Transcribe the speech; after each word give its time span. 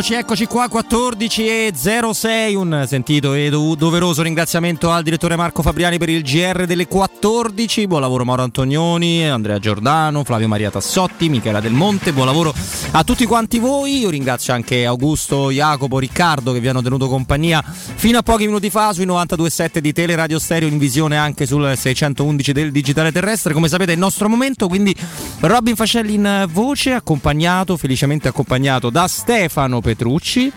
Eccoci, 0.00 0.14
eccoci 0.14 0.46
qua, 0.46 0.66
14 0.66 1.46
e 1.46 1.72
06, 1.74 2.54
un 2.54 2.84
sentito 2.88 3.34
e 3.34 3.50
doveroso 3.50 4.22
ringraziamento 4.22 4.90
al 4.90 5.02
direttore 5.02 5.36
Marco 5.36 5.60
Fabriani 5.60 5.98
per 5.98 6.08
il 6.08 6.22
GR 6.22 6.64
delle 6.64 6.86
14, 6.86 7.86
buon 7.86 8.00
lavoro 8.00 8.24
Mauro 8.24 8.40
Antonioni, 8.44 9.28
Andrea 9.28 9.58
Giordano, 9.58 10.24
Flavio 10.24 10.48
Maria 10.48 10.70
Tassotti, 10.70 11.28
Michela 11.28 11.60
Del 11.60 11.72
Monte, 11.72 12.14
buon 12.14 12.24
lavoro 12.24 12.54
a 12.92 13.04
tutti 13.04 13.26
quanti 13.26 13.58
voi, 13.58 13.98
io 13.98 14.08
ringrazio 14.08 14.54
anche 14.54 14.86
Augusto, 14.86 15.50
Jacopo, 15.50 15.98
Riccardo 15.98 16.52
che 16.52 16.60
vi 16.60 16.68
hanno 16.68 16.80
tenuto 16.80 17.06
compagnia 17.06 17.62
fino 17.62 18.16
a 18.16 18.22
pochi 18.22 18.46
minuti 18.46 18.70
fa 18.70 18.94
sui 18.94 19.04
92.7 19.04 19.80
di 19.80 19.92
Teleradio 19.92 20.38
Stereo 20.38 20.68
in 20.68 20.78
visione 20.78 21.18
anche 21.18 21.44
sul 21.44 21.74
611 21.76 22.52
del 22.52 22.72
Digitale 22.72 23.12
Terrestre, 23.12 23.52
come 23.52 23.68
sapete 23.68 23.90
è 23.90 23.94
il 23.96 24.00
nostro 24.00 24.30
momento, 24.30 24.66
quindi 24.66 24.96
Robin 25.42 25.74
Fascelli 25.74 26.14
in 26.14 26.46
voce, 26.52 26.92
accompagnato, 26.92 27.76
felicemente 27.78 28.28
accompagnato 28.28 28.90
da 28.90 29.08
Stefano 29.08 29.80
Petrucci. 29.80 30.52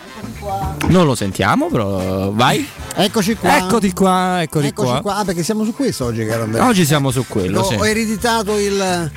Non 0.89 1.05
lo 1.05 1.16
sentiamo, 1.16 1.67
però 1.69 2.31
vai. 2.31 2.67
Eccoci 2.95 3.35
qua. 3.35 3.57
Eccoti 3.57 3.93
qua, 3.93 4.41
eccoti 4.41 4.67
Eccoci 4.67 4.91
qua. 4.91 5.01
qua. 5.01 5.16
Ah, 5.17 5.23
perché 5.25 5.41
siamo 5.41 5.63
su 5.63 5.73
questo 5.73 6.05
oggi, 6.05 6.25
caro 6.25 6.43
Andrea. 6.43 6.67
Oggi 6.67 6.85
siamo 6.85 7.11
su 7.11 7.23
quello, 7.27 7.61
Ho, 7.61 7.63
sì. 7.63 7.75
ho 7.75 7.88
ereditato 7.88 8.57
il. 8.59 9.11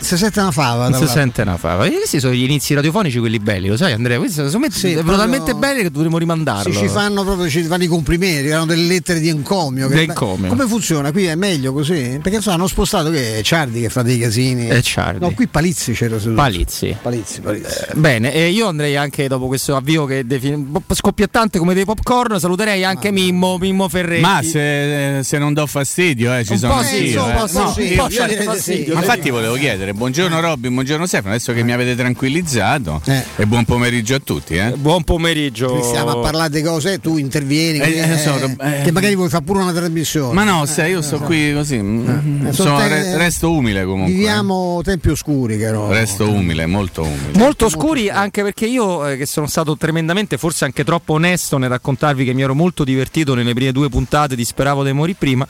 Si 0.00 0.16
sente 0.16 0.38
una 0.40 0.50
fava. 0.52 0.92
si 0.92 1.06
sente 1.08 1.42
una 1.42 1.56
fava. 1.56 1.84
E 1.86 1.90
Questi 1.90 2.20
sono 2.20 2.32
gli 2.32 2.44
inizi 2.44 2.74
radiofonici, 2.74 3.18
quelli 3.18 3.38
belli, 3.40 3.68
lo 3.68 3.76
sai 3.76 3.92
Andrea? 3.92 4.18
Questi 4.18 4.40
me 4.40 4.48
Sì, 4.48 4.56
sono 4.90 4.92
proprio- 4.94 5.16
talmente 5.16 5.54
belli 5.54 5.82
che 5.82 5.90
dovremmo 5.90 6.16
rimandarlo. 6.18 6.72
Sì, 6.72 6.78
ci 6.78 6.88
fanno 6.88 7.24
proprio 7.24 7.48
ci 7.50 7.62
fanno 7.64 7.82
i 7.82 7.86
complimenti, 7.88 8.50
hanno 8.52 8.66
delle 8.66 8.84
lettere 8.86 9.18
di 9.20 9.28
encomio. 9.28 9.88
che- 9.88 10.02
encomio. 10.02 10.48
Come 10.48 10.66
funziona? 10.66 11.10
Qui 11.10 11.24
è 11.26 11.34
meglio 11.34 11.72
così? 11.72 12.18
Perché 12.22 12.36
insomma, 12.36 12.56
hanno 12.56 12.66
spostato 12.68 13.10
che 13.10 13.38
è 13.38 13.42
Ciardi 13.42 13.80
che 13.80 13.88
fa 13.88 14.02
dei 14.02 14.18
casini. 14.18 14.68
È 14.68 14.80
Ciardi. 14.80 15.20
No, 15.20 15.32
qui 15.32 15.48
Palizzi 15.48 15.92
c'era 15.92 16.18
seduto. 16.18 16.40
Palizzi. 16.40 16.96
Palizzi, 17.00 17.40
Palizzi. 17.40 17.84
Bene, 17.94 18.32
e 18.32 18.50
io 18.50 18.68
andrei 18.68 18.96
anche 18.96 19.26
dopo 19.28 19.46
questo 19.48 19.74
avvio 19.76 20.04
che 20.06 20.24
defin- 20.24 20.70
scoppiettante 20.92 21.58
come 21.58 21.74
dei 21.74 21.84
popcorn, 21.84 22.38
saluterei 22.38 22.84
anche 22.84 23.10
Mimmo, 23.10 23.58
Mimmo 23.58 23.88
Ferretti. 23.88 24.20
Ma 24.22 24.40
se, 24.42 25.20
se 25.24 25.38
non 25.38 25.52
do 25.52 25.66
fastidio, 25.66 26.34
eh, 26.36 26.44
ci 26.44 26.52
Un 26.52 26.58
sono 26.58 26.72
po' 26.74 26.78
anch'io, 26.78 26.96
sì, 26.96 27.12
eh. 27.14 27.18
un 27.18 27.34
po' 27.34 27.46
sì, 27.46 27.54
No, 27.56 27.64
un 27.66 27.96
po' 27.96 28.08
certo 28.10 28.36
di 28.38 28.44
fastidio. 28.44 28.84
sì. 28.84 28.90
Ma 28.92 29.00
infatti 29.00 29.30
volevo 29.30 29.47
chiedere, 29.54 29.92
buongiorno 29.94 30.40
Robby, 30.40 30.68
buongiorno 30.68 31.06
Stefano, 31.06 31.34
adesso 31.34 31.52
che 31.52 31.62
mi 31.62 31.72
avete 31.72 31.94
tranquillizzato 31.94 33.00
Eh. 33.06 33.22
e 33.36 33.46
buon 33.46 33.64
pomeriggio 33.64 34.14
a 34.14 34.20
tutti. 34.22 34.54
Eh. 34.56 34.72
Buon 34.76 35.04
pomeriggio. 35.04 35.82
Stiamo 35.82 36.10
a 36.10 36.18
parlare 36.18 36.50
di 36.50 36.62
cose 36.62 36.98
tu 37.00 37.16
intervieni. 37.18 37.78
Eh, 37.78 37.98
eh, 37.98 38.18
so, 38.18 38.36
eh, 38.36 38.56
eh. 38.80 38.82
che 38.84 38.92
magari 38.92 39.14
vuoi 39.14 39.28
fare 39.28 39.44
pure 39.44 39.60
una 39.62 39.72
trasmissione. 39.72 40.32
Ma 40.34 40.44
no, 40.44 40.64
sai, 40.66 40.90
io 40.90 41.02
sto 41.02 41.18
qui 41.18 41.52
così, 41.52 41.78
mm, 41.78 42.46
Eh, 42.46 42.52
sono- 42.52 42.68
sono 42.76 42.78
te- 42.78 42.88
re- 42.88 43.16
resto 43.16 43.50
umile 43.52 43.84
comunque. 43.84 44.12
Viviamo 44.12 44.80
tempi 44.82 45.08
oscuri, 45.10 45.58
caro. 45.58 45.90
eh. 45.90 45.98
Resto 45.98 46.30
umile, 46.30 46.66
molto 46.66 47.02
umile. 47.02 47.38
Molto 47.38 47.66
oscuri 47.66 48.08
anche 48.08 48.42
perché 48.42 48.66
io 48.66 49.06
eh, 49.08 49.16
che 49.16 49.26
sono 49.26 49.46
stato 49.46 49.76
tremendamente, 49.76 50.36
forse 50.38 50.64
anche 50.64 50.84
troppo 50.84 51.14
onesto 51.14 51.58
nel 51.58 51.68
raccontarvi 51.70 52.24
che 52.24 52.32
mi 52.34 52.42
ero 52.42 52.54
molto 52.54 52.84
divertito 52.84 53.34
nelle 53.34 53.54
prime 53.54 53.72
due 53.72 53.88
puntate 53.88 54.36
di 54.36 54.44
Speravo 54.44 54.82
di 54.84 54.92
morire 54.92 55.16
prima. 55.18 55.46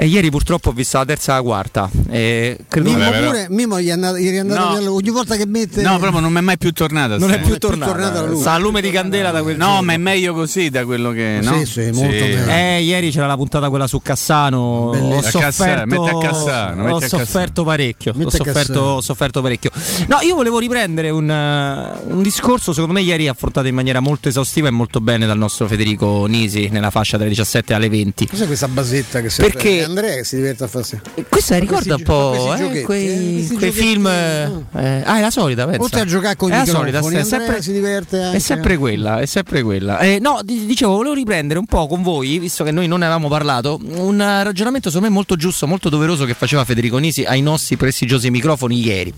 E 0.00 0.06
ieri 0.06 0.30
purtroppo 0.30 0.70
ho 0.70 0.72
visto 0.72 0.96
la 0.96 1.04
terza 1.04 1.32
e 1.32 1.34
la 1.36 1.42
quarta. 1.42 1.90
E 2.08 2.56
credo 2.68 2.88
Mimmo 2.88 3.02
Vabbè, 3.04 3.16
però- 3.18 3.30
pure, 3.30 3.46
Mimmo 3.50 3.80
gli 3.82 3.88
è 3.88 3.90
andato, 3.90 4.16
gli 4.16 4.30
è 4.32 4.38
andato 4.38 4.64
No. 4.72 4.78
via- 4.78 4.92
ogni 4.92 5.10
volta 5.10 5.36
che 5.36 5.44
mette. 5.44 5.82
No, 5.82 5.98
proprio 5.98 6.20
non 6.20 6.32
mi 6.32 6.38
è 6.38 6.40
mai 6.40 6.56
più 6.56 6.72
tornata. 6.72 7.18
non 7.18 7.28
più 7.28 7.36
è 7.38 7.40
più 7.42 7.58
tornata. 7.58 7.92
tornata. 7.92 8.34
Sta 8.36 8.52
a 8.52 8.56
lume 8.58 8.80
di 8.80 8.90
candela 8.90 9.30
da 9.30 9.42
quel 9.42 9.58
No, 9.58 9.66
giorno. 9.66 9.82
ma 9.82 9.92
è 9.92 9.96
meglio 9.98 10.32
così 10.32 10.70
da 10.70 10.86
quello 10.86 11.10
che. 11.10 11.40
No? 11.42 11.58
Sì, 11.58 11.66
sì, 11.66 11.80
molto 11.92 12.00
meglio. 12.24 12.46
Eh, 12.48 12.80
ieri 12.82 13.10
c'era 13.10 13.26
la 13.26 13.36
puntata 13.36 13.68
quella 13.68 13.86
su 13.86 14.00
Cassano. 14.00 14.56
Ho 14.58 14.90
Bellissimo. 14.92 15.18
A 15.18 15.20
Cassano, 15.22 15.50
sofferto, 15.52 15.86
metti 16.02 16.14
a 16.14 16.18
Cassano, 16.30 16.94
ho 16.94 17.00
sofferto 17.00 17.64
parecchio. 17.64 18.14
Ho 18.24 18.30
sofferto, 18.30 18.80
ho 18.80 19.00
sofferto 19.02 19.42
parecchio. 19.42 19.70
No, 20.06 20.20
io 20.22 20.34
volevo 20.34 20.58
riprendere 20.58 21.10
un, 21.10 21.30
eh, 21.30 21.92
un 22.10 22.22
discorso, 22.22 22.72
secondo 22.72 22.94
me, 22.94 23.02
ieri 23.02 23.28
affrontato 23.28 23.66
in 23.66 23.74
maniera 23.74 24.00
molto 24.00 24.28
esaustiva 24.28 24.68
e 24.68 24.70
molto 24.70 25.02
bene 25.02 25.26
dal 25.26 25.36
nostro 25.36 25.66
Federico 25.68 26.24
Nisi 26.24 26.68
nella 26.70 26.88
fascia 26.88 27.18
dalle 27.18 27.28
17 27.28 27.74
alle 27.74 27.90
20. 27.90 28.26
Cos'è 28.28 28.46
questa 28.46 28.66
basetta 28.66 29.20
che 29.20 29.28
serve? 29.28 29.52
Perché- 29.52 29.88
Andrea 29.90 30.14
che 30.14 30.24
si 30.24 30.36
diverte 30.36 30.64
a 30.64 30.66
farsi. 30.66 31.00
Questa 31.28 31.58
ricorda 31.58 31.96
un 31.96 32.02
po' 32.02 32.54
eh, 32.54 32.82
quei, 32.82 33.48
eh, 33.50 33.54
quei 33.54 33.72
film. 33.72 34.02
no. 34.04 34.66
eh, 34.76 35.02
ah, 35.04 35.18
è 35.18 35.20
la 35.20 35.30
solita, 35.30 35.66
pensa. 35.66 35.82
Oltre 35.82 36.00
a 36.00 36.04
giocare 36.04 36.36
con 36.36 36.52
i 36.52 36.66
solita, 36.66 36.98
è 36.98 37.24
sempre, 37.24 37.60
si 37.60 37.72
diverte 37.72 38.20
anche. 38.20 38.36
È 38.36 38.40
sempre 38.40 38.76
quella, 38.76 39.20
è 39.20 39.26
sempre 39.26 39.62
quella. 39.62 39.98
Eh, 39.98 40.18
no, 40.20 40.40
di- 40.42 40.66
dicevo, 40.66 40.96
volevo 40.96 41.14
riprendere 41.14 41.58
un 41.58 41.66
po' 41.66 41.86
con 41.86 42.02
voi, 42.02 42.38
visto 42.38 42.64
che 42.64 42.70
noi 42.70 42.86
non 42.86 43.00
ne 43.00 43.04
avevamo 43.06 43.28
parlato, 43.28 43.78
un 43.82 44.20
eh, 44.20 44.42
ragionamento 44.42 44.88
secondo 44.88 45.08
me 45.08 45.14
molto 45.14 45.36
giusto, 45.36 45.66
molto 45.66 45.88
doveroso 45.88 46.24
che 46.24 46.34
faceva 46.34 46.64
Federico 46.64 46.98
Nisi 46.98 47.24
ai 47.24 47.42
nostri 47.42 47.76
prestigiosi 47.76 48.30
microfoni 48.30 48.84
ieri. 48.84 49.14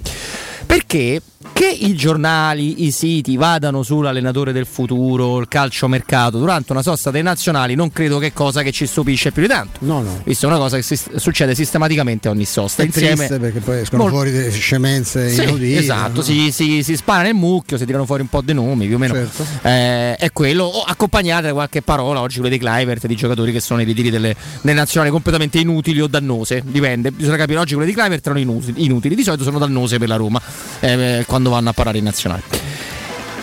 Perché 0.72 1.20
che 1.52 1.68
i 1.68 1.94
giornali, 1.94 2.84
i 2.84 2.90
siti 2.92 3.36
vadano 3.36 3.82
sull'allenatore 3.82 4.52
del 4.52 4.64
futuro, 4.64 5.38
il 5.40 5.48
calciomercato 5.48 6.38
durante 6.38 6.72
una 6.72 6.82
sosta 6.82 7.10
dei 7.10 7.22
nazionali, 7.22 7.74
non 7.74 7.90
credo 7.90 8.18
che 8.18 8.32
cosa 8.32 8.62
che 8.62 8.72
ci 8.72 8.86
stupisce 8.86 9.32
più 9.32 9.42
di 9.42 9.48
tanto. 9.48 9.78
No, 9.80 10.00
no. 10.02 10.22
Visto 10.24 10.46
è 10.46 10.48
una 10.48 10.58
cosa 10.58 10.76
che 10.76 10.82
si- 10.82 10.98
succede 11.16 11.54
sistematicamente 11.54 12.28
a 12.28 12.30
ogni 12.30 12.44
sosta. 12.44 12.82
È 12.82 12.86
insieme 12.86 13.26
perché 13.26 13.60
poi 13.60 13.80
escono 13.80 14.02
Mol- 14.04 14.12
fuori 14.12 14.30
delle 14.30 14.50
scemenze 14.50 15.30
sì, 15.30 15.42
inaudite. 15.42 15.78
esatto, 15.78 16.16
no? 16.16 16.22
si, 16.22 16.50
si, 16.52 16.82
si 16.82 16.96
spara 16.96 17.22
nel 17.22 17.34
mucchio, 17.34 17.76
si 17.76 17.84
tirano 17.84 18.06
fuori 18.06 18.22
un 18.22 18.28
po' 18.28 18.40
di 18.40 18.54
nomi, 18.54 18.86
più 18.86 18.96
o 18.96 18.98
meno. 18.98 19.14
Certo. 19.14 19.44
Eh, 19.62 20.14
è 20.14 20.30
quello, 20.32 20.64
o 20.64 20.82
accompagnate 20.82 21.48
da 21.48 21.52
qualche 21.52 21.82
parola. 21.82 22.20
Oggi 22.20 22.38
quelli 22.38 22.56
dei 22.56 22.66
Clivert, 22.66 23.06
di 23.06 23.16
giocatori 23.16 23.52
che 23.52 23.60
sono 23.60 23.78
nei 23.78 23.86
ritiri 23.86 24.10
delle, 24.10 24.34
delle 24.60 24.76
nazionali 24.76 25.10
completamente 25.10 25.58
inutili 25.58 26.00
o 26.00 26.06
dannose. 26.06 26.62
Dipende, 26.64 27.10
bisogna 27.10 27.36
capire. 27.36 27.58
Oggi 27.58 27.74
quelli 27.74 27.90
di 27.90 27.96
Clivert 27.96 28.24
erano 28.24 28.40
inutili, 28.40 28.84
inutili. 28.84 29.14
di 29.14 29.22
solito 29.22 29.42
sono 29.42 29.58
dannose 29.58 29.98
per 29.98 30.08
la 30.08 30.16
Roma 30.16 30.40
eh, 30.80 31.24
quando 31.26 31.50
vanno 31.50 31.70
a 31.70 31.72
parare 31.72 31.98
in 31.98 32.04
nazionale. 32.04 32.42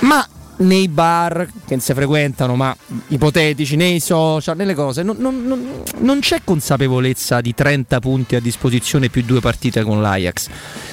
Ma 0.02 0.26
nei 0.58 0.90
bar 0.90 1.48
che 1.66 1.80
si 1.80 1.94
frequentano, 1.94 2.56
ma 2.56 2.76
ipotetici, 3.08 3.76
nei 3.78 4.00
social, 4.02 4.58
nelle 4.58 4.74
cose, 4.74 5.04
non, 5.04 5.16
non- 5.20 5.46
non- 5.46 5.84
non 6.00 6.20
c'è 6.20 6.42
consapevolezza 6.44 7.40
di 7.40 7.54
30 7.54 8.00
punti 8.00 8.36
a 8.36 8.42
disposizione 8.42 9.10
più 9.10 9.24
due 9.24 9.40
partite 9.40 9.84
con 9.84 10.02
l'Ajax. 10.02 10.48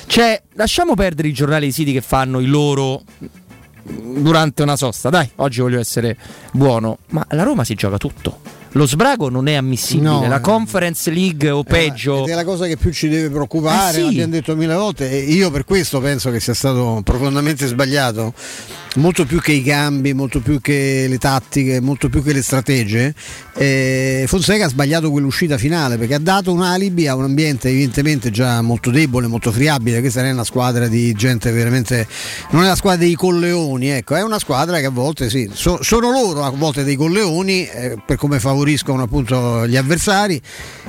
Cioè, 0.07 0.41
lasciamo 0.55 0.95
perdere 0.95 1.29
i 1.29 1.33
giornali 1.33 1.67
e 1.67 1.69
i 1.69 1.73
siti 1.73 1.93
che 1.93 2.01
fanno 2.01 2.39
i 2.39 2.47
loro 2.47 3.03
durante 3.83 4.63
una 4.63 4.77
sosta. 4.77 5.11
Dai, 5.11 5.29
oggi 5.37 5.61
voglio 5.61 5.81
essere 5.81 6.17
buono, 6.53 6.99
ma 7.09 7.25
la 7.31 7.43
Roma 7.43 7.65
si 7.65 7.75
gioca 7.75 7.97
tutto. 7.99 8.41
Lo 8.77 8.87
sbrago 8.87 9.31
non 9.31 9.49
è 9.49 9.55
ammissibile. 9.55 10.07
No, 10.09 10.29
la 10.29 10.37
eh. 10.37 10.41
Conference 10.41 11.11
League 11.11 11.49
o 11.49 11.63
peggio. 11.65 12.25
Ed 12.25 12.33
è 12.33 12.35
la 12.35 12.45
cosa 12.45 12.67
che 12.67 12.77
più 12.77 12.93
ci 12.93 13.09
deve 13.09 13.31
preoccupare, 13.31 13.97
Eh 13.97 14.01
sì. 14.01 14.05
l'abbiamo 14.05 14.33
detto 14.33 14.55
mille 14.55 14.75
volte 14.75 15.11
e 15.11 15.21
io 15.33 15.51
per 15.51 15.65
questo 15.65 15.99
penso 16.01 16.31
che 16.31 16.41
sia 16.41 16.53
stato 16.53 17.01
profondamente 17.03 17.67
sbagliato, 17.67 18.35
molto 18.97 19.25
più 19.25 19.41
che 19.41 19.53
i 19.53 19.63
cambi, 19.63 20.13
molto 20.13 20.41
più 20.41 20.61
che 20.61 21.07
le 21.09 21.19
tattiche, 21.19 21.81
molto 21.81 22.09
più 22.09 22.23
che 22.23 22.33
le 22.33 22.43
strategie. 22.43 23.15
eh, 23.55 24.25
Fonseca 24.27 24.67
ha 24.67 24.69
sbagliato 24.69 25.11
quell'uscita 25.11 25.57
finale 25.57 25.97
perché 25.97 26.15
ha 26.15 26.19
dato 26.19 26.53
un 26.53 26.63
alibi 26.63 27.07
a 27.07 27.15
un 27.15 27.25
ambiente 27.25 27.69
evidentemente 27.69 28.31
già 28.31 28.61
molto 28.61 28.91
debole, 28.91 29.27
molto 29.27 29.51
friabile, 29.53 30.01
questa 30.01 30.21
non 30.21 30.31
è 30.31 30.33
una 30.33 30.45
squadra 30.45 30.89
di 30.89 31.13
gente 31.15 31.51
veramente, 31.51 32.07
non 32.51 32.65
è 32.65 32.67
la 32.67 32.75
squadra 32.77 33.05
dei 33.05 33.15
colleoni, 33.15 33.89
ecco, 33.89 34.15
è 34.15 34.23
una 34.23 34.39
squadra 34.39 34.79
che 34.79 34.87
a 34.87 34.91
volte 34.91 35.31
sì, 35.31 35.49
so- 35.53 35.83
sono 35.83 36.11
loro 36.11 36.45
a 36.45 36.51
volte 36.51 36.85
dei 36.85 36.97
colleoni 36.97 37.67
eh, 37.67 37.97
per 38.05 38.17
come 38.17 38.41
favoriscono 38.41 39.03
appunto 39.03 39.67
gli 39.67 39.77
avversari, 39.77 40.41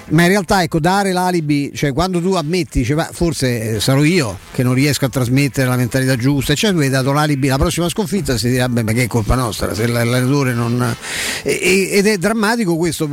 ma 0.09 0.23
in 0.23 0.29
realtà 0.29 0.63
ecco 0.63 0.79
dare 0.79 1.11
l'alibi, 1.11 1.71
cioè 1.73 1.93
quando 1.93 2.21
tu 2.21 2.33
ammetti, 2.33 2.85
"Ma 2.93 3.09
forse 3.11 3.75
eh, 3.75 3.79
sarò 3.79 4.03
io 4.03 4.37
che 4.53 4.63
non 4.63 4.73
riesco 4.73 5.05
a 5.05 5.09
trasmettere 5.09 5.67
la 5.67 5.75
mentalità 5.75 6.15
giusta, 6.15 6.53
cioè 6.55 6.71
tu 6.71 6.79
hai 6.79 6.89
dato 6.89 7.11
l'alibi 7.11 7.47
la 7.47 7.57
prossima 7.57 7.87
sconfitta 7.97 8.37
si 8.37 8.49
dirà 8.49 8.69
beh 8.69 8.83
ma 8.83 8.91
che 8.91 9.03
è 9.03 9.07
colpa 9.07 9.33
nostra 9.33 9.73
se 9.73 9.87
l'allenatore 9.87 10.53
non... 10.53 10.95
ed 11.41 12.05
è 12.05 12.17
drammatico 12.17 12.77
questo 12.77 13.09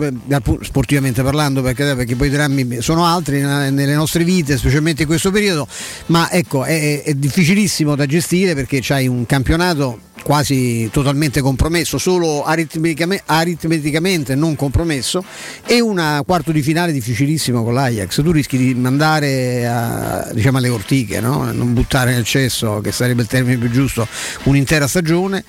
sportivamente 0.61 1.23
parlando 1.23 1.63
perché, 1.63 1.95
perché 1.95 2.15
poi 2.17 2.27
i 2.27 2.31
drammi 2.31 2.83
sono 2.83 3.07
altri 3.07 3.41
nelle 3.41 3.95
nostre 3.95 4.25
vite, 4.25 4.59
specialmente 4.59 5.03
in 5.03 5.09
questo 5.09 5.31
periodo, 5.31 5.67
ma 6.07 6.31
ecco 6.31 6.65
è, 6.65 7.03
è 7.03 7.15
difficilissimo 7.15 7.95
da 7.97 8.05
gestire 8.05 8.55
perché 8.55 8.81
c'hai 8.83 9.09
un 9.09 9.25
campionato 9.25 10.13
quasi 10.25 10.89
totalmente 10.91 11.43
compromesso, 11.43 11.99
solo 11.99 12.45
aritmeticame- 12.45 13.23
aritmeticamente 13.27 14.35
non 14.35 14.57
compromesso 14.57 15.23
e 15.67 15.81
una 15.83 16.23
quarto 16.27 16.51
di 16.51 16.63
finale 16.63 16.93
difficilissimo 16.93 17.63
con 17.63 17.75
l'Ajax. 17.75 18.23
Tu 18.23 18.33
rischi 18.33 18.57
di 18.57 18.75
mandare 18.75 19.67
a- 19.69 20.31
diciamo 20.33 20.57
alle 20.59 20.71
ortiche, 20.71 21.21
no? 21.21 21.53
non 21.53 21.75
buttare 21.75 22.13
nel 22.15 22.25
cesso, 22.25 22.81
che 22.81 22.91
sarebbe 22.91 23.21
il 23.23 23.29
termine 23.29 23.59
più 23.59 23.71
giusto, 23.71 24.09
un'intera 24.45 24.89
stagione. 24.89 25.45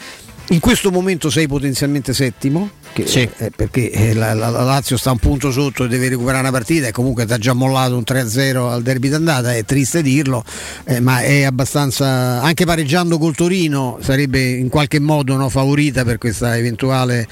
In 0.50 0.60
questo 0.60 0.92
momento 0.92 1.32
sei 1.32 1.48
potenzialmente 1.48 2.14
settimo, 2.14 2.70
Sì. 3.04 3.28
eh, 3.38 3.50
perché 3.56 3.90
eh, 3.90 4.14
la, 4.14 4.36
la- 4.36 4.50
la 4.50 4.62
Lazio 4.62 4.96
sta 4.96 5.10
un 5.10 5.18
punto 5.18 5.52
sotto 5.52 5.86
e 5.86 5.88
deve 5.88 6.08
recuperare 6.10 6.42
una 6.42 6.52
partita 6.52 6.86
e 6.88 6.92
comunque 6.92 7.26
ti 7.26 7.34
ha 7.34 7.40
già 7.40 7.54
mollato 7.54 7.96
un 7.98 8.04
3-0 8.06 8.70
al 8.70 8.84
derby 8.84 9.10
d'andata, 9.10 9.56
è 9.56 9.66
triste 9.66 10.04
dirlo, 10.04 10.44
eh, 10.84 11.00
ma 11.00 11.22
è 11.22 11.42
abbastanza, 11.44 12.42
anche 12.44 12.64
pareggiando 12.64 13.18
col 13.18 13.34
Torino 13.36 13.98
sarebbe 14.02 14.40
in 14.52 14.70
qualche 14.70 15.00
modo 15.00 15.36
no, 15.36 15.50
favorita 15.50 16.04
per 16.06 16.20
questa 16.20 16.56
eventuale 16.56 17.28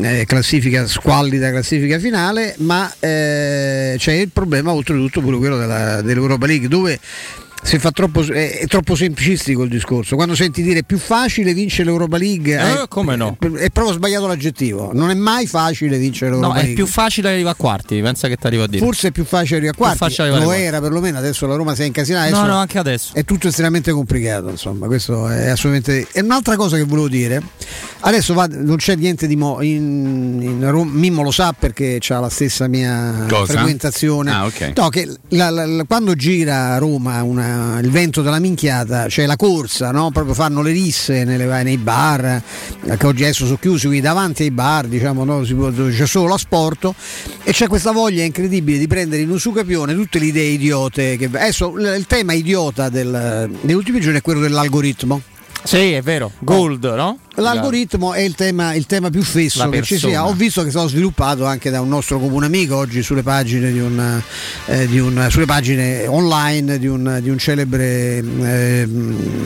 eh, 0.00 0.24
classifica, 0.26 0.88
squallida 0.88 1.50
classifica 1.50 2.00
finale, 2.00 2.56
ma 2.58 2.92
eh, 2.98 3.94
c'è 3.96 4.12
il 4.12 4.30
problema 4.32 4.72
oltretutto 4.72 5.20
pure 5.20 5.36
quello 5.38 5.56
della- 5.56 6.02
dell'Europa 6.02 6.46
League 6.46 6.66
dove 6.66 6.98
troppo, 7.92 8.22
è, 8.22 8.58
è, 8.60 8.66
troppo 8.66 8.94
semplicistico 8.94 9.62
il 9.62 9.68
discorso. 9.68 10.16
Quando 10.16 10.34
senti 10.34 10.62
dire 10.62 10.84
più 10.84 10.98
facile 10.98 11.52
vincere 11.52 11.84
l'Europa 11.84 12.16
League, 12.16 12.54
eh, 12.54 12.82
eh, 12.82 12.88
come 12.88 13.16
no? 13.16 13.36
È, 13.38 13.46
è, 13.46 13.70
proprio 13.70 13.94
sbagliato 13.94 14.26
l'aggettivo. 14.26 14.90
Non 14.92 15.10
è 15.10 15.14
mai 15.14 15.46
facile 15.46 15.98
vincere 15.98 16.30
l'Europa 16.30 16.48
no, 16.48 16.54
League. 16.54 16.72
è 16.72 16.74
più 16.74 16.86
facile 16.86 17.30
arrivare 17.30 17.56
a 17.58 17.60
quarti, 17.60 18.00
pensa 18.00 18.28
che 18.28 18.36
ti 18.36 18.46
arriva 18.46 18.64
a 18.64 18.68
dire. 18.68 18.84
Forse 18.84 19.08
è 19.08 19.10
più 19.10 19.24
facile 19.24 19.58
arrivare 19.58 19.76
a 19.76 19.96
quarti. 19.96 20.16
Lo 20.28 20.44
quarti. 20.44 20.62
era 20.62 20.80
perlomeno, 20.80 21.18
adesso 21.18 21.46
la 21.46 21.56
Roma 21.56 21.74
si 21.74 21.82
è 21.82 21.84
incasinata. 21.86 22.30
No, 22.30 22.46
no, 22.46 22.56
anche 22.56 22.78
adesso. 22.78 23.14
È 23.14 23.24
tutto 23.24 23.48
estremamente 23.48 23.90
complicato, 23.92 24.48
insomma, 24.48 24.86
questo 24.86 25.28
è 25.28 25.48
assolutamente. 25.48 26.06
E 26.12 26.20
un'altra 26.20 26.56
cosa 26.56 26.76
che 26.76 26.84
volevo 26.84 27.08
dire, 27.08 27.42
adesso 28.00 28.34
va, 28.34 28.46
non 28.48 28.76
c'è 28.76 28.94
niente 28.96 29.26
di 29.26 29.36
mo. 29.36 29.60
In, 29.62 30.38
in 30.40 30.70
Roma, 30.70 30.90
Mimmo 30.92 31.22
lo 31.22 31.30
sa 31.30 31.52
perché 31.52 32.00
ha 32.08 32.20
la 32.20 32.28
stessa 32.28 32.68
mia 32.68 33.26
cosa? 33.28 33.52
frequentazione. 33.52 34.30
Ah, 34.30 34.44
okay. 34.44 34.72
No, 34.76 34.88
che 34.88 35.08
la, 35.30 35.50
la, 35.50 35.66
la, 35.66 35.84
quando 35.84 36.14
gira 36.14 36.74
a 36.74 36.78
Roma 36.78 37.22
una, 37.22 37.55
il 37.82 37.90
vento 37.90 38.22
della 38.22 38.38
minchiata, 38.38 39.06
c'è 39.06 39.26
la 39.26 39.36
corsa, 39.36 39.90
no? 39.90 40.10
proprio 40.10 40.34
fanno 40.34 40.62
le 40.62 40.72
risse 40.72 41.24
nelle, 41.24 41.62
nei 41.62 41.78
bar, 41.78 42.42
che 42.96 43.06
oggi 43.06 43.22
adesso 43.24 43.44
sono 43.44 43.58
chiusi 43.58 43.86
qui 43.86 44.00
davanti 44.00 44.42
ai 44.42 44.50
bar, 44.50 44.86
diciamo, 44.86 45.24
no? 45.24 45.40
può, 45.40 45.70
c'è 45.70 46.06
solo 46.06 46.28
l'asporto 46.28 46.94
e 47.42 47.52
c'è 47.52 47.68
questa 47.68 47.92
voglia 47.92 48.22
incredibile 48.22 48.78
di 48.78 48.86
prendere 48.86 49.22
in 49.22 49.30
un 49.30 49.38
su 49.38 49.52
capione 49.52 49.94
tutte 49.94 50.18
le 50.18 50.26
idee 50.26 50.50
idiote. 50.50 51.16
Che, 51.16 51.26
adesso 51.26 51.76
il 51.76 52.06
tema 52.06 52.32
idiota 52.32 52.88
del, 52.88 53.50
degli 53.60 53.74
ultimi 53.74 54.00
giorni 54.00 54.18
è 54.18 54.22
quello 54.22 54.40
dell'algoritmo. 54.40 55.20
Sì, 55.62 55.92
è 55.92 56.02
vero, 56.02 56.32
Gold, 56.38 56.84
no? 56.94 57.18
L'algoritmo 57.36 58.14
è 58.14 58.20
il 58.20 58.34
tema, 58.34 58.74
il 58.74 58.86
tema 58.86 59.10
più 59.10 59.22
fesso 59.22 59.68
che 59.68 59.82
ci 59.82 59.98
sia. 59.98 60.26
Ho 60.26 60.32
visto 60.32 60.62
che 60.62 60.68
è 60.68 60.70
stato 60.70 60.88
sviluppato 60.88 61.44
anche 61.44 61.70
da 61.70 61.80
un 61.80 61.88
nostro 61.88 62.18
comune 62.18 62.46
amico 62.46 62.76
oggi 62.76 63.02
sulle 63.02 63.22
pagine, 63.22 63.70
di 63.72 63.78
un, 63.78 64.22
eh, 64.66 64.86
di 64.86 64.98
un, 64.98 65.26
sulle 65.30 65.44
pagine 65.44 66.06
online 66.06 66.78
di 66.78 66.86
un, 66.86 67.18
di 67.20 67.28
un 67.28 67.38
celebre 67.38 68.18
eh, 68.18 68.88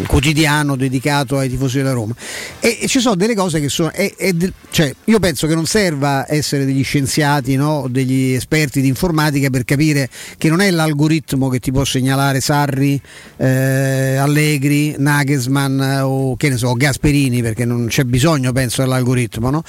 quotidiano 0.06 0.76
dedicato 0.76 1.38
ai 1.38 1.48
tifosi 1.48 1.78
della 1.78 1.92
Roma. 1.92 2.14
E, 2.60 2.78
e, 2.82 2.86
ci 2.86 3.00
sono 3.00 3.16
delle 3.16 3.34
cose 3.34 3.60
che 3.60 3.68
sono. 3.68 3.90
È, 3.90 4.14
è 4.16 4.32
cioè, 4.70 4.94
io 5.04 5.18
penso 5.18 5.46
che 5.46 5.54
non 5.54 5.66
serva 5.66 6.26
essere 6.28 6.64
degli 6.64 6.84
scienziati 6.84 7.56
o 7.56 7.58
no, 7.58 7.86
degli 7.90 8.32
esperti 8.32 8.80
di 8.80 8.88
informatica 8.88 9.50
per 9.50 9.64
capire 9.64 10.08
che 10.38 10.48
non 10.48 10.60
è 10.60 10.70
l'algoritmo 10.70 11.48
che 11.48 11.58
ti 11.58 11.72
può 11.72 11.84
segnalare 11.84 12.40
Sarri, 12.40 13.00
eh, 13.36 14.16
Allegri, 14.16 14.94
Nagelsmann 14.96 15.80
o 16.02 16.36
che 16.36 16.48
ne 16.50 16.56
so, 16.56 16.74
Gasperini 16.74 17.42
perché 17.42 17.64
non 17.64 17.79
non 17.80 17.88
c'è 17.88 18.04
bisogno, 18.04 18.52
penso, 18.52 18.82
dell'algoritmo. 18.82 19.50
No? 19.50 19.62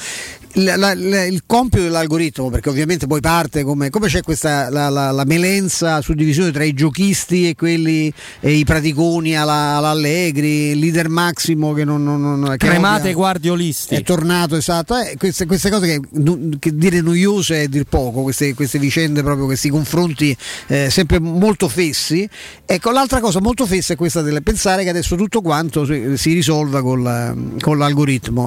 La, 0.55 0.75
la, 0.75 0.93
la, 0.93 1.23
il 1.23 1.43
compito 1.45 1.83
dell'algoritmo, 1.83 2.49
perché 2.49 2.67
ovviamente 2.67 3.07
poi 3.07 3.21
parte 3.21 3.63
come, 3.63 3.89
come 3.89 4.07
c'è 4.07 4.21
questa 4.21 4.69
la, 4.69 5.23
melenza 5.25 6.01
suddivisione 6.01 6.51
tra 6.51 6.65
i 6.65 6.73
giochisti 6.73 7.47
e 7.47 7.55
quelli 7.55 8.11
e 8.41 8.51
i 8.51 8.65
praticoni 8.65 9.37
alla, 9.37 9.77
all'Allegri, 9.77 10.71
il 10.71 10.79
leader 10.79 11.07
Massimo 11.07 11.71
che 11.71 11.85
non, 11.85 12.03
non, 12.03 12.19
non 12.19 12.49
che 12.57 12.67
cremate 12.67 13.01
ovvia, 13.01 13.13
guardiolisti 13.13 13.95
è 13.95 14.03
tornato 14.03 14.57
esatto. 14.57 14.97
Eh, 14.97 15.15
queste, 15.17 15.45
queste, 15.45 15.69
cose 15.69 15.87
che, 15.87 16.01
che, 16.59 16.75
dire 16.75 16.99
noiose 16.99 17.63
è 17.63 17.67
dir 17.67 17.85
poco, 17.85 18.23
queste, 18.23 18.53
queste 18.53 18.77
vicende 18.77 19.23
proprio, 19.23 19.45
questi 19.45 19.69
confronti 19.69 20.35
eh, 20.67 20.89
sempre 20.89 21.19
molto 21.19 21.69
fessi. 21.69 22.27
Ecco, 22.65 22.91
l'altra 22.91 23.21
cosa 23.21 23.39
molto 23.39 23.65
fessa 23.65 23.93
è 23.93 23.95
questa 23.95 24.21
del 24.21 24.43
pensare 24.43 24.83
che 24.83 24.89
adesso 24.89 25.15
tutto 25.15 25.41
quanto 25.41 25.85
si, 25.85 26.17
si 26.17 26.33
risolva 26.33 26.81
con, 26.81 27.55
con 27.61 27.77
l'algoritmo. 27.77 28.00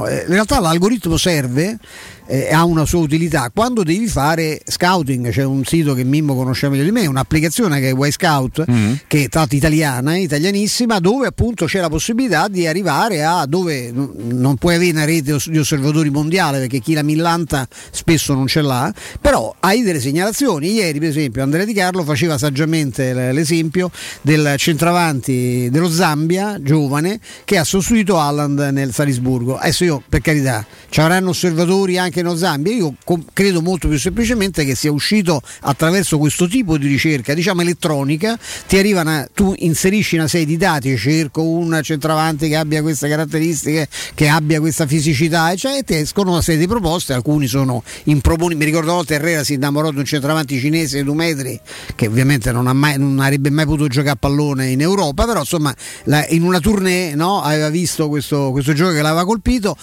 Eh, 0.06 0.22
in 0.22 0.32
realtà 0.32 0.60
l'algoritmo 0.60 1.16
serve 1.16 1.78
eh, 2.26 2.52
ha 2.52 2.64
una 2.64 2.84
sua 2.84 3.00
utilità. 3.00 3.50
Quando 3.54 3.82
devi 3.82 4.06
fare 4.06 4.60
scouting, 4.64 5.30
c'è 5.30 5.44
un 5.44 5.64
sito 5.64 5.94
che 5.94 6.04
Mimmo 6.04 6.34
conosce 6.34 6.68
meglio 6.68 6.84
di 6.84 6.90
me, 6.90 7.06
un'applicazione 7.06 7.80
che 7.80 7.90
è 7.90 7.92
Y 7.92 8.12
Scout, 8.12 8.64
mm. 8.70 8.92
che 9.06 9.24
è 9.24 9.28
tra 9.28 9.40
l'altro 9.40 9.56
italiana, 9.56 10.16
italianissima, 10.16 10.98
dove 10.98 11.26
appunto 11.26 11.66
c'è 11.66 11.80
la 11.80 11.88
possibilità 11.88 12.48
di 12.48 12.66
arrivare 12.66 13.24
a 13.24 13.46
dove 13.46 13.92
non 13.92 14.56
puoi 14.56 14.76
avere 14.76 14.92
una 14.92 15.04
rete 15.04 15.36
di 15.46 15.58
osservatori 15.58 16.10
mondiale 16.10 16.58
perché 16.58 16.78
chi 16.78 16.94
la 16.94 17.02
millanta 17.02 17.66
spesso 17.90 18.34
non 18.34 18.46
ce 18.46 18.62
l'ha, 18.62 18.92
però 19.20 19.54
hai 19.60 19.82
delle 19.82 20.00
segnalazioni. 20.00 20.72
Ieri, 20.72 20.98
per 20.98 21.08
esempio, 21.08 21.42
Andrea 21.42 21.64
Di 21.64 21.72
Carlo 21.72 22.04
faceva 22.04 22.38
saggiamente 22.38 23.32
l'esempio 23.32 23.90
del 24.22 24.54
centravanti 24.56 25.68
dello 25.70 25.90
Zambia, 25.90 26.58
giovane, 26.60 27.20
che 27.44 27.58
ha 27.58 27.64
sostituito 27.64 28.18
Alland 28.18 28.70
nel 28.72 28.92
Salisburgo. 28.92 29.56
Adesso 29.56 29.84
io, 29.84 30.02
per 30.08 30.20
carità, 30.20 30.64
ci 30.88 31.00
avranno 31.00 31.30
osservatori 31.30 31.98
anche 31.98 32.13
in 32.20 32.36
Zambia. 32.36 32.72
Io 32.72 32.94
com- 33.04 33.24
credo 33.32 33.62
molto 33.62 33.88
più 33.88 33.98
semplicemente 33.98 34.64
che 34.64 34.74
sia 34.74 34.90
uscito 34.90 35.40
attraverso 35.60 36.18
questo 36.18 36.46
tipo 36.48 36.78
di 36.78 36.86
ricerca, 36.86 37.34
diciamo 37.34 37.62
elettronica, 37.62 38.38
ti 38.66 38.78
arrivano, 38.78 39.26
tu 39.34 39.54
inserisci 39.56 40.16
una 40.16 40.28
serie 40.28 40.46
di 40.46 40.56
dati, 40.56 40.96
cerco 40.96 41.42
un 41.42 41.80
centravanti 41.82 42.48
che 42.48 42.56
abbia 42.56 42.82
queste 42.82 43.08
caratteristiche, 43.08 43.88
che 44.14 44.28
abbia 44.28 44.60
questa 44.60 44.86
fisicità, 44.86 45.52
eccetera, 45.52 45.78
e 45.78 45.82
ti 45.84 45.94
escono 45.94 46.32
una 46.32 46.42
serie 46.42 46.60
di 46.60 46.66
proposte, 46.66 47.12
alcuni 47.12 47.46
sono 47.46 47.82
improponibili. 48.04 48.58
Mi 48.58 48.64
ricordo 48.64 48.88
una 48.88 48.96
volta 48.96 49.14
Herrera 49.14 49.44
si 49.44 49.54
innamorò 49.54 49.90
di 49.90 49.98
un 49.98 50.04
centravanti 50.04 50.58
cinese 50.58 50.98
di 50.98 51.04
due 51.04 51.14
metri, 51.14 51.60
che 51.94 52.06
ovviamente 52.06 52.52
non, 52.52 52.64
mai, 52.76 52.98
non, 52.98 53.18
avrebbe 53.20 53.50
mai 53.50 53.64
potuto 53.64 53.88
giocare 53.88 54.12
a 54.12 54.16
pallone 54.16 54.70
in 54.70 54.80
Europa, 54.80 55.24
però 55.24 55.40
insomma 55.40 55.74
la, 56.04 56.26
in 56.28 56.42
una 56.42 56.60
tournée 56.60 57.14
no, 57.14 57.42
aveva 57.42 57.68
visto 57.68 58.08
questo, 58.08 58.50
questo 58.50 58.72
gioco 58.72 58.92
che 58.92 59.02
l'aveva 59.02 59.24
colpito 59.24 59.76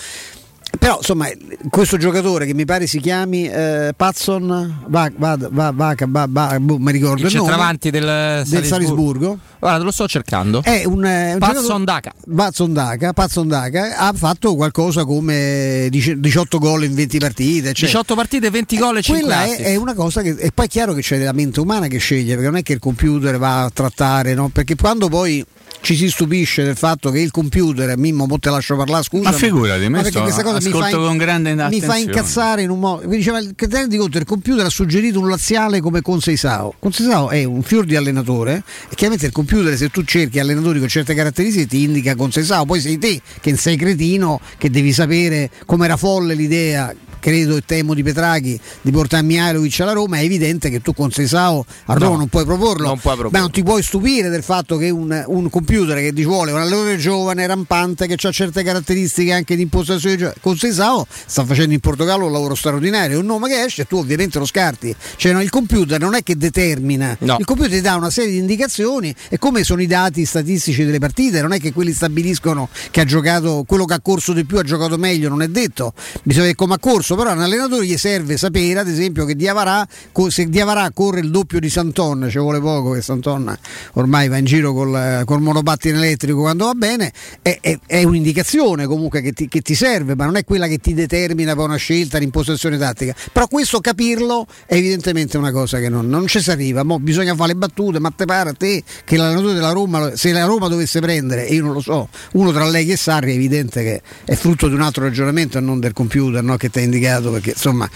però 0.80 0.98
insomma 0.98 1.28
questo 1.70 1.98
giocatore 1.98 2.46
che 2.46 2.54
mi 2.54 2.66
pare 2.66 2.88
si 2.88 3.00
chiami 3.00 3.48
eh, 3.48 3.94
Patson 3.96 4.84
va, 4.88 5.12
va, 5.16 5.38
va, 5.38 5.72
va, 5.72 5.96
va, 5.96 6.28
va 6.30 6.60
boh, 6.60 6.78
mi 6.78 6.92
ricordo 6.92 7.20
il, 7.20 7.26
il 7.26 7.32
centravanti 7.32 7.90
del, 7.90 8.04
del 8.04 8.46
Salisburgo. 8.46 8.66
Salisburgo. 8.66 9.40
Guarda, 9.60 9.84
lo 9.84 9.92
sto 9.92 10.08
cercando. 10.08 10.64
È 10.64 10.84
un, 10.86 11.04
un 11.04 11.36
Patson 11.38 11.84
Daka. 11.84 12.14
Patson 12.36 12.74
Daka, 12.74 13.14
Patson 13.14 13.48
Daka 13.48 13.98
ha 13.98 14.14
fatto 14.14 14.56
qualcosa 14.56 15.06
come 15.06 15.88
18 15.90 16.58
gol 16.58 16.86
in 16.86 16.96
20 16.96 17.20
partite. 17.20 17.74
Cioè, 17.74 17.88
18 17.88 18.16
partite, 18.16 18.50
20 18.50 18.78
gol 18.78 18.98
e 18.98 19.02
5 19.02 19.24
Quella 19.24 19.44
è, 19.44 19.58
è, 19.58 19.76
una 19.76 19.94
cosa 19.94 20.22
che 20.22 20.36
e 20.38 20.52
poi 20.52 20.66
è 20.66 20.70
chiaro 20.70 20.94
che 20.94 21.02
c'è 21.02 21.18
la 21.18 21.34
mente 21.34 21.60
umana 21.60 21.88
che 21.88 21.98
sceglie, 21.98 22.34
perché 22.34 22.50
non 22.50 22.58
è 22.58 22.64
che 22.64 22.74
il 22.74 22.80
computer 22.80 23.38
va 23.38 23.66
a 23.66 23.70
trattare, 23.70 24.34
no? 24.34 24.50
Perché 24.50 24.76
quando 24.76 25.10
poi 25.10 25.46
ci 25.82 25.96
si 25.96 26.10
stupisce 26.10 26.64
del 26.64 26.76
fatto 26.76 27.10
che 27.10 27.20
il 27.20 27.32
computer, 27.32 27.98
Mimmo, 27.98 28.26
mo 28.28 28.38
te 28.40 28.50
lascio 28.50 28.76
parlare, 28.76 29.04
scusa. 29.04 29.30
Ma 29.30 29.36
figurati, 29.36 29.90
ma 29.90 30.02
perché 30.02 30.22
questa 30.22 30.44
cosa 30.44 30.58
mi 30.62 30.72
fa, 30.72 30.90
con 30.90 31.18
grande 31.18 31.54
mi 31.54 31.82
fa 31.82 31.98
incazzare 31.98 32.62
in 32.62 32.70
un 32.70 32.80
modo. 32.80 33.08
Mi 33.08 33.18
diceva 33.18 33.40
il 33.40 33.56
di 33.88 33.98
conto, 33.98 34.18
il 34.18 34.26
computer 34.26 34.66
ha 34.66 34.70
suggerito 34.70 35.20
un 35.20 35.28
laziale 35.28 35.82
come 35.82 36.02
Conseisao. 36.02 36.76
Conseisao 36.80 37.30
è 37.30 37.44
un 37.44 37.64
fior 37.64 37.86
di 37.86 37.96
allenatore 37.96 38.64
e 38.90 38.96
chiaramente 38.96 39.26
il 39.26 39.32
computer, 39.32 39.76
se 39.76 39.90
tu 39.90 40.04
cerchi 40.04 40.40
allenatori 40.40 40.80
con 40.80 40.88
certe 40.88 41.14
caratteristiche, 41.16 41.66
ti 41.66 41.84
indica 41.84 42.16
Conseisao. 42.16 42.66
Poi 42.66 42.80
sei 42.80 42.98
te 42.98 43.20
che 43.42 43.56
sei 43.58 43.76
cretino, 43.76 44.40
che 44.58 44.70
devi 44.70 44.94
sapere 44.94 45.50
come 45.66 45.86
era 45.86 45.98
folle 45.98 46.36
l'idea 46.36 46.94
credo 47.22 47.56
e 47.56 47.62
temo 47.66 47.94
di 47.94 48.04
Petrachi 48.04 48.60
di 48.82 48.92
portare 48.92 49.24
Mihailovic 49.24 49.80
alla 49.80 49.94
Roma, 49.94 50.18
è 50.18 50.24
evidente 50.24 50.70
che 50.70 50.82
tu 50.82 50.94
con 50.94 51.12
Sesao 51.12 51.66
a 51.86 51.94
Roma 51.94 52.12
no, 52.14 52.18
non 52.18 52.28
puoi 52.28 52.44
proporlo. 52.44 52.88
Non, 52.88 53.00
puoi 53.00 53.16
proporlo. 53.16 53.40
non 53.40 53.52
ti 53.52 53.64
puoi 53.64 53.84
stupire 53.84 54.28
del 54.30 54.44
fatto 54.44 54.76
che 54.78 54.90
un, 54.90 55.24
un 55.28 55.50
computer 55.50 55.98
che 56.00 56.12
ti 56.12 56.26
vuole 56.26 56.52
un 56.52 56.60
allenatore 56.60 56.98
giovane, 56.98 57.46
rampante, 57.46 58.08
che 58.08 58.16
ha 58.28 58.32
certe 58.32 58.64
caratteristiche 58.64 59.32
anche 59.32 59.56
di 59.56 59.62
impostazione 59.62 60.34
con 60.42 60.58
Sesao, 60.58 61.06
sta 61.26 61.46
facendo 61.46 61.74
in 61.74 61.80
Portogallo 61.80 62.26
un 62.26 62.32
lavoro 62.32 62.56
straordinario, 62.56 63.20
un 63.20 63.26
nome 63.26 63.50
che 63.50 63.64
esce, 63.64 63.86
tu 63.86 63.98
ovviamente 63.98 64.40
lo 64.40 64.46
scarti. 64.46 64.94
Cioè 65.16 65.32
no, 65.32 65.42
il 65.42 65.50
computer 65.50 66.00
non 66.00 66.16
è 66.16 66.24
che 66.24 66.36
determina, 66.36 67.16
no. 67.20 67.38
il 67.40 67.46
computer 67.46 67.72
ti 67.72 67.82
dà 67.82 67.96
una 67.96 68.10
serie 68.10 68.32
di 68.32 68.38
indicazioni 68.38 69.14
e 69.30 69.38
come 69.38 69.64
sono 69.64 69.82
i 69.82 69.88
dati 69.88 70.26
statistici 70.26 70.84
delle 70.84 71.00
partite, 71.00 71.42
non 71.42 71.54
è 71.54 71.60
che 71.60 71.72
quelli 71.72 71.94
stabiliscono 71.94 72.70
che 72.90 73.02
ha 73.02 73.06
giocato 73.06 73.64
quello 73.68 73.86
che 73.86 73.94
ha 73.94 74.00
corso 74.02 74.34
di 74.34 74.44
più 74.44 74.58
ha 74.58 74.64
giocato 74.64 74.98
meglio, 74.98 75.30
non 75.30 75.42
è 75.44 75.48
detto. 75.48 75.94
Bisogna 76.24 76.48
vedere 76.48 76.56
come 76.56 76.74
ha 76.74 76.80
corso 76.80 77.11
corso, 77.12 77.16
però 77.16 77.30
a 77.30 77.34
un 77.34 77.42
allenatore 77.42 77.86
gli 77.86 77.98
serve 77.98 78.38
sapere, 78.38 78.80
ad 78.80 78.88
esempio, 78.88 79.26
che 79.26 79.36
Diavarà, 79.36 79.88
se 80.30 80.46
Diavarà 80.46 80.92
corre 80.94 81.20
il 81.20 81.32
doppio 81.32 81.60
di 81.60 81.70
Santon, 81.70 82.28
ci 82.30 82.40
vuole 82.40 82.60
poco 82.60 82.92
che 82.92 83.02
Santon 83.02 83.58
ormai 83.94 84.28
va 84.28 84.38
in 84.38 84.46
giro 84.46 84.74
col, 84.74 85.24
col 85.26 85.42
monopattino 85.42 85.98
elettrico 85.98 86.42
quando 86.42 86.66
va 86.66 86.74
bene, 86.74 87.12
è, 87.42 87.58
è, 87.62 87.78
è 87.86 88.04
un'indicazione 88.04 88.86
comunque 88.86 89.22
che 89.22 89.32
ti, 89.34 89.48
che 89.48 89.62
ti, 89.62 89.76
serve, 89.76 90.16
ma 90.16 90.26
non 90.26 90.36
è 90.36 90.44
quella 90.44 90.68
che 90.68 90.78
ti 90.78 90.94
determina 90.94 91.56
per 91.56 91.66
una 91.66 91.76
scelta, 91.76 92.18
l'impostazione 92.18 92.78
tattica. 92.78 93.16
Però 93.32 93.48
questo 93.48 93.80
capirlo 93.80 94.46
è 94.66 94.76
evidentemente 94.76 95.38
una 95.38 95.52
cosa 95.52 95.80
che 95.80 95.90
non, 95.90 96.08
non 96.08 96.28
ci 96.28 96.42
si 96.42 96.52
arriva, 96.52 96.84
Mo 96.84 97.00
bisogna 97.00 97.36
fare 97.36 97.54
le 97.54 97.60
battute, 97.60 98.00
ma 98.00 98.12
te 98.16 98.26
pare 98.26 98.50
a 98.50 98.54
te 98.54 98.84
che 99.04 99.18
l'allenatore 99.18 99.54
della 99.54 99.72
Roma, 99.72 100.16
se 100.16 100.32
la 100.32 100.46
Roma 100.46 100.68
dovesse 100.68 101.00
prendere, 101.00 101.48
e 101.48 101.56
io 101.56 101.64
non 101.64 101.74
lo 101.74 101.82
so, 101.82 102.10
uno 102.34 102.52
tra 102.52 102.68
lei 102.68 102.90
e 102.92 102.96
Sarri 102.96 103.32
è 103.32 103.36
evidente 103.36 103.84
che 103.84 104.02
è 104.26 104.36
frutto 104.36 104.68
di 104.68 104.74
un 104.74 104.82
altro 104.82 105.04
ragionamento 105.04 105.58
e 105.58 105.62
non 105.62 105.80
del 105.80 105.94
computer 105.94 106.44
no, 106.44 106.58
che 106.58 106.70
ti 106.70 106.80
ha 106.80 106.82
indicato 107.02 107.32
perché 107.32 107.50
insomma 107.52 107.90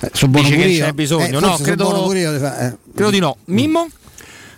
eh, 0.00 0.10
sono 0.12 0.32
buono 0.32 0.48
Dice 0.48 0.60
che 0.60 0.78
c'è 0.78 0.92
bisogno, 0.92 1.38
eh, 1.38 1.40
no, 1.40 1.56
credo, 1.56 1.88
buono 1.88 2.14
io, 2.14 2.34
eh. 2.34 2.76
credo 2.94 3.10
di 3.10 3.18
no. 3.20 3.36
Mimmo? 3.46 3.88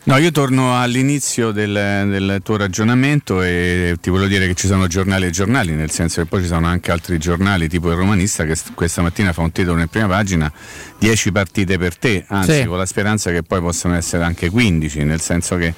No, 0.02 0.16
io 0.16 0.30
torno 0.30 0.80
all'inizio 0.80 1.50
del, 1.50 1.73
del, 1.73 2.40
tuo 2.42 2.57
ragionamento 2.57 3.42
e 3.42 3.97
ti 4.00 4.09
voglio 4.09 4.28
dire 4.28 4.47
che 4.47 4.54
ci 4.54 4.66
sono 4.66 4.87
giornali 4.87 5.26
e 5.26 5.30
giornali, 5.30 5.75
nel 5.75 5.90
senso 5.90 6.23
che 6.23 6.26
poi 6.26 6.40
ci 6.40 6.47
sono 6.47 6.66
anche 6.66 6.90
altri 6.90 7.19
giornali, 7.19 7.69
tipo 7.69 7.90
il 7.90 7.97
Romanista, 7.97 8.47
che 8.47 8.57
questa 8.75 9.02
mattina 9.02 9.35
fa 9.35 9.42
un 9.42 9.52
titolo 9.52 9.78
in 9.78 9.88
prima 9.88 10.07
pagina, 10.07 10.50
10 10.99 11.33
partite 11.33 11.76
per 11.76 11.99
te, 11.99 12.25
anzi 12.28 12.61
sì. 12.61 12.64
con 12.64 12.78
la 12.78 12.87
speranza 12.87 13.30
che 13.30 13.42
poi 13.42 13.61
possano 13.61 13.95
essere 13.95 14.25
anche 14.25 14.49
15, 14.49 15.04
nel 15.04 15.21
senso 15.21 15.57
che 15.57 15.75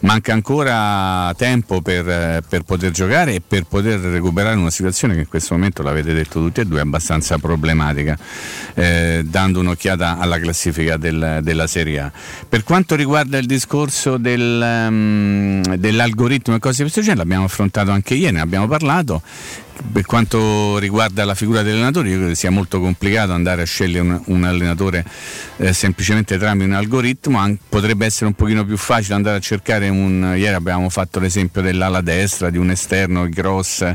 manca 0.00 0.32
ancora 0.32 1.34
tempo 1.36 1.82
per, 1.82 2.42
per 2.48 2.62
poter 2.62 2.92
giocare 2.92 3.34
e 3.34 3.42
per 3.46 3.64
poter 3.64 4.00
recuperare 4.00 4.56
una 4.56 4.70
situazione 4.70 5.12
che 5.12 5.20
in 5.20 5.28
questo 5.28 5.52
momento, 5.52 5.82
l'avete 5.82 6.14
detto 6.14 6.40
tutti 6.40 6.62
e 6.62 6.64
due, 6.64 6.78
è 6.78 6.82
abbastanza 6.82 7.36
problematica, 7.36 8.16
eh, 8.72 9.20
dando 9.22 9.60
un'occhiata 9.60 10.16
alla 10.18 10.38
classifica 10.38 10.96
del, 10.96 11.40
della 11.42 11.66
Serie 11.66 12.00
A. 12.00 12.12
Per 12.48 12.64
quanto 12.64 12.94
riguarda 12.94 13.36
il 13.36 13.44
discorso 13.44 13.64
discorso 13.66 14.16
del, 14.16 14.86
um, 14.88 15.74
dell'algoritmo 15.74 16.54
e 16.54 16.58
cose 16.60 16.76
di 16.76 16.82
questo 16.82 17.00
genere 17.00 17.18
l'abbiamo 17.18 17.44
affrontato 17.44 17.90
anche 17.90 18.14
ieri, 18.14 18.34
ne 18.34 18.40
abbiamo 18.40 18.68
parlato 18.68 19.20
per 19.92 20.04
quanto 20.04 20.78
riguarda 20.78 21.24
la 21.24 21.34
figura 21.34 21.62
dell'allenatore, 21.62 22.08
io 22.08 22.18
credo 22.18 22.34
sia 22.34 22.50
molto 22.50 22.80
complicato 22.80 23.32
andare 23.32 23.62
a 23.62 23.64
scegliere 23.64 24.00
un, 24.00 24.20
un 24.26 24.44
allenatore 24.44 25.04
eh, 25.58 25.72
semplicemente 25.72 26.38
tramite 26.38 26.66
un 26.66 26.72
algoritmo, 26.72 27.38
An- 27.38 27.58
potrebbe 27.68 28.06
essere 28.06 28.26
un 28.26 28.34
pochino 28.34 28.64
più 28.64 28.76
facile 28.76 29.14
andare 29.14 29.36
a 29.36 29.40
cercare 29.40 29.88
un. 29.88 30.34
Ieri 30.36 30.54
abbiamo 30.54 30.88
fatto 30.88 31.20
l'esempio 31.20 31.62
dell'ala 31.62 32.00
destra, 32.00 32.50
di 32.50 32.58
un 32.58 32.70
esterno 32.70 33.28
gross, 33.28 33.90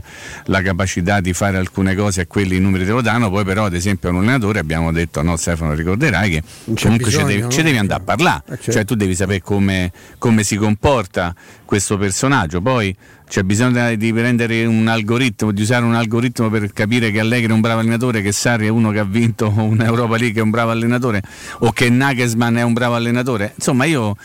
la 0.46 0.62
capacità 0.62 1.20
di 1.20 1.34
fare 1.34 1.58
alcune 1.58 1.96
cose 1.96 2.22
a 2.22 2.26
quelli 2.26 2.58
i 2.58 2.60
numeri 2.60 2.86
te 2.86 2.92
lo 2.92 3.02
danno, 3.02 3.30
poi 3.30 3.44
però 3.44 3.66
ad 3.66 3.74
esempio 3.74 4.10
a 4.10 4.12
un 4.12 4.20
allenatore 4.20 4.60
abbiamo 4.60 4.92
detto 4.92 5.22
no 5.22 5.36
Stefano 5.36 5.74
ricorderai 5.74 6.30
che 6.30 6.44
comunque 6.66 7.06
bisogno, 7.06 7.28
ci, 7.28 7.34
devi, 7.34 7.42
no? 7.42 7.50
ci, 7.50 7.62
devi, 7.62 7.78
andare 7.78 8.02
a 8.02 8.04
parlare, 8.04 8.44
eh, 8.46 8.56
certo. 8.56 8.72
cioè 8.72 8.86
tu 8.86 8.96
devi 8.96 9.16
sapere 9.16 9.42
come, 9.42 9.92
come 10.18 10.44
si 10.44 10.56
comporta 10.56 11.34
questo 11.72 11.98
personaggio, 11.98 12.60
poi 12.60 12.94
c'è 13.30 13.44
bisogno 13.44 13.96
di 13.96 14.12
prendere 14.12 14.66
un 14.66 14.90
algoritmo, 14.90 15.54
di 15.54 15.62
usare 15.62 15.86
un 15.86 15.96
algoritmo 15.96 16.50
per 16.50 16.74
capire 16.74 17.12
che 17.12 17.22
Allegri 17.22 17.50
è 17.50 17.54
un 17.54 17.62
bravo 17.62 17.80
allenatore, 17.80 18.22
che 18.22 18.34
Sarri 18.34 18.66
è 18.66 18.70
uno 18.70 18.92
che 18.92 19.00
ha 19.00 19.06
vinto 19.06 19.48
un'Europa 19.56 20.18
League 20.18 20.42
è 20.42 20.44
un 20.44 20.50
bravo 20.50 20.72
allenatore 20.72 21.24
o 21.60 21.72
che 21.72 21.90
Nagelsmann 21.90 22.58
è 22.58 22.62
un 22.62 22.74
bravo 22.74 22.96
allenatore. 22.96 23.54
Insomma, 23.56 23.86
io 23.86 24.18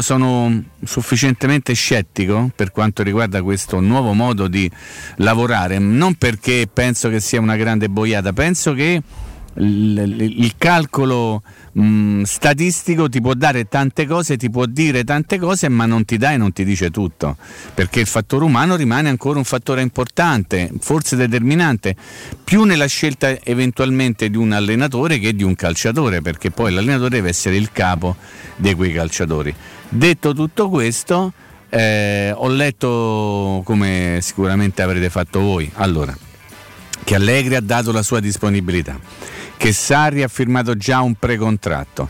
sono 0.00 0.60
sufficientemente 0.82 1.72
scettico 1.72 2.50
per 2.52 2.72
quanto 2.72 3.04
riguarda 3.04 3.42
questo 3.42 3.78
nuovo 3.78 4.12
modo 4.12 4.48
di 4.48 4.68
lavorare, 5.18 5.78
non 5.78 6.14
perché 6.14 6.68
penso 6.72 7.10
che 7.10 7.20
sia 7.20 7.38
una 7.38 7.54
grande 7.54 7.88
boiata, 7.88 8.32
penso 8.32 8.74
che 8.74 9.00
il 9.60 10.52
calcolo 10.58 11.42
mh, 11.78 11.82
mm, 11.82 12.22
statistico 12.22 13.08
ti 13.08 13.20
può 13.20 13.34
dare 13.34 13.66
tante 13.68 14.06
cose, 14.06 14.36
ti 14.36 14.50
può 14.50 14.66
dire 14.66 15.04
tante 15.04 15.38
cose, 15.38 15.68
ma 15.68 15.86
non 15.86 16.04
ti 16.04 16.16
dà 16.16 16.32
e 16.32 16.36
non 16.36 16.52
ti 16.52 16.64
dice 16.64 16.90
tutto, 16.90 17.36
perché 17.74 18.00
il 18.00 18.06
fattore 18.06 18.44
umano 18.44 18.76
rimane 18.76 19.08
ancora 19.08 19.38
un 19.38 19.44
fattore 19.44 19.80
importante, 19.80 20.70
forse 20.80 21.16
determinante, 21.16 21.94
più 22.42 22.64
nella 22.64 22.86
scelta 22.86 23.38
eventualmente 23.44 24.28
di 24.28 24.36
un 24.36 24.52
allenatore 24.52 25.18
che 25.18 25.34
di 25.34 25.44
un 25.44 25.54
calciatore, 25.54 26.20
perché 26.20 26.50
poi 26.50 26.72
l'allenatore 26.72 27.10
deve 27.10 27.28
essere 27.28 27.56
il 27.56 27.70
capo 27.72 28.16
di 28.56 28.74
quei 28.74 28.92
calciatori. 28.92 29.54
Detto 29.88 30.34
tutto 30.34 30.68
questo, 30.68 31.32
eh, 31.70 32.32
ho 32.34 32.48
letto 32.48 33.62
come 33.64 34.18
sicuramente 34.20 34.82
avrete 34.82 35.08
fatto 35.08 35.40
voi. 35.40 35.70
Allora, 35.74 36.16
che 37.04 37.14
Allegri 37.14 37.54
ha 37.54 37.60
dato 37.60 37.92
la 37.92 38.02
sua 38.02 38.20
disponibilità 38.20 38.98
che 39.58 39.72
Sarri 39.72 40.22
ha 40.22 40.28
firmato 40.28 40.76
già 40.76 41.00
un 41.02 41.14
precontratto, 41.16 42.08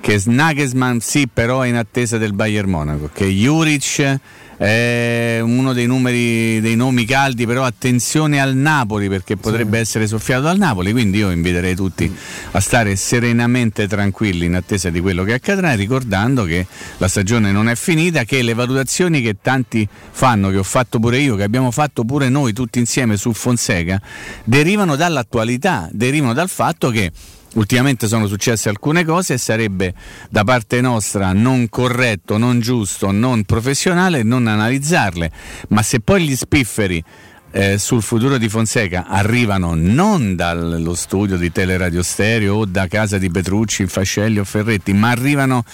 che 0.00 0.22
Nagelsmann 0.24 0.98
sì 0.98 1.26
però 1.26 1.62
è 1.62 1.68
in 1.68 1.74
attesa 1.74 2.18
del 2.18 2.34
Bayern 2.34 2.70
Monaco, 2.70 3.10
che 3.12 3.26
Juric 3.26 4.18
è 4.60 5.40
uno 5.40 5.72
dei, 5.72 5.86
numeri, 5.86 6.60
dei 6.60 6.76
nomi 6.76 7.06
caldi, 7.06 7.46
però 7.46 7.64
attenzione 7.64 8.42
al 8.42 8.54
Napoli 8.54 9.08
perché 9.08 9.38
potrebbe 9.38 9.76
sì. 9.76 9.82
essere 9.82 10.06
soffiato 10.06 10.42
dal 10.42 10.58
Napoli, 10.58 10.92
quindi 10.92 11.16
io 11.16 11.30
inviterei 11.30 11.74
tutti 11.74 12.14
a 12.50 12.60
stare 12.60 12.94
serenamente 12.96 13.88
tranquilli 13.88 14.44
in 14.44 14.54
attesa 14.54 14.90
di 14.90 15.00
quello 15.00 15.24
che 15.24 15.32
accadrà, 15.32 15.72
ricordando 15.72 16.44
che 16.44 16.66
la 16.98 17.08
stagione 17.08 17.52
non 17.52 17.70
è 17.70 17.74
finita, 17.74 18.24
che 18.24 18.42
le 18.42 18.52
valutazioni 18.52 19.22
che 19.22 19.36
tanti 19.40 19.88
fanno, 20.10 20.50
che 20.50 20.58
ho 20.58 20.62
fatto 20.62 20.98
pure 20.98 21.16
io, 21.16 21.36
che 21.36 21.42
abbiamo 21.42 21.70
fatto 21.70 22.04
pure 22.04 22.28
noi 22.28 22.52
tutti 22.52 22.78
insieme 22.78 23.16
su 23.16 23.32
Fonseca, 23.32 23.98
derivano 24.44 24.94
dall'attualità, 24.94 25.88
derivano 25.90 26.34
dal 26.34 26.50
fatto 26.50 26.90
che 26.90 27.10
ultimamente 27.54 28.06
sono 28.06 28.26
successe 28.26 28.68
alcune 28.68 29.04
cose 29.04 29.34
e 29.34 29.38
sarebbe 29.38 29.94
da 30.30 30.44
parte 30.44 30.80
nostra 30.80 31.32
non 31.32 31.68
corretto, 31.68 32.38
non 32.38 32.60
giusto, 32.60 33.10
non 33.10 33.44
professionale 33.44 34.22
non 34.22 34.46
analizzarle, 34.46 35.30
ma 35.68 35.82
se 35.82 36.00
poi 36.00 36.24
gli 36.24 36.36
spifferi 36.36 37.04
eh, 37.52 37.78
sul 37.78 38.02
futuro 38.02 38.38
di 38.38 38.48
Fonseca 38.48 39.06
arrivano 39.08 39.74
non 39.74 40.36
dallo 40.36 40.94
studio 40.94 41.36
di 41.36 41.50
Teleradio 41.50 42.02
Stereo 42.02 42.56
o 42.56 42.64
da 42.64 42.86
casa 42.86 43.18
di 43.18 43.30
Petrucci, 43.30 43.86
Fascelli 43.86 44.38
o 44.38 44.44
Ferretti, 44.44 44.92
ma 44.92 45.10
arrivano 45.10 45.64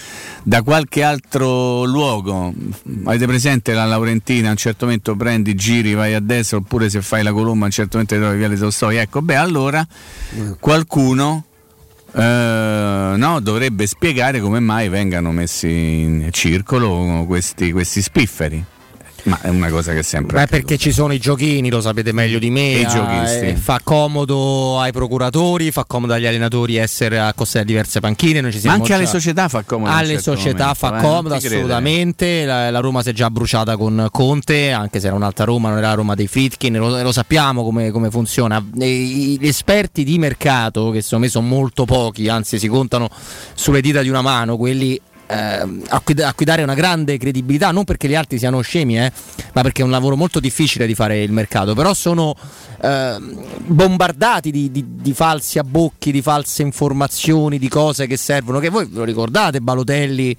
da 0.43 0.61
qualche 0.63 1.03
altro 1.03 1.83
luogo. 1.83 2.53
Avete 3.03 3.27
presente 3.27 3.73
la 3.73 3.85
Laurentina? 3.85 4.47
A 4.47 4.51
un 4.51 4.57
certo 4.57 4.85
momento 4.85 5.15
prendi, 5.15 5.53
giri, 5.55 5.93
vai 5.93 6.13
a 6.13 6.19
destra, 6.19 6.57
oppure 6.57 6.89
se 6.89 7.01
fai 7.01 7.23
la 7.23 7.31
colomba 7.31 7.63
a 7.63 7.67
un 7.67 7.73
certo 7.73 7.97
momento 7.97 8.15
ti 8.15 8.21
trovi 8.21 8.37
via 8.37 8.47
le 8.47 8.57
Tolstoi. 8.57 8.95
Ecco, 8.97 9.21
beh, 9.21 9.35
allora 9.35 9.85
mm. 10.35 10.53
qualcuno 10.59 11.45
Uh, 12.17 13.15
no, 13.15 13.39
dovrebbe 13.39 13.85
spiegare 13.85 14.39
come 14.39 14.59
mai 14.59 14.89
vengano 14.89 15.31
messi 15.31 15.67
in 15.67 16.29
circolo 16.31 17.25
questi, 17.27 17.71
questi 17.71 18.01
spifferi. 18.01 18.65
Ma 19.27 19.41
è 19.41 19.49
una 19.49 19.69
cosa 19.69 19.93
che 19.93 20.03
sempre. 20.03 20.39
Beh, 20.39 20.47
perché 20.47 20.77
ci 20.77 20.93
sono 20.93 21.11
i 21.11 21.19
giochini, 21.19 21.69
lo 21.69 21.81
sapete 21.81 22.13
meglio 22.13 22.39
di 22.39 22.49
me. 22.49 22.79
I 22.79 22.87
giochisti. 22.87 23.45
Eh, 23.47 23.55
fa 23.55 23.81
comodo 23.83 24.79
ai 24.79 24.93
procuratori, 24.93 25.69
fa 25.71 25.83
comodo 25.85 26.13
agli 26.13 26.25
allenatori 26.25 26.77
essere 26.77 27.19
a 27.19 27.33
costare 27.33 27.65
diverse 27.65 27.99
panchine. 27.99 28.39
Noi 28.39 28.53
ci 28.53 28.65
Ma 28.65 28.73
anche 28.73 28.93
alle 28.93 29.05
società 29.05 29.49
fa 29.49 29.63
comodo. 29.63 29.91
Alle 29.91 30.13
certo 30.13 30.35
società 30.35 30.57
momento, 30.57 30.79
fa 30.79 30.97
eh, 30.97 31.01
comodo, 31.01 31.33
assolutamente. 31.35 32.45
La, 32.45 32.71
la, 32.71 32.79
Roma 32.79 33.01
si 33.01 33.09
è 33.09 33.13
già 33.13 33.29
bruciata 33.29 33.75
con 33.75 34.07
Conte, 34.11 34.71
anche 34.71 35.01
se 35.01 35.07
era 35.07 35.15
un'altra 35.15 35.43
Roma, 35.43 35.69
non 35.69 35.79
era 35.79 35.89
la 35.89 35.95
Roma 35.95 36.15
dei 36.15 36.27
Fritkin. 36.27 36.77
Lo, 36.77 37.01
lo 37.01 37.11
sappiamo 37.11 37.63
come, 37.63 37.91
come 37.91 38.09
funziona. 38.09 38.63
E, 38.79 38.87
gli 38.87 39.47
esperti 39.47 40.05
di 40.05 40.17
mercato, 40.17 40.89
che 40.91 41.01
secondo 41.01 41.25
me 41.25 41.31
sono 41.31 41.47
molto 41.47 41.83
pochi, 41.83 42.29
anzi 42.29 42.57
si 42.57 42.69
contano 42.69 43.09
sulle 43.53 43.81
dita 43.81 44.01
di 44.01 44.07
una 44.07 44.21
mano, 44.21 44.55
quelli 44.55 44.97
eh, 45.27 45.35
a, 45.87 46.01
cui, 46.01 46.45
dare 46.45 46.63
una 46.63 46.73
grande 46.73 47.17
credibilità, 47.17 47.71
non 47.71 47.83
perché 47.83 48.07
gli 48.07 48.15
altri 48.15 48.37
siano 48.37 48.61
scemi, 48.61 48.97
eh, 48.97 49.11
ma 49.53 49.61
perché 49.61 49.81
è 49.81 49.85
un 49.85 49.91
lavoro 49.91 50.15
molto 50.15 50.39
difficile 50.39 50.87
di 50.87 50.95
fare 50.95 51.21
il 51.21 51.31
mercato, 51.31 51.73
però 51.73 51.93
sono 51.93 52.35
eh, 52.81 53.17
bombardati 53.65 54.51
di, 54.51 54.71
di, 54.71 54.85
di, 54.87 55.13
falsi 55.13 55.59
abbocchi, 55.59 56.11
di 56.11 56.21
false 56.21 56.61
informazioni, 56.61 57.59
di 57.59 57.69
cose 57.69 58.07
che 58.07 58.17
servono, 58.17 58.59
che 58.59 58.69
voi 58.69 58.87
lo 58.91 59.03
ricordate, 59.03 59.61
Balotelli 59.61 60.35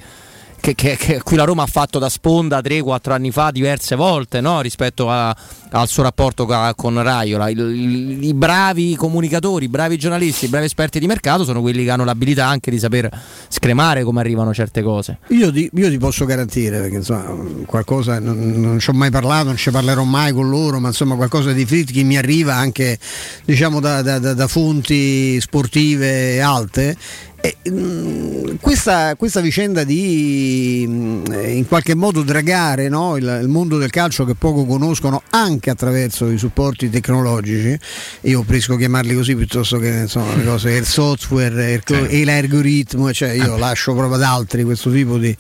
che, 0.60 0.74
che, 0.74 0.96
che, 0.96 1.22
cui 1.22 1.36
la 1.36 1.44
Roma 1.44 1.62
ha 1.62 1.66
fatto 1.66 1.98
da 1.98 2.08
sponda 2.08 2.60
3-4 2.60 3.12
anni 3.12 3.30
fa 3.30 3.50
diverse 3.50 3.96
volte 3.96 4.40
no? 4.40 4.60
rispetto 4.60 5.10
a, 5.10 5.34
al 5.70 5.88
suo 5.88 6.02
rapporto 6.02 6.46
ca, 6.46 6.74
con 6.74 7.00
Raiola. 7.02 7.48
Il, 7.48 8.24
I 8.24 8.34
bravi 8.34 8.96
comunicatori, 8.96 9.66
i 9.66 9.68
bravi 9.68 9.96
giornalisti, 9.96 10.46
i 10.46 10.48
bravi 10.48 10.66
esperti 10.66 10.98
di 10.98 11.06
mercato 11.06 11.44
sono 11.44 11.60
quelli 11.60 11.84
che 11.84 11.90
hanno 11.90 12.04
l'abilità 12.04 12.46
anche 12.46 12.70
di 12.70 12.78
saper 12.78 13.08
scremare 13.48 14.02
come 14.02 14.20
arrivano 14.20 14.52
certe 14.52 14.82
cose. 14.82 15.18
Io 15.28 15.52
ti, 15.52 15.70
io 15.72 15.88
ti 15.88 15.98
posso 15.98 16.24
garantire, 16.24 16.80
perché 16.80 16.96
insomma 16.96 17.34
qualcosa 17.66 18.18
non, 18.18 18.38
non 18.56 18.78
ci 18.78 18.90
ho 18.90 18.94
mai 18.94 19.10
parlato, 19.10 19.46
non 19.46 19.56
ci 19.56 19.70
parlerò 19.70 20.04
mai 20.04 20.32
con 20.32 20.48
loro, 20.48 20.80
ma 20.80 20.88
insomma 20.88 21.14
qualcosa 21.14 21.52
di 21.52 21.64
Fritkin 21.64 22.06
mi 22.06 22.16
arriva 22.16 22.54
anche 22.54 22.98
diciamo 23.44 23.80
da, 23.80 24.02
da, 24.02 24.18
da, 24.18 24.34
da 24.34 24.48
fonti 24.48 25.40
sportive 25.40 26.40
alte 26.40 26.96
eh, 27.40 28.57
questa, 28.61 29.14
questa, 29.14 29.40
vicenda 29.40 29.85
di 29.85 30.83
in 30.83 31.64
qualche 31.68 31.95
modo 31.95 32.23
dragare 32.23 32.88
no? 32.88 33.16
il, 33.16 33.38
il, 33.42 33.49
mondo 33.49 33.78
del 33.78 33.90
calcio 33.90 34.25
che 34.25 34.35
poco 34.35 34.64
conoscono 34.64 35.23
anche 35.30 35.71
attraverso 35.71 36.28
i 36.30 36.38
supporti 36.38 36.90
tecnologici, 36.90 37.78
io 38.23 38.40
preferisco 38.40 38.76
chiamarli 38.76 39.14
così 39.14 39.37
piuttosto 39.37 39.78
che 39.78 39.88
insomma, 39.88 40.35
le 40.35 40.45
cose, 40.45 40.73
il 40.73 40.85
software 40.85 41.73
il, 41.73 41.83
certo. 41.85 42.07
e 42.07 42.25
l'algoritmo, 42.25 43.12
cioè 43.12 43.30
io 43.30 43.54
ah. 43.54 43.59
lascio 43.59 43.95
proprio 43.95 44.16
ad 44.16 44.23
altri 44.23 44.64
questo 44.64 44.90
tipo 44.90 45.16
di, 45.16 45.35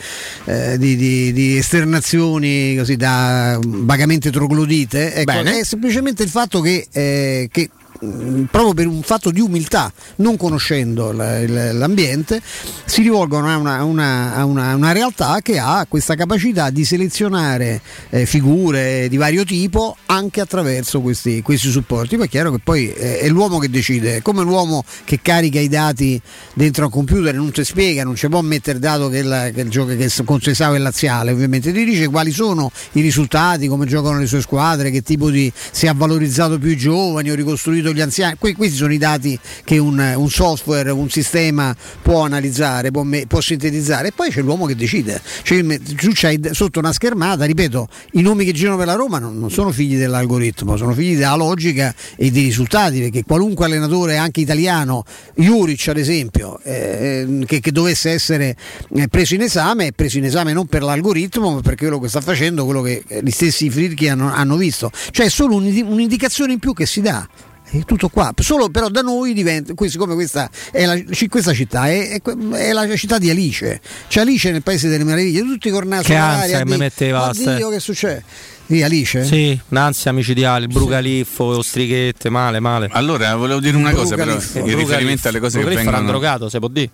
eh, 0.44 0.78
di, 0.78 0.94
di, 0.94 1.32
di 1.32 1.56
esternazioni 1.56 2.76
così 2.76 2.96
da 2.96 3.58
vagamente 3.60 4.30
troglodite, 4.30 5.14
ecco, 5.14 5.32
è 5.32 5.64
semplicemente 5.64 6.22
il 6.22 6.28
fatto 6.28 6.60
che, 6.60 6.86
eh, 6.92 7.48
che 7.50 7.70
mh, 7.72 7.77
proprio 7.98 8.74
per 8.74 8.86
un 8.86 9.02
fatto 9.02 9.30
di 9.30 9.40
umiltà, 9.40 9.92
non 10.16 10.36
conoscendo 10.36 11.12
l'ambiente, 11.12 12.40
si 12.84 13.02
rivolgono 13.02 13.48
a 13.48 13.56
una, 13.56 13.82
una- 13.84 14.44
una- 14.44 14.74
una 14.74 14.92
realtà 14.92 15.38
che 15.42 15.58
ha 15.58 15.84
questa 15.88 16.14
capacità 16.14 16.70
di 16.70 16.84
selezionare 16.84 17.80
eh, 18.10 18.26
figure 18.26 19.08
di 19.08 19.16
vario 19.16 19.44
tipo 19.44 19.96
anche 20.06 20.40
attraverso 20.40 21.00
questi, 21.00 21.42
questi 21.42 21.70
supporti. 21.70 22.16
Poi 22.16 22.26
è 22.26 22.28
chiaro 22.28 22.52
che 22.52 22.60
poi 22.62 22.92
eh, 22.92 23.18
è 23.20 23.28
l'uomo 23.28 23.58
che 23.58 23.68
decide, 23.68 24.16
è 24.16 24.22
come 24.22 24.42
l'uomo 24.42 24.84
che 25.04 25.20
carica 25.20 25.58
i 25.60 25.68
dati 25.68 26.20
dentro 26.54 26.84
al 26.86 26.90
computer 26.90 27.34
non 27.34 27.50
ti 27.50 27.64
spiega, 27.64 28.04
non 28.04 28.14
ci 28.14 28.28
può 28.28 28.40
mettere 28.42 28.78
dato 28.78 29.08
che, 29.08 29.18
il- 29.18 29.52
che 29.54 29.60
il 29.62 29.68
gioco 29.70 29.96
che 29.96 30.04
è 30.04 30.24
con 30.24 30.40
Sesao 30.40 30.74
e 30.74 30.78
Laziale, 30.78 31.32
ovviamente 31.32 31.72
ti 31.72 31.84
dice 31.84 32.08
quali 32.08 32.30
sono 32.30 32.70
i 32.92 33.00
risultati, 33.00 33.66
come 33.66 33.86
giocano 33.86 34.18
le 34.18 34.26
sue 34.26 34.40
squadre, 34.40 34.90
che 34.90 35.02
tipo 35.02 35.30
di 35.30 35.50
se 35.70 35.88
ha 35.88 35.94
valorizzato 35.94 36.58
più 36.58 36.70
i 36.70 36.76
giovani 36.76 37.30
o 37.30 37.34
ricostruito 37.34 37.87
gli 37.92 38.00
anziani. 38.00 38.36
Que- 38.38 38.54
questi 38.54 38.76
sono 38.76 38.92
i 38.92 38.98
dati 38.98 39.38
che 39.64 39.78
un, 39.78 39.98
un 40.16 40.30
software, 40.30 40.90
un 40.90 41.10
sistema 41.10 41.74
può 42.02 42.22
analizzare, 42.24 42.90
può, 42.90 43.02
me- 43.02 43.26
può 43.26 43.40
sintetizzare 43.40 44.08
e 44.08 44.12
poi 44.12 44.30
c'è 44.30 44.42
l'uomo 44.42 44.66
che 44.66 44.74
decide. 44.74 45.20
Cioè, 45.42 45.62
tu 45.96 46.10
c'hai 46.12 46.40
sotto 46.52 46.78
una 46.78 46.92
schermata, 46.92 47.44
ripeto, 47.44 47.88
i 48.12 48.22
nomi 48.22 48.44
che 48.44 48.52
girano 48.52 48.76
per 48.76 48.86
la 48.86 48.94
Roma 48.94 49.18
non, 49.18 49.38
non 49.38 49.50
sono 49.50 49.70
figli 49.70 49.96
dell'algoritmo, 49.96 50.76
sono 50.76 50.92
figli 50.92 51.16
della 51.16 51.36
logica 51.36 51.94
e 52.16 52.30
dei 52.30 52.44
risultati, 52.44 53.00
perché 53.00 53.24
qualunque 53.24 53.66
allenatore, 53.66 54.16
anche 54.16 54.40
italiano, 54.40 55.04
Juric 55.34 55.88
ad 55.88 55.98
esempio, 55.98 56.58
eh, 56.62 57.44
che, 57.46 57.60
che 57.60 57.72
dovesse 57.72 58.10
essere 58.10 58.56
eh, 58.94 59.08
preso 59.08 59.34
in 59.34 59.42
esame, 59.42 59.88
è 59.88 59.92
preso 59.92 60.18
in 60.18 60.24
esame 60.24 60.52
non 60.52 60.66
per 60.66 60.82
l'algoritmo, 60.82 61.54
ma 61.54 61.60
per 61.60 61.76
quello 61.76 61.98
che 61.98 62.08
sta 62.08 62.20
facendo, 62.20 62.64
quello 62.64 62.82
che 62.82 63.04
eh, 63.06 63.20
gli 63.22 63.30
stessi 63.30 63.70
Fritchi 63.70 64.08
hanno, 64.08 64.32
hanno 64.32 64.56
visto. 64.56 64.90
Cioè 65.10 65.26
è 65.26 65.30
solo 65.30 65.56
un'indi- 65.56 65.82
un'indicazione 65.82 66.52
in 66.52 66.58
più 66.58 66.72
che 66.72 66.86
si 66.86 67.00
dà. 67.00 67.26
È 67.70 67.84
tutto 67.84 68.08
qua, 68.08 68.32
solo 68.38 68.70
però 68.70 68.88
da 68.88 69.02
noi 69.02 69.34
diventa, 69.34 69.74
qui- 69.74 69.90
siccome 69.90 70.14
questa, 70.14 70.48
è 70.72 70.86
la, 70.86 70.98
questa 71.28 71.52
città 71.52 71.88
è, 71.88 72.18
è 72.20 72.72
la 72.72 72.96
città 72.96 73.18
di 73.18 73.28
Alice, 73.28 73.80
c'è 74.08 74.20
Alice 74.20 74.50
nel 74.50 74.62
paese 74.62 74.88
delle 74.88 75.04
meraviglie, 75.04 75.40
tutti 75.42 75.68
cornati 75.68 76.04
Che 76.06 76.14
ansia 76.14 76.58
che 76.58 76.64
mi 76.64 76.78
metteva, 76.78 77.28
Oddio, 77.28 77.68
che 77.68 77.78
succede? 77.78 78.24
Di 78.64 78.82
Alice? 78.82 79.22
Sì, 79.24 79.58
un'ansia 79.68 80.12
micidiale, 80.12 80.64
il 80.64 80.72
brucaliffo, 80.72 81.50
le 81.50 81.56
ostrichette, 81.56 82.30
male, 82.30 82.58
male. 82.60 82.88
Allora, 82.90 83.34
volevo 83.36 83.60
dire 83.60 83.76
una 83.76 83.92
cosa, 83.92 84.14
però, 84.14 84.32
in 84.32 84.76
riferimento 84.76 85.28
alle 85.28 85.40
cose 85.40 85.58
che 85.58 85.74
vengono. 85.74 86.04
drogato, 86.04 86.48
se 86.48 86.58
può 86.58 86.68
dire. 86.68 86.90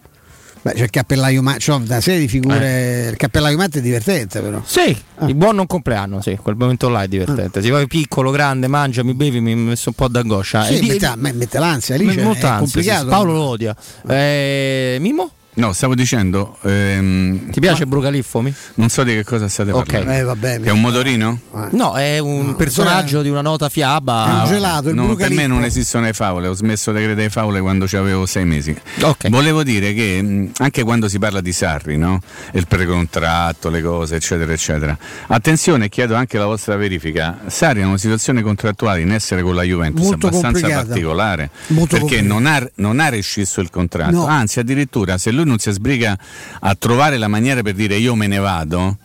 Beh, 0.65 0.73
c'è 0.73 0.85
il 0.85 0.89
cappellaio 0.91 1.43
Matte, 1.43 1.59
c'è 1.59 1.75
una 1.75 2.01
serie 2.01 2.21
di 2.21 2.29
figure, 2.29 3.09
il 3.11 3.17
cappellaio 3.19 3.55
Matte 3.59 3.81
è 3.81 3.83
divertente 3.83 4.41
però. 4.41 4.63
Sì, 4.65 4.97
il 5.27 5.35
buon 5.35 5.57
non 5.57 5.67
compleanno, 5.67 6.23
sì, 6.23 6.39
quel 6.41 6.57
momento 6.57 6.89
là 6.89 7.03
è 7.03 7.07
divertente. 7.09 7.61
Si 7.61 7.69
va 7.69 7.85
piccolo, 7.87 8.31
grande, 8.31 8.67
mangia, 8.67 9.05
mi 9.05 9.13
bevi, 9.13 9.41
mi 9.41 9.55
messo 9.55 9.91
un 9.91 9.95
po' 9.95 10.09
d'angoscia. 10.09 10.65
Sì, 10.65 10.79
E 10.79 10.87
mette, 10.87 11.13
me 11.17 11.33
mette 11.35 11.59
l'ansia, 11.59 11.97
Alice 11.97 12.23
molta 12.23 12.39
è 12.47 12.51
ansia, 12.53 12.57
complicato. 12.61 13.03
sì. 13.05 13.09
Paolo 13.11 13.33
lo 13.35 13.43
odia. 13.43 13.77
Eh, 14.09 14.97
Mimo? 15.01 15.31
No, 15.57 15.73
stavo 15.73 15.95
dicendo. 15.95 16.57
ehm, 16.63 17.51
Ti 17.51 17.61
piace 17.61 17.87
Brucaliffo? 17.87 18.41
Mi? 18.41 18.53
Non 18.75 18.89
so 18.89 19.05
di 19.05 19.13
che 19.15 19.23
cosa 19.25 19.47
state 19.49 19.71
Ok. 19.71 19.87
parlando. 19.93 20.13
Eh, 20.13 20.23
vabbè, 20.23 20.61
È 20.63 20.71
un 20.71 20.81
motorino? 20.81 21.39
Eh. 21.55 21.69
No, 21.71 21.95
è 21.95 22.19
un 22.19 22.47
No, 22.47 22.55
personaggio 22.57 23.23
di 23.23 23.29
una 23.29 23.41
nota 23.41 23.67
È 23.67 23.71
fiaba. 23.71 24.41
un 24.43 24.47
gelato, 24.47 24.89
il 24.89 24.97
No, 24.97 25.15
per 25.15 25.31
me 25.31 25.47
non 25.47 25.63
esistono 25.63 26.07
le 26.07 26.13
favole, 26.13 26.49
ho 26.49 26.55
smesso 26.55 26.91
di 26.91 26.97
credere 26.99 27.21
alle 27.21 27.31
favole 27.31 27.61
quando 27.61 27.87
avevo 27.93 28.27
sei 28.27 28.45
mesi. 28.45 28.75
Ok. 29.03 29.29
Volevo 29.29 29.63
dire 29.63 29.95
che 29.95 30.21
mh, 30.21 30.51
anche 30.59 30.83
quando 30.83 31.09
si 31.09 31.19
parla 31.21 31.41
di 31.41 31.53
Sarri, 31.53 31.97
no? 31.97 32.19
il 32.55 32.67
precontratto, 32.67 33.71
le 33.71 33.81
cose, 33.81 34.17
eccetera, 34.17 34.53
eccetera. 34.53 34.97
Attenzione, 35.29 35.89
chiedo 35.89 36.17
anche 36.17 36.37
la 36.37 36.47
vostra 36.47 36.75
verifica. 36.75 37.39
Sarri 37.47 37.81
è 37.81 37.85
una 37.85 37.99
situazione 37.99 38.43
contrattuale 38.43 39.01
in 39.03 39.13
essere 39.13 39.43
con 39.43 39.55
la 39.55 39.63
Juventus 39.63 40.05
Molto 40.05 40.27
abbastanza 40.27 40.61
complicata. 40.61 40.87
particolare 40.89 41.51
Molto 41.69 41.97
perché 41.97 42.21
non 42.23 42.47
ha, 42.47 42.61
non 42.77 42.99
ha 42.99 43.09
rescisso 43.09 43.61
il 43.61 43.71
contratto, 43.71 44.17
No. 44.17 44.27
anzi 44.27 44.59
addirittura 44.59 45.17
se 45.17 45.31
lui 45.31 45.44
non 45.45 45.59
si 45.59 45.71
sbriga 45.71 46.19
a 46.61 46.75
trovare 46.75 47.19
la 47.19 47.29
maniera 47.29 47.63
per 47.63 47.75
dire 47.75 47.97
io 47.97 48.15
me 48.15 48.27
ne 48.27 48.39
vado, 48.39 48.97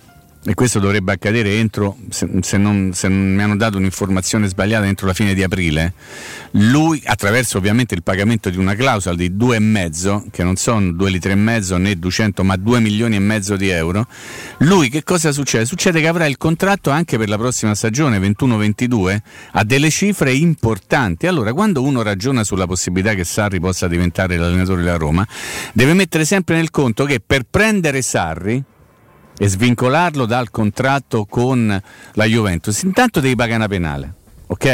e 0.45 0.53
questo 0.53 0.79
dovrebbe 0.79 1.11
accadere 1.11 1.55
entro, 1.55 1.97
se, 2.09 2.29
se 2.41 2.57
non, 2.57 2.91
se 2.93 3.09
non 3.09 3.35
mi 3.35 3.41
hanno 3.41 3.57
dato 3.57 3.77
un'informazione 3.77 4.47
sbagliata, 4.47 4.85
entro 4.85 5.05
la 5.05 5.13
fine 5.13 5.33
di 5.33 5.43
aprile, 5.43 5.93
lui 6.51 7.01
attraverso 7.05 7.57
ovviamente 7.57 7.93
il 7.93 8.03
pagamento 8.03 8.49
di 8.49 8.57
una 8.57 8.73
clausola 8.73 9.17
di 9.17 9.29
2,5, 9.31 10.29
che 10.31 10.43
non 10.43 10.55
sono 10.55 10.93
2 10.93 11.09
litri 11.09 11.31
e 11.31 11.35
mezzo 11.35 11.75
né 11.75 11.99
200 11.99 12.43
ma 12.45 12.55
2 12.55 12.79
milioni 12.79 13.17
e 13.17 13.19
mezzo 13.19 13.57
di 13.57 13.67
euro, 13.67 14.07
lui 14.59 14.89
che 14.89 15.03
cosa 15.03 15.33
succede? 15.33 15.65
Succede 15.65 15.99
che 15.99 16.07
avrà 16.07 16.25
il 16.25 16.37
contratto 16.37 16.89
anche 16.89 17.17
per 17.17 17.27
la 17.27 17.37
prossima 17.37 17.75
stagione 17.75 18.17
21-22 18.17 19.17
a 19.51 19.63
delle 19.65 19.89
cifre 19.89 20.31
importanti. 20.31 21.27
Allora 21.27 21.51
quando 21.51 21.83
uno 21.83 22.01
ragiona 22.01 22.45
sulla 22.45 22.65
possibilità 22.65 23.13
che 23.13 23.25
Sarri 23.25 23.59
possa 23.59 23.89
diventare 23.89 24.37
l'allenatore 24.37 24.83
della 24.83 24.95
Roma, 24.95 25.27
deve 25.73 25.93
mettere 25.93 26.23
sempre 26.23 26.55
nel 26.55 26.71
conto 26.71 27.03
che 27.03 27.19
per 27.19 27.43
prendere 27.49 28.01
Sarri 28.01 28.63
e 29.41 29.47
svincolarlo 29.47 30.25
dal 30.25 30.51
contratto 30.51 31.25
con 31.25 31.81
la 32.13 32.25
Juventus, 32.25 32.81
intanto 32.81 33.21
devi 33.21 33.35
pagare 33.35 33.55
una 33.55 33.67
penale, 33.69 34.13
ok? 34.47 34.65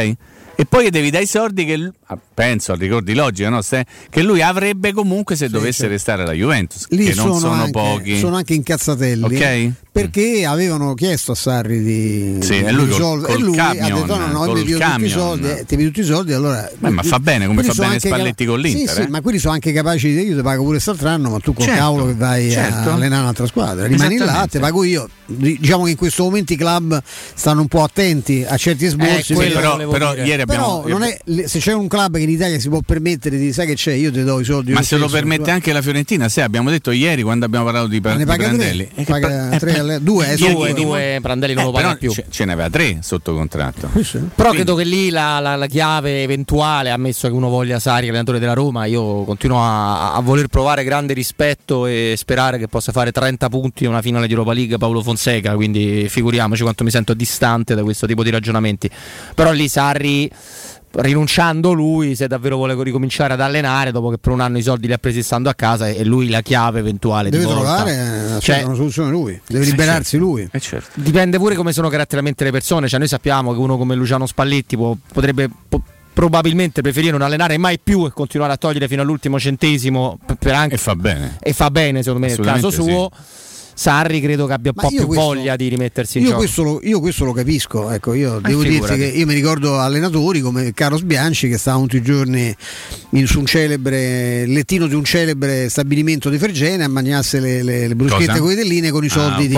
E 0.57 0.65
poi 0.67 0.89
devi 0.89 1.11
dare 1.11 1.25
i 1.25 1.27
soldi 1.27 1.65
che, 1.65 1.91
penso 2.33 2.71
al 2.73 2.77
ricordi 2.77 3.13
logica, 3.13 3.49
no? 3.49 3.61
Se- 3.61 3.85
che 4.09 4.21
lui 4.21 4.41
avrebbe 4.41 4.93
comunque 4.93 5.35
se 5.35 5.49
dovesse 5.49 5.79
certo. 5.79 5.91
restare 5.93 6.21
alla 6.23 6.33
Juventus, 6.33 6.85
Lì 6.89 7.05
che 7.05 7.15
non 7.15 7.39
sono 7.39 7.53
anche, 7.53 7.71
pochi. 7.71 8.19
sono 8.19 8.35
anche 8.35 8.53
incazzatelli 8.53 9.23
Ok? 9.23 9.71
perché 9.91 10.45
avevano 10.45 10.93
chiesto 10.93 11.31
a 11.31 11.35
Sarri 11.35 11.81
di, 11.81 12.37
Sì, 12.41 12.57
di 12.59 12.63
e 12.65 12.71
lui 12.71 12.81
col- 12.89 12.97
risolvere 12.97 13.33
col 13.33 13.41
e 13.41 13.45
lui 13.45 13.55
camion, 13.55 13.83
ha 13.91 13.95
detto 14.01 14.17
no 14.17 14.27
no 14.27 14.39
col 14.39 14.57
mi 14.57 14.63
pido 14.65 14.77
tutti 14.79 15.05
i 15.05 15.09
soldi 15.09 15.47
eh, 15.49 15.65
ti 15.65 15.75
pido 15.77 15.87
tutti 15.89 15.99
i 16.01 16.03
soldi 16.03 16.33
allora 16.33 16.69
Beh, 16.77 16.89
ma 16.89 17.01
fa 17.01 17.19
bene, 17.19 17.47
come 17.47 17.63
fa 17.63 17.73
sono 17.73 17.87
bene 17.87 17.99
Spalletti 17.99 18.45
con 18.45 18.59
l'Inter, 18.59 18.87
sì, 18.89 18.93
sì, 18.95 19.01
eh. 19.01 19.07
ma 19.07 19.21
quelli 19.21 19.39
sono 19.39 19.53
anche 19.53 19.71
capaci 19.71 20.13
di 20.13 20.21
io 20.27 20.35
ti 20.35 20.41
pago 20.43 20.61
pure 20.61 20.73
quest'altro 20.73 21.07
anno 21.07 21.29
ma 21.29 21.39
tu 21.39 21.53
col 21.53 21.63
Certo, 21.65 21.79
cavolo 21.79 22.05
che 22.07 22.13
vai 22.15 22.51
certo. 22.51 22.89
a 22.89 22.93
allenare 22.93 23.21
un'altra 23.21 23.47
squadra 23.47 23.85
rimani 23.87 24.17
là 24.17 24.45
ti 24.51 24.59
pago 24.59 24.83
io 24.83 25.09
diciamo 25.27 25.85
che 25.85 25.91
in 25.91 25.97
questo 25.97 26.23
momento 26.23 26.51
i 26.53 26.57
club 26.57 27.01
stanno 27.33 27.61
un 27.61 27.67
po' 27.67 27.81
attenti 27.83 28.45
a 28.47 28.57
certi 28.57 28.85
sborsi 28.87 29.33
Sì, 29.33 29.33
perché- 29.35 29.53
però, 29.53 29.77
però 29.87 30.13
ieri 30.15 30.41
abbiamo. 30.41 30.81
però 30.81 30.87
non 30.99 31.03
è, 31.03 31.17
se 31.47 31.59
c'è 31.59 31.71
un 31.73 31.87
club 31.95 32.15
che 32.15 32.21
in 32.23 32.29
Italia 32.29 32.59
si 32.59 32.69
può 32.69 32.79
permettere 32.85 33.37
di 33.37 33.51
sai 33.53 33.65
che 33.67 33.75
c'è 33.75 33.93
io 33.93 34.11
ti 34.11 34.23
do 34.23 34.39
i 34.39 34.43
soldi 34.43 34.71
ma 34.73 34.81
se 34.81 34.97
lo 34.97 35.07
permette 35.07 35.51
anche 35.51 35.71
la 35.73 35.81
Fiorentina, 35.81 36.27
se 36.29 36.41
abbiamo 36.41 36.69
detto 36.69 36.91
ieri 36.91 37.21
quando 37.23 37.45
abbiamo 37.45 37.65
parlato 37.65 37.87
di, 37.87 37.99
ne 38.03 38.17
di 38.17 38.25
paga 38.25 38.47
tre, 38.47 38.55
Prandelli, 38.55 38.89
eh, 38.95 39.03
che 39.03 39.11
paga 39.11 39.27
pra- 39.49 39.57
tre 39.59 39.75
eh, 39.75 39.79
alle- 39.79 39.99
due, 40.03 40.25
eh, 40.31 40.35
ieri- 40.35 40.53
Due, 40.53 40.73
due, 40.73 41.19
Prandelli 41.21 41.53
non 41.53 41.63
eh, 41.63 41.65
lo 41.67 41.71
paga 41.71 41.87
però 41.87 41.97
più. 41.99 42.11
Ce, 42.11 42.25
ce 42.29 42.45
ne 42.45 42.53
aveva 42.53 42.69
tre 42.69 42.99
sotto 43.01 43.33
contratto. 43.33 43.89
Sì. 44.03 44.17
Però 44.35 44.49
Quindi- 44.49 44.55
credo 44.57 44.75
che 44.75 44.83
lì 44.83 45.09
la, 45.09 45.39
la- 45.39 45.55
la 45.55 45.67
chiave 45.67 46.21
eventuale, 46.23 46.89
ammesso 46.89 47.27
che 47.27 47.33
uno 47.33 47.49
voglia 47.49 47.79
Sari, 47.79 48.07
allenatore 48.09 48.39
della 48.39 48.53
Roma, 48.53 48.85
io 48.85 49.23
continuo 49.23 49.61
a, 49.61 50.13
a 50.13 50.19
voler 50.21 50.47
provare 50.47 50.83
grande 50.83 51.13
rispetto 51.13 51.85
e 51.85 52.13
sperare 52.17 52.57
che 52.57 52.67
possa 52.67 52.91
fare 52.91 53.11
30 53.11 53.47
punti 53.49 53.83
in 53.83 53.89
una 53.89 54.01
finale 54.01 54.27
di 54.27 54.33
Europa 54.33 54.53
League 54.53 54.77
Paolo 54.77 55.01
Fonseca, 55.01 55.55
quindi 55.55 56.07
figuriamoci 56.09 56.61
quanto 56.61 56.83
mi 56.83 56.91
sento 56.91 57.13
distante 57.13 57.75
da 57.75 57.83
questo 57.83 58.05
tipo 58.07 58.23
di 58.23 58.29
ragionamenti. 58.29 58.89
Però 59.33 59.51
lì 59.51 59.67
Sarri 59.67 60.29
rinunciando 60.97 61.73
lui 61.73 62.15
se 62.15 62.27
davvero 62.27 62.55
vuole 62.55 62.75
ricominciare 62.83 63.33
ad 63.33 63.41
allenare 63.41 63.91
dopo 63.91 64.09
che 64.09 64.17
per 64.17 64.31
un 64.31 64.39
anno 64.39 64.57
i 64.57 64.61
soldi 64.61 64.87
li 64.87 64.93
ha 64.93 64.97
presi 64.97 65.21
stando 65.23 65.49
a 65.49 65.53
casa 65.53 65.87
e 65.89 66.03
lui 66.05 66.29
la 66.29 66.41
chiave 66.41 66.79
eventuale 66.79 67.29
deve 67.29 67.45
trovare 67.45 68.35
eh, 68.37 68.39
Cioè, 68.39 68.63
una 68.63 68.75
soluzione 68.75 69.09
lui 69.11 69.39
deve 69.47 69.63
Sì, 69.65 69.71
liberarsi 69.71 70.17
lui 70.17 70.47
Eh, 70.51 70.59
certo. 70.59 70.89
dipende 70.95 71.37
pure 71.37 71.55
come 71.55 71.73
sono 71.73 71.89
caratterialmente 71.89 72.43
le 72.43 72.51
persone. 72.51 72.87
Cioè, 72.87 72.99
noi 72.99 73.07
sappiamo 73.07 73.51
che 73.53 73.59
uno 73.59 73.77
come 73.77 73.95
Luciano 73.95 74.25
Spalletti 74.25 74.75
può- 74.77 74.95
potrebbe 75.11 75.49
po- 75.67 75.81
probabilmente 76.13 76.81
preferire 76.81 77.11
non 77.11 77.21
allenare 77.23 77.57
mai 77.57 77.77
più 77.77 78.05
e 78.05 78.11
continuare 78.11 78.53
a 78.53 78.57
togliere 78.57 78.87
fino 78.87 79.01
all'ultimo 79.01 79.37
centesimo 79.37 80.17
per, 80.39 80.53
anche, 80.53 80.75
E 80.75 80.77
fa 80.77 80.95
bene. 80.95 81.37
e 81.41 81.51
fa 81.51 81.69
bene, 81.69 82.03
secondo 82.03 82.25
me, 82.25 82.33
nel 82.33 82.45
caso 82.45 82.69
suo. 82.71 83.11
Sarri 83.77 84.21
credo 84.21 84.45
che 84.47 84.53
abbia 84.53 84.71
un 84.73 84.81
po' 84.81 84.87
più 84.87 85.05
questo- 85.05 85.25
voglia 85.25 85.55
di 85.57 85.67
rimettersi 85.67 86.17
in 86.19 86.23
io 86.23 86.29
gioco. 86.29 86.41
questo, 86.43 86.63
lo, 86.63 86.79
io 86.81 86.99
questo 87.01 87.25
lo 87.25 87.33
capisco 87.33 87.91
ecco 87.91 88.13
io 88.13 88.39
devo 88.39 88.63
dirti 88.63 88.95
che 88.95 89.05
io 89.05 89.25
mi 89.25 89.33
ricordo 89.33 89.77
allenatori 89.79 90.39
come 90.39 90.73
Carlos 90.73 91.01
Bianchi 91.01 91.49
che 91.49 91.57
stava 91.57 91.81
tutti 91.81 91.97
i 91.97 92.01
giorni 92.01 92.55
in, 93.09 93.27
su 93.27 93.39
un 93.39 93.45
celebre 93.45 94.45
lettino 94.47 94.87
di 94.87 94.95
un 94.95 95.03
celebre 95.03 95.67
stabilimento 95.67 96.29
di 96.29 96.37
Fergene 96.37 96.85
a 96.85 96.87
mangiarsi 96.87 97.39
le, 97.41 97.63
le, 97.63 97.87
le 97.89 97.95
bruschette 97.95 98.39
con 98.39 98.51
i 98.51 98.55
dellini 98.55 98.89
con 98.91 99.03
i 99.03 99.07
Ah, 99.07 99.11
soldi 99.11 99.41
un 99.43 99.47
di 99.49 99.53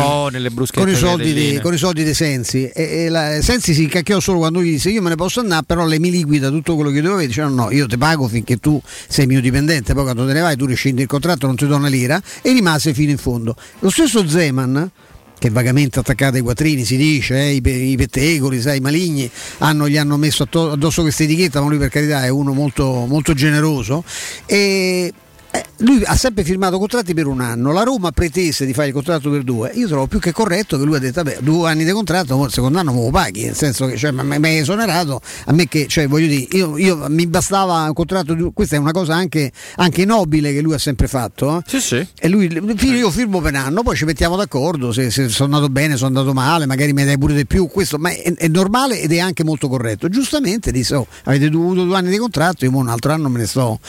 con 0.73 0.88
i, 0.88 0.91
le 0.91 0.97
soldi 0.97 1.34
di, 1.34 1.60
con 1.62 1.73
i 1.73 1.77
soldi 1.77 2.03
dei 2.03 2.13
Sensi. 2.15 2.65
E, 2.67 3.06
e 3.06 3.10
la, 3.10 3.39
Sensi 3.41 3.73
si 3.75 3.84
incacchiò 3.84 4.19
solo 4.19 4.39
quando 4.39 4.62
gli 4.63 4.71
disse 4.71 4.89
io 4.89 5.01
me 5.03 5.10
ne 5.10 5.15
posso 5.15 5.41
andare 5.41 5.63
però 5.65 5.86
lei 5.86 5.99
mi 5.99 6.10
liquida 6.10 6.49
tutto 6.49 6.73
quello 6.75 6.89
che 6.89 7.01
dovevo 7.01 7.19
dice 7.21 7.41
no 7.43 7.49
no 7.49 7.71
io 7.71 7.86
ti 7.86 7.97
pago 7.97 8.27
finché 8.27 8.58
tu 8.58 8.82
sei 9.08 9.27
mio 9.27 9.41
dipendente 9.41 9.93
poi 9.93 10.03
quando 10.03 10.25
te 10.25 10.34
ne 10.34 10.39
vai 10.41 10.56
tu 10.56 10.65
rescindi 10.65 11.01
il 11.03 11.08
contratto 11.08 11.45
non 11.45 11.56
ti 11.56 11.67
do 11.67 11.75
una 11.75 11.88
lira. 11.88 12.19
E 12.41 12.51
rimase 12.51 12.93
fino 12.95 13.12
in 13.12 13.17
fondo. 13.17 13.56
Lo 13.80 13.89
stesso 13.91 14.06
Zeman 14.07 14.91
che 15.39 15.49
vagamente 15.49 15.99
attaccato 15.99 16.35
ai 16.35 16.41
quattrini 16.41 16.83
si 16.83 16.97
dice, 16.97 17.39
eh, 17.39 17.53
i, 17.53 17.91
i 17.91 17.95
pettegoli, 17.95 18.59
sai, 18.59 18.77
i 18.77 18.81
maligni 18.81 19.29
hanno, 19.59 19.87
gli 19.87 19.97
hanno 19.97 20.17
messo 20.17 20.47
addosso 20.49 21.01
questa 21.03 21.23
etichetta, 21.23 21.61
ma 21.61 21.67
lui 21.67 21.77
per 21.77 21.89
carità 21.89 22.23
è 22.23 22.29
uno 22.29 22.53
molto, 22.53 23.05
molto 23.07 23.33
generoso 23.33 24.03
e 24.45 25.13
eh, 25.51 25.65
lui 25.77 26.01
ha 26.03 26.15
sempre 26.15 26.43
firmato 26.43 26.77
contratti 26.79 27.13
per 27.13 27.27
un 27.27 27.41
anno, 27.41 27.71
la 27.71 27.83
Roma 27.83 28.12
pretese 28.12 28.65
di 28.65 28.73
fare 28.73 28.88
il 28.88 28.93
contratto 28.93 29.29
per 29.29 29.43
due, 29.43 29.71
io 29.73 29.88
trovo 29.88 30.07
più 30.07 30.19
che 30.19 30.31
corretto 30.31 30.77
che 30.77 30.83
lui 30.83 30.95
ha 30.95 30.99
detto 30.99 31.23
vabbè 31.23 31.38
due 31.41 31.69
anni 31.69 31.83
di 31.83 31.91
contratto, 31.91 32.45
il 32.45 32.51
secondo 32.51 32.79
anno 32.79 32.93
me 32.93 33.03
lo 33.03 33.10
paghi, 33.10 33.45
nel 33.45 33.55
senso 33.55 33.86
che 33.86 33.97
cioè, 33.97 34.12
mi 34.12 34.36
hai 34.36 34.57
esonerato, 34.57 35.21
a 35.45 35.53
me 35.53 35.67
che, 35.67 35.88
cioè, 35.88 36.07
voglio 36.07 36.27
dire, 36.27 36.47
io, 36.51 36.77
io, 36.77 37.05
mi 37.10 37.27
bastava 37.27 37.83
un 37.83 37.93
contratto, 37.93 38.33
di, 38.33 38.49
questa 38.53 38.75
è 38.75 38.79
una 38.79 38.91
cosa 38.91 39.15
anche, 39.15 39.51
anche 39.75 40.05
nobile 40.05 40.53
che 40.53 40.62
lui 40.62 40.73
ha 40.73 40.79
sempre 40.79 41.07
fatto, 41.07 41.57
eh? 41.57 41.62
sì, 41.65 41.79
sì. 41.79 42.07
e 42.17 42.27
lui, 42.27 42.47
io 42.51 43.12
firmo 43.12 43.39
per 43.41 43.51
un 43.51 43.60
anno, 43.60 43.83
poi 43.83 43.95
ci 43.95 44.05
mettiamo 44.05 44.36
d'accordo, 44.36 44.91
se, 44.91 45.10
se 45.12 45.29
sono 45.29 45.55
andato 45.55 45.71
bene, 45.71 45.95
sono 45.95 46.07
andato 46.07 46.33
male, 46.33 46.65
magari 46.65 46.93
mi 46.93 47.05
dai 47.05 47.17
pure 47.17 47.33
di 47.33 47.45
più, 47.45 47.67
questo 47.67 47.97
ma 47.97 48.10
è, 48.10 48.33
è 48.33 48.47
normale 48.47 48.99
ed 48.99 49.12
è 49.12 49.19
anche 49.19 49.43
molto 49.43 49.67
corretto, 49.69 50.10
giustamente 50.10 50.71
disse 50.71 50.95
oh, 50.95 51.07
avete 51.23 51.49
dovuto 51.49 51.83
due 51.83 51.95
anni 51.95 52.10
di 52.10 52.17
contratto, 52.17 52.65
io 52.65 52.75
un 52.75 52.88
altro 52.88 53.13
anno 53.13 53.29
me 53.29 53.39
ne 53.39 53.45
sto, 53.45 53.79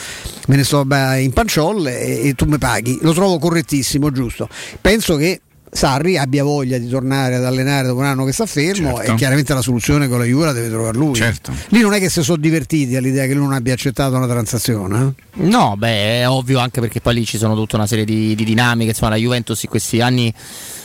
me 0.46 0.56
ne 0.56 0.64
sto 0.64 0.84
beh, 0.84 1.20
in 1.20 1.32
panciolle 1.48 1.98
e, 1.98 2.28
e 2.28 2.34
tu 2.34 2.44
mi 2.44 2.58
paghi, 2.58 2.98
lo 3.00 3.12
trovo 3.12 3.38
correttissimo, 3.38 4.10
giusto. 4.10 4.48
Penso 4.80 5.16
che 5.16 5.40
Sarri 5.70 6.16
abbia 6.16 6.44
voglia 6.44 6.78
di 6.78 6.88
tornare 6.88 7.34
ad 7.34 7.44
allenare 7.44 7.88
dopo 7.88 8.00
un 8.00 8.06
anno 8.06 8.24
che 8.24 8.32
sta 8.32 8.46
fermo 8.46 8.96
certo. 8.96 9.12
e 9.12 9.14
chiaramente 9.16 9.52
la 9.52 9.60
soluzione 9.60 10.08
con 10.08 10.18
la 10.18 10.24
Juve 10.24 10.46
la 10.46 10.52
deve 10.52 10.68
trovare 10.68 10.96
lui. 10.96 11.14
Certo. 11.14 11.52
Lì 11.68 11.80
non 11.80 11.92
è 11.92 11.98
che 11.98 12.08
si 12.08 12.22
sono 12.22 12.38
divertiti 12.38 12.96
all'idea 12.96 13.26
che 13.26 13.34
lui 13.34 13.44
non 13.44 13.52
abbia 13.52 13.74
accettato 13.74 14.16
una 14.16 14.26
transazione. 14.26 15.14
Eh? 15.36 15.42
No, 15.42 15.74
beh, 15.76 16.20
è 16.20 16.28
ovvio 16.28 16.58
anche 16.58 16.80
perché 16.80 17.00
poi 17.00 17.14
lì 17.14 17.26
ci 17.26 17.36
sono 17.36 17.54
tutta 17.54 17.76
una 17.76 17.86
serie 17.86 18.04
di, 18.04 18.34
di 18.34 18.44
dinamiche, 18.44 18.90
insomma 18.90 19.10
la 19.10 19.16
Juventus 19.18 19.62
in 19.62 19.68
questi 19.68 20.00
anni 20.00 20.32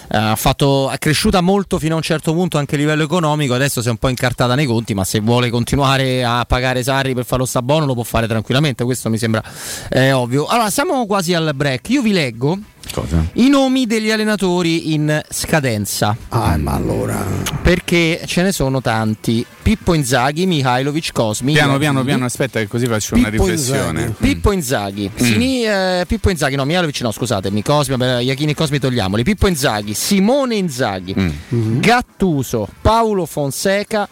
Uh, 0.09 0.35
fatto, 0.35 0.89
è 0.89 0.97
cresciuta 0.97 1.41
molto 1.41 1.79
fino 1.79 1.93
a 1.93 1.97
un 1.97 2.03
certo 2.03 2.33
punto 2.33 2.57
anche 2.57 2.75
a 2.75 2.77
livello 2.77 3.03
economico, 3.03 3.53
adesso 3.53 3.81
si 3.81 3.87
è 3.87 3.91
un 3.91 3.97
po' 3.97 4.09
incartata 4.09 4.53
nei 4.53 4.65
conti, 4.65 4.93
ma 4.93 5.03
se 5.03 5.19
vuole 5.19 5.49
continuare 5.49 6.23
a 6.23 6.45
pagare 6.45 6.83
Sarri 6.83 7.13
per 7.13 7.25
fare 7.25 7.41
lo 7.41 7.47
stabono 7.47 7.85
lo 7.85 7.93
può 7.93 8.03
fare 8.03 8.27
tranquillamente, 8.27 8.83
questo 8.83 9.09
mi 9.09 9.17
sembra 9.17 9.43
eh, 9.89 10.11
ovvio. 10.11 10.45
Allora, 10.45 10.69
siamo 10.69 11.05
quasi 11.05 11.33
al 11.33 11.51
break, 11.55 11.89
io 11.89 12.01
vi 12.01 12.11
leggo 12.11 12.57
Cosa? 12.91 13.25
I 13.33 13.49
nomi 13.49 13.85
degli 13.85 14.11
allenatori 14.11 14.93
in 14.93 15.21
scadenza. 15.29 16.15
Ah, 16.29 16.57
ma 16.57 16.73
allora. 16.73 17.25
Perché 17.61 18.21
ce 18.25 18.41
ne 18.43 18.51
sono 18.51 18.81
tanti. 18.81 19.45
Pippo 19.63 19.93
Inzaghi, 19.93 20.45
Mihailovic, 20.45 21.11
Cosmi. 21.11 21.53
Piano, 21.53 21.77
piano, 21.77 22.03
piano, 22.03 22.25
aspetta, 22.25 22.59
che 22.59 22.67
così 22.67 22.85
faccio 22.85 23.15
Pippo 23.15 23.27
una 23.27 23.37
riflessione. 23.37 24.01
Inzaghi. 24.01 24.17
Mm. 24.19 24.27
Pippo 24.27 24.51
Inzaghi. 24.51 25.11
Mm. 25.13 25.25
Sini, 25.25 25.65
eh, 25.65 26.03
Pippo 26.07 26.29
Inzaghi, 26.29 26.55
no, 26.55 26.65
Mihailovic 26.65 27.01
no, 27.01 27.11
scusatemi. 27.11 27.63
Cosmi, 27.63 27.95
Iachini 27.95 28.51
e 28.51 28.55
Cosmi 28.55 28.79
togliamoli. 28.79 29.23
Pippo 29.23 29.47
Inzaghi, 29.47 29.93
Simone 29.93 30.55
Inzaghi, 30.55 31.15
mm. 31.17 31.29
mm-hmm. 31.55 31.79
Gattuso, 31.79 32.67
Paolo 32.81 33.25
Fonseca, 33.25 34.07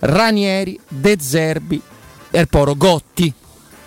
Ranieri, 0.00 0.78
De 0.88 1.16
Zerbi, 1.20 1.80
Erporo, 2.30 2.74
Gotti. 2.74 3.32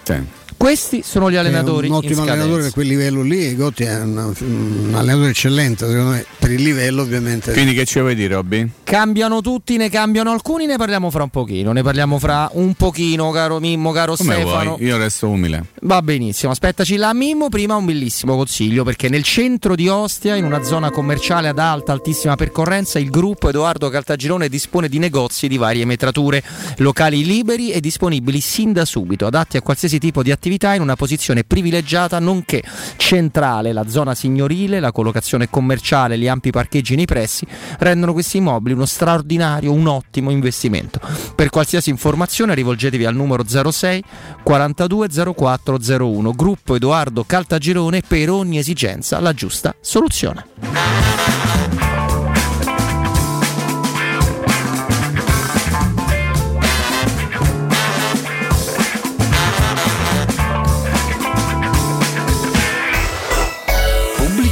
Sì. 0.04 0.42
Questi 0.64 1.04
sono 1.04 1.30
gli 1.30 1.36
allenatori. 1.36 1.88
È 1.88 1.90
un 1.90 1.98
ottimo 1.98 2.22
allenatore 2.22 2.62
per 2.62 2.72
quel 2.72 2.88
livello 2.88 3.22
lì. 3.22 3.54
Gotti 3.54 3.84
è 3.84 4.00
un, 4.00 4.34
un, 4.40 4.94
allenatore 4.96 5.32
eccellente, 5.32 5.86
secondo 5.86 6.12
me, 6.12 6.26
per 6.40 6.52
il 6.52 6.62
livello 6.62 7.02
ovviamente. 7.02 7.52
Quindi 7.52 7.74
che 7.74 7.84
ci 7.84 8.00
vuoi 8.00 8.16
dire, 8.16 8.36
Robby? 8.36 8.70
Cambiano 8.82 9.42
tutti, 9.42 9.76
ne 9.76 9.90
cambiano 9.90 10.32
alcuni, 10.32 10.66
ne 10.66 10.78
parliamo 10.78 11.10
fra 11.10 11.24
un 11.24 11.30
pochino. 11.30 11.74
Ne 11.74 11.84
parliamo 11.84 12.18
fra 12.18 12.50
un 12.54 12.76
pochino, 12.76 13.30
caro 13.32 13.60
Mimmo, 13.60 13.92
caro 13.92 14.16
Come 14.16 14.36
Stefano. 14.36 14.76
Vuoi? 14.78 14.88
Io 14.88 14.96
resto 14.96 15.28
umile. 15.28 15.66
Va 15.82 16.02
benissimo, 16.02 16.54
aspettaci 16.54 16.96
là 16.96 17.14
Mimmo. 17.14 17.50
Prima 17.50 17.76
un 17.76 17.84
bellissimo 17.84 18.38
consiglio, 18.38 18.86
perché 18.86 19.10
nel 19.10 19.24
centro 19.24 19.76
di 19.76 19.90
Ostia, 19.90 20.38
in 20.38 20.46
una 20.46 20.64
zona 20.64 20.92
commerciale 20.92 21.50
ad 21.50 21.60
alta, 21.60 21.92
altissima 21.92 22.36
percorrenza, 22.36 23.00
il 23.00 23.10
gruppo 23.10 23.50
Edoardo 23.50 23.90
Caltagirone 23.90 24.48
dispone 24.48 24.88
di 24.88 24.98
negozi 24.98 25.50
di 25.50 25.58
varie 25.58 25.84
metrature, 25.84 26.42
locali 26.78 27.26
liberi 27.26 27.72
e 27.72 27.82
disponibili 27.82 28.40
sin 28.40 28.72
da 28.72 28.86
subito, 28.86 29.26
adatti 29.26 29.58
a 29.58 29.62
qualsiasi 29.62 30.00
tipo 30.00 30.24
di 30.24 30.32
attività 30.32 30.52
in 30.74 30.82
una 30.82 30.96
posizione 30.96 31.44
privilegiata 31.44 32.20
nonché 32.20 32.64
centrale. 32.98 33.74
La 33.74 33.88
zona 33.88 34.16
signorile, 34.16 34.80
la 34.80 34.92
collocazione 34.92 35.50
commerciale, 35.50 36.18
gli 36.18 36.28
ampi 36.28 36.52
parcheggi 36.52 36.96
nei 36.96 37.06
pressi 37.06 37.46
rendono 37.80 38.14
questi 38.14 38.38
immobili 38.38 38.76
uno 38.76 38.86
straordinario, 38.86 39.72
un 39.72 39.88
ottimo 39.88 40.30
investimento. 40.30 41.00
Per 41.36 41.50
qualsiasi 41.50 41.90
informazione 41.90 42.56
rivolgetevi 42.56 43.06
al 43.06 43.16
numero 43.16 43.44
06 43.46 44.04
42 44.44 45.08
04 45.36 45.78
01. 46.00 46.32
Gruppo 46.32 46.76
Edoardo 46.76 47.24
Caltagirone 47.24 48.02
per 48.02 48.30
ogni 48.30 48.58
esigenza 48.58 49.20
la 49.20 49.34
giusta 49.34 49.76
soluzione. 49.82 51.43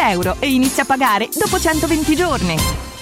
euro 0.00 0.36
e 0.38 0.52
inizia 0.52 0.82
a 0.82 0.86
pagare 0.86 1.28
dopo 1.32 1.58
120 1.58 2.16
giorni. 2.16 2.91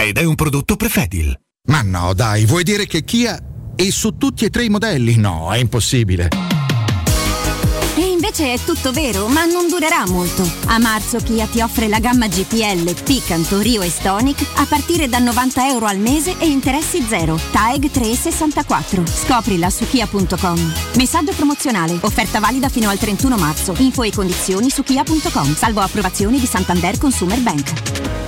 ed 0.00 0.16
è 0.16 0.22
un 0.22 0.36
prodotto 0.36 0.76
Prefedil. 0.76 1.36
Ma 1.66 1.82
no, 1.82 2.14
dai, 2.14 2.46
vuoi 2.46 2.62
dire 2.62 2.86
che 2.86 3.02
Kia 3.02 3.36
è 3.74 3.90
su 3.90 4.16
tutti 4.16 4.44
e 4.44 4.50
tre 4.50 4.64
i 4.64 4.68
modelli? 4.68 5.16
No, 5.16 5.52
è 5.52 5.58
impossibile. 5.58 6.28
E 7.96 8.06
invece 8.06 8.52
è 8.52 8.58
tutto 8.60 8.92
vero, 8.92 9.26
ma 9.26 9.44
non 9.44 9.66
durerà 9.68 10.06
molto. 10.06 10.48
A 10.66 10.78
marzo 10.78 11.18
Kia 11.18 11.46
ti 11.46 11.60
offre 11.60 11.88
la 11.88 11.98
gamma 11.98 12.28
GPL, 12.28 12.94
Picanto, 13.02 13.58
Rio 13.58 13.82
e 13.82 13.90
Stonic 13.90 14.46
a 14.58 14.66
partire 14.66 15.08
da 15.08 15.18
90 15.18 15.66
euro 15.66 15.86
al 15.86 15.98
mese 15.98 16.38
e 16.38 16.46
interessi 16.46 17.02
zero. 17.02 17.36
TAEG 17.50 17.90
3,64. 17.90 19.04
Scoprila 19.04 19.68
su 19.68 19.84
kia.com. 19.88 20.72
Messaggio 20.94 21.32
promozionale. 21.32 21.98
Offerta 22.02 22.38
valida 22.38 22.68
fino 22.68 22.88
al 22.88 22.98
31 22.98 23.36
marzo. 23.36 23.74
Info 23.78 24.04
e 24.04 24.12
condizioni 24.12 24.70
su 24.70 24.84
kia.com. 24.84 25.56
Salvo 25.56 25.80
approvazioni 25.80 26.38
di 26.38 26.46
Santander 26.46 26.98
Consumer 26.98 27.40
Bank. 27.40 28.27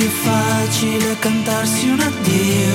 Più 0.00 0.08
facile 0.08 1.18
cantarsi 1.18 1.88
un 1.90 2.00
addio. 2.00 2.74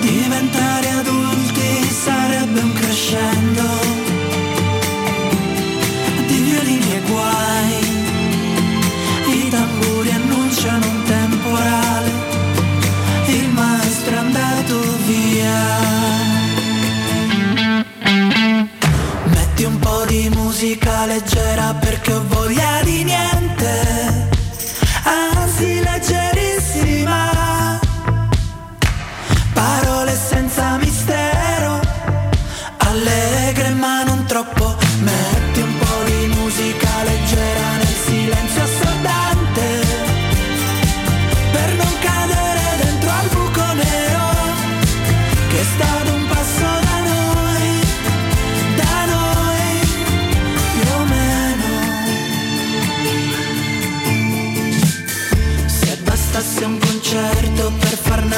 Diventare 0.00 0.88
adulti 0.88 1.90
sarebbe 2.04 2.60
un 2.60 2.72
crescendo 2.72 3.62
di 6.26 6.38
violini 6.40 6.92
e 6.92 7.00
guai. 7.08 7.61
Musica 20.62 21.06
leggera 21.06 21.74
perché 21.74 22.12
ho 22.12 22.22
voglia 22.28 22.82
di 22.84 23.02
niente, 23.02 24.11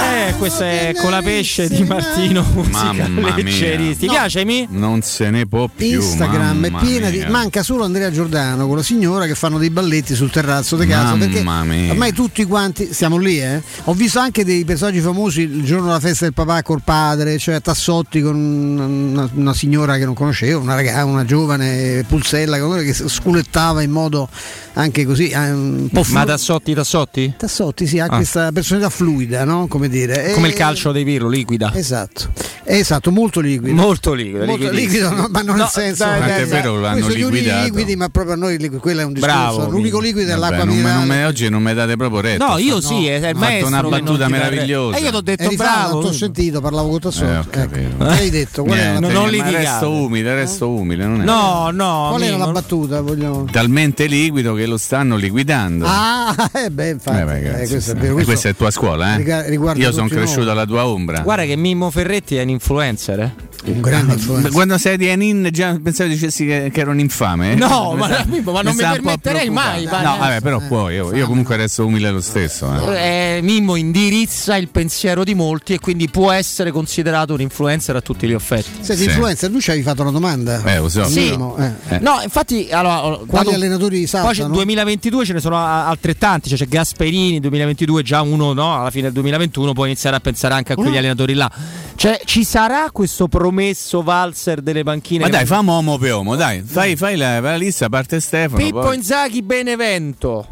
I 0.00 0.07
Eh, 0.18 0.34
questa 0.36 0.64
è 0.64 0.94
con 1.00 1.10
la 1.10 1.22
pesce 1.22 1.68
di 1.68 1.84
Martino 1.84 2.44
musica 2.52 2.92
Mamma 2.92 3.34
leggeri. 3.36 3.82
mia. 3.84 3.94
Ti 3.96 4.06
piace 4.08 4.44
mi? 4.44 4.66
Non 4.70 5.00
se 5.02 5.30
ne 5.30 5.46
può 5.46 5.68
più. 5.74 5.86
Instagram 6.00 6.64
è 6.66 6.70
piena 6.80 7.08
di. 7.08 7.24
Manca 7.28 7.62
solo 7.62 7.84
Andrea 7.84 8.10
Giordano 8.10 8.66
con 8.66 8.76
la 8.76 8.82
signora 8.82 9.26
che 9.26 9.34
fanno 9.34 9.58
dei 9.58 9.70
balletti 9.70 10.14
sul 10.14 10.30
terrazzo 10.30 10.76
di 10.76 10.86
casa. 10.86 11.14
Mamma 11.14 11.18
perché 11.24 11.42
mia. 11.42 11.90
ormai 11.92 12.12
tutti 12.12 12.44
quanti 12.44 12.92
siamo 12.92 13.16
lì, 13.18 13.40
eh. 13.40 13.62
Ho 13.84 13.94
visto 13.94 14.18
anche 14.18 14.44
dei 14.44 14.64
personaggi 14.64 15.00
famosi 15.00 15.42
il 15.42 15.62
giorno 15.64 15.86
della 15.86 16.00
festa 16.00 16.24
del 16.24 16.34
papà 16.34 16.62
col 16.62 16.82
padre, 16.82 17.38
cioè 17.38 17.60
Tassotti 17.60 18.20
con 18.20 18.34
una, 18.34 19.28
una 19.34 19.54
signora 19.54 19.96
che 19.98 20.04
non 20.04 20.14
conoscevo, 20.14 20.60
una 20.60 20.74
ragazza, 20.74 21.04
una 21.04 21.24
giovane 21.24 22.04
pulsella 22.08 22.56
che 22.82 22.92
sculettava 22.92 23.82
in 23.82 23.90
modo 23.90 24.28
anche 24.74 25.04
così 25.04 25.28
eh, 25.28 25.50
un 25.50 25.88
po' 25.92 25.98
Ma 26.00 26.04
flu- 26.04 26.24
Tassotti, 26.26 26.74
Tassotti? 26.74 27.34
Tassotti 27.36 27.86
sì, 27.86 27.98
ha 28.00 28.06
Ah. 28.08 28.16
questa 28.16 28.50
personalità 28.52 28.90
fluida, 28.90 29.44
no? 29.44 29.66
Come 29.68 29.88
dire. 29.88 30.07
Come 30.34 30.46
E- 30.46 30.50
il 30.50 30.56
calcio 30.56 30.92
dei 30.92 31.04
Pirlo, 31.04 31.28
liquida. 31.28 31.72
Esatto, 31.74 32.30
esatto, 32.64 33.10
molto 33.10 33.40
liquido. 33.40 33.74
Molto 33.74 34.12
liquido, 34.14 34.44
Molto 34.44 34.70
liquido, 34.70 35.10
no, 35.10 35.26
ma 35.30 35.42
non 35.42 35.56
No, 35.56 35.62
nel 35.62 35.68
senso. 35.68 36.04
dai, 36.04 36.20
dai, 36.20 36.28
dai. 36.28 36.44
vero, 36.46 36.80
l'hanno 36.80 37.08
liquidato. 37.08 37.64
liquidi, 37.64 37.96
ma 37.96 38.08
proprio 38.08 38.34
a 38.34 38.36
noi 38.36 38.56
quello 38.80 39.00
è 39.00 39.04
un 39.04 39.12
discorso. 39.12 39.36
Bravo, 39.36 39.68
L'unico 39.70 40.00
liquido 40.00 40.32
è 40.32 40.36
l'acqua 40.36 40.64
non 40.64 40.76
me- 40.76 40.92
non 40.92 41.06
me- 41.06 41.24
oggi 41.24 41.48
non 41.48 41.62
mi 41.62 41.74
date 41.74 41.96
proprio 41.96 42.20
retta. 42.20 42.46
No, 42.46 42.58
io 42.58 42.74
No. 42.74 42.80
sì, 42.80 43.06
è 43.06 43.16
il 43.28 43.36
Ho 43.36 43.38
fatto 43.38 43.66
una 43.66 43.80
non 43.80 43.90
battuta 43.90 44.28
meravigliosa. 44.28 44.96
E 44.96 45.00
io 45.02 45.10
ti 45.10 45.16
ho 45.16 45.20
detto 45.20 45.42
Eri 45.42 45.56
fatto, 45.56 45.70
bravo. 45.78 45.92
non 45.94 46.02
ti 46.02 46.08
ho 46.08 46.12
sentito, 46.12 46.60
parlavo 46.60 46.88
con 46.88 47.00
Tassotti. 47.00 47.26
Eh, 47.26 47.36
ho 47.36 47.62
ecco. 47.62 48.04
hai 48.04 48.30
detto? 48.30 48.64
Qual 48.64 48.76
Niente, 48.78 49.00
Non 49.00 49.12
ma 49.24 49.28
litigate. 49.28 49.56
resto 49.56 49.90
umile, 49.90 50.34
resto 50.34 50.70
umile. 50.70 51.06
Non 51.06 51.20
è 51.22 51.24
No, 51.24 51.70
no. 51.72 52.06
qual 52.10 52.22
era 52.22 52.36
la 52.36 52.46
battuta? 52.50 53.00
Vogliamo... 53.00 53.44
talmente 53.50 54.06
liquido 54.06 54.54
che 54.54 54.66
lo 54.66 54.76
stanno 54.78 55.16
liquidando. 55.16 55.84
Ah, 55.86 56.34
eh 56.52 56.70
beh, 56.70 56.88
infatti. 56.90 57.16
Eh, 57.46 57.62
eh, 57.62 57.68
questo 57.68 57.92
è 57.92 58.24
questa 58.24 58.48
è 58.50 58.54
tua 58.54 58.70
scuola, 58.70 59.16
eh? 59.16 59.52
Io 59.76 59.92
sono 60.06 60.08
cresciuto 60.08 60.50
alla 60.50 60.64
tua 60.66 60.86
ombra. 60.86 61.20
Guarda 61.20 61.44
che 61.44 61.56
Mimmo 61.56 61.90
Ferretti 61.90 62.36
è 62.36 62.42
un 62.42 62.50
influencer, 62.50 63.20
eh. 63.20 63.34
Un 63.64 63.80
grande 63.80 64.14
influencer. 64.14 64.50
Quando 64.52 64.78
sei 64.78 64.96
di 64.96 65.10
Anin 65.10 65.48
già 65.52 65.78
pensavo 65.82 66.08
dicessi 66.08 66.46
che, 66.46 66.70
che 66.72 66.80
ero 66.80 66.90
un 66.92 67.00
infame. 67.00 67.54
No, 67.54 67.90
Mi 67.92 67.98
ma, 67.98 68.08
sa- 68.08 68.24
Mimmo, 68.26 68.52
ma 68.52 68.62
non 68.62 68.74
mi 68.74 68.82
po' 68.82 68.88
permetterei 68.90 69.50
mai. 69.50 69.84
No, 69.84 69.90
vabbè, 70.18 70.40
però 70.40 70.60
puoi. 70.66 70.94
Io, 70.94 71.14
io 71.14 71.26
comunque 71.26 71.56
resto 71.56 71.84
umile 71.84 72.10
lo 72.10 72.20
stesso. 72.20 72.72
eh. 72.94 73.36
Eh, 73.36 73.42
Mimmo 73.42 73.74
indirizza 73.76 74.56
il 74.56 74.68
pensiero 74.68 75.24
di 75.24 75.34
molti 75.34 75.74
e 75.74 75.78
quindi 75.80 76.08
può 76.08 76.30
essere 76.30 76.70
considerato 76.70 77.34
un 77.34 77.40
influencer 77.40 77.96
a 77.96 78.00
tutti 78.00 78.26
gli 78.26 78.32
effetti. 78.32 78.70
Senti, 78.80 79.04
influencer, 79.04 79.50
tu 79.50 79.60
ci 79.60 79.70
avevi 79.70 79.84
fatto 79.84 80.02
una 80.02 80.12
domanda. 80.12 80.62
Eh, 80.64 80.78
lo 80.78 80.88
so. 80.88 81.04
Sì. 81.04 81.30
Mimmo, 81.30 81.56
eh. 81.58 81.98
No, 82.00 82.20
infatti, 82.22 82.68
allora, 82.70 83.18
Quali 83.26 83.52
allenatori 83.52 83.96
Poi 83.98 84.04
c'è 84.06 84.08
saltano? 84.34 84.54
2022 84.54 85.24
ce 85.24 85.32
ne 85.34 85.40
sono 85.40 85.56
altrettanti, 85.56 86.48
cioè 86.48 86.58
c'è 86.58 86.66
Gasperini 86.66 87.40
2022, 87.40 88.02
già 88.02 88.22
uno 88.22 88.52
no, 88.52 88.80
alla 88.80 88.90
fine 88.90 89.04
del 89.04 89.12
2021 89.12 89.72
puoi 89.72 89.88
iniziare 89.88 90.16
a 90.16 90.20
pensare 90.20 90.54
anche 90.54 90.72
a 90.72 90.76
quegli 90.76 90.96
allenatori 90.96 91.34
là. 91.34 91.50
Cioè 91.98 92.20
ci 92.24 92.44
sarà 92.44 92.90
questo 92.92 93.26
promesso 93.26 94.02
valzer 94.04 94.60
delle 94.60 94.84
panchine? 94.84 95.24
Ma 95.24 95.30
dai, 95.30 95.44
famo 95.46 95.72
uomo 95.72 95.98
per 95.98 96.12
uomo, 96.14 96.36
dai, 96.36 96.62
fai, 96.62 96.94
fai 96.94 97.16
la, 97.16 97.40
la 97.40 97.56
lista, 97.56 97.88
parte 97.88 98.20
Stefano. 98.20 98.62
Pippo 98.62 98.78
poi- 98.82 98.94
Inzaghi 98.94 99.42
Benevento. 99.42 100.46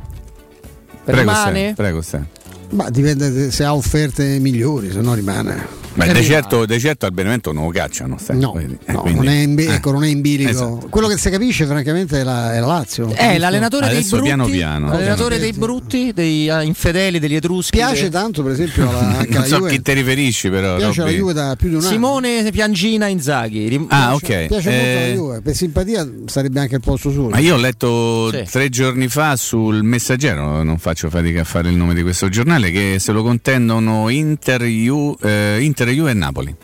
Prego, 1.05 1.21
Rimane? 1.21 1.75
Prego, 1.77 2.03
Ste. 2.03 2.27
Ma 2.71 2.91
dipende 2.91 3.53
se 3.53 3.63
ha 3.63 3.73
offerte 3.77 4.41
migliori, 4.41 4.91
se 4.91 5.01
no 5.01 5.15
rimane. 5.15 5.85
Beh, 5.97 6.05
Eh, 6.07 6.13
di 6.13 6.25
certo, 6.25 6.67
di 6.67 6.79
certo 6.79 7.07
al 7.07 7.13
Benevento 7.13 7.53
non 7.53 7.65
lo 7.65 7.71
cacciano. 7.71 8.17
No, 8.33 8.51
quindi- 8.51 8.79
eh, 8.85 8.93
no, 8.93 9.01
quindi- 9.01 9.19
non 9.25 9.29
è 9.29 9.41
in, 9.43 9.59
eh. 9.59 9.75
ecco, 9.75 9.93
non 9.93 10.05
è 10.05 10.09
in 10.09 10.21
bilico. 10.21 10.51
Esatto. 10.51 10.87
Quello 10.91 11.09
che 11.09 11.17
si 11.17 11.31
capisce, 11.31 11.65
francamente, 11.65 12.21
è 12.21 12.23
la, 12.23 12.55
è 12.55 12.61
la 12.61 12.67
Lazio. 12.67 13.13
Eh, 13.15 13.39
l'allenatore 13.39 13.87
dei 13.87 13.97
Adesso 13.97 14.11
brutti, 14.17 14.25
piano 14.29 14.45
piano. 14.47 14.89
l'allenatore 14.91 15.39
dei 15.39 15.53
brutti, 15.53 16.13
dei 16.15 16.49
eh, 16.49 16.65
infedeli, 16.65 17.19
degli 17.19 17.35
etruschi. 17.37 17.77
Piace 17.79 18.03
dei- 18.03 18.11
tanto, 18.11 18.43
per 18.43 18.53
esempio, 18.53 18.89
alla, 18.89 18.99
anche 19.19 19.31
Non 19.33 19.41
la 19.41 19.47
so 19.47 19.55
a 19.55 19.59
Juve. 19.59 19.71
chi 19.71 19.83
ti 19.83 19.93
riferisci, 19.95 20.51
però. 20.51 20.77
Piace 20.77 21.01
Robby. 21.03 21.17
Juve 21.17 21.33
da 21.33 21.57
più 21.57 21.69
di 21.71 21.75
un 21.77 21.81
anno. 21.81 21.91
Simone 21.91 22.51
Piangina 22.53 23.07
Inzaghi. 23.07 23.69
Rim- 23.69 23.87
Ah, 23.89 24.15
ok. 24.15 24.47
Piace 24.47 24.53
molto 24.53 24.69
Eh, 24.71 25.07
la 25.09 25.15
Juve. 25.15 25.41
Per 25.41 25.55
simpatia 25.55 26.09
sarebbe 26.27 26.61
anche 26.61 26.75
il 26.75 26.81
posto 26.83 27.11
suo. 27.11 27.29
Ma 27.31 27.39
io 27.39 27.55
ho 27.55 27.59
letto 27.59 28.31
Sì. 28.31 28.45
tre 28.51 28.69
giorni 28.69 29.09
fa 29.09 29.35
sul 29.37 29.83
Messaggero, 29.83 30.63
non 30.63 30.77
faccio 30.79 31.09
fatica 31.09 31.41
a 31.41 31.45
fare 31.45 31.71
il 31.71 31.77
nome 31.77 31.95
di 31.95 32.03
questo 32.03 32.29
giornale, 32.29 32.71
che 32.71 32.97
se 32.99 33.13
lo 33.13 33.23
contendono 33.23 34.09
Inter, 34.11 34.63
Ju, 34.65 35.17
eh, 35.23 35.59
Inter, 35.61 35.86
Juve 35.93 36.11
e 36.11 36.15
Napoli. 36.15 36.55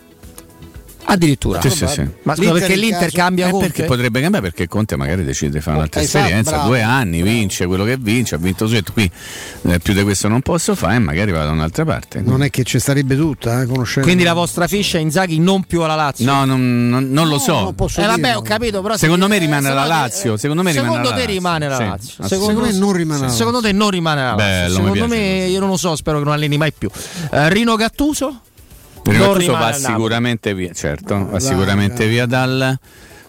Addirittura. 1.05 1.59
Sì, 1.59 1.69
sì, 1.69 1.85
sì. 1.85 2.07
Ma 2.23 2.33
scusa, 2.33 2.53
L'Inter 2.53 2.59
perché 2.59 2.73
in 2.75 2.79
l'Inter 2.79 2.99
caso- 3.01 3.17
cambia 3.17 3.47
Eh, 3.47 3.51
Conte? 3.51 3.65
perché 3.67 3.83
potrebbe 3.83 4.21
cambiare 4.21 4.45
perché 4.49 4.67
Conte 4.69 4.95
magari 4.95 5.25
decide 5.25 5.51
di 5.51 5.59
fare 5.59 5.75
un'altra 5.75 5.99
Esatto, 5.99 6.17
esperienza, 6.19 6.51
bravo, 6.51 6.67
due 6.69 6.81
anni, 6.81 7.21
bravo. 7.21 7.35
vince 7.37 7.65
quello 7.67 7.83
che 7.83 7.97
vince, 7.97 8.35
ha 8.35 8.37
vinto 8.37 8.67
su 8.67 8.75
e 8.75 8.83
qui 8.93 9.11
eh, 9.63 9.79
più 9.79 9.93
di 9.93 10.01
questo 10.03 10.29
non 10.29 10.41
posso 10.41 10.75
fare 10.75 10.95
e 10.95 10.99
magari 10.99 11.31
vado 11.33 11.47
da 11.47 11.51
un'altra 11.51 11.83
parte. 11.83 12.21
Non 12.21 12.41
è 12.41 12.49
che 12.49 12.63
ci 12.63 12.79
starebbe 12.79 13.17
tutta, 13.17 13.61
eh, 13.61 13.65
conoscendo. 13.65 14.07
Quindi 14.07 14.23
la 14.23 14.33
vostra 14.33 14.65
fiscia 14.65 14.97
Inzaghi 14.97 15.39
non 15.39 15.65
più 15.65 15.81
alla 15.81 15.95
Lazio? 15.95 16.23
No, 16.25 16.45
non, 16.45 16.87
non- 16.87 17.09
non 17.11 17.27
lo 17.27 17.37
so. 17.37 17.59
non 17.63 17.75
posso 17.75 17.99
Eh 17.99 18.05
vabbè, 18.05 18.37
ho 18.37 18.41
capito, 18.41 18.81
però 18.81 18.95
Secondo 18.95 19.25
se- 19.25 19.29
me 19.31 19.35
eh, 19.35 19.39
rimane 19.39 19.67
se 19.67 19.73
la 19.73 19.81
no- 19.81 19.87
Lazio, 19.87 20.37
secondo 20.37 20.63
me 20.63 20.71
rimane 20.71 20.87
secondo 20.87 21.09
te 21.09 21.15
Lazio. 21.15 21.33
rimane 21.33 21.67
la 21.67 21.77
Lazio. 21.79 22.27
Secondo 22.27 22.61
me 22.61 22.71
non 22.71 22.93
rimane 22.93 23.19
la 23.19 23.25
Lazio. 23.25 23.37
Secondo 23.37 23.61
te 23.61 23.71
non 23.73 23.89
rimane 23.89 24.21
la 24.23 24.35
Lazio? 24.35 24.73
Secondo 24.75 25.07
me, 25.07 25.45
io 25.47 25.59
non 25.59 25.67
lo 25.67 25.77
so, 25.77 25.97
spero 25.97 26.19
che 26.19 26.23
non 26.23 26.33
alleni 26.33 26.55
mai 26.57 26.71
più. 26.71 26.89
Eh, 27.29 27.49
Rino 27.49 27.75
Gattuso? 27.75 28.39
Perché 29.03 29.19
Non 29.19 29.59
va 29.59 29.73
sicuramente 29.73 30.53
via, 30.53 30.71
certo, 30.71 31.25
va 31.25 31.31
dai, 31.31 31.41
sicuramente 31.41 32.07
via 32.07 32.25
dal, 32.25 32.79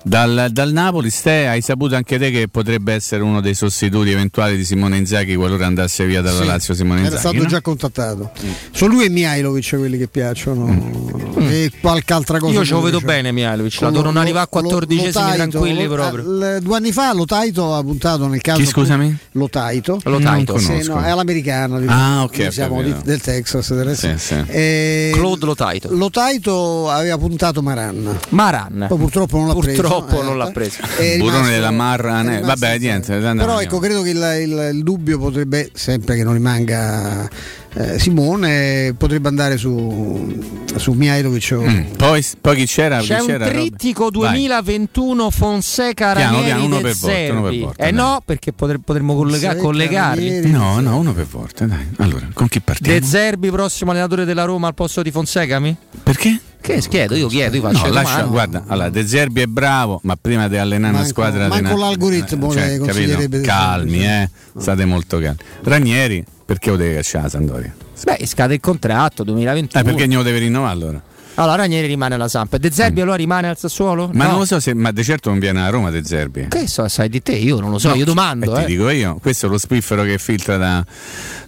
dal, 0.04 0.48
dal 0.52 0.72
Napoli. 0.72 1.10
Ste, 1.10 1.48
hai 1.48 1.60
saputo 1.62 1.96
anche 1.96 2.18
te 2.18 2.30
che 2.30 2.48
potrebbe 2.48 2.92
essere 2.92 3.22
uno 3.22 3.40
dei 3.40 3.54
sostituti 3.54 4.10
eventuali 4.10 4.56
di 4.56 4.64
Simone 4.64 4.96
Inzaghi 4.98 5.34
qualora 5.34 5.66
andasse 5.66 6.04
via 6.06 6.20
dalla 6.20 6.40
Sì, 6.42 6.46
Lazio 6.46 6.74
Simone 6.74 7.00
Era 7.00 7.08
Inzaghi? 7.08 7.26
stato 7.28 7.42
no? 7.42 7.48
già 7.48 7.60
contattato. 7.60 8.30
Sono 8.72 8.92
lui 8.94 9.04
e 9.06 9.08
Mihailovic 9.08 9.76
quelli 9.76 9.98
che 9.98 10.06
piacciono. 10.08 10.66
Mm. 10.66 11.48
E 11.48 11.70
qualche 11.80 12.12
altra 12.12 12.38
cosa. 12.38 12.52
Io 12.52 12.64
ce 12.64 12.72
lo 12.74 12.80
vedo 12.80 12.98
cioè. 12.98 13.06
bene 13.06 13.32
Mihailovic, 13.32 13.80
la 13.80 13.88
lo- 13.90 14.08
arrivare 14.18 14.48
a 14.50 14.60
lo- 14.60 14.68
14esimi 14.68 15.04
Lotaito, 15.06 15.34
tranquilli 15.48 15.84
lo- 15.86 15.94
proprio. 15.94 16.22
l- 16.22 16.58
due 16.62 16.76
anni 16.76 16.92
fa 16.92 17.12
Lotaito 17.14 17.74
ha 17.74 17.82
puntato 17.82 18.26
nel 18.28 18.40
caso 18.40 18.60
Chi, 18.60 18.66
scusami? 18.66 19.16
Lotaito. 19.32 20.00
Lotaito. 20.04 20.58
Sì, 20.58 20.66
conosco. 20.66 20.94
no, 20.94 21.02
è 21.02 21.08
all'americano. 21.10 21.80
di- 21.80 21.86
Ah, 21.88 22.22
ok, 22.24 22.36
noi 22.38 22.46
ho 22.46 22.50
siamo 22.50 22.82
di- 22.82 22.94
del 23.04 23.20
Texas. 23.20 23.74
del. 23.74 23.96
Sì, 23.96 24.12
sì. 24.16 24.34
E- 24.46 25.10
Claude 25.14 25.44
Lotaito. 25.46 25.88
Lotaito 25.94 26.90
aveva 26.90 27.18
puntato 27.18 27.62
Maran. 27.62 28.18
Maran. 28.30 28.86
Poi 28.88 28.98
purtroppo 28.98 29.36
non 29.38 29.48
l'ha 29.48 29.54
preso. 29.54 29.82
Purtroppo 30.00 30.22
eh, 30.22 30.24
non 30.24 30.38
l'ha 30.38 30.50
preso. 30.50 30.80
è 30.98 31.16
Burone 31.18 31.50
della 31.50 31.70
Marra, 31.70 32.20
eh, 32.36 32.40
vabbè, 32.40 32.78
niente, 32.78 33.14
Però 33.16 33.28
andiamo. 33.30 33.60
ecco, 33.60 33.78
credo 33.78 34.02
che 34.02 34.10
il, 34.10 34.36
il- 34.42 34.70
il 34.74 34.82
dubbio 34.82 35.18
potrebbe, 35.18 35.70
sempre 35.72 36.16
che 36.16 36.24
non 36.24 36.32
rimanga 36.34 37.28
eh, 37.76 37.98
Simone, 37.98 38.94
potrebbe 38.96 39.26
andare 39.28 39.56
su, 39.56 40.40
su 40.76 40.92
Mihailovic. 40.92 41.54
o- 41.58 41.62
Mm. 41.64 41.80
Poi, 41.96 42.24
poi 42.40 42.56
chi 42.56 42.66
c'era? 42.66 42.98
C'è 43.00 43.16
chi 43.16 43.20
un 43.22 43.26
c'era, 43.26 43.48
trittico 43.48 44.10
Vai. 44.10 44.30
2021 44.30 45.30
Fonseca 45.30 46.12
Piano, 46.12 46.36
Ranieri 46.36 46.44
piano, 46.44 46.64
uno 46.64 46.76
De 46.76 46.82
per 46.82 46.94
volta, 46.96 47.32
uno 47.32 47.42
per 47.42 47.58
volta, 47.58 47.82
Eh 47.84 47.92
dai. 47.92 48.00
no, 48.04 48.22
perché 48.24 48.52
potre- 48.52 48.78
potremmo 48.78 49.14
collega- 49.16 49.38
Fonseca, 49.48 49.62
collegarli. 49.62 50.50
No, 50.50 50.78
no, 50.80 50.96
uno 50.96 51.12
per 51.12 51.26
volta, 51.26 51.64
dai. 51.66 51.88
Allora, 51.98 52.28
con 52.32 52.46
chi 52.48 52.60
partiamo? 52.60 52.98
De 52.98 53.04
Zerbi, 53.04 53.50
prossimo 53.50 53.90
allenatore 53.90 54.24
della 54.24 54.44
Roma 54.44 54.68
al 54.68 54.74
posto 54.74 55.02
di 55.02 55.10
Fonseca? 55.10 55.58
Mi? 55.58 55.76
Perché? 56.02 56.38
Che 56.64 56.78
chiedo, 56.88 57.14
io 57.14 57.26
chiedo, 57.28 57.56
io 57.56 57.60
faccio 57.62 57.88
No, 57.88 57.92
lascia, 57.92 58.22
guarda, 58.22 58.64
allora 58.68 58.88
De 58.88 59.06
Zerbi 59.06 59.42
è 59.42 59.46
bravo, 59.46 60.00
ma 60.04 60.16
prima 60.18 60.48
di 60.48 60.56
allenare 60.56 60.92
una 60.94 61.02
Manco- 61.02 61.08
squadra 61.10 61.46
manco 61.48 61.56
di 61.68 61.72
una- 61.74 61.84
l'algoritmo 61.84 62.50
cioè, 62.50 62.78
le 62.78 62.86
capito? 62.86 63.40
calmi, 63.42 64.02
eh. 64.02 64.30
State 64.56 64.86
molto 64.86 65.18
calmi. 65.18 65.36
Ranieri, 65.62 66.24
perché 66.42 66.70
lo 66.70 66.76
deve 66.76 66.94
cacciare 66.94 67.24
la 67.24 67.28
Sandoria? 67.28 67.74
Beh, 68.04 68.26
scade 68.26 68.54
il 68.54 68.60
contratto 68.60 69.24
2021. 69.24 69.82
Eh, 69.82 69.84
perché 69.84 70.06
non 70.06 70.16
lo 70.16 70.22
deve 70.22 70.38
rinnovare 70.38 70.72
allora? 70.72 71.02
Allora 71.36 71.56
Ranieri 71.56 71.86
rimane 71.88 72.14
alla 72.14 72.28
Samp. 72.28 72.56
De 72.56 72.70
Zerbi 72.70 73.00
allora 73.00 73.16
rimane 73.16 73.48
al 73.48 73.58
Sassuolo? 73.58 74.08
Ma 74.12 74.24
No. 74.24 74.30
non 74.30 74.38
lo 74.40 74.44
so 74.46 74.60
se, 74.60 74.72
ma 74.74 74.92
di 74.92 75.02
certo 75.02 75.30
non 75.30 75.38
viene 75.40 75.60
a 75.62 75.68
Roma 75.68 75.90
De 75.90 76.04
Zerbi. 76.04 76.46
Che 76.48 76.68
so, 76.68 76.86
sai 76.88 77.08
di 77.08 77.22
te? 77.22 77.32
Io 77.32 77.58
non 77.60 77.70
lo 77.70 77.78
so, 77.78 77.88
No, 77.88 77.94
io 77.96 78.04
domando. 78.04 78.56
eh, 78.56 78.62
eh. 78.62 78.64
Ti 78.66 78.72
dico 78.76 78.88
io, 78.90 79.18
questo 79.20 79.46
è 79.46 79.48
lo 79.48 79.58
spiffero 79.58 80.04
che 80.04 80.16
filtra 80.18 80.56
da- 80.56 80.84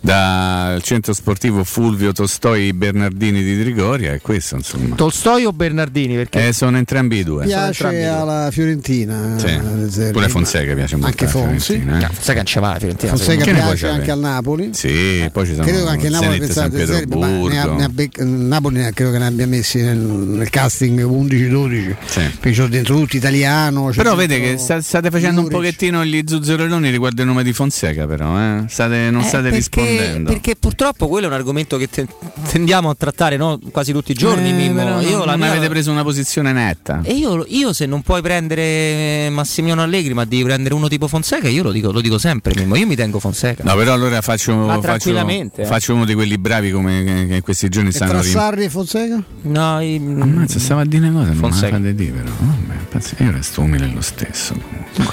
dal 0.01 0.83
centro 0.83 1.13
sportivo 1.13 1.63
Fulvio 1.65 2.13
Tostoi 2.13 2.73
Bernardini 2.73 3.43
di 3.43 3.61
Trigoria 3.61 4.13
e 4.13 4.21
questo 4.21 4.57
insomma. 4.57 4.95
Tolstoi 4.97 5.45
o 5.45 5.53
Bernardini? 5.53 6.15
Perché 6.17 6.49
Eh, 6.49 6.53
sono 6.53 6.77
entrambi 6.79 7.19
i 7.19 7.25
due. 7.25 7.45
Piace 7.45 8.07
alla 8.07 8.49
Fiorentina. 8.51 9.39
Sì. 9.39 9.47
eh. 9.47 10.11
Pure 10.11 10.29
Fonseca 10.29 10.75
piace 10.75 10.97
molto. 10.97 11.25
Anche. 11.25 11.27
Fiorentina, 11.29 11.99
eh. 11.99 12.07
Fonseca 12.13 12.35
non 12.35 12.45
c'è 12.45 12.61
va 12.61 12.73
la 12.73 12.79
Fiorentina. 12.79 13.11
Fonseca 13.17 13.45
piace 13.45 13.89
anche 13.89 14.11
al 14.11 14.19
Napoli. 14.19 14.71
Sì, 14.73 15.29
poi 15.33 15.47
ci 15.47 15.53
sono 15.55 15.65
Credo 15.65 15.85
che 15.85 15.91
anche 15.91 16.07
il 16.07 16.13
Napoli 16.13 16.31
Zenit 16.33 16.47
pensate 16.47 16.69
San 16.71 16.79
De 16.79 16.87
Zerbi, 16.87 17.17
ma 17.19 17.27
ne 17.27 17.33
ha- 17.35 17.39
Pietroburgo. 17.41 17.77
ne 17.79 17.85
ha 17.85 17.89
bec- 17.89 18.19
Napoli 18.21 18.91
credo 18.93 19.11
che 19.13 19.19
ne 19.19 19.27
abbia 19.27 19.47
messi 19.47 19.76
nel, 19.83 19.97
nel 19.99 20.51
casting 20.51 21.01
11-12. 21.05 21.97
Sì. 22.05 22.21
Perché 22.41 22.61
c'ho 22.61 22.67
dentro 22.69 22.97
tutti 22.97 23.17
italiano. 23.17 23.91
Però 23.95 24.15
vede 24.15 24.41
che 24.41 24.59
sta- 24.59 24.81
state 24.81 25.11
facendo 25.11 25.41
un 25.41 25.47
Juric. 25.49 25.59
pochettino 25.59 26.05
gli 26.05 26.23
zuzzurelloni 26.27 26.91
riguardo 26.91 27.23
il 27.23 27.29
nome 27.29 27.43
di 27.43 27.53
Fonseca, 27.53 28.07
però, 28.07 28.39
eh? 28.39 28.65
State- 28.69 29.11
non 29.11 29.23
Eh, 29.23 29.25
state 29.25 29.43
perché, 29.51 29.57
rispondendo. 29.57 30.31
Perché 30.31 30.57
purtroppo 30.57 31.09
quello 31.09 31.27
è 31.27 31.29
un 31.29 31.35
argomento 31.35 31.77
che 31.77 31.89
te- 31.89 32.07
tendiamo 32.51 32.91
a 32.91 32.95
trattare 32.95 33.37
no? 33.37 33.59
quasi 33.71 33.93
tutti 33.93 34.13
i 34.13 34.15
giorni. 34.15 34.51
Eh, 34.51 34.53
Mimmo. 34.53 34.75
però 34.83 35.01
Io 35.01 35.19
non 35.19 35.27
la 35.27 35.37
mia- 35.37 35.51
avete 35.51 35.69
preso 35.69 35.91
una 35.91 36.03
posizione 36.03 36.53
netta. 36.53 37.01
E 37.03 37.13
io, 37.15 37.45
io 37.49 37.73
se 37.73 37.87
non 37.87 38.03
puoi 38.03 38.23
prendere 38.23 39.29
Massimiliano 39.31 39.83
Allegri, 39.83 40.15
ma 40.15 40.25
devi 40.25 40.43
prendere 40.43 40.75
uno 40.75 40.89
tipo 40.89 41.09
Fonseca, 41.09 41.49
io 41.49 41.63
lo 41.63 41.73
dico, 41.73 41.93
lo 41.93 42.01
dico 42.01 42.19
sempre, 42.19 42.55
Mimmo. 42.57 42.77
Io 42.77 42.87
mi 42.87 42.97
tengo 42.97 43.19
Fonseca. 43.19 43.63
No, 43.65 43.75
però 43.77 43.93
allora 43.93 44.21
faccio, 44.23 44.67
faccio, 44.67 44.81
tranquillamente, 44.81 45.63
eh. 45.63 45.67
faccio 45.67 45.95
uno 45.95 46.05
di 46.05 46.15
quelli 46.15 46.39
bravi 46.39 46.71
come 46.71 47.03
che, 47.05 47.27
che 47.27 47.35
in 47.37 47.43
questi 47.43 47.69
giorni 47.69 47.89
E 47.91 47.93
stanno 47.93 48.13
tra 48.13 48.21
rim- 48.21 48.33
Sarri 48.33 48.65
e 48.65 48.71
Fonseca? 48.71 49.23
No, 49.43 49.66
i- 49.81 49.97
Ammazza, 49.97 50.59
stava 50.59 50.83
a 50.83 50.85
dire 50.85 51.11
cose, 51.11 51.33
non 51.33 51.37
me 51.37 51.49
la 51.49 51.69
fate 51.69 51.95
dire 51.95 52.13
però. 52.13 52.31
Vabbè, 52.39 53.25
io 53.25 53.31
resto 53.31 53.61
umile 53.61 53.91
lo 53.93 54.01
stesso. 54.01 54.55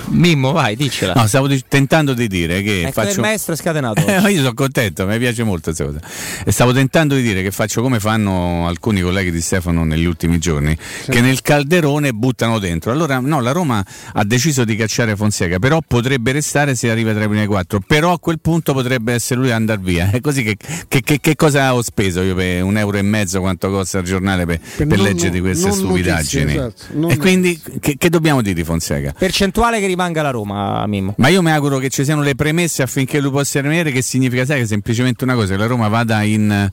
Mimmo, 0.10 0.52
vai, 0.52 0.76
diccela. 0.76 1.14
No, 1.14 1.28
stavo 1.28 1.48
dic- 1.48 1.66
tentando 1.68 2.14
di 2.14 2.28
dire 2.28 2.62
che 2.62 2.82
ecco, 2.84 2.92
faccio... 2.92 3.16
il 3.16 3.20
maestro 3.20 3.54
è 3.54 3.58
scatenato. 3.58 4.02
Eh, 4.14 4.32
io 4.32 4.38
sono 4.42 4.54
contento, 4.54 5.06
mi 5.06 5.18
piace 5.18 5.44
molto 5.44 5.74
questa 5.74 5.86
cosa. 5.86 6.00
E 6.46 6.52
stavo 6.52 6.72
tentando 6.72 7.16
di 7.16 7.22
dire 7.22 7.42
che 7.42 7.52
faccio 7.52 7.82
come 7.82 8.00
fanno 8.00 8.68
alcuni 8.68 9.02
colleghi 9.02 9.32
di 9.32 9.42
Stefano 9.42 9.84
negli 9.84 10.06
ultimi 10.06 10.38
giorni, 10.40 10.78
che 11.10 11.20
nel 11.22 11.42
calderone 11.42 12.14
buttano 12.14 12.60
dentro. 12.60 12.92
Allora, 12.92 13.20
no, 13.20 13.42
la 13.42 13.52
Roma 13.52 13.84
ha 14.14 14.24
deciso 14.24 14.64
di 14.64 14.76
cacciare 14.76 15.16
Fonseca, 15.16 15.60
però 15.60 15.80
potrebbe 15.86 16.32
restare 16.32 16.76
se 16.76 16.90
arriva 16.90 17.14
tra 17.14 17.24
i 17.26 17.28
primi 17.28 17.46
quattro. 17.46 17.82
Però 17.86 18.12
a 18.14 18.20
quel 18.20 18.40
punto 18.40 18.74
potrebbe 18.74 19.14
essere 19.14 19.40
lui 19.40 19.52
a 19.52 19.56
andare 19.56 19.82
via. 19.82 20.10
È 20.14 20.22
così 20.22 20.44
che, 20.44 20.56
che- 20.88 21.02
che- 21.02 21.20
che 21.20 21.36
cosa 21.36 21.74
ho 21.74 21.82
speso 21.82 22.22
io 22.22 22.36
per 22.36 22.64
un 22.64 22.78
euro 22.78 22.98
e 22.98 23.02
mezzo? 23.02 23.40
Quanto 23.42 23.70
costa 23.70 23.98
il 24.00 24.06
giornale 24.06 24.43
per, 24.46 24.60
Per 24.60 24.88
per 24.88 24.98
non- 24.98 25.06
leggere 25.06 25.32
di 25.32 25.40
queste 25.40 25.68
non 25.68 25.76
stupidaggini? 25.78 26.44
notizie, 26.56 26.68
esatto, 26.68 27.00
non- 27.00 27.12
e 27.12 27.18
quindi 27.18 27.62
che, 27.80 27.96
che 27.98 28.10
dobbiamo 28.10 28.42
dire 28.42 28.54
di 28.56 28.64
Fonseca? 28.64 29.14
Percentuale 29.18 29.80
che 29.80 29.88
rimanga 29.88 30.22
la 30.22 30.30
Roma, 30.32 30.86
Mimmo. 30.88 31.14
Ma 31.18 31.28
io 31.30 31.42
mi 31.42 31.52
auguro 31.52 31.78
che 31.78 31.90
ci 31.90 32.04
siano 32.04 32.22
le 32.22 32.36
premesse 32.36 32.82
affinché 32.84 33.20
lui 33.20 33.32
possa 33.32 33.62
rimanere, 33.62 33.92
che 33.92 34.02
significa 34.02 34.46
sai, 34.46 34.60
che 34.62 34.68
semplicemente 34.68 35.24
una 35.24 35.36
cosa, 35.36 35.54
che 35.54 35.60
la 35.60 35.66
Roma 35.68 35.88
vada 35.88 36.22
in, 36.24 36.72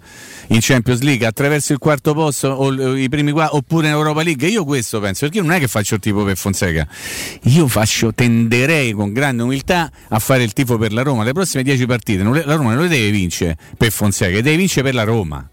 in 0.49 0.59
Champions 0.61 1.01
League 1.01 1.27
attraverso 1.27 1.73
il 1.73 1.79
quarto 1.79 2.14
posto 2.14 2.49
o 2.49 2.95
i 2.97 3.09
primi 3.09 3.31
qua, 3.33 3.55
oppure 3.55 3.87
in 3.89 3.93
Europa 3.93 4.23
League. 4.23 4.47
Io 4.49 4.64
questo 4.64 5.01
penso, 5.01 5.21
perché 5.21 5.39
io 5.39 5.45
non 5.45 5.53
è 5.53 5.59
che 5.59 5.68
faccio 5.68 5.95
il 5.95 6.01
tifo 6.01 6.25
per 6.25 6.37
Fonseca, 6.37 6.87
io 7.43 7.66
faccio, 7.68 8.12
tenderei 8.14 8.93
con 8.93 9.12
grande 9.12 9.43
umiltà 9.43 9.91
a 10.09 10.18
fare 10.18 10.43
il 10.43 10.53
tifo 10.53 10.79
per 10.79 10.93
la 10.93 11.03
Roma. 11.03 11.25
Le 11.25 11.33
prossime 11.33 11.62
10 11.62 11.87
partite 11.87 12.23
non 12.23 12.33
le- 12.35 12.45
la 12.45 12.55
Roma 12.55 12.75
non 12.75 12.83
le 12.85 12.89
deve 12.89 13.11
vincere 13.11 13.57
per 13.77 13.91
Fonseca, 13.93 14.33
le 14.33 14.43
deve 14.43 14.57
vincere 14.57 14.83
per 14.83 14.95
la 14.95 15.05
Roma. 15.05 15.49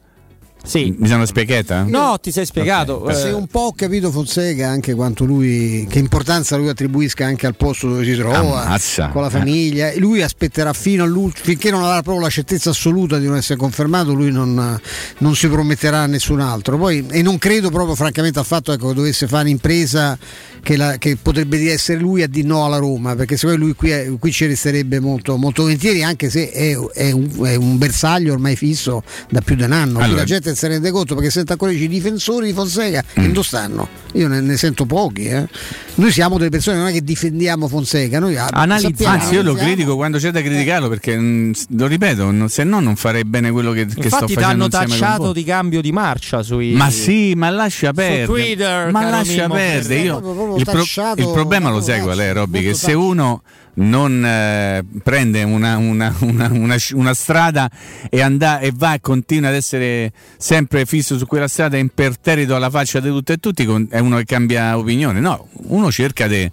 Sì. 0.68 0.94
Mi 0.98 1.08
sono 1.08 1.26
spiegata? 1.26 1.84
No, 1.88 2.18
ti 2.22 2.30
sei 2.32 2.46
spiegato. 2.46 2.94
Ok, 2.96 3.14
Se 3.16 3.30
Eh, 3.30 3.32
un 3.32 3.48
po' 3.48 3.60
ho 3.62 3.74
capito 3.74 4.12
Fonseca 4.12 4.68
anche 4.68 4.94
quanto 4.94 5.24
lui, 5.24 5.88
che 5.90 6.00
importanza 6.00 6.58
lui 6.58 6.68
attribuisca 6.68 7.26
anche 7.26 7.48
al 7.48 7.56
posto 7.56 7.88
dove 7.88 8.04
si 8.04 8.16
trova, 8.16 8.38
Ammazza. 8.66 9.08
con 9.10 9.22
la 9.22 9.28
Eh. 9.30 9.32
famiglia. 9.32 9.90
E 9.92 10.00
Lui 10.00 10.22
aspetterà 10.22 10.74
fino 10.74 11.04
all'ultimo, 11.06 11.46
finché 11.46 11.72
non 11.72 11.84
avrà 11.84 12.02
proprio 12.02 12.24
la 12.26 12.30
certezza 12.30 12.72
assoluta 12.72 13.18
di 13.18 13.28
non 13.28 13.38
essere 13.38 13.58
confermato, 13.58 14.14
lui 14.14 14.30
non, 14.32 14.80
non 15.20 15.36
si 15.36 15.48
prometterà 15.48 16.00
a 16.02 16.06
nessun 16.06 16.42
altro. 16.42 16.78
Poi, 16.78 17.06
e 17.12 17.22
non 17.22 17.38
credo 17.38 17.70
proprio 17.70 17.96
francamente 17.96 18.40
al 18.40 18.46
fatto 18.46 18.74
ecco, 18.74 18.90
che 18.90 18.94
dovesse 18.94 19.26
fare 19.28 19.44
un'impresa 19.44 20.18
che, 20.62 20.76
la- 20.76 20.98
che 20.98 21.16
potrebbe 21.16 21.58
di 21.58 21.70
essere 21.70 21.98
lui 22.00 22.24
a 22.24 22.28
di 22.28 22.44
no 22.44 22.66
alla 22.66 22.78
Roma, 22.78 23.16
perché 23.16 23.38
secondo 23.38 23.58
me 23.60 23.66
lui 23.68 23.74
qui, 23.76 23.90
è- 23.92 24.10
qui 24.20 24.32
ci 24.34 24.46
resterebbe 24.48 25.00
molto, 25.00 25.38
molto 25.38 25.62
volentieri, 25.62 26.04
anche 26.04 26.30
se 26.30 26.52
è, 26.52 26.76
è 26.78 27.12
un, 27.12 27.30
è 27.46 27.56
un 27.56 27.78
bersaglio 27.78 28.34
ormai 28.34 28.58
fisso 28.58 29.02
da 29.30 29.40
più 29.40 29.56
di 29.56 29.64
un 29.64 29.72
anno. 29.72 30.00
Allora- 30.00 30.20
la 30.20 30.26
gente 30.26 30.56
se 30.58 30.68
ne 30.68 30.74
rende 30.74 30.92
conto 30.92 31.16
perché 31.16 31.30
sente 31.30 31.52
ancora 31.54 31.72
i 31.72 31.88
difensori 31.88 32.48
di 32.48 32.54
Fonseca 32.54 33.04
Mm. 33.20 33.24
che 33.24 33.32
dove 33.32 33.46
stanno? 33.46 33.88
Io 34.14 34.28
ne, 34.28 34.42
ne 34.42 34.58
sento 34.58 34.86
pochi. 34.86 35.26
eh. 35.26 35.48
Noi 35.96 36.12
siamo 36.12 36.38
delle 36.38 36.50
persone 36.50 36.78
non 36.78 36.88
è 36.88 36.92
che 36.92 37.02
difendiamo 37.04 37.68
Fonseca, 37.68 38.20
noi 38.20 38.34
sappiamo- 38.36 38.54
Anzi, 38.54 39.34
io 39.34 39.42
lo 39.44 39.52
analizziamo. 39.52 39.54
critico 39.56 39.96
quando 39.96 40.18
c'è 40.18 40.32
da 40.32 40.42
criticarlo 40.42 40.90
perché 40.90 41.16
mh, 41.18 41.52
lo 41.78 41.88
ripeto, 41.88 42.32
no- 42.32 42.48
se 42.48 42.64
no 42.64 42.80
non 42.80 42.96
farei 42.96 43.24
bene 43.26 43.52
quello 43.52 43.72
che, 43.72 43.86
che 43.86 43.92
sto 43.92 44.02
Infatti 44.04 44.26
ti 44.28 44.34
facendo 44.34 44.54
hanno 44.54 44.66
insieme 44.66 44.88
con 44.88 44.98
tacciato 45.00 45.34
di 45.34 45.44
cambio 45.44 45.82
di 45.82 45.92
marcia 45.92 46.42
sui 46.44 46.72
Ma 46.74 46.90
sì, 46.90 47.34
ma 47.36 47.50
lascia 47.50 47.94
perdere. 47.94 48.26
Twitter, 48.26 48.92
ma 48.92 49.10
lascia 49.10 49.48
perdere. 49.48 50.00
Io- 50.02 50.20
Proprio- 50.20 50.34
proprio 50.34 50.58
il, 50.58 50.64
pro- 50.64 50.74
tacciato, 50.74 51.22
il 51.22 51.30
problema 51.32 51.70
lo 51.70 51.82
sai 51.82 52.02
qual 52.02 52.18
è, 52.18 52.34
Robby? 52.34 52.62
Che 52.64 52.74
se 52.74 52.94
uno 52.94 53.42
non 53.80 54.26
eh, 54.26 54.84
prende 55.04 55.44
una, 55.44 55.78
una- 55.78 56.14
una- 56.20 56.78
una 56.94 57.14
strada 57.14 57.70
e, 58.10 58.22
anda- 58.22 58.60
e 58.60 58.72
va 58.76 58.96
e 58.96 59.00
continua 59.02 59.50
ad 59.50 59.56
essere 59.56 60.12
sempre 60.38 60.86
fisso 60.86 61.18
su 61.18 61.26
quella 61.28 61.48
strada 61.48 61.78
imperterrito 61.78 62.56
alla 62.56 62.70
faccia 62.70 63.00
di 63.00 63.10
tutti 63.10 63.32
e 63.34 63.38
tutti, 63.38 63.66
con- 63.66 63.88
è 63.90 64.00
uno 64.00 64.18
che 64.18 64.26
cambia 64.26 64.78
opinione. 64.78 65.20
No, 65.20 65.48
uno 65.68 65.92
cerca 65.92 66.28
di 66.28 66.50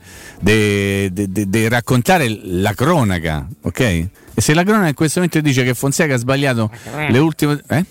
raccontare 1.68 2.38
la 2.42 2.72
cronaca, 2.74 3.46
ok? 3.62 3.80
E 3.80 4.40
se 4.40 4.52
la 4.54 4.62
cronaca 4.64 4.88
in 4.88 4.94
questo 4.94 5.20
momento 5.20 5.40
dice 5.40 5.62
che 5.64 5.74
Fonseca 5.74 6.14
ha 6.14 6.18
sbagliato 6.18 6.70
le 7.10 7.18
ultime... 7.18 7.60
Eh? 7.68 7.84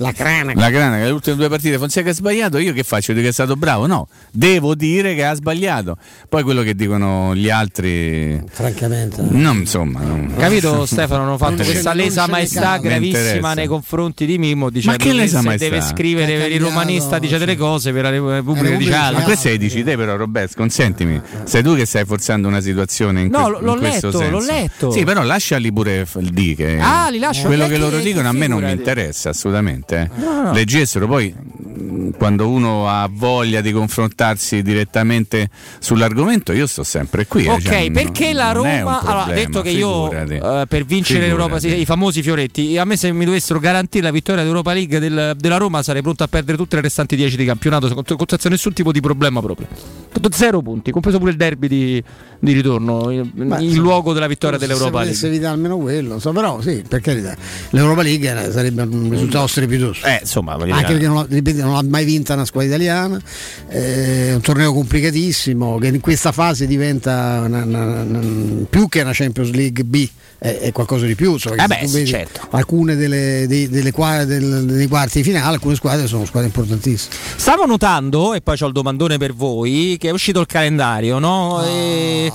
La 0.00 0.12
cronaca. 0.12 0.58
La 0.58 0.70
cronaca, 0.70 1.04
le 1.04 1.10
ultime 1.10 1.36
due 1.36 1.48
partite 1.50 1.76
Fonseca 1.76 2.08
ha 2.08 2.12
sbagliato, 2.14 2.56
io 2.56 2.72
che 2.72 2.82
faccio? 2.84 3.12
Dico 3.12 3.24
che 3.24 3.28
è 3.28 3.32
stato 3.32 3.54
bravo? 3.54 3.86
No, 3.86 4.08
devo 4.32 4.74
dire 4.74 5.14
che 5.14 5.24
ha 5.26 5.34
sbagliato. 5.34 5.98
Poi 6.26 6.42
quello 6.42 6.62
che 6.62 6.74
dicono 6.74 7.34
gli 7.34 7.50
altri... 7.50 8.42
Francamente. 8.50 9.20
No, 9.28 9.52
insomma... 9.52 10.00
non- 10.00 10.32
Capito 10.38 10.86
Stefano? 10.86 11.24
Hanno 11.24 11.36
fatto 11.36 11.62
questa 11.64 11.92
lesa 11.92 12.26
maestà 12.28 12.78
gravissima 12.78 13.52
nei 13.52 13.66
confronti 13.66 14.24
di 14.24 14.38
Mimmo 14.38 14.70
dicendo 14.70 14.96
che 14.96 15.12
lesa 15.12 15.40
se 15.40 15.44
maestà? 15.46 15.68
deve 15.68 15.80
scrivere 15.82 16.38
per 16.38 16.50
il 16.52 16.60
romanista 16.62 17.18
dice 17.18 17.36
delle 17.36 17.56
cose 17.56 17.92
per 17.92 18.02
la 18.04 18.10
Repubblica 18.10 18.76
dice 18.76 18.90
Ma 18.90 19.06
altre. 19.08 19.24
questo 19.24 19.48
le 19.48 19.58
dici 19.58 19.84
te 19.84 19.96
però 19.96 20.16
Roberto, 20.16 20.54
consentimi, 20.56 21.20
sei 21.44 21.62
tu 21.62 21.74
che 21.76 21.84
stai 21.84 22.06
forzando 22.06 22.48
una 22.48 22.60
situazione 22.62 23.20
in, 23.20 23.28
No, 23.30 23.50
que- 23.50 23.60
l'ho 23.60 23.72
in 23.74 23.78
questo 23.80 24.06
letto, 24.06 24.18
senso. 24.18 24.30
l'ho 24.38 24.44
letto. 24.44 24.90
Sì, 24.92 25.04
però 25.04 25.22
lasciali 25.22 25.70
pure 25.72 26.06
f- 26.06 26.18
di 26.20 26.54
che 26.54 26.78
Ah, 26.80 27.10
li 27.10 27.18
lascio. 27.18 27.46
quello 27.46 27.64
Ma 27.64 27.68
che 27.68 27.74
che- 27.74 27.80
loro 27.80 27.98
dicono 27.98 28.28
a 28.28 28.32
me 28.32 28.46
non 28.46 28.62
mi 28.62 28.70
interessa 28.72 29.28
assolutamente. 29.28 29.88
Eh. 29.96 30.10
No, 30.16 30.42
no. 30.44 30.52
Leggessero 30.52 31.06
poi 31.06 31.32
mh, 31.34 32.10
quando 32.16 32.48
uno 32.48 32.88
ha 32.88 33.08
voglia 33.10 33.60
di 33.60 33.72
confrontarsi 33.72 34.62
direttamente 34.62 35.48
sull'argomento, 35.78 36.52
io 36.52 36.66
sto 36.66 36.82
sempre 36.82 37.26
qui. 37.26 37.44
eh, 37.44 37.50
Ok, 37.50 37.60
cioè, 37.62 37.82
non- 37.84 37.92
perché 37.92 38.32
la 38.32 38.52
Roma 38.52 38.68
allora, 39.00 39.00
problema, 39.24 39.32
detto 39.32 39.62
che 39.62 39.70
io 39.70 40.04
figurati. 40.08 40.34
eh, 40.34 40.64
per 40.68 40.84
vincere 40.84 41.20
Figurati. 41.20 41.28
l'Europa 41.28 41.58
sì, 41.58 41.80
i 41.80 41.84
famosi 41.84 42.22
fioretti, 42.22 42.78
a 42.78 42.84
me 42.84 42.96
se 42.96 43.10
mi 43.12 43.24
dovessero 43.24 43.58
garantire 43.58 44.04
la 44.04 44.10
vittoria 44.10 44.40
dell'Europa 44.42 44.72
League 44.72 44.98
del- 44.98 45.34
della 45.38 45.56
Roma 45.56 45.82
sarei 45.82 46.02
pronto 46.02 46.22
a 46.22 46.28
perdere 46.28 46.56
tutte 46.56 46.76
le 46.76 46.82
restanti 46.82 47.16
10 47.16 47.36
di 47.36 47.44
campionato 47.44 47.88
senza 48.26 48.48
nessun 48.48 48.72
tipo 48.72 48.92
di 48.92 49.00
problema 49.00 49.40
proprio. 49.40 49.66
Tutto 50.12 50.28
Zero 50.32 50.60
punti, 50.60 50.90
compreso 50.90 51.18
pure 51.18 51.30
il 51.30 51.36
derby 51.36 51.68
di, 51.68 52.02
di 52.38 52.52
ritorno 52.52 53.10
in, 53.10 53.30
in 53.60 53.76
luogo 53.76 54.12
della 54.12 54.26
vittoria 54.26 54.58
dell'Europa 54.58 54.98
Se 55.00 55.04
League. 55.04 55.06
potesse 55.14 55.26
evitare 55.28 55.54
almeno 55.54 55.78
quello, 55.78 56.18
so, 56.18 56.32
però 56.32 56.60
sì, 56.60 56.82
per 56.86 57.00
carità. 57.00 57.36
L'Europa 57.70 58.02
League 58.02 58.50
sarebbe 58.52 58.82
un 58.82 59.08
risultato 59.10 59.46
strepitoso. 59.88 60.06
Eh, 60.06 60.18
insomma, 60.20 60.52
Anche 60.52 60.64
dire- 60.66 60.82
perché 60.86 61.06
non 61.06 61.16
ha, 61.18 61.26
ripeto, 61.28 61.62
non 61.62 61.74
ha 61.76 61.82
mai 61.82 62.04
vinta 62.04 62.34
una 62.34 62.44
squadra 62.44 62.68
italiana, 62.68 63.20
eh, 63.68 64.28
è 64.28 64.34
un 64.34 64.40
torneo 64.40 64.72
complicatissimo 64.72 65.78
che 65.78 65.88
in 65.88 66.00
questa 66.00 66.32
fase 66.32 66.66
diventa 66.66 67.42
una- 67.44 67.64
una- 67.64 68.02
una- 68.02 68.64
più 68.68 68.88
che 68.88 69.00
una 69.00 69.12
Champions 69.12 69.50
League 69.50 69.84
B, 69.84 70.08
è, 70.38 70.58
è 70.58 70.72
qualcosa 70.72 71.06
di 71.06 71.14
più. 71.14 71.32
insomma, 71.32 71.56
Eh 71.56 71.66
che 71.66 71.80
beh, 71.80 71.86
sì, 71.88 72.06
certo. 72.06 72.46
Alcune 72.50 72.96
delle, 72.96 73.44
dei- 73.46 73.68
delle 73.68 73.90
qua- 73.90 74.24
del- 74.24 74.64
dei 74.66 74.86
quarti 74.88 75.18
di 75.18 75.24
finale, 75.24 75.54
alcune 75.54 75.74
squadre 75.74 76.06
sono 76.06 76.24
squadre 76.24 76.48
importantissime. 76.48 77.14
Stavo 77.36 77.66
notando, 77.66 78.34
e 78.34 78.40
poi 78.40 78.56
ho 78.60 78.66
il 78.66 78.72
domandone 78.72 79.18
per 79.18 79.34
voi, 79.34 79.96
che 79.98 80.08
è 80.08 80.12
uscito 80.12 80.40
il 80.40 80.46
calendario, 80.46 81.18
no? 81.18 81.62
e... 81.64 82.32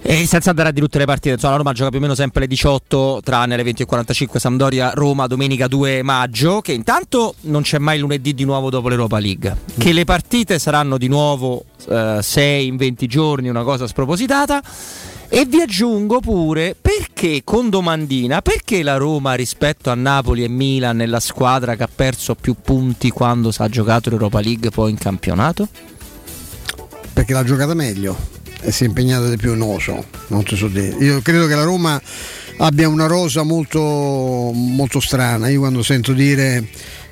E 0.00 0.26
senza 0.26 0.50
andare 0.50 0.70
a 0.70 0.72
di 0.72 0.80
tutte 0.80 0.98
le 0.98 1.04
partite, 1.04 1.34
insomma, 1.34 1.52
la 1.52 1.58
Roma 1.58 1.72
gioca 1.72 1.90
più 1.90 1.98
o 1.98 2.02
meno 2.02 2.14
sempre 2.14 2.40
alle 2.40 2.48
18, 2.48 3.20
tranne 3.22 3.54
alle 3.54 3.64
20.45 3.64 4.38
Sampdoria 4.38 4.92
Roma 4.94 5.26
domenica 5.26 5.66
2 5.66 6.02
maggio, 6.02 6.60
che 6.60 6.72
intanto 6.72 7.34
non 7.42 7.62
c'è 7.62 7.78
mai 7.78 7.98
lunedì 7.98 8.32
di 8.32 8.44
nuovo 8.44 8.70
dopo 8.70 8.88
l'Europa 8.88 9.18
League, 9.18 9.56
che 9.76 9.92
le 9.92 10.04
partite 10.04 10.58
saranno 10.58 10.98
di 10.98 11.08
nuovo 11.08 11.64
6 12.20 12.66
in 12.66 12.76
20 12.76 13.06
giorni, 13.06 13.48
una 13.48 13.64
cosa 13.64 13.86
spropositata. 13.86 14.62
E 15.30 15.44
vi 15.44 15.60
aggiungo 15.60 16.20
pure 16.20 16.74
perché 16.80 17.42
con 17.44 17.68
domandina, 17.68 18.40
perché 18.40 18.82
la 18.82 18.96
Roma 18.96 19.34
rispetto 19.34 19.90
a 19.90 19.94
Napoli 19.94 20.42
e 20.42 20.48
Milan 20.48 21.02
è 21.02 21.06
la 21.06 21.20
squadra 21.20 21.76
che 21.76 21.82
ha 21.82 21.88
perso 21.94 22.34
più 22.34 22.56
punti 22.62 23.10
quando 23.10 23.52
ha 23.54 23.68
giocato 23.68 24.08
l'Europa 24.08 24.40
League 24.40 24.70
poi 24.70 24.90
in 24.90 24.96
campionato? 24.96 25.68
perché 27.18 27.32
l'ha 27.32 27.42
giocata 27.42 27.74
meglio 27.74 28.16
e 28.16 28.37
si 28.66 28.84
è 28.84 28.86
impegnata 28.86 29.28
di 29.28 29.36
più, 29.36 29.54
non 29.54 29.80
so, 29.80 30.04
non 30.28 30.44
ti 30.44 30.56
so 30.56 30.68
dire. 30.68 30.96
Io 31.00 31.20
credo 31.20 31.46
che 31.46 31.54
la 31.54 31.64
Roma 31.64 32.00
abbia 32.58 32.88
una 32.88 33.06
rosa 33.06 33.42
molto, 33.42 33.80
molto 33.80 35.00
strana. 35.00 35.48
Io 35.48 35.60
quando 35.60 35.82
sento 35.82 36.12
dire 36.12 36.66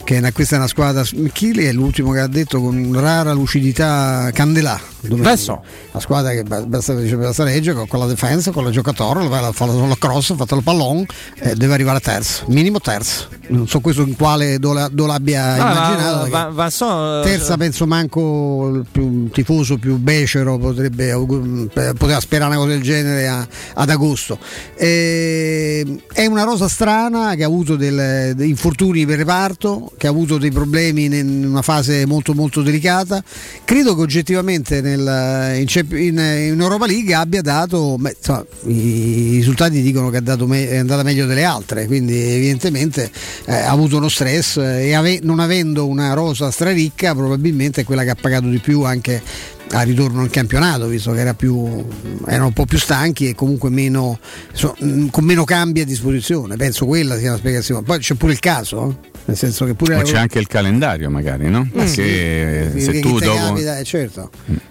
che 0.06 0.18
una- 0.18 0.30
questa 0.32 0.54
è 0.54 0.58
una 0.58 0.68
squadra. 0.68 1.02
Chi 1.32 1.50
è 1.50 1.72
l'ultimo 1.72 2.12
che 2.12 2.20
ha 2.20 2.28
detto 2.28 2.60
con 2.60 2.96
rara 2.98 3.32
lucidità 3.32 4.30
Candelà? 4.32 4.80
Adesso. 5.10 5.62
La 5.92 6.00
squadra 6.00 6.30
che 6.32 6.42
ba- 6.42 6.62
basta, 6.62 6.92
basta 6.94 7.44
reggere 7.44 7.84
con, 7.86 7.98
la 8.00 8.06
difesa, 8.08 8.50
con 8.52 8.64
la 8.64 8.70
giocatore, 8.70 9.28
la, 9.28 9.52
fa 9.52 9.66
la, 9.66 9.96
cross, 9.98 10.30
ha 10.30 10.34
fatto 10.36 10.56
il 10.56 10.62
pallone, 10.62 11.06
eh, 11.40 11.54
deve 11.54 11.74
arrivare 11.74 11.98
a 11.98 12.00
terzo, 12.00 12.44
minimo 12.48 12.80
terzo. 12.80 13.28
Non 13.48 13.68
so 13.68 13.78
questo 13.80 14.02
in 14.02 14.16
quale 14.16 14.58
dove, 14.58 14.88
dove 14.90 15.08
l'abbia 15.10 15.44
Ah, 15.54 15.56
immaginato. 15.72 16.28
ma- 16.28 16.50
ma 16.50 16.70
so- 16.70 17.20
Terza 17.22 17.56
penso 17.56 17.86
manco 17.86 18.68
il 18.74 18.86
più 18.90 19.28
tifoso 19.30 19.76
più 19.78 19.96
becero 19.96 20.58
potrebbe 20.58 21.10
eh, 21.10 21.92
poteva 21.96 22.18
sperare 22.20 22.50
una 22.50 22.60
cosa 22.60 22.70
del 22.74 22.82
genere 22.82 23.28
a- 23.28 23.46
ad 23.74 23.90
agosto. 23.90 24.38
Eh, 24.74 25.98
è 26.12 26.26
una 26.26 26.42
rosa 26.42 26.68
strana 26.68 27.34
che 27.34 27.44
ha 27.44 27.46
avuto 27.46 27.76
dei 27.76 28.34
infortuni 28.48 29.06
per 29.06 29.18
reparto, 29.18 29.92
che 29.96 30.06
ha 30.06 30.10
avuto 30.10 30.38
dei 30.38 30.50
problemi 30.50 31.04
in 31.06 31.44
una 31.46 31.62
fase 31.62 32.06
molto 32.06 32.34
molto 32.34 32.62
delicata. 32.62 33.22
Credo 33.64 33.94
che 33.94 34.02
oggettivamente 34.02 34.80
nel- 34.80 35.58
in, 35.58 35.98
in- 35.98 36.60
Europa 36.60 36.86
League 36.86 37.14
abbia 37.14 37.42
dato, 37.42 37.96
beh, 37.98 38.16
insomma, 38.18 38.44
i 38.66 39.30
risultati 39.36 39.80
dicono 39.82 40.10
che 40.10 40.20
me- 40.46 40.68
è 40.68 40.76
andata 40.76 41.02
meglio 41.02 41.26
delle 41.26 41.44
altre, 41.44 41.86
quindi 41.86 42.14
evidentemente 42.18 43.10
eh, 43.46 43.52
ha 43.54 43.70
avuto 43.70 43.96
uno 43.96 44.08
stress 44.08 44.56
e 44.58 44.92
ave- 44.94 45.20
non 45.22 45.40
avendo 45.40 45.86
una 45.86 46.12
rosa 46.12 46.50
straricca 46.50 47.14
probabilmente 47.14 47.82
è 47.82 47.84
quella 47.84 48.04
che 48.04 48.10
ha 48.10 48.16
pagato 48.20 48.48
di 48.48 48.58
più 48.58 48.82
anche 48.82 49.22
al 49.70 49.84
ritorno 49.86 50.20
al 50.22 50.30
campionato, 50.30 50.86
visto 50.86 51.10
che 51.12 51.20
era 51.20 51.34
più, 51.34 51.84
erano 52.26 52.46
un 52.46 52.52
po' 52.52 52.66
più 52.66 52.78
stanchi 52.78 53.28
e 53.28 53.34
comunque 53.34 53.68
meno, 53.70 54.18
so- 54.52 54.76
con 55.10 55.24
meno 55.24 55.44
cambi 55.44 55.80
a 55.80 55.84
disposizione. 55.84 56.56
Penso 56.56 56.86
quella 56.86 57.18
sia 57.18 57.30
una 57.30 57.38
spiegazione. 57.38 57.82
Poi 57.82 57.98
c'è 57.98 58.14
pure 58.14 58.32
il 58.32 58.38
caso, 58.38 58.96
eh, 59.12 59.15
nel 59.26 59.36
senso 59.36 59.64
che 59.64 59.74
pure 59.74 59.96
Ma 59.96 60.02
c'è 60.02 60.16
anche 60.18 60.38
il 60.38 60.46
calendario 60.46 61.10
magari, 61.10 61.48
no? 61.48 61.62
Eh. 61.72 61.78
Perché 61.84 62.70
Sì, 62.72 62.80
se 62.80 62.92
che 62.92 63.00
tu 63.00 63.18
dopo... 63.18 63.36
capita, 63.36 63.78
eh, 63.78 63.84
certo, 63.84 64.30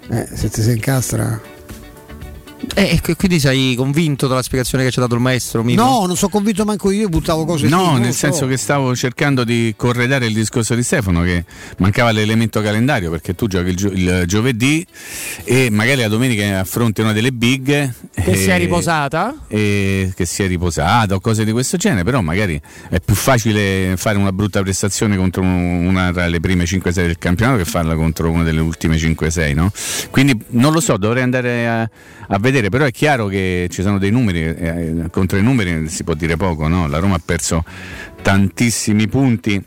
Eh, 0.09 0.27
se 0.33 0.49
ti 0.49 0.61
si 0.61 0.71
incastra. 0.71 1.39
Eh, 2.74 2.99
e 3.05 3.16
quindi 3.16 3.39
sei 3.39 3.76
convinto 3.76 4.28
della 4.28 4.41
spiegazione 4.41 4.84
che 4.84 4.91
ci 4.91 4.99
ha 4.99 5.03
dato 5.03 5.16
il 5.16 5.22
maestro? 5.22 5.63
Mimmo? 5.63 5.82
No, 5.84 6.05
non 6.05 6.16
sono 6.18 6.32
convinto 6.32 6.66
manco 6.66 6.91
io, 6.91 7.07
buttavo 7.09 7.45
cose 7.45 7.66
lì, 7.66 7.72
No, 7.72 7.91
non 7.91 7.99
nel 8.01 8.11
so. 8.13 8.20
senso 8.20 8.47
che 8.47 8.57
stavo 8.57 8.95
cercando 8.95 9.43
di 9.43 9.74
corredare 9.78 10.26
il 10.26 10.34
discorso 10.34 10.76
di 10.76 10.84
Stefano 10.84 11.22
che 11.22 11.45
mancava 11.78 12.11
l'elemento 12.11 12.61
calendario 12.61 13.09
perché 13.11 13.36
tu 13.36 13.47
giochi 13.47 13.70
il, 13.70 13.76
gio- 13.76 13.91
il 13.91 14.24
giovedì 14.26 14.86
e 15.43 15.70
magari 15.70 16.01
la 16.01 16.07
domenica 16.07 16.59
affronti 16.59 17.01
una 17.01 17.13
delle 17.13 17.32
big 17.32 17.66
Che 18.13 18.22
e- 18.24 18.36
si 18.36 18.49
è 18.49 18.57
riposata? 18.57 19.36
e 19.47 20.11
che 20.16 20.26
si 20.26 20.43
è 20.43 20.47
riposata 20.47 21.16
o 21.16 21.20
cose 21.20 21.45
di 21.45 21.51
questo 21.51 21.78
genere, 21.78 22.03
però 22.03 22.22
magari 22.22 22.59
è 22.89 22.99
più 22.99 23.16
facile 23.16 23.93
fare 23.97 24.18
una 24.18 24.32
brutta 24.32 24.61
prestazione 24.61 25.16
contro 25.18 25.41
un- 25.41 25.86
una 25.86 26.11
tra 26.11 26.28
le 26.28 26.39
prime 26.39 26.66
5-6 26.66 26.93
del 26.93 27.18
campionato 27.18 27.57
che 27.57 27.66
farla 27.66 27.95
contro 27.95 28.30
una 28.30 28.43
delle 28.43 28.61
ultime 28.61 28.97
5-6, 28.97 29.53
no? 29.53 29.72
Quindi 30.09 30.38
non 30.49 30.72
lo 30.74 30.80
so, 30.80 30.97
dovrei 30.97 31.24
andare 31.24 31.68
a, 31.68 31.82
a 32.28 32.39
vedere, 32.39 32.54
però 32.69 32.85
è 32.85 32.91
chiaro 32.91 33.27
che 33.27 33.67
ci 33.69 33.81
sono 33.81 33.97
dei 33.97 34.11
numeri, 34.11 34.43
eh, 34.43 35.07
contro 35.11 35.37
i 35.37 35.43
numeri 35.43 35.87
si 35.87 36.03
può 36.03 36.13
dire 36.13 36.37
poco, 36.37 36.67
no? 36.67 36.87
La 36.87 36.99
Roma 36.99 37.15
ha 37.15 37.21
perso 37.23 37.63
tantissimi 38.21 39.07
punti 39.07 39.63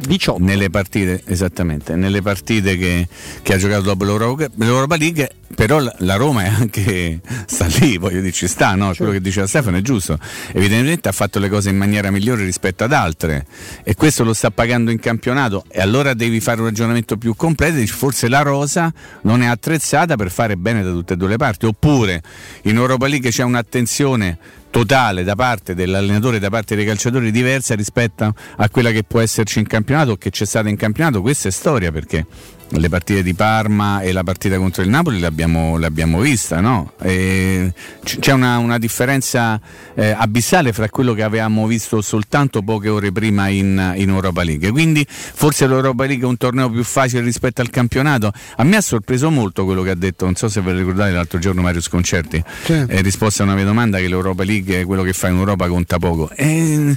18. 0.00 0.42
Nelle 0.42 0.70
partite, 0.70 1.22
esattamente, 1.26 1.94
nelle 1.94 2.22
partite 2.22 2.76
che, 2.76 3.08
che 3.42 3.54
ha 3.54 3.56
giocato 3.58 3.82
dopo 3.82 4.04
l'Europa, 4.04 4.46
l'Europa 4.56 4.96
League, 4.96 5.30
però 5.54 5.78
la- 5.78 6.16
Roma 6.16 6.44
è 6.44 6.48
anche 6.48 7.20
sta 7.46 7.66
lì, 7.78 7.98
voglio 7.98 8.20
dire, 8.20 8.32
ci 8.32 8.46
sta, 8.46 8.74
no? 8.74 8.94
Quello 8.96 9.12
che 9.12 9.20
diceva 9.20 9.46
Stefano 9.46 9.76
è 9.76 9.82
giusto. 9.82 10.18
Evidentemente 10.52 11.08
ha 11.08 11.12
fatto 11.12 11.38
le 11.38 11.48
cose 11.48 11.70
in 11.70 11.76
maniera 11.76 12.10
migliore 12.10 12.44
rispetto 12.44 12.84
ad 12.84 12.92
altre 12.92 13.46
e 13.82 13.94
questo 13.94 14.24
lo 14.24 14.32
sta 14.32 14.50
pagando 14.50 14.90
in 14.90 14.98
campionato 14.98 15.64
e 15.68 15.80
allora 15.80 16.14
devi 16.14 16.40
fare 16.40 16.60
un 16.60 16.66
ragionamento 16.66 17.16
più 17.16 17.34
completo, 17.34 17.76
dici 17.76 17.92
forse 17.92 18.28
la 18.28 18.42
rosa 18.42 18.92
non 19.22 19.42
è 19.42 19.46
attrezzata 19.46 20.16
per 20.16 20.30
fare 20.30 20.56
bene 20.56 20.82
da 20.82 20.90
tutte 20.90 21.14
e 21.14 21.16
due 21.16 21.28
le 21.28 21.36
parti, 21.36 21.66
oppure 21.66 22.22
in 22.62 22.76
Europa 22.76 23.06
League 23.06 23.30
c'è 23.30 23.42
un'attenzione 23.42 24.38
totale 24.70 25.24
da 25.24 25.34
parte 25.34 25.74
dell'allenatore 25.74 26.36
e 26.36 26.40
da 26.40 26.48
parte 26.48 26.76
dei 26.76 26.84
calciatori 26.84 27.30
diversa 27.30 27.74
rispetto 27.74 28.34
a 28.56 28.68
quella 28.68 28.90
che 28.90 29.04
può 29.04 29.20
esserci 29.20 29.58
in 29.58 29.66
campionato 29.66 30.12
o 30.12 30.16
che 30.16 30.30
c'è 30.30 30.44
stata 30.44 30.68
in 30.68 30.76
campionato, 30.76 31.20
questa 31.20 31.48
è 31.48 31.50
storia 31.50 31.90
perché 31.92 32.26
le 32.72 32.88
partite 32.88 33.22
di 33.22 33.34
Parma 33.34 34.00
e 34.00 34.12
la 34.12 34.22
partita 34.22 34.56
contro 34.56 34.82
il 34.82 34.88
Napoli 34.88 35.18
l'abbiamo, 35.18 35.76
l'abbiamo 35.76 36.20
vista, 36.20 36.60
no? 36.60 36.92
C'è 37.00 38.32
una, 38.32 38.58
una 38.58 38.78
differenza 38.78 39.60
eh, 39.94 40.10
abissale 40.10 40.72
fra 40.72 40.88
quello 40.88 41.12
che 41.14 41.22
avevamo 41.22 41.66
visto 41.66 42.00
soltanto 42.00 42.62
poche 42.62 42.88
ore 42.88 43.10
prima 43.12 43.48
in, 43.48 43.94
in 43.96 44.08
Europa 44.08 44.42
League. 44.44 44.70
Quindi 44.70 45.04
forse 45.08 45.66
l'Europa 45.66 46.06
League 46.06 46.24
è 46.24 46.28
un 46.28 46.36
torneo 46.36 46.70
più 46.70 46.84
facile 46.84 47.22
rispetto 47.22 47.60
al 47.60 47.70
campionato. 47.70 48.32
A 48.56 48.64
me 48.64 48.76
ha 48.76 48.80
sorpreso 48.80 49.30
molto 49.30 49.64
quello 49.64 49.82
che 49.82 49.90
ha 49.90 49.94
detto, 49.96 50.24
non 50.24 50.36
so 50.36 50.48
se 50.48 50.60
ve 50.60 50.72
lo 50.72 50.78
ricordate 50.78 51.10
l'altro 51.12 51.38
giorno 51.38 51.62
Mario 51.62 51.80
Sconcerti, 51.80 52.42
Sì. 52.64 52.72
eh, 52.72 53.00
risposta 53.02 53.42
a 53.42 53.46
una 53.46 53.54
mia 53.56 53.64
domanda 53.64 53.98
che 53.98 54.06
l'Europa 54.08 54.44
League 54.44 54.80
è 54.80 54.84
quello 54.84 55.02
che 55.02 55.12
fa 55.12 55.28
in 55.28 55.36
Europa 55.36 55.66
conta 55.66 55.98
poco. 55.98 56.30
E, 56.34 56.96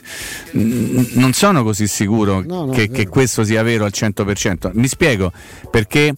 mm, 0.56 1.04
non 1.14 1.34
sono 1.34 1.64
così 1.64 1.88
sicuro 1.88 2.44
No, 2.46 2.66
no, 2.66 2.72
che, 2.72 2.90
che 2.90 3.08
questo 3.08 3.44
sia 3.44 3.64
vero 3.64 3.86
al 3.86 3.92
100%. 3.94 4.72
Mi 4.74 4.88
spiego 4.88 5.32
perché 5.70 6.14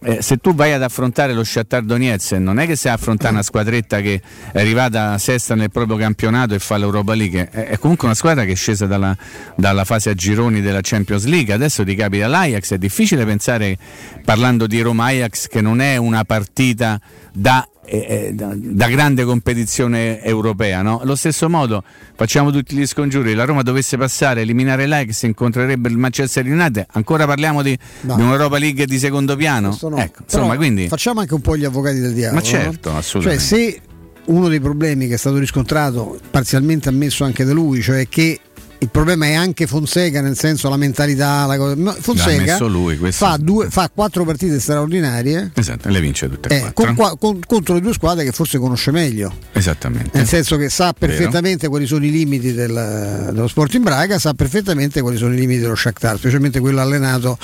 eh, 0.00 0.22
se 0.22 0.36
tu 0.36 0.54
vai 0.54 0.72
ad 0.72 0.82
affrontare 0.82 1.32
lo 1.32 1.42
Shakhtar 1.42 1.82
Donetsk 1.82 2.32
non 2.32 2.60
è 2.60 2.66
che 2.66 2.88
a 2.88 2.92
affrontare 2.92 3.32
una 3.32 3.42
squadretta 3.42 4.00
che 4.00 4.22
è 4.52 4.60
arrivata 4.60 5.18
sesta 5.18 5.56
nel 5.56 5.72
proprio 5.72 5.96
campionato 5.96 6.54
e 6.54 6.60
fa 6.60 6.76
l'Europa 6.76 7.14
League 7.14 7.48
è, 7.50 7.66
è 7.66 7.78
comunque 7.78 8.06
una 8.06 8.14
squadra 8.14 8.44
che 8.44 8.52
è 8.52 8.54
scesa 8.54 8.86
dalla, 8.86 9.16
dalla 9.56 9.84
fase 9.84 10.10
a 10.10 10.14
gironi 10.14 10.60
della 10.60 10.80
Champions 10.82 11.24
League. 11.24 11.52
Adesso 11.52 11.84
ti 11.84 11.96
capita 11.96 12.28
l'Ajax 12.28 12.74
è 12.74 12.78
difficile 12.78 13.24
pensare 13.24 13.76
parlando 14.24 14.68
di 14.68 14.80
Roma-Ajax 14.80 15.48
che 15.48 15.60
non 15.60 15.80
è 15.80 15.96
una 15.96 16.24
partita 16.24 17.00
da 17.32 17.66
eh, 17.88 18.06
eh, 18.08 18.32
da, 18.32 18.52
da 18.54 18.88
grande 18.88 19.24
competizione 19.24 20.22
europea. 20.22 20.82
No? 20.82 21.00
Allo 21.00 21.16
stesso 21.16 21.48
modo 21.48 21.82
facciamo 22.14 22.50
tutti 22.50 22.76
gli 22.76 22.86
scongiuri, 22.86 23.34
la 23.34 23.44
Roma 23.44 23.62
dovesse 23.62 23.96
passare, 23.96 24.42
eliminare 24.42 24.86
l'Ajax, 24.86 25.22
incontrerebbe 25.22 25.88
il 25.88 25.96
Manchester 25.96 26.46
United, 26.46 26.86
ancora 26.92 27.26
parliamo 27.26 27.62
di, 27.62 27.76
No. 28.02 28.16
di 28.16 28.22
un'Europa 28.22 28.58
League 28.58 28.86
di 28.86 28.98
secondo 28.98 29.36
piano? 29.36 29.76
No. 29.82 29.96
Ecco, 29.96 30.22
insomma, 30.22 30.56
quindi... 30.56 30.88
Facciamo 30.88 31.20
anche 31.20 31.34
un 31.34 31.40
po' 31.40 31.56
gli 31.56 31.64
avvocati 31.64 31.98
del 31.98 32.12
diavolo. 32.12 32.40
Ma 32.40 32.46
certo, 32.46 32.94
assolutamente. 32.94 33.44
Cioè, 33.44 33.58
se 33.58 33.80
uno 34.26 34.48
dei 34.48 34.60
problemi 34.60 35.06
che 35.08 35.14
è 35.14 35.16
stato 35.16 35.38
riscontrato, 35.38 36.18
parzialmente 36.30 36.88
ammesso 36.88 37.24
anche 37.24 37.44
da 37.44 37.52
lui, 37.52 37.80
cioè 37.80 38.08
che 38.08 38.40
il 38.80 38.88
problema 38.90 39.26
è 39.26 39.34
anche 39.34 39.66
Fonseca, 39.66 40.20
nel 40.20 40.36
senso 40.38 40.68
la 40.68 40.76
mentalità, 40.76 41.46
la 41.46 41.56
cosa. 41.56 41.96
Fonseca 42.00 42.58
lui, 42.66 42.96
fa, 43.10 43.36
due- 43.40 43.68
fa 43.70 43.90
quattro 43.92 44.24
partite 44.24 44.60
straordinarie 44.60 45.50
Esatto, 45.54 45.88
e 45.88 45.90
le 45.90 46.00
vince 46.00 46.28
tutte 46.28 46.48
e 46.48 46.56
eh, 46.56 46.72
quattro. 46.72 46.94
con 46.94 47.16
con- 47.18 47.40
contro 47.46 47.74
le 47.74 47.80
due 47.80 47.92
squadre 47.92 48.24
che 48.24 48.30
forse 48.32 48.58
conosce 48.58 48.90
meglio. 48.90 49.32
Esattamente. 49.52 50.16
Nel 50.16 50.26
senso 50.28 50.56
che 50.56 50.68
sa 50.68 50.94
Vero. 50.96 51.12
perfettamente 51.14 51.66
quali 51.68 51.86
sono 51.86 52.04
i 52.04 52.10
limiti 52.10 52.52
del- 52.52 53.30
dello 53.32 53.48
sport 53.48 53.74
in 53.74 53.82
Braga, 53.82 54.18
sa 54.18 54.34
perfettamente 54.34 55.00
quali 55.00 55.16
sono 55.16 55.32
i 55.34 55.36
limiti 55.36 55.60
dello 55.60 55.74
Shakhtar, 55.74 56.16
specialmente 56.18 56.60
quello 56.60 56.80
allenato 56.80 57.36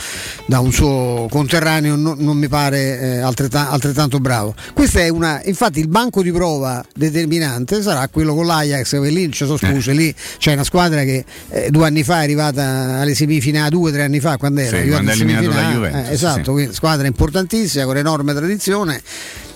da 0.47 0.61
un 0.61 0.72
suo 0.72 1.26
conterraneo, 1.30 1.97
non, 1.97 2.16
non 2.18 2.37
mi 2.37 2.47
pare 2.49 3.01
eh, 3.01 3.18
altrettan- 3.18 3.66
altrettanto 3.70 4.20
bravo. 4.20 4.55
Questa 4.72 5.01
è 5.01 5.09
una, 5.09 5.41
infatti 5.45 5.80
il 5.80 5.89
banco 5.89 6.22
di 6.22 6.30
prova 6.30 6.85
determinante 6.95 7.82
sarà 7.82 8.07
quello 8.09 8.35
con 8.35 8.47
l'Ajax, 8.47 8.91
che 9.01 9.09
lì 9.11 9.32
ci 9.32 9.45
sono 9.45 9.57
scuse, 9.57 9.91
Eh. 9.91 9.95
lì 9.95 10.14
c'è 10.39 10.53
una 10.53 10.64
squadra 10.64 11.03
che 11.03 11.23
eh, 11.50 11.70
due 11.70 11.86
anni 11.86 12.02
fa 12.02 12.20
è 12.20 12.22
arrivata 12.24 12.98
alle 13.00 13.14
semifinali, 13.14 13.70
due 13.70 13.90
o 13.90 13.92
tre 13.92 14.02
anni 14.02 14.20
fa, 14.20 14.36
quando 14.36 14.60
era 14.60 14.80
Sì, 14.80 14.88
quando 14.88 15.12
in 15.12 15.20
eliminato 15.20 15.48
la 15.48 15.70
Juventus, 15.70 16.08
eh, 16.08 16.12
esatto, 16.12 16.58
sì. 16.58 16.68
squadra 16.72 17.06
importantissima 17.06 17.84
con 17.84 17.96
enorme 17.96 18.34
tradizione. 18.34 19.02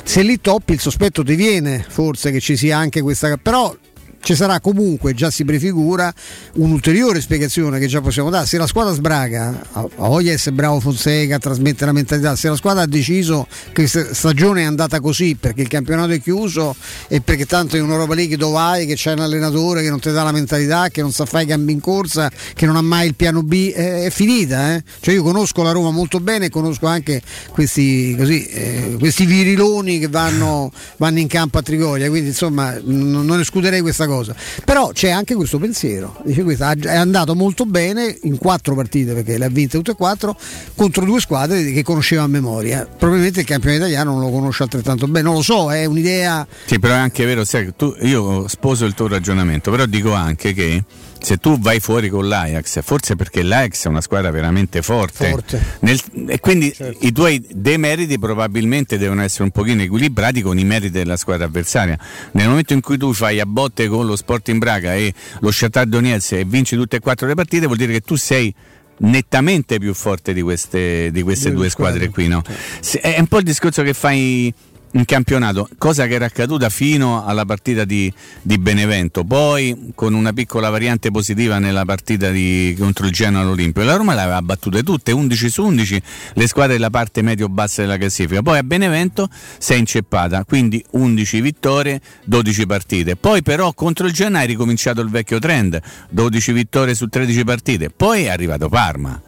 Se 0.04 0.22
lì 0.22 0.40
toppi 0.40 0.72
il 0.72 0.80
sospetto 0.80 1.22
ti 1.22 1.34
viene 1.34 1.84
forse 1.86 2.30
che 2.30 2.40
ci 2.40 2.56
sia 2.56 2.78
anche 2.78 3.02
questa 3.02 3.36
però 3.36 3.76
ci 4.20 4.34
sarà 4.34 4.60
comunque, 4.60 5.14
già 5.14 5.30
si 5.30 5.44
prefigura, 5.44 6.12
un'ulteriore 6.54 7.20
spiegazione 7.20 7.78
che 7.78 7.86
già 7.86 8.00
possiamo 8.00 8.30
dare. 8.30 8.46
Se 8.46 8.58
la 8.58 8.66
squadra 8.66 8.92
sbraga, 8.92 9.66
a 9.72 9.88
voglia 9.96 10.32
essere 10.32 10.54
bravo 10.54 10.80
Fonseca, 10.80 11.36
a 11.36 11.38
trasmettere 11.38 11.86
la 11.86 11.92
mentalità, 11.92 12.36
se 12.36 12.48
la 12.48 12.56
squadra 12.56 12.82
ha 12.82 12.86
deciso 12.86 13.46
che 13.72 13.88
questa 13.88 14.12
stagione 14.12 14.62
è 14.62 14.64
andata 14.64 15.00
così 15.00 15.36
perché 15.38 15.62
il 15.62 15.68
campionato 15.68 16.12
è 16.12 16.20
chiuso 16.20 16.74
e 17.08 17.20
perché 17.20 17.46
tanto 17.46 17.76
in 17.76 17.88
Europa 17.88 18.14
League 18.14 18.36
dove 18.36 18.52
vai, 18.52 18.86
che 18.86 18.94
c'è 18.94 19.12
un 19.12 19.20
allenatore 19.20 19.82
che 19.82 19.90
non 19.90 20.00
ti 20.00 20.10
dà 20.10 20.22
la 20.22 20.32
mentalità, 20.32 20.88
che 20.88 21.00
non 21.00 21.12
sa 21.12 21.24
fare 21.24 21.44
i 21.44 21.46
cambi 21.46 21.72
in 21.72 21.80
corsa, 21.80 22.30
che 22.54 22.66
non 22.66 22.76
ha 22.76 22.82
mai 22.82 23.06
il 23.06 23.14
piano 23.14 23.42
B, 23.42 23.72
eh, 23.74 24.06
è 24.06 24.10
finita. 24.10 24.74
eh. 24.74 24.82
Cioè 25.00 25.14
io 25.14 25.22
conosco 25.22 25.62
la 25.62 25.70
Roma 25.72 25.90
molto 25.90 26.20
bene 26.20 26.46
e 26.46 26.50
conosco 26.50 26.86
anche 26.86 27.22
questi, 27.50 28.14
così, 28.16 28.46
eh, 28.46 28.96
questi 28.98 29.24
viriloni 29.24 29.98
che 29.98 30.08
vanno, 30.08 30.72
vanno 30.96 31.18
in 31.18 31.28
campo 31.28 31.58
a 31.58 31.62
Trigoria, 31.62 32.08
quindi 32.08 32.28
insomma 32.28 32.76
non 32.84 33.40
escluderei 33.40 33.80
questa 33.80 34.06
cosa. 34.06 34.17
Però 34.64 34.90
c'è 34.92 35.10
anche 35.10 35.34
questo 35.34 35.58
pensiero, 35.58 36.16
dice 36.24 36.42
questo, 36.42 36.64
è 36.64 36.96
andato 36.96 37.34
molto 37.34 37.64
bene 37.64 38.16
in 38.22 38.38
quattro 38.38 38.74
partite 38.74 39.14
perché 39.14 39.38
le 39.38 39.46
ha 39.46 39.48
vinte 39.48 39.76
tutte 39.76 39.92
e 39.92 39.94
quattro 39.94 40.36
contro 40.74 41.04
due 41.04 41.20
squadre 41.20 41.72
che 41.72 41.82
conosceva 41.82 42.22
a 42.22 42.26
memoria. 42.26 42.86
Probabilmente 42.86 43.40
il 43.40 43.46
campione 43.46 43.76
italiano 43.76 44.12
non 44.12 44.20
lo 44.20 44.30
conosce 44.30 44.62
altrettanto 44.62 45.06
bene, 45.06 45.26
non 45.26 45.34
lo 45.34 45.42
so, 45.42 45.72
è 45.72 45.84
un'idea 45.84 46.46
Sì, 46.64 46.78
però 46.78 46.94
è 46.94 46.98
anche 46.98 47.24
vero, 47.24 47.44
sai, 47.44 47.72
tu, 47.76 47.94
io 48.00 48.46
sposo 48.48 48.84
il 48.84 48.94
tuo 48.94 49.08
ragionamento, 49.08 49.70
però 49.70 49.86
dico 49.86 50.12
anche 50.12 50.52
che 50.52 50.84
se 51.20 51.36
tu 51.38 51.58
vai 51.58 51.80
fuori 51.80 52.08
con 52.08 52.28
l'Ajax, 52.28 52.80
forse 52.82 53.16
perché 53.16 53.42
l'Ajax 53.42 53.84
è 53.86 53.88
una 53.88 54.00
squadra 54.00 54.30
veramente 54.30 54.82
forte, 54.82 55.30
Forte. 55.30 55.62
Nel- 55.80 56.00
e 56.28 56.40
quindi 56.40 56.74
i 57.00 57.12
tuoi 57.12 57.44
demeriti 57.52 58.18
probabilmente 58.18 58.98
devono 58.98 59.22
essere 59.22 59.44
un 59.44 59.50
pochino 59.50 59.82
equilibrati 59.82 60.40
con 60.42 60.58
i 60.58 60.64
meriti 60.64 60.92
della 60.92 61.16
squadra 61.16 61.46
avversaria. 61.46 61.98
Nel 62.32 62.48
momento 62.48 62.72
in 62.72 62.80
cui 62.80 62.96
tu 62.98 63.12
fai 63.12 63.40
a 63.40 63.46
botte 63.46 63.88
con 63.88 64.06
lo 64.06 64.16
Sporting 64.16 64.58
Braga 64.58 64.94
e 64.94 65.12
lo 65.40 65.50
Shakhtar 65.50 65.86
Donetsk 65.86 66.32
e 66.32 66.44
vinci 66.44 66.76
tutte 66.76 66.96
e 66.96 67.00
quattro 67.00 67.26
le 67.26 67.34
partite, 67.34 67.66
vuol 67.66 67.78
dire 67.78 67.92
che 67.92 68.00
tu 68.00 68.16
sei 68.16 68.54
nettamente 69.00 69.78
più 69.78 69.94
forte 69.94 70.32
di 70.32 70.42
queste, 70.42 71.10
di 71.12 71.22
queste 71.22 71.50
Due 71.50 71.58
due 71.60 71.68
squadre. 71.70 72.08
squadre 72.08 72.12
qui. 72.12 72.28
No? 72.28 72.42
Se- 72.80 73.00
È 73.00 73.18
un 73.18 73.26
po' 73.26 73.38
il 73.38 73.44
discorso 73.44 73.82
che 73.82 73.94
fai 73.94 74.52
in 74.92 75.04
campionato, 75.04 75.68
cosa 75.76 76.06
che 76.06 76.14
era 76.14 76.26
accaduta 76.26 76.70
fino 76.70 77.24
alla 77.26 77.44
partita 77.44 77.84
di, 77.84 78.12
di 78.40 78.58
Benevento, 78.58 79.24
poi 79.24 79.92
con 79.94 80.14
una 80.14 80.32
piccola 80.32 80.70
variante 80.70 81.10
positiva 81.10 81.58
nella 81.58 81.84
partita 81.84 82.30
di- 82.30 82.74
contro 82.78 83.06
il 83.06 83.12
Genoa 83.12 83.42
all'Olimpio. 83.42 83.82
La 83.82 83.96
Roma 83.96 84.14
le 84.14 84.22
aveva 84.22 84.40
battute 84.40 84.82
tutte, 84.82 85.12
11 85.12 85.50
su 85.50 85.64
11, 85.64 86.02
le 86.34 86.46
squadre 86.46 86.74
della 86.74 86.90
parte 86.90 87.22
medio-bassa 87.22 87.82
della 87.82 87.98
classifica. 87.98 88.40
Poi 88.40 88.58
a 88.58 88.62
Benevento 88.62 89.28
si 89.58 89.74
è 89.74 89.76
inceppata, 89.76 90.44
quindi 90.44 90.82
11 90.92 91.40
vittorie, 91.40 92.00
12 92.24 92.66
partite. 92.66 93.16
Poi 93.16 93.42
però 93.42 93.72
contro 93.74 94.06
il 94.06 94.12
Genoa 94.12 94.42
è 94.42 94.46
ricominciato 94.46 95.00
il 95.00 95.10
vecchio 95.10 95.38
trend, 95.38 95.80
12 96.10 96.52
vittorie 96.52 96.94
su 96.94 97.08
13 97.08 97.44
partite. 97.44 97.90
Poi 97.90 98.24
è 98.24 98.28
arrivato 98.28 98.68
Parma. 98.68 99.20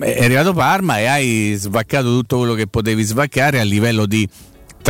È 0.00 0.24
arrivato 0.24 0.52
Parma 0.52 0.98
e 0.98 1.06
hai 1.06 1.54
svaccato 1.56 2.08
tutto 2.08 2.38
quello 2.38 2.54
che 2.54 2.66
potevi 2.66 3.02
svaccare 3.04 3.60
a 3.60 3.62
livello 3.62 4.04
di 4.04 4.28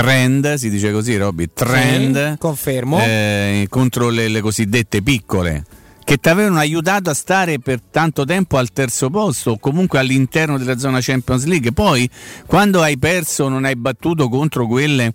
trend, 0.03 0.55
si 0.57 0.69
dice 0.69 0.93
così 0.93 1.17
Robby, 1.17 1.49
trend 1.55 2.33
Sì, 2.33 2.39
confermo. 2.39 2.99
eh, 3.01 3.67
contro 3.71 4.11
le, 4.11 4.29
le 4.29 4.43
cosiddette 4.43 5.01
piccole 5.01 5.65
che 6.05 6.19
ti 6.19 6.29
avevano 6.29 6.59
aiutato 6.59 7.09
a 7.09 7.15
stare 7.15 7.59
per 7.59 7.81
tanto 7.91 8.25
tempo 8.27 8.59
al 8.59 8.71
terzo 8.73 9.09
posto 9.09 9.53
o 9.53 9.59
comunque 9.59 9.99
all'interno 9.99 10.59
della 10.59 10.77
zona 10.79 10.99
Champions 11.01 11.47
League. 11.47 11.73
Poi 11.73 12.09
quando 12.45 12.83
hai 12.83 12.99
perso 12.99 13.49
non 13.49 13.65
hai 13.65 13.75
battuto 13.75 14.29
contro 14.29 14.67
quelle 14.67 15.13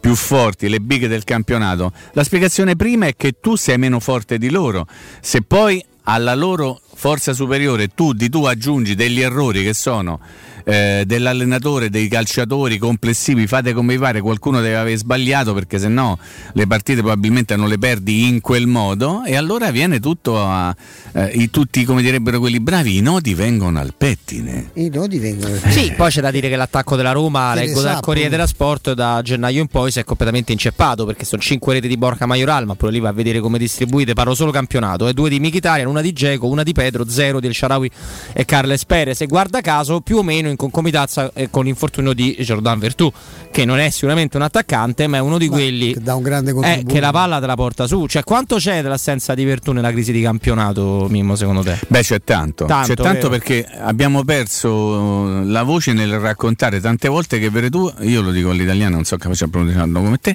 più 0.00 0.14
forti, 0.14 0.68
le 0.68 0.80
big 0.80 1.06
del 1.08 1.24
campionato. 1.24 1.92
La 2.12 2.22
spiegazione 2.24 2.76
prima 2.76 3.06
è 3.06 3.16
che 3.16 3.34
tu 3.40 3.56
sei 3.56 3.76
meno 3.76 3.98
forte 4.00 4.38
di 4.38 4.50
loro. 4.50 4.86
Se 5.20 5.42
poi 5.42 5.84
alla 6.04 6.34
loro 6.34 6.80
forza 6.94 7.32
superiore 7.34 7.88
tu 7.88 8.12
di 8.12 8.28
tu 8.28 8.44
aggiungi 8.44 8.94
degli 8.94 9.20
errori 9.20 9.62
che 9.64 9.74
sono 9.74 10.18
eh, 10.64 11.04
dell'allenatore, 11.06 11.90
dei 11.90 12.08
calciatori 12.08 12.78
complessivi, 12.78 13.46
fate 13.46 13.72
come 13.72 13.94
vi 13.94 13.98
pare, 13.98 14.20
qualcuno 14.20 14.60
deve 14.60 14.76
aver 14.76 14.96
sbagliato 14.96 15.54
perché 15.54 15.78
se 15.78 15.88
no 15.88 16.18
le 16.52 16.66
partite 16.66 17.00
probabilmente 17.00 17.56
non 17.56 17.68
le 17.68 17.78
perdi 17.78 18.28
in 18.28 18.40
quel 18.40 18.66
modo 18.66 19.22
e 19.24 19.36
allora 19.36 19.70
viene 19.70 19.98
tutto 20.00 20.40
a 20.40 20.74
eh, 21.12 21.26
i- 21.34 21.50
tutti 21.50 21.84
come 21.84 22.02
direbbero 22.02 22.38
quelli 22.38 22.60
bravi, 22.60 22.98
i 22.98 23.00
nodi 23.00 23.34
vengono 23.34 23.78
al 23.80 23.94
pettine. 23.96 24.70
i 24.74 24.88
nodi 24.88 25.18
vengono. 25.18 25.56
Sì, 25.68 25.92
poi 25.96 26.10
c'è 26.10 26.20
da 26.20 26.30
dire 26.30 26.48
che 26.48 26.56
l'attacco 26.56 26.94
della 26.96 27.12
Roma, 27.12 27.54
leggo 27.54 27.80
dal 27.80 28.00
Corriere 28.00 28.28
poi. 28.28 28.36
della 28.36 28.46
Sport, 28.46 28.92
da 28.94 29.20
gennaio 29.22 29.60
in 29.60 29.66
poi 29.68 29.90
si 29.90 29.98
è 29.98 30.04
completamente 30.04 30.52
inceppato 30.52 31.04
perché 31.04 31.24
sono 31.24 31.42
5 31.42 31.74
reti 31.74 31.88
di 31.88 31.96
Borca 31.96 32.26
Majoral, 32.26 32.66
ma 32.66 32.74
pure 32.74 32.92
lì 32.92 33.00
va 33.00 33.08
a 33.08 33.12
vedere 33.12 33.40
come 33.40 33.58
distribuite, 33.58 34.12
parlo 34.12 34.34
solo 34.34 34.50
campionato, 34.50 35.08
e 35.08 35.12
due 35.12 35.28
di 35.28 35.40
Mkhitaryan, 35.40 35.86
una 35.86 36.00
di 36.00 36.12
Geco, 36.12 36.46
una 36.46 36.62
di 36.62 36.72
Pedro 36.72 36.80
Pedro, 36.82 37.08
zero 37.08 37.40
del 37.40 37.54
Sharawi 37.54 37.90
e 38.34 38.44
Carles 38.44 38.84
Perez. 38.84 39.20
E 39.22 39.26
guarda 39.26 39.60
caso, 39.60 40.00
più 40.00 40.18
o 40.18 40.22
meno 40.22 40.48
in 40.52 40.56
concomitanza 40.56 41.30
eh, 41.34 41.50
con 41.50 41.64
l'infortunio 41.64 42.12
di 42.12 42.36
Jordan 42.38 42.78
Vertù, 42.78 43.12
che 43.50 43.64
non 43.64 43.78
è 43.78 43.90
sicuramente 43.90 44.36
un 44.36 44.44
attaccante, 44.44 45.06
ma 45.06 45.16
è 45.16 45.20
uno 45.20 45.38
di 45.38 45.48
Ma 45.48 45.56
quelli 45.56 45.92
che 45.94 46.00
dà 46.00 46.14
un 46.14 46.22
grande 46.22 46.54
eh, 46.62 46.84
che 46.86 47.00
la 47.00 47.10
palla 47.10 47.40
te 47.40 47.46
la 47.46 47.54
porta 47.54 47.86
su. 47.86 48.06
Cioè, 48.06 48.22
quanto 48.22 48.56
c'è 48.56 48.82
dell'assenza 48.82 49.34
di 49.34 49.44
Vertù 49.44 49.72
nella 49.72 49.90
crisi 49.90 50.12
di 50.12 50.22
campionato, 50.22 51.06
Mimmo, 51.10 51.34
secondo 51.34 51.62
te? 51.62 51.78
Beh, 51.88 52.02
c'è 52.02 52.22
tanto. 52.22 52.66
Tanto, 52.66 52.88
c'è 52.88 52.94
tanto 52.94 53.28
vero. 53.28 53.30
perché 53.30 53.66
abbiamo 53.66 54.24
perso 54.24 55.42
la 55.44 55.62
voce 55.62 55.92
nel 55.92 56.18
raccontare 56.18 56.80
tante 56.80 57.08
volte 57.08 57.38
che 57.38 57.50
Veretù, 57.50 57.92
io 58.00 58.22
lo 58.22 58.30
dico 58.30 58.50
all'italiano, 58.50 58.94
non 58.94 59.04
so 59.04 59.16
capace 59.16 59.44
a 59.44 59.48
pronunciarlo 59.48 60.00
come 60.00 60.18
te, 60.18 60.34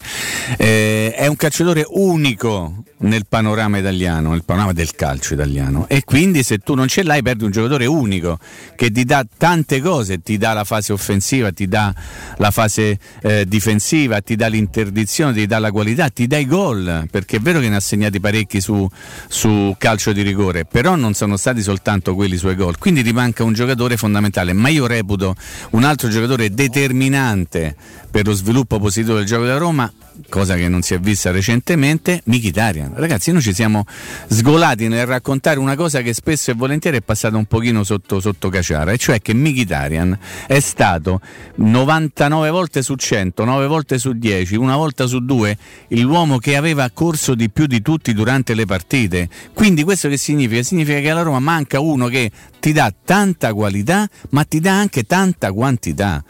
eh, 0.57 1.13
è 1.13 1.27
un 1.27 1.35
calciatore 1.35 1.85
unico 1.89 2.83
nel 2.99 3.25
panorama 3.27 3.77
italiano, 3.77 4.31
nel 4.31 4.43
panorama 4.43 4.73
del 4.73 4.95
calcio 4.95 5.33
italiano. 5.33 5.85
E 5.87 6.03
quindi 6.03 6.43
se 6.43 6.59
tu 6.59 6.73
non 6.73 6.87
ce 6.87 7.03
l'hai, 7.03 7.21
perdi 7.21 7.43
un 7.43 7.51
giocatore 7.51 7.85
unico 7.85 8.39
che 8.75 8.91
ti 8.91 9.03
dà 9.03 9.25
tante 9.37 9.81
cose, 9.81 10.06
ti 10.23 10.37
dà 10.37 10.53
la 10.53 10.63
fase 10.63 10.93
offensiva, 10.93 11.51
ti 11.51 11.67
dà 11.67 11.93
la 12.37 12.51
fase 12.51 12.97
eh, 13.21 13.45
difensiva, 13.47 14.21
ti 14.21 14.35
dà 14.35 14.47
l'interdizione, 14.47 15.33
ti 15.33 15.45
dà 15.45 15.59
la 15.59 15.71
qualità, 15.71 16.09
ti 16.09 16.27
dà 16.27 16.37
i 16.37 16.45
gol, 16.45 17.07
perché 17.11 17.37
è 17.37 17.39
vero 17.39 17.59
che 17.59 17.69
ne 17.69 17.75
ha 17.75 17.79
segnati 17.79 18.19
parecchi 18.19 18.61
su, 18.61 18.87
su 19.27 19.75
calcio 19.77 20.13
di 20.13 20.21
rigore, 20.21 20.65
però 20.65 20.95
non 20.95 21.13
sono 21.13 21.37
stati 21.37 21.61
soltanto 21.61 22.15
quelli 22.15 22.37
suoi 22.37 22.55
gol, 22.55 22.77
quindi 22.77 23.03
ti 23.03 23.11
manca 23.11 23.43
un 23.43 23.53
giocatore 23.53 23.97
fondamentale, 23.97 24.53
ma 24.53 24.69
io 24.69 24.87
reputo 24.87 25.35
un 25.71 25.83
altro 25.83 26.09
giocatore 26.09 26.49
determinante 26.51 27.75
per 28.17 28.25
lo 28.25 28.33
sviluppo 28.33 28.79
positivo 28.79 29.17
del 29.17 29.27
gioco 29.27 29.43
della 29.43 29.59
Roma 29.59 29.93
cosa 30.29 30.55
che 30.55 30.67
non 30.67 30.81
si 30.81 30.93
è 30.93 30.99
vista 30.99 31.31
recentemente, 31.31 32.21
Mkhitaryan. 32.25 32.93
Ragazzi, 32.95 33.31
noi 33.31 33.41
ci 33.41 33.53
siamo 33.53 33.85
sgolati 34.27 34.87
nel 34.87 35.05
raccontare 35.05 35.59
una 35.59 35.75
cosa 35.75 36.01
che 36.01 36.13
spesso 36.13 36.51
e 36.51 36.53
volentieri 36.53 36.97
è 36.97 37.01
passata 37.01 37.37
un 37.37 37.45
pochino 37.45 37.83
sotto, 37.83 38.19
sotto 38.19 38.49
caciara, 38.49 38.91
e 38.91 38.97
cioè 38.97 39.21
che 39.21 39.33
Mkhitaryan 39.33 40.17
è 40.47 40.59
stato 40.59 41.21
99 41.55 42.49
volte 42.49 42.81
su 42.81 42.95
100, 42.95 43.43
9 43.45 43.67
volte 43.67 43.97
su 43.99 44.13
10, 44.13 44.55
una 44.55 44.75
volta 44.75 45.07
su 45.07 45.23
due, 45.23 45.57
l'uomo 45.89 46.37
che 46.37 46.55
aveva 46.55 46.89
corso 46.91 47.35
di 47.35 47.49
più 47.49 47.67
di 47.67 47.81
tutti 47.81 48.13
durante 48.13 48.53
le 48.53 48.65
partite. 48.65 49.29
Quindi 49.53 49.83
questo 49.83 50.09
che 50.09 50.17
significa? 50.17 50.63
Significa 50.63 50.99
che 50.99 51.09
alla 51.09 51.21
Roma 51.21 51.39
manca 51.39 51.79
uno 51.79 52.07
che 52.07 52.31
ti 52.59 52.71
dà 52.71 52.93
tanta 53.05 53.53
qualità, 53.53 54.07
ma 54.29 54.43
ti 54.43 54.59
dà 54.59 54.77
anche 54.77 55.03
tanta 55.03 55.51
quantità. 55.51 56.23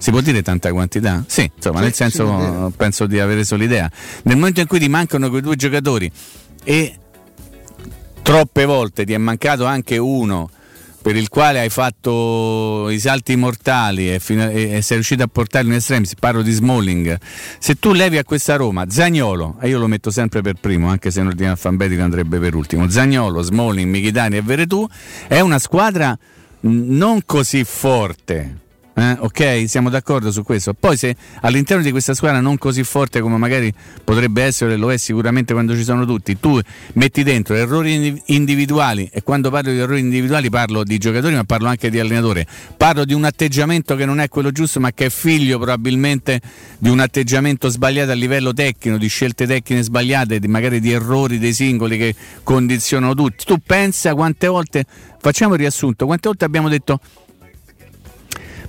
Si 0.00 0.10
può 0.10 0.20
dire 0.22 0.40
tanta 0.42 0.72
quantità? 0.72 1.22
Sì, 1.26 1.50
insomma, 1.54 1.78
Sì, 1.78 1.82
nel 1.84 1.92
senso 1.94 2.24
dire. 2.24 2.70
penso 2.74 3.06
di 3.06 3.20
avere 3.20 3.44
solo 3.44 3.64
idea. 3.64 3.90
Nel 4.24 4.36
momento 4.36 4.60
in 4.60 4.66
cui 4.66 4.78
ti 4.78 4.88
mancano 4.88 5.28
quei 5.28 5.42
due 5.42 5.56
giocatori 5.56 6.10
e 6.64 6.94
troppe 8.22 8.64
volte 8.64 9.04
ti 9.04 9.12
è 9.12 9.18
mancato 9.18 9.64
anche 9.66 9.98
uno 9.98 10.48
per 11.02 11.16
il 11.16 11.28
quale 11.28 11.60
hai 11.60 11.68
fatto 11.70 12.88
i 12.90 12.98
salti 12.98 13.34
mortali 13.36 14.12
e, 14.12 14.20
fino- 14.20 14.48
e- 14.50 14.70
e 14.76 14.82
sei 14.82 14.96
riuscito 14.96 15.22
a 15.22 15.28
portarlo 15.28 15.70
in 15.70 15.76
estremis, 15.76 16.14
parlo 16.14 16.42
di 16.42 16.52
Smalling. 16.52 17.18
Se 17.58 17.74
tu 17.78 17.92
levi 17.92 18.18
a 18.18 18.24
questa 18.24 18.56
Roma 18.56 18.84
Zagnolo, 18.88 19.56
e 19.60 19.68
io 19.68 19.78
lo 19.78 19.86
metto 19.86 20.10
sempre 20.10 20.42
per 20.42 20.54
primo, 20.60 20.88
anche 20.88 21.10
se 21.10 21.20
in 21.20 21.26
ordine 21.28 21.50
alfabetico 21.50 22.02
andrebbe 22.02 22.38
per 22.38 22.54
ultimo, 22.54 22.88
Zagnolo, 22.90 23.40
Smalling, 23.42 23.88
Michitani 23.90 24.36
e 24.36 24.42
Veretù, 24.42 24.86
è 25.26 25.40
una 25.40 25.58
squadra 25.58 26.16
non 26.60 27.20
così 27.24 27.64
forte. 27.64 28.56
Eh, 29.00 29.16
ok, 29.18 29.64
siamo 29.66 29.88
d'accordo 29.88 30.30
su 30.30 30.42
questo. 30.42 30.74
Poi 30.74 30.94
se 30.94 31.16
all'interno 31.40 31.82
di 31.82 31.90
questa 31.90 32.12
squadra 32.12 32.40
non 32.40 32.58
così 32.58 32.84
forte 32.84 33.22
come 33.22 33.38
magari 33.38 33.72
potrebbe 34.04 34.42
essere, 34.42 34.76
lo 34.76 34.92
è 34.92 34.98
sicuramente 34.98 35.54
quando 35.54 35.74
ci 35.74 35.84
sono 35.84 36.04
tutti, 36.04 36.38
tu 36.38 36.60
metti 36.94 37.22
dentro 37.22 37.54
errori 37.54 37.94
indiv- 37.94 38.22
individuali 38.26 39.08
e 39.10 39.22
quando 39.22 39.48
parlo 39.48 39.70
di 39.72 39.78
errori 39.78 40.00
individuali 40.00 40.50
parlo 40.50 40.84
di 40.84 40.98
giocatori 40.98 41.34
ma 41.34 41.44
parlo 41.44 41.68
anche 41.68 41.88
di 41.88 41.98
allenatore, 41.98 42.46
parlo 42.76 43.06
di 43.06 43.14
un 43.14 43.24
atteggiamento 43.24 43.96
che 43.96 44.04
non 44.04 44.20
è 44.20 44.28
quello 44.28 44.52
giusto 44.52 44.80
ma 44.80 44.92
che 44.92 45.06
è 45.06 45.08
figlio 45.10 45.56
probabilmente 45.56 46.38
di 46.76 46.90
un 46.90 47.00
atteggiamento 47.00 47.70
sbagliato 47.70 48.10
a 48.10 48.14
livello 48.14 48.52
tecnico, 48.52 48.98
di 48.98 49.08
scelte 49.08 49.46
tecniche 49.46 49.82
sbagliate, 49.82 50.38
di 50.38 50.46
magari 50.46 50.78
di 50.78 50.92
errori 50.92 51.38
dei 51.38 51.54
singoli 51.54 51.96
che 51.96 52.14
condizionano 52.42 53.14
tutti. 53.14 53.46
Tu 53.46 53.56
pensa 53.64 54.12
quante 54.12 54.46
volte, 54.46 54.84
facciamo 55.18 55.54
il 55.54 55.60
riassunto, 55.60 56.04
quante 56.04 56.28
volte 56.28 56.44
abbiamo 56.44 56.68
detto 56.68 57.00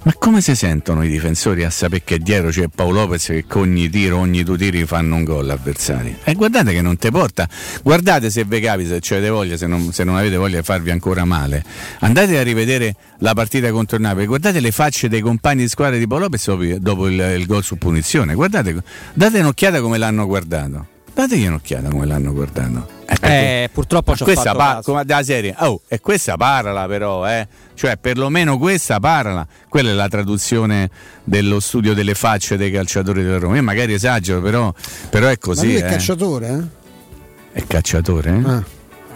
ma 0.04 0.14
come 0.18 0.41
si 0.41 0.56
sentono 0.56 1.04
i 1.04 1.10
difensori 1.10 1.64
a 1.64 1.70
sapere 1.70 2.02
che 2.04 2.18
dietro 2.18 2.49
c'è 2.49 2.68
Paolo 2.74 3.02
Lopez 3.02 3.26
che 3.28 3.45
con 3.47 3.62
ogni 3.64 3.88
tiro, 3.89 4.18
ogni 4.18 4.41
due 4.43 4.58
tiri 4.58 4.86
fanno 4.86 5.16
un 5.16 5.24
gol 5.24 5.47
avversari? 5.49 6.18
E 6.24 6.34
guardate 6.34 6.72
che 6.74 6.82
non 6.82 6.97
te 6.97 7.12
porta. 7.12 7.47
Guardate 7.84 8.32
se 8.32 8.43
vi 8.43 8.60
capita, 8.60 8.97
se 8.99 9.16
avete 9.16 9.30
voglia, 9.30 9.58
se 9.58 9.68
non, 9.68 9.91
se 9.93 10.04
non 10.04 10.16
avete 10.16 10.38
voglia 10.38 10.58
di 10.58 10.64
farvi 10.64 10.89
ancora 10.89 11.24
male. 11.24 11.64
Andate 11.99 12.38
a 12.39 12.41
rivedere 12.41 12.95
la 13.20 13.34
partita 13.34 13.70
contro 13.72 13.97
il 13.97 14.02
Napoli, 14.02 14.26
guardate 14.26 14.60
le 14.60 14.72
facce 14.72 15.08
dei 15.08 15.22
compagni 15.22 15.62
di 15.62 15.68
squadra 15.70 15.97
di 15.97 16.08
Paolo 16.08 16.24
Lopez 16.24 16.45
dopo, 16.47 16.64
dopo 16.80 17.08
il, 17.08 17.20
il 17.38 17.45
gol 17.45 17.64
su 17.64 17.78
punizione. 17.78 18.34
Guardate, 18.34 18.82
date 19.14 19.39
un'occhiata 19.39 19.82
come 19.82 19.97
l'hanno 19.99 20.26
guardato. 20.26 20.88
Dategli 21.14 21.45
un'occhiata 21.45 21.89
come 21.89 22.06
l'hanno 22.06 22.32
guardato. 22.32 22.88
Eh, 23.06 23.64
Eh, 23.64 23.70
purtroppo 23.72 24.16
ci 24.16 24.22
ho 24.24 24.26
questa 24.26 24.43
fatto 24.54 24.58
pa- 24.58 24.74
caso. 24.76 24.91
come 24.93 25.04
della 25.06 25.24
serie. 25.24 25.54
Oh, 25.60 25.82
e 25.89 25.99
questa 25.99 26.38
parlala 26.38 26.88
però, 26.88 27.28
eh. 27.30 27.45
Cioè, 27.82 27.97
perlomeno 27.97 28.59
questa 28.59 28.99
parlala. 28.99 29.47
Quella 29.67 29.89
è 29.89 29.93
la 29.93 30.07
traduzione 30.07 30.88
dello 31.23 31.59
studio 31.59 31.95
delle 31.95 32.13
facce 32.13 32.55
dei 32.55 32.69
calciatori 32.69 33.23
della 33.23 33.39
Roma. 33.39 33.55
Io 33.55 33.63
magari 33.63 33.93
esagero, 33.93 34.39
però, 34.39 34.71
però 35.09 35.25
è 35.25 35.32
Ma 35.32 35.38
così. 35.39 35.65
lui 35.65 35.75
è 35.77 35.86
eh. 35.88 35.89
cacciatore, 35.89 36.47
eh? 36.47 37.59
È 37.59 37.63
cacciatore? 37.65 38.29
eh? 38.29 38.47
Ah, 38.47 38.63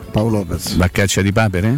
Paolo 0.10 0.38
Lopez. 0.38 0.78
Va 0.78 0.86
a 0.86 0.90
caccia 0.90 1.22
di 1.22 1.32
papere? 1.32 1.78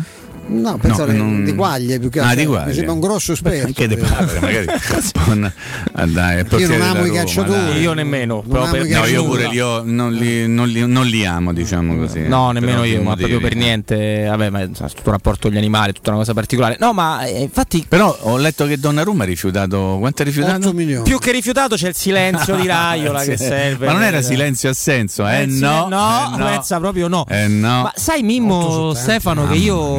No, 0.50 0.78
pensavo 0.78 1.12
No, 1.12 1.18
non- 1.24 1.44
di 1.44 1.54
quaglie 1.56 2.00
più 2.00 2.10
che 2.10 2.20
Ah, 2.20 2.30
altro. 2.30 2.40
di 2.40 2.46
Mi 2.48 2.54
quaglie. 2.54 2.74
sembra 2.74 2.94
un 2.94 3.00
grosso 3.00 3.32
esperto. 3.34 3.66
Anche 3.68 3.88
di 3.88 3.96
papere, 3.98 4.40
magari. 4.40 4.66
Buon- 5.26 5.52
ah, 5.94 6.06
dai, 6.06 6.46
Io 6.58 6.68
non 6.68 6.82
amo 6.82 7.06
i 7.06 7.12
dai. 7.12 7.80
Io 7.82 7.94
nemmeno. 7.94 8.44
No, 8.46 8.66
io 9.06 9.26
pure 9.26 9.48
li 9.50 9.60
ho- 9.60 9.82
non, 9.84 10.14
li, 10.14 10.48
non 10.48 10.68
li- 10.68 10.86
non 10.88 11.06
li 11.06 11.26
amo, 11.26 11.54
diciamo 11.54 11.96
così. 11.98 12.22
No, 12.28 12.52
per 12.52 12.62
nemmeno 12.62 12.84
io, 12.84 12.98
ma 13.02 13.10
motivi. 13.10 13.30
proprio 13.30 13.40
per 13.50 13.56
niente. 13.58 14.26
Vabbè, 14.28 14.50
ma 14.50 14.62
insomma, 14.62 14.90
tutto 14.90 15.02
un 15.06 15.12
rapporto 15.12 15.48
con 15.48 15.56
gli 15.56 15.60
animali, 15.60 15.92
tutta 15.94 16.10
una 16.12 16.20
cosa 16.20 16.34
particolare. 16.34 16.78
No, 16.80 16.94
ma 16.94 17.24
eh, 17.26 17.42
infatti. 17.42 17.86
Però 17.88 18.16
ho 18.22 18.38
letto 18.38 18.66
che 18.66 18.78
Donnarumma 18.78 19.24
ha 19.24 19.28
rifiutato. 19.28 19.98
Quanto 20.00 20.22
ha 20.22 20.26
rifiutato? 20.26 20.68
8 20.68 20.74
milioni. 20.74 21.04
Più 21.04 21.20
che 21.20 21.32
rifiutato 21.32 21.76
c'è 21.76 21.90
il 21.90 21.96
silenzio 21.96 22.56
di 22.56 22.66
Raiola 22.68 23.24
che 23.24 23.38
serve. 23.38 23.86
Ma 23.88 23.92
non 23.94 24.04
era 24.04 24.22
silenzio 24.22 24.70
assenso, 24.70 25.28
eh? 25.28 25.42
Eh, 25.44 25.50
sì, 25.50 25.60
no, 25.60 25.88
no, 25.90 26.32
eh, 26.34 26.38
no. 26.38 26.46
pensa 26.46 26.80
proprio 26.80 27.08
no. 27.08 27.26
Eh, 27.28 27.48
no. 27.48 27.82
Ma 27.84 27.94
sai 27.96 28.24
Mimmo 28.24 28.94
Stefano 28.94 29.48
che 29.48 29.56
io 29.56 29.96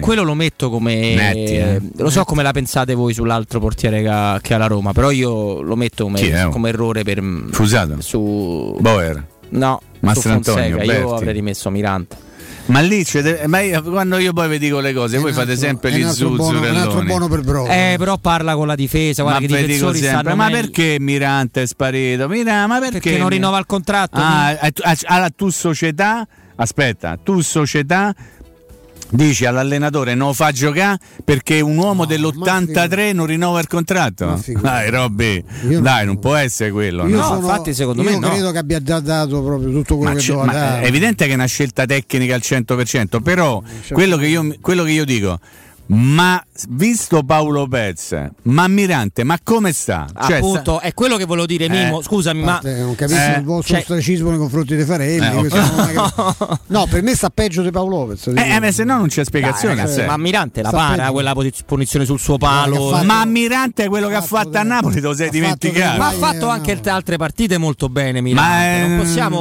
quello 0.00 0.22
lo 0.22 0.34
metto 0.34 0.70
come 0.70 1.14
Netti, 1.14 1.56
eh. 1.56 1.80
lo 1.96 2.10
so 2.10 2.24
come 2.24 2.42
la 2.42 2.52
pensate 2.52 2.94
voi 2.94 3.14
sull'altro 3.14 3.60
portiere 3.60 4.02
che, 4.02 4.38
che 4.42 4.54
ha 4.54 4.58
la 4.58 4.66
Roma, 4.66 4.92
però 4.92 5.10
io 5.10 5.60
lo 5.62 5.76
metto 5.76 6.04
come, 6.04 6.48
come 6.50 6.68
errore 6.68 7.02
per 7.02 7.22
Fusato? 7.50 8.00
su 8.00 8.76
Boer. 8.80 9.26
No, 9.50 9.80
Mastro 10.00 10.22
su 10.22 10.28
Fonseca, 10.28 10.60
Antonio, 10.62 10.82
io 10.92 11.14
avrei 11.14 11.32
rimesso 11.34 11.68
Mirante. 11.70 12.30
Ma 12.66 12.78
lì 12.78 13.02
de- 13.02 13.42
ma 13.48 13.58
io- 13.58 13.82
quando 13.82 14.18
io 14.18 14.32
poi 14.32 14.48
vi 14.48 14.58
dico 14.58 14.78
le 14.78 14.92
cose, 14.92 15.18
voi 15.18 15.32
fate 15.32 15.56
sempre 15.56 15.90
gli 15.90 15.98
buono- 16.00 16.12
un 16.12 16.34
altro 16.36 16.36
zuzzurelloni. 16.44 17.06
buono 17.06 17.28
per. 17.28 17.40
Eh, 17.68 17.96
però 17.98 18.18
parla 18.18 18.54
con 18.54 18.68
la 18.68 18.76
difesa, 18.76 19.22
guarda 19.22 19.40
ma 19.40 19.46
che 19.46 19.52
i 19.52 19.56
vi 19.56 19.62
dico 19.62 19.90
difensori 19.90 19.98
sempre, 19.98 20.20
stanno 20.20 20.36
ma 20.36 20.44
meglio. 20.48 20.60
perché 20.60 20.96
Mirante 21.00 21.62
è 21.62 21.66
sparito? 21.66 22.28
Mira, 22.28 22.66
ma 22.68 22.78
perché? 22.78 23.00
Perché 23.00 23.18
non 23.18 23.28
rinnova 23.30 23.58
il 23.58 23.66
contratto? 23.66 24.20
Ah, 24.20 24.56
alla 25.06 25.30
tu 25.30 25.50
società, 25.50 26.24
aspetta, 26.54 27.18
tu 27.22 27.40
società 27.40 28.14
dici 29.14 29.44
all'allenatore 29.44 30.14
non 30.14 30.28
lo 30.28 30.32
fa 30.32 30.50
giocare 30.52 30.98
perché 31.24 31.60
un 31.60 31.76
uomo 31.76 32.04
dell'83 32.06 33.14
non 33.14 33.26
rinnova 33.26 33.60
il 33.60 33.66
contratto? 33.66 34.40
Dai, 34.60 34.90
Robby, 34.90 35.44
dai, 35.80 36.06
non 36.06 36.18
può 36.18 36.34
essere 36.34 36.70
quello. 36.70 37.06
Io 37.06 37.16
no? 37.16 37.22
sono- 37.22 37.40
io 38.02 38.18
credo 38.30 38.50
che 38.50 38.58
abbia 38.58 38.82
già 38.82 39.00
dato 39.00 39.42
proprio 39.42 39.70
tutto 39.70 39.96
quello 39.96 40.12
Ma 40.12 40.18
che 40.18 40.24
c'è- 40.24 40.32
doveva 40.32 40.52
dare. 40.52 40.82
è 40.82 40.86
evidente 40.86 41.26
che 41.26 41.32
è 41.32 41.34
una 41.34 41.46
scelta 41.46 41.84
tecnica 41.86 42.34
al 42.34 42.40
100%, 42.42 43.20
però 43.20 43.62
quello 43.90 44.16
che 44.16 44.26
io, 44.26 44.54
quello 44.60 44.82
che 44.84 44.90
io 44.92 45.04
dico, 45.04 45.38
ma 45.86 46.42
visto 46.70 47.22
Paolo 47.22 47.66
Pez, 47.68 48.16
ma 48.44 48.66
Mirante, 48.68 49.24
ma 49.24 49.38
come 49.42 49.72
sta? 49.72 50.06
Cioè, 50.26 50.36
Appunto, 50.36 50.80
è 50.80 50.94
quello 50.94 51.16
che 51.16 51.24
volevo 51.26 51.44
dire, 51.46 51.68
Mimo. 51.68 52.00
Eh. 52.00 52.02
Scusami, 52.02 52.40
ma 52.40 52.52
Parte, 52.52 52.76
non 52.78 52.94
capisco 52.94 53.20
Eh, 53.20 53.36
il 53.38 53.44
vostro 53.44 53.74
cioè- 53.74 53.78
ostracismo 53.80 54.30
nei 54.30 54.38
confronti 54.38 54.74
dei 54.76 54.84
Farelli. 54.84 55.26
Eh, 55.26 55.28
ok. 55.34 55.38
questo 55.48 55.74
non 55.74 55.88
è 55.88 55.92
che- 55.92 56.58
no, 56.68 56.86
per 56.88 57.02
me 57.02 57.14
sta 57.14 57.28
peggio 57.30 57.62
di 57.62 57.70
Paolo 57.70 57.98
Lopez. 57.98 58.20
sta- 58.30 58.42
eh, 58.44 58.54
eh, 58.54 58.60
beh, 58.60 58.72
se 58.72 58.84
no 58.84 58.96
non 58.96 59.08
c'è 59.08 59.24
spiegazione. 59.24 59.74
Dai, 59.74 59.92
sé. 59.92 60.06
ma 60.06 60.16
Mirante 60.16 60.62
la 60.62 60.68
Sta 60.68 60.76
para 60.78 60.96
peggio. 60.96 61.12
quella 61.12 61.34
punizione 61.66 62.04
sul 62.06 62.18
suo 62.18 62.38
palo. 62.38 63.02
ma 63.04 63.24
Mirante 63.26 63.84
è 63.84 63.88
quello 63.88 64.08
che 64.08 64.14
ha 64.14 64.22
fatto 64.22 64.56
a 64.56 64.62
Napoli, 64.62 64.94
te 64.94 65.00
lo 65.02 65.14
sei 65.14 65.28
dimenticato. 65.30 65.98
Ma 65.98 66.08
ha 66.08 66.12
fatto 66.12 66.48
anche 66.48 66.80
altre 66.84 67.16
partite 67.16 67.58
molto 67.58 67.88
bene, 67.88 68.20
Mirante. 68.22 68.48
Ma, 68.50 68.76
eh, 68.76 68.86
non 68.86 68.98
possiamo. 68.98 69.38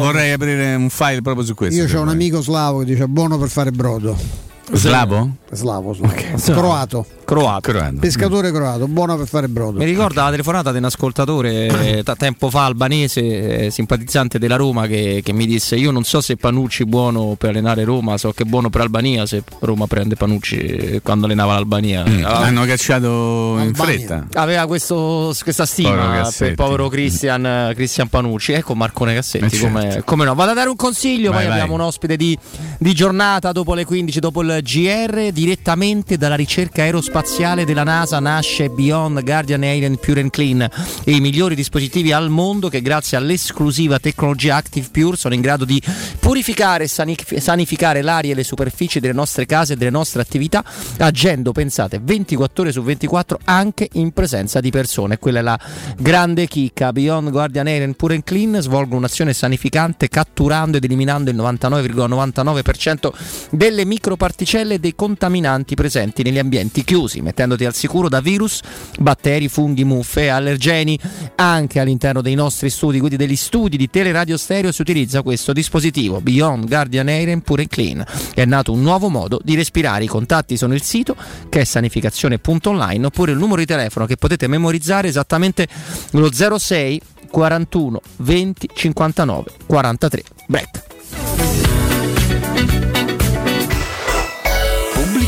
Vorrei 0.00 0.32
aprire 0.32 0.74
un 0.74 0.88
file 0.88 1.20
proprio 1.22 1.44
su 1.44 1.54
questo. 1.54 1.82
Io 1.82 1.98
ho 1.98 2.02
un 2.02 2.08
amico 2.08 2.40
slavo 2.40 2.78
che 2.78 2.84
dice 2.86 3.06
buono 3.06 3.36
per 3.36 3.48
fare 3.48 3.70
brodo. 3.70 4.50
Slavo? 4.74 5.30
Slavo, 5.52 5.94
slavo. 5.94 6.14
croato. 6.54 7.04
Croato. 7.32 7.98
Pescatore 7.98 8.52
croato, 8.52 8.86
buono 8.88 9.16
per 9.16 9.26
fare 9.26 9.48
brodo. 9.48 9.78
Mi 9.78 9.86
ricorda 9.86 10.24
la 10.24 10.30
telefonata 10.30 10.70
di 10.70 10.76
un 10.76 10.84
ascoltatore 10.84 12.02
eh, 12.04 12.04
tempo 12.18 12.50
fa 12.50 12.66
albanese, 12.66 13.64
eh, 13.64 13.70
simpatizzante 13.70 14.38
della 14.38 14.56
Roma, 14.56 14.86
che, 14.86 15.22
che, 15.24 15.32
mi 15.32 15.46
disse: 15.46 15.76
Io 15.76 15.90
non 15.90 16.04
so 16.04 16.20
se 16.20 16.36
Panucci 16.36 16.82
è 16.82 16.86
buono 16.86 17.34
per 17.38 17.50
allenare 17.50 17.84
Roma, 17.84 18.18
so 18.18 18.32
che 18.32 18.42
è 18.42 18.46
buono 18.46 18.68
per 18.68 18.82
Albania. 18.82 19.24
Se 19.24 19.42
Roma 19.60 19.86
prende 19.86 20.14
Panucci 20.14 20.56
eh, 20.58 21.00
quando 21.02 21.24
allenava 21.24 21.54
l'Albania, 21.54 22.04
mm, 22.06 22.24
ah, 22.24 22.40
hanno 22.40 22.66
cacciato 22.66 23.56
Albania. 23.56 23.64
in 23.64 23.74
fretta. 23.74 24.26
Aveva 24.34 24.66
questo, 24.66 25.34
questa 25.42 25.64
stima 25.64 26.30
per 26.36 26.48
il 26.48 26.54
povero 26.54 26.88
Christian, 26.90 27.72
Christian, 27.74 28.08
Panucci. 28.08 28.52
Ecco 28.52 28.74
Marcone 28.74 29.14
Cassetti, 29.14 29.58
come, 29.58 29.82
certo. 29.82 30.04
come, 30.04 30.26
no? 30.26 30.34
Vado 30.34 30.50
a 30.50 30.54
dare 30.54 30.68
un 30.68 30.76
consiglio. 30.76 31.30
Vai, 31.30 31.40
poi 31.40 31.48
vai. 31.48 31.60
abbiamo 31.60 31.74
un 31.74 31.80
ospite 31.80 32.16
di, 32.16 32.36
di 32.78 32.92
giornata 32.92 33.52
dopo 33.52 33.72
le 33.72 33.86
15, 33.86 34.20
dopo 34.20 34.42
il 34.42 34.60
GR, 34.62 35.30
direttamente 35.32 36.18
dalla 36.18 36.34
ricerca 36.34 36.82
aerospaziale 36.82 37.20
della 37.64 37.84
NASA 37.84 38.18
nasce 38.18 38.68
Beyond 38.68 39.22
Guardian 39.22 39.62
Air 39.62 39.96
Pure 39.96 40.20
and 40.22 40.30
Clean, 40.30 40.68
i 41.04 41.20
migliori 41.20 41.54
dispositivi 41.54 42.10
al 42.10 42.30
mondo 42.30 42.68
che 42.68 42.82
grazie 42.82 43.16
all'esclusiva 43.16 44.00
tecnologia 44.00 44.56
Active 44.56 44.88
Pure 44.90 45.16
sono 45.16 45.32
in 45.32 45.40
grado 45.40 45.64
di 45.64 45.80
purificare 46.18 46.84
e 46.84 47.40
sanificare 47.40 48.02
l'aria 48.02 48.32
e 48.32 48.34
le 48.34 48.44
superfici 48.44 49.00
delle 49.00 49.12
nostre 49.12 49.46
case 49.46 49.74
e 49.74 49.76
delle 49.76 49.90
nostre 49.90 50.20
attività, 50.20 50.64
agendo, 50.98 51.52
pensate, 51.52 52.00
24 52.02 52.62
ore 52.62 52.72
su 52.72 52.82
24 52.82 53.38
anche 53.44 53.88
in 53.92 54.12
presenza 54.12 54.60
di 54.60 54.70
persone. 54.70 55.18
Quella 55.18 55.38
è 55.40 55.42
la 55.42 55.60
grande 55.98 56.46
chicca. 56.46 56.92
Beyond 56.92 57.30
Guardian 57.30 57.66
Air 57.66 57.92
Pure 57.92 58.14
and 58.14 58.24
Clean 58.24 58.60
svolgono 58.60 58.98
un'azione 58.98 59.32
sanificante 59.32 60.08
catturando 60.08 60.76
ed 60.76 60.84
eliminando 60.84 61.30
il 61.30 61.36
99,99% 61.36 63.10
delle 63.50 63.84
microparticelle 63.84 64.74
e 64.74 64.78
dei 64.78 64.94
contaminanti 64.94 65.74
presenti 65.74 66.22
negli 66.22 66.38
ambienti 66.38 66.84
chiusi, 66.84 67.11
mettendoti 67.20 67.64
al 67.64 67.74
sicuro 67.74 68.08
da 68.08 68.20
virus, 68.20 68.60
batteri, 68.98 69.48
funghi, 69.48 69.84
muffe 69.84 70.30
allergeni. 70.30 70.98
Anche 71.36 71.80
all'interno 71.80 72.22
dei 72.22 72.34
nostri 72.34 72.70
studi, 72.70 72.98
quindi 72.98 73.16
degli 73.16 73.36
studi 73.36 73.76
di 73.76 73.90
teleradio 73.90 74.36
stereo, 74.36 74.72
si 74.72 74.80
utilizza 74.80 75.22
questo 75.22 75.52
dispositivo 75.52 76.20
Beyond 76.20 76.66
Guardian 76.66 77.08
Air 77.08 77.38
Pure 77.40 77.66
Clean. 77.66 78.04
È 78.34 78.44
nato 78.44 78.72
un 78.72 78.82
nuovo 78.82 79.08
modo 79.08 79.40
di 79.42 79.54
respirare. 79.54 80.04
I 80.04 80.08
contatti 80.08 80.56
sono 80.56 80.74
il 80.74 80.82
sito 80.82 81.16
che 81.48 81.60
è 81.60 81.64
sanificazione.online 81.64 83.06
oppure 83.06 83.32
il 83.32 83.38
numero 83.38 83.60
di 83.60 83.66
telefono 83.66 84.06
che 84.06 84.16
potete 84.16 84.46
memorizzare 84.46 85.08
esattamente 85.08 85.66
lo 86.12 86.30
06 86.32 87.00
41 87.30 88.00
20 88.18 88.68
59 88.74 89.50
43. 89.66 90.22
Break. 90.46 91.81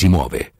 si 0.00 0.08
muove. 0.08 0.59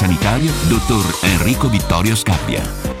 sanitario, 0.01 0.51
dottor 0.67 1.05
Enrico 1.21 1.69
Vittorio 1.69 2.15
Scappia. 2.15 3.00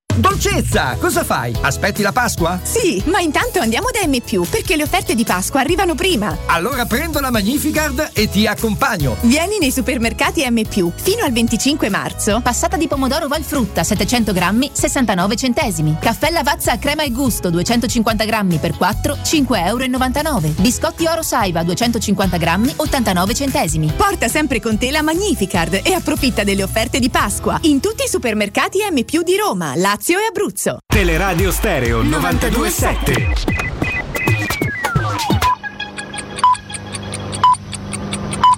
Dolcezza, 0.17 0.97
cosa 0.99 1.23
fai? 1.23 1.55
Aspetti 1.61 2.01
la 2.01 2.11
Pasqua? 2.11 2.59
Sì, 2.61 3.01
ma 3.05 3.21
intanto 3.21 3.59
andiamo 3.59 3.87
da 3.91 4.05
M, 4.05 4.19
perché 4.49 4.75
le 4.75 4.83
offerte 4.83 5.15
di 5.15 5.23
Pasqua 5.23 5.61
arrivano 5.61 5.95
prima. 5.95 6.37
Allora 6.47 6.85
prendo 6.85 7.21
la 7.21 7.31
Magnificard 7.31 8.09
e 8.13 8.29
ti 8.29 8.45
accompagno. 8.45 9.15
Vieni 9.21 9.57
nei 9.57 9.71
supermercati 9.71 10.45
M, 10.49 10.61
fino 10.67 11.23
al 11.23 11.31
25 11.31 11.89
marzo. 11.89 12.41
Passata 12.41 12.75
di 12.75 12.87
pomodoro 12.87 13.27
Valfrutta 13.29 13.83
700 13.83 14.33
grammi, 14.33 14.69
69 14.73 15.35
centesimi. 15.37 15.97
Caffè 15.99 16.29
Lavazza 16.29 16.73
a 16.73 16.77
crema 16.77 17.03
e 17.03 17.11
gusto 17.11 17.49
250 17.49 18.25
grammi 18.25 18.57
per 18.57 18.75
4, 18.75 19.17
5,99 19.23 20.25
euro. 20.25 20.41
Biscotti 20.57 21.05
Oro 21.05 21.23
Saiba 21.23 21.63
250 21.63 22.35
grammi, 22.35 22.73
89 22.75 23.33
centesimi. 23.33 23.93
Porta 23.95 24.27
sempre 24.27 24.59
con 24.59 24.77
te 24.77 24.91
la 24.91 25.01
Magnificard 25.01 25.79
e 25.83 25.93
approfitta 25.93 26.43
delle 26.43 26.63
offerte 26.63 26.99
di 26.99 27.09
Pasqua 27.09 27.57
in 27.63 27.79
tutti 27.79 28.03
i 28.03 28.09
supermercati 28.09 28.79
M, 28.91 29.03
di 29.23 29.37
Roma, 29.37 29.73
Lazio 29.75 30.10
e 30.19 30.27
Abruzzo. 30.27 30.79
Teleradio 30.85 31.51
Stereo 31.51 32.01
927. 32.01 33.33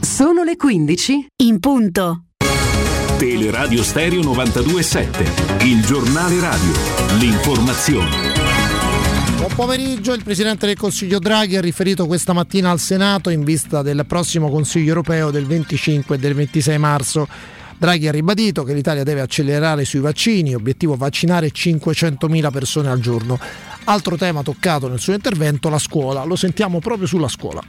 Sono 0.02 0.44
le 0.44 0.56
15 0.56 1.28
in 1.44 1.60
punto. 1.60 2.26
Teleradio 3.18 3.84
Stereo 3.84 4.22
927. 4.22 5.66
Il 5.66 5.86
giornale 5.86 6.40
radio. 6.40 6.72
L'informazione. 7.20 8.32
Buon 9.38 9.56
pomeriggio, 9.56 10.14
il 10.14 10.24
Presidente 10.24 10.66
del 10.66 10.78
Consiglio 10.78 11.20
Draghi 11.20 11.58
ha 11.58 11.62
riferito 11.62 12.08
questa 12.08 12.34
mattina 12.34 12.72
al 12.72 12.80
Senato 12.80 13.30
in 13.30 13.44
vista 13.44 13.82
del 13.82 14.06
prossimo 14.08 14.50
Consiglio 14.50 14.90
europeo 14.90 15.32
del 15.32 15.46
25 15.46 16.16
e 16.16 16.20
del 16.20 16.34
26 16.34 16.78
marzo. 16.78 17.28
Draghi 17.78 18.08
ha 18.08 18.12
ribadito 18.12 18.64
che 18.64 18.74
l'Italia 18.74 19.04
deve 19.04 19.22
accelerare 19.22 19.84
sui 19.86 20.00
vaccini, 20.00 20.56
obiettivo 20.56 20.96
vaccinare 20.96 21.48
500.000 21.48 22.52
persone 22.52 22.90
al 22.90 23.00
giorno. 23.00 23.38
Altro 23.86 24.16
tema 24.16 24.42
toccato 24.42 24.88
nel 24.88 25.00
suo 25.00 25.14
intervento, 25.14 25.70
la 25.70 25.80
scuola. 25.80 26.24
Lo 26.24 26.36
sentiamo 26.36 26.80
proprio 26.80 27.08
sulla 27.08 27.28
scuola. 27.28 27.62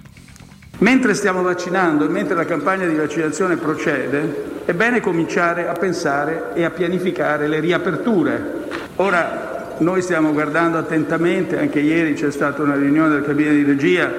Mentre 0.78 1.14
stiamo 1.14 1.42
vaccinando 1.42 2.05
e 2.05 2.09
mentre 2.09 2.34
la 2.34 2.44
campagna 2.44 2.86
di 2.86 2.94
vaccinazione 2.94 3.57
procede, 3.57 4.62
è 4.64 4.72
bene 4.72 5.00
cominciare 5.00 5.68
a 5.68 5.72
pensare 5.72 6.50
e 6.55 6.64
a 6.64 6.70
pianificare 6.70 7.48
le 7.48 7.61
riaperture. 7.61 8.68
Ora 8.96 9.74
noi 9.78 10.02
stiamo 10.02 10.32
guardando 10.32 10.78
attentamente, 10.78 11.59
anche 11.59 11.80
ieri 11.80 12.14
c'è 12.14 12.30
stata 12.30 12.62
una 12.62 12.76
riunione 12.76 13.09
del 13.09 13.24
cabine 13.24 13.52
di 13.52 13.64
regia, 13.64 14.12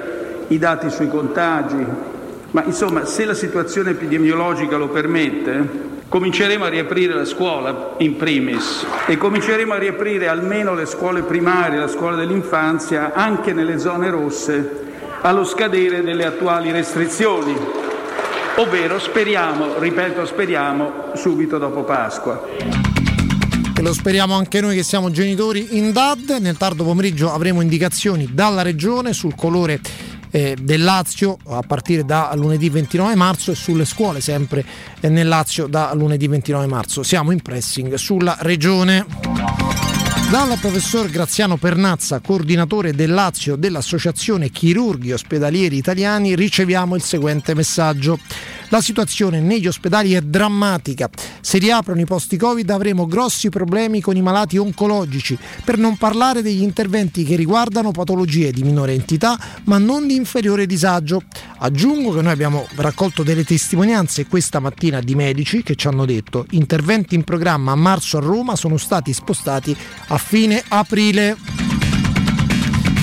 i 0.48 0.58
dati 0.58 0.90
sui 0.90 1.08
contagi, 1.08 1.84
ma 2.56 2.64
insomma 2.64 3.04
se 3.04 3.26
la 3.26 3.34
situazione 3.34 3.90
epidemiologica 3.90 4.78
lo 4.78 4.88
permette, 4.88 5.68
cominceremo 6.08 6.64
a 6.64 6.68
riaprire 6.70 7.12
la 7.12 7.26
scuola 7.26 7.96
in 7.98 8.16
primis 8.16 8.86
e 9.04 9.18
cominceremo 9.18 9.74
a 9.74 9.78
riaprire 9.78 10.26
almeno 10.26 10.72
le 10.72 10.86
scuole 10.86 11.20
primarie, 11.20 11.78
la 11.78 11.86
scuola 11.86 12.16
dell'infanzia, 12.16 13.12
anche 13.12 13.52
nelle 13.52 13.78
zone 13.78 14.08
rosse, 14.08 14.84
allo 15.20 15.44
scadere 15.44 16.02
delle 16.02 16.24
attuali 16.24 16.70
restrizioni, 16.70 17.54
ovvero 18.56 18.98
speriamo, 18.98 19.78
ripeto 19.78 20.24
speriamo, 20.24 21.10
subito 21.14 21.58
dopo 21.58 21.84
Pasqua. 21.84 22.42
E 23.78 23.82
lo 23.82 23.92
speriamo 23.92 24.34
anche 24.34 24.62
noi 24.62 24.74
che 24.74 24.82
siamo 24.82 25.10
genitori 25.10 25.76
in 25.76 25.92
DAD. 25.92 26.38
Nel 26.40 26.56
tardo 26.56 26.84
pomeriggio 26.84 27.30
avremo 27.30 27.60
indicazioni 27.60 28.30
dalla 28.32 28.62
Regione 28.62 29.12
sul 29.12 29.34
colore 29.34 29.78
eh, 30.30 30.56
del 30.60 30.82
Lazio 30.82 31.38
a 31.46 31.62
partire 31.62 32.04
da 32.04 32.32
lunedì 32.34 32.68
29 32.68 33.14
marzo 33.14 33.50
e 33.50 33.54
sulle 33.54 33.84
scuole 33.84 34.20
sempre 34.20 34.64
eh, 35.00 35.08
nel 35.08 35.28
Lazio 35.28 35.66
da 35.66 35.92
lunedì 35.94 36.26
29 36.26 36.66
marzo. 36.66 37.02
Siamo 37.02 37.30
in 37.30 37.40
pressing 37.40 37.94
sulla 37.94 38.36
regione. 38.40 39.85
Dal 40.28 40.58
professor 40.58 41.08
Graziano 41.08 41.56
Pernazza, 41.56 42.18
coordinatore 42.18 42.92
del 42.92 43.12
Lazio 43.12 43.54
dell'Associazione 43.54 44.50
Chirurghi 44.50 45.12
Ospedalieri 45.12 45.76
Italiani, 45.76 46.34
riceviamo 46.34 46.96
il 46.96 47.02
seguente 47.02 47.54
messaggio. 47.54 48.18
La 48.70 48.80
situazione 48.80 49.38
negli 49.40 49.68
ospedali 49.68 50.14
è 50.14 50.20
drammatica. 50.20 51.08
Se 51.40 51.58
riaprono 51.58 52.00
i 52.00 52.04
posti 52.04 52.36
Covid 52.36 52.68
avremo 52.70 53.06
grossi 53.06 53.48
problemi 53.48 54.00
con 54.00 54.16
i 54.16 54.22
malati 54.22 54.58
oncologici, 54.58 55.38
per 55.64 55.78
non 55.78 55.96
parlare 55.96 56.42
degli 56.42 56.62
interventi 56.62 57.22
che 57.22 57.36
riguardano 57.36 57.92
patologie 57.92 58.50
di 58.50 58.64
minore 58.64 58.92
entità 58.92 59.38
ma 59.64 59.78
non 59.78 60.08
di 60.08 60.16
inferiore 60.16 60.66
disagio. 60.66 61.22
Aggiungo 61.58 62.12
che 62.12 62.22
noi 62.22 62.32
abbiamo 62.32 62.66
raccolto 62.74 63.22
delle 63.22 63.44
testimonianze 63.44 64.26
questa 64.26 64.58
mattina 64.58 65.00
di 65.00 65.14
medici 65.14 65.62
che 65.62 65.76
ci 65.76 65.86
hanno 65.86 66.04
detto 66.04 66.44
interventi 66.50 67.14
in 67.14 67.22
programma 67.22 67.70
a 67.72 67.76
marzo 67.76 68.18
a 68.18 68.20
Roma 68.20 68.56
sono 68.56 68.76
stati 68.76 69.12
spostati 69.12 69.74
a 70.08 70.15
fine 70.18 70.62
aprile. 70.68 71.36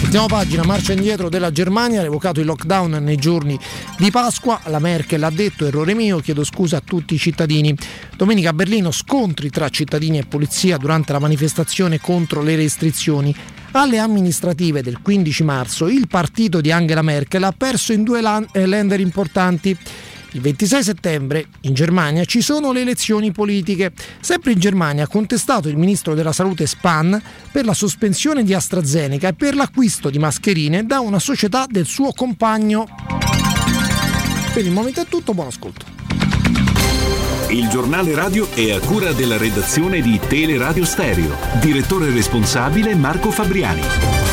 Ultima 0.03 0.25
pagina, 0.27 0.63
marcia 0.63 0.93
indietro 0.93 1.27
della 1.27 1.51
Germania, 1.51 1.99
ha 1.99 2.03
revocato 2.03 2.39
il 2.39 2.45
lockdown 2.45 2.99
nei 3.01 3.15
giorni 3.15 3.57
di 3.97 4.11
Pasqua, 4.11 4.61
la 4.65 4.77
Merkel 4.77 5.23
ha 5.23 5.31
detto 5.31 5.65
errore 5.65 5.95
mio, 5.95 6.19
chiedo 6.19 6.43
scusa 6.43 6.77
a 6.77 6.81
tutti 6.85 7.15
i 7.15 7.17
cittadini. 7.17 7.75
Domenica 8.15 8.49
a 8.49 8.53
Berlino 8.53 8.91
scontri 8.91 9.49
tra 9.49 9.69
cittadini 9.69 10.19
e 10.19 10.25
polizia 10.25 10.77
durante 10.77 11.13
la 11.13 11.19
manifestazione 11.19 11.99
contro 11.99 12.43
le 12.43 12.55
restrizioni. 12.55 13.35
Alle 13.71 13.97
amministrative 13.97 14.83
del 14.83 15.01
15 15.01 15.43
marzo 15.43 15.87
il 15.87 16.07
partito 16.07 16.61
di 16.61 16.71
Angela 16.71 17.01
Merkel 17.01 17.43
ha 17.43 17.51
perso 17.51 17.91
in 17.91 18.03
due 18.03 18.21
lender 18.21 18.99
importanti. 18.99 19.75
Il 20.33 20.41
26 20.41 20.83
settembre 20.83 21.45
in 21.61 21.75
Germania 21.75 22.25
ci 22.25 22.41
sono 22.41 22.71
le 22.71 22.81
elezioni 22.81 23.31
politiche. 23.31 23.91
Sempre 24.19 24.51
in 24.51 24.59
Germania 24.59 25.03
ha 25.03 25.07
contestato 25.07 25.69
il 25.69 25.77
ministro 25.77 26.15
della 26.15 26.31
salute 26.31 26.65
Spahn 26.65 27.21
per 27.51 27.65
la 27.65 27.75
sospensione 27.75 28.43
di 28.43 28.53
AstraZeneca 28.53 29.27
e 29.27 29.33
per 29.33 29.55
l'acquisto 29.55 30.09
di 30.09 30.17
mascherine 30.17 30.85
da 30.85 31.01
una 31.01 31.19
società 31.19 31.67
del 31.69 31.85
suo 31.85 32.13
compagno. 32.13 32.87
Per 34.53 34.65
il 34.65 34.71
momento 34.71 35.01
è 35.01 35.05
tutto, 35.07 35.35
buon 35.35 35.47
ascolto. 35.47 35.85
Il 37.49 37.67
giornale 37.69 38.15
radio 38.15 38.49
è 38.49 38.71
a 38.71 38.79
cura 38.79 39.11
della 39.11 39.37
redazione 39.37 40.01
di 40.01 40.19
Teleradio 40.27 40.83
Stereo. 40.83 41.35
Direttore 41.59 42.09
responsabile 42.09 42.95
Marco 42.95 43.29
Fabriani. 43.29 44.32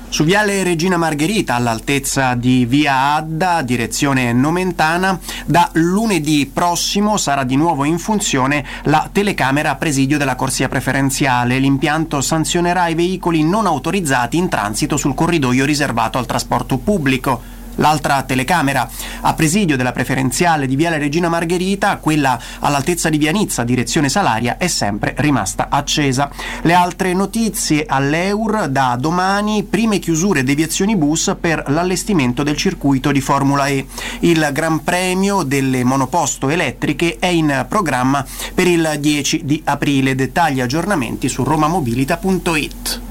Su 0.11 0.25
Viale 0.25 0.61
Regina 0.63 0.97
Margherita, 0.97 1.55
all'altezza 1.55 2.35
di 2.35 2.65
Via 2.65 3.13
Adda, 3.15 3.61
direzione 3.61 4.33
Nomentana, 4.33 5.17
da 5.45 5.69
lunedì 5.75 6.51
prossimo 6.53 7.15
sarà 7.15 7.45
di 7.45 7.55
nuovo 7.55 7.85
in 7.85 7.97
funzione 7.97 8.65
la 8.83 9.07
telecamera 9.09 9.69
a 9.69 9.75
presidio 9.75 10.17
della 10.17 10.35
corsia 10.35 10.67
preferenziale. 10.67 11.59
L'impianto 11.59 12.19
sanzionerà 12.19 12.89
i 12.89 12.93
veicoli 12.93 13.45
non 13.45 13.65
autorizzati 13.65 14.35
in 14.35 14.49
transito 14.49 14.97
sul 14.97 15.15
corridoio 15.15 15.63
riservato 15.63 16.17
al 16.17 16.25
trasporto 16.25 16.77
pubblico. 16.77 17.60
L'altra 17.81 18.21
telecamera 18.21 18.87
a 19.21 19.33
presidio 19.33 19.75
della 19.75 19.91
preferenziale 19.91 20.67
di 20.67 20.75
Viale 20.75 20.99
Regina 20.99 21.29
Margherita, 21.29 21.97
quella 21.97 22.39
all'altezza 22.59 23.09
di 23.09 23.17
Vianizza, 23.17 23.63
direzione 23.63 24.07
Salaria, 24.07 24.57
è 24.57 24.67
sempre 24.67 25.15
rimasta 25.17 25.67
accesa. 25.69 26.29
Le 26.61 26.73
altre 26.73 27.13
notizie 27.13 27.85
all'Eur 27.87 28.67
da 28.69 28.95
domani, 28.99 29.63
prime 29.63 29.97
chiusure 29.97 30.41
e 30.41 30.43
deviazioni 30.43 30.95
bus 30.95 31.35
per 31.39 31.63
l'allestimento 31.67 32.43
del 32.43 32.55
circuito 32.55 33.11
di 33.11 33.19
Formula 33.19 33.65
E. 33.65 33.87
Il 34.19 34.47
Gran 34.53 34.83
Premio 34.83 35.41
delle 35.41 35.83
monoposto 35.83 36.49
elettriche 36.49 37.17
è 37.17 37.27
in 37.27 37.65
programma 37.67 38.23
per 38.53 38.67
il 38.67 38.97
10 38.99 39.41
di 39.43 39.59
aprile. 39.65 40.13
Dettagli 40.13 40.59
e 40.59 40.61
aggiornamenti 40.61 41.27
su 41.27 41.43
romamobilita.it. 41.43 43.10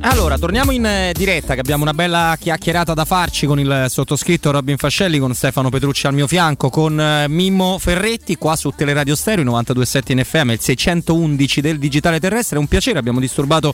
Allora, 0.00 0.36
torniamo 0.36 0.70
in 0.70 0.84
eh, 0.84 1.12
diretta 1.16 1.54
che 1.54 1.60
abbiamo 1.60 1.82
una 1.82 1.94
bella 1.94 2.36
chiacchierata 2.38 2.92
da 2.92 3.06
farci 3.06 3.46
con 3.46 3.58
il 3.58 3.86
sottoscritto 3.88 4.50
Robin 4.50 4.76
Fascelli, 4.76 5.18
con 5.18 5.34
Stefano 5.34 5.70
Petrucci 5.70 6.06
al 6.06 6.12
mio 6.12 6.26
fianco, 6.26 6.68
con 6.68 7.00
eh, 7.00 7.28
Mimmo 7.28 7.78
Ferretti 7.78 8.36
qua 8.36 8.56
su 8.56 8.70
Teleradio 8.76 9.16
Stereo 9.16 9.44
92.7 9.44 10.12
in 10.12 10.22
FM, 10.22 10.50
il 10.50 10.60
611 10.60 11.60
del 11.62 11.78
digitale 11.78 12.20
terrestre. 12.20 12.56
È 12.56 12.60
un 12.60 12.66
piacere, 12.66 12.98
abbiamo 12.98 13.20
disturbato 13.20 13.72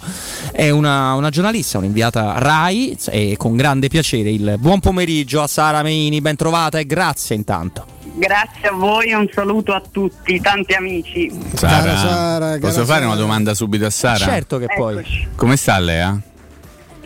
una, 0.56 1.14
una 1.14 1.30
giornalista, 1.30 1.78
un'inviata 1.78 2.38
RAI 2.38 2.96
e 3.10 3.34
con 3.36 3.56
grande 3.56 3.88
piacere 3.88 4.30
il 4.30 4.56
buon 4.58 4.78
pomeriggio 4.78 5.42
a 5.42 5.48
Sara 5.48 5.82
Meini, 5.82 6.20
ben 6.20 6.36
trovata 6.36 6.78
e 6.78 6.86
grazie 6.86 7.34
intanto. 7.34 8.01
Grazie 8.14 8.68
a 8.68 8.72
voi 8.72 9.08
e 9.10 9.14
un 9.16 9.28
saluto 9.32 9.72
a 9.72 9.82
tutti, 9.90 10.40
tanti 10.40 10.74
amici. 10.74 11.30
Sara, 11.54 11.96
Sara, 11.96 12.58
posso 12.58 12.72
cara 12.72 12.72
fare 12.72 12.84
Sara. 12.84 13.06
una 13.06 13.16
domanda 13.16 13.54
subito 13.54 13.86
a 13.86 13.90
Sara? 13.90 14.16
Certo 14.18 14.58
che 14.58 14.66
poi. 14.76 14.98
Eccoci. 14.98 15.28
Come 15.34 15.56
sta 15.56 15.78
Lea? 15.78 16.20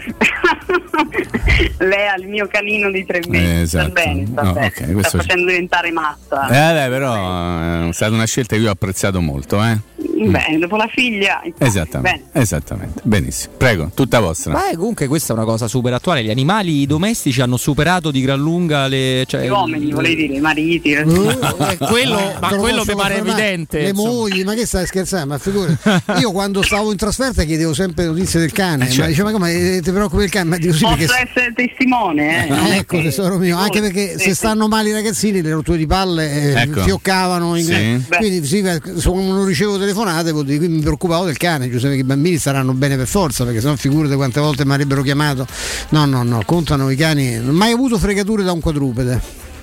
Lei 1.78 2.08
ha 2.08 2.16
il 2.16 2.28
mio 2.28 2.46
canino 2.48 2.90
di 2.90 3.04
tre 3.04 3.20
mesi. 3.28 3.44
Eh, 3.44 3.60
esatto. 3.62 3.90
Sta 3.90 4.02
bene, 4.02 4.26
sta 4.26 4.42
No, 4.42 4.52
bene. 4.52 4.66
ok, 4.66 4.92
questo 4.92 5.08
sta 5.08 5.18
facendo 5.18 5.46
diventare 5.46 5.90
matta. 5.90 6.46
Eh, 6.48 6.72
beh, 6.74 6.88
però 6.90 7.88
è 7.88 7.92
stata 7.92 8.12
una 8.14 8.24
scelta 8.26 8.56
che 8.56 8.62
io 8.62 8.68
ho 8.68 8.72
apprezzato 8.72 9.20
molto, 9.20 9.62
eh? 9.62 9.78
Bene, 9.98 10.58
dopo 10.58 10.76
la 10.76 10.88
figlia. 10.92 11.42
Esattamente, 11.58 12.38
esattamente. 12.38 13.00
Benissimo. 13.04 13.54
Prego, 13.56 13.90
tutta 13.94 14.20
vostra. 14.20 14.52
Ma 14.52 14.70
eh, 14.70 14.76
comunque 14.76 15.06
questa 15.06 15.32
è 15.32 15.36
una 15.36 15.44
cosa 15.44 15.68
super 15.68 15.92
attuale. 15.92 16.22
Gli 16.22 16.30
animali 16.30 16.86
domestici 16.86 17.40
hanno 17.40 17.56
superato 17.56 18.10
di 18.10 18.20
gran 18.20 18.38
lunga 18.38 18.86
le. 18.88 19.24
Cioè, 19.26 19.44
Gli 19.44 19.48
uomini, 19.48 19.90
volevi 19.92 20.14
dire, 20.16 20.34
i 20.34 20.40
mariti. 20.40 20.92
Eh, 20.92 21.04
quello, 21.88 22.34
ma 22.40 22.48
Te 22.48 22.54
lo 22.54 22.60
quello 22.60 22.84
mi 22.86 22.94
pare 22.94 23.18
evidente. 23.18 23.80
Le 23.80 23.88
insomma. 23.90 24.10
mogli, 24.10 24.44
ma 24.44 24.54
che 24.54 24.66
stai 24.66 24.86
scherzando? 24.86 25.26
Ma 25.26 25.38
figurati. 25.38 25.76
Io 26.20 26.32
quando 26.32 26.62
stavo 26.62 26.90
in 26.90 26.96
trasferta 26.96 27.44
chiedevo 27.44 27.72
sempre 27.74 28.06
notizie 28.06 28.40
del 28.40 28.52
cane. 28.52 28.84
Eh, 28.86 28.88
certo. 28.88 29.02
Ma 29.02 29.06
diceva, 29.08 29.26
ma 29.30 29.32
come 29.32 29.52
eh, 29.76 29.80
ti 29.82 29.90
preoccupi 29.90 30.20
del 30.22 30.30
cane? 30.30 30.48
Ma 30.50 30.56
dico 30.56 30.72
sì 30.72 30.82
Posso 30.82 30.96
perché. 30.96 31.28
essere 31.30 31.52
testimone, 31.54 32.46
eh? 32.46 32.48
È 32.48 32.78
ecco 32.78 33.00
tesoro 33.00 33.36
mio, 33.38 33.56
anche 33.58 33.80
perché 33.80 34.12
se 34.18 34.30
sì. 34.30 34.34
stanno 34.34 34.68
male 34.68 34.90
i 34.90 34.92
ragazzini 34.92 35.42
le 35.42 35.52
rotture 35.52 35.78
di 35.78 35.86
palle 35.86 36.54
eh, 36.54 36.62
Ecco. 36.62 36.82
fioccavano 36.82 37.56
in- 37.56 37.64
Sì. 37.66 38.16
quindi 38.18 38.44
sì, 38.46 38.60
non 38.62 39.44
ricevo 39.44 39.78
telefonate 39.86 40.32
vuol 40.32 40.44
dire, 40.44 40.58
quindi 40.58 40.76
mi 40.76 40.82
preoccupavo 40.82 41.24
del 41.24 41.36
cane 41.36 41.70
Giuseppe 41.70 41.94
che 41.94 42.00
i 42.00 42.04
bambini 42.04 42.38
saranno 42.38 42.72
bene 42.72 42.96
per 42.96 43.06
forza 43.06 43.44
perché 43.44 43.60
sennò 43.60 43.76
figurate 43.76 44.16
quante 44.16 44.40
volte 44.40 44.64
mi 44.64 44.72
avrebbero 44.72 45.02
chiamato. 45.02 45.46
No 45.90 46.04
no 46.04 46.22
no 46.22 46.42
contano 46.44 46.90
i 46.90 46.96
cani. 46.96 47.36
Non 47.36 47.48
ho 47.50 47.52
mai 47.52 47.72
avuto 47.72 47.98
fregature 47.98 48.42
da 48.42 48.52
un 48.52 48.60
quadrupede. 48.60 49.20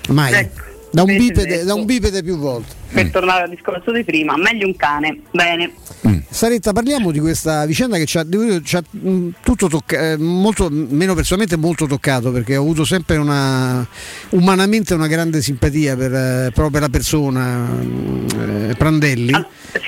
Mai. 0.08 0.32
Ecco, 0.32 0.62
da 0.90 1.02
un, 1.02 1.16
bipede, 1.16 1.64
da 1.64 1.74
un 1.74 1.84
bipede 1.84 2.22
più 2.22 2.38
volte 2.38 2.82
Per 3.02 3.10
tornare 3.10 3.44
al 3.44 3.50
discorso 3.50 3.92
di 3.92 4.04
prima, 4.04 4.36
meglio 4.36 4.66
un 4.66 4.76
cane. 4.76 5.20
Bene. 5.30 5.72
Saretta, 6.28 6.72
parliamo 6.72 7.10
di 7.10 7.20
questa 7.20 7.64
vicenda 7.64 7.96
che 7.96 8.06
ci 8.06 8.18
ha, 8.18 8.24
dire, 8.24 8.60
ci 8.62 8.76
ha, 8.76 8.82
mh, 8.88 9.28
tutto 9.42 9.68
tocca- 9.68 10.12
eh, 10.12 10.16
molto, 10.16 10.68
meno 10.70 11.14
personalmente 11.14 11.56
molto 11.56 11.86
toccato 11.86 12.32
perché 12.32 12.56
ho 12.56 12.62
avuto 12.62 12.84
sempre 12.84 13.16
una, 13.16 13.86
umanamente 14.30 14.94
una 14.94 15.06
grande 15.06 15.40
simpatia 15.40 15.96
per, 15.96 16.12
eh, 16.12 16.50
proprio 16.52 16.70
per 16.70 16.80
la 16.82 16.88
persona 16.88 17.56
mh, 17.58 18.26
eh, 18.70 18.74
Prandelli. 18.76 19.32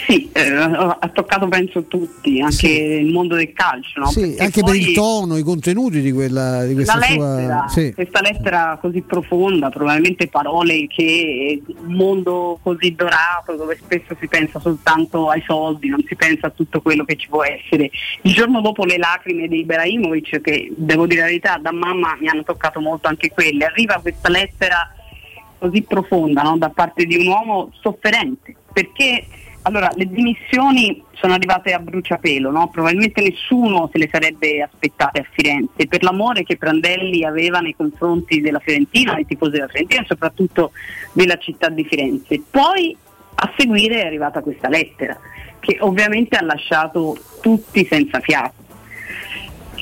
Sì, 0.07 0.29
eh, 0.33 0.53
ha 0.53 1.11
toccato 1.13 1.47
penso 1.49 1.85
tutti, 1.85 2.41
anche 2.41 2.57
Sì. 2.57 2.81
il 2.81 3.13
mondo 3.13 3.37
del 3.37 3.53
calcio, 3.53 4.01
no? 4.01 4.07
Sì, 4.07 4.35
anche 4.39 4.63
per 4.63 4.75
il 4.75 4.93
tono, 4.93 5.37
i 5.37 5.43
contenuti 5.43 6.01
di, 6.01 6.13
quella, 6.13 6.65
di 6.65 6.75
questa 6.75 6.99
la 6.99 7.07
sua... 7.07 7.37
lettera, 7.37 7.67
sì. 7.69 7.93
questa 7.95 8.21
lettera 8.21 8.79
così 8.81 9.03
profonda, 9.03 9.71
probabilmente 9.71 10.27
parole 10.27 10.87
che 10.89 11.63
un 11.67 11.95
mondo 11.95 12.59
così 12.63 12.95
dorato 12.97 13.55
dove 13.55 13.77
spesso 13.77 14.17
si 14.19 14.27
pensa 14.27 14.59
soltanto 14.59 15.31
ai 15.31 15.43
soldi, 15.47 15.89
non 15.89 16.03
si 16.05 16.17
pensa 16.17 16.49
a 16.49 16.51
tutto 16.51 16.81
quello 16.81 17.05
che 17.05 17.15
ci 17.15 17.29
può 17.29 17.45
essere. 17.45 17.91
Il 18.23 18.35
giorno 18.35 18.61
dopo 18.61 18.85
le 18.85 18.99
lacrime 18.99 19.47
di 19.47 19.61
Ibrahimovic, 19.61 20.41
che 20.41 20.73
devo 20.75 21.07
dire 21.07 21.21
la 21.21 21.27
verità, 21.27 21.59
da 21.59 21.73
mamma 21.73 22.17
mi 22.19 22.27
hanno 22.27 22.43
toccato 22.43 22.81
molto 22.81 23.07
anche 23.07 23.31
quelle, 23.31 23.67
arriva 23.67 24.01
questa 24.01 24.29
lettera 24.29 24.91
così 25.59 25.83
profonda 25.83 26.43
no? 26.43 26.59
da 26.59 26.71
parte 26.71 27.05
di 27.05 27.17
un 27.17 27.29
uomo 27.29 27.71
sofferente, 27.81 28.57
perché 28.73 29.25
allora 29.67 29.91
le 29.97 30.07
dimissioni 30.07 31.03
sono 31.13 31.35
arrivate 31.35 31.73
a 31.73 31.81
bruciapelo, 31.81 32.53
no? 32.53 32.69
probabilmente 32.69 33.21
nessuno 33.21 33.89
se 33.93 33.99
le 33.99 34.09
sarebbe 34.11 34.63
aspettate 34.63 35.21
a 35.21 35.27
Firenze 35.29 35.89
per 35.89 36.05
l'amore 36.05 36.45
che 36.45 36.57
Prandelli 36.57 37.25
aveva 37.25 37.59
nei 37.59 37.75
confronti 37.75 38.41
della 38.41 38.61
Fiorentina, 38.61 39.15
dei 39.15 39.27
tifosi 39.27 39.53
della 39.53 39.67
Fiorentina 39.67 40.03
e 40.03 40.07
soprattutto 40.07 40.71
della 41.13 41.37
città 41.37 41.69
di 41.69 41.85
Firenze. 41.85 42.41
Poi 42.49 42.97
a 43.35 43.53
seguire 43.57 44.03
è 44.03 44.07
arrivata 44.07 44.41
questa 44.41 44.69
lettera 44.69 45.19
che 45.59 45.79
ovviamente 45.81 46.37
ha 46.37 46.45
lasciato 46.45 47.17
tutti 47.43 47.85
senza 47.91 48.21
fiato. 48.21 48.65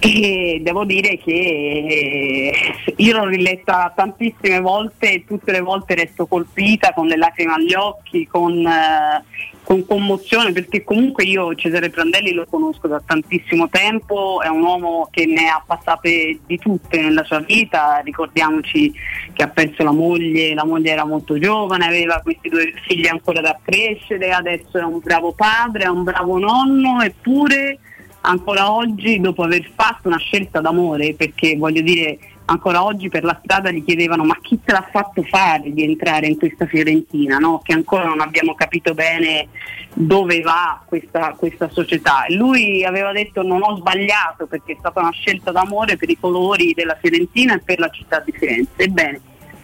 E 0.00 0.60
devo 0.62 0.84
dire 0.84 1.16
che 1.16 1.32
eh, 1.32 2.52
io 2.96 3.16
l'ho 3.16 3.26
riletta 3.26 3.92
tantissime 3.94 4.60
volte 4.60 5.12
e 5.12 5.24
tutte 5.24 5.52
le 5.52 5.60
volte 5.60 5.94
resto 5.94 6.26
colpita 6.26 6.92
con 6.92 7.06
le 7.06 7.16
lacrime 7.16 7.54
agli 7.54 7.72
occhi, 7.74 8.26
con, 8.26 8.66
eh, 8.66 9.24
con 9.64 9.84
commozione, 9.86 10.52
perché 10.52 10.84
comunque 10.84 11.24
io 11.24 11.54
Cesare 11.54 11.88
Prandelli 11.88 12.32
lo 12.32 12.46
conosco 12.48 12.86
da 12.86 13.02
tantissimo 13.04 13.68
tempo, 13.70 14.40
è 14.42 14.48
un 14.48 14.62
uomo 14.62 15.08
che 15.10 15.24
ne 15.24 15.48
ha 15.48 15.62
passate 15.66 16.38
di 16.46 16.58
tutte 16.58 17.00
nella 17.00 17.24
sua 17.24 17.40
vita, 17.40 18.00
ricordiamoci 18.04 18.92
che 19.32 19.42
ha 19.42 19.48
perso 19.48 19.82
la 19.82 19.92
moglie, 19.92 20.54
la 20.54 20.64
moglie 20.66 20.90
era 20.90 21.04
molto 21.04 21.38
giovane, 21.38 21.86
aveva 21.86 22.20
questi 22.22 22.50
due 22.50 22.74
figli 22.86 23.06
ancora 23.06 23.40
da 23.40 23.58
crescere, 23.62 24.30
adesso 24.32 24.78
è 24.78 24.82
un 24.82 25.00
bravo 25.02 25.32
padre, 25.32 25.84
è 25.84 25.88
un 25.88 26.04
bravo 26.04 26.38
nonno, 26.38 27.00
eppure 27.00 27.78
ancora 28.20 28.70
oggi 28.70 29.20
dopo 29.20 29.42
aver 29.42 29.70
fatto 29.74 30.08
una 30.08 30.18
scelta 30.18 30.60
d'amore, 30.60 31.14
perché 31.14 31.56
voglio 31.56 31.80
dire 31.80 32.18
ancora 32.46 32.84
oggi 32.84 33.08
per 33.08 33.24
la 33.24 33.38
strada 33.42 33.70
gli 33.70 33.84
chiedevano 33.84 34.24
ma 34.24 34.36
chi 34.40 34.60
te 34.62 34.72
l'ha 34.72 34.86
fatto 34.90 35.22
fare 35.22 35.72
di 35.72 35.82
entrare 35.82 36.26
in 36.26 36.36
questa 36.36 36.66
Fiorentina, 36.66 37.38
no? 37.38 37.60
che 37.62 37.72
ancora 37.72 38.04
non 38.04 38.20
abbiamo 38.20 38.54
capito 38.54 38.94
bene 38.94 39.48
dove 39.94 40.40
va 40.40 40.82
questa, 40.84 41.34
questa 41.36 41.68
società. 41.70 42.24
Lui 42.28 42.84
aveva 42.84 43.12
detto 43.12 43.42
non 43.42 43.62
ho 43.62 43.76
sbagliato 43.76 44.46
perché 44.46 44.72
è 44.72 44.76
stata 44.78 45.00
una 45.00 45.12
scelta 45.12 45.52
d'amore 45.52 45.96
per 45.96 46.10
i 46.10 46.18
colori 46.18 46.74
della 46.74 46.96
Fiorentina 47.00 47.54
e 47.54 47.60
per 47.60 47.78
la 47.78 47.88
città 47.88 48.20
di 48.20 48.32
Firenze. 48.32 48.70
Ebbene, 48.76 49.20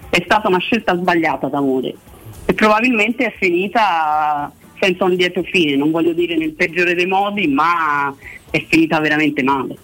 è 0.09 0.23
stata 0.25 0.49
una 0.49 0.59
scelta 0.59 0.97
sbagliata 0.97 1.49
d'amore 1.49 1.95
e 2.45 2.55
probabilmente 2.55 3.27
è 3.27 3.35
finita 3.37 4.51
senza 4.81 5.05
un 5.05 5.13
lieto 5.13 5.43
fine, 5.43 5.77
non 5.77 5.91
voglio 5.91 6.13
dire 6.13 6.37
nel 6.37 6.55
peggiore 6.55 6.95
dei 6.95 7.07
modi, 7.07 7.47
ma 7.47 8.13
è 8.51 8.65
finita 8.67 8.99
veramente 8.99 9.43
male. 9.43 9.77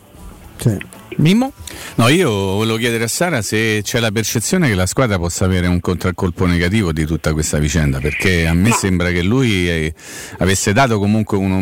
Mimmo? 1.18 1.50
No, 1.94 2.09
io 2.09 2.28
volevo 2.30 2.76
chiedere 2.76 3.04
a 3.04 3.09
Sara 3.09 3.40
se 3.40 3.80
c'è 3.82 4.00
la 4.00 4.11
percezione 4.11 4.68
che 4.68 4.74
la 4.74 4.84
squadra 4.84 5.18
possa 5.18 5.46
avere 5.46 5.66
un 5.66 5.80
contraccolpo 5.80 6.44
negativo 6.44 6.92
di 6.92 7.07
tutta 7.07 7.32
questa 7.32 7.57
vicenda, 7.59 8.00
perché 8.00 8.46
a 8.46 8.52
me 8.52 8.70
sembra 8.72 9.11
che 9.11 9.22
lui 9.22 9.66
eh, 9.66 9.94
avesse 10.38 10.74
dato 10.74 10.98
comunque 10.98 11.38
un- 11.38 11.52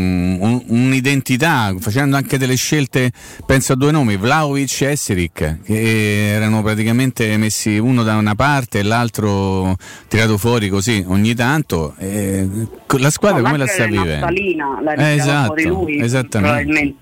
un- 0.41 0.63
un'identità, 0.67 1.73
facendo 1.79 2.17
anche 2.17 2.37
delle 2.37 2.57
scelte, 2.57 3.13
penso 3.47 3.75
a 3.75 3.77
due 3.77 3.93
nomi, 3.93 4.17
Vlaovic 4.17 4.81
e 4.81 4.87
Esseric, 4.87 5.59
che 5.63 6.33
erano 6.35 6.61
praticamente 6.65 7.37
messi 7.37 7.79
uno 7.79 8.03
da 8.03 8.17
una 8.17 8.35
parte 8.35 8.81
e 8.81 8.83
l'altro 8.83 9.77
tirato 10.09 10.37
fuori 10.37 10.69
così 10.69 11.05
ogni 11.07 11.35
tanto. 11.35 11.95
e 11.99 12.49
la 12.99 13.11
squadra 13.11 13.39
No, 13.41 13.45
come 13.47 13.59
la 13.59 13.67
sta 13.69 13.87
vivendo? 13.87 14.27
La 14.83 14.95
Eh, 14.95 15.15
esatto, 15.15 15.47
fuori 15.47 15.65
lui, 15.65 16.01
esattamente. 16.01 16.95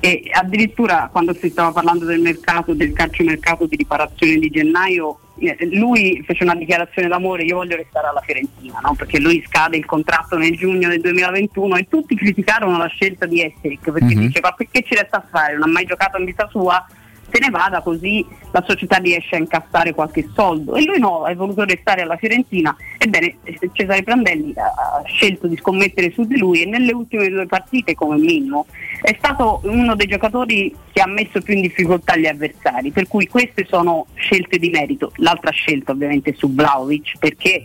E 0.00 0.30
addirittura 0.32 1.08
quando 1.10 1.34
si 1.34 1.48
stava 1.50 1.72
parlando 1.72 2.04
del 2.04 2.20
mercato, 2.20 2.72
del 2.72 2.92
calciomercato 2.92 3.66
di 3.66 3.76
riparazione 3.76 4.36
di 4.38 4.48
gennaio, 4.48 5.18
eh, 5.40 5.56
lui 5.72 6.22
fece 6.24 6.44
una 6.44 6.54
dichiarazione 6.54 7.08
d'amore, 7.08 7.42
io 7.44 7.56
voglio 7.56 7.76
restare 7.76 8.06
alla 8.06 8.20
Fiorentina, 8.20 8.78
no? 8.82 8.94
perché 8.94 9.18
lui 9.18 9.42
scade 9.46 9.76
il 9.76 9.84
contratto 9.84 10.36
nel 10.36 10.56
giugno 10.56 10.88
del 10.88 11.00
2021 11.00 11.76
e 11.76 11.86
tutti 11.88 12.14
criticarono 12.14 12.76
la 12.78 12.86
scelta 12.86 13.26
di 13.26 13.42
Esseric 13.42 13.90
perché 13.90 14.14
Mhm. 14.14 14.20
diceva 14.26 14.52
perché 14.52 14.82
ci 14.82 14.94
resta 14.94 15.16
a 15.18 15.24
fare, 15.28 15.54
non 15.54 15.68
ha 15.68 15.72
mai 15.72 15.84
giocato 15.84 16.16
in 16.18 16.24
vita 16.24 16.46
sua, 16.48 16.84
se 17.30 17.38
ne 17.40 17.50
vada 17.50 17.80
così 17.80 18.24
la 18.50 18.64
società 18.66 18.96
riesce 18.96 19.36
a 19.36 19.38
incassare 19.38 19.94
qualche 19.94 20.28
soldo. 20.34 20.74
E 20.74 20.84
lui 20.84 20.98
no, 20.98 21.24
ha 21.24 21.34
voluto 21.34 21.64
restare 21.64 22.02
alla 22.02 22.16
Fiorentina. 22.16 22.74
Ebbene 22.98 23.36
eh, 23.44 23.70
Cesare 23.72 24.02
Prandelli 24.02 24.52
ha 24.56 25.02
scelto 25.04 25.46
di 25.46 25.56
scommettere 25.56 26.10
su 26.12 26.24
di 26.24 26.38
lui 26.38 26.62
e 26.62 26.66
nelle 26.66 26.92
ultime 26.92 27.28
due 27.28 27.46
partite 27.46 27.94
come 27.94 28.16
minimo 28.16 28.66
è 29.02 29.14
stato 29.18 29.60
uno 29.64 29.94
dei 29.94 30.06
giocatori 30.06 30.74
che 30.92 31.00
ha 31.00 31.06
messo 31.06 31.40
più 31.40 31.54
in 31.54 31.62
difficoltà 31.62 32.16
gli 32.16 32.26
avversari. 32.26 32.90
Per 32.90 33.06
cui 33.06 33.26
queste 33.26 33.66
sono 33.68 34.06
scelte 34.14 34.58
di 34.58 34.70
merito. 34.70 35.12
L'altra 35.16 35.50
scelta 35.50 35.92
ovviamente 35.92 36.30
è 36.30 36.34
su 36.36 36.52
Vlaovic 36.52 37.18
perché 37.18 37.64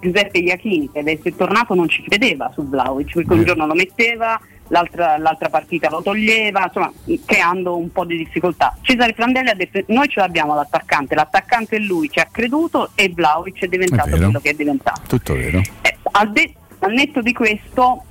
Giuseppe 0.00 0.38
Iachini 0.38 0.90
che 0.92 0.98
ad 0.98 1.08
essere 1.08 1.34
tornato 1.34 1.74
non 1.74 1.88
ci 1.88 2.02
credeva 2.02 2.50
su 2.52 2.68
Vlaovic 2.68 3.14
perché 3.14 3.32
un 3.32 3.44
giorno 3.44 3.66
lo 3.66 3.74
metteva 3.74 4.38
l'altra, 4.68 5.18
l'altra 5.18 5.48
partita 5.48 5.90
lo 5.90 6.02
toglieva, 6.02 6.64
insomma 6.64 6.92
creando 7.24 7.76
un 7.76 7.90
po' 7.92 8.04
di 8.04 8.16
difficoltà. 8.16 8.76
Cesare 8.80 9.12
Prandelli 9.12 9.50
ha 9.50 9.54
detto 9.54 9.82
noi 9.88 10.08
ce 10.08 10.20
l'abbiamo 10.20 10.54
l'attaccante, 10.54 11.14
l'attaccante 11.14 11.76
è 11.76 11.80
lui, 11.80 12.10
ci 12.10 12.20
ha 12.20 12.28
creduto 12.30 12.90
e 12.94 13.10
Vlaovic 13.14 13.64
è 13.64 13.68
diventato 13.68 14.10
È 14.10 14.18
quello 14.18 14.40
che 14.40 14.50
è 14.50 14.54
diventato. 14.54 15.02
Tutto 15.06 15.34
vero. 15.34 15.58
Eh, 15.82 15.96
al, 16.12 16.32
de- 16.32 16.54
al 16.80 16.92
netto 16.92 17.20
di 17.20 17.32
questo, 17.32 18.04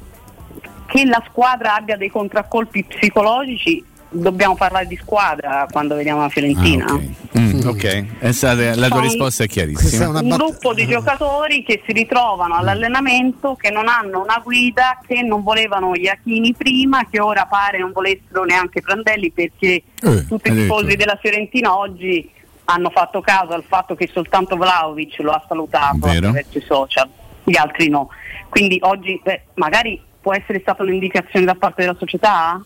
che 0.86 1.06
la 1.06 1.24
squadra 1.28 1.76
abbia 1.76 1.98
dei 1.98 2.10
contraccolpi 2.10 2.84
psicologici 2.84 3.84
dobbiamo 4.14 4.56
parlare 4.56 4.86
di 4.86 4.96
squadra 4.96 5.68
quando 5.72 5.96
vediamo 5.96 6.22
la 6.22 6.30
Fiorentina. 6.30 6.86
Ah, 6.86 6.94
ok. 6.94 7.04
Mm, 7.40 7.53
ok. 7.70 8.20
È 8.20 8.32
stata- 8.32 8.76
la 8.76 8.88
tua 8.88 9.02
risposta 9.02 9.44
è 9.44 9.48
chiarissima. 9.48 10.20
un 10.20 10.30
gruppo 10.30 10.74
di 10.74 10.86
giocatori 10.88 11.64
che 11.64 11.82
si 11.86 11.92
ritrovano 11.92 12.56
all'allenamento, 12.56 13.56
che 13.56 13.70
non 13.70 13.88
hanno 13.88 14.22
una 14.22 14.42
guida, 14.44 15.00
che 15.06 15.22
non 15.22 15.44
volevano 15.44 15.96
Iachini 15.96 16.54
prima, 16.54 17.08
che 17.10 17.20
ora 17.20 17.46
pare 17.46 17.80
non 17.80 17.92
volessero 17.92 18.44
neanche 18.44 18.82
Prandelli 18.82 19.32
perché 19.32 19.84
tutti 20.28 20.50
i 20.52 20.54
tifosi 20.54 20.96
della 20.96 21.18
Fiorentina 21.22 21.78
oggi 21.78 22.30
hanno 22.66 22.90
fatto 22.90 23.22
caso 23.22 23.54
al 23.54 23.64
fatto 23.68 23.96
che 23.96 24.10
soltanto 24.12 24.56
Vlaovic 24.56 25.20
lo 25.20 25.32
ha 25.32 25.44
salutato 25.48 25.98
Vero. 26.00 26.28
attraverso 26.28 26.58
i 26.58 26.64
social, 26.66 27.10
gli 27.44 27.58
altri 27.58 27.90
no. 27.90 28.10
Quindi 28.50 28.78
oggi 28.82 29.20
beh, 29.22 29.42
magari 29.56 30.02
può 30.22 30.34
essere 30.34 30.60
stata 30.62 30.84
un'indicazione 30.84 31.46
da 31.46 31.56
parte 31.56 31.82
della 31.82 31.96
società? 31.98 32.64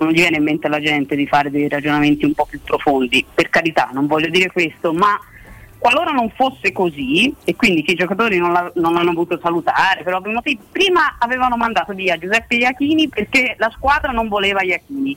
Non 0.00 0.10
gli 0.12 0.14
viene 0.14 0.38
in 0.38 0.42
mente 0.44 0.66
alla 0.66 0.80
gente 0.80 1.14
di 1.14 1.26
fare 1.26 1.50
dei 1.50 1.68
ragionamenti 1.68 2.24
un 2.24 2.32
po' 2.32 2.46
più 2.46 2.58
profondi. 2.62 3.24
Per 3.34 3.50
carità, 3.50 3.90
non 3.92 4.06
voglio 4.06 4.30
dire 4.30 4.50
questo, 4.50 4.94
ma 4.94 5.18
qualora 5.78 6.10
non 6.10 6.30
fosse 6.30 6.72
così, 6.72 7.34
e 7.44 7.54
quindi 7.54 7.82
che 7.82 7.92
i 7.92 7.96
giocatori 7.96 8.38
non, 8.38 8.50
la- 8.52 8.72
non 8.76 8.94
l'hanno 8.94 9.12
voluto 9.12 9.38
salutare 9.42 10.02
per 10.02 10.12
prima 10.72 11.16
avevano 11.18 11.56
mandato 11.56 11.92
via 11.92 12.16
Giuseppe 12.18 12.56
Iachini 12.56 13.08
perché 13.08 13.56
la 13.58 13.70
squadra 13.76 14.10
non 14.12 14.28
voleva 14.28 14.62
Iachini. 14.62 15.16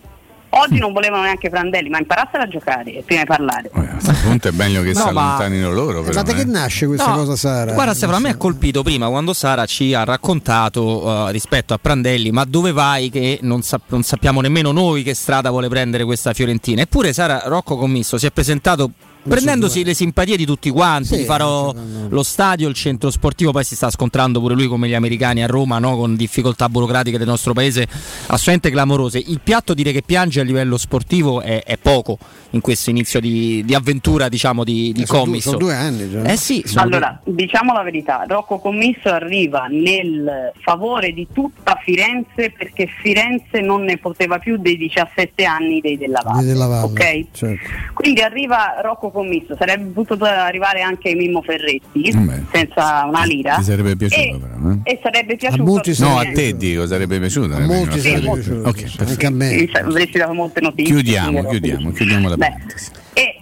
Oggi 0.55 0.77
non 0.77 0.93
volevano 0.93 1.23
neanche 1.23 1.49
Prandelli, 1.49 1.89
ma 1.89 1.97
imparassero 1.97 2.43
a 2.43 2.47
giocare 2.47 3.01
prima 3.05 3.21
di 3.21 3.27
parlare. 3.27 3.69
A 3.73 3.85
questo 3.93 4.13
punto 4.23 4.47
è 4.49 4.51
meglio 4.51 4.81
che 4.83 4.93
No, 4.93 5.07
si 5.07 5.11
ma- 5.11 5.25
allontanino 5.35 5.71
loro. 5.71 6.01
Però, 6.03 6.13
Ma 6.13 6.21
da 6.21 6.33
che 6.33 6.41
eh. 6.41 6.45
nasce 6.45 6.85
questa 6.85 7.09
No, 7.09 7.15
cosa, 7.15 7.35
Sara? 7.35 7.73
Guarda 7.73 7.93
Stefano, 7.93 8.17
a 8.17 8.19
me 8.21 8.29
ha 8.29 8.37
colpito 8.37 8.83
prima 8.83 9.07
quando 9.09 9.33
Sara 9.33 9.65
ci 9.65 9.93
ha 9.93 10.03
raccontato 10.03 11.27
eh, 11.27 11.31
rispetto 11.31 11.73
a 11.73 11.79
Prandelli, 11.81 12.31
ma 12.31 12.43
dove 12.45 12.71
vai 12.71 13.09
che 13.09 13.39
non, 13.41 13.61
sap- 13.63 13.89
non 13.89 14.03
sappiamo 14.03 14.41
nemmeno 14.41 14.71
noi 14.71 15.03
che 15.03 15.13
strada 15.13 15.49
vuole 15.49 15.69
prendere 15.69 16.03
questa 16.05 16.33
Fiorentina. 16.33 16.81
Eppure 16.81 17.13
Sara 17.13 17.41
Rocco 17.45 17.75
Commisso 17.75 18.17
si 18.17 18.25
è 18.27 18.31
presentato 18.31 18.91
prendendosi 19.27 19.83
le 19.83 19.93
simpatie 19.93 20.37
di 20.37 20.45
tutti 20.45 20.69
quanti, 20.69 21.17
di 21.17 21.23
farò 21.23 21.73
lo 22.09 22.23
stadio, 22.23 22.67
il 22.67 22.75
centro 22.75 23.09
sportivo, 23.09 23.51
poi 23.51 23.63
si 23.63 23.75
sta 23.75 23.89
scontrando 23.89 24.39
pure 24.39 24.53
lui 24.53 24.67
come 24.67 24.87
gli 24.87 24.93
americani 24.93 25.43
a 25.43 25.47
Roma, 25.47 25.79
no? 25.79 25.95
con 25.95 26.15
difficoltà 26.15 26.69
burocratiche 26.69 27.17
del 27.17 27.27
nostro 27.27 27.53
paese 27.53 27.83
assolutamente 28.27 28.69
clamorose. 28.69 29.17
Il 29.19 29.39
piatto 29.43 29.73
dire 29.73 29.91
che 29.91 30.01
piange 30.03 30.39
a 30.39 30.43
livello 30.43 30.77
sportivo 30.77 31.41
è, 31.41 31.63
è 31.63 31.77
poco 31.77 32.17
in 32.51 32.61
questo 32.61 32.89
inizio 32.89 33.19
di, 33.19 33.63
di 33.65 33.73
avventura 33.73 34.29
diciamo 34.29 34.63
di, 34.63 34.91
di 34.93 35.01
Eh, 35.01 35.05
sono 35.05 35.19
due- 35.19 35.27
Commisso. 35.27 35.49
sono 35.49 35.57
due 35.63 35.73
anni 35.75 36.09
già. 36.11 36.23
Eh 36.23 36.37
sì, 36.37 36.61
sono 36.65 36.81
Allora, 36.81 37.19
diciamo 37.23 37.73
la 37.73 37.81
verità, 37.83 38.25
Rocco 38.27 38.59
Commisso 38.59 39.09
arriva 39.09 39.67
nel 39.69 40.51
favore 40.61 41.13
di 41.13 41.27
tutta 41.31 41.79
Firenze 41.83 42.51
perché 42.55 42.87
Firenze 43.01 43.59
non 43.61 43.83
ne 43.83 43.97
poteva 43.97 44.37
più 44.39 44.57
dei 44.57 44.77
17 44.77 45.43
anni 45.45 45.81
dei 45.81 45.97
Della 45.97 46.21
Valle. 46.23 46.45
Della 46.45 46.67
Valle, 46.67 46.85
ok? 46.85 47.25
certo. 47.31 47.69
Quindi 47.93 48.21
arriva 48.21 48.75
Rocco 48.81 49.09
Commisso, 49.13 49.55
sarebbe 49.57 49.91
potuto 49.91 50.25
arrivare 50.25 50.81
anche 50.81 51.13
Mimmo 51.13 51.41
Ferretti 51.43 52.11
Beh, 52.11 52.41
senza 52.51 53.05
una 53.05 53.23
lira. 53.23 53.55
Ti 53.57 53.63
sarebbe 53.63 53.95
piaciuto 53.95 54.21
e, 54.35 54.39
però, 54.39 54.71
eh? 54.71 54.91
e 54.91 54.99
sarebbe 55.03 55.35
piaciuto 55.35 55.63
No, 56.07 56.17
a 56.17 56.23
te 56.25 56.57
dico, 56.57 56.87
sarebbe 56.87 57.19
piaciuto. 57.19 57.55
eh, 57.55 57.59
molti 57.65 57.99
sarebbe 57.99 58.01
sarebbe 58.01 58.41
piaciuto, 58.41 58.69
Ok, 58.69 58.77
sì, 58.77 58.83
perfetto. 58.83 59.09
anche 59.11 59.25
a 59.25 59.29
me. 59.29 59.69
Avresti 59.71 60.17
dato 60.17 60.33
molte 60.33 60.61
notizie. 60.61 60.93
Chiudiamo, 60.93 61.43
chiudiamo, 61.45 61.91
chiudiamo 61.91 62.27
la 62.29 62.37
parentesi. 62.37 62.91
e 63.13 63.35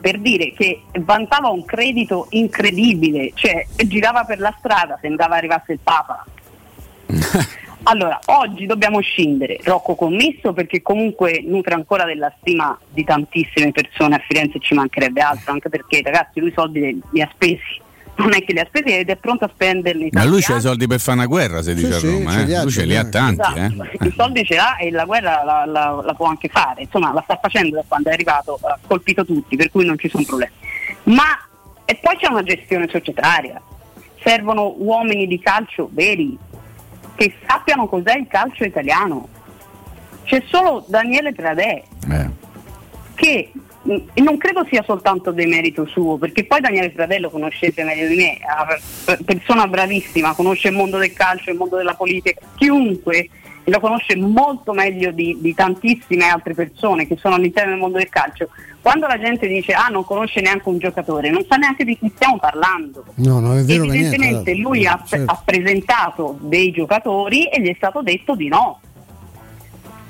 per 0.00 0.18
dire 0.20 0.52
che 0.56 0.80
vantava 1.00 1.48
un 1.48 1.64
credito 1.64 2.26
incredibile, 2.30 3.32
cioè 3.34 3.66
girava 3.86 4.24
per 4.24 4.38
la 4.38 4.54
strada, 4.58 4.96
sembrava 5.02 5.36
arrivasse 5.36 5.72
il 5.72 5.80
Papa. 5.82 6.24
Allora, 7.84 8.18
oggi 8.26 8.66
dobbiamo 8.66 9.00
scindere 9.00 9.58
Rocco 9.62 9.94
Commisso 9.94 10.52
perché 10.52 10.82
comunque 10.82 11.42
nutre 11.44 11.74
ancora 11.74 12.04
della 12.04 12.32
stima 12.40 12.78
di 12.88 13.04
tantissime 13.04 13.72
persone 13.72 14.16
a 14.16 14.18
Firenze 14.26 14.58
e 14.58 14.60
ci 14.60 14.74
mancherebbe 14.74 15.20
altro, 15.20 15.52
anche 15.52 15.68
perché 15.70 16.02
ragazzi 16.04 16.40
lui 16.40 16.50
i 16.50 16.54
soldi 16.54 17.00
li, 17.10 17.22
ha 17.22 17.28
spesi, 17.32 17.80
non 18.16 18.34
è 18.34 18.44
che 18.44 18.52
li 18.52 18.60
ha 18.60 18.66
spesi 18.66 18.96
ed 18.96 19.08
è 19.08 19.16
pronto 19.16 19.46
a 19.46 19.50
spenderli. 19.52 20.10
Ma 20.12 20.24
lui 20.24 20.42
c'ha 20.42 20.56
i 20.56 20.60
soldi 20.60 20.86
per 20.86 21.00
fare 21.00 21.16
una 21.18 21.26
guerra, 21.26 21.62
si 21.62 21.74
dice 21.74 21.94
a 21.94 21.98
sì, 21.98 22.10
Roma. 22.10 22.32
ce 22.32 22.42
eh. 22.42 22.62
Lui 22.62 22.70
ce 22.70 22.84
li 22.84 22.96
ha 22.96 23.00
ha. 23.00 23.08
tanti. 23.08 23.40
Esatto, 23.40 23.82
eh. 23.82 24.06
i 24.06 24.12
soldi 24.14 24.44
ce 24.44 24.54
l'ha 24.56 24.76
e 24.76 24.90
la 24.90 25.04
guerra 25.06 25.42
la, 25.42 25.64
la- 25.64 26.02
la 26.04 26.14
può 26.14 26.26
anche 26.26 26.48
fare, 26.48 26.82
insomma 26.82 27.12
la 27.14 27.22
sta 27.22 27.38
facendo 27.40 27.76
da 27.76 27.84
quando 27.88 28.10
è 28.10 28.12
arrivato, 28.12 28.58
ha 28.62 28.78
colpito 28.86 29.24
tutti, 29.24 29.56
per 29.56 29.70
cui 29.70 29.86
non 29.86 29.98
ci 29.98 30.08
sono 30.10 30.24
problemi. 30.24 30.52
Ma 31.04 31.24
e 31.86 31.98
poi 32.00 32.16
c'è 32.18 32.28
una 32.28 32.42
gestione 32.42 32.88
societaria, 32.88 33.60
servono 34.22 34.74
uomini 34.76 35.26
di 35.26 35.40
calcio 35.40 35.88
veri, 35.92 36.36
che 37.20 37.34
sappiano 37.46 37.86
cos'è 37.86 38.16
il 38.16 38.26
calcio 38.28 38.64
italiano. 38.64 39.28
C'è 40.24 40.42
solo 40.46 40.86
Daniele 40.88 41.34
Tradè 41.34 41.82
Eh. 42.10 42.28
che 43.14 43.52
e 43.82 44.20
non 44.20 44.36
credo 44.38 44.64
sia 44.68 44.82
soltanto 44.82 45.30
demerito 45.30 45.86
suo, 45.86 46.16
perché 46.16 46.44
poi 46.44 46.60
Daniele 46.60 46.90
Fratello 46.90 47.28
conoscete 47.30 47.82
meglio 47.82 48.08
di 48.08 48.16
me, 48.16 48.36
è 48.36 48.44
una 49.06 49.18
persona 49.24 49.66
bravissima, 49.66 50.34
conosce 50.34 50.68
il 50.68 50.74
mondo 50.74 50.98
del 50.98 51.12
calcio, 51.12 51.50
il 51.50 51.56
mondo 51.56 51.76
della 51.76 51.94
politica, 51.94 52.40
chiunque 52.56 53.28
lo 53.64 53.80
conosce 53.80 54.16
molto 54.16 54.72
meglio 54.72 55.10
di, 55.12 55.36
di 55.40 55.54
tantissime 55.54 56.26
altre 56.26 56.54
persone 56.54 57.06
che 57.06 57.16
sono 57.18 57.34
all'interno 57.36 57.70
del 57.70 57.80
mondo 57.80 57.98
del 57.98 58.08
calcio. 58.08 58.48
Quando 58.80 59.06
la 59.06 59.18
gente 59.18 59.46
dice 59.46 59.72
ah 59.72 59.88
non 59.88 60.04
conosce 60.04 60.40
neanche 60.40 60.68
un 60.68 60.78
giocatore, 60.78 61.30
non 61.30 61.44
sa 61.48 61.56
neanche 61.56 61.84
di 61.84 61.98
chi 61.98 62.10
stiamo 62.14 62.38
parlando. 62.38 63.04
No, 63.16 63.38
no, 63.38 63.50
per 63.52 63.64
niente. 63.64 63.74
Evidentemente 63.74 64.52
guarda. 64.52 64.62
lui 64.62 64.86
ha, 64.86 65.02
Certo. 65.06 65.30
ha 65.32 65.42
presentato 65.44 66.38
dei 66.40 66.70
giocatori 66.70 67.46
e 67.46 67.60
gli 67.60 67.68
è 67.68 67.74
stato 67.76 68.02
detto 68.02 68.34
di 68.34 68.48
no. 68.48 68.80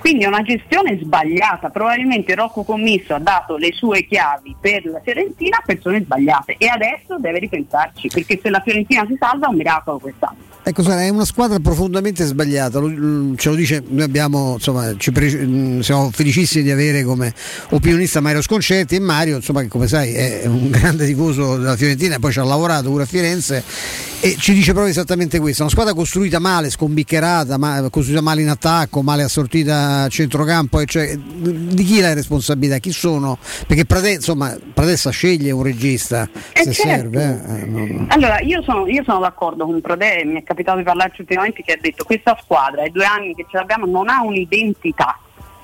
Quindi 0.01 0.25
è 0.25 0.27
una 0.29 0.43
gestione 0.43 0.99
sbagliata, 1.01 1.69
probabilmente 1.69 2.35
Rocco 2.35 2.63
Commisso 2.63 3.15
ha 3.15 3.19
dato 3.19 3.57
le 3.57 3.71
sue 3.73 4.07
chiavi 4.07 4.57
per 4.59 4.85
la 4.87 4.99
Fiorentina 5.05 5.59
a 5.59 5.63
persone 5.65 6.01
sbagliate 6.03 6.57
e 6.59 6.67
adesso 6.69 7.19
deve 7.19 7.39
ripensarci, 7.39 8.09
perché 8.09 8.41
se 8.43 8.49
la 8.49 8.61
Fiorentina 8.61 9.05
si 9.07 9.17
salva 9.19 9.47
è 9.47 9.51
un 9.51 9.57
miracolo 9.57 9.99
quest'anno. 9.99 10.49
Ecco, 10.63 10.83
Sara, 10.83 11.03
è 11.03 11.09
una 11.09 11.25
squadra 11.25 11.59
profondamente 11.59 12.25
sbagliata, 12.25 12.79
lo- 12.79 13.35
ce 13.37 13.49
lo 13.51 13.55
dice, 13.55 13.83
noi 13.87 14.03
abbiamo, 14.05 14.55
insomma, 14.55 14.95
pre- 15.13 15.47
mh, 15.47 15.81
siamo 15.81 16.11
felicissimi 16.11 16.63
di 16.65 16.71
avere 16.71 17.03
come 17.03 17.33
opinionista 17.71 18.21
Mario 18.21 18.43
Sconcerti 18.43 18.95
e 18.97 19.01
Mario, 19.01 19.37
insomma, 19.37 19.61
che 19.63 19.69
come 19.69 19.87
sai 19.87 20.13
è 20.15 20.43
un 20.47 20.69
grande 20.73 21.07
tifoso 21.07 21.57
della 21.57 21.77
Fiorentina, 21.77 22.19
poi 22.19 22.33
ci 22.33 22.39
ha 22.41 22.45
lavorato 22.45 22.89
pure 22.91 23.03
a 23.03 23.07
Firenze 23.07 23.65
e 24.23 24.37
ci 24.37 24.53
dice 24.53 24.73
proprio 24.73 24.91
esattamente 24.93 25.39
questo, 25.41 25.63
una 25.63 25.71
squadra 25.71 25.95
costruita 25.95 26.39
male, 26.39 26.69
scombiccherata, 26.69 27.57
ma- 27.57 27.89
costruita 27.91 28.21
male 28.21 28.43
in 28.43 28.49
attacco, 28.51 29.03
male 29.03 29.23
assortita 29.23 30.03
a 30.03 30.09
centrocampo, 30.09 30.79
e 30.81 30.85
cioè, 30.85 31.17
di 31.17 31.83
chi 31.85 31.99
è 31.99 32.03
la 32.03 32.13
responsabilità? 32.13 32.77
Chi 32.79 32.93
sono? 32.93 33.39
Perché 33.67 33.87
Prade, 33.87 34.13
insomma, 34.13 34.55
Pradessa 34.75 35.09
sceglie 35.11 35.51
un 35.53 35.63
regista 35.63 36.29
Eh, 36.53 36.65
se 36.65 36.73
certo. 36.73 37.19
serve. 37.19 37.45
eh, 37.49 37.65
non- 37.67 38.07
Allora, 38.11 38.41
io 38.41 38.63
sono, 38.63 38.87
io 38.87 39.03
sono 39.05 39.21
d'accordo 39.21 39.65
con 39.65 39.81
Prodè, 39.81 40.23
mi 40.25 40.41
è 40.41 40.43
capitato 40.43 40.77
di 40.79 40.85
parlarci 40.85 41.23
ultimamente 41.23 41.63
che 41.63 41.73
ha 41.73 41.79
detto 41.81 42.05
questa 42.05 42.37
squadra, 42.43 42.83
ai 42.83 42.91
due 42.91 43.05
anni 43.07 43.35
che 43.35 43.47
ce 43.51 43.57
l'abbiamo, 43.57 43.87
non 43.87 44.09
ha 44.11 44.23
un'identità. 44.23 45.19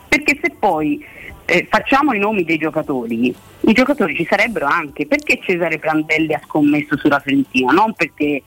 Perché 0.09 0.39
se 0.41 0.55
poi 0.59 1.05
eh, 1.47 1.67
facciamo 1.71 2.13
i 2.13 2.19
nomi 2.19 2.45
dei 2.45 2.59
giocatori, 2.59 3.35
i 3.61 3.73
giocatori 3.73 4.15
ci 4.15 4.27
sarebbero 4.29 4.67
anche. 4.67 5.07
Perché 5.07 5.39
Cesare 5.41 5.79
Prandelli 5.79 6.35
ha 6.35 6.41
scommesso 6.45 6.97
sulla 6.97 7.21
Fiorentina? 7.21 7.73
Non 7.73 7.95
perché 7.95 8.43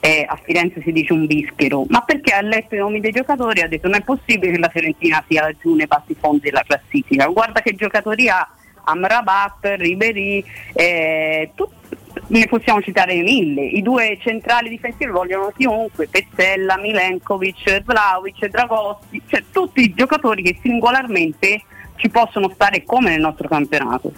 eh, 0.00 0.26
a 0.28 0.38
Firenze 0.42 0.82
si 0.82 0.92
dice 0.92 1.12
un 1.12 1.26
bischero, 1.26 1.84
ma 1.88 2.00
perché 2.02 2.32
ha 2.32 2.40
letto 2.40 2.74
i 2.74 2.78
nomi 2.78 3.00
dei 3.00 3.12
giocatori 3.12 3.60
e 3.60 3.64
ha 3.64 3.68
detto 3.68 3.88
non 3.88 4.00
è 4.00 4.02
possibile 4.02 4.52
che 4.52 4.58
la 4.58 4.68
Fiorentina 4.68 5.24
sia 5.28 5.42
laggiù 5.42 5.74
nei 5.74 5.86
passi 5.86 6.14
fondi 6.18 6.50
della 6.50 6.64
classifica. 6.66 7.26
Guarda 7.26 7.60
che 7.60 7.74
giocatori 7.74 8.28
ha 8.28 8.48
Amrabat, 8.84 9.74
Ribery, 9.76 10.44
eh, 10.72 11.52
tut- 11.54 11.81
ne 12.28 12.46
possiamo 12.46 12.80
citare 12.80 13.14
mille. 13.22 13.62
I 13.62 13.82
due 13.82 14.18
centrali 14.20 14.68
difensivi 14.68 15.10
vogliono 15.10 15.52
chiunque, 15.56 16.08
Pezzella, 16.08 16.78
Milenkovic, 16.78 17.82
Vlaovic, 17.82 18.46
Dragossi, 18.46 19.22
cioè 19.26 19.44
tutti 19.50 19.82
i 19.82 19.94
giocatori 19.94 20.42
che 20.42 20.58
singolarmente 20.62 21.62
ci 21.96 22.08
possono 22.08 22.50
stare 22.54 22.84
come 22.84 23.10
nel 23.10 23.20
nostro 23.20 23.48
campionato. 23.48 24.12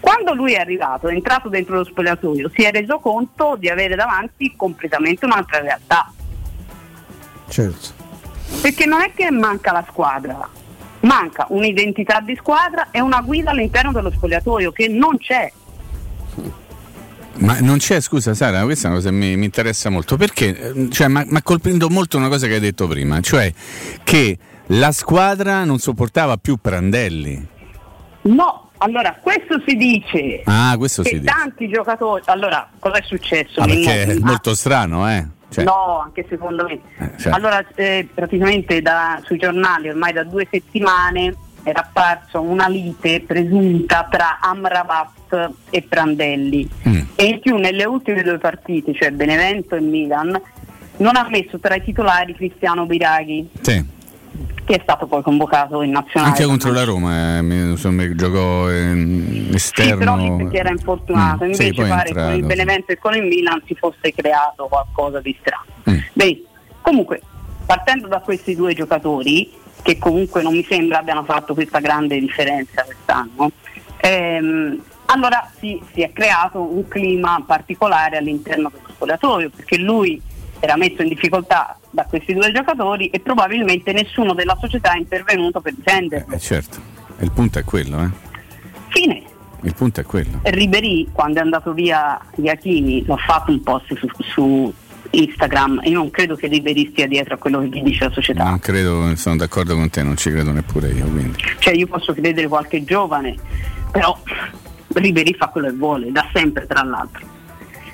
Quando 0.00 0.32
lui 0.34 0.54
è 0.54 0.58
arrivato, 0.58 1.08
è 1.08 1.12
entrato 1.12 1.48
dentro 1.48 1.76
lo 1.76 1.84
spogliatoio, 1.84 2.50
si 2.54 2.62
è 2.62 2.70
reso 2.70 2.98
conto 2.98 3.56
di 3.58 3.68
avere 3.68 3.94
davanti 3.94 4.54
completamente 4.56 5.26
un'altra 5.26 5.60
realtà. 5.60 6.10
certo. 7.48 7.98
Perché 8.62 8.84
non 8.86 9.00
è 9.02 9.12
che 9.14 9.30
manca 9.30 9.72
la 9.72 9.84
squadra, 9.88 10.48
manca 11.00 11.46
un'identità 11.50 12.20
di 12.20 12.34
squadra 12.36 12.88
e 12.90 13.00
una 13.00 13.20
guida 13.20 13.50
all'interno 13.50 13.92
dello 13.92 14.10
spogliatoio 14.10 14.72
che 14.72 14.88
non 14.88 15.16
c'è. 15.18 15.52
Ma 17.40 17.58
non 17.60 17.78
c'è, 17.78 18.00
scusa 18.00 18.34
Sara, 18.34 18.62
questa 18.64 18.88
è 18.88 18.90
una 18.90 18.98
cosa 18.98 19.10
che 19.10 19.16
mi, 19.16 19.36
mi 19.36 19.44
interessa 19.46 19.88
molto, 19.88 20.16
perché 20.16 20.72
eh, 20.74 20.88
cioè, 20.90 21.08
ma, 21.08 21.24
ma 21.26 21.42
colpendo 21.42 21.88
molto 21.88 22.16
una 22.18 22.28
cosa 22.28 22.46
che 22.46 22.54
hai 22.54 22.60
detto 22.60 22.86
prima, 22.86 23.20
cioè 23.20 23.52
che 24.04 24.38
la 24.66 24.92
squadra 24.92 25.64
non 25.64 25.78
sopportava 25.78 26.36
più 26.36 26.56
Prandelli. 26.60 27.46
No, 28.22 28.70
allora 28.78 29.18
questo 29.20 29.60
si 29.66 29.74
dice. 29.76 30.42
Ah, 30.44 30.74
questo 30.76 31.02
si 31.02 31.18
dice. 31.18 31.32
tanti 31.32 31.68
giocatori. 31.68 32.22
Allora, 32.26 32.68
cosa 32.78 32.96
è 32.98 33.02
successo? 33.06 33.60
Ah, 33.60 33.66
perché 33.66 34.02
è 34.04 34.18
molto 34.18 34.54
strano, 34.54 35.10
eh? 35.10 35.26
Cioè, 35.50 35.64
No, 35.64 36.00
anche 36.04 36.26
secondo 36.28 36.64
me. 36.64 36.80
certo. 37.18 37.30
Allora, 37.36 37.64
eh, 37.74 38.06
praticamente 38.14 38.80
da- 38.82 39.20
sui 39.24 39.38
giornali 39.38 39.88
ormai 39.88 40.12
da 40.12 40.22
due 40.24 40.46
settimane 40.48 41.34
era 41.62 41.80
apparso 41.80 42.40
una 42.40 42.68
lite 42.68 43.22
presunta 43.26 44.06
tra 44.10 44.38
Amrabat 44.40 45.50
e 45.70 45.82
Prandelli 45.88 46.68
e 47.14 47.24
in 47.24 47.40
più 47.40 47.56
nelle 47.56 47.84
ultime 47.84 48.22
due 48.22 48.38
partite, 48.38 48.94
cioè 48.94 49.10
Benevento 49.10 49.76
e 49.76 49.80
Milan, 49.80 50.40
non 50.98 51.16
ha 51.16 51.26
messo 51.30 51.58
tra 51.58 51.74
i 51.76 51.82
titolari 51.82 52.34
Cristiano 52.34 52.86
Biraghi, 52.86 53.48
Sì. 53.60 53.84
che 54.64 54.74
è 54.74 54.80
stato 54.82 55.06
poi 55.06 55.22
convocato 55.22 55.82
in 55.82 55.90
nazionale. 55.90 56.32
Anche 56.32 56.44
contro 56.44 56.72
la 56.72 56.84
Roma, 56.84 57.38
eh, 57.38 57.40
insomma, 57.40 58.14
giocò 58.14 58.70
ehm, 58.70 59.54
Sì, 59.56 59.72
però 59.96 60.16
esterno. 60.18 60.36
perché 60.36 60.58
era 60.58 60.70
infortunato, 60.70 61.44
Mm, 61.44 61.50
sì, 61.52 61.62
invece 61.66 61.82
è 61.84 61.88
pare 61.88 62.08
che 62.08 62.12
con 62.14 62.22
il 62.22 62.28
entrato, 62.28 62.40
sì. 62.40 62.46
Benevento 62.46 62.92
e 62.92 62.98
con 62.98 63.14
il 63.14 63.22
Milan 63.24 63.62
si 63.66 63.74
fosse 63.74 64.12
creato 64.14 64.66
qualcosa 64.68 65.20
di 65.20 65.36
strano. 65.40 65.64
Mm. 65.90 65.98
Beh, 66.12 66.44
comunque, 66.82 67.20
partendo 67.66 68.06
da 68.08 68.20
questi 68.20 68.54
due 68.54 68.74
giocatori, 68.74 69.50
che 69.82 69.98
comunque 69.98 70.42
non 70.42 70.54
mi 70.54 70.64
sembra 70.68 70.98
abbiano 70.98 71.24
fatto 71.24 71.54
questa 71.54 71.80
grande 71.80 72.18
differenza 72.18 72.84
quest'anno, 72.84 73.50
ehm, 73.98 74.82
allora 75.06 75.50
sì, 75.58 75.80
si 75.92 76.02
è 76.02 76.12
creato 76.12 76.60
un 76.60 76.86
clima 76.86 77.42
particolare 77.44 78.16
all'interno 78.16 78.70
dello 78.72 78.88
spogliatoio, 78.90 79.50
perché 79.50 79.76
lui 79.76 80.20
era 80.60 80.76
messo 80.76 81.02
in 81.02 81.08
difficoltà 81.08 81.76
da 81.90 82.04
questi 82.04 82.34
due 82.34 82.52
giocatori 82.52 83.08
e 83.08 83.18
probabilmente 83.18 83.92
nessuno 83.92 84.34
della 84.34 84.56
società 84.60 84.92
è 84.92 84.98
intervenuto 84.98 85.60
per 85.60 85.74
difenderlo. 85.74 86.34
Eh, 86.34 86.38
certo, 86.38 86.78
il 87.18 87.32
punto 87.32 87.58
è 87.58 87.64
quello, 87.64 88.02
eh. 88.02 88.08
Fine. 88.88 89.22
Il 89.62 89.74
punto 89.74 90.00
è 90.00 90.04
quello. 90.04 90.40
Ribery 90.42 91.08
quando 91.12 91.38
è 91.38 91.42
andato 91.42 91.72
via 91.72 92.18
Iachini 92.36 93.04
l'ho 93.04 93.18
fatto 93.18 93.50
un 93.50 93.62
post 93.62 93.94
su, 93.94 94.08
su 94.18 94.72
Instagram 95.10 95.80
e 95.82 95.90
io 95.90 95.98
non 95.98 96.10
credo 96.10 96.36
che 96.36 96.46
Ribery 96.46 96.90
stia 96.90 97.06
dietro 97.06 97.34
a 97.34 97.36
quello 97.36 97.60
che 97.60 97.66
gli 97.66 97.82
dice 97.82 98.04
la 98.04 98.10
società 98.10 98.44
Non 98.44 98.58
credo, 98.58 99.14
sono 99.16 99.36
d'accordo 99.36 99.74
con 99.74 99.90
te, 99.90 100.02
non 100.02 100.16
ci 100.16 100.30
credo 100.30 100.52
neppure 100.52 100.88
io. 100.88 101.06
Quindi. 101.06 101.42
cioè 101.58 101.74
io 101.74 101.86
posso 101.86 102.12
credere 102.12 102.46
qualche 102.48 102.84
giovane 102.84 103.34
però 103.90 104.16
Ribery 104.94 105.34
fa 105.34 105.48
quello 105.48 105.68
che 105.68 105.74
vuole 105.74 106.12
da 106.12 106.28
sempre 106.32 106.66
tra 106.66 106.82
l'altro 106.82 107.38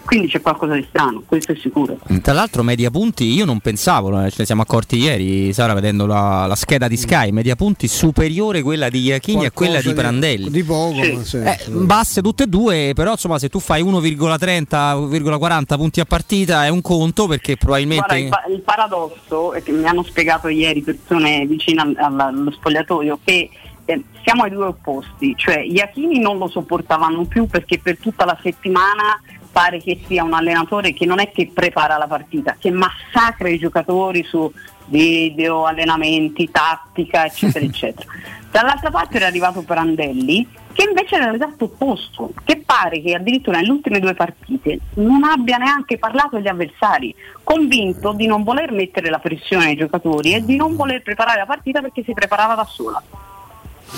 quindi 0.06 0.28
c'è 0.28 0.40
qualcosa 0.40 0.74
di 0.74 0.86
strano 0.88 1.22
questo 1.26 1.52
è 1.52 1.56
sicuro 1.56 1.98
Tra 2.22 2.32
l'altro 2.32 2.62
media 2.62 2.90
punti 2.90 3.24
io 3.24 3.44
non 3.44 3.60
pensavo, 3.60 4.08
eh, 4.24 4.30
ce 4.30 4.36
ne 4.38 4.44
siamo 4.46 4.62
accorti 4.62 4.96
ieri, 4.96 5.52
Sara 5.52 5.74
vedendo 5.74 6.06
la, 6.06 6.46
la 6.46 6.54
scheda 6.54 6.88
di 6.88 6.96
Sky, 6.96 7.30
media 7.32 7.54
punti 7.56 7.86
superiore 7.88 8.62
quella 8.62 8.88
di 8.88 9.00
Iachini 9.02 9.44
a 9.44 9.50
quella 9.50 9.80
di 9.82 9.92
Prandelli. 9.92 10.48
Di 10.50 10.62
poco, 10.64 11.02
Sì. 11.02 11.18
sì, 11.24 11.36
Eh, 11.38 11.58
basse 11.68 12.22
tutte 12.22 12.44
e 12.44 12.46
due, 12.46 12.92
però 12.94 13.10
insomma 13.12 13.38
se 13.38 13.48
tu 13.50 13.58
fai 13.60 13.82
1,30-1,40 13.82 15.76
punti 15.76 16.00
a 16.00 16.04
partita 16.04 16.64
è 16.64 16.68
un 16.68 16.80
conto 16.80 17.26
perché 17.26 17.56
probabilmente... 17.56 18.04
Guarda, 18.06 18.16
il, 18.24 18.28
pa- 18.28 18.44
il 18.54 18.60
paradosso 18.60 19.52
è 19.52 19.62
che 19.62 19.72
mi 19.72 19.86
hanno 19.86 20.02
spiegato 20.04 20.48
ieri 20.48 20.82
persone 20.82 21.44
vicine 21.46 21.82
al- 21.82 21.96
al- 21.98 22.20
allo 22.20 22.50
spogliatoio 22.50 23.18
che 23.24 23.50
eh, 23.84 24.02
siamo 24.24 24.42
ai 24.44 24.50
due 24.50 24.66
opposti, 24.66 25.34
cioè 25.36 25.62
gli 25.64 25.78
Achini 25.78 26.18
non 26.18 26.38
lo 26.38 26.48
sopportavano 26.48 27.24
più 27.26 27.46
perché 27.46 27.78
per 27.78 27.98
tutta 27.98 28.24
la 28.24 28.36
settimana 28.42 29.20
pare 29.56 29.80
che 29.80 29.98
sia 30.06 30.22
un 30.22 30.34
allenatore 30.34 30.92
che 30.92 31.06
non 31.06 31.18
è 31.18 31.30
che 31.30 31.50
prepara 31.50 31.96
la 31.96 32.06
partita, 32.06 32.56
che 32.58 32.70
massacra 32.70 33.48
i 33.48 33.56
giocatori 33.56 34.22
su 34.22 34.52
video, 34.88 35.64
allenamenti, 35.64 36.50
tattica, 36.50 37.24
eccetera, 37.24 37.64
eccetera. 37.64 38.06
Dall'altra 38.50 38.90
parte 38.90 39.16
era 39.16 39.28
arrivato 39.28 39.62
Prandelli 39.62 40.46
che 40.74 40.84
invece 40.86 41.14
era 41.14 41.30
l'esatto 41.30 41.64
opposto, 41.64 42.34
che 42.44 42.62
pare 42.66 43.00
che 43.00 43.14
addirittura 43.14 43.56
nelle 43.56 43.70
ultime 43.70 43.98
due 43.98 44.12
partite 44.12 44.78
non 44.96 45.24
abbia 45.24 45.56
neanche 45.56 45.96
parlato 45.96 46.36
agli 46.36 46.48
avversari, 46.48 47.14
convinto 47.42 48.12
di 48.12 48.26
non 48.26 48.42
voler 48.42 48.72
mettere 48.72 49.08
la 49.08 49.20
pressione 49.20 49.68
ai 49.68 49.76
giocatori 49.76 50.34
e 50.34 50.44
di 50.44 50.56
non 50.56 50.76
voler 50.76 51.00
preparare 51.00 51.38
la 51.38 51.46
partita 51.46 51.80
perché 51.80 52.02
si 52.04 52.12
preparava 52.12 52.54
da 52.54 52.64
sola. 52.66 53.02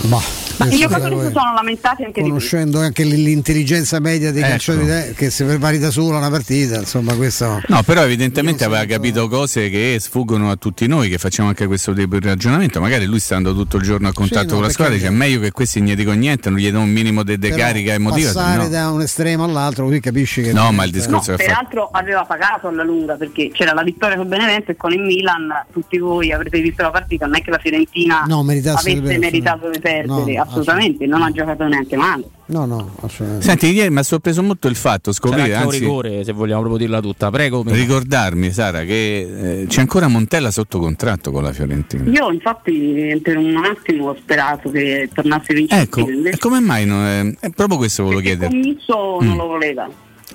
Ma, 0.02 0.16
Ma 0.58 0.64
i 0.66 0.68
adesso 0.68 0.78
giocatori 0.78 1.14
poi, 1.16 1.26
si 1.26 1.32
sono 1.32 1.54
lamentati 1.54 2.04
anche 2.04 2.20
conoscendo 2.22 2.78
anche 2.80 3.02
l'intelligenza 3.04 3.98
media 3.98 4.30
dei 4.30 4.42
Ecco. 4.42 4.50
calciatori 4.50 4.86
de- 4.86 5.12
che 5.16 5.30
si 5.30 5.42
prepari 5.44 5.78
da 5.78 5.90
sola 5.90 6.18
una 6.18 6.30
partita, 6.30 6.78
insomma, 6.78 7.14
questo 7.14 7.60
No, 7.66 7.82
però 7.82 8.02
evidentemente 8.02 8.64
aveva 8.64 8.84
capito 8.84 9.26
cose 9.28 9.68
che 9.70 9.96
sfuggono 9.98 10.50
a 10.50 10.56
tutti 10.56 10.86
noi 10.86 11.08
che 11.08 11.18
facciamo 11.18 11.48
anche 11.48 11.66
questo 11.66 11.92
tipo 11.94 12.18
di 12.18 12.26
ragionamento. 12.26 12.80
Magari 12.80 13.06
lui 13.06 13.18
stando 13.18 13.54
tutto 13.54 13.78
il 13.78 13.82
giorno 13.82 14.08
a 14.08 14.12
contatto 14.12 14.50
no, 14.50 14.54
con 14.54 14.62
la 14.62 14.68
squadra 14.70 14.94
dice 14.94 15.10
meglio 15.10 15.40
che 15.40 15.50
questi 15.52 15.80
gli 15.82 15.94
dicono 15.96 16.16
niente, 16.16 16.48
non 16.50 16.58
gli 16.58 16.70
do 16.70 16.80
un 16.80 16.90
minimo 16.90 17.22
di 17.24 17.36
Però 17.38 17.54
decarica 17.56 17.92
emotiva. 17.94 18.32
Passare 18.32 18.62
no- 18.62 18.68
da 18.68 18.90
un 18.90 19.00
estremo 19.00 19.44
all'altro, 19.44 19.86
così 19.86 20.00
capisci 20.00 20.42
che 20.42 20.52
No, 20.52 20.70
ma 20.70 20.84
il 20.84 20.90
No, 20.92 20.96
discorso 20.98 21.32
è 21.32 21.36
fatto. 21.36 21.46
peraltro 21.48 21.88
aveva 21.92 22.24
pagato 22.24 22.68
alla 22.68 22.84
lunga 22.84 23.14
perché 23.16 23.50
c'era 23.52 23.72
la 23.74 23.82
vittoria 23.82 24.16
con 24.16 24.28
Benevento 24.28 24.70
e 24.70 24.76
con 24.76 24.92
il 24.92 25.00
Milan 25.00 25.48
tutti 25.72 25.98
voi 25.98 26.30
avrete 26.30 26.60
visto 26.60 26.82
la 26.82 26.90
partita, 26.90 27.26
non 27.26 27.36
è 27.36 27.42
che 27.42 27.50
la 27.50 27.58
Fiorentina 27.58 28.24
No, 28.28 28.40
avesse 28.40 29.00
meritato 29.18 29.70
di 29.78 29.82
perdere, 29.82 30.34
No, 30.34 30.42
assolutamente, 30.42 31.06
non 31.06 31.22
ha 31.22 31.30
giocato 31.30 31.66
neanche 31.66 31.96
male. 31.96 32.24
No, 32.46 32.64
no, 32.64 32.94
assolutamente. 33.02 33.44
Senti, 33.46 33.72
ieri 33.72 33.90
mi 33.90 33.98
ha 33.98 34.02
sorpreso 34.02 34.42
molto 34.42 34.68
il 34.68 34.74
fatto, 34.76 35.12
scoprire, 35.12 35.54
anzi, 35.54 35.78
rigore 35.80 36.24
se 36.24 36.32
vogliamo 36.32 36.60
proprio 36.60 36.80
dirla 36.80 37.00
tutta, 37.00 37.30
prego. 37.30 37.62
Mimmo. 37.62 37.76
ricordarmi, 37.76 38.50
Sara, 38.52 38.84
che 38.84 39.62
eh, 39.62 39.66
c'è 39.66 39.80
ancora 39.80 40.08
Montella 40.08 40.50
sotto 40.50 40.78
contratto 40.78 41.30
con 41.30 41.42
la 41.42 41.52
Fiorentina. 41.52 42.08
Io 42.10 42.30
infatti 42.30 43.18
per 43.22 43.36
un 43.36 43.56
attimo 43.64 44.08
ho 44.08 44.16
sperato 44.18 44.70
che 44.70 45.08
tornasse 45.12 45.52
vincente, 45.54 46.00
Ecco, 46.00 46.08
e 46.28 46.38
come 46.38 46.60
mai 46.60 46.86
non 46.86 47.04
è, 47.40 47.46
è 47.46 47.50
proprio 47.50 47.76
questo 47.78 48.02
volevo 48.04 48.20
chiedere. 48.20 48.50
Commisso 48.50 49.18
Mm. 49.22 49.26
non 49.26 49.36
lo 49.36 49.46
voleva. 49.46 49.88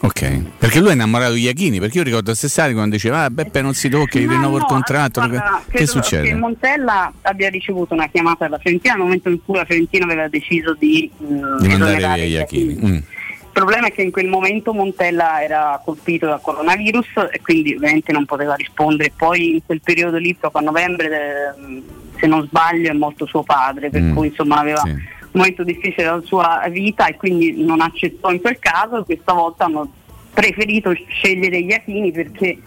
Ok, 0.03 0.41
perché 0.57 0.79
lui 0.81 0.89
è 0.89 0.93
innamorato 0.93 1.31
di 1.31 1.43
Iachini, 1.43 1.79
perché 1.79 1.99
io 1.99 2.03
ricordo 2.03 2.31
a 2.31 2.35
Sessari 2.35 2.73
quando 2.73 2.95
diceva 2.95 3.23
ah, 3.23 3.29
Beppe 3.29 3.61
non 3.61 3.73
si 3.73 3.87
tocca, 3.87 4.19
gli 4.19 4.25
Ma 4.25 4.33
rinnovo 4.33 4.55
il 4.57 4.61
no, 4.63 4.67
contratto. 4.67 5.21
guarda, 5.21 5.61
che 5.65 5.71
credo 5.77 5.91
succede? 5.91 6.27
Che 6.27 6.35
Montella 6.35 7.13
abbia 7.21 7.49
ricevuto 7.49 7.93
una 7.93 8.07
chiamata 8.09 8.43
dalla 8.45 8.57
Fiorentina 8.57 8.95
nel 8.95 9.03
momento 9.03 9.29
in 9.29 9.39
cui 9.45 9.55
la 9.55 9.63
Fiorentina 9.63 10.03
aveva 10.03 10.27
deciso 10.27 10.75
di, 10.77 11.09
mm, 11.23 11.57
Di 11.57 11.67
mandare 11.69 12.25
via 12.25 12.39
Iachini. 12.39 12.75
Mm. 12.85 12.93
Il 12.95 13.59
problema 13.61 13.87
è 13.87 13.91
che 13.93 14.01
in 14.01 14.11
quel 14.11 14.27
momento 14.27 14.73
Montella 14.73 15.41
era 15.41 15.79
colpito 15.85 16.25
dal 16.25 16.41
coronavirus 16.41 17.07
e 17.31 17.39
quindi 17.41 17.73
ovviamente 17.75 18.11
non 18.11 18.25
poteva 18.25 18.55
rispondere. 18.55 19.13
Poi 19.15 19.53
in 19.53 19.65
quel 19.65 19.79
periodo 19.81 20.17
lì, 20.17 20.33
proprio 20.33 20.63
a 20.63 20.65
novembre, 20.65 21.07
eh, 21.07 21.81
se 22.19 22.27
non 22.27 22.45
sbaglio, 22.45 22.89
è 22.89 22.93
morto 22.93 23.25
suo 23.25 23.43
padre, 23.43 23.89
per 23.89 24.01
Mm. 24.01 24.15
cui 24.15 24.27
insomma 24.27 24.57
aveva 24.59 24.81
Sì. 24.83 25.21
Momento 25.33 25.63
difficile 25.63 26.03
della 26.03 26.21
sua 26.23 26.61
vita 26.69 27.07
e 27.07 27.15
quindi 27.15 27.63
non 27.63 27.81
accettò 27.81 28.31
in 28.31 28.41
quel 28.41 28.59
caso 28.59 29.03
questa 29.03 29.33
volta 29.33 29.65
hanno 29.65 29.91
preferito 30.33 30.93
scegliere 30.93 31.57
Iachini 31.57 32.11
perché 32.11 32.57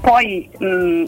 poi 0.00 0.48
mh, 0.56 1.04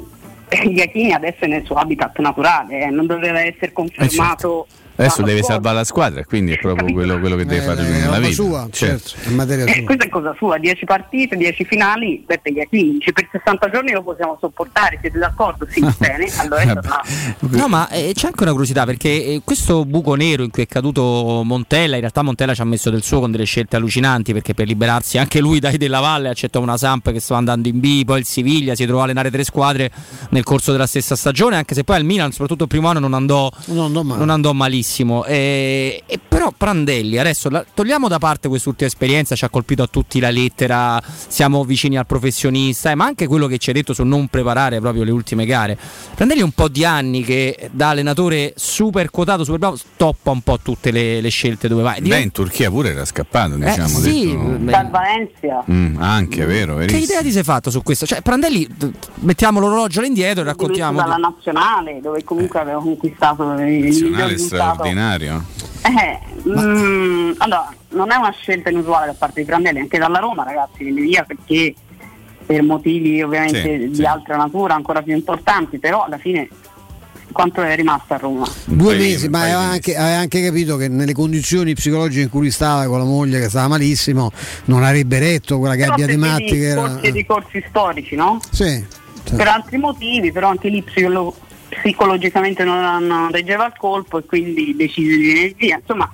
Iachini 0.68 1.12
adesso 1.12 1.44
è 1.44 1.46
nel 1.46 1.64
suo 1.64 1.76
habitat 1.76 2.18
naturale, 2.18 2.82
eh, 2.82 2.90
non 2.90 3.06
doveva 3.06 3.40
essere 3.40 3.72
confermato. 3.72 4.66
Adesso 4.94 5.22
deve 5.22 5.38
scorso. 5.38 5.52
salvare 5.52 5.76
la 5.76 5.84
squadra, 5.84 6.24
quindi 6.24 6.52
è 6.52 6.58
proprio 6.58 6.92
quello, 6.92 7.18
quello 7.18 7.36
che 7.36 7.44
deve 7.44 7.62
Eh, 7.62 7.66
fare 7.66 7.82
lui 7.82 7.96
è 7.96 8.00
nella 8.00 8.18
vita. 8.18 8.32
sua, 8.32 8.68
certo, 8.70 9.12
è 9.24 9.30
materia 9.30 9.64
Eh, 9.64 9.82
questa 9.84 10.04
è 10.04 10.08
cosa 10.08 10.34
sua, 10.36 10.58
10 10.58 10.84
partite, 10.84 11.36
10 11.36 11.64
finali, 11.64 12.22
Beppe 12.26 12.50
Iachini, 12.50 12.92
dice 12.92 13.12
per 13.12 13.28
60 13.30 13.70
giorni 13.70 13.92
lo 13.92 14.02
possiamo 14.02 14.36
sopportare, 14.40 14.98
siete 15.00 15.18
d'accordo? 15.18 15.66
Sì, 15.70 15.80
bene, 15.98 16.26
allora 16.36 16.60
è 16.60 16.66
tornato. 16.72 17.08
No, 17.40 17.68
ma 17.68 17.88
eh, 17.88 18.12
c'è 18.14 18.26
anche 18.26 18.42
una 18.42 18.52
curiosità 18.52 18.84
perché 18.84 19.08
eh, 19.08 19.40
questo 19.44 19.84
buco 19.84 20.14
nero 20.14 20.42
in 20.42 20.50
cui 20.50 20.62
è 20.64 20.66
caduto 20.66 21.42
Montella, 21.44 21.94
in 21.94 22.00
realtà 22.00 22.22
Montella 22.22 22.54
ci 22.54 22.60
ha 22.60 22.64
messo 22.64 22.90
del 22.90 23.02
suo 23.02 23.20
con 23.20 23.30
delle 23.30 23.44
scelte 23.44 23.76
allucinanti 23.76 24.32
perché 24.32 24.54
per 24.54 24.66
liberarsi 24.66 25.16
anche 25.18 25.40
lui 25.40 25.58
dai 25.58 25.78
della 25.78 26.00
Valle 26.00 26.28
accettò 26.28 26.60
una 26.60 26.76
Samp 26.76 27.10
che 27.12 27.20
stava 27.20 27.38
andando 27.38 27.68
in 27.68 27.80
B, 27.80 28.04
poi 28.04 28.20
il 28.20 28.26
Siviglia 28.26 28.74
si 28.74 28.84
trovò 28.84 29.00
a 29.00 29.04
allenare 29.04 29.30
tre 29.30 29.42
squadre 29.44 29.90
nel 30.30 30.42
corso 30.44 30.70
della 30.72 30.86
stessa 30.86 31.16
stagione, 31.16 31.56
anche 31.56 31.74
se 31.74 31.82
poi 31.84 31.96
al 31.96 32.04
Milan, 32.04 32.30
soprattutto 32.32 32.64
il 32.64 32.68
primo 32.68 32.88
anno, 32.88 32.98
non 33.00 33.14
andò, 33.14 33.50
Non 33.66 33.84
andò 33.86 34.02
male. 34.02 34.18
non 34.18 34.30
andò 34.30 34.52
malissimo. 34.52 34.80
E, 35.24 36.02
e 36.06 36.18
però 36.26 36.52
Prandelli, 36.56 37.18
adesso 37.18 37.48
la- 37.48 37.64
togliamo 37.72 38.08
da 38.08 38.18
parte 38.18 38.48
quest'ultima 38.48 38.88
esperienza, 38.88 39.34
ci 39.34 39.44
ha 39.44 39.48
colpito 39.48 39.82
a 39.82 39.86
tutti 39.86 40.20
la 40.20 40.30
lettera, 40.30 41.00
siamo 41.28 41.64
vicini 41.64 41.96
al 41.98 42.06
professionista, 42.06 42.90
eh, 42.90 42.94
ma 42.94 43.04
anche 43.04 43.26
quello 43.26 43.46
che 43.46 43.58
ci 43.58 43.70
ha 43.70 43.72
detto 43.72 43.92
su 43.94 44.02
non 44.04 44.28
preparare 44.28 44.80
proprio 44.80 45.04
le 45.04 45.10
ultime 45.10 45.46
gare. 45.46 45.78
Prandelli 46.14 46.40
è 46.40 46.44
un 46.44 46.52
po' 46.52 46.68
di 46.68 46.84
anni 46.84 47.22
che 47.22 47.68
da 47.72 47.90
allenatore 47.90 48.52
super 48.56 49.10
quotato, 49.10 49.44
super 49.44 49.58
bravo, 49.60 49.76
stoppa 49.76 50.30
un 50.30 50.40
po' 50.42 50.58
tutte 50.60 50.90
le, 50.90 51.20
le 51.20 51.28
scelte 51.28 51.68
dove 51.68 51.82
va. 51.82 51.96
Beh, 52.00 52.20
in 52.20 52.32
Turchia 52.32 52.70
pure 52.70 52.90
era 52.90 53.04
scappato, 53.04 53.54
diciamo. 53.56 53.88
sì, 53.88 54.36
detto- 54.58 54.88
Valencia. 54.90 55.64
Mm, 55.70 55.96
anche, 56.00 56.44
vero, 56.44 56.72
Che 56.74 56.78
verissimo. 56.80 57.04
idea 57.04 57.20
ti 57.22 57.30
sei 57.32 57.42
fatto 57.42 57.70
su 57.70 57.82
questo? 57.82 58.06
Cioè, 58.06 58.20
Prandelli, 58.22 58.66
mettiamo 59.20 59.60
l'orologio 59.60 60.00
all'indietro 60.00 60.42
e 60.42 60.44
raccontiamo. 60.44 60.98
dalla 61.00 61.16
nazionale 61.16 62.00
dove 62.02 62.24
comunque 62.24 62.60
aveva 62.60 62.80
conquistato 62.80 63.42
il 63.52 63.58
risultato. 63.86 64.71
Straordinario. 64.74 65.44
Eh, 65.82 66.18
mm, 66.48 67.32
allora, 67.38 67.72
non 67.90 68.10
è 68.12 68.16
una 68.16 68.30
scelta 68.32 68.70
inusuale 68.70 69.06
da 69.06 69.14
parte 69.18 69.40
di 69.40 69.46
Prandelli, 69.46 69.80
anche 69.80 69.98
dalla 69.98 70.18
Roma 70.18 70.44
ragazzi, 70.44 70.84
viene 70.84 71.00
via 71.00 71.24
perché 71.24 71.74
per 72.44 72.62
motivi 72.62 73.22
ovviamente 73.22 73.78
Sì, 73.80 73.88
di 73.88 73.94
sì. 73.96 74.04
altra 74.04 74.36
natura 74.36 74.74
ancora 74.74 75.02
più 75.02 75.14
importanti, 75.14 75.78
però 75.78 76.04
alla 76.04 76.18
fine 76.18 76.48
quanto 77.32 77.62
è 77.62 77.74
rimasto 77.76 78.12
a 78.12 78.16
Roma? 78.18 78.46
Due 78.66 78.94
mesi, 78.96 79.28
ma 79.28 79.42
aveva 79.42 79.58
anche, 79.60 79.96
aveva 79.96 80.18
anche 80.18 80.42
capito 80.44 80.76
che 80.76 80.88
nelle 80.88 81.14
condizioni 81.14 81.72
psicologiche 81.74 82.22
in 82.22 82.28
cui 82.28 82.50
stava 82.50 82.84
con 82.86 82.98
la 82.98 83.04
moglie 83.04 83.40
che 83.40 83.48
stava 83.48 83.68
malissimo 83.68 84.30
non 84.66 84.82
avrebbe 84.84 85.18
retto 85.18 85.58
quella 85.58 85.74
Però 85.74 85.88
gabbia 85.90 86.06
di 86.06 86.16
matti 86.16 86.44
che 86.44 86.66
era. 86.68 86.82
corsi 86.82 87.06
e 87.06 87.10
ricorsi 87.10 87.64
storici, 87.68 88.16
no? 88.16 88.38
Sì, 88.50 88.84
Per 89.34 89.48
altri 89.48 89.78
motivi, 89.78 90.30
però 90.30 90.48
anche 90.50 90.68
lì 90.68 90.82
psicolo- 90.82 91.34
psicologicamente 91.80 92.64
non, 92.64 93.06
non 93.06 93.30
reggeva 93.30 93.66
il 93.66 93.74
colpo 93.76 94.18
e 94.18 94.24
quindi 94.24 94.74
decise 94.76 95.16
di 95.16 95.26
venire 95.26 95.54
via. 95.56 95.76
Insomma, 95.78 96.10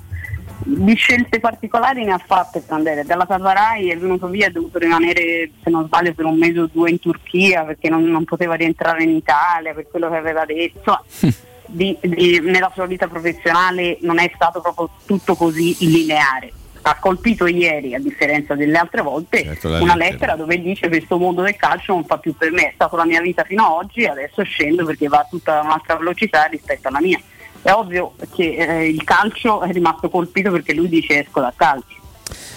di 0.61 0.95
scelte 0.95 1.41
particolari 1.41 2.05
ne 2.05 2.13
ha 2.13 2.23
fatte 2.25 2.61
Prandelli. 2.61 3.05
Dalla 3.05 3.27
Savarai 3.27 3.91
è 3.91 3.97
venuto 3.97 4.27
via, 4.27 4.47
è 4.47 4.51
dovuto 4.51 4.79
rimanere, 4.79 5.51
se 5.63 5.71
non 5.71 5.87
sbaglio, 5.87 6.15
per 6.15 6.25
un 6.25 6.37
mese 6.37 6.61
o 6.61 6.69
due 6.71 6.91
in 6.91 6.99
Turchia 6.99 7.65
perché 7.65 7.89
non, 7.89 8.05
non 8.05 8.25
poteva 8.25 8.55
rientrare 8.55 9.03
in 9.03 9.11
Italia 9.11 9.73
per 9.75 9.89
quello 9.91 10.11
che 10.11 10.17
aveva 10.17 10.45
detto. 10.45 10.79
Insomma, 10.79 11.35
di- 11.71 11.99
di- 12.01 12.41
nella 12.41 12.71
sua 12.73 12.87
vita 12.87 13.07
professionale 13.07 13.99
non 14.01 14.19
è 14.19 14.31
stato 14.35 14.61
proprio 14.61 14.91
tutto 15.07 15.35
così 15.35 15.77
lineare. 15.81 16.53
Ha 16.83 16.97
colpito 16.99 17.47
ieri, 17.47 17.95
a 17.95 17.99
differenza 18.01 18.55
delle 18.55 18.79
altre 18.79 19.03
volte, 19.03 19.43
Certo, 19.43 19.69
una 19.69 19.95
lettera. 19.95 19.97
lettera 19.97 20.37
dove 20.37 20.61
dice 20.61 20.89
questo 20.89 21.19
mondo 21.19 21.43
del 21.43 21.57
calcio 21.57 21.93
non 21.93 22.05
fa 22.05 22.19
più 22.19 22.35
per 22.37 22.51
me, 22.53 22.69
è 22.69 22.73
stata 22.75 22.97
la 22.97 23.05
mia 23.05 23.21
vita 23.21 23.45
fino 23.45 23.65
ad 23.65 23.85
oggi, 23.85 24.05
adesso 24.05 24.43
scendo 24.43 24.85
perché 24.85 25.09
va 25.09 25.19
a 25.19 25.27
tutta 25.29 25.61
un'altra 25.61 25.97
velocità 25.97 26.45
rispetto 26.45 26.89
alla 26.89 27.01
mia. 27.01 27.21
È 27.61 27.71
ovvio 27.73 28.15
che 28.35 28.55
eh, 28.57 28.89
il 28.89 29.03
calcio 29.05 29.63
è 29.63 29.73
rimasto 29.73 30.09
colpito 30.09 30.51
perché 30.51 30.73
lui 30.75 30.89
dice 30.89 31.25
esco 31.25 31.41
dal 31.41 31.55
calcio. 31.57 31.97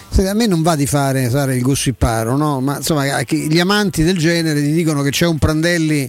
Sì, 0.08 0.26
a 0.26 0.34
me 0.34 0.46
non 0.46 0.60
va 0.60 0.76
di 0.76 0.86
fare 0.86 1.30
Sara, 1.30 1.54
il 1.54 1.62
gossiparo, 1.62 2.36
no? 2.36 2.60
ma 2.60 2.76
insomma 2.76 3.22
che 3.24 3.34
gli 3.34 3.58
amanti 3.58 4.02
del 4.02 4.18
genere 4.18 4.60
ti 4.60 4.70
dicono 4.70 5.00
che 5.00 5.08
c'è 5.08 5.26
un 5.26 5.38
Prandelli 5.38 6.08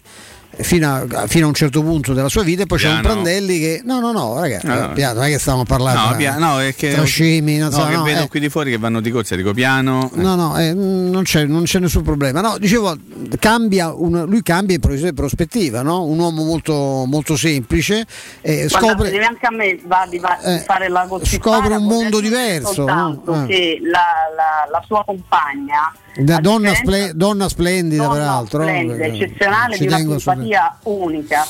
fino 0.56 1.08
a, 1.12 1.28
fino 1.28 1.46
a 1.46 1.48
un 1.48 1.54
certo 1.56 1.82
punto 1.82 2.14
della 2.14 2.30
sua 2.30 2.44
vita 2.44 2.64
e 2.64 2.66
poi 2.68 2.78
c'è 2.78 2.88
un 2.90 3.00
Piano. 3.02 3.14
Prandelli 3.22 3.60
che 3.60 3.82
no 3.84 4.00
no 4.00 4.12
no 4.12 4.40
ragazzi 4.40 4.68
No, 4.68 4.80
no. 4.88 4.94
piano 4.94 5.16
non 5.20 5.24
è 5.24 5.30
che 5.32 5.40
stiamo 5.40 5.64
parlando 5.64 6.00
No, 6.00 6.08
tra- 6.10 6.16
pia- 6.18 6.38
no, 6.38 6.62
è 6.62 6.76
che, 6.76 6.92
tra 6.94 7.04
scemi 7.04 7.58
non 7.58 7.70
no, 7.70 7.76
so, 7.80 7.86
che 7.88 7.96
no, 7.96 8.04
vedo 8.04 8.22
eh. 8.24 8.28
qui 8.28 8.40
di 8.40 8.50
fuori 8.50 8.70
che 8.72 8.78
vanno 8.78 9.00
di 9.02 9.10
corsa, 9.10 9.36
dico 9.36 9.54
piano. 9.54 10.10
No, 10.14 10.36
no, 10.36 10.58
eh, 10.60 10.74
non, 10.74 11.24
c'è, 11.24 11.46
non 11.46 11.64
c'è 11.64 11.80
nessun 11.80 12.04
problema. 12.04 12.42
No, 12.42 12.58
dicevo, 12.60 12.96
cambia 13.40 13.92
un- 13.94 14.26
lui 14.28 14.42
cambia 14.44 14.76
in 14.76 14.82
pro- 14.82 15.14
prospettiva, 15.14 15.82
no? 15.82 16.04
un 16.04 16.20
uomo 16.20 16.44
molto, 16.44 17.06
molto 17.08 17.36
semplice, 17.36 18.06
eh, 18.42 18.68
Guarda, 18.70 18.88
scopre, 18.88 19.10
se 19.10 19.18
neanche 19.18 19.46
a 19.48 19.52
me 19.52 19.80
va 19.86 20.06
di 20.10 20.20
va- 20.20 20.40
Eh, 20.40 20.60
fare 20.60 20.88
la 20.90 21.08
scopre 21.24 21.76
un 21.76 21.86
mondo 21.86 22.20
diverso, 22.20 22.74
soltanto 22.74 23.34
no? 23.36 23.44
Eh. 23.44 23.48
che 23.48 23.80
la, 23.82 24.00
la- 24.36 24.70
la 24.72 24.84
sua 24.86 25.04
compagna 25.04 25.92
donna, 26.15 26.69
differenza- 26.69 26.76
sple- 26.76 27.11
donna 27.15 27.49
splendida 27.49 28.03
donna 28.03 28.14
peraltro, 28.15 28.61
splendida, 28.61 29.06
eccezionale, 29.06 29.77
di 29.77 29.88
una 29.88 29.98
simpatia 29.98 30.77
unica. 30.84 31.45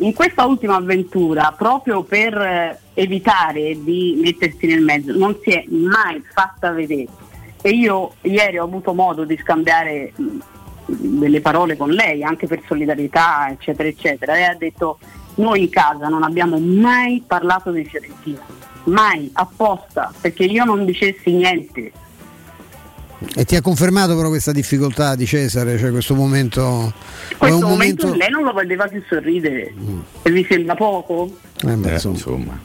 In 0.00 0.14
questa 0.14 0.44
ultima 0.46 0.76
avventura, 0.76 1.52
proprio 1.56 2.04
per 2.04 2.36
eh, 2.36 2.78
evitare 2.94 3.82
di 3.82 4.18
mettersi 4.22 4.66
nel 4.66 4.80
mezzo, 4.82 5.12
non 5.16 5.36
si 5.42 5.50
è 5.50 5.64
mai 5.68 6.22
fatta 6.32 6.70
vedere. 6.70 7.08
E 7.60 7.70
io 7.70 8.12
ieri 8.22 8.58
ho 8.58 8.64
avuto 8.64 8.94
modo 8.94 9.24
di 9.24 9.36
scambiare 9.42 10.12
mh, 10.14 10.38
delle 10.86 11.40
parole 11.40 11.76
con 11.76 11.90
lei, 11.90 12.22
anche 12.22 12.46
per 12.46 12.62
solidarietà, 12.66 13.48
eccetera, 13.50 13.88
eccetera. 13.88 14.34
Lei 14.34 14.44
ha 14.44 14.54
detto: 14.54 15.00
Noi 15.36 15.62
in 15.62 15.68
casa 15.68 16.06
non 16.06 16.22
abbiamo 16.22 16.58
mai 16.60 17.22
parlato 17.26 17.72
di 17.72 17.84
Fiorentina, 17.84 18.40
mai 18.84 19.28
apposta, 19.32 20.12
perché 20.20 20.44
io 20.44 20.64
non 20.64 20.84
dicessi 20.84 21.32
niente. 21.32 21.92
E 23.34 23.44
ti 23.44 23.56
ha 23.56 23.60
confermato 23.60 24.14
però 24.16 24.28
questa 24.28 24.52
difficoltà 24.52 25.14
di 25.16 25.26
Cesare, 25.26 25.76
cioè 25.78 25.90
questo 25.90 26.14
momento... 26.14 26.92
Questo 27.36 27.56
un 27.56 27.62
momento, 27.72 28.06
momento- 28.06 28.24
lei 28.24 28.30
non 28.30 28.44
lo 28.44 28.52
vedeva 28.52 28.86
più 28.86 29.02
sorridere. 29.08 29.72
E 30.22 30.30
vi 30.30 30.46
sembra 30.48 30.74
poco? 30.76 31.36
Eh, 31.66 31.74
beh, 31.74 31.88
Eh, 31.88 31.92
insomma. 31.94 32.14
insomma. 32.14 32.60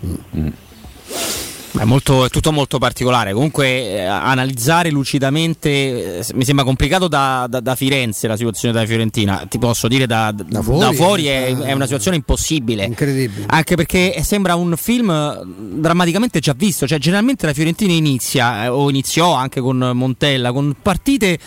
È, 1.76 1.84
molto- 1.86 2.26
è 2.26 2.30
tutto 2.30 2.52
molto 2.52 2.78
particolare. 2.78 3.34
Comunque, 3.34 3.68
eh, 3.68 4.02
analizzare 4.04 4.92
lucidamente 4.92 6.20
eh, 6.20 6.26
mi 6.36 6.46
sembra 6.46 6.64
complicato 6.64 7.08
da, 7.08 7.48
da- 7.50 7.62
da 7.62 7.76
Firenze 7.76 8.28
la 8.28 8.38
situazione 8.38 8.74
della 8.74 8.86
Fiorentina. 8.86 9.46
Ti 9.50 9.58
posso 9.58 9.88
dire 9.88 10.06
da, 10.06 10.32
da 10.32 10.62
fuori, 10.94 11.26
è, 11.26 11.48
eh, 11.50 11.64
è 11.64 11.72
una 11.72 11.86
situazione 11.86 12.18
impossibile. 12.18 12.84
Incredibile. 12.86 13.46
Anche 13.48 13.76
perché 13.76 14.22
sembra 14.24 14.56
un 14.56 14.76
film 14.78 15.10
eh, 15.10 15.42
drammaticamente 15.80 16.40
già 16.40 16.54
visto. 16.56 16.86
Cioè, 16.88 17.00
generalmente 17.00 17.46
la 17.48 17.54
Fiorentina 17.54 17.92
inizia, 17.92 18.66
eh, 18.66 18.68
o 18.68 18.90
iniziò 18.90 19.34
anche 19.34 19.60
con 19.60 19.78
Montella, 19.94 20.52
con 20.52 20.76
partite. 20.80 21.40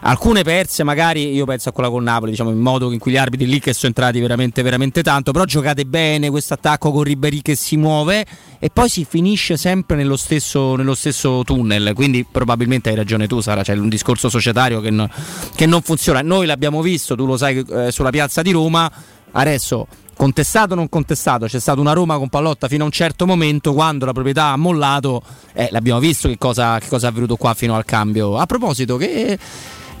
Alcune 0.00 0.42
perse, 0.42 0.84
magari 0.84 1.32
io 1.32 1.44
penso 1.44 1.70
a 1.70 1.72
quella 1.72 1.90
con 1.90 2.02
Napoli, 2.02 2.30
diciamo 2.30 2.50
in 2.50 2.58
modo 2.58 2.92
in 2.92 2.98
cui 2.98 3.12
gli 3.12 3.16
arbitri 3.16 3.46
lì 3.46 3.58
che 3.58 3.72
sono 3.72 3.88
entrati 3.88 4.20
veramente, 4.20 4.62
veramente 4.62 5.02
tanto. 5.02 5.32
Però 5.32 5.44
giocate 5.44 5.84
bene 5.84 6.30
questo 6.30 6.54
attacco 6.54 6.92
con 6.92 7.02
Ribéry 7.02 7.42
che 7.42 7.56
si 7.56 7.76
muove 7.76 8.24
e 8.58 8.70
poi 8.70 8.88
si 8.88 9.04
finisce 9.08 9.56
sempre 9.56 9.96
nello 9.96 10.16
stesso, 10.16 10.76
nello 10.76 10.94
stesso 10.94 11.42
tunnel. 11.44 11.92
Quindi 11.94 12.24
probabilmente 12.30 12.90
hai 12.90 12.94
ragione 12.94 13.26
tu, 13.26 13.40
Sara. 13.40 13.62
C'è 13.62 13.74
un 13.74 13.88
discorso 13.88 14.28
societario 14.28 14.80
che, 14.80 14.90
no- 14.90 15.10
che 15.54 15.66
non 15.66 15.82
funziona. 15.82 16.22
Noi 16.22 16.46
l'abbiamo 16.46 16.80
visto, 16.80 17.14
tu 17.16 17.26
lo 17.26 17.36
sai, 17.36 17.64
eh, 17.68 17.90
sulla 17.90 18.10
piazza 18.10 18.42
di 18.42 18.52
Roma. 18.52 18.90
Adesso 19.30 19.86
contestato 20.18 20.72
o 20.72 20.76
non 20.76 20.88
contestato, 20.88 21.46
c'è 21.46 21.60
stata 21.60 21.80
una 21.80 21.92
Roma 21.92 22.18
con 22.18 22.28
Pallotta 22.28 22.66
fino 22.66 22.82
a 22.82 22.86
un 22.86 22.90
certo 22.90 23.24
momento, 23.24 23.72
quando 23.72 24.04
la 24.04 24.12
proprietà 24.12 24.46
ha 24.46 24.56
mollato, 24.56 25.22
eh, 25.52 25.68
l'abbiamo 25.70 26.00
visto 26.00 26.26
che 26.26 26.36
cosa, 26.36 26.80
che 26.80 26.88
cosa 26.88 27.06
è 27.06 27.10
avvenuto 27.10 27.36
qua 27.36 27.54
fino 27.54 27.76
al 27.76 27.84
cambio. 27.84 28.36
A 28.36 28.44
proposito, 28.44 28.96
che, 28.96 29.38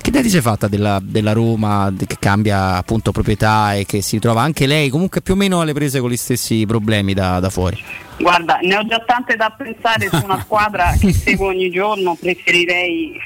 che 0.00 0.08
idea 0.10 0.22
ti 0.22 0.30
sei 0.30 0.40
fatta 0.40 0.68
della, 0.68 1.00
della 1.02 1.32
Roma 1.32 1.92
che 1.96 2.16
cambia 2.18 2.76
appunto 2.76 3.12
proprietà 3.12 3.74
e 3.74 3.84
che 3.84 4.02
si 4.02 4.18
trova 4.18 4.42
anche 4.42 4.66
lei 4.66 4.88
comunque 4.88 5.20
più 5.20 5.34
o 5.34 5.36
meno 5.36 5.60
alle 5.60 5.72
prese 5.72 6.00
con 6.00 6.10
gli 6.10 6.16
stessi 6.16 6.64
problemi 6.66 7.14
da, 7.14 7.40
da 7.40 7.50
fuori? 7.50 7.82
Guarda, 8.18 8.58
ne 8.62 8.76
ho 8.76 8.86
già 8.86 9.02
tante 9.06 9.36
da 9.36 9.54
pensare 9.56 10.08
su 10.08 10.20
una 10.24 10.40
squadra 10.40 10.92
che 10.98 11.12
seguo 11.12 11.48
ogni 11.48 11.70
giorno, 11.70 12.16
preferirei 12.18 13.20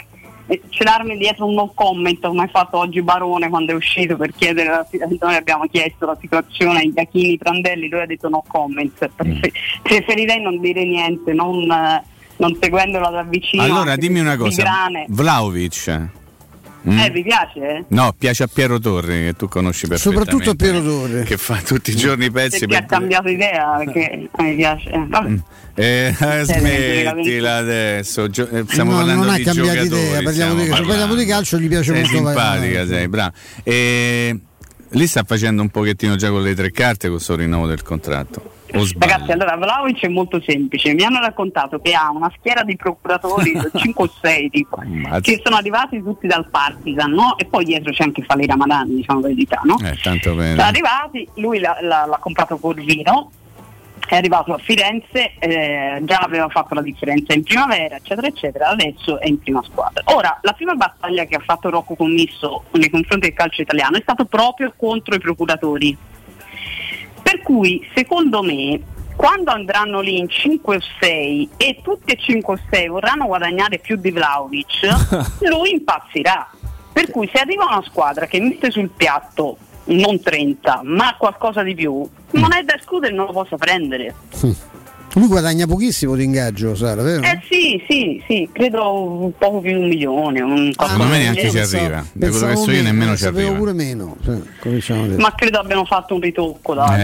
eh, 0.46 0.60
celarmi 0.68 1.16
dietro 1.16 1.46
un 1.46 1.54
no 1.54 1.72
comment 1.74 2.20
come 2.26 2.42
ha 2.42 2.48
fatto 2.48 2.78
oggi 2.78 3.00
Barone 3.00 3.48
quando 3.48 3.72
è 3.72 3.74
uscito 3.74 4.16
per 4.16 4.32
chiedere 4.34 4.68
la 4.68 4.86
situazione, 4.90 5.16
noi 5.20 5.36
abbiamo 5.36 5.66
chiesto 5.70 6.06
la 6.06 6.16
situazione 6.20 6.80
ai 6.80 6.92
Iachini 6.94 7.38
Prandelli, 7.38 7.88
lui 7.88 8.00
ha 8.00 8.06
detto 8.06 8.28
no 8.28 8.44
comment, 8.46 9.10
Prefer- 9.14 9.52
preferirei 9.82 10.42
non 10.42 10.60
dire 10.60 10.84
niente, 10.84 11.32
non, 11.32 11.64
non 12.36 12.58
seguendola 12.60 13.08
da 13.08 13.22
vicino. 13.22 13.62
Allora 13.62 13.96
dimmi 13.96 14.20
una 14.20 14.36
cosa. 14.36 14.88
Vlaovic. 15.08 16.20
Mm? 16.88 16.98
Eh, 16.98 17.10
vi 17.10 17.22
piace? 17.22 17.84
No, 17.88 18.12
piace 18.18 18.42
a 18.42 18.48
Piero 18.52 18.78
Torri 18.80 19.26
che 19.26 19.34
tu 19.36 19.46
conosci 19.48 19.86
perfettamente. 19.86 20.24
Soprattutto 20.30 20.50
a 20.50 20.54
Piero 20.56 20.82
Torri. 20.82 21.22
Che 21.24 21.36
fa 21.36 21.56
tutti 21.64 21.90
i 21.90 21.94
giorni 21.96 22.24
i 22.24 22.30
pezzi 22.30 22.58
Perché 22.60 22.74
ha 22.76 22.80
per 22.80 22.88
cambiato 22.88 23.28
idea, 23.28 23.76
perché 23.84 24.28
a 24.30 24.42
me 24.42 24.54
piace. 24.54 24.90
Eh, 24.90 25.04
vabbè. 25.06 25.34
Eh, 25.74 26.14
Cioè, 26.18 26.42
smettila 26.44 27.56
adesso, 27.56 28.28
gio- 28.28 28.48
eh, 28.48 28.64
stiamo 28.68 28.90
No, 28.90 28.96
parlando 28.98 29.24
non 29.24 29.32
ha 29.32 29.36
di 29.36 29.42
cambiato 29.44 29.68
giocatori. 29.78 30.02
idea, 30.02 30.22
parliamo 30.22 30.54
di, 30.54 30.62
se 30.64 30.68
parliamo 30.70 31.14
di 31.14 31.24
calcio 31.24 31.58
gli 31.58 31.68
piace 31.68 31.84
sei 31.92 32.02
molto 32.02 32.16
simpatica, 32.16 32.86
sei 32.86 33.08
brava. 33.08 33.32
E 33.62 34.38
lì 34.90 35.06
sta 35.06 35.22
facendo 35.24 35.62
un 35.62 35.68
pochettino 35.70 36.16
già 36.16 36.30
con 36.30 36.42
le 36.42 36.54
tre 36.54 36.70
carte 36.72 37.08
con 37.08 37.20
sto 37.20 37.36
rinnovo 37.36 37.66
del 37.68 37.82
contratto. 37.82 38.52
Ragazzi, 38.98 39.32
allora 39.32 39.56
Vlaovic 39.56 40.00
è 40.04 40.08
molto 40.08 40.40
semplice. 40.44 40.94
Mi 40.94 41.04
hanno 41.04 41.20
raccontato 41.20 41.80
che 41.80 41.92
ha 41.94 42.10
una 42.10 42.32
schiera 42.38 42.62
di 42.62 42.76
procuratori, 42.76 43.52
5 43.74 44.04
o 44.04 44.10
6 44.20 44.50
tipo, 44.50 44.76
che 45.20 45.40
sono 45.44 45.56
arrivati 45.56 46.02
tutti 46.02 46.26
dal 46.26 46.48
Partizan, 46.48 47.10
no? 47.12 47.36
E 47.38 47.44
poi 47.46 47.64
dietro 47.64 47.92
c'è 47.92 48.04
anche 48.04 48.22
Fali 48.22 48.46
Ramadan, 48.46 48.94
diciamo 48.94 49.20
la 49.20 49.28
verità, 49.28 49.60
no? 49.64 49.76
Eh, 49.82 49.96
tanto 50.02 50.34
bene. 50.34 50.56
Sono 50.56 50.66
arrivati, 50.68 51.28
lui 51.36 51.58
l'ha, 51.60 51.76
l'ha- 51.80 52.06
l'ha 52.06 52.18
comprato 52.18 52.56
Corvino, 52.58 53.30
è 54.08 54.16
arrivato 54.16 54.52
a 54.52 54.58
Firenze, 54.58 55.32
eh, 55.38 56.00
già 56.02 56.18
aveva 56.18 56.48
fatto 56.48 56.74
la 56.74 56.82
differenza 56.82 57.32
in 57.32 57.44
primavera, 57.44 57.96
eccetera, 57.96 58.26
eccetera, 58.26 58.68
adesso 58.68 59.18
è 59.20 59.26
in 59.28 59.38
prima 59.38 59.62
squadra. 59.62 60.02
Ora, 60.06 60.38
la 60.42 60.52
prima 60.52 60.74
battaglia 60.74 61.24
che 61.24 61.36
ha 61.36 61.42
fatto 61.44 61.70
Rocco 61.70 61.94
Commisso 61.94 62.64
nei 62.72 62.90
confronti 62.90 63.28
del 63.28 63.36
calcio 63.36 63.62
italiano 63.62 63.96
è 63.96 64.00
stato 64.02 64.24
proprio 64.26 64.74
contro 64.76 65.14
i 65.14 65.18
procuratori. 65.20 65.96
Per 67.42 67.54
cui, 67.54 67.84
secondo 67.92 68.40
me, 68.40 68.80
quando 69.16 69.50
andranno 69.50 70.00
lì 70.00 70.16
in 70.16 70.28
5 70.28 70.76
o 70.76 70.80
6 71.00 71.48
e 71.56 71.80
tutti 71.82 72.12
e 72.12 72.16
5 72.16 72.54
o 72.54 72.58
6 72.70 72.86
vorranno 72.86 73.26
guadagnare 73.26 73.78
più 73.78 73.96
di 73.96 74.12
Vlaovic, 74.12 75.40
lui 75.50 75.72
impazzirà. 75.72 76.48
Per 76.92 77.10
cui 77.10 77.28
se 77.34 77.40
arriva 77.40 77.64
una 77.64 77.82
squadra 77.84 78.26
che 78.26 78.38
mette 78.38 78.70
sul 78.70 78.90
piatto 78.90 79.56
non 79.86 80.22
30, 80.22 80.82
ma 80.84 81.16
qualcosa 81.18 81.64
di 81.64 81.74
più, 81.74 82.08
non 82.30 82.52
è 82.52 82.62
da 82.62 82.76
escludere 82.76 83.12
non 83.12 83.26
lo 83.26 83.32
possa 83.32 83.56
prendere. 83.56 84.14
Lui 85.14 85.26
guadagna 85.26 85.66
pochissimo 85.66 86.14
di 86.16 86.24
ingaggio, 86.24 86.74
Sara, 86.74 87.02
vero? 87.02 87.22
Eh 87.22 87.38
sì, 87.50 87.82
sì, 87.86 88.22
sì, 88.26 88.48
credo 88.50 89.20
un 89.24 89.32
poco 89.36 89.60
più 89.60 89.72
di 89.72 89.76
un 89.82 89.88
milione. 89.88 90.40
Un 90.40 90.72
Secondo 90.72 91.04
me 91.04 91.18
neanche 91.18 91.50
ci 91.50 91.58
arriva. 91.58 92.04
Da 92.12 92.30
quello 92.30 92.46
che 92.46 92.56
so 92.56 92.70
io 92.70 92.76
meno, 92.78 92.82
nemmeno 92.84 93.16
ci 93.16 93.24
arriva. 93.26 93.52
pure 93.52 93.72
meno. 93.74 94.16
Sì, 94.24 94.42
dire. 94.62 95.16
Ma 95.16 95.34
credo 95.34 95.58
abbiano 95.58 95.84
fatto 95.84 96.14
un 96.14 96.20
ritocco 96.20 96.72
da, 96.74 96.84
da 96.86 96.96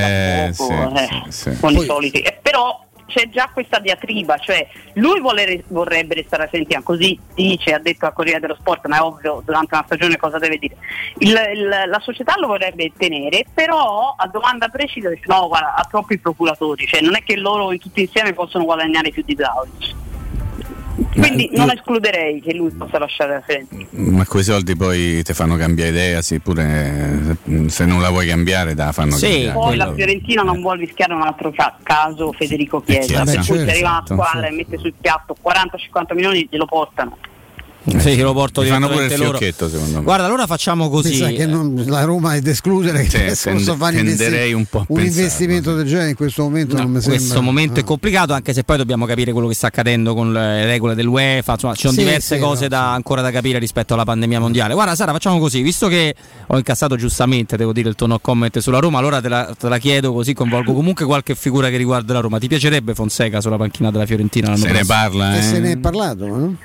Eh, 0.47 0.52
poco, 0.56 0.72
sì, 0.72 1.02
eh, 1.02 1.06
sì, 1.28 1.51
sì. 1.51 1.60
con 1.60 1.74
Poi- 1.74 1.82
i 1.82 1.86
soliti. 1.86 2.18
Eh, 2.20 2.39
però 2.40 2.82
c'è 3.09 3.28
già 3.30 3.48
questa 3.52 3.78
diatriba, 3.78 4.36
cioè 4.36 4.68
lui 4.94 5.20
vuole- 5.20 5.64
vorrebbe 5.68 6.14
restare 6.14 6.44
a 6.44 6.48
Sentina, 6.51 6.82
così 6.82 7.18
dice, 7.35 7.72
ha 7.72 7.78
detto 7.78 8.06
a 8.06 8.12
Corriere 8.12 8.39
dello 8.40 8.56
Sport, 8.60 8.86
ma 8.86 8.98
è 8.98 9.01
ovvio 9.01 9.43
durante 9.44 9.74
una 9.74 9.85
stagione 9.85 10.16
cosa 10.18 10.39
deve 10.39 10.59
dire. 10.59 10.76
Il- 11.18 11.51
il- 11.55 11.85
la 11.86 12.01
società 12.01 12.35
lo 12.39 12.47
vorrebbe 12.48 12.93
tenere, 12.97 13.47
però 13.52 14.14
a 14.16 14.26
domanda 14.28 14.68
precisa 14.68 15.09
dice 15.09 15.24
no, 15.26 15.48
guarda, 15.48 15.74
ha 15.74 15.85
troppi 15.85 16.18
procuratori, 16.18 16.86
cioè 16.86 17.01
non 17.01 17.16
è 17.16 17.22
che 17.22 17.36
loro 17.36 17.76
tutti 17.78 18.02
insieme 18.02 18.35
possono 18.35 18.64
guadagnare 18.64 19.10
più 19.10 19.22
di 19.24 19.35
Vlaovic. 19.35 19.94
Quindi 21.12 21.51
non 21.53 21.70
escluderei 21.70 22.41
che 22.41 22.55
lui 22.55 22.70
possa 22.70 22.99
lasciare 22.99 23.35
la 23.35 23.41
Fiorentina. 23.41 23.87
Ma 23.91 24.27
quei 24.27 24.43
soldi 24.43 24.77
poi 24.77 25.23
ti 25.23 25.33
fanno 25.33 25.57
cambiare 25.57 25.91
idea, 25.91 26.23
sì, 26.23 26.41
pure 26.41 27.37
eh, 27.45 27.69
se 27.69 27.85
non 27.85 28.01
la 28.01 28.11
vuoi 28.11 28.27
cambiare, 28.27 28.75
te 28.75 28.83
la 28.83 28.93
fanno 28.93 29.16
cambiare. 29.16 29.53
Poi 29.53 29.77
la 29.77 29.93
Fiorentina 29.93 30.43
non 30.43 30.61
vuole 30.61 30.81
rischiare 30.85 31.15
un 31.15 31.23
altro 31.23 31.53
ca- 31.53 31.77
caso 31.83 32.33
Federico 32.33 32.81
Chiesa, 32.81 33.07
Chiesa. 33.07 33.25
per 33.25 33.35
cui 33.35 33.43
se 33.43 33.55
certo. 33.55 33.70
arriva 33.70 33.89
una 33.91 34.05
squadra 34.05 34.47
e 34.49 34.51
mette 34.51 34.79
sul 34.79 34.95
piatto 35.01 35.37
40-50 35.43 36.15
milioni 36.15 36.49
glielo 36.51 36.66
portano. 36.66 37.16
Sì, 37.97 38.16
lo 38.19 38.32
porto 38.35 38.62
Ti 38.62 38.69
fanno 38.69 38.89
pure 38.89 39.05
il 39.05 39.09
direttamente 39.09 39.24
loro. 39.24 39.39
fiocchetto, 39.39 39.69
secondo 39.69 39.98
me. 39.98 40.02
Guarda, 40.05 40.24
allora 40.27 40.47
facciamo 40.47 40.89
così. 40.90 41.09
Mi 41.10 41.16
sa 41.16 41.28
che 41.28 41.47
non- 41.47 41.85
la 41.86 42.05
Roma 42.05 42.35
è 42.35 42.40
da 42.40 42.51
escludere 42.51 43.02
che 43.05 43.09
Sì, 43.10 43.16
adesso 43.16 43.44
tende- 43.48 43.65
possa 43.65 43.77
fare 43.77 43.98
investi- 43.98 44.52
un 44.52 44.65
po' 44.66 44.85
un 44.89 45.01
investimento 45.01 45.74
del 45.74 45.86
genere 45.86 46.10
in 46.10 46.15
questo 46.16 46.43
momento 46.43 46.77
non 46.77 46.86
mi 46.90 46.94
In 46.97 47.01
sembra. 47.01 47.19
questo 47.19 47.43
momento 47.43 47.81
è 47.81 47.82
Ah. 47.82 47.86
complicato, 47.86 48.32
anche 48.32 48.52
se 48.52 48.65
poi 48.65 48.77
dobbiamo 48.77 49.06
capire 49.06 49.32
quello 49.32 49.48
che 49.48 49.55
sta 49.55 49.69
accadendo 49.69 50.15
con 50.15 50.32
le 50.32 50.65
regole 50.66 50.94
dell'UEFA. 50.94 51.52
Insomma, 51.52 51.74
ci 51.74 51.81
sono 51.82 51.93
Sì, 51.94 51.98
diverse 52.01 52.35
sì, 52.36 52.40
cose 52.40 52.62
no, 52.62 52.69
da, 52.69 52.93
ancora 52.93 53.23
da 53.23 53.31
capire 53.31 53.59
rispetto 53.59 53.94
alla 53.94 54.05
pandemia 54.05 54.40
mondiale. 54.40 54.74
Guarda, 54.74 54.94
Sara, 54.94 55.12
facciamo 55.12 55.39
così: 55.39 55.62
visto 55.62 55.89
che 55.89 56.15
ho 56.47 56.56
incassato 56.56 56.97
giustamente, 56.97 57.56
devo 57.56 57.73
dire, 57.73 57.89
il 57.89 57.94
tuo 57.94 58.06
no 58.06 58.19
comment 58.19 58.59
sulla 58.59 58.78
Roma, 58.78 58.98
allora 58.98 59.20
te 59.20 59.28
la, 59.28 59.55
te 59.59 59.69
la 59.69 59.78
chiedo 59.78 60.12
così 60.12 60.35
coinvolgo 60.35 60.73
comunque 60.73 61.05
qualche 61.06 61.35
figura 61.35 61.69
che 61.70 61.77
riguarda 61.77 62.12
la 62.12 62.20
Roma. 62.20 62.39
Ti 62.39 62.48
piacerebbe 62.48 62.94
Fonseca 62.94 63.40
sulla 63.40 63.56
panchina 63.56 63.90
della 63.90 64.06
Fiorentina? 64.06 64.55
Se 64.56 64.66
ne 64.66 64.69
prossimo? 64.73 64.86
parla, 64.86 65.35
E 65.35 65.39
eh? 65.39 65.43
se 65.43 65.59
ne 65.59 65.73
è 65.73 65.77
parlato, 65.78 66.27
no? 66.27 66.56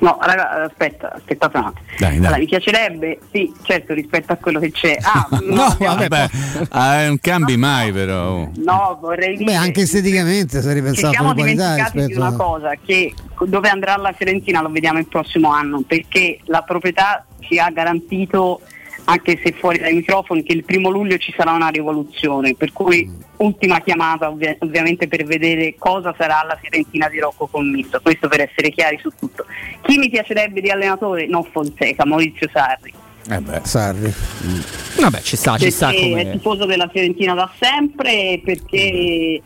No, 0.00 0.18
raga, 0.20 0.64
aspetta, 0.64 1.12
aspettate 1.12 1.56
un 1.58 1.64
attimo. 1.64 1.86
Dai, 1.98 2.16
dai. 2.16 2.18
Allora, 2.18 2.38
mi 2.38 2.46
piacerebbe, 2.46 3.18
sì, 3.30 3.52
certo, 3.62 3.92
rispetto 3.92 4.32
a 4.32 4.36
quello 4.36 4.58
che 4.58 4.70
c'è. 4.70 4.96
Ah, 5.00 5.28
no, 5.44 5.76
Vabbè, 5.78 6.28
ah, 6.70 7.06
non 7.06 7.18
cambi 7.20 7.56
mai 7.56 7.92
però. 7.92 8.48
no, 8.56 8.98
vorrei 9.00 9.36
dire 9.36 9.52
Beh, 9.52 9.56
anche 9.56 9.82
esteticamente 9.82 10.60
se 10.60 10.68
ci 10.68 10.74
ripensato 10.74 11.12
siamo 11.12 11.34
dimenticati 11.34 11.98
di 11.98 11.98
rispetto 12.06 12.20
una 12.20 12.28
a... 12.28 12.36
cosa 12.36 12.72
che 12.84 13.14
dove 13.46 13.68
andrà 13.68 13.96
la 13.96 14.12
Fiorentina 14.12 14.60
lo 14.60 14.70
vediamo 14.70 14.98
il 14.98 15.06
prossimo 15.06 15.50
anno 15.50 15.82
perché 15.86 16.40
la 16.44 16.62
proprietà 16.62 17.24
ci 17.40 17.58
ha 17.58 17.70
garantito 17.70 18.60
anche 19.10 19.40
se 19.42 19.52
fuori 19.52 19.78
dai 19.78 19.94
microfoni 19.94 20.42
che 20.42 20.52
il 20.52 20.64
primo 20.64 20.88
luglio 20.90 21.18
ci 21.18 21.32
sarà 21.36 21.52
una 21.52 21.68
rivoluzione 21.68 22.54
per 22.54 22.72
cui 22.72 23.10
ultima 23.38 23.80
chiamata 23.80 24.28
ovvia- 24.28 24.56
ovviamente 24.60 25.08
per 25.08 25.24
vedere 25.24 25.74
cosa 25.78 26.14
sarà 26.16 26.44
la 26.46 26.56
Fiorentina 26.60 27.08
di 27.08 27.18
Rocco 27.18 27.46
Commisso 27.46 28.00
questo 28.00 28.28
per 28.28 28.40
essere 28.42 28.70
chiari 28.70 28.98
su 29.00 29.10
tutto 29.18 29.44
chi 29.82 29.98
mi 29.98 30.08
piacerebbe 30.08 30.60
di 30.60 30.70
allenatore? 30.70 31.26
non 31.26 31.44
Fonseca, 31.44 32.04
Maurizio 32.06 32.48
Sarri 32.52 32.92
Eh 33.28 33.38
beh. 33.40 33.60
Sarri. 33.64 34.12
Vabbè, 35.00 35.20
ci 35.20 35.36
sta, 35.36 35.56
ci 35.58 35.70
sta. 35.70 35.88
perché 35.88 36.06
è 36.06 36.08
Come... 36.10 36.30
tifoso 36.32 36.64
della 36.66 36.88
Fiorentina 36.88 37.34
da 37.34 37.50
sempre 37.60 38.40
perché 38.44 39.40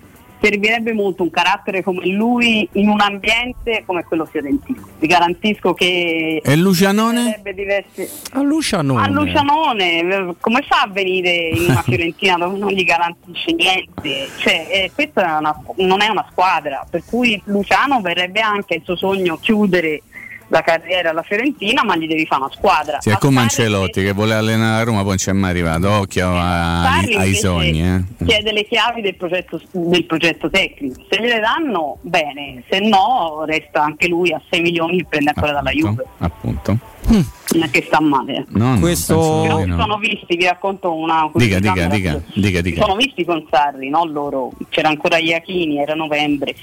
servirebbe 0.49 0.93
molto 0.93 1.23
un 1.23 1.31
carattere 1.31 1.83
come 1.83 2.05
lui 2.07 2.69
in 2.73 2.89
un 2.89 3.01
ambiente 3.01 3.83
come 3.87 4.05
quello 4.05 4.27
fiorentino. 4.27 4.87
Vi 4.99 5.07
garantisco 5.07 5.73
che 5.73 6.43
E 6.45 6.57
Lucianone? 6.57 7.41
diversi. 7.55 8.07
A 8.33 8.43
Lucianone. 8.43 9.03
A 9.03 9.09
Lucianone, 9.09 10.35
come 10.41 10.63
fa 10.69 10.83
a 10.83 10.89
venire 10.89 11.31
in 11.49 11.71
una 11.71 11.81
Fiorentina 11.83 12.37
dove 12.37 12.59
non 12.59 12.69
gli 12.71 12.85
garantisce 12.85 13.53
niente? 13.53 14.29
Cioè, 14.39 14.67
eh, 14.71 14.91
questa 14.95 15.37
è 15.37 15.39
una- 15.39 15.59
non 15.77 16.03
è 16.03 16.09
una 16.09 16.27
squadra, 16.31 16.85
per 16.91 17.03
cui 17.07 17.41
Luciano 17.47 18.01
verrebbe 18.03 18.41
anche 18.41 18.75
il 18.75 18.83
suo 18.85 18.97
sogno 18.97 19.39
chiudere 19.41 20.03
la 20.49 20.63
carriera 20.63 21.11
alla 21.11 21.23
Fiorentina, 21.23 21.83
ma 21.85 21.97
gli 21.97 22.07
devi 22.07 22.27
fare 22.27 22.43
una 22.43 22.53
squadra. 22.53 23.01
Sì, 23.01 23.11
è 23.11 23.17
come 23.19 23.41
Ancelotti 23.41 24.03
che 24.03 24.13
vuole 24.13 24.35
allenare 24.35 24.79
la 24.79 24.83
Roma, 24.85 24.99
poi 24.99 25.09
non 25.09 25.17
c'è 25.17 25.33
mai 25.33 25.51
arrivato. 25.51 25.91
Occhio 25.91 26.29
a- 26.29 26.99
ai, 26.99 27.35
sogni. 27.35 27.83
Eh. 27.83 28.25
chiede 28.25 28.53
le 28.53 28.65
chiavi 28.67 29.01
del 29.01 29.17
progetto, 29.17 29.61
del 29.71 30.05
progetto 30.05 30.51
tecnico. 30.51 31.03
Se 31.09 31.21
gliele 31.21 31.41
danno, 31.41 31.99
bene, 32.03 32.63
se 32.69 32.81
no 32.81 33.45
resta 33.47 33.83
anche 33.83 34.09
lui 34.09 34.33
a 34.33 34.41
6 34.51 34.61
milioni 34.61 34.99
che 34.99 35.07
prende 35.09 35.33
ancora 35.35 35.53
dalla 35.53 35.71
Juve. 35.71 36.05
Appunto. 36.19 36.79
Non 37.07 37.63
è 37.63 37.71
che 37.71 37.85
sta 37.87 38.01
male. 38.01 38.45
No, 38.49 38.75
no, 38.75 38.81
Questo- 38.81 39.43
Però 39.43 39.65
no. 39.65 39.79
sono 39.79 39.99
visti, 39.99 40.37
vi 40.37 40.45
racconto 40.47 40.95
una 40.95 41.31
Dica, 41.35 41.59
dica, 41.61 41.87
dica, 41.87 42.21
dica, 42.35 42.61
dica. 42.61 42.81
sono 42.83 42.97
visti 42.97 43.25
con 43.25 43.47
Sarri, 43.51 43.89
no 43.91 44.05
loro, 44.05 44.53
c'era 44.71 44.89
ancora 44.89 45.19
Iachini, 45.19 45.79
era 45.79 45.95
novembre 45.95 46.55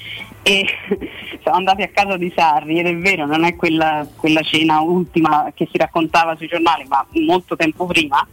e 0.43 0.65
siamo 1.41 1.57
andati 1.57 1.83
a 1.83 1.89
casa 1.89 2.17
di 2.17 2.31
Sarri 2.35 2.79
ed 2.79 2.87
è 2.87 2.95
vero, 2.97 3.25
non 3.25 3.43
è 3.43 3.55
quella, 3.55 4.05
quella 4.17 4.41
cena 4.41 4.81
ultima 4.81 5.51
che 5.53 5.67
si 5.71 5.77
raccontava 5.77 6.35
sui 6.35 6.47
giornali, 6.47 6.83
ma 6.87 7.05
molto 7.11 7.55
tempo 7.55 7.85
prima 7.85 8.25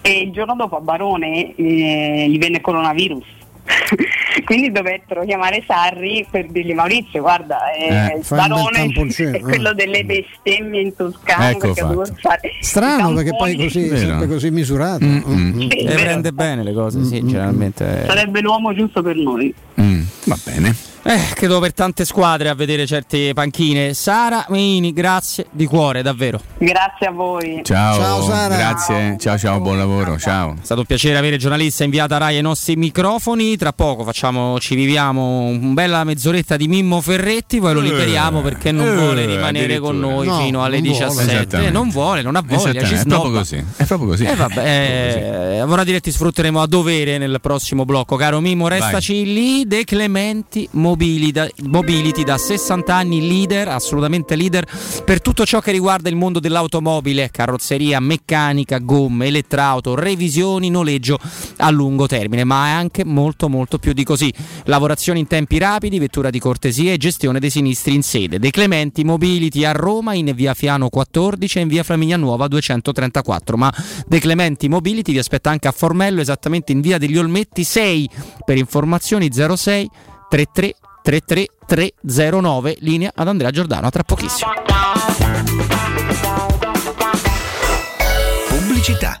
e 0.00 0.20
il 0.20 0.30
giorno 0.30 0.54
dopo 0.54 0.76
a 0.76 0.80
Barone 0.80 1.54
eh, 1.56 2.26
gli 2.28 2.38
venne 2.38 2.60
coronavirus. 2.60 3.24
Quindi 4.44 4.70
dovettero 4.70 5.24
chiamare 5.24 5.62
Sarri 5.66 6.26
per 6.30 6.46
dirgli 6.48 6.72
Maurizio 6.72 7.20
guarda 7.20 7.70
eh, 7.72 7.86
Eh, 7.86 8.12
bel 8.12 8.24
Barone 8.28 8.92
è 9.36 9.40
quello 9.40 9.70
eh. 9.70 9.74
delle 9.74 10.04
bestemmie 10.04 10.80
in 10.80 10.94
Toscana 10.96 11.50
Ecco 11.50 11.74
Strano 12.60 13.12
perché 13.14 13.30
poi 13.36 13.56
così, 13.56 13.88
sempre 13.96 14.26
così 14.26 14.50
misurato. 14.50 15.04
Mm, 15.04 15.16
Mm. 15.28 15.60
Sì, 15.68 15.82
Le 15.82 15.84
vero. 15.94 16.02
prende 16.02 16.32
bene 16.32 16.62
le 16.62 16.72
cose, 16.72 17.02
sì, 17.04 17.24
generalmente. 17.24 18.04
sarebbe 18.06 18.40
l'uomo 18.40 18.74
giusto 18.74 19.02
per 19.02 19.16
noi 19.16 19.52
Mm, 19.80 20.02
va 20.24 20.36
bene. 20.44 20.74
Eh, 21.02 21.30
credo 21.34 21.58
per 21.60 21.72
tante 21.72 22.04
squadre 22.04 22.48
a 22.50 22.54
vedere 22.54 22.84
certe 22.86 23.32
panchine. 23.32 23.94
Sara 23.94 24.44
Meini, 24.50 24.92
grazie 24.92 25.46
di 25.50 25.64
cuore, 25.64 26.02
davvero. 26.02 26.40
grazie 26.58 27.06
a 27.06 27.10
voi 27.12 27.60
Ciao, 27.64 27.96
Ciao, 27.98 28.22
Sara. 28.24 28.56
grazie. 28.56 29.16
Ciao, 29.18 29.38
ciao, 29.38 29.60
buon 29.60 29.78
lavoro. 29.78 30.18
Ciao. 30.18 30.52
È 30.60 30.64
stato 30.64 30.80
un 30.80 30.86
piacere 30.86 31.16
avere 31.16 31.38
giornalista 31.38 31.84
inviata 31.84 32.18
Rai 32.18 32.36
ai 32.36 32.42
nostri 32.42 32.76
microfoni. 32.76 33.56
Tra 33.56 33.72
poco 33.72 34.04
facciamo, 34.04 34.58
ci 34.58 34.74
viviamo 34.74 35.44
un 35.44 35.72
bella 35.72 36.04
mezz'oretta 36.04 36.56
di 36.56 36.68
Mimmo 36.68 37.00
Ferretti, 37.00 37.58
poi 37.58 37.72
lo 37.72 37.80
liberiamo 37.80 38.42
perché 38.42 38.70
non 38.72 38.88
eh, 38.88 38.94
vuole 38.94 39.24
rimanere 39.24 39.78
con 39.78 39.98
noi 39.98 40.26
No, 40.26 40.38
fino 40.40 40.62
alle 40.62 40.80
non 40.80 40.88
vuole. 40.90 41.06
17. 41.06 41.32
Esattamente. 41.32 41.72
non 41.72 41.88
vuole, 41.90 42.22
non 42.22 42.36
ha 42.36 42.42
voglia, 42.44 42.84
ci 42.84 42.94
è 42.94 43.04
proprio 43.04 43.30
così. 43.32 43.64
È 43.76 43.84
proprio 43.84 44.08
così. 44.08 44.24
E 44.24 44.34
vabbè, 44.34 44.64
eh, 44.64 45.62
ora 45.62 45.84
diretti 45.84 46.10
sfrutteremo 46.10 46.60
a 46.60 46.66
dovere 46.66 47.16
nel 47.18 47.38
prossimo 47.40 47.84
blocco. 47.86 48.16
Caro 48.16 48.40
Mimmo, 48.40 48.68
restaci 48.68 49.24
lì. 49.24 49.66
De 49.66 49.84
Clementi 49.84 50.68
Mobility, 50.98 51.40
Mobility 51.68 52.24
da 52.24 52.36
60 52.36 52.92
anni, 52.92 53.20
leader, 53.28 53.68
assolutamente 53.68 54.34
leader 54.34 54.66
per 55.04 55.22
tutto 55.22 55.46
ciò 55.46 55.60
che 55.60 55.70
riguarda 55.70 56.08
il 56.08 56.16
mondo 56.16 56.40
dell'automobile, 56.40 57.30
carrozzeria, 57.30 58.00
meccanica, 58.00 58.78
gomme, 58.78 59.26
elettrauto, 59.26 59.94
revisioni, 59.94 60.70
noleggio 60.70 61.16
a 61.58 61.70
lungo 61.70 62.08
termine, 62.08 62.42
ma 62.42 62.66
è 62.66 62.70
anche 62.70 63.04
molto 63.04 63.48
molto 63.48 63.78
più 63.78 63.92
di 63.92 64.02
così. 64.02 64.34
Lavorazioni 64.64 65.20
in 65.20 65.28
tempi 65.28 65.58
rapidi, 65.58 66.00
vettura 66.00 66.30
di 66.30 66.40
cortesia 66.40 66.92
e 66.92 66.96
gestione 66.96 67.38
dei 67.38 67.50
sinistri 67.50 67.94
in 67.94 68.02
sede. 68.02 68.40
De 68.40 68.50
Clementi 68.50 69.04
Mobility 69.04 69.62
a 69.64 69.70
Roma 69.70 70.14
in 70.14 70.32
via 70.34 70.52
Fiano 70.54 70.88
14 70.88 71.58
e 71.58 71.60
in 71.60 71.68
via 71.68 71.84
Flaminia 71.84 72.16
Nuova 72.16 72.48
234, 72.48 73.56
ma 73.56 73.72
De 74.04 74.18
Clementi 74.18 74.68
Mobility 74.68 75.12
vi 75.12 75.18
aspetta 75.18 75.48
anche 75.48 75.68
a 75.68 75.72
Formello, 75.72 76.20
esattamente 76.20 76.72
in 76.72 76.80
via 76.80 76.98
degli 76.98 77.16
Olmetti 77.16 77.62
6. 77.62 78.10
Per 78.44 78.56
informazioni 78.56 79.28
06 79.32 79.88
33 80.28 80.74
33 81.02 81.48
309, 81.66 82.76
linea 82.80 83.12
ad 83.14 83.28
Andrea 83.28 83.50
Giordano. 83.50 83.86
A 83.86 83.90
tra 83.90 84.02
pochissimo. 84.02 84.50
Pubblicità. 88.48 89.20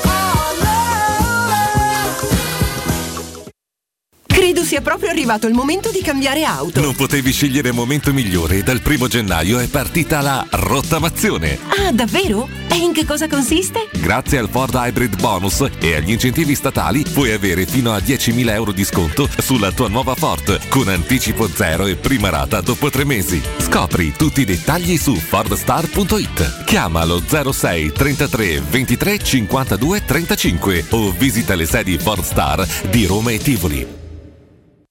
Credo 4.41 4.63
sia 4.63 4.81
proprio 4.81 5.11
arrivato 5.11 5.45
il 5.45 5.53
momento 5.53 5.91
di 5.91 6.01
cambiare 6.01 6.43
auto. 6.45 6.81
Non 6.81 6.95
potevi 6.95 7.31
scegliere 7.31 7.71
momento 7.71 8.11
migliore 8.11 8.57
e 8.57 8.63
dal 8.63 8.81
primo 8.81 9.07
gennaio 9.07 9.59
è 9.59 9.67
partita 9.67 10.19
la 10.21 10.43
rottamazione. 10.49 11.59
Ah, 11.67 11.91
davvero? 11.91 12.49
E 12.67 12.75
in 12.77 12.91
che 12.91 13.05
cosa 13.05 13.27
consiste? 13.27 13.87
Grazie 13.91 14.39
al 14.39 14.49
Ford 14.49 14.73
Hybrid 14.73 15.21
Bonus 15.21 15.63
e 15.79 15.93
agli 15.93 16.09
incentivi 16.09 16.55
statali 16.55 17.03
puoi 17.03 17.33
avere 17.33 17.67
fino 17.67 17.93
a 17.93 17.99
10.000 17.99 18.49
euro 18.49 18.71
di 18.71 18.83
sconto 18.83 19.29
sulla 19.37 19.71
tua 19.71 19.89
nuova 19.89 20.15
Ford 20.15 20.67
con 20.69 20.87
anticipo 20.87 21.47
zero 21.47 21.85
e 21.85 21.95
prima 21.95 22.29
rata 22.29 22.61
dopo 22.61 22.89
tre 22.89 23.05
mesi. 23.05 23.39
Scopri 23.59 24.11
tutti 24.17 24.41
i 24.41 24.45
dettagli 24.45 24.97
su 24.97 25.13
fordstar.it. 25.13 26.63
Chiamalo 26.63 27.21
06 27.27 27.91
33 27.91 28.59
23 28.59 29.19
52 29.19 30.03
35 30.03 30.85
o 30.89 31.11
visita 31.11 31.53
le 31.53 31.67
sedi 31.67 31.95
Ford 31.99 32.23
Star 32.23 32.67
di 32.89 33.05
Roma 33.05 33.29
e 33.29 33.37
Tivoli. 33.37 34.00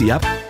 Yep. 0.00 0.49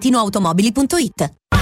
valentinoautomobili.it. 0.00 1.39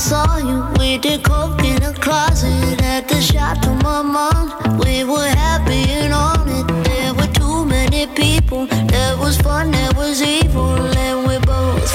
Saw 0.00 0.38
you, 0.38 0.64
we 0.78 0.96
did 0.96 1.22
coke 1.22 1.62
in 1.62 1.82
a 1.82 1.92
closet 1.92 2.80
at 2.80 3.06
the 3.06 3.20
shop 3.20 3.60
to 3.60 3.68
my 3.84 4.00
mom. 4.00 4.78
We 4.78 5.04
were 5.04 5.28
happy 5.28 5.84
and 5.92 6.14
on 6.14 6.48
it. 6.48 6.66
There 6.84 7.12
were 7.12 7.30
too 7.34 7.66
many 7.66 8.06
people. 8.06 8.66
There 8.66 9.16
was 9.18 9.36
fun, 9.42 9.70
there 9.70 9.92
was 9.94 10.22
evil, 10.22 10.78
and 11.06 11.28
we 11.28 11.36
both 11.40 11.92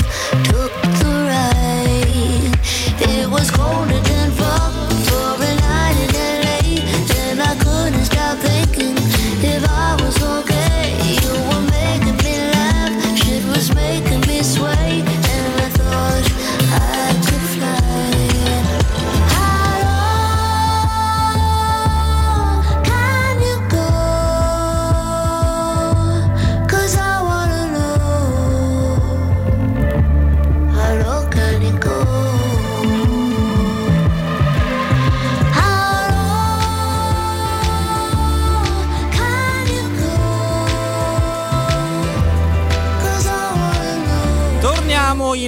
took 0.49 0.71
the 1.01 1.13
ride. 1.31 2.53
It 3.09 3.27
was 3.27 3.49
colder 3.49 4.04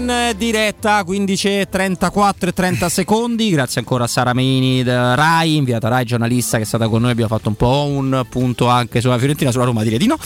in 0.09 0.33
diretta 0.37 1.01
15.34 1.01 2.47
e 2.47 2.53
30 2.53 2.89
secondi. 2.89 3.49
Grazie 3.49 3.81
ancora 3.81 4.05
a 4.05 4.07
Sara 4.07 4.33
Meini 4.33 4.81
da 4.83 5.15
Rai, 5.15 5.57
inviata 5.57 5.89
Rai, 5.89 6.05
giornalista 6.05 6.57
che 6.57 6.63
è 6.63 6.65
stata 6.65 6.87
con 6.87 7.01
noi. 7.01 7.11
Abbiamo 7.11 7.29
fatto 7.35 7.49
un 7.49 7.55
po' 7.55 7.85
un 7.89 8.25
punto 8.29 8.67
anche 8.67 9.01
sulla 9.01 9.17
Fiorentina, 9.17 9.51
sulla 9.51 9.65
Roma, 9.65 9.83
direi 9.83 9.97
di 9.97 10.07
no. 10.07 10.17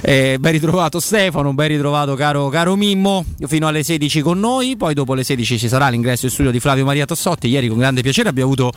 Eh, 0.00 0.36
ben 0.40 0.52
ritrovato 0.52 0.98
Stefano, 0.98 1.52
ben 1.54 1.68
ritrovato 1.68 2.14
caro, 2.16 2.48
caro 2.48 2.74
Mimmo. 2.74 3.24
Fino 3.46 3.68
alle 3.68 3.82
16 3.84 4.20
con 4.22 4.40
noi. 4.40 4.76
Poi 4.76 4.94
dopo 4.94 5.14
le 5.14 5.22
16 5.22 5.58
ci 5.58 5.68
sarà 5.68 5.88
l'ingresso 5.88 6.26
in 6.26 6.32
studio 6.32 6.50
di 6.50 6.58
Flavio 6.58 6.84
Maria 6.84 7.06
Tossotti. 7.06 7.46
Ieri 7.48 7.68
con 7.68 7.78
grande 7.78 8.02
piacere 8.02 8.28
abbiamo 8.30 8.52
avuto 8.52 8.72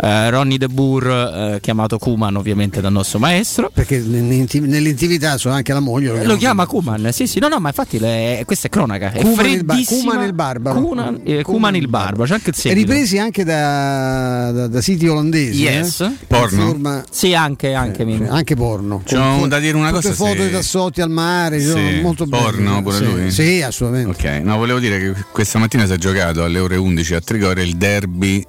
eh, 0.00 0.30
Ronny 0.30 0.56
De 0.56 0.68
Boer, 0.68 1.54
eh, 1.54 1.60
chiamato 1.60 1.98
Kuman 1.98 2.36
ovviamente 2.36 2.80
dal 2.80 2.92
nostro 2.92 3.18
maestro. 3.18 3.70
Perché 3.72 3.98
nell'intimità 3.98 5.36
so 5.36 5.50
anche 5.50 5.72
la 5.72 5.80
moglie. 5.80 6.24
Lo 6.24 6.36
chiama 6.36 6.66
Kuman, 6.66 7.10
sì, 7.12 7.26
sì, 7.26 7.38
no, 7.38 7.48
no, 7.48 7.58
ma 7.58 7.68
infatti 7.68 7.98
le- 7.98 8.42
questa 8.46 8.68
è 8.68 8.70
cronaca. 8.70 9.10
È 9.12 9.18
il 9.18 9.24
ba- 9.24 9.42
freddissimo. 9.42 10.05
Cuman 10.10 10.24
il 10.26 10.32
Barbaro. 10.32 10.80
Cuman, 10.80 11.20
eh, 11.24 11.42
Cuman 11.42 11.76
il 11.76 11.88
Barbaro, 11.88 12.24
c'è 12.24 12.34
anche 12.34 12.50
il 12.50 12.54
E 12.56 12.60
seguito. 12.60 12.80
ripresi 12.92 13.18
anche 13.18 13.44
da, 13.44 14.50
da- 14.52 14.66
da 14.68 14.80
siti 14.80 15.06
olandesi. 15.06 15.62
Yes. 15.62 16.00
eh? 16.00 16.12
Porno? 16.26 16.66
Forma- 16.66 17.04
Sì, 17.10 17.34
anche, 17.34 17.72
anche 17.74 18.04
Mimmo. 18.04 18.30
anche 18.30 18.54
porno. 18.54 19.02
C'ho 19.04 19.16
Con- 19.38 19.48
da 19.48 19.58
dire 19.58 19.76
una 19.76 19.90
cosa, 19.90 20.12
foto 20.12 20.36
se- 20.40 20.46
di 20.46 20.52
tassotti 20.52 21.00
al 21.00 21.10
mare, 21.10 21.60
Sì, 21.60 22.00
molto 22.02 22.26
bello. 22.26 22.42
porno 22.44 22.82
pure 22.82 22.96
sì. 22.96 23.04
lui? 23.04 23.30
Sì, 23.30 23.62
assolutamente. 23.62 24.10
Ok, 24.10 24.42
no, 24.44 24.56
volevo 24.56 24.78
dire 24.78 24.98
che 24.98 25.14
questa 25.32 25.58
mattina 25.58 25.86
si 25.86 25.92
è 25.92 25.96
giocato 25.96 26.44
alle 26.44 26.58
ore 26.58 26.76
11 26.76 27.14
a 27.14 27.20
Trigoria 27.20 27.62
il 27.64 27.76
derby 27.76 28.44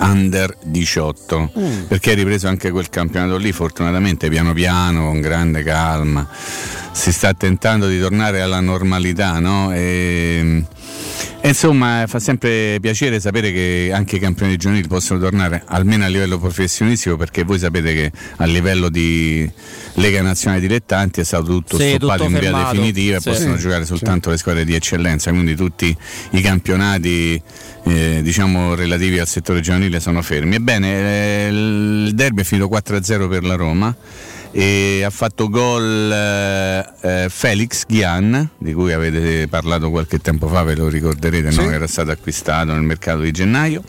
under 0.00 0.54
18 0.64 1.50
Mm. 1.58 1.82
perché 1.88 2.12
è 2.12 2.14
ripreso 2.14 2.46
anche 2.46 2.70
quel 2.70 2.90
campionato 2.90 3.36
lì 3.38 3.52
fortunatamente 3.52 4.28
piano 4.28 4.52
piano 4.52 5.06
con 5.06 5.20
grande 5.22 5.62
calma 5.62 6.28
si 6.90 7.10
sta 7.10 7.32
tentando 7.32 7.86
di 7.86 7.98
tornare 7.98 8.42
alla 8.42 8.60
normalità 8.60 9.38
no? 9.38 9.72
e, 9.72 10.62
e 11.40 11.48
insomma 11.48 12.04
fa 12.06 12.18
sempre 12.20 12.78
piacere 12.80 13.18
sapere 13.20 13.52
che 13.52 13.90
anche 13.92 14.16
i 14.16 14.18
campioni 14.18 14.56
giovanili 14.56 14.86
possono 14.86 15.18
tornare 15.18 15.62
almeno 15.66 16.04
a 16.04 16.08
livello 16.08 16.38
professionistico 16.38 17.16
perché 17.16 17.42
voi 17.42 17.58
sapete 17.58 17.92
che 17.94 18.12
a 18.36 18.44
livello 18.44 18.88
di 18.88 19.48
Lega 19.94 20.22
Nazionale 20.22 20.60
Dilettanti 20.60 21.20
è 21.20 21.24
stato 21.24 21.44
tutto 21.46 21.78
Sì, 21.78 21.94
stoppato 21.96 22.24
tutto 22.24 22.34
in 22.36 22.40
via 22.40 22.52
definitiva 22.52 23.18
Sì. 23.18 23.28
e 23.28 23.32
possono 23.32 23.56
Sì, 23.56 23.62
giocare 23.62 23.84
soltanto 23.84 24.30
le 24.30 24.36
squadre 24.36 24.64
di 24.64 24.74
eccellenza. 24.74 25.30
Quindi 25.30 25.54
tutti 25.56 25.94
i 26.30 26.40
campionati 26.40 27.40
eh, 27.84 28.20
diciamo 28.22 28.74
relativi 28.74 29.18
al 29.18 29.26
settore 29.28 29.60
giovanile 29.60 30.00
sono 30.00 30.22
fermi. 30.22 30.54
Ebbene, 30.56 30.88
eh, 30.88 31.48
il 31.48 32.12
derby 32.14 32.42
è 32.42 32.44
finito 32.44 32.68
4-0 32.68 33.28
per 33.28 33.44
la 33.44 33.54
Roma 33.54 33.94
e 34.52 35.02
ha 35.02 35.08
fatto 35.10 35.48
gol 35.48 36.12
eh, 36.12 36.86
eh, 37.00 37.26
Felix 37.30 37.84
Ghian, 37.86 38.50
di 38.58 38.74
cui 38.74 38.92
avete 38.92 39.48
parlato 39.48 39.90
qualche 39.90 40.18
tempo 40.18 40.46
fa, 40.46 40.62
ve 40.62 40.76
lo 40.76 40.88
ricorderete, 40.88 41.50
no? 41.50 41.66
che 41.66 41.72
era 41.74 41.86
stato 41.86 42.10
acquistato 42.10 42.72
nel 42.72 42.82
mercato 42.82 43.20
di 43.20 43.30
gennaio. 43.30 43.82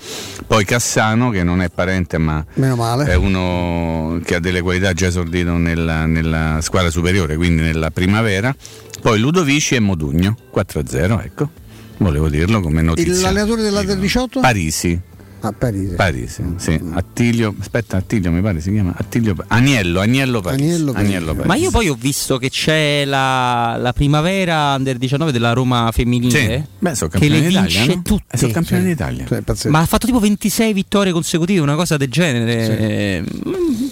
Poi 0.48 0.64
Cassano, 0.64 1.30
che 1.30 1.44
non 1.44 1.62
è 1.62 1.70
parente 1.70 2.18
ma 2.18 2.44
Meno 2.56 2.76
male. 2.76 3.06
è 3.06 3.16
uno 3.16 4.20
che 4.24 4.36
ha 4.36 4.40
delle 4.40 4.62
qualità 4.62 4.94
già 4.94 5.08
esordito 5.08 5.58
nella, 5.58 6.06
nella 6.06 6.60
squadra 6.62 6.90
superiore, 6.90 7.36
quindi 7.36 7.62
nella 7.62 7.92
primavera. 7.92 8.56
Poi 9.02 9.20
Ludovici 9.20 9.76
e 9.76 9.80
Modugno, 9.80 10.38
4-0, 10.56 11.24
ecco. 11.24 11.50
Volevo 11.98 12.30
dirlo 12.30 12.62
come 12.62 12.82
notizia. 12.82 13.22
L'allenatore 13.22 13.62
dell'Under 13.62 13.98
18? 13.98 14.40
Parisi. 14.40 15.00
A 15.46 15.52
Parisi. 15.52 15.96
Parisi, 15.96 16.42
sì. 16.56 16.80
Attilio, 16.94 17.54
aspetta, 17.60 17.98
Attilio 17.98 18.32
mi 18.32 18.40
pare 18.42 18.62
si 18.62 18.72
chiama 18.72 18.94
Attilio 18.96 19.36
Agnello, 19.48 20.00
Agnello 20.00 20.40
Parisi. 20.40 20.64
Agnello 20.64 20.92
Parisi. 20.94 21.12
Agnello 21.12 21.32
Parisi. 21.36 21.48
Ma 21.48 21.56
io 21.56 21.70
poi 21.70 21.90
ho 21.90 21.98
visto 22.00 22.38
che 22.38 22.50
c'è 22.50 23.04
la, 23.04 23.76
la 23.78 23.92
primavera 23.92 24.74
under 24.76 24.96
19 24.98 25.34
della 25.34 25.52
Roma 25.52 25.90
femminile 25.92 26.40
Sì. 26.40 26.64
Beh, 26.80 26.96
sono 26.96 27.10
che 27.10 27.28
le 27.28 27.42
d'Italia, 27.42 27.60
vince 27.82 27.96
no? 27.96 28.02
tutte. 28.04 28.24
Eh, 28.32 28.38
sono 28.38 28.52
campioni 28.54 28.84
d'Italia. 28.86 29.26
Ma 29.68 29.80
ha 29.80 29.86
fatto 29.86 30.06
tipo 30.06 30.20
26 30.20 30.72
vittorie 30.72 31.12
consecutive, 31.12 31.60
una 31.60 31.76
cosa 31.76 31.98
del 31.98 32.10
genere. 32.10 32.78
Eh, 32.80 33.24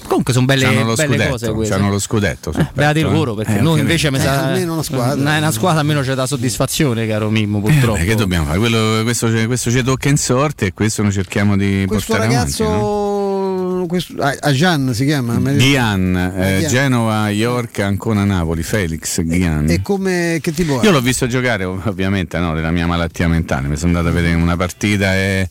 Comunque 0.07 0.33
sono 0.33 0.45
belle, 0.45 0.63
C'hanno 0.65 0.83
lo 0.85 0.93
belle 0.95 1.07
scudetto, 1.13 1.29
cose 1.31 1.51
queste. 1.51 1.75
c'hanno 1.75 1.89
lo 1.89 1.99
scudetto. 1.99 2.51
sul 2.51 2.67
Beati 2.73 2.99
petto, 3.01 3.11
eh. 3.11 3.13
loro, 3.15 3.33
perché 3.35 3.57
Eh, 3.57 3.61
noi 3.61 3.79
invece 3.79 4.09
mi 4.11 4.19
sa. 4.19 4.47
almeno 4.47 4.73
una 4.73 4.83
squadra. 4.83 5.19
Una, 5.19 5.37
una 5.37 5.51
squadra 5.51 5.79
almeno 5.81 6.01
c'è 6.01 6.13
da 6.15 6.25
soddisfazione, 6.25 7.07
caro 7.07 7.29
Mimmo, 7.29 7.57
Eh, 7.59 7.61
purtroppo. 7.61 7.97
beh, 7.99 8.05
che 8.05 8.15
dobbiamo 8.15 8.45
fare? 8.45 8.57
Quello- 8.57 9.03
questo, 9.03 9.29
questo 9.45 9.69
ci 9.71 9.81
tocca 9.83 10.09
in 10.09 10.17
sorte 10.17 10.67
e 10.67 10.73
questo 10.73 11.01
noi 11.01 11.11
cerchiamo 11.11 11.39
di 11.55 11.85
Questo 11.87 12.13
portare 12.13 12.33
ragazzo, 12.33 12.63
avanti. 12.63 12.81
no? 12.83 13.10
Questo, 13.91 14.13
ah, 14.21 14.33
Ajan 14.39 14.93
si 14.93 15.03
chiama? 15.03 15.35
Ghian, 15.37 16.15
eh, 16.37 16.57
Ghian. 16.59 16.69
Genova, 16.71 17.29
York, 17.29 17.79
Ancona, 17.79 18.23
Napoli, 18.23 18.63
Felix 18.63 19.21
Ghian. 19.21 19.69
E 19.69 19.81
come 19.81 20.39
che 20.41 20.53
tipo 20.53 20.79
è? 20.79 20.85
Io 20.85 20.91
l'ho 20.91 21.01
visto 21.01 21.27
giocare 21.27 21.65
ov- 21.65 21.85
ovviamente 21.85 22.39
no, 22.39 22.53
della 22.53 22.71
mia 22.71 22.87
malattia 22.87 23.27
mentale, 23.27 23.67
mi 23.67 23.75
sono 23.75 23.89
andato 23.97 24.07
a 24.07 24.11
vedere 24.17 24.35
una 24.35 24.55
partita, 24.55 25.13
è 25.13 25.45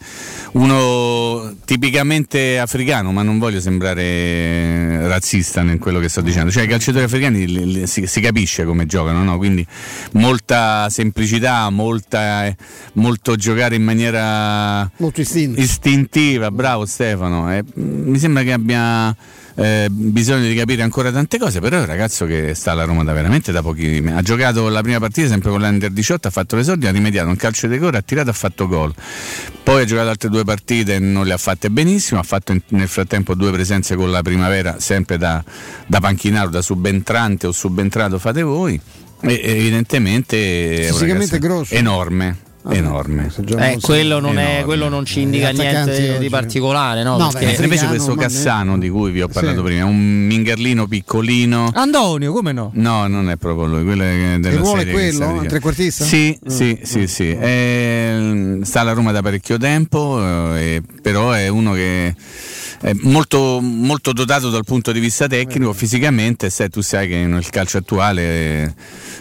uno 0.52 1.54
tipicamente 1.66 2.58
africano, 2.58 3.12
ma 3.12 3.22
non 3.22 3.38
voglio 3.38 3.60
sembrare 3.60 5.06
razzista 5.06 5.60
in 5.60 5.78
quello 5.78 5.98
che 6.00 6.08
sto 6.08 6.22
dicendo, 6.22 6.50
cioè 6.50 6.62
i 6.64 6.66
calciatori 6.66 7.04
africani 7.04 7.46
li- 7.46 7.72
li- 7.72 7.86
si, 7.86 8.06
si 8.06 8.20
capisce 8.22 8.64
come 8.64 8.86
giocano, 8.86 9.22
no? 9.22 9.36
quindi 9.36 9.66
molta 10.12 10.88
semplicità, 10.88 11.68
molta, 11.68 12.46
eh, 12.46 12.56
molto 12.94 13.36
giocare 13.36 13.74
in 13.74 13.82
maniera 13.82 14.90
Molto 14.96 15.20
istintiva, 15.20 16.50
bravo 16.50 16.86
Stefano, 16.86 17.52
eh, 17.52 17.62
mi 17.74 18.16
sembra 18.18 18.28
che 18.34 18.52
abbia 18.52 19.14
eh, 19.56 19.88
bisogno 19.90 20.46
di 20.46 20.54
capire 20.54 20.82
ancora 20.82 21.10
tante 21.12 21.38
cose, 21.38 21.60
però 21.60 21.76
è 21.76 21.80
un 21.80 21.86
ragazzo 21.86 22.24
che 22.24 22.54
sta 22.54 22.72
alla 22.72 22.84
Roma 22.84 23.04
da 23.04 23.12
veramente 23.12 23.52
da 23.52 23.62
pochi 23.62 24.02
ha 24.06 24.22
giocato 24.22 24.68
la 24.68 24.80
prima 24.80 24.98
partita 24.98 25.28
sempre 25.28 25.50
con 25.50 25.60
l'Under 25.60 25.90
18, 25.90 26.28
ha 26.28 26.30
fatto 26.30 26.56
l'esordio, 26.56 26.88
ha 26.88 26.92
rimediato 26.92 27.28
un 27.28 27.36
calcio 27.36 27.66
di 27.66 27.74
rigore, 27.74 27.98
ha 27.98 28.02
tirato, 28.02 28.30
ha 28.30 28.34
fatto 28.34 28.66
gol. 28.66 28.94
Poi 29.62 29.82
ha 29.82 29.84
giocato 29.84 30.08
altre 30.08 30.28
due 30.28 30.44
partite 30.44 30.94
e 30.94 30.98
non 30.98 31.26
le 31.26 31.32
ha 31.32 31.36
fatte 31.36 31.70
benissimo, 31.70 32.20
ha 32.20 32.22
fatto 32.22 32.52
in- 32.52 32.62
nel 32.68 32.88
frattempo 32.88 33.34
due 33.34 33.52
presenze 33.52 33.96
con 33.96 34.10
la 34.10 34.22
primavera, 34.22 34.76
sempre 34.78 35.18
da, 35.18 35.44
da 35.86 36.00
panchinaro, 36.00 36.48
da 36.48 36.62
subentrante 36.62 37.46
o 37.46 37.52
subentrato 37.52 38.18
fate 38.18 38.42
voi. 38.42 38.80
E 39.22 39.40
evidentemente 39.44 40.86
è 40.86 40.90
un 40.90 41.38
grosso. 41.38 41.74
enorme, 41.74 42.36
enorme. 42.68 43.30
Eh, 43.58 43.78
quello, 43.80 44.20
non 44.20 44.38
è- 44.38 44.42
Enorme. 44.42 44.64
quello 44.64 44.88
non 44.88 45.04
ci 45.06 45.20
indica 45.22 45.48
attaccanti 45.48 45.98
niente 46.00 46.18
di 46.18 46.28
particolare, 46.28 47.02
no? 47.02 47.16
No, 47.16 47.28
Perché- 47.28 47.38
beh, 47.38 47.46
Mentre 47.46 47.64
invece 47.64 47.86
questo 47.86 48.14
Cassano 48.14 48.78
di 48.78 48.88
cui 48.90 49.10
vi 49.10 49.22
ho 49.22 49.28
parlato 49.28 49.58
Sì. 49.58 49.62
prima, 49.64 49.84
un 49.86 50.26
mingerlino 50.26 50.86
piccolino. 50.86 51.70
Antonio, 51.74 52.32
come 52.32 52.52
no? 52.52 52.70
No, 52.74 53.06
non 53.06 53.30
è 53.30 53.36
proprio 53.36 53.66
lui, 53.66 53.84
quello 53.84 54.02
è 54.02 54.36
della 54.38 54.54
Il 54.54 54.58
ruolo 54.60 54.82
è 54.82 54.90
quello? 54.90 55.42
Trequartista? 55.46 56.04
Sì, 56.04 56.38
Mm. 56.44 56.48
sì, 56.48 56.78
sì, 56.82 57.06
sì. 57.06 57.30
È- 57.30 58.58
sta 58.62 58.80
alla 58.80 58.92
Roma 58.92 59.12
da 59.12 59.22
parecchio 59.22 59.56
tempo, 59.58 60.20
eh, 60.56 60.82
però 61.02 61.32
è 61.32 61.48
uno 61.48 61.72
che 61.72 62.14
è 62.82 62.92
molto, 63.02 63.60
molto 63.60 64.12
dotato 64.12 64.48
dal 64.48 64.64
punto 64.64 64.90
di 64.92 65.00
vista 65.00 65.26
tecnico, 65.26 65.72
fisicamente, 65.74 66.48
se 66.50 66.68
tu 66.70 66.80
sai 66.80 67.08
che 67.08 67.16
nel 67.26 67.48
calcio 67.50 67.76
attuale 67.78 68.62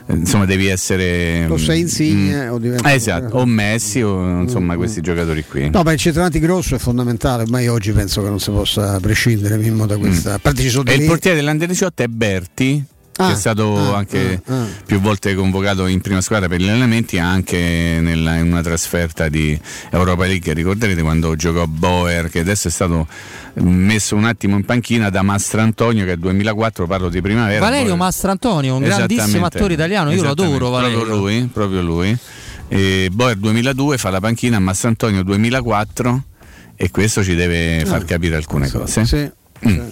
eh, 0.07 0.14
insomma 0.14 0.45
devi 0.45 0.68
essere 0.68 1.45
Lo 1.45 1.57
sei 1.57 1.82
Insigne 1.82 2.48
mm, 2.48 2.52
o 2.52 2.57
diventa- 2.57 2.90
eh, 2.90 2.95
esatto, 2.95 3.28
o 3.31 3.45
Messi 3.45 4.01
o 4.01 4.41
insomma 4.41 4.76
questi 4.76 5.01
giocatori 5.01 5.43
qui. 5.45 5.69
No, 5.69 5.81
ma 5.84 5.91
il 5.91 5.99
centravanti 5.99 6.39
grosso 6.39 6.76
è 6.76 6.77
fondamentale, 6.77 7.43
ormai 7.43 7.68
oggi 7.68 7.91
penso 7.91 8.22
che 8.22 8.30
non 8.30 8.39
si 8.39 8.51
possa 8.51 8.99
prescindere 8.99 9.57
Mimmo 9.57 9.85
da 9.85 9.97
questa. 9.97 10.35
A 10.35 10.39
parte 10.39 10.61
ci 10.61 10.69
sono 10.69 10.89
E 10.89 10.95
il 10.95 11.06
portiere 11.06 11.38
dell'Under 11.38 11.68
18 11.68 12.03
è 12.03 12.07
Berti, 12.07 12.84
Ah, 13.19 13.27
che 13.27 13.34
è 13.34 13.35
stato 13.35 13.76
ah, 13.76 13.97
anche 13.97 14.41
ah, 14.45 14.61
ah. 14.61 14.65
più 14.85 15.01
volte 15.01 15.35
convocato 15.35 15.88
in 15.88 15.99
prima 15.99 16.22
squadra 16.22 16.47
per 16.47 16.61
gli 16.61 16.69
allenamenti, 16.69 17.19
anche 17.19 17.97
nella- 17.99 18.38
in 18.38 18.45
una 18.49 18.61
trasferta 18.61 19.27
di 19.27 19.60
Europa 19.91 20.26
League. 20.26 20.53
Ricorderete 20.53 21.01
quando 21.01 21.35
giocò 21.35 21.65
Boer, 21.65 22.30
che 22.30 22.39
adesso 22.39 22.69
è 22.69 22.72
stato 22.72 23.07
messo 23.56 24.15
un 24.15 24.23
attimo 24.23 24.56
in 24.56 24.64
panchina 24.64 25.10
da 25.10 25.22
Mastrantonio, 25.22 26.06
che 26.06 26.14
è 26.14 26.15
2004, 26.15 26.88
parlo 26.88 27.10
di 27.10 27.19
primavera. 27.19 27.60
Valerio 27.60 27.88
Boer- 27.88 27.97
Mastrantonio, 27.99 28.76
un 28.76 28.84
grandissimo 28.84 29.45
attore 29.45 29.73
italiano, 29.73 30.14
io 30.14 30.23
lo 30.23 30.30
adoro 30.30 30.69
Valerio. 30.69 30.99
Proprio 30.99 31.18
lui, 31.18 31.49
proprio 31.51 31.81
lui. 31.81 32.18
E 32.70 33.10
Boer 33.12 33.36
2002 33.36 33.98
fa 33.98 34.10
la 34.10 34.20
panchina 34.20 34.58
a 34.58 34.60
Mastrantonio 34.60 35.24
2004 35.24 36.24
e 36.76 36.91
questo 36.91 37.24
ci 37.24 37.36
deve 37.36 37.84
far 37.86 38.06
capire 38.06 38.36
alcune 38.36 38.70
cose. 38.70 39.06
Sì. 39.06 39.32
Mm. 39.68 39.88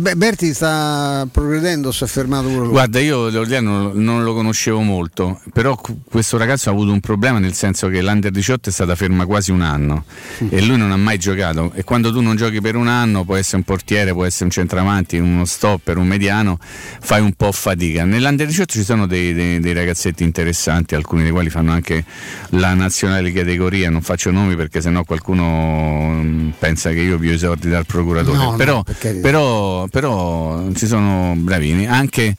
Be- 0.00 0.16
Berti 0.16 0.54
sta 0.54 1.26
progredendo, 1.30 1.92
si 1.92 2.04
è 2.04 2.06
fermato 2.06 2.48
pure 2.48 2.60
lui. 2.60 2.68
Guarda, 2.70 3.00
io 3.00 3.28
dire, 3.44 3.60
non, 3.60 4.22
lo 4.24 4.34
conoscevo 4.34 4.80
molto, 4.80 5.40
però 5.52 5.78
questo 6.08 6.36
ragazzo 6.38 6.68
ha 6.68 6.72
avuto 6.72 6.92
un 6.92 7.00
problema 7.00 7.38
nel 7.38 7.52
senso 7.54 7.88
che 7.88 8.00
l'Under 8.00 8.30
18 8.30 8.70
è 8.70 8.72
stata 8.72 8.94
ferma 8.94 9.26
quasi 9.26 9.50
un 9.50 9.60
anno 9.60 10.04
e 10.48 10.62
lui 10.62 10.76
non 10.76 10.90
ha 10.90 10.96
mai 10.96 11.18
giocato 11.18 11.72
e 11.74 11.84
quando 11.84 12.12
tu 12.12 12.20
non 12.20 12.36
giochi 12.36 12.60
per 12.60 12.76
un 12.76 12.88
anno, 12.88 13.24
può 13.24 13.36
essere 13.36 13.58
un 13.58 13.62
portiere, 13.64 14.12
può 14.12 14.24
essere 14.24 14.44
un 14.44 14.50
centravanti, 14.50 15.18
uno 15.18 15.44
stopper, 15.44 15.98
un 15.98 16.06
mediano, 16.06 16.58
fai 16.60 17.20
un 17.20 17.32
po' 17.34 17.52
fatica. 17.52 18.04
Nell'Under 18.04 18.46
18 18.46 18.72
ci 18.72 18.84
sono 18.84 19.06
dei, 19.06 19.34
dei- 19.34 19.60
dei 19.60 19.72
ragazzetti 19.72 20.22
interessanti, 20.22 20.94
alcuni 20.94 21.22
dei 21.22 21.30
quali 21.32 21.50
fanno 21.50 21.72
anche 21.72 22.04
la 22.50 22.74
nazionale 22.74 23.32
categoria, 23.32 23.90
non 23.90 24.00
faccio 24.02 24.30
nomi 24.30 24.56
perché 24.56 24.80
sennò 24.80 25.04
qualcuno 25.04 26.20
mm, 26.22 26.50
pensa 26.58 26.90
che 26.90 27.00
io 27.00 27.18
vi 27.18 27.30
esordi 27.30 27.68
dal 27.68 27.86
procuratore, 27.86 28.36
No, 28.36 28.50
no, 28.50 28.56
però, 28.56 28.82
per 28.82 28.84
carità. 28.84 28.93
Però, 29.20 29.86
però 29.88 30.66
ci 30.74 30.86
sono 30.86 31.34
bravini, 31.36 31.86
anche, 31.86 32.36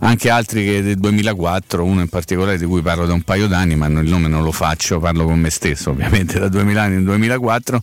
anche 0.00 0.30
altri 0.30 0.64
che 0.64 0.82
del 0.82 0.96
2004, 0.98 1.84
uno 1.84 2.00
in 2.00 2.08
particolare 2.08 2.58
di 2.58 2.64
cui 2.64 2.82
parlo 2.82 3.06
da 3.06 3.12
un 3.14 3.22
paio 3.22 3.46
d'anni, 3.48 3.74
ma 3.76 3.88
non- 3.88 4.04
il 4.04 4.10
nome 4.10 4.28
non 4.28 4.42
lo 4.42 4.52
faccio, 4.52 4.98
parlo 5.00 5.24
con 5.24 5.38
me 5.38 5.50
stesso 5.50 5.90
ovviamente 5.92 6.38
da 6.38 6.48
2000 6.48 6.82
anni, 6.82 7.02
2004, 7.02 7.80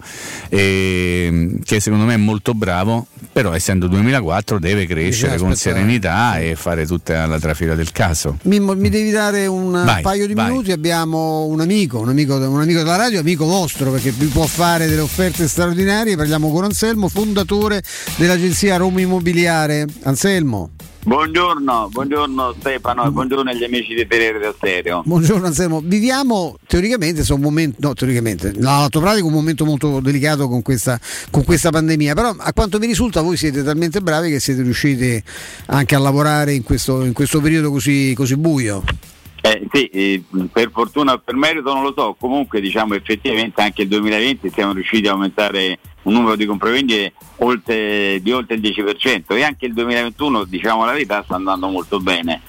e, 0.49 1.57
che 1.63 1.79
secondo 1.79 2.05
me 2.05 2.13
è 2.13 2.17
molto 2.17 2.53
bravo, 2.53 3.07
però 3.31 3.53
essendo 3.53 3.87
2004 3.87 4.59
deve 4.59 4.85
crescere 4.85 5.37
con 5.37 5.55
serenità 5.55 6.39
e 6.39 6.55
fare 6.55 6.85
tutta 6.85 7.25
la 7.25 7.39
trafila 7.39 7.75
del 7.75 7.91
caso. 7.91 8.37
Mimmo, 8.43 8.75
mi 8.75 8.89
devi 8.89 9.11
dare 9.11 9.45
un 9.47 9.71
Vai, 9.71 10.01
paio 10.01 10.25
di 10.27 10.33
vai. 10.33 10.49
minuti. 10.49 10.71
Abbiamo 10.71 11.45
un 11.45 11.59
amico, 11.59 11.99
un 11.99 12.09
amico, 12.09 12.35
un 12.35 12.61
amico 12.61 12.79
della 12.79 12.95
radio, 12.95 13.19
amico 13.19 13.45
vostro, 13.45 13.91
perché 13.91 14.11
vi 14.11 14.27
può 14.27 14.45
fare 14.45 14.87
delle 14.87 15.01
offerte 15.01 15.47
straordinarie. 15.47 16.15
Parliamo 16.15 16.49
con 16.51 16.63
Anselmo, 16.63 17.09
fondatore 17.09 17.81
dell'agenzia 18.15 18.77
Roma 18.77 19.01
Immobiliare. 19.01 19.85
Anselmo. 20.03 20.71
Buongiorno, 21.05 21.89
buongiorno 21.91 22.55
Stefano 22.57 23.05
e 23.05 23.11
buongiorno 23.11 23.51
agli 23.51 23.63
amici 23.63 23.93
di 23.93 24.07
Teleradio 24.07 24.55
Stereo. 24.57 25.03
Buongiorno 25.05 25.45
Anselmo, 25.45 25.79
viviamo 25.83 26.57
teoricamente, 26.65 27.23
un 27.31 27.41
momento, 27.41 27.77
no 27.79 27.93
teoricamente, 27.93 28.53
l'atto 28.55 28.99
pratico 28.99 29.27
un 29.27 29.33
momento 29.33 29.65
molto 29.65 29.99
delicato 29.99 30.47
con 30.47 30.63
questa, 30.63 30.99
con 31.29 31.43
questa 31.43 31.69
pandemia, 31.69 32.15
però 32.15 32.33
a 32.35 32.53
quanto 32.53 32.79
mi 32.79 32.87
risulta 32.87 33.21
voi 33.21 33.37
siete 33.37 33.61
talmente 33.61 34.01
bravi 34.01 34.31
che 34.31 34.39
siete 34.39 34.63
riusciti 34.63 35.21
anche 35.67 35.93
a 35.93 35.99
lavorare 35.99 36.53
in 36.53 36.63
questo, 36.63 37.03
in 37.03 37.13
questo 37.13 37.39
periodo 37.39 37.69
così, 37.69 38.13
così 38.15 38.35
buio. 38.35 38.83
Eh, 39.45 39.67
sì, 39.71 39.85
eh, 39.89 40.23
per 40.51 40.71
fortuna 40.71 41.13
o 41.13 41.19
per 41.19 41.35
merito 41.35 41.71
non 41.71 41.83
lo 41.83 41.93
so, 41.95 42.15
comunque 42.19 42.59
diciamo 42.59 42.95
effettivamente 42.95 43.61
anche 43.61 43.83
il 43.83 43.87
2020 43.89 44.49
siamo 44.49 44.73
riusciti 44.73 45.07
a 45.07 45.11
aumentare 45.11 45.77
un 46.01 46.13
numero 46.13 46.35
di 46.35 46.47
compravendite 46.47 47.13
oltre, 47.37 48.19
di 48.23 48.31
oltre 48.31 48.55
il 48.55 48.61
10% 48.61 49.35
e 49.35 49.43
anche 49.43 49.67
il 49.67 49.73
2021 49.73 50.45
diciamo 50.45 50.83
la 50.83 50.93
verità 50.93 51.21
sta 51.21 51.35
andando 51.35 51.67
molto 51.67 51.99
bene. 51.99 52.41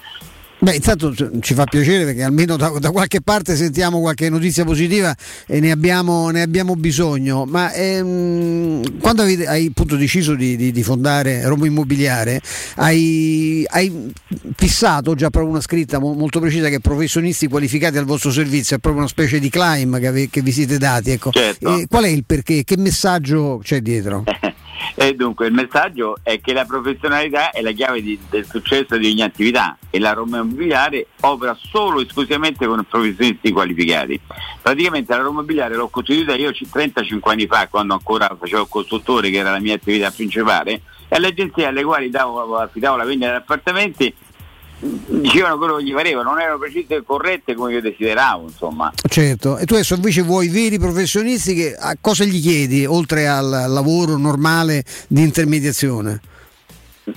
Beh, 0.59 0.73
intanto 0.73 1.13
ci 1.39 1.53
fa 1.53 1.65
piacere 1.65 2.03
perché 2.03 2.23
almeno 2.23 2.55
da, 2.55 2.69
da, 2.79 2.89
qualche 2.89 3.21
parte 3.21 3.55
sentiamo 3.55 3.99
qualche 3.99 4.27
notizia 4.27 4.63
positiva 4.65 5.15
e 5.45 5.59
ne 5.59 5.69
abbiamo, 5.69 6.31
ne 6.31 6.41
abbiamo 6.41 6.75
bisogno. 6.75 7.45
Ma 7.45 7.71
ehm, 7.73 8.99
quando 8.99 9.21
avete, 9.21 9.45
hai 9.45 9.67
appunto 9.67 9.95
deciso 9.95 10.33
di, 10.33 10.55
di, 10.55 10.71
di 10.71 10.83
fondare 10.83 11.47
Roma 11.47 11.67
Immobiliare, 11.67 12.41
hai, 12.77 13.63
hai, 13.69 14.11
fissato 14.55 15.13
già 15.13 15.29
proprio 15.29 15.51
una 15.51 15.61
scritta 15.61 15.99
mo, 15.99 16.13
molto 16.13 16.39
precisa 16.39 16.69
che 16.69 16.79
professionisti 16.79 17.47
qualificati 17.47 17.99
al 17.99 18.05
vostro 18.05 18.31
servizio, 18.31 18.77
è 18.77 18.79
proprio 18.79 19.03
una 19.03 19.11
specie 19.11 19.39
di 19.39 19.49
climb 19.49 19.99
che, 19.99 20.07
ave, 20.07 20.29
che 20.29 20.41
vi 20.41 20.51
siete 20.51 20.79
dati. 20.79 21.11
Ecco. 21.11 21.29
Certo. 21.31 21.83
qual 21.87 22.05
è 22.05 22.09
il 22.09 22.23
perché? 22.25 22.63
Che 22.63 22.77
messaggio 22.77 23.59
c'è 23.63 23.79
dietro? 23.81 24.23
E 24.95 25.15
dunque 25.15 25.47
il 25.47 25.53
messaggio 25.53 26.17
è 26.23 26.39
che 26.39 26.53
la 26.53 26.65
professionalità 26.65 27.51
è 27.51 27.61
la 27.61 27.71
chiave 27.71 28.01
di, 28.01 28.19
del 28.29 28.45
successo 28.45 28.97
di 28.97 29.09
ogni 29.09 29.21
attività 29.21 29.77
e 29.89 29.99
la 29.99 30.13
Roma 30.13 30.39
Immobiliare 30.39 31.07
opera 31.21 31.57
solo 31.59 31.99
e 31.99 32.03
esclusivamente 32.03 32.65
con 32.65 32.83
professionisti 32.87 33.51
qualificati. 33.51 34.19
Praticamente 34.61 35.11
la 35.11 35.19
Roma 35.19 35.39
Immobiliare 35.39 35.75
l'ho 35.75 35.87
costituita 35.87 36.35
io 36.35 36.51
35 36.51 37.31
anni 37.31 37.47
fa 37.47 37.67
quando 37.67 37.93
ancora 37.93 38.35
facevo 38.39 38.63
il 38.63 38.67
costruttore 38.69 39.29
che 39.29 39.37
era 39.37 39.51
la 39.51 39.59
mia 39.59 39.75
attività 39.75 40.11
principale 40.11 40.81
e 41.09 41.15
alle 41.15 41.27
agenzie 41.27 41.65
alle 41.65 41.83
quali 41.83 42.09
davo, 42.09 42.57
affidavo 42.57 42.97
la 42.97 43.05
vendita 43.05 43.31
di 43.31 43.37
appartamenti 43.37 44.13
dicevano 44.79 45.57
quello 45.57 45.75
che 45.77 45.83
gli 45.83 45.93
pareva, 45.93 46.21
non 46.21 46.39
erano 46.39 46.57
precise 46.59 46.95
e 46.95 47.03
corrette 47.03 47.55
come 47.55 47.73
io 47.73 47.81
desideravo, 47.81 48.43
insomma. 48.43 48.91
Certo, 49.07 49.57
e 49.57 49.65
tu 49.65 49.73
adesso 49.73 49.95
invece 49.95 50.21
vuoi 50.21 50.49
veri 50.49 50.77
professionisti 50.77 51.55
che 51.55 51.75
a 51.75 51.97
cosa 51.99 52.23
gli 52.23 52.41
chiedi 52.41 52.85
oltre 52.85 53.27
al 53.27 53.65
lavoro 53.67 54.17
normale 54.17 54.83
di 55.07 55.21
intermediazione? 55.21 56.21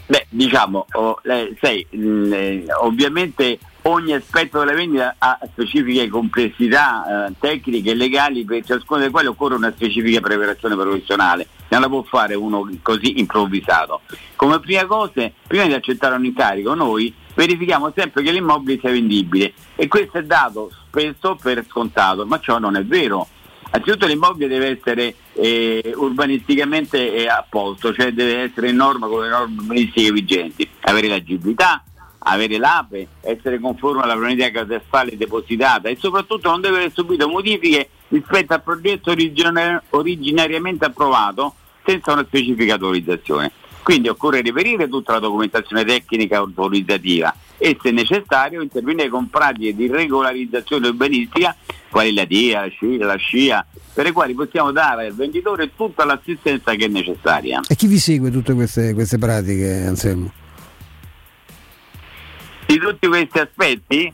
Beh, 0.06 0.26
diciamo, 0.28 0.86
oh, 0.92 1.20
sai, 1.60 1.84
mh, 1.90 2.32
eh, 2.32 2.64
ovviamente 2.80 3.58
ogni 3.82 4.12
aspetto 4.12 4.60
della 4.60 4.72
vendita 4.72 5.16
ha 5.18 5.38
specifiche 5.50 6.08
complessità 6.08 7.26
eh, 7.26 7.32
tecniche 7.40 7.90
e 7.90 7.94
legali 7.94 8.44
per 8.44 8.64
ciascuno 8.64 9.00
delle 9.00 9.10
quali 9.10 9.26
occorre 9.26 9.56
una 9.56 9.72
specifica 9.74 10.20
preparazione 10.20 10.76
professionale, 10.76 11.48
non 11.70 11.80
la 11.80 11.88
può 11.88 12.02
fare 12.02 12.34
uno 12.34 12.68
così 12.82 13.18
improvvisato. 13.18 14.02
Come 14.36 14.60
prima 14.60 14.86
cosa, 14.86 15.28
prima 15.46 15.66
di 15.66 15.72
accettare 15.72 16.14
un 16.14 16.24
incarico, 16.24 16.74
noi 16.74 17.12
verifichiamo 17.40 17.90
sempre 17.96 18.22
che 18.22 18.32
l'immobile 18.32 18.78
sia 18.78 18.90
vendibile 18.90 19.54
e 19.74 19.88
questo 19.88 20.18
è 20.18 20.22
dato 20.24 20.70
spesso 20.86 21.38
per 21.40 21.64
scontato, 21.66 22.26
ma 22.26 22.38
ciò 22.38 22.58
non 22.58 22.76
è 22.76 22.84
vero. 22.84 23.26
Anzitutto 23.70 24.06
l'immobile 24.06 24.46
deve 24.46 24.78
essere 24.78 25.14
eh, 25.32 25.92
urbanisticamente 25.96 27.14
eh, 27.14 27.28
a 27.28 27.44
posto, 27.48 27.94
cioè 27.94 28.12
deve 28.12 28.42
essere 28.42 28.68
in 28.68 28.76
norma 28.76 29.06
con 29.06 29.22
le 29.22 29.28
norme 29.28 29.54
urbanistiche 29.58 30.12
vigenti, 30.12 30.68
avere 30.80 31.08
l'agibilità, 31.08 31.82
avere 32.18 32.58
l'APE, 32.58 33.08
essere 33.22 33.58
conforme 33.58 34.02
alla 34.02 34.16
planetaria 34.16 34.50
catastale 34.50 35.16
depositata 35.16 35.88
e 35.88 35.96
soprattutto 35.98 36.50
non 36.50 36.60
deve 36.60 36.78
aver 36.78 36.92
subito 36.92 37.26
modifiche 37.26 37.88
rispetto 38.08 38.52
al 38.52 38.62
progetto 38.62 39.12
originar- 39.12 39.82
originariamente 39.90 40.84
approvato 40.84 41.54
senza 41.86 42.12
una 42.12 42.24
specifica 42.26 42.74
autorizzazione. 42.74 43.52
Quindi 43.82 44.09
occorre 44.09 44.43
reperire 44.43 44.89
tutta 44.89 45.12
la 45.12 45.19
documentazione 45.20 45.85
tecnica 45.85 46.36
autorizzativa 46.39 47.35
e 47.57 47.77
se 47.81 47.90
necessario 47.90 48.62
intervenire 48.62 49.09
con 49.09 49.28
pratiche 49.28 49.74
di 49.74 49.86
regolarizzazione 49.86 50.89
urbanistica 50.89 51.55
quali 51.90 52.15
la 52.15 52.24
DIA, 52.24 52.61
la 52.62 52.70
SCIA, 52.70 53.07
la 53.07 53.19
SCIA, 53.19 53.66
per 53.93 54.05
le 54.05 54.12
quali 54.12 54.32
possiamo 54.35 54.70
dare 54.70 55.07
al 55.07 55.15
venditore 55.15 55.74
tutta 55.74 56.05
l'assistenza 56.05 56.74
che 56.74 56.85
è 56.86 56.89
necessaria. 56.89 57.61
E 57.69 57.74
chi 57.74 57.86
vi 57.86 57.98
segue 57.98 58.31
tutte 58.31 58.55
queste, 58.55 58.94
queste 58.94 59.19
pratiche, 59.19 59.85
Anselmo? 59.86 60.32
Di 62.66 62.78
tutti 62.78 63.09
questi 63.09 63.39
aspetti, 63.40 64.12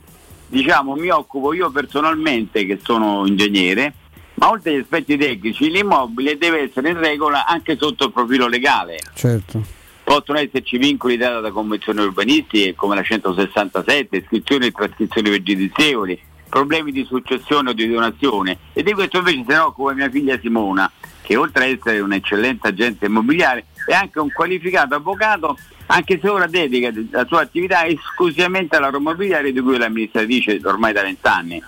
diciamo, 0.49 0.95
mi 0.95 1.11
occupo 1.11 1.53
io 1.53 1.71
personalmente, 1.71 2.65
che 2.65 2.81
sono 2.83 3.27
ingegnere, 3.27 3.93
ma 4.37 4.51
oltre 4.51 4.73
agli 4.73 4.81
aspetti 4.81 5.17
tecnici, 5.17 5.71
l'immobile 5.71 6.39
deve 6.39 6.63
essere 6.63 6.91
in 6.91 6.99
regola 6.99 7.47
anche 7.47 7.77
sotto 7.77 8.07
il 8.07 8.13
profilo 8.13 8.49
legale. 8.49 8.99
Certo. 9.15 9.63
Possono 10.03 10.39
esserci 10.39 10.79
vincoli 10.79 11.17
dati 11.17 11.43
da 11.43 11.51
convenzioni 11.51 12.01
urbanistiche 12.01 12.75
come 12.75 12.95
la 12.95 13.03
167, 13.03 14.17
iscrizioni 14.17 14.67
e 14.67 14.71
trascrizioni 14.71 15.31
pregiudizievoli, 15.31 16.21
problemi 16.49 16.93
di 16.93 17.05
successione 17.05 17.71
o 17.71 17.73
di 17.73 17.89
donazione 17.89 18.59
e 18.73 18.83
di 18.83 18.93
questo 18.93 19.19
invece 19.19 19.45
se 19.47 19.53
ne 19.53 19.59
occupa 19.59 19.93
mia 19.93 20.09
figlia 20.09 20.39
Simona 20.39 20.91
che 21.23 21.35
oltre 21.37 21.65
ad 21.65 21.77
essere 21.77 21.99
un 21.99 22.13
eccellente 22.13 22.69
agente 22.69 23.07
immobiliare 23.07 23.67
è 23.85 23.93
anche 23.93 24.21
un 24.21 24.31
qualificato 24.31 24.95
avvocato 24.95 25.57
anche 25.87 26.19
se 26.21 26.29
ora 26.29 26.47
dedica 26.47 26.91
la 27.11 27.25
sua 27.27 27.43
attività 27.43 27.87
esclusivamente 27.87 28.77
alla 28.77 28.91
Immobiliare 28.95 29.53
di 29.53 29.61
cui 29.61 29.75
è 29.75 29.79
l'amministratrice 29.79 30.61
ormai 30.65 30.93
da 30.93 31.03
vent'anni. 31.03 31.63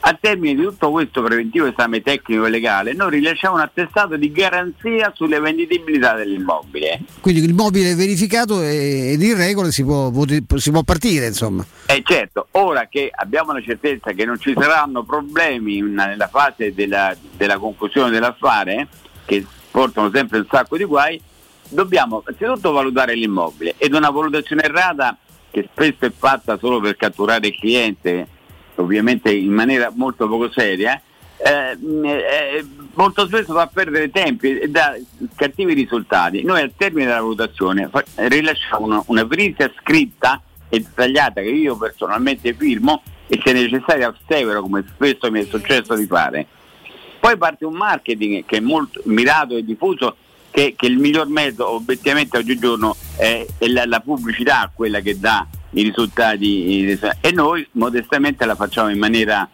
A 0.00 0.16
termine 0.18 0.54
di 0.54 0.62
tutto 0.62 0.90
questo 0.90 1.22
preventivo 1.22 1.66
esame 1.66 2.00
tecnico 2.02 2.46
e 2.46 2.50
legale, 2.50 2.92
noi 2.92 3.10
rilasciamo 3.10 3.56
un 3.56 3.60
attestato 3.60 4.16
di 4.16 4.30
garanzia 4.30 5.12
sulle 5.14 5.40
vendibilità 5.40 6.14
dell'immobile. 6.14 7.00
Quindi 7.20 7.44
l'immobile 7.44 7.90
è 7.90 7.94
verificato 7.96 8.62
ed 8.62 9.20
in 9.20 9.36
regola 9.36 9.70
si 9.70 9.82
può, 9.82 10.12
si 10.56 10.70
può 10.70 10.82
partire, 10.82 11.26
insomma. 11.26 11.66
Eh 11.86 12.02
certo, 12.04 12.46
ora 12.52 12.86
che 12.86 13.10
abbiamo 13.12 13.52
la 13.52 13.60
certezza 13.60 14.12
che 14.12 14.24
non 14.24 14.38
ci 14.38 14.54
saranno 14.56 15.02
problemi 15.02 15.80
nella 15.82 16.28
fase 16.28 16.72
della, 16.72 17.14
della 17.36 17.58
conclusione 17.58 18.10
dell'affare, 18.10 18.86
che 19.24 19.44
portano 19.70 20.10
sempre 20.12 20.38
un 20.38 20.46
sacco 20.48 20.76
di 20.76 20.84
guai, 20.84 21.20
dobbiamo 21.68 22.22
innanzitutto 22.26 22.72
valutare 22.72 23.14
l'immobile 23.14 23.74
ed 23.76 23.92
una 23.94 24.10
valutazione 24.10 24.62
errata 24.62 25.16
che 25.50 25.68
spesso 25.72 26.04
è 26.06 26.12
fatta 26.16 26.56
solo 26.58 26.80
per 26.80 26.96
catturare 26.96 27.48
il 27.48 27.56
cliente 27.58 28.28
ovviamente 28.82 29.32
in 29.32 29.52
maniera 29.52 29.90
molto 29.94 30.28
poco 30.28 30.50
seria, 30.50 31.00
eh, 31.36 31.78
eh, 31.80 32.66
molto 32.94 33.26
spesso 33.26 33.52
fa 33.52 33.68
perdere 33.68 34.10
tempi 34.10 34.58
e 34.58 34.68
dà 34.68 34.96
cattivi 35.34 35.74
risultati. 35.74 36.42
Noi 36.42 36.62
al 36.62 36.72
termine 36.76 37.06
della 37.06 37.20
valutazione 37.20 37.88
fa- 37.88 38.04
rilasciamo 38.14 38.84
una, 38.84 39.02
una 39.06 39.26
perizia 39.26 39.70
scritta 39.80 40.42
e 40.68 40.80
dettagliata 40.80 41.40
che 41.40 41.48
io 41.48 41.76
personalmente 41.76 42.52
firmo 42.54 43.02
e 43.28 43.40
se 43.42 43.52
necessario 43.52 44.14
assevero 44.14 44.62
come 44.62 44.84
spesso 44.88 45.30
mi 45.30 45.40
è 45.40 45.44
successo 45.44 45.94
di 45.94 46.06
fare. 46.06 46.46
Poi 47.20 47.36
parte 47.36 47.64
un 47.64 47.74
marketing 47.74 48.44
che 48.44 48.56
è 48.58 48.60
molto 48.60 49.00
mirato 49.04 49.56
e 49.56 49.64
diffuso 49.64 50.16
che, 50.50 50.74
che 50.76 50.86
il 50.86 50.98
miglior 50.98 51.28
metodo 51.28 51.70
obiettivamente 51.70 52.38
oggigiorno 52.38 52.96
è, 53.16 53.46
è 53.58 53.66
la, 53.66 53.86
la 53.86 54.00
pubblicità 54.00 54.70
quella 54.74 55.00
che 55.00 55.18
dà 55.18 55.46
i 55.70 55.82
risultati 55.82 56.98
e 57.20 57.32
noi 57.32 57.66
modestamente 57.72 58.44
la 58.46 58.54
facciamo 58.54 58.88
in 58.88 58.98
maniera 58.98 59.48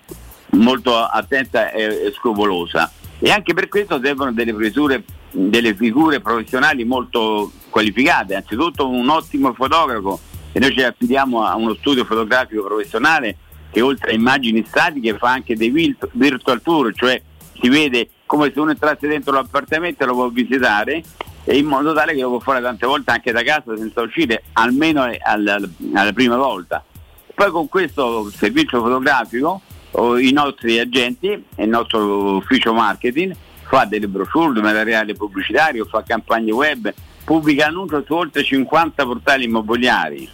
molto 0.51 0.97
attenta 0.97 1.71
e, 1.71 2.13
scrupolosa. 2.15 2.91
E 3.19 3.31
anche 3.31 3.55
per 3.55 3.69
questo 3.69 4.01
servono 4.03 4.33
delle, 4.33 4.53
frisure, 4.53 5.03
delle 5.31 5.75
figure 5.75 6.21
professionali 6.21 6.85
molto 6.85 7.51
qualificate, 7.71 8.35
anzitutto 8.35 8.89
un 8.89 9.09
ottimo 9.09 9.53
fotografo 9.55 10.21
e 10.53 10.61
noi 10.61 10.73
ci 10.73 10.83
affidiamo 10.83 11.45
a 11.45 11.57
uno 11.57 11.75
studio 11.75 12.05
fotografico 12.05 12.63
professionale 12.65 13.37
che 13.71 13.81
oltre 13.81 14.13
a 14.13 14.15
immagini 14.15 14.65
statiche 14.65 15.17
fa 15.19 15.33
anche 15.33 15.57
dei 15.57 15.97
virtual 16.13 16.63
tour, 16.63 16.95
cioè 16.95 17.21
si 17.61 17.69
vede 17.69 18.11
come 18.25 18.53
se 18.53 18.61
uno 18.61 18.71
entrasse 18.71 19.09
dentro 19.09 19.33
l'appartamento 19.33 20.05
e 20.05 20.07
lo 20.07 20.15
può 20.15 20.29
visitare 20.29 21.03
in 21.47 21.67
modo 21.67 21.93
tale 21.93 22.15
che 22.15 22.23
lo 22.23 22.31
può 22.31 22.41
fare 22.41 22.63
tante 22.63 22.87
volte 22.87 23.11
anche 23.11 23.33
da 23.33 23.43
casa 23.43 23.77
senza 23.77 24.01
uscire, 24.01 24.45
almeno 24.55 25.09
alla, 25.23 25.59
alla 25.95 26.13
prima 26.13 26.37
volta. 26.37 26.83
Poi 27.35 27.51
con 27.51 27.69
questo 27.69 28.31
servizio 28.31 28.81
fotografico 28.81 29.61
i 30.19 30.33
nostri 30.33 30.79
agenti 30.79 31.29
e 31.29 31.63
il 31.63 31.69
nostro 31.69 32.37
ufficio 32.37 32.73
marketing 32.73 33.35
fa 33.63 33.85
delle 33.85 34.09
brochure, 34.09 34.61
materiale 34.61 35.15
pubblicitario, 35.15 35.85
fa 35.85 36.03
campagne 36.03 36.53
web, 36.53 36.93
pubblica 37.25 37.67
annuncio 37.67 38.03
su 38.05 38.15
oltre 38.15 38.43
50 38.43 39.05
portali 39.05 39.45
immobiliari. 39.45 40.29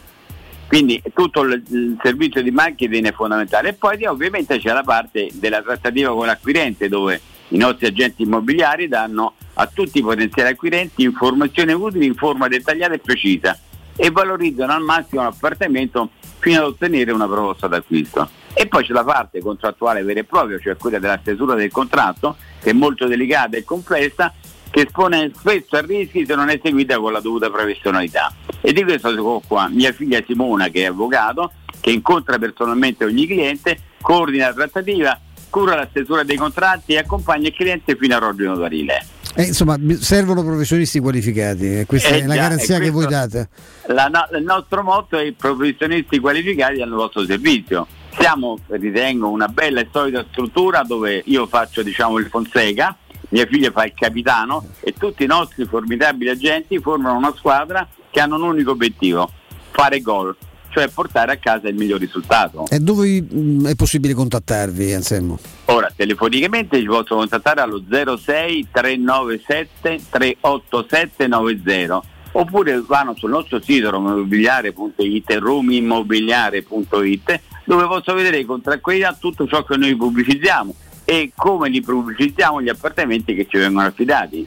Quindi 0.66 1.02
tutto 1.14 1.42
il, 1.42 1.62
il 1.68 1.98
servizio 2.02 2.42
di 2.42 2.50
marketing 2.50 3.06
è 3.06 3.12
fondamentale. 3.12 3.70
E 3.70 3.72
poi 3.72 4.04
ovviamente 4.06 4.58
c'è 4.58 4.72
la 4.72 4.82
parte 4.82 5.28
della 5.32 5.62
trattativa 5.62 6.14
con 6.14 6.26
l'acquirente 6.26 6.88
dove 6.88 7.20
i 7.48 7.56
nostri 7.56 7.86
agenti 7.86 8.22
immobiliari 8.22 8.88
danno 8.88 9.34
a 9.60 9.66
tutti 9.66 9.98
i 9.98 10.02
potenziali 10.02 10.50
acquirenti 10.50 11.02
informazioni 11.02 11.72
utili 11.72 12.06
in 12.06 12.14
forma 12.14 12.48
dettagliata 12.48 12.94
e 12.94 12.98
precisa 12.98 13.58
e 13.94 14.10
valorizzano 14.10 14.72
al 14.72 14.82
massimo 14.82 15.22
l'appartamento 15.22 16.10
fino 16.38 16.60
ad 16.60 16.66
ottenere 16.68 17.12
una 17.12 17.26
proposta 17.26 17.66
d'acquisto. 17.66 18.28
E 18.54 18.66
poi 18.66 18.84
c'è 18.84 18.92
la 18.92 19.04
parte 19.04 19.40
contrattuale 19.40 20.02
vera 20.02 20.20
e 20.20 20.24
propria, 20.24 20.58
cioè 20.58 20.76
quella 20.76 20.98
della 20.98 21.18
stesura 21.20 21.54
del 21.54 21.70
contratto, 21.70 22.36
che 22.60 22.70
è 22.70 22.72
molto 22.72 23.06
delicata 23.06 23.58
e 23.58 23.64
complessa, 23.64 24.32
che 24.70 24.82
espone 24.82 25.30
spesso 25.36 25.76
a 25.76 25.82
rischi 25.82 26.24
se 26.24 26.34
non 26.34 26.48
è 26.48 26.58
seguita 26.62 26.98
con 26.98 27.12
la 27.12 27.20
dovuta 27.20 27.50
professionalità. 27.50 28.32
E 28.62 28.72
di 28.72 28.82
questo 28.82 29.12
si 29.12 29.18
occupa 29.18 29.68
mia 29.68 29.92
figlia 29.92 30.22
Simona, 30.26 30.68
che 30.68 30.82
è 30.82 30.86
avvocato, 30.86 31.52
che 31.80 31.90
incontra 31.90 32.38
personalmente 32.38 33.04
ogni 33.04 33.26
cliente, 33.26 33.78
coordina 34.00 34.48
la 34.48 34.54
trattativa, 34.54 35.20
cura 35.50 35.74
la 35.74 35.86
stesura 35.90 36.22
dei 36.22 36.36
contratti 36.36 36.94
e 36.94 36.98
accompagna 36.98 37.48
il 37.48 37.54
cliente 37.54 37.94
fino 37.96 38.16
all'ordine 38.16 38.48
notarile. 38.48 39.06
Eh, 39.34 39.44
insomma, 39.44 39.76
servono 40.00 40.42
professionisti 40.42 40.98
qualificati, 40.98 41.78
e 41.80 41.86
questa 41.86 42.08
Eh 42.08 42.22
è 42.22 42.26
la 42.26 42.34
già, 42.34 42.40
garanzia 42.40 42.78
che 42.78 42.90
voi 42.90 43.06
date. 43.06 43.48
La 43.86 44.08
no- 44.08 44.28
il 44.36 44.44
nostro 44.44 44.82
motto 44.82 45.16
è 45.16 45.22
i 45.22 45.32
professionisti 45.32 46.18
qualificati 46.18 46.80
al 46.80 46.90
vostro 46.90 47.24
servizio. 47.24 47.86
Siamo, 48.18 48.58
ritengo, 48.68 49.28
una 49.28 49.46
bella 49.46 49.80
e 49.80 49.88
solida 49.92 50.24
struttura 50.30 50.82
dove 50.82 51.22
io 51.26 51.46
faccio 51.46 51.82
diciamo, 51.82 52.18
il 52.18 52.26
Fonseca, 52.26 52.96
mia 53.28 53.46
figlia 53.46 53.70
fa 53.70 53.84
il 53.84 53.92
capitano 53.94 54.66
e 54.80 54.94
tutti 54.98 55.22
i 55.22 55.26
nostri 55.26 55.64
formidabili 55.64 56.28
agenti 56.30 56.78
formano 56.80 57.16
una 57.16 57.32
squadra 57.36 57.86
che 58.10 58.20
hanno 58.20 58.34
un 58.34 58.42
unico 58.42 58.72
obiettivo, 58.72 59.30
fare 59.70 60.00
gol, 60.00 60.36
cioè 60.70 60.88
portare 60.88 61.32
a 61.32 61.36
casa 61.36 61.68
il 61.68 61.74
miglior 61.74 62.00
risultato. 62.00 62.66
E 62.68 62.78
dove 62.78 63.22
mh, 63.22 63.68
è 63.68 63.74
possibile 63.74 64.14
contattarvi, 64.14 64.92
Anselmo? 64.92 65.38
Ora, 65.66 65.92
telefonicamente 65.94 66.78
ci 66.78 66.86
posso 66.86 67.16
contattare 67.16 67.60
allo 67.60 67.82
06 67.88 68.68
397 68.72 70.00
387 70.08 71.26
90 71.26 72.02
oppure 72.32 72.82
vanno 72.86 73.14
sul 73.16 73.30
nostro 73.30 73.60
sito 73.60 73.90
romimmobiliare.it 73.90 75.32
romimmobiliare.it 75.32 77.40
dove 77.64 77.86
posso 77.86 78.14
vedere 78.14 78.44
con 78.44 78.60
tranquillità 78.60 79.16
tutto 79.18 79.46
ciò 79.46 79.64
che 79.64 79.76
noi 79.76 79.96
pubblicizziamo 79.96 80.74
e 81.04 81.32
come 81.34 81.68
li 81.68 81.80
pubblicizziamo 81.80 82.62
gli 82.62 82.68
appartamenti 82.68 83.34
che 83.34 83.46
ci 83.48 83.58
vengono 83.58 83.86
affidati. 83.86 84.46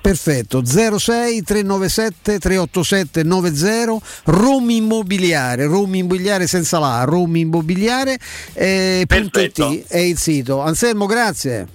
Perfetto, 0.00 0.64
06 0.64 1.42
397 1.42 2.38
387 2.38 3.22
90 3.22 3.98
Romi 4.24 4.76
Immobiliare, 4.76 5.66
Romi 5.66 5.98
Immobiliare 5.98 6.46
senza 6.46 6.78
la, 6.78 7.04
Romi 7.04 7.40
Immobiliare 7.40 8.18
eh, 8.54 9.04
punto 9.06 9.40
it 9.40 9.86
è 9.88 9.98
il 9.98 10.16
sito. 10.16 10.60
Anselmo, 10.60 11.06
grazie. 11.06 11.66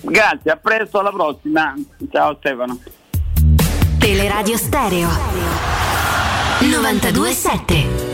Grazie, 0.00 0.50
a 0.50 0.56
presto, 0.56 1.00
alla 1.00 1.10
prossima. 1.10 1.74
Ciao 2.10 2.36
Stefano. 2.38 2.78
Teleradio 3.98 4.56
Stereo 4.56 5.08
927 6.60 8.11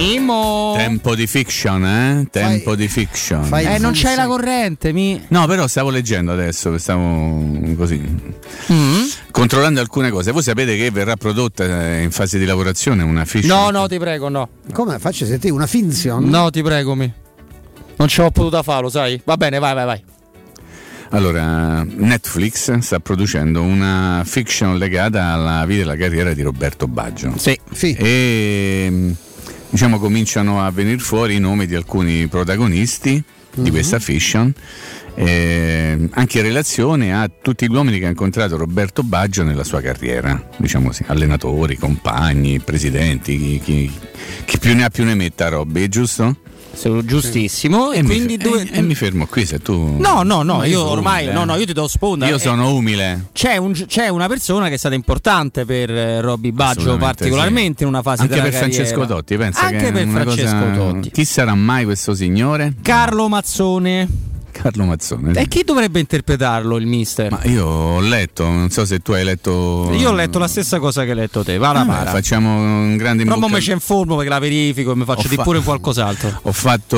Mimo. 0.00 0.72
Tempo 0.78 1.14
di 1.14 1.26
fiction, 1.26 1.84
eh? 1.84 2.26
Tempo 2.30 2.74
di 2.74 2.88
fiction. 2.88 3.44
eh, 3.52 3.76
non 3.76 3.92
c'hai 3.94 4.16
la 4.16 4.26
corrente, 4.26 4.94
mi. 4.94 5.22
No, 5.28 5.46
però 5.46 5.66
stavo 5.66 5.90
leggendo 5.90 6.32
adesso, 6.32 6.78
stavo 6.78 7.74
così. 7.76 7.98
Mm. 8.72 9.02
Controllando 9.30 9.78
alcune 9.78 10.10
cose. 10.10 10.32
Voi 10.32 10.42
sapete 10.42 10.74
che 10.78 10.90
verrà 10.90 11.16
prodotta 11.16 11.64
eh, 11.64 12.02
in 12.02 12.10
fase 12.12 12.38
di 12.38 12.46
lavorazione 12.46 13.02
una 13.02 13.26
fiction? 13.26 13.54
No, 13.54 13.70
no, 13.70 13.86
ti 13.88 13.98
prego, 13.98 14.30
no. 14.30 14.48
Come 14.72 14.98
faccio 14.98 15.26
sentire 15.26 15.52
una 15.52 15.66
finzione? 15.66 16.26
No, 16.26 16.48
ti 16.48 16.62
prego, 16.62 16.94
mi. 16.94 17.12
Non 17.96 18.08
ce 18.08 18.22
l'ho 18.22 18.30
potuta 18.30 18.62
farlo, 18.62 18.88
sai? 18.88 19.20
Va 19.22 19.36
bene, 19.36 19.58
vai, 19.58 19.74
vai, 19.74 19.84
vai. 19.84 20.04
Allora, 21.10 21.82
Netflix 21.84 22.74
sta 22.78 23.00
producendo 23.00 23.60
una 23.62 24.22
fiction 24.24 24.78
legata 24.78 25.26
alla 25.26 25.66
vita 25.66 25.80
e 25.80 25.82
alla 25.82 25.96
carriera 25.96 26.32
di 26.32 26.40
Roberto 26.40 26.86
Baggio. 26.86 27.34
Sì. 27.36 27.58
E 27.98 28.88
mh, 28.88 29.12
diciamo 29.70 29.98
cominciano 29.98 30.64
a 30.64 30.70
venire 30.70 30.98
fuori 30.98 31.36
i 31.36 31.40
nomi 31.40 31.66
di 31.66 31.74
alcuni 31.74 32.26
protagonisti 32.28 33.22
di 33.54 33.60
Mhm. 33.62 33.70
questa 33.70 33.98
fiction. 33.98 34.52
eh, 35.16 36.08
anche 36.12 36.38
in 36.38 36.44
relazione 36.44 37.12
a 37.14 37.28
tutti 37.28 37.66
gli 37.68 37.74
uomini 37.74 37.98
che 37.98 38.06
ha 38.06 38.08
incontrato 38.08 38.56
Roberto 38.56 39.02
Baggio 39.02 39.42
nella 39.42 39.64
sua 39.64 39.82
carriera, 39.82 40.48
diciamo 40.56 40.86
così, 40.86 41.02
allenatori, 41.08 41.76
compagni, 41.76 42.60
presidenti, 42.60 43.36
chi, 43.36 43.60
chi- 43.62 43.92
chi 44.46 44.58
più 44.58 44.74
ne 44.74 44.84
ha 44.84 44.88
più 44.88 45.04
ne 45.04 45.14
metta 45.14 45.48
Robby, 45.48 45.88
giusto? 45.88 46.36
Giustissimo. 47.04 47.92
E, 47.92 48.02
mi 48.02 48.08
quindi 48.08 48.36
fe- 48.38 48.42
dove- 48.48 48.62
e- 48.70 48.78
e 48.78 48.82
mi 48.82 48.94
fermo 48.94 49.26
qui 49.26 49.44
se 49.46 49.58
tu. 49.60 49.96
No, 49.98 50.22
no, 50.22 50.42
no, 50.42 50.64
io 50.64 50.78
sono 50.80 50.90
ormai. 50.90 51.22
umile, 51.24 51.32
No, 51.34 51.42
eh. 51.42 51.44
no, 51.46 51.54
io 51.56 51.66
ti 51.66 51.72
do 51.72 51.88
sponda. 51.88 52.26
Io 52.28 52.36
Eh, 52.36 52.38
sono 52.38 52.72
umile. 52.74 53.26
C'è, 53.32 53.56
un- 53.56 53.72
c'è 53.72 54.08
una 54.08 54.26
persona 54.28 54.68
che 54.68 54.74
è 54.74 54.78
stata 54.78 54.94
importante 54.94 55.64
per 55.64 55.90
eh, 55.90 56.20
Robby 56.20 56.52
Baggio, 56.52 56.96
particolarmente 56.96 57.78
sì. 57.78 57.82
in 57.84 57.88
una 57.88 58.02
fase 58.02 58.22
Anche 58.22 58.34
della 58.34 58.48
per 58.48 58.54
Francesco 58.54 58.90
carriera. 59.00 59.14
Totti, 59.14 59.36
pensa 59.36 59.60
Anche 59.60 59.92
per 59.92 60.08
Francesco 60.08 60.56
cosa- 60.58 60.74
Totti. 60.74 61.10
Chi 61.10 61.24
sarà 61.24 61.54
mai 61.54 61.84
questo 61.84 62.14
signore? 62.14 62.74
Carlo 62.82 63.28
Mazzone. 63.28 64.08
Carlo 64.60 64.84
Mazzone. 64.84 65.32
E 65.40 65.48
chi 65.48 65.62
dovrebbe 65.64 66.00
interpretarlo 66.00 66.76
il 66.76 66.86
mister? 66.86 67.30
Ma 67.30 67.40
io 67.44 67.64
ho 67.66 68.00
letto, 68.00 68.44
non 68.44 68.68
so 68.70 68.84
se 68.84 68.98
tu 68.98 69.12
hai 69.12 69.24
letto. 69.24 69.90
Io 69.94 70.10
ho 70.10 70.12
letto 70.12 70.38
la 70.38 70.48
stessa 70.48 70.78
cosa 70.78 71.04
che 71.04 71.10
hai 71.10 71.16
letto 71.16 71.42
te, 71.42 71.56
va 71.56 71.72
la 71.72 71.84
para. 71.84 72.10
facciamo 72.10 72.56
un 72.56 72.96
grande 72.96 73.22
in 73.22 73.28
Però 73.28 73.46
me 73.48 73.60
ci 73.60 73.70
informo 73.72 74.16
perché 74.16 74.30
la 74.30 74.38
verifico 74.38 74.92
e 74.92 74.96
mi 74.96 75.04
faccio 75.04 75.26
Ho 75.26 75.30
di 75.30 75.36
fa- 75.36 75.42
pure 75.42 75.60
qualcos'altro. 75.60 76.40
Ho 76.42 76.52
fatto. 76.52 76.96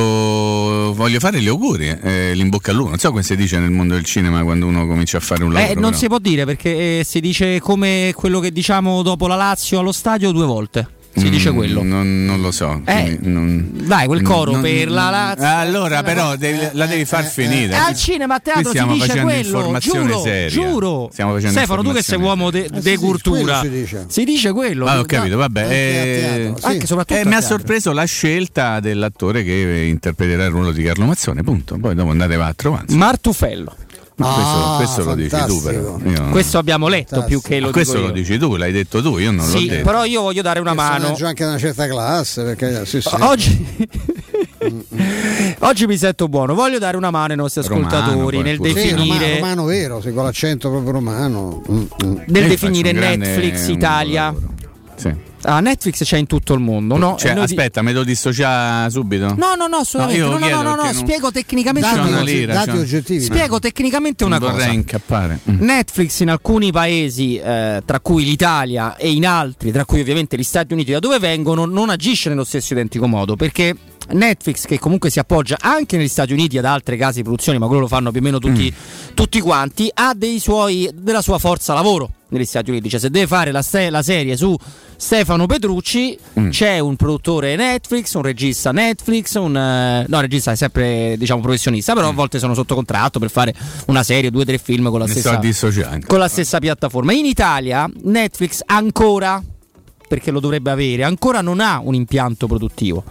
Voglio 0.94 1.20
fare 1.20 1.40
gli 1.40 1.48
auguri, 1.48 1.88
eh, 1.88 2.32
l'in 2.34 2.48
bocca 2.48 2.70
al 2.70 2.76
lupo. 2.76 2.90
Non 2.90 2.98
so 2.98 3.10
come 3.10 3.22
si 3.22 3.36
dice 3.36 3.58
nel 3.58 3.70
mondo 3.70 3.94
del 3.94 4.04
cinema 4.04 4.42
quando 4.42 4.66
uno 4.66 4.86
comincia 4.86 5.18
a 5.18 5.20
fare 5.20 5.44
un 5.44 5.52
lavoro. 5.52 5.70
Eh, 5.70 5.74
non 5.74 5.90
però. 5.90 5.96
si 5.96 6.06
può 6.08 6.18
dire 6.18 6.44
perché 6.44 6.98
eh, 7.00 7.04
si 7.04 7.20
dice 7.20 7.60
come 7.60 8.12
quello 8.14 8.40
che 8.40 8.50
diciamo 8.50 9.02
dopo 9.02 9.26
la 9.26 9.36
Lazio 9.36 9.78
allo 9.78 9.92
stadio 9.92 10.32
due 10.32 10.46
volte. 10.46 10.88
Si 11.14 11.28
dice 11.28 11.50
Mm, 11.50 11.54
quello. 11.54 11.82
Non, 11.82 12.24
non 12.24 12.40
lo 12.40 12.50
so. 12.50 12.80
Eh, 12.86 13.02
quindi 13.18 13.28
non- 13.28 13.70
Dai, 13.86 14.06
quel 14.06 14.22
coro 14.22 14.52
non- 14.52 14.62
per 14.62 14.90
la 14.90 15.10
Lazio. 15.10 15.46
Allora, 15.46 16.02
però, 16.02 16.36
devi- 16.36 16.68
la 16.72 16.86
devi 16.86 17.04
far 17.04 17.24
finire. 17.26 17.74
Eh, 17.74 17.76
al 17.76 17.94
cinema 17.94 18.36
a 18.36 18.40
teatro 18.40 18.70
si 18.72 18.86
dice 18.86 19.20
quello. 19.20 19.76
Giuro, 19.78 20.20
seria. 20.22 20.48
giuro. 20.48 21.08
Stiamo 21.12 21.32
facendo 21.34 21.58
Stefano, 21.58 21.82
tu 21.82 21.92
che 21.92 22.02
sei 22.02 22.18
uomo 22.18 22.50
de, 22.50 22.68
de 22.72 22.96
cultura. 22.96 23.60
si 23.60 23.68
dice. 23.68 24.04
Si 24.08 24.24
dice 24.24 24.52
quello. 24.52 24.86
Ah, 24.86 25.00
ho 25.00 25.04
capito, 25.04 25.36
vabbè. 25.36 25.66
Eh, 25.70 26.18
teatro, 26.20 26.58
sì. 26.58 26.66
Anche 26.66 26.86
soprattutto 26.86 27.20
eh, 27.20 27.24
mi 27.26 27.34
ha 27.34 27.40
sorpreso 27.42 27.92
la 27.92 28.04
scelta 28.04 28.80
dell'attore 28.80 29.44
che 29.44 29.84
interpreterà 29.88 30.44
il 30.44 30.50
ruolo 30.50 30.72
di 30.72 30.82
Carlo 30.82 31.04
Mazzone, 31.04 31.42
punto. 31.42 31.76
Poi 31.78 31.94
dopo 31.94 32.10
andate 32.10 32.34
a 32.36 32.52
trovare. 32.54 32.84
Martufello. 32.88 33.76
Ma 34.22 34.32
questo, 34.34 34.50
Ah, 34.52 34.76
questo 34.76 35.04
lo 35.04 35.14
dici 35.14 35.28
tu, 35.28 35.36
fantastico. 35.36 36.00
però. 36.02 36.10
Io- 36.10 36.30
Questo 36.30 36.58
abbiamo 36.58 36.88
letto 36.88 37.24
più 37.24 37.40
che 37.40 37.60
lo 37.60 37.70
questo 37.70 37.94
dico 37.94 38.06
lo 38.08 38.14
io. 38.14 38.22
dici 38.22 38.38
tu, 38.38 38.56
l'hai 38.56 38.72
detto 38.72 39.02
tu, 39.02 39.18
io 39.18 39.30
non 39.32 39.44
l'ho 39.46 39.56
Sì, 39.58 39.66
detto. 39.68 39.84
però 39.84 40.04
io 40.04 40.22
voglio 40.22 40.42
dare 40.42 40.60
una 40.60 40.74
mano. 40.74 40.96
Personaggio 40.98 41.26
anche 41.26 41.42
da 41.44 41.50
una 41.50 41.58
certa 41.58 41.86
classe, 41.88 42.42
perché 42.42 42.86
sì, 42.86 43.00
sì. 43.00 43.08
Oggi, 43.20 43.66
oggi 45.60 45.86
mi 45.86 45.96
sento 45.96 46.28
buono. 46.28 46.54
Voglio 46.54 46.78
dare 46.78 46.96
una 46.96 47.10
mano 47.10 47.32
ai 47.32 47.36
nostri 47.38 47.62
Romano, 47.66 47.86
ascoltatori 47.88 48.42
nel. 48.42 48.56
Sì, 48.56 48.62
definire, 48.72 48.94
romano, 49.18 49.34
romano 49.34 49.64
vero, 49.64 50.00
sì, 50.00 50.12
con 50.12 50.24
l'accento 50.24 50.70
proprio 50.70 50.92
romano. 50.92 51.62
Mm, 51.70 51.76
mm. 52.04 52.16
nel 52.26 52.42
Io 52.42 52.48
definire 52.48 52.92
grande- 52.92 53.26
Netflix 53.26 53.68
Italia. 53.68 54.34
Sì. 54.96 55.30
Ah, 55.44 55.60
Netflix 55.60 56.04
c'è 56.04 56.16
in 56.18 56.26
tutto 56.26 56.54
il 56.54 56.60
mondo, 56.60 56.96
no? 56.96 57.16
Cioè, 57.18 57.34
di- 57.34 57.40
aspetta, 57.40 57.82
me 57.82 57.92
lo 57.92 58.04
dissociare 58.04 58.90
subito? 58.90 59.34
No, 59.36 59.54
no, 59.56 59.66
no, 59.66 59.76
assolutamente. 59.78 60.22
No, 60.24 60.38
no, 60.38 60.48
no, 60.48 60.62
no, 60.62 60.74
no, 60.76 60.82
non- 60.84 60.94
spiego 60.94 61.30
tecnicamente 61.32 61.88
C'è 61.88 61.94
una 61.94 62.02
una 62.08 62.18
cosa. 62.18 62.22
lira, 62.30 62.52
dati 62.54 62.76
oggettivi. 62.76 63.20
Spiego 63.24 63.58
tecnicamente 63.58 64.24
una 64.24 64.38
non 64.38 64.48
vorrei 64.50 64.66
cosa. 64.66 64.78
incappare. 64.78 65.38
Mm. 65.50 65.60
Netflix 65.62 66.20
in 66.20 66.30
alcuni 66.30 66.70
paesi, 66.70 67.36
eh, 67.38 67.82
tra 67.84 68.00
cui 68.00 68.24
l'Italia 68.24 68.96
e 68.96 69.10
in 69.10 69.26
altri, 69.26 69.72
tra 69.72 69.84
cui 69.84 70.00
ovviamente 70.00 70.36
gli 70.36 70.42
Stati 70.44 70.72
Uniti, 70.72 70.92
da 70.92 70.98
dove 70.98 71.18
vengono, 71.18 71.64
non 71.64 71.90
agisce 71.90 72.28
nello 72.28 72.44
stesso 72.44 72.72
identico 72.72 73.06
modo 73.06 73.34
perché 73.36 73.74
Netflix, 74.10 74.64
che 74.66 74.78
comunque 74.78 75.10
si 75.10 75.18
appoggia 75.18 75.56
anche 75.60 75.96
negli 75.96 76.08
Stati 76.08 76.32
Uniti 76.32 76.58
ad 76.58 76.64
altre 76.64 76.96
case 76.96 77.16
di 77.18 77.22
produzione, 77.22 77.58
ma 77.58 77.66
quello 77.66 77.82
lo 77.82 77.88
fanno 77.88 78.10
più 78.10 78.20
o 78.20 78.22
meno 78.22 78.38
tutti, 78.38 78.72
tutti 79.14 79.40
quanti, 79.40 79.88
ha 79.92 80.12
dei 80.14 80.38
suoi, 80.38 80.90
della 80.92 81.22
sua 81.22 81.38
forza 81.38 81.72
lavoro 81.72 82.10
negli 82.28 82.44
Stati 82.44 82.70
Uniti. 82.70 82.88
Cioè, 82.90 82.98
se 83.00 83.10
deve 83.10 83.26
fare 83.26 83.52
la, 83.52 83.62
se- 83.62 83.90
la 83.90 84.02
serie 84.02 84.36
su 84.36 84.56
Stefano 85.02 85.46
Petrucci, 85.46 86.16
c'è 86.50 86.78
un 86.78 86.94
produttore 86.94 87.56
Netflix, 87.56 88.14
un 88.14 88.22
regista 88.22 88.70
Netflix, 88.70 89.34
un 89.34 89.54
eh, 89.56 90.06
no, 90.06 90.20
regista 90.20 90.52
è 90.52 90.54
sempre 90.54 91.16
diciamo 91.18 91.40
professionista, 91.40 91.92
però 91.92 92.08
a 92.08 92.12
volte 92.12 92.38
sono 92.38 92.54
sotto 92.54 92.76
contratto 92.76 93.18
per 93.18 93.28
fare 93.28 93.52
una 93.86 94.04
serie, 94.04 94.30
due 94.30 94.42
o 94.42 94.44
tre 94.44 94.58
film 94.58 94.90
con 94.90 95.00
la 95.00 95.08
stessa 95.08 95.40
con 96.06 96.20
la 96.20 96.28
stessa 96.28 96.60
piattaforma. 96.60 97.12
In 97.12 97.26
Italia 97.26 97.90
Netflix 98.04 98.60
ancora 98.64 99.42
perché 100.06 100.30
lo 100.30 100.38
dovrebbe 100.38 100.70
avere, 100.70 101.02
ancora 101.02 101.40
non 101.40 101.58
ha 101.58 101.80
un 101.82 101.94
impianto 101.94 102.46
produttivo. 102.46 103.02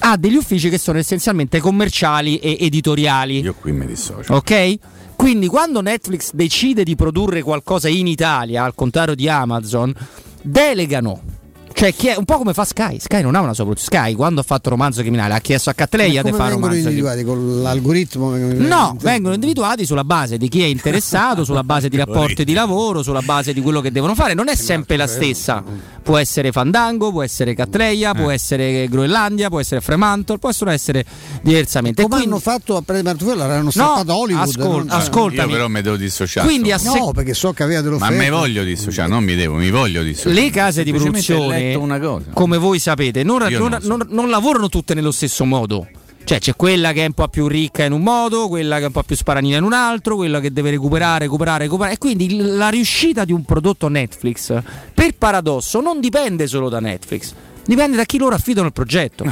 Ha 0.00 0.16
degli 0.16 0.34
uffici 0.34 0.68
che 0.68 0.78
sono 0.78 0.98
essenzialmente 0.98 1.60
commerciali 1.60 2.38
e 2.38 2.56
editoriali. 2.58 3.38
Io 3.38 3.54
qui 3.54 3.70
mi 3.70 3.86
dissocio. 3.86 4.34
Ok? 4.34 4.78
Quindi 5.14 5.46
quando 5.46 5.80
Netflix 5.80 6.32
decide 6.32 6.82
di 6.82 6.96
produrre 6.96 7.42
qualcosa 7.42 7.88
in 7.88 8.08
Italia, 8.08 8.64
al 8.64 8.74
contrario 8.74 9.14
di 9.14 9.28
Amazon, 9.28 9.94
delegano 10.42 11.34
Cioè, 11.78 11.94
chi 11.94 12.06
è 12.06 12.16
un 12.16 12.24
po' 12.24 12.38
come 12.38 12.54
fa 12.54 12.64
Sky. 12.64 12.98
Sky 12.98 13.20
non 13.20 13.34
ha 13.34 13.40
una 13.40 13.52
sua 13.52 13.64
produzione. 13.64 13.98
Sky, 14.06 14.14
quando 14.14 14.40
ha 14.40 14.44
fatto 14.44 14.70
romanzo 14.70 15.02
criminale, 15.02 15.34
ha 15.34 15.40
chiesto 15.40 15.68
a 15.68 15.74
Cattleya 15.74 16.22
di 16.22 16.30
fare 16.30 16.52
vengono 16.52 16.68
romanzo 16.72 16.88
individuati 16.88 17.22
con 17.22 17.60
l'algoritmo? 17.62 18.34
No, 18.34 18.96
vengono 18.98 19.34
individuati 19.34 19.84
sulla 19.84 20.02
base 20.02 20.38
di 20.38 20.48
chi 20.48 20.62
è 20.62 20.64
interessato, 20.64 21.44
sulla 21.44 21.62
base 21.64 21.90
di 21.90 21.98
rapporti 21.98 22.44
di 22.44 22.54
lavoro, 22.54 23.02
sulla 23.02 23.20
base 23.20 23.52
di 23.52 23.60
quello 23.60 23.82
che 23.82 23.92
devono 23.92 24.14
fare. 24.14 24.32
Non 24.32 24.48
è 24.48 24.56
sempre 24.56 24.96
la 24.96 25.06
stessa. 25.06 25.62
Può 26.02 26.16
essere 26.16 26.50
Fandango, 26.50 27.10
può 27.10 27.22
essere 27.22 27.52
Cattleya, 27.54 28.14
può 28.14 28.30
essere 28.30 28.88
Groenlandia, 28.88 29.48
può 29.50 29.60
essere 29.60 29.82
Fremantle, 29.82 30.38
possono 30.38 30.70
essere 30.70 31.04
diversamente. 31.42 32.02
Come 32.04 32.22
hanno 32.22 32.38
fatto 32.38 32.76
a 32.76 32.80
prendere 32.80 33.14
Martufello? 33.16 33.46
L'hanno 33.46 33.70
stappato 33.70 34.12
a 34.12 34.16
Hollywood. 34.16 34.48
ascolta, 34.48 34.92
non- 34.94 35.00
ascoltami. 35.02 35.50
Io 35.50 35.56
però 35.56 35.68
mi 35.68 35.82
devo 35.82 35.96
dissociare. 35.96 36.46
Quindi 36.46 36.72
a 36.72 36.78
se- 36.78 36.98
No, 36.98 37.10
perché 37.12 37.34
so 37.34 37.52
che 37.52 37.64
aveva 37.64 37.82
delle 37.82 37.98
Ma 37.98 38.08
me 38.08 38.30
voglio 38.30 38.64
dissociare, 38.64 39.08
non 39.10 39.24
mi 39.24 39.34
devo, 39.34 39.56
mi 39.56 39.68
voglio 39.70 40.02
dissociare. 40.02 40.34
Le 40.40 40.50
case 40.50 40.82
di 40.84 40.92
produzione, 40.92 41.65
cosa. 41.74 42.24
come 42.32 42.58
voi 42.58 42.78
sapete, 42.78 43.22
non, 43.22 43.46
Io 43.50 43.58
non- 43.58 43.78
non 43.82 44.00
so. 44.00 44.06
non- 44.14 44.28
lavorano 44.30 44.68
tutte 44.68 44.94
nello 44.94 45.10
stesso 45.10 45.44
modo. 45.44 45.86
Cioè 46.24 46.40
c'è 46.40 46.56
quella 46.56 46.92
che 46.92 47.04
è 47.04 47.06
un 47.06 47.12
po' 47.12 47.28
più 47.28 47.46
ricca 47.46 47.84
in 47.84 47.92
un 47.92 48.02
modo, 48.02 48.48
quella 48.48 48.78
che 48.78 48.82
è 48.82 48.86
un 48.86 48.92
po' 48.92 49.04
più 49.04 49.14
sparanina 49.14 49.58
in 49.58 49.62
un 49.62 49.72
altro, 49.72 50.16
quella 50.16 50.40
che 50.40 50.52
deve 50.52 50.70
recuperare, 50.70 51.20
recuperare, 51.26 51.64
recuperare. 51.64 51.94
E 51.94 51.98
quindi 51.98 52.36
la 52.38 52.68
riuscita 52.68 53.24
di 53.24 53.32
un 53.32 53.44
prodotto 53.44 53.86
Netflix, 53.88 54.52
per 54.92 55.14
paradosso, 55.16 55.80
non 55.80 56.00
dipende 56.00 56.48
solo 56.48 56.68
da 56.68 56.80
Netflix, 56.80 57.32
dipende 57.64 57.96
da 57.96 58.04
chi 58.04 58.18
loro 58.18 58.34
affidano 58.34 58.66
il 58.66 58.72
progetto. 58.72 59.24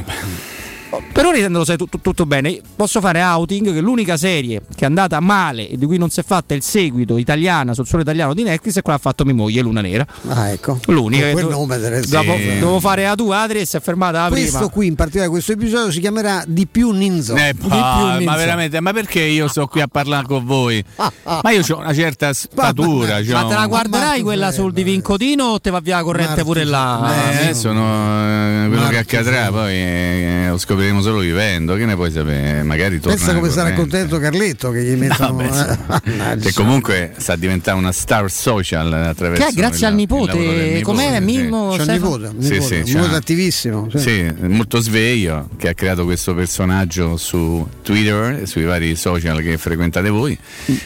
Per 1.13 1.25
ora 1.25 1.37
intendo 1.37 1.59
lo 1.59 1.65
sai 1.65 1.77
tutto, 1.77 1.99
tutto 2.01 2.27
bene. 2.27 2.61
Posso 2.77 3.01
fare 3.01 3.23
outing 3.23 3.73
che 3.73 3.81
l'unica 3.81 4.17
serie 4.17 4.61
che 4.75 4.83
è 4.85 4.87
andata 4.87 5.21
male 5.21 5.69
e 5.69 5.77
di 5.77 5.87
cui 5.87 5.99
non 5.99 6.11
si 6.11 6.21
è 6.21 6.23
fatta 6.25 6.55
il 6.55 6.63
seguito 6.63 7.17
italiana 7.19 7.75
sul 7.75 7.87
suolo 7.87 8.03
italiano 8.03 8.35
di 8.35 8.43
Netflix 8.43 8.77
è 8.79 8.83
quella 8.83 8.99
che 8.99 9.07
ha 9.07 9.11
fatto 9.11 9.25
mia 9.25 9.35
moglie, 9.35 9.61
Luna 9.63 9.81
Nera. 9.81 10.07
Ah, 10.29 10.49
ecco. 10.51 10.79
L'unica 10.87 11.25
Con 11.25 11.33
quel 11.33 11.45
do- 11.47 11.51
nome 11.51 11.79
deve 11.79 12.01
dopo, 12.07 12.33
essere- 12.33 12.59
dovevo 12.59 12.81
fare 12.81 13.07
a 13.07 13.15
tu 13.15 13.31
Adri 13.31 13.61
e 13.61 13.67
si 13.67 13.77
è 13.77 13.81
fermata 13.81 14.23
la 14.23 14.29
Questo 14.29 14.57
prima. 14.59 14.71
qui, 14.73 14.87
in 14.87 14.95
particolare 14.95 15.31
questo 15.31 15.53
episodio, 15.53 15.91
si 15.93 16.01
chiamerà 16.01 16.43
Di 16.47 16.67
più 16.67 16.91
Ninzo. 16.91 17.35
Eh, 17.37 17.53
Di 17.53 17.59
più 17.59 17.69
Ninzo. 17.69 18.25
ma 18.25 18.37
veramente, 18.37 18.81
ma 18.81 18.93
perché 18.93 19.21
io 19.21 19.49
sto 19.49 19.67
qui 19.67 19.81
a 19.81 19.87
parlare 19.89 20.27
con 20.27 20.45
voi? 20.45 20.83
Ma 21.43 21.51
io 21.51 21.63
ho 21.69 21.79
una 21.79 21.95
certa 21.95 22.33
statura. 22.33 23.21
c'ho 23.23 23.33
Ma 23.33 23.45
te 23.45 23.55
la 23.55 23.67
guarderai 23.67 24.23
quella 24.23 24.53
sul 24.53 24.73
divincodino 24.73 25.45
o 25.45 25.61
te 25.61 25.71
va 25.71 25.81
via 25.81 25.97
la 25.97 26.03
corrente 26.03 26.43
pure 26.45 26.65
là? 26.65 27.13
Eh, 27.33 27.37
adesso 27.45 27.73
no, 27.73 28.65
eh, 28.65 28.69
quello 28.69 28.89
che 28.89 28.99
accadrà 28.99 29.51
poi 29.51 29.73
eh, 29.75 30.47
lo 30.51 30.59
scopriremo 30.85 31.01
solo 31.03 31.19
vivendo. 31.21 31.75
Che 31.75 31.87
ne 31.87 31.95
puoi 31.95 32.11
sapere? 32.11 32.63
Magari 32.63 33.01
torna. 33.01 33.17
Pensa 33.17 33.35
come 33.35 33.51
sarà 33.51 33.73
contento 33.73 34.19
Carletto 34.19 34.71
che 34.71 34.83
gli 34.83 34.95
mettono. 34.97 35.35
beh, 35.37 35.79
eh, 36.33 36.37
Che 36.39 36.53
comunque 36.53 37.15
sta 37.17 37.37
diventando 37.37 37.81
una 37.81 37.93
star 37.93 38.31
social 38.31 38.93
attraverso 38.93 39.43
Che 39.45 39.51
è 39.51 39.53
grazie 39.55 39.79
il- 39.87 39.93
al 39.93 39.95
nipote, 39.95 40.37
nipote, 40.37 40.81
com'è 40.83 41.15
sì. 41.19 41.21
Mimmo? 41.25 41.75
C'è 41.77 41.93
nipote, 41.93 42.27
un 42.27 42.43
Sì, 42.43 42.51
nipote, 42.53 42.85
sì, 42.85 42.93
un 42.93 43.01
nipote 43.01 43.17
attivissimo. 43.17 43.89
sì. 43.91 43.99
Sì, 43.99 44.33
molto 44.49 44.81
sveglio 44.81 45.49
che 45.57 45.69
ha 45.69 45.75
creato 45.75 46.05
questo 46.05 46.35
personaggio 46.35 47.17
su 47.17 47.67
Twitter 47.83 48.43
e 48.43 48.47
sui 48.47 48.65
vari 48.65 48.95
social 48.97 49.41
che 49.41 49.57
frequentate 49.57 50.09
voi. 50.11 50.37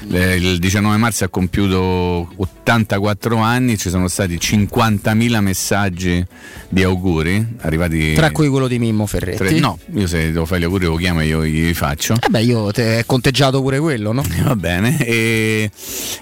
Le- 0.08 0.36
Il 0.36 0.58
19 0.58 0.96
marzo 0.98 1.24
ha 1.24 1.28
compiuto 1.28 2.30
84 2.36 3.36
anni, 3.38 3.76
ci 3.76 3.88
sono 3.90 4.06
stati 4.08 4.38
50.000 4.38 5.40
messaggi 5.40 6.24
di 6.68 6.82
auguri 6.82 7.44
arrivati. 7.60 8.14
Tra 8.14 8.30
cui 8.30 8.48
quello 8.48 8.68
di 8.68 8.78
Mimmo 8.78 9.06
Ferretti. 9.06 9.36
tre- 9.38 9.58
no, 9.58 9.77
io 9.94 10.06
se 10.06 10.32
devo 10.32 10.44
fare 10.44 10.60
gli 10.60 10.64
auguri 10.64 10.86
lo 10.86 10.96
chiamo 10.96 11.20
e 11.20 11.26
io 11.26 11.44
gli 11.44 11.72
faccio. 11.74 12.14
Eh 12.14 12.28
beh, 12.28 12.42
io 12.42 12.70
te 12.72 12.98
è 12.98 13.06
conteggiato 13.06 13.60
pure 13.60 13.78
quello, 13.78 14.12
no? 14.12 14.22
Va 14.42 14.56
bene, 14.56 14.98
e, 15.05 15.70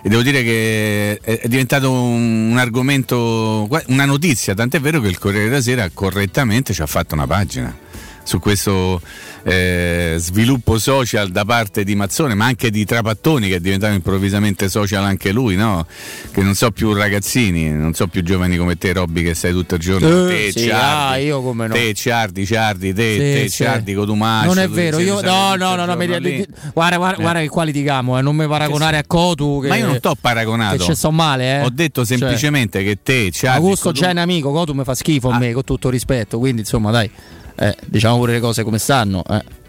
e 0.02 0.08
devo 0.08 0.22
dire 0.22 0.42
che 0.42 1.18
è, 1.22 1.48
diventato 1.48 1.90
un, 1.90 2.50
un 2.50 2.58
argomento, 2.58 3.68
una 3.86 4.04
notizia, 4.04 4.54
tant'è 4.54 4.80
vero 4.80 5.00
che 5.00 5.08
il 5.08 5.18
Corriere 5.18 5.48
della 5.48 5.60
Sera 5.60 5.88
correttamente 5.92 6.72
ci 6.72 6.82
ha 6.82 6.86
fatto 6.86 7.14
una 7.14 7.26
pagina 7.26 7.74
su 8.22 8.40
questo 8.40 9.00
eh, 9.48 10.16
sviluppo 10.18 10.76
social 10.78 11.30
da 11.30 11.44
parte 11.44 11.84
di 11.84 11.94
Mazzone, 11.94 12.34
ma 12.34 12.46
anche 12.46 12.68
di 12.70 12.84
Trapattoni 12.84 13.48
che 13.48 13.56
è 13.56 13.60
diventato 13.60 13.94
improvvisamente 13.94 14.68
social 14.68 15.04
anche 15.04 15.30
lui, 15.30 15.54
no? 15.54 15.86
Che 16.32 16.42
non 16.42 16.54
so 16.54 16.72
più 16.72 16.92
ragazzini, 16.92 17.70
non 17.70 17.94
so 17.94 18.08
più 18.08 18.24
giovani 18.24 18.56
come 18.56 18.76
te, 18.76 18.92
Robby, 18.92 19.22
che 19.22 19.34
stai 19.34 19.52
tutto 19.52 19.76
il 19.76 19.80
giorno. 19.80 20.28
Eh, 20.28 20.50
te, 20.52 20.58
sì, 20.60 20.66
Ciardi, 20.66 21.14
ah, 21.14 21.16
io 21.18 21.42
come 21.42 21.68
no. 21.68 21.74
Te, 21.74 21.94
Ciardi, 21.94 22.44
Ciardi, 22.44 22.92
te, 22.92 23.12
Sì, 23.12 23.18
te, 23.18 23.48
sì. 23.48 23.62
Ciardi, 23.62 23.94
Cotumaccio. 23.94 24.46
Non 24.46 24.58
è 24.58 24.68
vero, 24.68 24.96
sei 24.96 25.06
io 25.06 25.20
no, 25.20 25.54
no, 25.54 25.76
no, 25.76 25.84
no, 25.84 25.94
mi- 25.94 26.20
lì. 26.20 26.46
guarda, 26.74 26.96
guarda, 26.96 27.18
Eh. 27.18 27.22
guarda 27.22 27.40
che 27.40 27.48
qua 27.48 27.62
litigamo, 27.62 28.18
eh, 28.18 28.22
non 28.22 28.34
mi 28.34 28.48
paragonare 28.48 28.96
a 28.96 29.04
Cotu 29.06 29.60
che 29.62 29.68
Ma 29.68 29.76
io 29.76 29.86
non 29.86 30.00
t'ho 30.00 30.16
paragonato. 30.20 30.76
Che 30.78 30.82
ci 30.82 30.94
sto 30.96 31.12
male, 31.12 31.60
eh. 31.60 31.62
Ho 31.62 31.70
detto 31.70 32.04
Cioè, 32.04 32.18
semplicemente 32.18 32.82
che 32.82 32.98
te, 33.00 33.30
Ciardi, 33.30 33.58
Augusto 33.58 33.90
Cotum- 33.90 34.02
già 34.02 34.08
è 34.08 34.12
un 34.12 34.18
amico, 34.18 34.50
Cotu 34.50 34.72
mi 34.72 34.82
fa 34.82 34.94
schifo 34.96 35.28
Ah. 35.30 35.36
a 35.36 35.38
me, 35.38 35.52
con 35.52 35.62
tutto 35.62 35.88
rispetto, 35.88 36.40
quindi 36.40 36.62
insomma, 36.62 36.90
dai. 36.90 37.08
Eh, 37.56 37.76
diciamo 37.86 38.16
pure 38.18 38.32
le 38.32 38.40
cose 38.40 38.62
come 38.62 38.78
stanno, 38.78 39.22
eh. 39.28 39.64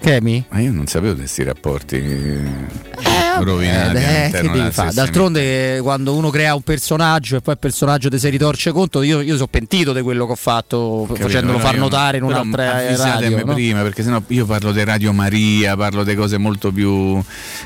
Chemi? 0.00 0.44
Ma 0.50 0.60
io 0.60 0.70
non 0.70 0.86
sapevo 0.86 1.14
di 1.14 1.20
questi 1.20 1.42
rapporti 1.44 1.98
rovinati 3.40 3.96
Eh, 3.96 4.00
beh, 4.00 4.16
all'interno 4.16 4.52
che 4.52 4.58
devi 4.58 4.70
fare? 4.70 4.92
D'altronde, 4.92 5.80
quando 5.80 6.14
uno 6.14 6.28
crea 6.28 6.54
un 6.54 6.60
personaggio 6.60 7.36
e 7.36 7.40
poi 7.40 7.54
il 7.54 7.60
personaggio 7.60 8.10
ti 8.10 8.18
si 8.18 8.28
ritorce 8.28 8.70
conto, 8.70 9.02
io, 9.02 9.20
io 9.22 9.34
sono 9.34 9.48
pentito 9.48 9.94
di 9.94 10.02
quello 10.02 10.26
che 10.26 10.32
ho 10.32 10.36
fatto 10.36 11.04
Capito, 11.06 11.26
facendolo 11.26 11.58
far 11.58 11.78
notare 11.78 12.18
in 12.18 12.24
un'altra 12.24 12.94
radio. 12.94 13.44
no? 13.44 13.54
prima 13.54 13.80
perché 13.80 14.02
sennò 14.02 14.22
io 14.28 14.44
parlo 14.44 14.72
di 14.72 14.84
Radio 14.84 15.12
Maria, 15.14 15.74
parlo 15.74 16.04
di 16.04 16.14
cose 16.14 16.36
molto 16.36 16.70
più 16.70 17.22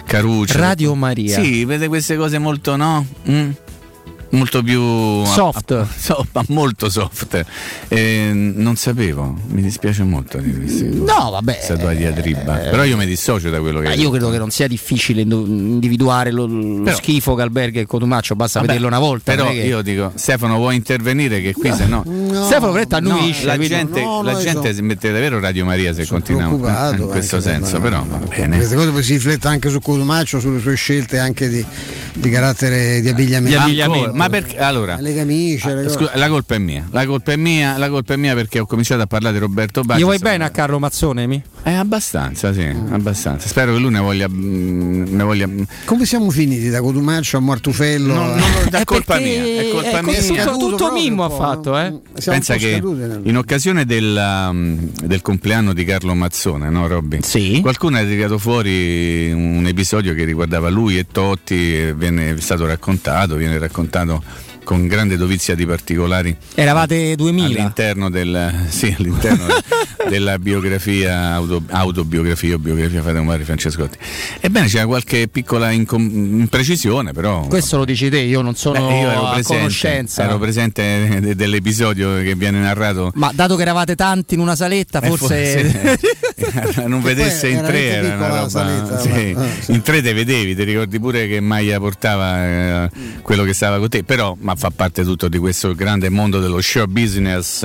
carucce. 0.06 0.56
Radio 0.56 0.94
Maria. 0.94 1.40
Sì, 1.40 1.64
vede 1.64 1.88
queste 1.88 2.16
cose 2.16 2.38
molto 2.38 2.76
no? 2.76 3.04
Mm? 3.28 3.50
Molto 4.30 4.62
più 4.62 5.24
Soft. 5.24 5.70
a- 5.72 5.80
a- 5.80 5.88
so- 5.96 6.26
ma 6.32 6.44
molto 6.48 6.90
soft. 6.90 7.44
Eh, 7.88 8.30
non 8.32 8.76
sapevo, 8.76 9.34
mi 9.48 9.62
dispiace 9.62 10.02
molto 10.02 10.38
di 10.38 10.52
questi. 10.54 10.84
No, 11.02 11.30
vabbè. 11.30 11.54
Questa 11.54 11.76
tua 11.76 11.94
diatriba. 11.94 12.54
Però 12.54 12.84
io 12.84 12.96
mi 12.98 13.06
dissocio 13.06 13.48
da 13.48 13.58
quello 13.60 13.78
che 13.80 13.86
Ma 13.86 13.92
hai 13.92 14.00
io 14.00 14.10
credo 14.10 14.30
che 14.30 14.36
non 14.38 14.50
sia 14.50 14.66
difficile 14.68 15.22
individuare 15.22 16.30
lo, 16.30 16.44
lo 16.46 16.82
Però- 16.82 16.96
schifo 16.96 17.34
che 17.34 17.42
alberga 17.42 17.80
il 17.80 17.86
Cotumaccio, 17.86 18.34
basta 18.36 18.58
Vabbè, 18.60 18.72
vederlo 18.72 18.88
una 18.94 18.98
volta. 19.04 19.34
Però 19.34 19.48
che- 19.48 19.54
io 19.62 19.80
dico, 19.82 20.12
Stefano, 20.14 20.56
vuoi 20.56 20.76
intervenire? 20.76 21.40
Che 21.40 21.54
qui 21.54 21.72
se 21.72 21.86
no. 21.86 22.04
Stefano 22.44 22.72
Fretta 22.72 22.96
annuisce. 22.98 23.46
la 23.46 23.54
quindi- 23.56 23.74
gente, 23.74 24.02
no, 24.02 24.22
la 24.22 24.32
no, 24.32 24.38
gente 24.40 24.60
sono- 24.60 24.72
si 24.74 24.82
mette 24.82 25.10
davvero 25.10 25.40
Radio 25.40 25.64
Maria 25.64 25.94
se 25.94 26.06
continuiamo 26.06 26.56
in 26.56 27.06
questo 27.08 27.40
senso, 27.40 27.80
però 27.80 28.04
va 28.06 28.18
bene. 28.18 28.56
Queste 28.56 28.74
cose 28.76 28.90
poi 28.90 29.02
si 29.02 29.14
riflette 29.14 29.48
anche 29.48 29.70
su 29.70 29.80
Cotumaccio, 29.80 30.38
sulle 30.38 30.60
sue 30.60 30.74
scelte 30.74 31.18
anche 31.18 31.48
di, 31.48 31.64
di 32.12 32.28
carattere 32.30 33.00
di 33.00 33.08
abbigliamento. 33.08 33.56
Ancora, 33.58 34.12
ma 34.18 34.28
perché 34.28 34.58
allora 34.58 34.96
Le 35.00 35.14
camicie, 35.14 35.74
le 35.74 35.82
cose. 35.84 35.94
scusa, 35.96 36.10
la 36.14 36.28
colpa 36.28 36.54
è 36.54 36.58
mia, 36.58 36.86
la 36.90 37.06
colpa 37.06 37.32
è 37.32 37.36
mia, 37.36 37.76
la 37.78 37.88
colpa 37.88 38.14
è 38.14 38.16
mia 38.16 38.34
perché 38.34 38.58
ho 38.58 38.66
cominciato 38.66 39.02
a 39.02 39.06
parlare 39.06 39.34
di 39.34 39.40
Roberto 39.40 39.82
Baggio. 39.82 40.00
Gli 40.00 40.04
vuoi 40.04 40.18
bene 40.18 40.44
a 40.44 40.50
Carlo 40.50 40.78
Mazzone? 40.78 41.26
Mi? 41.26 41.42
Eh, 41.62 41.72
abbastanza, 41.72 42.52
sì, 42.52 42.66
abbastanza. 42.90 43.48
Spero 43.48 43.72
che 43.72 43.78
lui 43.78 43.90
ne 43.90 44.00
voglia. 44.00 44.28
mm, 44.28 45.14
ne 45.14 45.22
voglia 45.22 45.48
Come 45.84 46.04
siamo 46.06 46.30
finiti 46.30 46.68
da 46.68 46.80
Cotumaccio 46.80 47.36
a 47.36 47.40
Martufello? 47.40 48.14
Non- 48.14 48.28
non- 48.36 48.68
è 48.72 48.84
colpa 48.84 49.18
mia, 49.18 49.42
è 49.42 49.68
colpa 49.72 49.98
è 49.98 50.02
mia. 50.02 50.44
tutto- 50.46 50.68
tutto 50.68 50.92
Mimmo 50.92 51.24
ha 51.24 51.30
fatto, 51.30 51.76
eh. 51.78 51.92
Siamo 52.14 52.38
Pensa 52.38 52.56
che 52.56 52.80
in 53.22 53.36
occasione 53.36 53.84
del, 53.84 54.16
um, 54.50 54.90
del 55.04 55.22
compleanno 55.22 55.72
di 55.72 55.84
Carlo 55.84 56.14
Mazzone, 56.14 56.68
no 56.70 56.86
Robby? 56.86 57.18
Sì. 57.22 57.60
Qualcuno 57.60 57.98
ha 57.98 58.02
tirato 58.02 58.38
fuori 58.38 59.30
un 59.32 59.64
episodio 59.66 60.14
che 60.14 60.24
riguardava 60.24 60.68
lui 60.68 60.98
e 60.98 61.06
Totti, 61.10 61.92
viene 61.92 62.36
stato 62.40 62.66
raccontato, 62.66 63.36
viene 63.36 63.58
raccontato 63.58 64.07
mano 64.08 64.22
con 64.68 64.86
grande 64.86 65.16
dovizia 65.16 65.54
di 65.54 65.64
particolari 65.64 66.36
Eravate 66.54 67.14
2000. 67.16 67.46
all'interno, 67.46 68.10
del, 68.10 68.66
sì, 68.68 68.94
all'interno 68.98 69.46
della 70.10 70.38
biografia, 70.38 71.32
auto- 71.32 71.62
autobiografia 71.70 72.54
o 72.56 72.58
biografia 72.58 73.00
Fate 73.00 73.18
Mari 73.22 73.44
Francescotti. 73.44 73.96
Ebbene 74.40 74.66
c'era 74.66 74.84
qualche 74.84 75.26
piccola 75.28 75.70
incom- 75.70 76.12
imprecisione, 76.12 77.12
però 77.12 77.46
Questo 77.46 77.78
lo 77.78 77.86
dici 77.86 78.10
te, 78.10 78.18
io 78.18 78.42
non 78.42 78.56
sono 78.56 78.86
Beh, 78.88 78.98
io 79.00 79.10
ero 79.10 79.26
a 79.28 79.32
presente, 79.32 79.56
conoscenza. 79.56 80.24
ero 80.24 80.38
presente 80.38 81.18
de- 81.18 81.34
dell'episodio 81.34 82.16
che 82.20 82.34
viene 82.34 82.60
narrato. 82.60 83.10
Ma 83.14 83.30
dato 83.34 83.56
che 83.56 83.62
eravate 83.62 83.94
tanti 83.96 84.34
in 84.34 84.40
una 84.40 84.54
saletta, 84.54 85.00
Eh, 85.00 85.08
forse. 85.08 85.98
forse- 86.36 86.86
non 86.86 87.00
vedesse 87.02 87.48
in 87.48 87.62
tre 87.64 87.84
era 87.86 88.16
una 88.16 88.26
roba. 88.28 88.48
saletta, 88.50 88.98
sì. 89.00 89.32
ma-. 89.34 89.46
In 89.68 89.80
tre 89.80 90.02
te 90.02 90.12
vedevi, 90.12 90.54
ti 90.54 90.62
ricordi 90.64 91.00
pure 91.00 91.26
che 91.26 91.40
Maia 91.40 91.78
portava 91.80 92.84
eh, 92.84 92.90
quello 93.22 93.44
che 93.44 93.54
stava 93.54 93.78
con 93.78 93.88
te, 93.88 94.04
però 94.04 94.36
ma 94.38 94.56
fa 94.58 94.70
parte 94.74 95.04
tutto 95.04 95.28
di 95.28 95.38
questo 95.38 95.72
grande 95.74 96.08
mondo 96.08 96.40
dello 96.40 96.60
show 96.60 96.84
business 96.86 97.64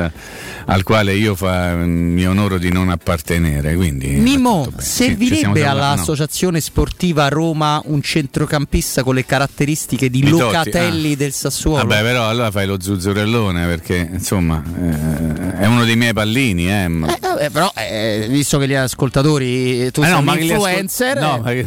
al 0.66 0.84
quale 0.84 1.16
io 1.16 1.34
fa, 1.34 1.74
mi 1.76 2.26
onoro 2.28 2.60
di 2.60 2.72
non 2.72 2.90
appartenere. 2.90 3.76
Quindi 3.76 4.10
Sì, 4.16 4.28
siamo 4.30 4.70
servirebbe 4.78 5.64
no. 5.64 5.70
all'associazione 5.72 6.62
sportiva 6.62 7.28
Roma 7.30 7.82
un 7.86 8.02
centrocampista 8.04 9.02
con 9.04 9.16
le 9.16 9.26
caratteristiche 9.26 10.10
di 10.12 10.22
Di 10.22 10.30
Locatelli 10.30 11.14
ah. 11.14 11.16
del 11.18 11.32
Sassuolo? 11.34 11.86
Vabbè, 11.86 12.02
però 12.04 12.28
allora 12.30 12.52
fai 12.52 12.68
lo 12.68 12.80
zuzzurellone 12.80 13.66
perché 13.66 14.08
insomma 14.14 14.64
eh, 14.64 15.58
è 15.58 15.66
uno 15.66 15.84
dei 15.86 15.96
miei 15.96 16.14
pallini, 16.14 16.70
eh, 16.70 16.84
Eh, 16.84 16.90
vabbè, 17.20 17.50
però, 17.50 17.72
eh, 17.76 18.28
visto 18.30 18.60
che 18.60 18.68
gli 18.68 18.76
ascoltatori 18.76 19.92
tu 19.92 20.02
Eh, 20.02 20.06
sei 20.06 20.14
no, 20.14 20.20
un 20.20 20.26
gli 20.26 20.30
ascol- 20.30 20.42
influencer, 20.70 21.20
no, 21.20 21.36
eh, 21.48 21.66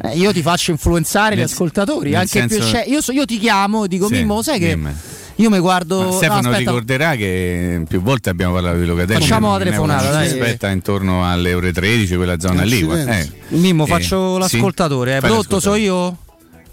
ma 0.00 0.10
eh, 0.10 0.16
io 0.16 0.32
ti 0.32 0.40
faccio 0.42 0.70
influenzare 0.70 1.36
gli 1.36 1.40
ascoltatori. 1.42 2.14
Anche 2.14 2.46
più 2.46 2.56
senso- 2.56 2.66
sce- 2.66 2.84
io, 2.86 3.00
so- 3.02 3.12
io 3.12 3.24
ti 3.24 3.38
chiamo 3.38 3.84
e 3.84 3.88
dico: 3.88 4.06
Sì, 4.06 4.14
Mimmo, 4.14 4.42
sai 4.42 4.53
che 4.58 4.68
dimmi. 4.74 4.90
Io 5.38 5.50
mi 5.50 5.58
guardo. 5.58 5.98
Ma 5.98 6.04
no, 6.04 6.12
Stefano 6.12 6.38
aspetta. 6.50 6.58
ricorderà 6.58 7.14
che 7.16 7.82
più 7.88 8.00
volte 8.00 8.30
abbiamo 8.30 8.54
parlato 8.54 8.78
di 8.78 8.86
Locatelli. 8.86 9.20
Facciamo 9.20 9.50
la 9.52 9.58
telefonata, 9.58 10.10
dai. 10.10 10.28
si 10.28 10.34
Aspetta 10.34 10.70
intorno 10.70 11.28
alle 11.28 11.54
ore 11.54 11.72
13, 11.72 12.14
quella 12.14 12.38
zona 12.38 12.62
lì. 12.62 12.80
Eh. 12.88 13.28
Mimmo, 13.48 13.84
Eh, 13.84 13.88
faccio 13.88 14.34
sì? 14.34 14.38
l'ascoltatore. 14.56 15.16
Eh. 15.16 15.20
Fai 15.20 15.30
Prodotto 15.30 15.58
so 15.58 15.74
io? 15.74 16.18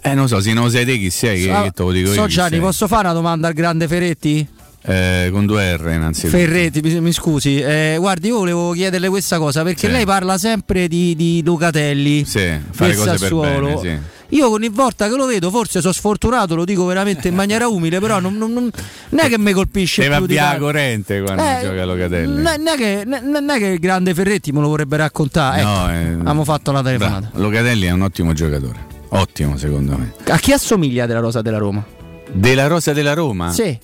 Eh, 0.00 0.14
non 0.14 0.28
so, 0.28 0.40
se 0.40 0.52
non 0.52 0.70
sei 0.70 0.84
te 0.84 0.96
chi 0.98 1.10
sei, 1.10 1.42
che, 1.44 1.50
Ah, 1.50 1.62
che 1.62 1.70
te 1.72 1.82
lo 1.82 1.90
dico 1.90 2.12
so 2.12 2.20
io. 2.22 2.26
Gianni, 2.28 2.58
posso 2.60 2.86
fare 2.86 3.04
una 3.04 3.12
domanda 3.14 3.48
al 3.48 3.54
grande 3.54 3.88
Ferretti? 3.88 4.46
Eh, 4.84 5.28
con 5.32 5.46
due 5.46 5.76
R 5.76 5.90
innanzitutto. 5.94 6.36
Ferretti, 6.36 6.80
mi, 6.82 7.00
mi 7.00 7.12
scusi. 7.12 7.60
Eh, 7.60 7.96
guardi, 7.98 8.28
io 8.28 8.38
volevo 8.38 8.72
chiederle 8.72 9.08
questa 9.08 9.38
cosa 9.38 9.62
perché 9.62 9.86
Sì. 9.86 9.92
lei 9.92 10.04
parla 10.04 10.38
sempre 10.38 10.88
di, 10.88 11.14
di 11.14 11.42
Locatelli. 11.44 12.24
Sì, 12.24 12.48
fare 12.70 12.94
cose 12.96 13.10
per 13.10 13.18
Sassuolo. 13.18 13.66
bene, 13.66 13.80
sì. 13.80 13.98
Io 14.32 14.50
ogni 14.50 14.68
volta 14.70 15.08
che 15.08 15.14
lo 15.16 15.26
vedo, 15.26 15.50
forse 15.50 15.80
sono 15.80 15.92
sfortunato, 15.92 16.54
lo 16.54 16.64
dico 16.64 16.84
veramente 16.86 17.28
in 17.28 17.34
maniera 17.34 17.68
umile, 17.68 18.00
però 18.00 18.18
non, 18.18 18.36
non- 18.38 18.52
non- 18.52 18.70
non 19.10 19.20
è 19.24 19.28
che 19.28 19.38
mi 19.38 19.52
colpisce 19.52 20.02
Deve 20.02 20.16
più 20.18 20.26
di 20.26 20.34
tanto. 20.36 20.60
corrente 20.64 21.20
quando 21.20 21.42
Eh, 21.42 21.58
gioca 21.62 21.84
Locatelli. 21.84 22.34
Non 22.42 22.66
è, 22.66 22.76
che, 22.76 23.04
non 23.04 23.50
è 23.50 23.58
che 23.58 23.66
il 23.66 23.78
grande 23.78 24.14
Ferretti 24.14 24.50
me 24.52 24.60
lo 24.60 24.68
vorrebbe 24.68 24.96
raccontare. 24.96 25.60
Ecco, 25.60 25.68
No, 25.68 25.90
eh, 25.92 26.12
abbiamo 26.14 26.44
fatto 26.44 26.72
la 26.72 26.82
telefonata. 26.82 27.28
bravo. 27.32 27.42
Locatelli 27.42 27.86
è 27.86 27.90
un 27.90 28.00
ottimo 28.02 28.32
giocatore. 28.32 28.86
Ottimo, 29.10 29.58
secondo 29.58 29.98
me. 29.98 30.14
A 30.28 30.38
chi 30.38 30.52
assomiglia 30.52 31.04
della 31.04 31.20
Rosa 31.20 31.42
della 31.42 31.58
Roma? 31.58 31.84
Della 32.32 32.66
Rosa 32.68 32.94
della 32.94 33.12
Roma? 33.12 33.52
Sì. 33.52 33.78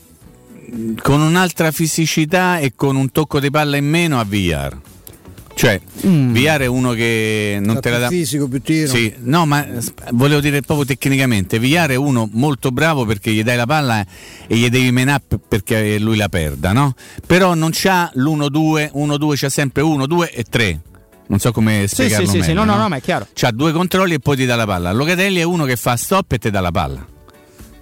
Con 1.03 1.21
un'altra 1.21 1.71
fisicità 1.71 2.59
e 2.59 2.73
con 2.75 2.97
un 2.97 3.11
tocco 3.13 3.39
di 3.41 3.51
palla 3.51 3.77
in 3.77 3.87
meno 3.87 4.19
a 4.19 4.25
Villar. 4.25 4.77
Cioè, 5.59 5.81
Mm. 6.07 6.31
Villar 6.33 6.61
è 6.61 6.67
uno 6.67 6.93
che 6.93 7.59
non 7.61 7.81
te 7.81 7.91
la 7.91 7.99
dà. 7.99 8.09
fisico, 8.09 8.47
più 8.47 8.63
tiro. 8.63 8.87
Sì, 8.95 9.13
no, 9.23 9.45
ma 9.45 9.67
volevo 10.13 10.41
dire 10.41 10.61
proprio 10.63 10.87
tecnicamente, 10.87 11.59
Villar 11.59 11.91
è 11.91 11.95
uno 11.97 12.29
molto 12.33 12.71
bravo 12.71 13.05
perché 13.05 13.33
gli 13.33 13.43
dai 13.43 13.57
la 13.57 13.67
palla 13.67 14.07
e 14.47 14.57
gli 14.57 14.69
devi 14.69 14.93
menare 14.93 15.23
perché 15.49 15.99
lui 15.99 16.17
la 16.17 16.29
perda, 16.29 16.73
no? 16.73 16.95
Però 17.27 17.55
non 17.55 17.71
c'ha 17.73 18.09
l'1-2, 18.15 18.91
1-2 18.95 19.33
c'ha 19.35 19.49
sempre 19.49 19.83
1, 19.83 20.07
2 20.07 20.31
e 20.31 20.45
3. 20.49 20.81
Non 21.27 21.41
so 21.41 21.51
come 21.51 21.87
Sì, 21.89 21.95
spiegarlo 21.95 22.27
sì, 22.27 22.31
sì, 22.37 22.41
sì, 22.43 22.49
meglio, 22.51 22.65
no, 22.65 22.75
no, 22.77 22.79
no, 22.83 22.89
ma 22.89 22.97
è 22.97 23.01
chiaro. 23.01 23.27
C'ha 23.35 23.51
due 23.51 23.73
controlli 23.73 24.15
e 24.15 24.19
poi 24.21 24.37
ti 24.37 24.47
dà 24.47 24.55
la 24.55 24.65
palla. 24.65 24.93
Locatelli 24.93 25.41
è 25.41 25.43
uno 25.43 25.65
che 25.65 25.75
fa 25.75 25.97
stop 25.97 26.31
e 26.33 26.39
ti 26.39 26.51
dà 26.51 26.61
la 26.61 26.71
palla. 26.71 27.05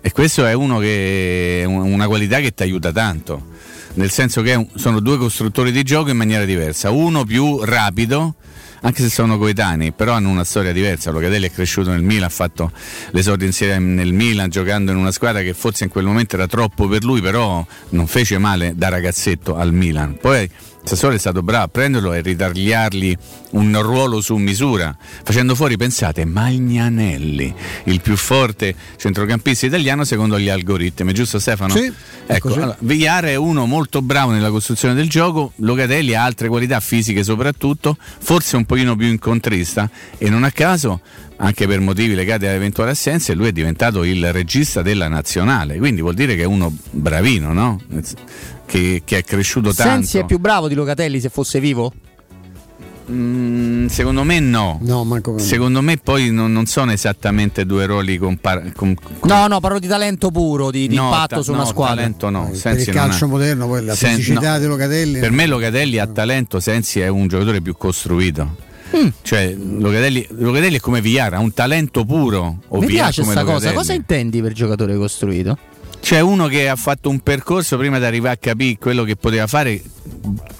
E 0.01 0.12
questo 0.12 0.47
è 0.47 0.55
uno 0.55 0.78
che 0.78 1.61
è 1.61 1.65
un- 1.65 1.93
una 1.93 2.07
qualità 2.07 2.39
che 2.40 2.53
ti 2.55 2.62
aiuta 2.62 2.90
tanto. 2.90 3.48
Nel 3.97 4.10
senso 4.10 4.43
che 4.43 4.68
sono 4.74 5.01
due 5.01 5.16
costruttori 5.16 5.73
di 5.73 5.82
gioco 5.82 6.10
in 6.10 6.18
maniera 6.18 6.44
diversa. 6.44 6.90
Uno 6.90 7.24
più 7.24 7.64
rapido, 7.64 8.35
anche 8.82 9.02
se 9.02 9.09
sono 9.09 9.39
coetanei, 9.39 9.93
però 9.93 10.12
hanno 10.12 10.28
una 10.28 10.44
storia 10.44 10.70
diversa. 10.70 11.10
Locatelli 11.10 11.47
è 11.47 11.51
cresciuto 11.51 11.90
nel 11.90 12.02
Milan, 12.02 12.24
ha 12.24 12.28
fatto 12.28 12.70
l'esordio 13.12 13.47
insieme 13.47 13.94
nel 13.94 14.12
Milan, 14.12 14.51
giocando 14.51 14.90
in 14.90 14.98
una 14.98 15.12
squadra 15.12 15.40
che 15.40 15.55
forse 15.55 15.85
in 15.85 15.90
quel 15.90 16.05
momento 16.05 16.36
era 16.36 16.47
troppo 16.47 16.86
per 16.89 17.05
lui, 17.05 17.23
però 17.23 17.64
non 17.90 18.06
fece 18.06 18.36
male 18.36 18.74
da 18.77 18.90
ragazzetto 18.90 19.56
al 19.56 19.73
Milan. 19.73 20.18
Poi 20.20 20.48
Sassuolo 20.86 21.16
è 21.16 21.18
stato 21.18 21.42
bravo 21.42 21.64
a 21.64 21.68
prenderlo 21.68 22.12
e 22.12 22.20
ritagliargli 22.20 23.16
un 23.50 23.76
ruolo 23.82 24.20
su 24.20 24.36
misura, 24.36 24.96
facendo 25.24 25.56
fuori, 25.56 25.76
pensate, 25.76 26.24
Magnanelli, 26.24 27.52
il 27.86 28.00
più 28.00 28.16
forte 28.16 28.72
centrocampista 28.96 29.66
italiano 29.66 30.04
secondo 30.04 30.38
gli 30.38 30.48
algoritmi, 30.48 31.12
giusto 31.12 31.40
Stefano? 31.40 31.74
Sì, 31.74 31.92
Ecco, 32.28 32.48
così. 32.48 32.60
allora, 32.60 32.76
Villar 32.78 33.24
è 33.24 33.34
uno 33.34 33.66
molto 33.66 34.00
bravo 34.00 34.30
nella 34.30 34.50
costruzione 34.50 34.94
del 34.94 35.08
gioco, 35.08 35.50
Locatelli 35.56 36.14
ha 36.14 36.22
altre 36.22 36.46
qualità 36.46 36.78
fisiche 36.78 37.24
soprattutto, 37.24 37.96
forse 37.98 38.54
un 38.54 38.64
pochino 38.64 38.94
più 38.94 39.08
incontrista 39.08 39.90
e 40.18 40.30
non 40.30 40.44
a 40.44 40.52
caso, 40.52 41.00
anche 41.38 41.66
per 41.66 41.80
motivi 41.80 42.14
legati 42.14 42.46
a 42.46 42.52
eventuali 42.52 42.92
assenze, 42.92 43.34
lui 43.34 43.48
è 43.48 43.52
diventato 43.52 44.04
il 44.04 44.32
regista 44.32 44.82
della 44.82 45.08
nazionale, 45.08 45.78
quindi 45.78 46.00
vuol 46.00 46.14
dire 46.14 46.36
che 46.36 46.42
è 46.42 46.46
uno 46.46 46.72
bravino, 46.90 47.52
no? 47.52 47.80
Che, 48.66 49.02
che 49.05 49.18
è 49.18 49.22
cresciuto 49.24 49.72
tanto. 49.72 49.93
Sensi 49.93 50.18
è 50.18 50.24
più 50.24 50.38
bravo 50.38 50.66
di 50.68 50.74
Locatelli 50.74 51.20
se 51.20 51.28
fosse 51.28 51.60
vivo? 51.60 51.93
Mm, 53.09 53.86
secondo 53.86 54.24
me 54.24 54.40
no. 54.40 54.80
No, 54.82 55.05
per. 55.05 55.38
Secondo 55.38 55.80
me 55.80 55.97
poi 55.97 56.32
non, 56.32 56.51
non 56.52 56.66
sono 56.66 56.90
esattamente 56.90 57.64
due 57.64 57.86
ruoli 57.86 58.18
compar- 58.18 58.72
com- 58.72 58.97
No, 59.22 59.47
no, 59.47 59.60
parlo 59.60 59.78
di 59.78 59.86
talento 59.86 60.32
puro, 60.32 60.72
di, 60.72 60.88
di 60.88 60.97
No, 60.97 61.05
impatto 61.05 61.36
ta- 61.36 61.43
su 61.43 61.52
una 61.52 61.60
no, 61.60 61.66
squadra. 61.66 61.94
talento 61.94 62.30
no. 62.30 62.48
Per 62.48 62.56
Sensi 62.56 62.88
il 62.90 62.97
non 62.97 63.05
calcio 63.06 63.24
ha- 63.26 63.28
moderno, 63.28 63.66
poi 63.68 63.84
la 63.84 63.94
Sen- 63.94 64.16
fisicità 64.16 64.55
no. 64.55 64.59
di 64.59 64.66
Locatelli. 64.66 65.20
Per 65.20 65.30
me 65.30 65.47
Locatelli 65.47 65.98
ha 65.98 66.06
talento, 66.09 66.59
Sensi 66.59 66.98
è 66.98 67.06
un 67.06 67.28
giocatore 67.28 67.60
più 67.60 67.76
costruito. 67.76 68.56
Mm. 68.97 69.06
Cioè, 69.22 69.55
Locatelli, 69.56 70.26
Locatelli 70.30 70.76
è 70.76 70.80
come 70.80 71.01
Villar, 71.01 71.34
ha 71.34 71.38
un 71.38 71.52
talento 71.55 72.05
puro. 72.05 72.59
Mi 72.70 72.80
Villar 72.86 72.86
piace 73.12 73.22
questa 73.22 73.44
cosa. 73.44 73.72
Cosa 73.72 73.93
intendi 73.93 74.43
per 74.43 74.52
giocatore 74.52 74.97
costruito? 74.97 75.56
C'è 76.06 76.20
uno 76.20 76.46
che 76.46 76.68
ha 76.68 76.76
fatto 76.76 77.10
un 77.10 77.18
percorso 77.18 77.76
prima 77.76 77.98
di 77.98 78.04
arrivare 78.04 78.34
a 78.34 78.38
capire 78.38 78.78
quello 78.78 79.02
che 79.02 79.16
poteva 79.16 79.48
fare, 79.48 79.82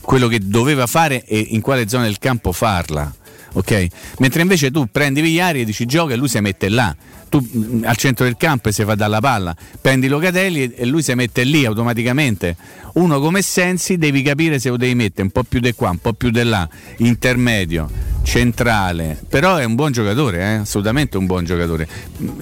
quello 0.01 0.27
che 0.27 0.40
doveva 0.43 0.89
fare 0.89 1.24
e 1.24 1.39
in 1.39 1.60
quale 1.60 1.89
zona 1.89 2.02
del 2.02 2.18
campo 2.18 2.51
farla. 2.51 3.14
Ok? 3.52 3.86
Mentre 4.18 4.43
invece 4.43 4.73
tu 4.73 4.89
prendi 4.90 5.20
Vigliari 5.20 5.60
e 5.60 5.64
dici 5.64 5.86
gioca 5.86 6.14
e 6.14 6.16
lui 6.16 6.27
si 6.27 6.40
mette 6.40 6.68
là. 6.68 6.93
Tu 7.39 7.49
mm, 7.59 7.85
al 7.85 7.97
centro 7.97 8.25
del 8.25 8.37
campo 8.37 8.69
e 8.69 8.73
si 8.73 8.85
fa 8.85 8.95
dalla 8.95 9.21
palla. 9.21 9.55
Prendi 9.81 10.09
Locatelli 10.09 10.73
e- 10.75 10.87
lui 10.87 11.03
si 11.03 11.13
mette 11.15 11.45
lì 11.45 11.65
automaticamente. 11.65 12.57
Uno 12.95 13.21
come 13.21 13.43
Sensi 13.43 13.99
devi 13.99 14.23
capire 14.23 14.59
se 14.59 14.71
lo 14.71 14.77
devi 14.79 14.95
mettere 14.95 15.23
un 15.23 15.31
po' 15.31 15.43
più 15.43 15.61
di 15.61 15.73
qua, 15.75 15.91
un 15.91 15.99
po' 15.99 16.15
più 16.15 16.31
di 16.31 16.43
là, 16.43 16.67
intermedio, 16.99 17.91
centrale. 18.23 19.21
Però 19.29 19.57
è 19.57 19.65
un 19.65 19.75
buon 19.75 19.93
giocatore, 19.93 20.39
eh? 20.41 20.55
assolutamente 20.57 21.19
un 21.19 21.27
buon 21.27 21.45
giocatore. 21.45 21.87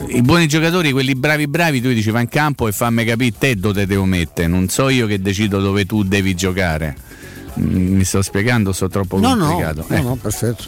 I 0.09 0.23
buoni 0.23 0.47
giocatori, 0.47 0.93
quelli 0.93 1.15
bravi 1.17 1.49
bravi, 1.49 1.81
tu 1.81 1.89
dici 1.89 2.11
va 2.11 2.21
in 2.21 2.29
campo 2.29 2.69
e 2.69 2.73
fammi 2.73 3.05
capire 3.05 3.35
te 3.37 3.57
dove 3.57 3.81
te 3.81 3.87
devo 3.87 4.05
mettere. 4.05 4.47
Non 4.47 4.69
so 4.69 4.89
io 4.89 5.07
che 5.09 5.21
decido 5.21 5.61
dove 5.61 5.87
tu 5.87 6.05
devi 6.05 6.35
giocare. 6.35 6.97
Mm, 7.59 7.97
Mi 7.97 8.05
sto 8.05 8.23
spiegando, 8.23 8.73
sto 8.73 8.89
troppo 8.89 9.19
No, 9.19 9.35
no, 9.35 9.47
complicato. 9.47 9.85
no, 9.89 9.97
Eh. 9.97 10.01
no, 10.03 10.15
perfetto. 10.17 10.65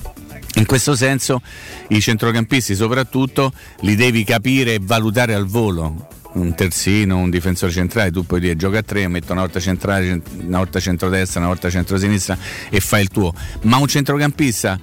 In 0.57 0.67
questo 0.67 0.97
senso 0.97 1.41
i 1.89 2.01
centrocampisti 2.01 2.75
soprattutto 2.75 3.53
li 3.81 3.95
devi 3.95 4.25
capire 4.25 4.75
e 4.75 4.79
valutare 4.81 5.35
al 5.35 5.47
volo. 5.47 6.09
Un 6.33 6.55
terzino, 6.55 7.17
un 7.17 7.31
difensore 7.31 7.73
centrale, 7.73 8.11
tu 8.11 8.27
puoi 8.27 8.41
dire 8.41 8.57
gioca 8.57 8.79
a 8.79 8.83
tre, 8.83 9.09
metto 9.09 9.33
una 9.33 9.41
volta 9.43 9.59
centrale, 9.61 10.07
cent- 10.07 10.29
una 10.47 10.59
volta 10.59 10.81
centrodestra, 10.81 11.41
una 11.41 11.49
volta 11.49 11.71
centrosinistra 11.71 12.37
e 12.69 12.81
fai 12.81 13.03
il 13.03 13.09
tuo. 13.09 13.33
Ma 13.63 13.79
un 13.79 13.87
centrocampista 13.87 14.79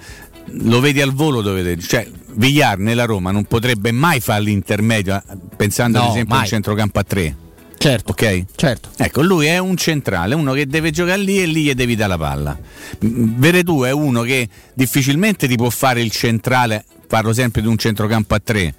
lo 0.45 0.79
vedi 0.79 0.99
al 1.01 1.11
volo 1.13 1.41
dove. 1.41 1.77
Cioè, 1.79 2.07
Villar 2.33 2.79
nella 2.79 3.05
Roma 3.05 3.29
non 3.31 3.45
potrebbe 3.45 3.91
mai 3.91 4.19
fare 4.19 4.41
l'intermedio, 4.41 5.15
eh, 5.15 5.21
pensando 5.55 5.99
ad 5.99 6.05
No, 6.05 6.09
esempio 6.11 6.33
a 6.33 6.37
un 6.37 6.41
mai. 6.41 6.49
centrocampo 6.49 6.99
a 6.99 7.03
tre. 7.03 7.35
Certo. 7.77 8.11
Ok? 8.11 8.45
Certo. 8.55 8.89
Ecco, 8.97 9.21
lui 9.21 9.47
è 9.47 9.57
un 9.57 9.75
centrale, 9.75 10.35
uno 10.35 10.53
che 10.53 10.67
deve 10.67 10.91
giocare 10.91 11.21
lì 11.21 11.41
e 11.41 11.45
lì 11.45 11.63
gli 11.63 11.73
devi 11.73 11.95
dare 11.95 12.09
la 12.09 12.17
palla. 12.17 12.57
M- 12.99 13.39
Veretù 13.39 13.81
è 13.83 13.91
uno 13.91 14.21
che 14.21 14.47
difficilmente 14.73 15.47
ti 15.47 15.55
può 15.55 15.69
fare 15.69 16.01
il 16.01 16.11
centrale, 16.11 16.85
parlo 17.07 17.33
sempre 17.33 17.61
di 17.61 17.67
un 17.67 17.77
centrocampo 17.77 18.35
a 18.35 18.39
tre. 18.39 18.73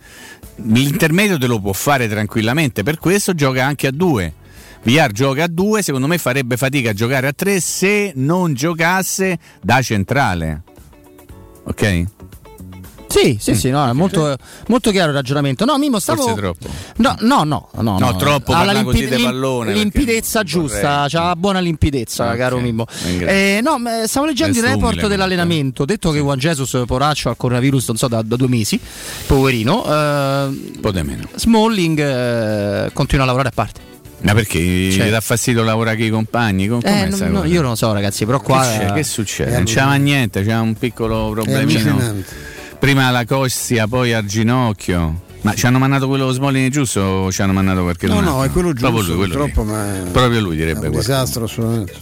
L'intermedio 0.56 1.36
te 1.36 1.46
lo 1.46 1.60
può 1.60 1.72
fare 1.72 2.08
tranquillamente, 2.08 2.82
per 2.82 2.98
questo 2.98 3.34
gioca 3.34 3.64
anche 3.64 3.88
a 3.88 3.90
due. 3.90 4.32
Villar 4.84 5.12
gioca 5.12 5.44
a 5.44 5.48
due, 5.48 5.82
secondo 5.82 6.06
me 6.06 6.18
farebbe 6.18 6.56
fatica 6.56 6.90
a 6.90 6.92
giocare 6.92 7.26
a 7.26 7.32
tre 7.32 7.60
se 7.60 8.12
non 8.16 8.54
giocasse 8.54 9.38
da 9.62 9.80
centrale. 9.82 10.62
Ok? 11.64 12.04
Sì, 13.14 13.36
sì, 13.40 13.54
sì, 13.54 13.70
no, 13.70 13.88
è 13.88 13.92
molto, 13.92 14.36
molto 14.66 14.90
chiaro 14.90 15.10
il 15.10 15.14
ragionamento. 15.16 15.64
No, 15.64 15.78
Mimo, 15.78 16.00
stavo. 16.00 16.22
Forse 16.22 16.36
troppo. 16.40 16.68
No, 16.96 17.16
no, 17.20 17.44
no, 17.44 17.68
no, 17.80 17.98
No, 17.98 18.16
troppo 18.16 18.52
Ha 18.52 18.58
la 18.60 18.64
parla 18.64 18.82
così 18.82 18.98
limpide- 18.98 19.16
di 19.16 19.22
pallone, 19.22 19.72
lim- 19.72 19.82
perché 19.90 19.98
Limpidezza 19.98 20.38
non 20.40 20.46
giusta, 20.48 20.90
vorrei. 20.94 21.08
c'ha 21.10 21.36
buona 21.36 21.58
limpidezza, 21.60 22.30
Ok, 22.30 22.36
caro 22.36 22.58
Mimmo. 22.58 22.86
Eh, 23.04 23.60
no, 23.62 23.76
stavo 24.06 24.26
leggendo 24.26 24.58
il 24.58 24.64
report 24.64 24.94
umile, 24.94 25.08
dell'allenamento. 25.08 25.84
Detto 25.84 26.10
che 26.10 26.18
Juan 26.18 26.38
Jesus, 26.38 26.82
poraccio, 26.86 27.28
al 27.28 27.36
coronavirus, 27.36 27.86
non 27.88 27.96
so, 27.96 28.08
da, 28.08 28.22
da 28.22 28.34
due 28.36 28.48
mesi, 28.48 28.80
poverino. 29.26 29.84
eh, 29.84 29.90
Un 30.46 30.78
po' 30.80 30.90
di 30.90 31.02
meno. 31.02 31.28
Smalling 31.36 31.98
eh, 32.00 32.90
continua 32.92 33.22
a 33.24 33.26
lavorare 33.26 33.50
a 33.50 33.52
parte. 33.54 33.80
Ma 34.22 34.32
perché 34.32 34.58
Cioè- 34.90 35.06
gli 35.06 35.10
dà 35.10 35.20
fastidio 35.20 35.62
lavorare 35.62 35.96
con 35.98 36.06
i 36.06 36.10
compagni? 36.10 36.66
Com- 36.66 36.80
com'è 36.80 37.06
Eh, 37.08 37.10
sta 37.12 37.26
no, 37.28 37.44
io 37.44 37.60
non 37.60 37.70
lo 37.70 37.76
so, 37.76 37.92
ragazzi, 37.92 38.24
però 38.24 38.40
qua. 38.40 38.62
Che, 38.62 38.86
c'è? 38.86 38.92
Che 38.94 39.02
succede? 39.04 39.50
è 39.50 39.54
non 39.56 39.64
c'era 39.64 39.92
niente, 39.94 40.42
c'era 40.42 40.60
un 40.62 40.74
piccolo 40.74 41.30
problemino. 41.30 42.22
Prima 42.84 43.10
la 43.10 43.24
costia, 43.24 43.86
poi 43.88 44.12
al 44.12 44.26
ginocchio. 44.26 45.22
Ma 45.40 45.54
ci 45.54 45.64
hanno 45.64 45.78
mandato 45.78 46.06
quello 46.06 46.30
Smolini 46.32 46.68
giusto 46.68 47.00
o 47.00 47.32
ci 47.32 47.40
hanno 47.40 47.54
mandato 47.54 47.80
qualche 47.80 48.06
No, 48.06 48.20
no, 48.20 48.44
è 48.44 48.50
quello 48.50 48.74
Proprio 48.74 49.00
giusto, 49.00 49.14
lui, 49.16 49.26
quello 49.30 49.44
purtroppo, 49.46 49.64
ma 49.70 49.94
è- 50.06 50.10
Proprio 50.10 50.40
lui 50.42 50.52
È 50.52 50.58
direbbe 50.58 50.88
un 50.88 50.92
qualcosa. 50.92 51.12
disastro 51.12 51.44
assolutamente. 51.44 51.92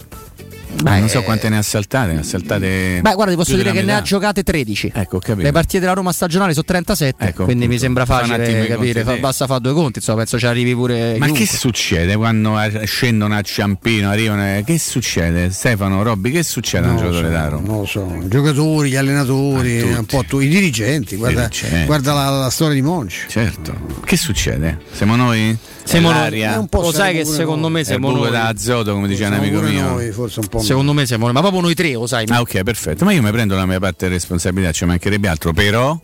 Ma 0.83 0.97
non 0.99 1.07
so 1.09 1.21
quante 1.23 1.49
ne 1.49 1.57
ha 1.57 1.61
saltate, 1.61 2.13
ne 2.13 2.19
ha 2.19 2.23
saltate. 2.23 2.99
Beh, 3.01 3.13
guarda, 3.13 3.31
ti 3.31 3.37
posso 3.37 3.55
dire 3.55 3.71
che 3.71 3.81
ne 3.81 3.91
ha 3.91 3.95
metà. 3.95 4.01
giocate 4.01 4.43
13. 4.43 4.91
Ecco, 4.93 5.19
capito. 5.19 5.45
Le 5.45 5.51
partite 5.51 5.79
della 5.79 5.93
Roma 5.93 6.11
stagionale 6.11 6.51
sono 6.53 6.65
37, 6.65 7.23
Ecco, 7.25 7.43
quindi 7.45 7.67
mi 7.67 7.77
sembra 7.77 8.05
facile 8.05 8.67
capire. 8.67 9.03
fa- 9.03 9.15
basta 9.17 9.45
fare 9.47 9.61
due 9.61 9.73
conti, 9.73 9.99
insomma, 9.99 10.17
penso 10.19 10.37
ci 10.39 10.45
arrivi 10.45 10.73
pure. 10.73 11.15
Ma 11.17 11.25
chiunque. 11.25 11.45
che 11.45 11.51
succede 11.55 12.15
quando 12.15 12.59
eh, 12.59 12.85
scendono 12.85 13.35
a 13.35 13.41
Ciampino, 13.41 14.09
arrivano? 14.09 14.43
eh, 14.43 14.63
Che 14.65 14.77
succede? 14.79 15.51
Stefano, 15.51 16.01
Robby, 16.03 16.31
che 16.31 16.43
succede 16.43 16.87
a 16.87 16.91
un 16.91 16.97
giocatore 16.97 17.25
so, 17.27 17.31
da 17.31 17.47
Roma? 17.47 17.67
non 17.67 17.77
lo 17.79 17.85
so, 17.85 18.17
i 18.21 18.27
giocatori, 18.27 18.89
gli 18.89 18.95
allenatori, 18.95 19.81
un 19.81 20.05
po' 20.05 20.23
tu- 20.27 20.39
i 20.39 20.47
dirigenti, 20.47 21.15
guarda, 21.15 21.47
Dirigenti. 21.47 21.85
guarda 21.85 22.13
la, 22.13 22.29
la 22.29 22.49
storia 22.49 22.73
di 22.75 22.81
Monci. 22.81 23.25
Certo. 23.27 23.73
Che 24.03 24.17
succede? 24.17 24.79
Siamo 24.91 25.15
noi? 25.15 25.55
Noi. 25.91 26.67
po' 26.69 26.81
Lo 26.81 26.91
sai 26.91 27.13
che 27.13 27.25
secondo 27.25 27.69
me 27.69 27.81
È 27.81 27.83
siamo 27.83 28.11
noi. 28.11 28.31
da 28.31 28.47
azoto, 28.47 28.93
come 28.93 29.07
diceva 29.07 29.29
un 29.29 29.41
amico 29.43 29.61
mio. 29.61 29.83
noi, 29.89 30.11
forse 30.11 30.39
un 30.39 30.47
po' 30.47 30.59
Secondo 30.59 30.93
me 30.93 31.05
siamo 31.05 31.25
noi, 31.25 31.33
ma 31.33 31.41
proprio 31.41 31.61
noi 31.61 31.73
tre, 31.73 31.93
lo 31.93 32.07
sai. 32.07 32.25
Ah, 32.29 32.41
ok, 32.41 32.63
perfetto. 32.63 33.05
Ma 33.05 33.11
io 33.11 33.21
mi 33.21 33.31
prendo 33.31 33.55
la 33.55 33.65
mia 33.65 33.79
parte 33.79 34.07
di 34.07 34.13
responsabilità, 34.13 34.71
ci 34.71 34.85
mancherebbe 34.85 35.27
altro, 35.27 35.53
però. 35.53 35.99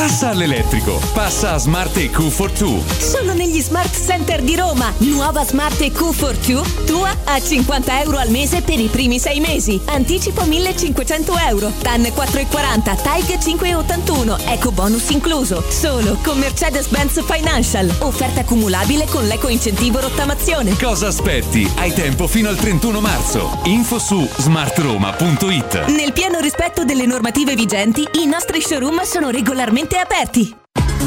Passa 0.00 0.30
all'elettrico, 0.30 0.98
passa 1.12 1.52
a 1.52 1.58
Smart 1.58 1.94
EQ 1.94 2.30
for 2.30 2.50
2. 2.50 2.80
Solo 2.98 3.34
negli 3.34 3.60
Smart 3.60 3.94
Center 3.94 4.40
di 4.40 4.56
Roma. 4.56 4.90
Nuova 5.00 5.44
Smart 5.44 5.78
EQ 5.78 6.12
for 6.12 6.34
2, 6.38 6.62
tua 6.86 7.14
a 7.24 7.38
50 7.38 8.00
euro 8.00 8.16
al 8.16 8.30
mese 8.30 8.62
per 8.62 8.80
i 8.80 8.86
primi 8.86 9.18
sei 9.18 9.40
mesi. 9.40 9.78
Anticipo 9.84 10.46
1500 10.46 11.36
euro. 11.50 11.70
TAN 11.82 12.00
4,40, 12.00 13.02
TAIG 13.02 13.38
5,81, 13.40 14.50
eco 14.50 14.72
bonus 14.72 15.10
incluso. 15.10 15.62
Solo 15.68 16.16
con 16.22 16.38
Mercedes-Benz 16.38 17.22
Financial. 17.22 17.94
Offerta 17.98 18.42
cumulabile 18.44 19.04
con 19.04 19.26
l'eco 19.26 19.48
incentivo 19.48 20.00
rottamazione. 20.00 20.78
Cosa 20.78 21.08
aspetti? 21.08 21.70
Hai 21.76 21.92
tempo 21.92 22.26
fino 22.26 22.48
al 22.48 22.56
31 22.56 23.02
marzo. 23.02 23.58
Info 23.64 23.98
su 23.98 24.26
smartroma.it. 24.38 25.88
Nel 25.88 26.14
pieno 26.14 26.40
rispetto 26.40 26.86
delle 26.86 27.04
normative 27.04 27.54
vigenti, 27.54 28.08
i 28.22 28.24
nostri 28.24 28.62
showroom 28.62 29.02
sono 29.02 29.28
regolarmente 29.28 29.88
aperti. 29.98 30.59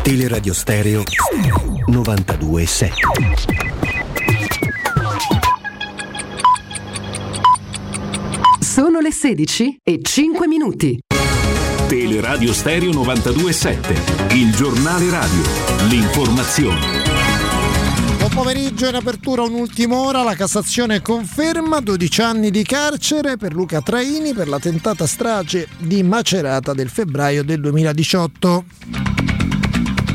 Teleradio 0.00 0.52
Stereo 0.52 1.02
927. 1.86 2.94
Sono 8.60 9.00
le 9.00 9.12
16 9.12 9.78
e 9.82 9.98
5 10.02 10.46
minuti. 10.48 10.98
Teleradio 11.88 12.52
Stereo 12.52 12.92
927, 12.92 14.34
il 14.34 14.54
giornale 14.54 15.10
radio, 15.10 15.42
l'informazione. 15.88 16.80
Buon 18.18 18.30
pomeriggio 18.34 18.88
in 18.88 18.94
apertura 18.94 19.42
un'ultima 19.42 19.96
ora, 19.96 20.22
la 20.22 20.34
Cassazione 20.34 21.02
conferma 21.02 21.80
12 21.80 22.22
anni 22.22 22.50
di 22.50 22.62
carcere 22.62 23.36
per 23.36 23.52
Luca 23.52 23.80
Traini 23.82 24.32
per 24.32 24.48
la 24.48 24.58
tentata 24.58 25.06
strage 25.06 25.68
di 25.78 26.02
Macerata 26.02 26.72
del 26.72 26.88
febbraio 26.88 27.44
del 27.44 27.60
2018. 27.60 28.64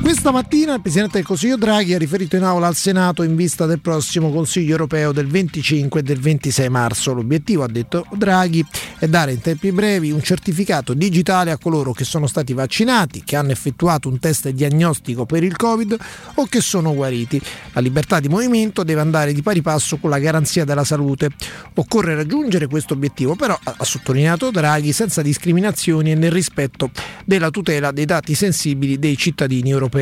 Questa 0.08 0.32
mattina 0.32 0.74
il 0.74 0.80
Presidente 0.80 1.18
del 1.18 1.26
Consiglio 1.26 1.58
Draghi 1.58 1.94
ha 1.94 1.98
riferito 1.98 2.38
in 2.38 2.44
aula 2.44 2.68
al 2.68 2.76
Senato 2.76 3.24
in 3.24 3.36
vista 3.36 3.66
del 3.66 3.82
prossimo 3.82 4.32
Consiglio 4.32 4.72
europeo 4.72 5.12
del 5.12 5.28
25 5.28 6.00
e 6.00 6.04
del 6.04 6.18
26 6.18 6.70
marzo. 6.70 7.12
L'obiettivo, 7.12 7.64
ha 7.64 7.68
detto 7.68 8.06
Draghi, 8.14 8.66
è 9.00 9.08
dare 9.10 9.34
in 9.34 9.42
tempi 9.42 9.70
brevi 9.74 10.12
un 10.12 10.24
certificato 10.24 10.94
digitale 10.94 11.52
a 11.52 11.58
coloro 11.58 11.92
che 11.92 12.06
sono 12.06 12.26
stati 12.26 12.54
vaccinati, 12.54 13.22
che 13.26 13.36
hanno 13.36 13.52
effettuato 13.52 14.08
un 14.08 14.18
test 14.18 14.48
diagnostico 14.48 15.26
per 15.26 15.44
il 15.44 15.58
Covid 15.58 15.98
o 16.36 16.46
che 16.46 16.62
sono 16.62 16.96
guariti. 16.96 17.42
La 17.74 17.82
libertà 17.82 18.22
di 18.22 18.30
movimento 18.30 18.84
deve 18.84 19.02
andare 19.02 19.34
di 19.34 19.42
pari 19.42 19.62
passo 19.62 19.98
con 19.98 20.10
la 20.10 20.20
garanzia 20.20 20.64
della 20.64 20.86
salute. 20.86 21.32
Occorre 21.74 22.16
raggiungere 22.16 22.68
questo 22.68 22.94
obiettivo, 22.94 23.36
però, 23.36 23.60
ha 23.62 23.84
sottolineato 23.84 24.52
Draghi, 24.52 24.94
senza 24.94 25.22
discriminazioni 25.22 26.12
e 26.12 26.16
nel 26.16 26.32
rispetto 26.32 26.92
della 27.26 27.50
tutela 27.50 27.92
dei 27.92 28.06
dati 28.06 28.36
sensibili 28.36 28.98
dei 29.00 29.18
cittadini 29.18 29.70
europei. 29.70 29.96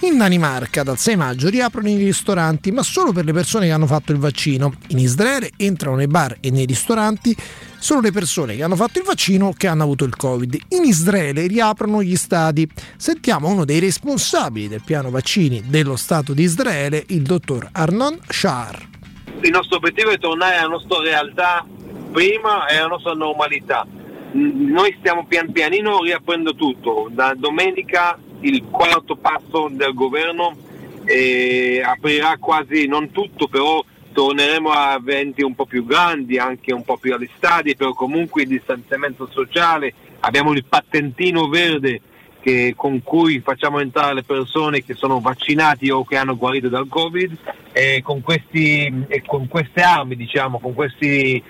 In 0.00 0.16
Danimarca 0.16 0.84
dal 0.84 0.96
6 0.96 1.16
maggio 1.16 1.48
riaprono 1.48 1.88
i 1.88 1.96
ristoranti, 1.96 2.70
ma 2.70 2.82
solo 2.82 3.10
per 3.10 3.24
le 3.24 3.32
persone 3.32 3.66
che 3.66 3.72
hanno 3.72 3.86
fatto 3.86 4.12
il 4.12 4.18
vaccino. 4.18 4.74
In 4.88 4.98
Israele 4.98 5.50
entrano 5.56 5.96
nei 5.96 6.06
bar 6.06 6.36
e 6.40 6.50
nei 6.50 6.66
ristoranti 6.66 7.36
solo 7.78 8.00
le 8.00 8.12
persone 8.12 8.54
che 8.54 8.62
hanno 8.62 8.76
fatto 8.76 9.00
il 9.00 9.04
vaccino 9.04 9.48
o 9.48 9.52
che 9.52 9.66
hanno 9.66 9.82
avuto 9.82 10.04
il 10.04 10.14
Covid. 10.14 10.56
In 10.68 10.84
Israele 10.84 11.48
riaprono 11.48 12.02
gli 12.02 12.16
stadi. 12.16 12.68
Sentiamo 12.96 13.48
uno 13.48 13.64
dei 13.64 13.80
responsabili 13.80 14.68
del 14.68 14.82
piano 14.84 15.10
vaccini 15.10 15.64
dello 15.66 15.96
Stato 15.96 16.32
di 16.32 16.44
Israele, 16.44 17.04
il 17.08 17.22
dottor 17.22 17.68
Arnon 17.72 18.20
Shahar. 18.28 18.86
Il 19.40 19.50
nostro 19.50 19.78
obiettivo 19.78 20.10
è 20.10 20.18
tornare 20.18 20.56
alla 20.56 20.68
nostra 20.68 21.00
realtà 21.00 21.66
prima 22.12 22.66
e 22.66 22.76
alla 22.76 22.88
nostra 22.88 23.12
normalità. 23.14 23.86
Noi 24.32 24.94
stiamo 24.98 25.26
pian 25.26 25.50
pianino 25.50 26.02
riaprendo 26.02 26.54
tutto. 26.54 27.08
Da 27.10 27.34
domenica 27.36 28.18
il 28.40 28.64
quarto 28.70 29.16
passo 29.16 29.68
del 29.70 29.94
governo 29.94 30.56
eh, 31.04 31.82
aprirà 31.84 32.36
quasi 32.38 32.86
non 32.86 33.10
tutto, 33.10 33.48
però 33.48 33.82
torneremo 34.12 34.70
a 34.70 34.94
eventi 34.94 35.42
un 35.42 35.54
po' 35.54 35.66
più 35.66 35.84
grandi, 35.84 36.38
anche 36.38 36.72
un 36.72 36.84
po' 36.84 36.96
più 36.96 37.14
agli 37.14 37.28
stadi, 37.36 37.76
però 37.76 37.92
comunque 37.92 38.42
il 38.42 38.48
distanziamento 38.48 39.28
sociale, 39.30 39.94
abbiamo 40.20 40.52
il 40.52 40.64
patentino 40.64 41.48
verde 41.48 42.00
che, 42.40 42.74
con 42.76 43.02
cui 43.02 43.40
facciamo 43.40 43.80
entrare 43.80 44.14
le 44.14 44.22
persone 44.22 44.82
che 44.82 44.94
sono 44.94 45.20
vaccinati 45.20 45.90
o 45.90 46.04
che 46.04 46.16
hanno 46.16 46.36
guarito 46.36 46.68
dal 46.68 46.88
Covid 46.88 47.36
e 47.72 48.00
con, 48.02 48.20
questi, 48.20 49.04
e 49.08 49.22
con 49.24 49.48
queste 49.48 49.82
armi, 49.82 50.16
diciamo, 50.16 50.58
con 50.58 50.74
queste 50.74 51.42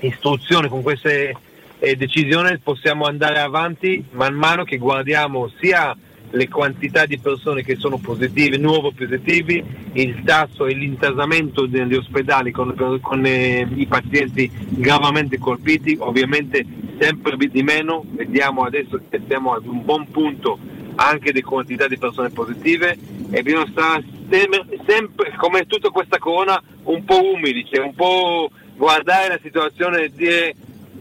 istruzioni, 0.00 0.68
con 0.68 0.82
queste 0.82 1.36
eh, 1.78 1.96
decisioni 1.96 2.58
possiamo 2.58 3.06
andare 3.06 3.38
avanti 3.38 4.04
man 4.12 4.34
mano 4.34 4.64
che 4.64 4.76
guardiamo 4.76 5.50
sia 5.60 5.96
le 6.30 6.48
quantità 6.48 7.06
di 7.06 7.18
persone 7.18 7.62
che 7.62 7.76
sono 7.76 7.98
positive, 7.98 8.56
nuovo 8.56 8.92
positivi, 8.92 9.62
il 9.94 10.22
tasso 10.24 10.66
e 10.66 10.74
l'intasamento 10.74 11.66
negli 11.66 11.94
ospedali 11.94 12.50
con, 12.52 12.74
con 13.00 13.26
eh, 13.26 13.66
i 13.74 13.86
pazienti 13.86 14.50
gravemente 14.68 15.38
colpiti, 15.38 15.96
ovviamente 15.98 16.64
sempre 16.98 17.36
di 17.36 17.62
meno, 17.62 18.04
vediamo 18.10 18.62
adesso 18.62 19.00
che 19.08 19.20
siamo 19.26 19.54
ad 19.54 19.66
un 19.66 19.84
buon 19.84 20.08
punto 20.10 20.58
anche 20.96 21.32
di 21.32 21.40
quantità 21.40 21.88
di 21.88 21.96
persone 21.96 22.28
positive 22.28 22.96
e 23.30 23.42
bisogna 23.42 23.66
stare 23.70 24.04
sempre 24.28 25.34
come 25.36 25.66
tutta 25.66 25.88
questa 25.88 26.18
corona, 26.18 26.62
un 26.84 27.04
po' 27.04 27.32
umili, 27.32 27.66
cioè 27.70 27.82
un 27.84 27.94
po' 27.94 28.50
guardare 28.76 29.28
la 29.28 29.38
situazione 29.42 30.04
e 30.04 30.12
dire 30.14 30.54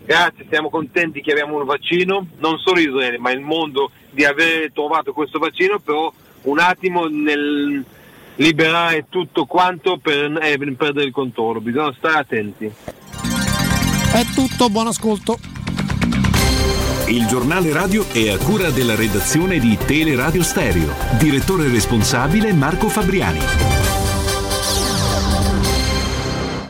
grazie, 0.05 0.45
siamo 0.49 0.69
contenti 0.69 1.21
che 1.21 1.31
abbiamo 1.31 1.57
un 1.57 1.65
vaccino, 1.65 2.25
non 2.39 2.57
solo 2.57 2.79
Israele 2.79 3.19
ma 3.19 3.31
il 3.31 3.41
mondo 3.41 3.91
di 4.09 4.25
aver 4.25 4.71
trovato 4.71 5.13
questo 5.13 5.39
vaccino, 5.39 5.79
però 5.79 6.11
un 6.43 6.59
attimo 6.59 7.07
nel 7.07 7.83
liberare 8.35 9.05
tutto 9.09 9.45
quanto 9.45 9.97
per 9.97 10.37
eh, 10.41 10.57
per 10.57 10.73
perdere 10.75 11.07
il 11.07 11.11
controllo, 11.11 11.59
bisogna 11.59 11.93
stare 11.97 12.17
attenti. 12.19 12.65
È 12.65 14.25
tutto, 14.33 14.69
buon 14.69 14.87
ascolto. 14.87 15.37
Il 17.07 17.25
giornale 17.25 17.73
radio 17.73 18.05
è 18.11 18.29
a 18.29 18.37
cura 18.37 18.69
della 18.69 18.95
redazione 18.95 19.57
di 19.57 19.77
Teleradio 19.77 20.43
Stereo. 20.43 20.93
Direttore 21.17 21.67
responsabile 21.67 22.53
Marco 22.53 22.87
Fabriani. 22.87 23.39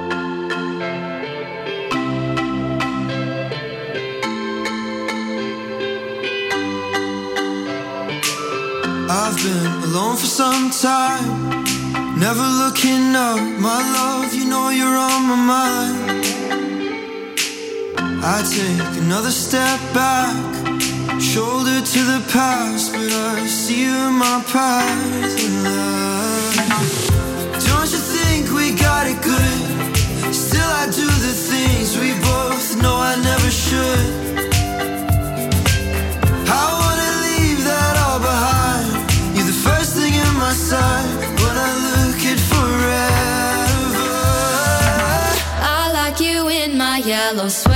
I've 9.08 9.36
been 9.42 9.82
alone 9.82 10.16
for 10.16 10.26
some 10.26 10.70
time 10.70 11.60
Never 12.16 12.40
looking 12.40 13.14
up, 13.16 13.40
my 13.58 13.82
love, 13.92 14.32
you 14.32 14.44
know 14.46 14.70
you're 14.70 14.96
on 14.96 15.26
my 15.26 15.34
mind. 15.34 16.81
I 18.24 18.42
take 18.42 19.02
another 19.02 19.30
step 19.30 19.80
back, 19.92 20.34
shoulder 21.20 21.80
to 21.80 22.00
the 22.12 22.20
past, 22.32 22.92
but 22.92 23.12
I 23.12 23.46
see 23.46 23.82
you 23.84 23.94
in 24.08 24.14
my 24.14 24.42
path. 24.52 25.36
Don't 27.68 27.90
you 27.94 28.02
think 28.14 28.50
we 28.58 28.74
got 28.74 29.06
it 29.06 29.20
good? 29.22 30.34
Still, 30.34 30.70
I 30.82 30.86
do 30.86 31.06
the 31.28 31.34
things 31.50 31.98
we 31.98 32.12
both 32.30 32.76
know 32.82 32.96
I 32.96 33.14
never 33.30 33.50
should. 33.50 34.06
I 36.60 36.64
wanna 36.80 37.10
leave 37.26 37.60
that 37.64 37.94
all 38.04 38.20
behind. 38.30 38.90
You're 39.34 39.50
the 39.54 39.60
first 39.68 39.90
thing 39.96 40.14
in 40.14 40.32
my 40.38 40.52
sight 40.52 41.10
when 41.42 41.56
I 41.68 41.70
look 41.88 42.20
at 42.32 42.40
forever. 42.52 44.06
I 45.78 45.90
like 45.92 46.18
you 46.20 46.48
in 46.48 46.78
my 46.78 46.98
yellow 46.98 47.48
sweater. 47.48 47.71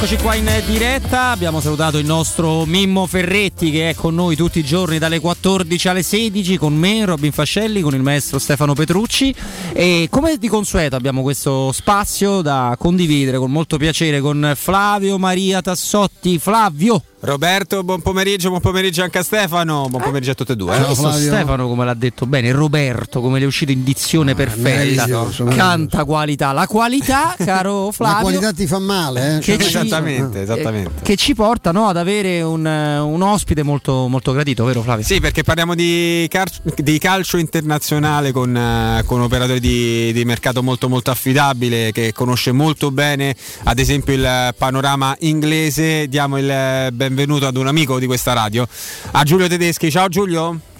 Eccoci 0.00 0.18
qua 0.18 0.36
in 0.36 0.48
diretta, 0.64 1.30
abbiamo 1.30 1.60
salutato 1.60 1.98
il 1.98 2.06
nostro 2.06 2.64
Mimmo 2.66 3.08
Ferretti 3.08 3.72
che 3.72 3.90
è 3.90 3.94
con 3.96 4.14
noi 4.14 4.36
tutti 4.36 4.60
i 4.60 4.64
giorni 4.64 5.00
dalle 5.00 5.18
14 5.18 5.88
alle 5.88 6.04
16 6.04 6.56
con 6.56 6.72
me, 6.72 7.04
Robin 7.04 7.32
Fascelli, 7.32 7.80
con 7.80 7.96
il 7.96 8.02
maestro 8.02 8.38
Stefano 8.38 8.74
Petrucci 8.74 9.34
e 9.72 10.06
come 10.08 10.36
di 10.36 10.46
consueto 10.46 10.94
abbiamo 10.94 11.22
questo 11.22 11.72
spazio 11.72 12.42
da 12.42 12.76
condividere 12.78 13.38
con 13.38 13.50
molto 13.50 13.76
piacere 13.76 14.20
con 14.20 14.52
Flavio 14.54 15.18
Maria 15.18 15.60
Tassotti. 15.62 16.38
Flavio! 16.38 17.02
Roberto, 17.20 17.82
buon 17.82 18.00
pomeriggio, 18.00 18.48
buon 18.48 18.60
pomeriggio 18.60 19.02
anche 19.02 19.18
a 19.18 19.22
Stefano, 19.24 19.88
buon 19.88 20.00
pomeriggio 20.02 20.30
a 20.30 20.34
tutte 20.34 20.52
e 20.52 20.56
due. 20.56 20.72
Hai 20.76 20.86
visto 20.86 21.10
Stefano 21.10 21.66
come 21.66 21.84
l'ha 21.84 21.94
detto 21.94 22.26
bene, 22.26 22.52
Roberto 22.52 23.20
come 23.20 23.40
le 23.40 23.44
è 23.44 23.48
uscito 23.48 23.72
in 23.72 23.82
dizione 23.82 24.36
perfetta, 24.36 24.60
meraviglioso, 24.68 25.44
canta 25.46 26.04
qualità, 26.04 26.52
la 26.52 26.68
qualità 26.68 27.34
caro 27.44 27.90
Flavio 27.90 28.16
La 28.16 28.22
qualità 28.22 28.52
ti 28.52 28.68
fa 28.68 28.78
male, 28.78 29.36
eh? 29.36 29.38
Che 29.40 29.58
ci- 29.58 29.66
Esattamente, 29.66 30.42
esattamente. 30.42 31.02
che 31.02 31.16
ci 31.16 31.34
porta 31.34 31.72
no, 31.72 31.88
ad 31.88 31.96
avere 31.96 32.40
un, 32.40 32.64
eh, 32.64 33.00
un 33.00 33.20
ospite 33.20 33.64
molto, 33.64 34.06
molto 34.06 34.30
gradito, 34.30 34.64
vero 34.64 34.82
Flavio? 34.82 35.04
Sì, 35.04 35.18
perché 35.18 35.42
parliamo 35.42 35.74
di, 35.74 36.24
car- 36.30 36.72
di 36.76 36.98
calcio 36.98 37.36
internazionale 37.36 38.30
con, 38.30 38.56
eh, 38.56 39.02
con 39.06 39.22
operatori 39.22 39.58
di, 39.58 40.12
di 40.12 40.24
mercato 40.24 40.62
molto 40.62 40.88
molto 40.88 41.10
affidabile 41.10 41.90
che 41.90 42.12
conosce 42.12 42.52
molto 42.52 42.92
bene 42.92 43.34
ad 43.64 43.80
esempio 43.80 44.14
il 44.14 44.54
panorama 44.56 45.16
inglese. 45.20 46.06
Diamo 46.06 46.38
il 46.38 46.46
benvenuto 46.46 47.06
ad 47.46 47.56
un 47.56 47.66
amico 47.66 47.98
di 47.98 48.06
questa 48.06 48.32
radio, 48.32 48.66
a 49.12 49.22
Giulio 49.24 49.48
Tedeschi. 49.48 49.90
Ciao 49.90 50.08
Giulio. 50.08 50.77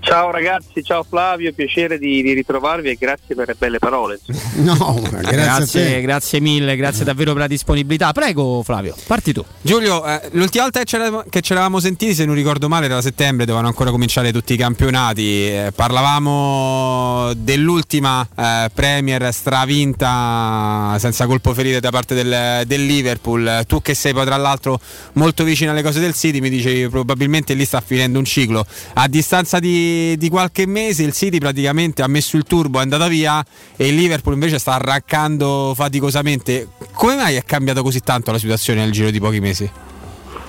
Ciao 0.00 0.30
ragazzi, 0.30 0.82
ciao 0.82 1.02
Flavio, 1.02 1.52
piacere 1.52 1.98
di, 1.98 2.22
di 2.22 2.32
ritrovarvi 2.32 2.88
e 2.90 2.94
grazie 2.94 3.34
per 3.34 3.48
le 3.48 3.54
belle 3.58 3.78
parole. 3.78 4.18
No, 4.58 5.00
grazie, 5.10 6.00
grazie, 6.00 6.40
mille, 6.40 6.74
grazie 6.74 7.04
davvero 7.04 7.30
per 7.32 7.42
la 7.42 7.46
disponibilità. 7.46 8.12
Prego 8.12 8.62
Flavio, 8.64 8.94
parti 9.06 9.32
tu. 9.32 9.44
Giulio, 9.60 10.04
eh, 10.04 10.20
l'ultima 10.32 10.64
volta 10.64 10.80
che 11.28 11.40
ci 11.40 11.52
eravamo- 11.52 11.78
sentiti, 11.78 12.12
se 12.12 12.24
non 12.24 12.34
ricordo 12.34 12.68
male, 12.68 12.86
era 12.86 12.96
a 12.96 13.00
settembre, 13.00 13.44
dovevano 13.44 13.68
ancora 13.68 13.90
cominciare 13.90 14.32
tutti 14.32 14.54
i 14.54 14.56
campionati. 14.56 15.46
Eh, 15.46 15.72
parlavamo 15.74 17.32
dell'ultima 17.36 18.26
eh, 18.36 18.70
Premier 18.74 19.32
stravinta 19.32 20.96
senza 20.98 21.26
colpo 21.26 21.54
ferire 21.54 21.78
da 21.78 21.90
parte 21.90 22.14
del, 22.14 22.66
del 22.66 22.84
Liverpool. 22.84 23.62
Tu 23.66 23.80
che 23.80 23.94
sei 23.94 24.12
poi 24.12 24.24
tra 24.24 24.36
l'altro 24.36 24.80
molto 25.12 25.44
vicino 25.44 25.70
alle 25.70 25.82
cose 25.82 26.00
del 26.00 26.14
City, 26.14 26.40
mi 26.40 26.50
dicevi 26.50 26.88
probabilmente 26.88 27.54
lì 27.54 27.64
sta 27.64 27.80
finendo 27.80 28.18
un 28.18 28.24
ciclo. 28.24 28.66
A 28.94 29.06
distanza 29.06 29.60
di, 29.60 29.87
di 30.16 30.28
qualche 30.28 30.66
mese 30.66 31.02
il 31.02 31.12
City 31.12 31.38
praticamente 31.38 32.02
ha 32.02 32.06
messo 32.06 32.36
il 32.36 32.44
turbo, 32.44 32.78
è 32.78 32.82
andata 32.82 33.08
via 33.08 33.44
e 33.76 33.88
il 33.88 33.94
Liverpool 33.94 34.34
invece 34.34 34.58
sta 34.58 34.74
arrancando 34.74 35.72
faticosamente. 35.74 36.68
Come 36.92 37.16
mai 37.16 37.34
è 37.34 37.44
cambiato 37.44 37.82
così 37.82 38.00
tanto 38.00 38.30
la 38.30 38.38
situazione 38.38 38.80
nel 38.80 38.92
giro 38.92 39.10
di 39.10 39.20
pochi 39.20 39.40
mesi? 39.40 39.70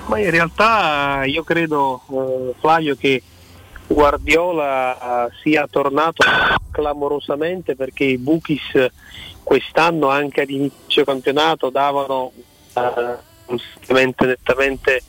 Ma 0.06 0.18
in 0.18 0.30
realtà 0.30 1.22
io 1.24 1.44
credo, 1.44 2.02
eh, 2.10 2.54
Flavio, 2.58 2.96
che 2.96 3.22
Guardiola 3.86 5.26
eh, 5.26 5.32
sia 5.42 5.66
tornato 5.68 6.24
clamorosamente 6.70 7.76
perché 7.76 8.04
i 8.04 8.18
Bookies 8.18 8.88
quest'anno 9.42 10.08
anche 10.08 10.42
ad 10.42 10.50
inizio 10.50 11.04
campionato 11.04 11.70
davano 11.70 12.32
eh, 12.74 13.16
nettamente 13.88 15.02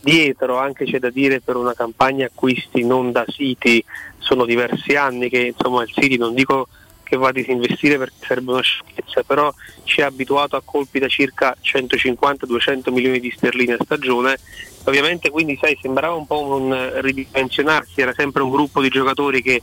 dietro, 0.00 0.58
anche 0.58 0.84
c'è 0.84 0.98
da 0.98 1.10
dire 1.10 1.40
per 1.40 1.56
una 1.56 1.74
campagna 1.74 2.26
acquisti 2.26 2.84
non 2.84 3.12
da 3.12 3.24
City, 3.26 3.82
sono 4.18 4.44
diversi 4.44 4.94
anni 4.94 5.28
che 5.28 5.52
insomma 5.56 5.82
il 5.82 5.90
City 5.90 6.16
non 6.16 6.34
dico 6.34 6.68
che 7.10 7.16
va 7.16 7.28
a 7.28 7.32
disinvestire 7.32 7.98
perché 7.98 8.24
sarebbe 8.24 8.52
una 8.52 8.62
sciocchezza, 8.62 9.24
però 9.24 9.52
ci 9.82 10.00
ha 10.00 10.06
abituato 10.06 10.54
a 10.54 10.62
colpi 10.64 11.00
da 11.00 11.08
circa 11.08 11.56
150-200 11.60 12.92
milioni 12.92 13.18
di 13.18 13.32
sterline 13.36 13.72
a 13.72 13.78
stagione. 13.82 14.38
Ovviamente 14.84 15.28
quindi 15.28 15.58
sai, 15.60 15.76
sembrava 15.82 16.14
un 16.14 16.26
po' 16.26 16.40
un 16.40 17.00
ridimensionarsi, 17.00 18.00
era 18.00 18.14
sempre 18.14 18.42
un 18.42 18.50
gruppo 18.50 18.80
di 18.80 18.88
giocatori 18.88 19.42
che 19.42 19.60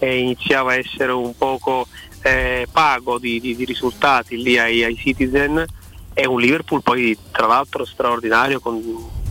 eh, 0.00 0.18
iniziava 0.18 0.72
a 0.72 0.76
essere 0.76 1.12
un 1.12 1.36
poco 1.36 1.86
eh, 2.22 2.66
pago 2.70 3.18
di, 3.18 3.38
di- 3.40 3.54
di 3.54 3.64
risultati 3.64 4.36
lì 4.42 4.58
ai, 4.58 4.82
ai 4.82 4.96
Citizen 4.96 5.64
e 6.12 6.26
un 6.26 6.40
Liverpool 6.40 6.82
poi 6.82 7.16
tra 7.30 7.46
l'altro 7.46 7.84
straordinario 7.84 8.58
con 8.58 8.82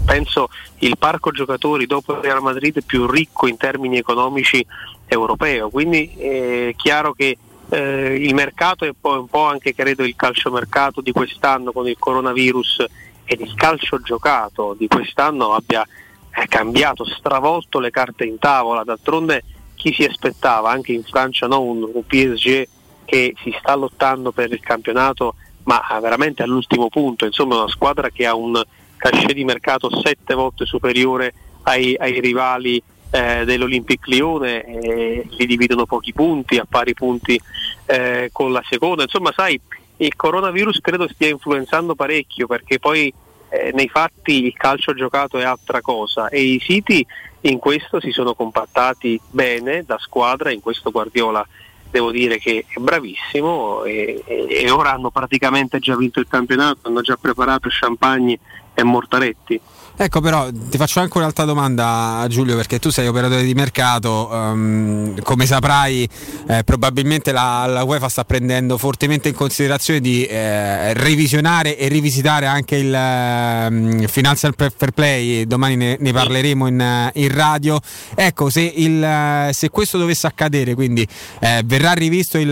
penso 0.07 0.47
il 0.79 0.97
parco 0.97 1.31
giocatori 1.31 1.85
dopo 1.85 2.13
il 2.13 2.19
Real 2.19 2.41
Madrid 2.41 2.81
più 2.85 3.05
ricco 3.05 3.45
in 3.45 3.57
termini 3.57 3.97
economici 3.97 4.65
europeo 5.05 5.69
quindi 5.69 6.13
è 6.17 6.73
chiaro 6.77 7.11
che 7.11 7.37
eh, 7.69 8.15
il 8.15 8.33
mercato 8.33 8.85
e 8.85 8.93
poi 8.99 9.17
un 9.17 9.27
po' 9.27 9.45
anche 9.45 9.75
credo 9.75 10.03
il 10.03 10.15
calciomercato 10.15 11.01
di 11.01 11.11
quest'anno 11.11 11.73
con 11.73 11.87
il 11.87 11.97
coronavirus 11.99 12.85
ed 13.25 13.41
il 13.41 13.53
calcio 13.55 13.99
giocato 13.99 14.73
di 14.77 14.87
quest'anno 14.87 15.53
abbia 15.53 15.85
eh, 16.33 16.47
cambiato, 16.47 17.03
stravolto 17.03 17.79
le 17.79 17.89
carte 17.89 18.23
in 18.23 18.39
tavola. 18.39 18.83
D'altronde 18.83 19.43
chi 19.75 19.93
si 19.93 20.05
aspettava 20.05 20.71
anche 20.71 20.93
in 20.93 21.03
Francia 21.03 21.45
no? 21.47 21.61
un, 21.61 21.89
un 21.93 22.05
PSG 22.05 22.67
che 23.03 23.33
si 23.43 23.53
sta 23.59 23.75
lottando 23.75 24.31
per 24.31 24.51
il 24.51 24.61
campionato 24.61 25.35
ma 25.63 25.81
veramente 25.99 26.43
all'ultimo 26.43 26.87
punto, 26.87 27.25
insomma 27.25 27.57
una 27.57 27.67
squadra 27.67 28.09
che 28.09 28.25
ha 28.25 28.33
un 28.33 28.63
cachet 28.97 29.33
di 29.33 29.45
mercato 29.45 29.89
sette 30.01 30.33
volte 30.33 30.65
superiore 30.65 31.33
ai, 31.63 31.95
ai 31.97 32.19
rivali 32.19 32.81
eh, 33.09 33.45
dell'Olympique 33.45 34.13
Lione, 34.13 34.63
eh, 34.63 35.27
li 35.29 35.45
dividono 35.45 35.85
pochi 35.85 36.13
punti, 36.13 36.57
a 36.57 36.65
pari 36.69 36.93
punti 36.93 37.39
eh, 37.85 38.29
con 38.31 38.51
la 38.51 38.63
seconda, 38.67 39.03
insomma 39.03 39.31
sai 39.33 39.59
il 39.97 40.15
coronavirus 40.15 40.79
credo 40.79 41.07
stia 41.07 41.29
influenzando 41.29 41.95
parecchio 41.95 42.45
perché 42.45 42.77
poi 42.77 43.11
eh, 43.49 43.71
nei 43.73 43.87
fatti 43.87 44.45
il 44.45 44.53
calcio 44.53 44.93
giocato 44.93 45.39
è 45.39 45.43
altra 45.43 45.81
cosa 45.81 46.27
e 46.29 46.41
i 46.41 46.59
siti 46.63 47.05
in 47.41 47.59
questo 47.59 47.99
si 47.99 48.11
sono 48.11 48.33
compattati 48.33 49.19
bene 49.29 49.83
da 49.85 49.97
squadra, 49.97 50.51
in 50.51 50.59
questo 50.59 50.91
Guardiola 50.91 51.45
devo 51.89 52.11
dire 52.11 52.37
che 52.37 52.65
è 52.67 52.79
bravissimo 52.79 53.85
e, 53.85 54.21
e- 54.25 54.47
e 54.49 54.69
ora 54.69 54.91
hanno 54.91 55.09
praticamente 55.09 55.79
già 55.79 55.95
vinto 55.95 56.19
il 56.19 56.27
campionato, 56.27 56.87
hanno 56.87 57.01
già 57.01 57.15
preparato 57.15 57.69
champagne 57.71 58.37
e 58.79 58.83
mortaretti. 58.83 59.59
Ecco 59.99 60.21
però 60.21 60.47
ti 60.51 60.77
faccio 60.77 60.99
anche 60.99 61.17
un'altra 61.17 61.43
domanda 61.43 62.23
Giulio 62.29 62.55
perché 62.55 62.77
tu 62.77 62.91
sei 62.91 63.07
operatore 63.07 63.41
di 63.41 63.55
mercato, 63.55 64.29
ehm, 64.31 65.23
come 65.23 65.47
saprai 65.47 66.07
eh, 66.47 66.63
probabilmente 66.63 67.31
la, 67.31 67.65
la 67.65 67.81
UEFA 67.81 68.07
sta 68.07 68.23
prendendo 68.23 68.77
fortemente 68.77 69.29
in 69.29 69.33
considerazione 69.33 69.99
di 69.99 70.23
eh, 70.23 70.93
revisionare 70.93 71.79
e 71.79 71.87
rivisitare 71.87 72.45
anche 72.45 72.75
il 72.75 72.93
ehm, 72.93 74.05
Financial 74.05 74.53
Fair 74.55 74.91
Play, 74.91 75.47
domani 75.47 75.75
ne, 75.75 75.97
ne 75.99 76.11
parleremo 76.13 76.67
in, 76.67 77.11
in 77.13 77.33
radio. 77.33 77.79
Ecco 78.13 78.51
se, 78.51 78.61
il, 78.61 79.49
se 79.51 79.69
questo 79.71 79.97
dovesse 79.97 80.27
accadere, 80.27 80.75
quindi 80.75 81.07
eh, 81.39 81.63
verrà 81.65 81.93
rivisto 81.93 82.37
il, 82.37 82.49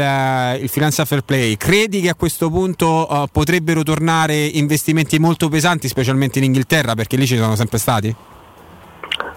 il 0.62 0.70
Financial 0.70 1.06
Fair 1.06 1.22
Play, 1.22 1.58
credi 1.58 2.02
che 2.02 2.10
a 2.10 2.16
questo 2.16 2.50
punto 2.50 3.08
eh, 3.08 3.28
potrebbero 3.32 3.84
tornare 3.84 4.36
investimenti 4.46 5.20
molto 5.20 5.48
pesanti 5.48 5.88
specialmente 5.88 6.40
in 6.40 6.46
Inghilterra 6.46 6.96
perché 6.96 7.18
lì 7.18 7.34
ci 7.36 7.42
sono 7.42 7.56
sempre 7.56 7.78
stati? 7.78 8.16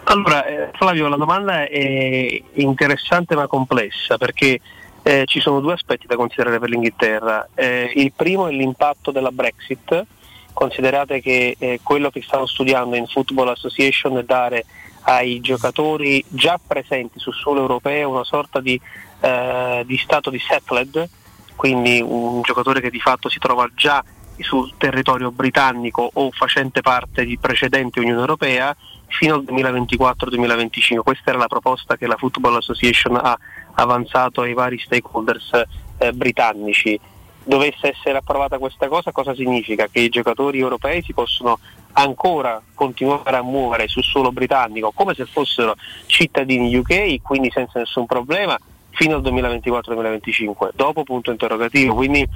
Allora, 0.04 0.46
eh, 0.46 0.70
Flavio, 0.72 1.08
la 1.08 1.16
domanda 1.16 1.66
è 1.66 2.42
interessante 2.54 3.34
ma 3.34 3.46
complessa 3.46 4.16
perché 4.16 4.60
eh, 5.02 5.24
ci 5.26 5.40
sono 5.40 5.60
due 5.60 5.74
aspetti 5.74 6.06
da 6.06 6.16
considerare 6.16 6.58
per 6.58 6.70
l'Inghilterra. 6.70 7.48
Eh, 7.54 7.92
il 7.96 8.12
primo 8.14 8.46
è 8.46 8.52
l'impatto 8.52 9.10
della 9.10 9.30
Brexit. 9.30 10.06
Considerate 10.52 11.20
che 11.20 11.56
eh, 11.58 11.80
quello 11.82 12.10
che 12.10 12.22
stanno 12.22 12.46
studiando 12.46 12.96
in 12.96 13.06
Football 13.06 13.48
Association 13.48 14.18
è 14.18 14.24
dare 14.24 14.64
ai 15.02 15.40
giocatori 15.40 16.24
già 16.28 16.58
presenti 16.64 17.18
sul 17.18 17.34
suolo 17.34 17.60
europeo 17.60 18.10
una 18.10 18.24
sorta 18.24 18.60
di, 18.60 18.80
eh, 19.20 19.82
di 19.86 19.96
stato 19.98 20.30
di 20.30 20.38
settled, 20.38 21.08
quindi 21.54 22.00
un 22.00 22.40
giocatore 22.42 22.80
che 22.80 22.90
di 22.90 23.00
fatto 23.00 23.28
si 23.28 23.38
trova 23.38 23.68
già 23.74 24.02
sul 24.42 24.72
territorio 24.76 25.30
britannico 25.30 26.08
o 26.12 26.30
facente 26.30 26.80
parte 26.80 27.24
di 27.24 27.38
precedente 27.38 28.00
Unione 28.00 28.20
Europea 28.20 28.76
fino 29.06 29.34
al 29.34 29.44
2024-2025. 29.44 30.98
Questa 30.98 31.30
era 31.30 31.38
la 31.38 31.46
proposta 31.46 31.96
che 31.96 32.06
la 32.06 32.16
Football 32.16 32.56
Association 32.56 33.16
ha 33.16 33.36
avanzato 33.74 34.42
ai 34.42 34.54
vari 34.54 34.78
stakeholders 34.78 35.62
eh, 35.98 36.12
britannici. 36.12 36.98
Dovesse 37.42 37.90
essere 37.90 38.18
approvata 38.18 38.58
questa 38.58 38.88
cosa, 38.88 39.10
cosa 39.10 39.34
significa? 39.34 39.86
Che 39.90 40.00
i 40.00 40.10
giocatori 40.10 40.58
europei 40.58 41.02
si 41.02 41.14
possono 41.14 41.58
ancora 41.92 42.60
continuare 42.74 43.36
a 43.36 43.42
muovere 43.42 43.88
sul 43.88 44.04
suolo 44.04 44.30
britannico 44.30 44.92
come 44.94 45.14
se 45.14 45.24
fossero 45.24 45.74
cittadini 46.06 46.74
UK, 46.76 47.22
quindi 47.22 47.50
senza 47.50 47.78
nessun 47.78 48.06
problema, 48.06 48.58
fino 48.90 49.16
al 49.16 49.22
2024-2025. 49.22 50.70
Dopo 50.74 51.04
punto 51.04 51.30
interrogativo, 51.30 51.94
quindi 51.94 52.26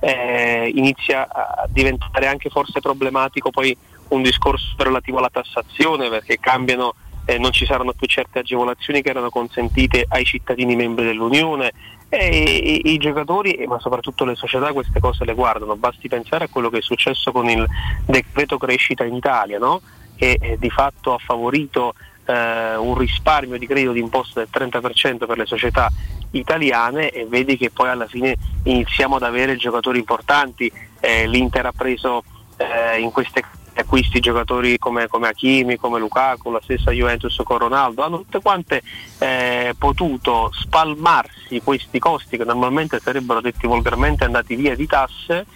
eh, 0.00 0.70
inizia 0.74 1.28
a 1.30 1.66
diventare 1.68 2.26
anche 2.26 2.50
forse 2.50 2.80
problematico 2.80 3.50
poi 3.50 3.76
un 4.08 4.22
discorso 4.22 4.74
relativo 4.78 5.18
alla 5.18 5.30
tassazione 5.30 6.08
perché 6.08 6.38
cambiano 6.38 6.94
eh, 7.26 7.38
non 7.38 7.52
ci 7.52 7.64
saranno 7.64 7.92
più 7.92 8.06
certe 8.06 8.40
agevolazioni 8.40 9.02
che 9.02 9.10
erano 9.10 9.30
consentite 9.30 10.04
ai 10.08 10.24
cittadini 10.24 10.76
membri 10.76 11.04
dell'Unione 11.04 11.72
e 12.08 12.80
i, 12.84 12.92
i 12.92 12.98
giocatori 12.98 13.64
ma 13.66 13.78
soprattutto 13.80 14.24
le 14.24 14.34
società 14.34 14.72
queste 14.72 15.00
cose 15.00 15.24
le 15.24 15.34
guardano, 15.34 15.76
basti 15.76 16.08
pensare 16.08 16.44
a 16.44 16.48
quello 16.48 16.68
che 16.68 16.78
è 16.78 16.82
successo 16.82 17.32
con 17.32 17.48
il 17.48 17.66
decreto 18.06 18.58
crescita 18.58 19.04
in 19.04 19.14
Italia 19.14 19.58
no? 19.58 19.80
che 20.16 20.36
eh, 20.40 20.58
di 20.58 20.70
fatto 20.70 21.14
ha 21.14 21.18
favorito 21.18 21.94
eh, 22.26 22.76
un 22.76 22.96
risparmio 22.96 23.58
di 23.58 23.66
credito 23.66 23.92
d'imposta 23.92 24.40
del 24.40 24.48
30% 24.52 25.26
per 25.26 25.38
le 25.38 25.46
società 25.46 25.90
italiane 26.38 27.10
e 27.10 27.26
vedi 27.26 27.56
che 27.56 27.70
poi 27.70 27.88
alla 27.88 28.06
fine 28.06 28.36
iniziamo 28.64 29.16
ad 29.16 29.22
avere 29.22 29.56
giocatori 29.56 29.98
importanti, 29.98 30.70
eh, 31.00 31.26
l'Inter 31.26 31.66
ha 31.66 31.72
preso 31.72 32.24
eh, 32.56 32.98
in 33.00 33.10
queste 33.10 33.42
acquisti 33.74 34.20
giocatori 34.20 34.78
come, 34.78 35.08
come 35.08 35.28
Hakimi, 35.28 35.76
come 35.76 35.98
Lukaku, 35.98 36.50
la 36.50 36.60
stessa 36.62 36.92
Juventus 36.92 37.40
con 37.44 37.58
Ronaldo, 37.58 38.02
hanno 38.02 38.18
tutte 38.18 38.40
quante 38.40 38.82
eh, 39.18 39.74
potuto 39.76 40.50
spalmarsi 40.52 41.60
questi 41.62 41.98
costi 41.98 42.36
che 42.36 42.44
normalmente 42.44 43.00
sarebbero 43.00 43.40
detti 43.40 43.66
volgarmente 43.66 44.24
andati 44.24 44.54
via 44.54 44.76
di 44.76 44.86
tasse 44.86 45.46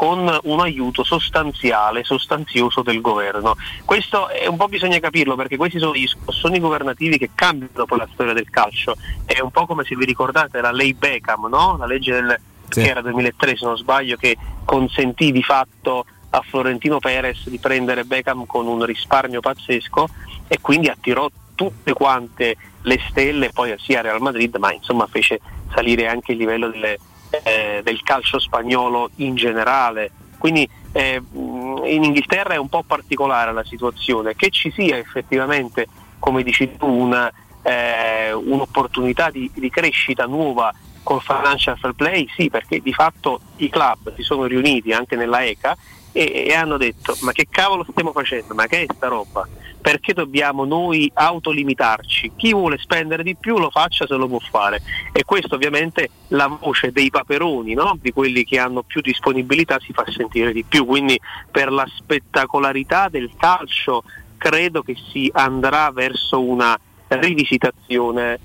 con 0.00 0.34
un 0.44 0.60
aiuto 0.60 1.04
sostanziale, 1.04 2.04
sostanzioso 2.04 2.80
del 2.80 3.02
governo. 3.02 3.54
Questo 3.84 4.30
è 4.30 4.46
un 4.46 4.56
po' 4.56 4.66
bisogna 4.66 4.98
capirlo 4.98 5.36
perché 5.36 5.58
questi 5.58 5.78
sono 5.78 5.94
gli 5.94 6.06
scossoni 6.06 6.58
governativi 6.58 7.18
che 7.18 7.32
cambiano 7.34 7.84
poi 7.84 7.98
la 7.98 8.08
storia 8.10 8.32
del 8.32 8.48
calcio. 8.48 8.96
È 9.26 9.40
un 9.40 9.50
po' 9.50 9.66
come 9.66 9.84
se 9.84 9.94
vi 9.96 10.06
ricordate 10.06 10.62
la 10.62 10.72
lei 10.72 10.94
Beckham, 10.94 11.48
no? 11.50 11.76
la 11.76 11.84
legge 11.84 12.12
del, 12.12 12.40
sì. 12.70 12.80
che 12.80 12.88
era 12.88 13.02
2003 13.02 13.56
se 13.58 13.66
non 13.66 13.76
sbaglio, 13.76 14.16
che 14.16 14.38
consentì 14.64 15.32
di 15.32 15.42
fatto 15.42 16.06
a 16.30 16.40
Florentino 16.48 16.98
Perez 16.98 17.50
di 17.50 17.58
prendere 17.58 18.04
Beckham 18.04 18.46
con 18.46 18.66
un 18.66 18.82
risparmio 18.82 19.40
pazzesco 19.40 20.08
e 20.48 20.60
quindi 20.62 20.88
attirò 20.88 21.28
tutte 21.54 21.92
quante 21.92 22.56
le 22.84 22.98
stelle 23.10 23.50
poi 23.52 23.74
sia 23.76 23.98
a 23.98 24.02
Real 24.02 24.22
Madrid 24.22 24.56
ma 24.56 24.72
insomma 24.72 25.06
fece 25.06 25.40
salire 25.74 26.08
anche 26.08 26.32
il 26.32 26.38
livello 26.38 26.68
delle, 26.70 26.98
eh, 27.30 27.80
del 27.82 28.02
calcio 28.02 28.38
spagnolo 28.38 29.10
in 29.16 29.34
generale. 29.34 30.10
Quindi 30.38 30.68
eh, 30.92 31.22
in 31.32 32.04
Inghilterra 32.04 32.54
è 32.54 32.58
un 32.58 32.68
po' 32.68 32.82
particolare 32.82 33.52
la 33.52 33.64
situazione. 33.64 34.34
Che 34.34 34.50
ci 34.50 34.70
sia 34.70 34.96
effettivamente 34.96 35.86
come 36.18 36.42
dici 36.42 36.76
tu 36.76 36.86
una, 36.86 37.32
eh, 37.62 38.32
un'opportunità 38.32 39.30
di, 39.30 39.50
di 39.52 39.70
crescita 39.70 40.26
nuova 40.26 40.72
col 41.02 41.20
financial 41.22 41.78
fair 41.78 41.94
play 41.94 42.28
sì 42.36 42.50
perché 42.50 42.80
di 42.80 42.92
fatto 42.92 43.40
i 43.56 43.70
club 43.70 44.14
si 44.14 44.22
sono 44.22 44.44
riuniti 44.44 44.92
anche 44.92 45.16
nella 45.16 45.44
ECA 45.44 45.76
e, 46.12 46.46
e, 46.48 46.54
hanno 46.54 46.76
detto 46.76 47.16
ma 47.20 47.32
che 47.32 47.46
cavolo 47.48 47.86
stiamo 47.88 48.12
facendo, 48.12 48.54
ma 48.54 48.66
che 48.66 48.82
è 48.82 48.86
sta 48.94 49.08
roba? 49.08 49.46
Perché 49.80 50.12
dobbiamo 50.12 50.64
noi 50.64 51.10
autolimitarci? 51.12 52.32
Chi 52.36 52.52
vuole 52.52 52.76
spendere 52.78 53.22
di 53.22 53.34
più 53.34 53.58
lo 53.58 53.70
faccia 53.70 54.06
se 54.06 54.14
lo 54.14 54.28
può 54.28 54.38
fare 54.38 54.82
e 55.12 55.24
questo 55.24 55.54
ovviamente 55.54 56.10
la 56.28 56.46
voce 56.46 56.92
dei 56.92 57.10
paperoni, 57.10 57.74
no? 57.74 57.96
di 58.00 58.12
quelli 58.12 58.44
che 58.44 58.58
hanno 58.58 58.82
più 58.82 59.00
disponibilità 59.00 59.78
si 59.80 59.92
fa 59.92 60.04
sentire 60.08 60.52
di 60.52 60.64
più, 60.64 60.84
quindi 60.84 61.18
per 61.50 61.72
la 61.72 61.86
spettacolarità 61.96 63.08
del 63.08 63.30
calcio 63.38 64.02
credo 64.36 64.82
che 64.82 64.96
si 65.10 65.30
andrà 65.32 65.90
verso 65.90 66.42
una 66.42 66.78
rivisitazione 67.08 68.38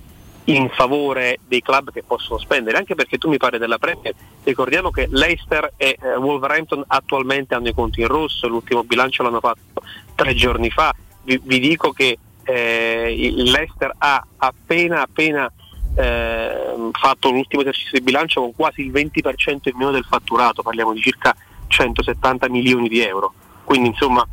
in 0.45 0.69
favore 0.69 1.39
dei 1.47 1.61
club 1.61 1.91
che 1.91 2.03
possono 2.03 2.39
spendere, 2.39 2.77
anche 2.77 2.95
perché 2.95 3.17
tu 3.17 3.29
mi 3.29 3.37
parli 3.37 3.57
della 3.57 3.77
Premier, 3.77 4.13
ricordiamo 4.43 4.91
che 4.91 5.07
Leicester 5.09 5.73
e 5.77 5.97
eh, 5.99 6.15
Wolverhampton 6.17 6.83
attualmente 6.87 7.55
hanno 7.55 7.69
i 7.69 7.73
conti 7.73 8.01
in 8.01 8.07
rosso, 8.07 8.47
l'ultimo 8.47 8.83
bilancio 8.83 9.23
l'hanno 9.23 9.39
fatto 9.39 9.81
tre 10.13 10.35
giorni 10.35 10.69
fa, 10.69 10.93
vi, 11.23 11.39
vi 11.43 11.59
dico 11.59 11.91
che 11.91 12.17
eh, 12.43 13.33
Leicester 13.35 13.91
ha 13.97 14.23
appena 14.37 15.01
appena 15.01 15.51
eh, 15.97 16.75
fatto 16.91 17.31
l'ultimo 17.31 17.61
esercizio 17.61 17.97
di 17.97 18.03
bilancio 18.03 18.41
con 18.41 18.53
quasi 18.53 18.81
il 18.81 18.91
20% 18.91 19.59
in 19.63 19.77
meno 19.77 19.91
del 19.91 20.05
fatturato, 20.07 20.61
parliamo 20.61 20.93
di 20.93 21.01
circa 21.01 21.35
170 21.67 22.49
milioni 22.49 22.87
di 22.87 22.99
euro, 22.99 23.33
quindi 23.63 23.87
insomma 23.89 24.25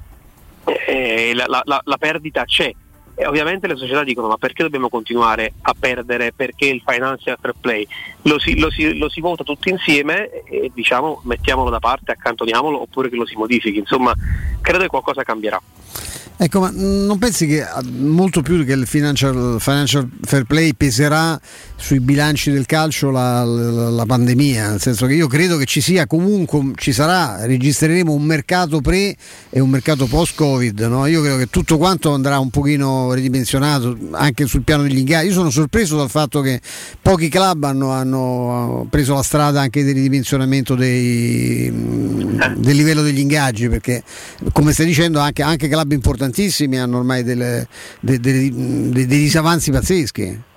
eh, 0.65 1.33
la, 1.35 1.63
la, 1.65 1.81
la 1.83 1.97
perdita 1.97 2.45
c'è 2.45 2.73
e 3.15 3.27
ovviamente 3.27 3.67
le 3.67 3.77
società 3.77 4.03
dicono 4.03 4.29
ma 4.29 4.37
perché 4.37 4.63
dobbiamo 4.63 4.89
continuare 4.89 5.53
a 5.63 5.75
perdere? 5.79 6.33
Perché 6.33 6.67
il 6.67 6.83
financial 6.85 7.37
fair 7.41 7.55
play? 7.61 7.87
Lo 8.23 8.39
si, 8.39 8.59
lo 8.59 8.71
si, 8.71 8.97
lo 8.97 9.09
si 9.09 9.21
vota 9.21 9.45
tutti 9.45 9.69
insieme 9.69 10.43
e 10.45 10.71
diciamo 10.75 11.21
mettiamolo 11.25 11.71
da 11.71 11.79
parte, 11.79 12.13
accantoniamolo 12.13 12.81
oppure 12.81 13.09
che 13.09 13.17
lo 13.17 13.27
si 13.27 13.37
modifichi. 13.37 13.79
Insomma, 13.79 14.15
credo 14.61 14.79
che 14.79 14.89
qualcosa 14.89 15.23
cambierà. 15.23 15.61
Ecco, 16.43 16.59
ma 16.59 16.73
non 16.75 17.19
pensi 17.19 17.47
che 17.47 17.65
molto 18.01 18.43
più 18.43 18.65
che 18.65 18.73
il 18.73 18.85
financial, 18.85 19.59
financial 19.61 20.09
fair 20.23 20.43
play 20.43 20.73
peserà 20.73 21.41
sui 21.77 22.01
bilanci 22.01 22.51
del 22.51 22.67
calcio 22.67 23.13
la, 23.13 23.45
la, 23.45 23.91
la, 23.91 24.05
pandemia? 24.05 24.71
Nel 24.71 24.81
senso 24.81 25.07
che 25.07 25.15
io 25.15 25.29
credo 25.29 25.57
che 25.57 25.67
ci 25.67 25.81
sia 25.81 26.09
comunque, 26.09 26.73
ci 26.75 26.93
sarà, 26.93 27.47
registreremo 27.47 28.13
un 28.13 28.25
mercato 28.25 28.81
pre 28.81 29.15
e 29.51 29.61
un 29.61 29.71
mercato 29.71 30.07
post-Covid. 30.07 30.81
No? 30.81 31.07
Io 31.07 31.21
credo 31.21 31.37
che 31.37 31.47
tutto 31.47 31.79
quanto 31.79 32.13
andrà 32.13 32.41
un 32.41 32.51
pochino 32.51 33.13
ridimensionato 33.13 33.97
anche 34.11 34.47
sul 34.47 34.65
piano 34.65 34.83
degli 34.83 34.99
ingaggi. 34.99 35.29
Io 35.29 35.35
sono 35.35 35.51
sorpreso 35.51 35.97
dal 35.97 36.11
fatto 36.11 36.41
che 36.41 36.61
pochi 37.01 37.29
club 37.29 37.63
hanno, 37.63 37.93
hanno 37.93 38.85
preso 38.91 39.15
la 39.15 39.23
strada 39.23 39.61
anche 39.61 39.85
del 39.85 39.95
ridimensionamento 39.95 40.75
dei, 40.75 41.71
del 41.71 42.77
livello 42.77 43.03
degli 43.03 43.21
ingaggi, 43.21 43.69
perché 43.69 44.03
come 44.51 44.73
stai 44.73 44.87
dicendo 44.87 45.21
anche, 45.21 45.43
anche 45.43 45.69
club 45.69 45.93
importanti 45.93 46.31
tantissimi 46.33 46.79
hanno 46.79 46.97
ormai 46.97 47.23
delle, 47.23 47.69
dei, 48.01 48.19
dei, 48.19 48.51
dei, 48.51 49.07
dei 49.07 49.19
disavanzi 49.19 49.71
pazzeschi. 49.71 50.51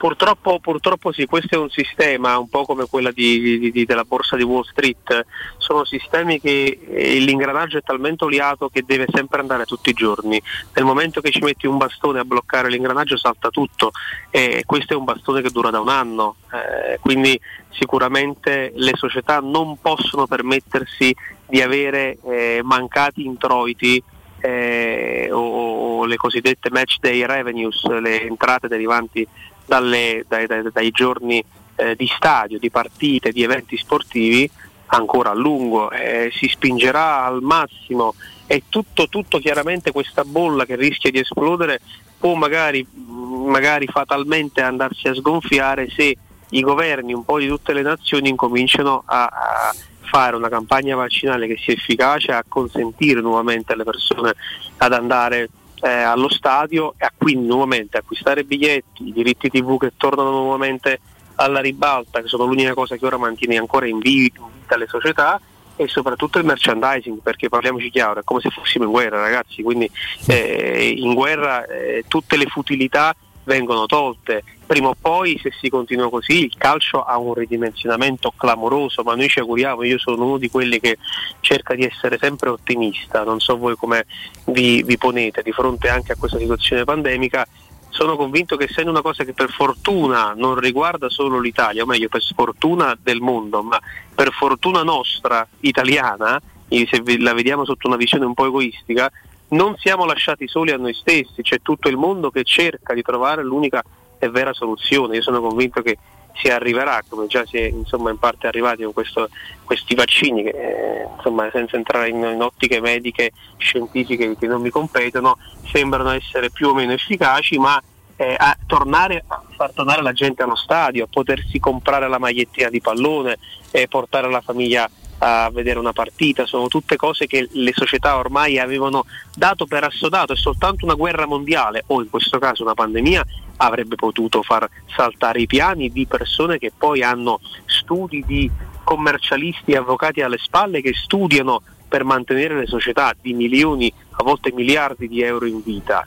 Purtroppo, 0.00 0.60
purtroppo, 0.60 1.12
sì, 1.12 1.26
questo 1.26 1.56
è 1.56 1.58
un 1.58 1.68
sistema 1.68 2.38
un 2.38 2.48
po' 2.48 2.64
come 2.64 2.86
quella 2.88 3.10
di, 3.10 3.58
di, 3.58 3.70
di, 3.70 3.84
della 3.84 4.04
borsa 4.04 4.34
di 4.34 4.42
Wall 4.42 4.62
Street, 4.62 5.26
sono 5.58 5.84
sistemi 5.84 6.40
che 6.40 6.78
eh, 6.88 7.18
l'ingranaggio 7.18 7.76
è 7.76 7.82
talmente 7.82 8.24
oliato 8.24 8.70
che 8.70 8.82
deve 8.86 9.04
sempre 9.12 9.40
andare 9.40 9.66
tutti 9.66 9.90
i 9.90 9.92
giorni, 9.92 10.40
nel 10.72 10.86
momento 10.86 11.20
che 11.20 11.30
ci 11.30 11.40
metti 11.40 11.66
un 11.66 11.76
bastone 11.76 12.18
a 12.18 12.24
bloccare 12.24 12.70
l'ingranaggio 12.70 13.18
salta 13.18 13.50
tutto. 13.50 13.90
E 14.30 14.62
questo 14.64 14.94
è 14.94 14.96
un 14.96 15.04
bastone 15.04 15.42
che 15.42 15.50
dura 15.50 15.68
da 15.68 15.80
un 15.80 15.90
anno, 15.90 16.36
eh, 16.50 16.98
quindi 17.00 17.38
sicuramente 17.68 18.72
le 18.74 18.92
società 18.94 19.40
non 19.40 19.82
possono 19.82 20.26
permettersi 20.26 21.14
di 21.46 21.60
avere 21.60 22.16
eh, 22.24 22.60
mancati 22.62 23.26
introiti 23.26 24.02
eh, 24.40 25.28
o, 25.30 25.98
o, 26.00 26.04
le 26.04 26.16
cosiddette 26.16 26.70
match 26.70 26.96
day 27.00 27.24
revenues, 27.24 27.84
le 27.86 28.22
entrate 28.22 28.68
derivanti 28.68 29.26
dalle, 29.64 30.24
dai, 30.26 30.46
dai, 30.46 30.62
dai, 30.72 30.90
giorni 30.90 31.42
eh, 31.76 31.94
di 31.94 32.06
stadio, 32.06 32.58
di 32.58 32.70
partite, 32.70 33.32
di 33.32 33.42
eventi 33.42 33.76
sportivi 33.76 34.50
ancora 34.86 35.30
a 35.30 35.34
lungo, 35.34 35.90
eh, 35.90 36.30
si 36.32 36.48
spingerà 36.48 37.24
al 37.24 37.42
massimo. 37.42 38.14
E 38.46 38.64
tutto, 38.68 39.08
tutto 39.08 39.38
chiaramente 39.38 39.92
questa 39.92 40.24
bolla 40.24 40.64
che 40.64 40.74
rischia 40.74 41.10
di 41.10 41.20
esplodere 41.20 41.80
può 42.18 42.34
magari, 42.34 42.84
magari 43.06 43.86
fatalmente 43.86 44.60
andarsi 44.60 45.06
a 45.06 45.14
sgonfiare 45.14 45.88
se 45.88 46.16
i 46.50 46.60
governi 46.60 47.14
un 47.14 47.24
po' 47.24 47.38
di 47.38 47.46
tutte 47.46 47.72
le 47.72 47.82
nazioni 47.82 48.28
incominciano 48.28 49.04
a, 49.06 49.24
a 49.24 49.74
fare 50.10 50.34
una 50.34 50.48
campagna 50.48 50.96
vaccinale 50.96 51.46
che 51.46 51.56
sia 51.56 51.72
efficace, 51.72 52.32
a 52.32 52.44
consentire 52.46 53.20
nuovamente 53.20 53.72
alle 53.72 53.84
persone 53.84 54.34
ad 54.78 54.92
andare 54.92 55.48
eh, 55.82 55.88
allo 55.88 56.28
stadio 56.28 56.94
e 56.98 57.04
a 57.04 57.12
quindi 57.16 57.46
nuovamente 57.46 57.96
acquistare 57.96 58.42
biglietti, 58.42 59.06
i 59.06 59.12
diritti 59.12 59.48
TV 59.48 59.78
che 59.78 59.92
tornano 59.96 60.30
nuovamente 60.30 61.00
alla 61.36 61.60
ribalta, 61.60 62.20
che 62.20 62.28
sono 62.28 62.44
l'unica 62.44 62.74
cosa 62.74 62.96
che 62.96 63.06
ora 63.06 63.16
mantiene 63.16 63.56
ancora 63.56 63.86
in 63.86 63.98
vi- 63.98 64.32
in 64.36 64.50
vita 64.60 64.76
le 64.76 64.88
società, 64.88 65.40
e 65.76 65.88
soprattutto 65.88 66.38
il 66.38 66.44
merchandising, 66.44 67.20
perché 67.22 67.48
parliamoci 67.48 67.88
chiaro, 67.88 68.20
è 68.20 68.24
come 68.24 68.40
se 68.40 68.50
fossimo 68.50 68.84
in 68.84 68.90
guerra 68.90 69.20
ragazzi, 69.20 69.62
quindi 69.62 69.90
eh, 70.26 70.94
in 70.94 71.14
guerra 71.14 71.64
eh, 71.66 72.04
tutte 72.06 72.36
le 72.36 72.46
futilità 72.46 73.14
vengono 73.44 73.86
tolte. 73.86 74.42
Prima 74.66 74.88
o 74.88 74.96
poi, 74.98 75.38
se 75.42 75.50
si 75.60 75.68
continua 75.68 76.08
così, 76.08 76.44
il 76.44 76.54
calcio 76.56 77.02
ha 77.02 77.18
un 77.18 77.34
ridimensionamento 77.34 78.32
clamoroso, 78.36 79.02
ma 79.02 79.14
noi 79.14 79.28
ci 79.28 79.40
auguriamo, 79.40 79.82
io 79.82 79.98
sono 79.98 80.24
uno 80.24 80.38
di 80.38 80.48
quelli 80.48 80.78
che 80.78 80.98
cerca 81.40 81.74
di 81.74 81.84
essere 81.84 82.18
sempre 82.18 82.50
ottimista, 82.50 83.24
non 83.24 83.40
so 83.40 83.56
voi 83.56 83.74
come 83.74 84.06
vi, 84.46 84.82
vi 84.84 84.96
ponete 84.96 85.42
di 85.42 85.50
fronte 85.50 85.88
anche 85.88 86.12
a 86.12 86.16
questa 86.16 86.38
situazione 86.38 86.84
pandemica, 86.84 87.46
sono 87.88 88.16
convinto 88.16 88.56
che 88.56 88.64
essendo 88.64 88.90
una 88.90 89.02
cosa 89.02 89.24
che 89.24 89.32
per 89.32 89.50
fortuna 89.50 90.32
non 90.36 90.54
riguarda 90.54 91.10
solo 91.10 91.40
l'Italia, 91.40 91.82
o 91.82 91.86
meglio 91.86 92.08
per 92.08 92.22
sfortuna 92.22 92.96
del 93.00 93.20
mondo, 93.20 93.62
ma 93.62 93.80
per 94.14 94.32
fortuna 94.32 94.84
nostra 94.84 95.46
italiana, 95.60 96.40
se 96.68 97.18
la 97.18 97.34
vediamo 97.34 97.64
sotto 97.64 97.88
una 97.88 97.96
visione 97.96 98.24
un 98.24 98.34
po' 98.34 98.46
egoistica, 98.46 99.10
non 99.50 99.76
siamo 99.78 100.04
lasciati 100.04 100.46
soli 100.48 100.70
a 100.70 100.76
noi 100.76 100.94
stessi, 100.94 101.42
c'è 101.42 101.60
tutto 101.62 101.88
il 101.88 101.96
mondo 101.96 102.30
che 102.30 102.44
cerca 102.44 102.94
di 102.94 103.02
trovare 103.02 103.42
l'unica 103.42 103.82
e 104.18 104.28
vera 104.28 104.52
soluzione. 104.52 105.16
Io 105.16 105.22
sono 105.22 105.40
convinto 105.40 105.82
che 105.82 105.98
si 106.34 106.48
arriverà, 106.48 107.02
come 107.08 107.26
già 107.26 107.44
si 107.44 107.56
è 107.56 107.64
insomma, 107.64 108.10
in 108.10 108.18
parte 108.18 108.46
arrivati 108.46 108.82
con 108.84 108.92
questo- 108.92 109.28
questi 109.64 109.94
vaccini, 109.94 110.42
che 110.42 110.50
eh, 110.50 111.08
insomma, 111.16 111.48
senza 111.52 111.76
entrare 111.76 112.08
in, 112.08 112.16
in 112.16 112.40
ottiche 112.40 112.80
mediche, 112.80 113.32
scientifiche 113.56 114.36
che 114.36 114.46
non 114.46 114.60
mi 114.60 114.70
competono, 114.70 115.36
sembrano 115.70 116.10
essere 116.10 116.50
più 116.50 116.68
o 116.68 116.74
meno 116.74 116.92
efficaci, 116.92 117.58
ma 117.58 117.82
eh, 118.16 118.36
a 118.38 118.56
tornare 118.66 119.24
a 119.26 119.42
far 119.56 119.72
tornare 119.72 120.02
la 120.02 120.12
gente 120.12 120.42
allo 120.42 120.56
stadio, 120.56 121.04
a 121.04 121.08
potersi 121.10 121.58
comprare 121.58 122.08
la 122.08 122.18
magliettina 122.18 122.68
di 122.68 122.80
pallone, 122.80 123.38
eh, 123.70 123.88
portare 123.88 124.30
la 124.30 124.40
famiglia 124.40 124.88
a 125.22 125.50
vedere 125.52 125.78
una 125.78 125.92
partita, 125.92 126.46
sono 126.46 126.68
tutte 126.68 126.96
cose 126.96 127.26
che 127.26 127.48
le 127.50 127.72
società 127.74 128.16
ormai 128.16 128.58
avevano 128.58 129.04
dato 129.34 129.66
per 129.66 129.84
assodato 129.84 130.32
e 130.32 130.36
soltanto 130.36 130.84
una 130.84 130.94
guerra 130.94 131.26
mondiale 131.26 131.84
o 131.88 132.00
in 132.02 132.08
questo 132.08 132.38
caso 132.38 132.62
una 132.62 132.74
pandemia 132.74 133.24
avrebbe 133.56 133.96
potuto 133.96 134.42
far 134.42 134.68
saltare 134.86 135.42
i 135.42 135.46
piani 135.46 135.90
di 135.90 136.06
persone 136.06 136.58
che 136.58 136.72
poi 136.76 137.02
hanno 137.02 137.40
studi 137.66 138.24
di 138.26 138.50
commercialisti 138.82 139.72
e 139.72 139.76
avvocati 139.76 140.22
alle 140.22 140.38
spalle 140.38 140.80
che 140.80 140.94
studiano 140.94 141.62
per 141.86 142.04
mantenere 142.04 142.56
le 142.56 142.66
società 142.66 143.14
di 143.20 143.34
milioni, 143.34 143.92
a 144.12 144.22
volte 144.22 144.52
miliardi 144.52 145.08
di 145.08 145.22
euro 145.22 145.44
in 145.44 145.62
vita. 145.62 146.02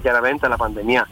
Chiaramente 0.00 0.46
la 0.46 0.56
pandemia 0.56 1.08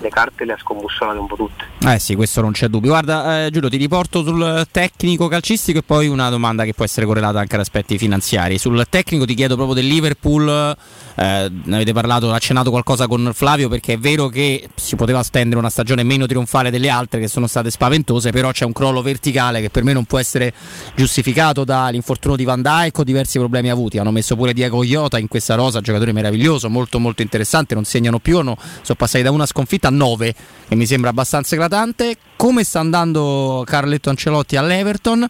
le 0.00 0.08
carte 0.08 0.44
le 0.44 0.52
ha 0.52 0.58
scombussolate 0.58 1.18
un 1.18 1.26
po' 1.26 1.36
tutte. 1.36 1.64
Eh 1.86 1.98
sì, 1.98 2.14
questo 2.14 2.40
non 2.40 2.52
c'è 2.52 2.68
dubbio. 2.68 2.90
Guarda, 2.90 3.44
eh, 3.44 3.50
Giulio, 3.50 3.68
ti 3.68 3.76
riporto 3.76 4.22
sul 4.22 4.66
tecnico 4.70 5.28
calcistico 5.28 5.78
e 5.78 5.82
poi 5.82 6.08
una 6.08 6.28
domanda 6.30 6.64
che 6.64 6.74
può 6.74 6.84
essere 6.84 7.06
correlata 7.06 7.38
anche 7.38 7.54
ad 7.54 7.60
aspetti 7.60 7.98
finanziari. 7.98 8.58
Sul 8.58 8.84
tecnico 8.88 9.24
ti 9.24 9.34
chiedo 9.34 9.54
proprio 9.54 9.74
del 9.74 9.86
Liverpool, 9.86 10.48
eh, 10.48 11.50
ne 11.50 11.74
avete 11.74 11.92
parlato, 11.92 12.32
accennato 12.32 12.70
qualcosa 12.70 13.06
con 13.06 13.30
Flavio 13.34 13.68
perché 13.68 13.94
è 13.94 13.98
vero 13.98 14.28
che 14.28 14.68
si 14.74 14.96
poteva 14.96 15.22
stendere 15.22 15.58
una 15.58 15.70
stagione 15.70 16.02
meno 16.02 16.26
trionfale 16.26 16.70
delle 16.70 16.88
altre 16.88 17.20
che 17.20 17.28
sono 17.28 17.46
state 17.46 17.70
spaventose, 17.70 18.30
però 18.30 18.50
c'è 18.50 18.64
un 18.64 18.72
crollo 18.72 19.02
verticale 19.02 19.60
che 19.60 19.70
per 19.70 19.84
me 19.84 19.92
non 19.92 20.04
può 20.04 20.18
essere 20.18 20.52
giustificato 20.94 21.64
dall'infortunio 21.64 22.36
di 22.36 22.44
Van 22.44 22.62
Dijk 22.62 22.98
o 22.98 23.04
diversi 23.04 23.38
problemi 23.38 23.70
avuti. 23.70 23.98
Hanno 23.98 24.10
messo 24.10 24.36
pure 24.36 24.52
Diego 24.52 24.82
Iota 24.82 25.18
in 25.18 25.28
questa 25.28 25.54
rosa, 25.54 25.80
giocatore 25.80 26.12
meraviglioso, 26.12 26.70
molto 26.70 26.98
molto 26.98 27.22
interessante, 27.22 27.74
non 27.74 27.84
segnano 27.84 28.18
più, 28.18 28.38
hanno- 28.38 28.56
sono 28.82 28.96
passati 28.96 29.22
da 29.22 29.30
una 29.30 29.46
sconfitta 29.46 29.89
a 29.90 29.92
nove, 29.92 30.34
che 30.68 30.74
mi 30.74 30.86
sembra 30.86 31.10
abbastanza 31.10 31.54
eclatante. 31.54 32.16
Come 32.36 32.64
sta 32.64 32.80
andando 32.80 33.62
Carletto 33.66 34.08
Ancelotti 34.08 34.56
all'Everton? 34.56 35.26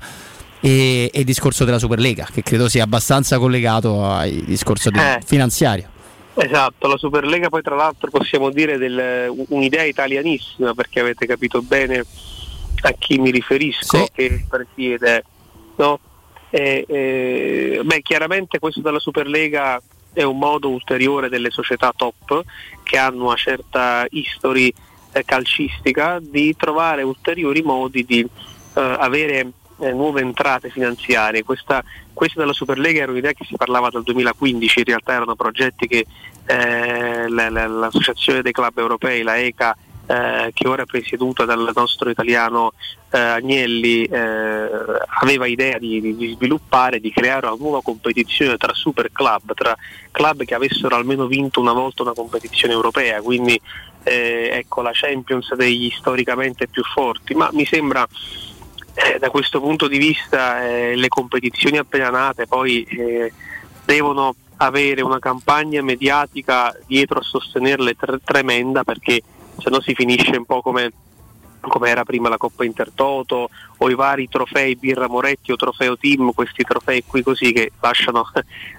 E, 0.62 1.10
e 1.12 1.18
il 1.20 1.24
discorso 1.24 1.64
della 1.64 1.78
Superlega, 1.78 2.28
che 2.30 2.42
credo 2.42 2.68
sia 2.68 2.84
abbastanza 2.84 3.38
collegato 3.38 4.04
al 4.04 4.30
discorso 4.30 4.90
di- 4.90 4.98
Eh. 4.98 5.20
finanziario. 5.24 5.88
Esatto, 6.34 6.86
la 6.86 6.96
Superlega 6.98 7.48
poi 7.48 7.62
tra 7.62 7.74
l'altro 7.74 8.10
possiamo 8.10 8.50
dire 8.50 8.76
del- 8.78 9.32
un'idea 9.48 9.84
italianissima 9.84 10.74
perché 10.74 11.00
avete 11.00 11.26
capito 11.26 11.62
bene 11.62 12.04
a 12.82 12.92
chi 12.98 13.18
mi 13.18 13.30
riferisco 13.30 14.06
che 14.14 14.44
presiede. 14.48 15.24
No? 15.76 15.98
E, 16.50 16.84
e, 16.86 17.80
beh, 17.82 18.02
chiaramente 18.02 18.58
questo 18.58 18.80
della 18.80 18.98
Superlega 18.98 19.80
è 20.12 20.22
un 20.22 20.38
modo 20.38 20.68
ulteriore 20.68 21.28
delle 21.28 21.50
società 21.50 21.92
top 21.94 22.42
che 22.82 22.98
hanno 22.98 23.26
una 23.26 23.36
certa 23.36 24.06
history 24.10 24.72
eh, 25.12 25.24
calcistica 25.24 26.18
di 26.20 26.54
trovare 26.56 27.02
ulteriori 27.02 27.62
modi 27.62 28.04
di 28.04 28.20
eh, 28.20 28.80
avere 28.80 29.52
eh, 29.80 29.92
nuove 29.92 30.20
entrate 30.20 30.70
finanziarie. 30.70 31.42
Questa, 31.42 31.82
questa 32.12 32.40
della 32.40 32.52
Superlega 32.52 33.02
era 33.02 33.12
un'idea 33.12 33.32
che 33.32 33.44
si 33.44 33.56
parlava 33.56 33.88
dal 33.90 34.02
2015, 34.02 34.78
in 34.80 34.84
realtà 34.84 35.12
erano 35.12 35.34
progetti 35.34 35.86
che 35.86 36.06
eh, 36.46 37.28
la- 37.28 37.48
l'Associazione 37.48 38.42
dei 38.42 38.52
Club 38.52 38.78
Europei, 38.78 39.22
la 39.22 39.38
ECA, 39.38 39.76
eh, 40.10 40.50
che 40.52 40.66
ora 40.66 40.82
è 40.82 40.86
presieduta 40.86 41.44
dal 41.44 41.70
nostro 41.72 42.10
italiano 42.10 42.72
eh, 43.12 43.18
Agnelli, 43.20 44.02
eh, 44.06 44.68
aveva 45.20 45.46
idea 45.46 45.78
di, 45.78 46.16
di- 46.16 46.34
sviluppare, 46.34 46.98
di 46.98 47.12
creare 47.12 47.46
una 47.46 47.54
nuova 47.56 47.80
competizione 47.80 48.56
tra 48.56 48.74
super 48.74 49.12
club, 49.12 49.54
tra 49.54 49.76
club 50.10 50.42
che 50.42 50.56
avessero 50.56 50.96
almeno 50.96 51.28
vinto 51.28 51.60
una 51.60 51.72
volta 51.72 52.02
una 52.02 52.12
competizione 52.12 52.74
europea, 52.74 53.22
quindi 53.22 53.60
eh, 54.02 54.50
ecco 54.52 54.82
la 54.82 54.90
Champions 54.92 55.54
degli 55.54 55.92
storicamente 55.96 56.66
più 56.66 56.82
forti, 56.82 57.34
ma 57.34 57.48
mi 57.52 57.64
sembra 57.64 58.04
eh, 58.94 59.18
da 59.20 59.30
questo 59.30 59.60
punto 59.60 59.86
di 59.86 59.98
vista 59.98 60.58
le 60.58 61.08
competizioni 61.08 61.78
appena 61.78 62.10
nate 62.10 62.48
poi 62.48 62.84
devono 63.84 64.34
avere 64.56 65.02
una 65.02 65.20
campagna 65.20 65.82
mediatica 65.82 66.76
dietro 66.86 67.20
a 67.20 67.22
sostenerle 67.22 67.94
tre- 67.94 68.18
tremenda 68.24 68.82
perché 68.82 69.22
se 69.60 69.70
no 69.70 69.80
si 69.80 69.94
finisce 69.94 70.36
un 70.36 70.44
po' 70.44 70.62
come 70.62 70.92
come 71.60 71.90
era 71.90 72.04
prima 72.04 72.28
la 72.28 72.38
Coppa 72.38 72.64
Intertoto 72.64 73.50
o 73.76 73.90
i 73.90 73.94
vari 73.94 74.28
trofei 74.28 74.76
Birra 74.76 75.08
Moretti 75.08 75.52
o 75.52 75.56
Trofeo 75.56 75.96
Team, 75.96 76.32
questi 76.32 76.64
trofei 76.64 77.04
qui 77.06 77.22
così 77.22 77.52
che 77.52 77.72
lasciano 77.80 78.26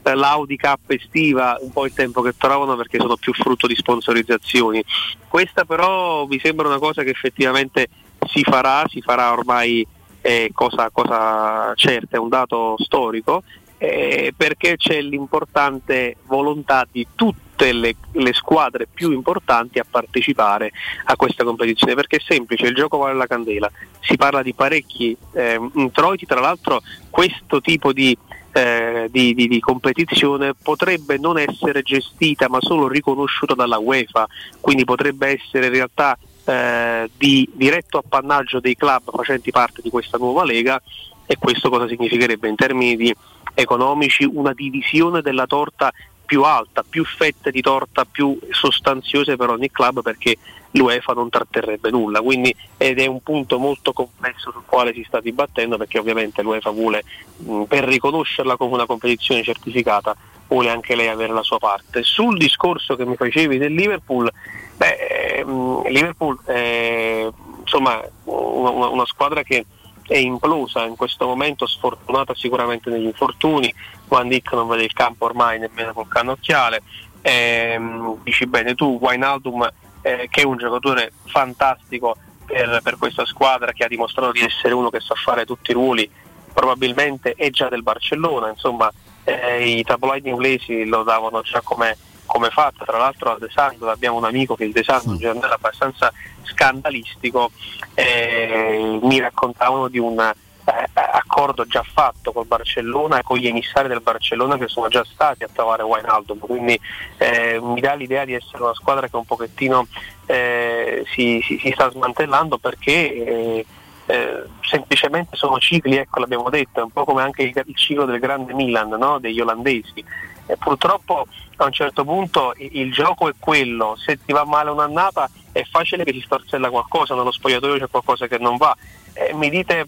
l'Audi 0.02 0.58
Cup 0.58 0.90
estiva 0.90 1.58
un 1.62 1.72
po' 1.72 1.86
il 1.86 1.94
tempo 1.94 2.22
che 2.22 2.34
trovano 2.38 2.76
perché 2.76 3.00
sono 3.00 3.18
più 3.18 3.34
frutto 3.34 3.68
di 3.68 3.76
sponsorizzazioni. 3.76 4.84
Questa 5.28 5.66
però 5.66 6.26
mi 6.26 6.40
sembra 6.40 6.68
una 6.68 6.80
cosa 6.80 7.04
che 7.04 7.12
effettivamente 7.12 7.88
si 8.28 8.44
farà, 8.44 8.84
si 8.88 9.02
farà 9.02 9.32
ormai 9.32 9.86
eh, 10.22 10.52
cosa, 10.54 10.90
cosa 10.92 11.74
certa, 11.76 12.18
è 12.18 12.20
un 12.20 12.30
dato 12.30 12.76
storico, 12.78 13.44
eh, 13.84 14.32
perché 14.38 14.78
c'è 14.78 15.02
l'importante 15.02 16.18
volontà 16.28 16.88
di 16.90 17.08
tutte 17.16 17.74
le, 17.74 17.96
le 18.12 18.32
squadre 18.34 18.86
più 18.86 19.12
importanti 19.12 19.80
a 19.80 19.86
partecipare 19.90 20.72
a 21.06 21.16
questa 21.16 21.44
competizione, 21.44 21.96
perché 21.96 22.18
è 22.18 22.24
semplice, 22.24 22.68
il 22.68 22.76
gioco 22.76 23.00
vale 23.00 23.16
la 23.16 23.26
candela, 23.26 23.72
si 24.00 24.18
parla 24.18 24.44
di 24.44 24.54
parecchi 24.54 25.18
eh, 25.34 25.60
introiti, 25.74 26.28
tra 26.28 26.40
l'altro 26.40 26.84
questo 27.10 27.60
tipo 27.60 27.92
di, 27.92 28.16
eh, 28.52 29.08
di- 29.10 29.34
di- 29.34 29.48
di 29.48 29.60
competizione 29.60 30.54
potrebbe 30.54 31.18
non 31.18 31.40
essere 31.40 31.82
gestita 31.82 32.48
ma 32.50 32.60
solo 32.62 32.88
riconosciuta 32.88 33.56
dalla 33.56 33.80
UEFA, 33.80 34.28
quindi 34.60 34.86
potrebbe 34.86 35.40
essere 35.42 35.66
in 35.66 35.74
realtà 35.74 36.16
eh, 36.46 37.10
di 37.18 37.50
diretto 37.52 37.98
appannaggio 37.98 38.60
dei 38.60 38.76
club 38.76 39.10
facenti 39.12 39.50
parte 39.50 39.82
di 39.82 39.90
questa 39.90 40.20
nuova 40.20 40.44
lega 40.44 40.80
e 41.26 41.38
questo 41.40 41.70
cosa 41.70 41.88
significherebbe 41.88 42.48
in 42.48 42.56
termini 42.56 43.14
economici 43.54 44.24
una 44.24 44.54
divisione 44.54 45.22
della 45.22 45.46
torta 45.46 45.92
più 46.26 46.44
alta, 46.44 46.84
più 46.88 47.04
fette 47.04 47.52
di 47.52 47.62
torta 47.62 48.06
più 48.06 48.40
sostanziose 48.52 49.36
per 49.36 49.50
ogni 49.50 49.70
club 49.70 50.02
perché 50.02 50.38
l'UEFA 50.72 51.12
non 51.12 51.30
tratterrebbe 51.30 51.90
nulla, 51.90 52.22
quindi 52.22 52.56
ed 52.78 53.00
è 53.00 53.06
un 53.06 53.22
punto 53.22 53.60
molto 53.60 53.92
complesso 53.92 54.52
sul 54.52 54.64
quale 54.66 54.94
si 54.94 55.04
sta 55.06 55.20
dibattendo 55.20 55.76
perché 55.76 56.00
ovviamente 56.00 56.42
l'UEFA 56.42 56.70
vuole 56.70 57.04
mh, 57.36 57.64
per 57.64 57.84
riconoscerla 57.84 58.56
come 58.56 58.76
una 58.76 58.86
competizione 58.86 59.44
certificata 59.44 60.16
vuole 60.48 60.70
anche 60.70 60.96
lei 60.96 61.10
avere 61.10 61.34
la 61.34 61.44
sua 61.44 61.58
parte. 61.58 62.04
Sul 62.04 62.38
discorso 62.38 62.96
che 62.96 63.06
mi 63.06 63.16
facevi 63.16 63.58
del 63.58 63.74
Liverpool, 63.74 64.32
beh, 64.78 65.44
mh, 65.46 65.88
Liverpool 65.90 66.40
è 66.46 67.28
insomma 67.60 68.02
una- 68.24 68.88
una 68.88 69.06
squadra 69.06 69.44
che 69.44 69.66
è 70.08 70.18
implosa 70.18 70.86
in 70.86 70.96
questo 70.96 71.26
momento, 71.26 71.68
sfortunata 71.68 72.34
sicuramente 72.36 72.90
negli 72.90 73.06
infortuni, 73.06 73.74
Van 74.08 74.28
Dijk 74.28 74.54
non 74.54 74.68
vede 74.68 74.84
il 74.84 74.94
campo 74.94 75.26
ormai 75.26 75.60
nemmeno 75.60 75.94
col 75.94 76.08
cannocchiale, 76.08 76.82
Ehm, 77.22 78.18
dici 78.24 78.48
bene 78.48 78.74
tu, 78.74 78.98
Wijnaldum 79.00 79.70
eh, 80.02 80.28
che 80.30 80.42
è 80.42 80.46
un 80.46 80.58
giocatore 80.58 81.14
fantastico 81.26 82.16
per, 82.46 82.80
per 82.82 82.98
questa 82.98 83.26
squadra 83.26 83.72
che 83.72 83.84
ha 83.84 83.88
dimostrato 83.88 84.32
di 84.32 84.42
essere 84.42 84.74
uno 84.74 84.90
che 84.90 85.00
sa 85.00 85.14
fare 85.14 85.46
tutti 85.46 85.72
i 85.72 85.76
ruoli, 85.76 86.10
probabilmente 86.52 87.34
è 87.36 87.50
già 87.52 87.70
del 87.70 87.84
Barcellona, 87.84 88.50
insomma 88.50 88.92
eh, 89.24 89.78
i 89.78 89.84
tabloid 89.84 90.26
inglesi 90.26 90.86
lo 90.86 91.04
davano 91.04 91.42
già 91.42 91.62
come, 91.62 91.96
come 92.32 92.50
fatta, 92.50 92.86
tra 92.86 92.98
l'altro 92.98 93.34
a 93.34 93.38
Desano 93.38 93.76
dove 93.78 93.92
abbiamo 93.92 94.16
un 94.16 94.24
amico 94.24 94.56
che 94.56 94.64
il 94.64 94.72
Desano 94.72 95.04
è 95.04 95.08
un 95.08 95.18
giornale 95.18 95.54
abbastanza 95.54 96.14
scandalistico, 96.44 97.52
eh, 97.94 99.00
mi 99.02 99.20
raccontavano 99.20 99.90
di 99.90 100.00
un 100.00 100.18
eh, 100.18 100.90
accordo 100.94 101.66
già 101.66 101.84
fatto 101.84 102.32
col 102.32 102.46
Barcellona 102.46 103.20
e 103.20 103.24
con 103.24 103.38
gli 103.38 103.48
emissari 103.48 103.90
del 103.90 104.00
Barcellona 104.00 104.58
che 104.58 104.70
sono 104.70 104.88
già 104.88 105.04
stati 105.04 105.44
a 105.44 105.50
trovare 105.52 105.84
Wijnaldum, 105.84 106.40
quindi 106.40 106.80
eh, 107.18 107.60
mi 107.62 107.82
dà 107.82 107.96
l'idea 107.96 108.24
di 108.24 108.34
essere 108.34 108.64
una 108.64 108.76
squadra 108.76 109.10
che 109.10 109.18
un 109.18 109.26
pochettino 109.26 109.88
eh, 110.26 111.04
si, 111.14 111.42
si- 111.46 111.60
si 111.60 111.72
sta 111.74 111.92
smantellando 111.92 112.58
perché 112.58 113.66
eh, 114.06 114.44
semplicemente 114.62 115.36
sono 115.36 115.60
cicli, 115.60 115.96
ecco 115.96 116.20
l'abbiamo 116.20 116.50
detto, 116.50 116.80
è 116.80 116.84
un 116.84 116.92
po' 116.92 117.06
come 117.06 117.22
anche 117.22 117.44
il, 117.44 117.64
il 117.66 117.76
ciclo 117.76 118.06
del 118.06 118.20
grande 118.20 118.54
Milan, 118.54 118.90
no? 118.90 119.20
degli 119.20 119.40
olandesi. 119.40 120.04
E 120.46 120.58
purtroppo 120.58 121.28
a 121.58 121.66
un 121.66 121.72
certo 121.72 122.04
punto 122.04 122.54
il, 122.58 122.78
il 122.78 122.92
gioco 122.92 123.30
è 123.30 123.34
quello, 123.38 123.96
se 123.98 124.20
ti 124.24 124.34
va 124.34 124.44
male 124.44 124.70
un'annata 124.70 125.30
è 125.52 125.64
facile 125.64 126.04
che 126.04 126.12
ti 126.12 126.22
storzella 126.22 126.70
qualcosa, 126.70 127.16
nello 127.16 127.32
spogliatoio 127.32 127.78
c'è 127.78 127.90
qualcosa 127.90 128.28
che 128.28 128.38
non 128.38 128.58
va. 128.58 128.76
Eh, 129.14 129.34
mi, 129.34 129.50
dite, 129.50 129.88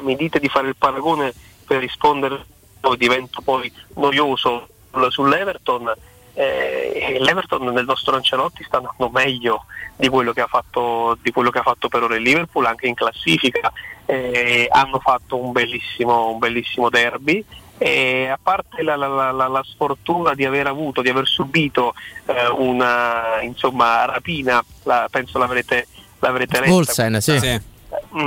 mi 0.00 0.16
dite 0.16 0.38
di 0.38 0.48
fare 0.48 0.68
il 0.68 0.76
paragone 0.76 1.32
per 1.66 1.80
rispondere, 1.80 2.44
poi 2.80 2.96
divento 2.96 3.40
poi 3.42 3.72
noioso 3.94 4.68
sul- 4.90 5.10
sull'Everton. 5.10 5.92
Eh, 6.34 7.16
L'Everton 7.20 7.62
nel 7.72 7.84
nostro 7.84 8.16
Ancelotti 8.16 8.64
sta 8.64 8.78
andando 8.78 9.10
meglio 9.10 9.64
di 9.96 10.08
quello 10.08 10.32
che 10.32 10.40
ha 10.40 10.46
fatto, 10.46 11.16
di 11.20 11.30
quello 11.30 11.50
che 11.50 11.58
ha 11.58 11.62
fatto 11.62 11.88
per 11.88 12.02
ora 12.02 12.16
il 12.16 12.22
Liverpool 12.22 12.64
anche 12.66 12.86
in 12.86 12.94
classifica 12.94 13.72
Eh, 14.06 14.66
hanno 14.70 14.98
fatto 14.98 15.36
un 15.40 15.52
bellissimo, 15.52 16.30
un 16.30 16.38
bellissimo 16.38 16.90
derby 16.90 17.42
e 17.78 18.26
a 18.28 18.38
parte 18.42 18.82
la, 18.82 18.96
la- 18.96 19.30
la- 19.30 19.46
la- 19.48 19.62
sfortuna 19.64 20.34
di 20.34 20.44
aver 20.44 20.66
avuto, 20.66 21.02
di 21.02 21.08
aver 21.08 21.26
subito 21.26 21.94
eh, 22.26 22.46
una 22.48 23.40
insomma, 23.42 24.04
rapina, 24.04 24.62
la- 24.82 25.06
penso 25.10 25.38
l'avrete, 25.38 25.86
l'avrete 26.18 26.60
letta. 26.60 26.72
Olsen, 26.72 27.20
sì. 27.20 27.32
Mm, 27.32 27.56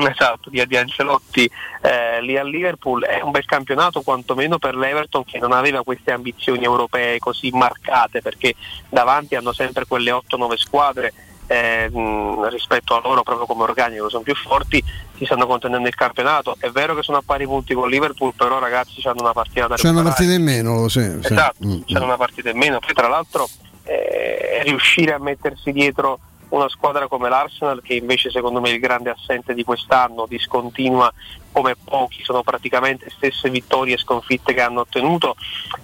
Esatto, 0.08 0.50
di, 0.50 0.64
di 0.68 0.78
Ancelotti 0.78 1.50
eh, 1.82 2.22
lì 2.22 2.38
a 2.38 2.44
Liverpool 2.44 3.04
è 3.04 3.22
un 3.22 3.32
bel 3.32 3.46
campionato 3.46 4.02
quantomeno 4.02 4.60
per 4.60 4.76
l'Everton 4.76 5.24
che 5.26 5.40
non 5.40 5.52
aveva 5.52 5.84
queste 5.84 6.12
ambizioni 6.12 6.64
europee 6.64 7.18
così 7.20 7.50
marcate 7.52 8.22
perché 8.22 8.54
davanti 8.90 9.36
hanno 9.36 9.54
sempre 9.54 9.86
quelle 9.88 10.12
8-9 10.12 10.56
squadre 10.56 11.14
eh, 11.48 11.90
mh, 11.90 12.48
rispetto 12.50 12.96
a 12.96 13.02
loro 13.04 13.22
proprio 13.24 13.46
come 13.46 13.64
organico 13.64 14.10
sono 14.10 14.24
più 14.24 14.36
forti 14.36 14.84
si 15.18 15.26
stanno 15.26 15.46
contenendo 15.48 15.88
il 15.88 15.96
campionato 15.96 16.56
è 16.60 16.70
vero 16.70 16.96
che 16.96 17.04
sono 17.04 17.18
a 17.20 17.24
pari 17.26 17.46
punti 17.46 17.74
con 17.74 17.90
Liverpool 17.90 18.34
però 18.36 18.58
ragazzi 18.60 19.02
hanno 19.08 19.22
una 19.22 19.34
partita 19.34 19.68
da 19.68 19.76
C'è 19.76 19.90
una 19.90 20.02
recuperare. 20.02 20.26
partita 20.26 20.34
in 20.34 20.44
meno, 20.44 20.88
sì, 20.88 21.02
sì. 21.02 21.34
Esatto, 21.34 21.66
Mm, 21.66 21.82
c'era 21.86 22.06
una 22.06 22.18
partita 22.18 22.50
in 22.50 22.58
meno. 22.58 22.80
Poi 22.80 22.94
tra 22.94 23.08
l'altro 23.08 23.48
eh, 23.84 24.62
riuscire 24.64 25.14
a 25.14 25.20
mettersi 25.20 25.72
dietro 25.72 26.20
una 26.56 26.70
squadra 26.70 27.08
come 27.08 27.30
l'Arsenal 27.30 27.82
che 27.82 27.96
invece 27.96 28.32
secondo 28.32 28.62
me 28.62 28.70
è 28.70 28.74
il 28.74 28.80
grande 28.80 29.10
assente 29.10 29.54
di 29.54 29.64
quest'anno, 29.64 30.26
discontinua 30.28 31.12
come 31.52 31.76
pochi, 31.76 32.24
sono 32.24 32.44
praticamente 32.44 33.10
stesse 33.10 33.50
vittorie 33.50 33.96
e 33.96 33.98
sconfitte 33.98 34.54
che 34.54 34.62
hanno 34.62 34.82
ottenuto, 34.82 35.36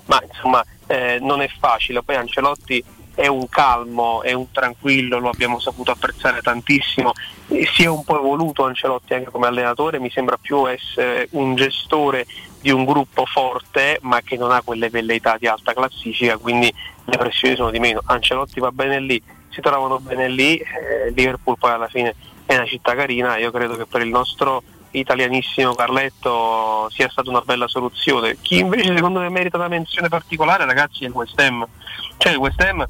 ma 0.05 0.21
insomma 0.25 0.63
eh, 0.87 1.19
non 1.21 1.41
è 1.41 1.49
facile. 1.59 2.03
Poi 2.03 2.15
Ancelotti 2.15 2.83
è 3.13 3.27
un 3.27 3.47
calmo, 3.49 4.21
è 4.23 4.31
un 4.31 4.51
tranquillo, 4.51 5.19
lo 5.19 5.29
abbiamo 5.29 5.59
saputo 5.59 5.91
apprezzare 5.91 6.41
tantissimo, 6.41 7.11
si 7.47 7.83
è 7.83 7.87
un 7.87 8.03
po' 8.03 8.17
evoluto 8.17 8.65
Ancelotti 8.65 9.13
anche 9.13 9.29
come 9.29 9.47
allenatore, 9.47 9.99
mi 9.99 10.09
sembra 10.09 10.37
più 10.37 10.69
essere 10.69 11.27
un 11.31 11.55
gestore 11.55 12.25
di 12.61 12.71
un 12.71 12.85
gruppo 12.85 13.25
forte 13.25 13.97
ma 14.01 14.21
che 14.21 14.37
non 14.37 14.51
ha 14.51 14.61
quelle 14.61 14.89
velleità 14.89 15.37
di 15.37 15.47
alta 15.47 15.73
classifica, 15.73 16.37
quindi 16.37 16.73
le 17.05 17.17
pressioni 17.17 17.55
sono 17.55 17.71
di 17.71 17.79
meno. 17.79 18.01
Ancelotti 18.05 18.59
va 18.59 18.71
bene 18.71 18.99
lì, 18.99 19.21
si 19.51 19.61
trovano 19.61 19.99
bene 19.99 20.27
lì, 20.27 20.57
eh, 20.57 21.11
Liverpool 21.13 21.57
poi 21.57 21.71
alla 21.71 21.87
fine 21.87 22.15
è 22.45 22.55
una 22.55 22.65
città 22.65 22.95
carina, 22.95 23.37
io 23.37 23.51
credo 23.51 23.75
che 23.77 23.85
per 23.85 24.01
il 24.01 24.09
nostro 24.09 24.63
italianissimo 24.91 25.73
Carletto 25.73 26.89
sia 26.89 27.09
stata 27.09 27.29
una 27.29 27.41
bella 27.41 27.67
soluzione. 27.67 28.37
Chi 28.41 28.59
invece 28.59 28.93
secondo 28.95 29.19
me 29.19 29.29
merita 29.29 29.57
una 29.57 29.67
menzione 29.67 30.09
particolare 30.09 30.65
ragazzi 30.65 31.03
è 31.03 31.07
il 31.07 31.13
West 31.13 31.39
Ham. 31.39 31.65
Cioè 32.17 32.33
il 32.33 32.37
West 32.37 32.61
Ham, 32.61 32.85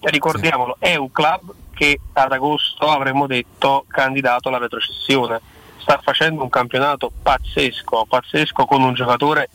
ricordiamolo, 0.00 0.76
è 0.78 0.96
un 0.96 1.10
club 1.10 1.52
che 1.72 1.98
ad 2.12 2.32
agosto 2.32 2.88
avremmo 2.90 3.26
detto 3.26 3.84
candidato 3.88 4.48
alla 4.48 4.58
retrocessione. 4.58 5.40
Sta 5.78 5.98
facendo 6.02 6.42
un 6.42 6.48
campionato 6.48 7.10
pazzesco, 7.22 8.06
pazzesco 8.08 8.64
con 8.64 8.82
un 8.82 8.94
giocatore 8.94 9.48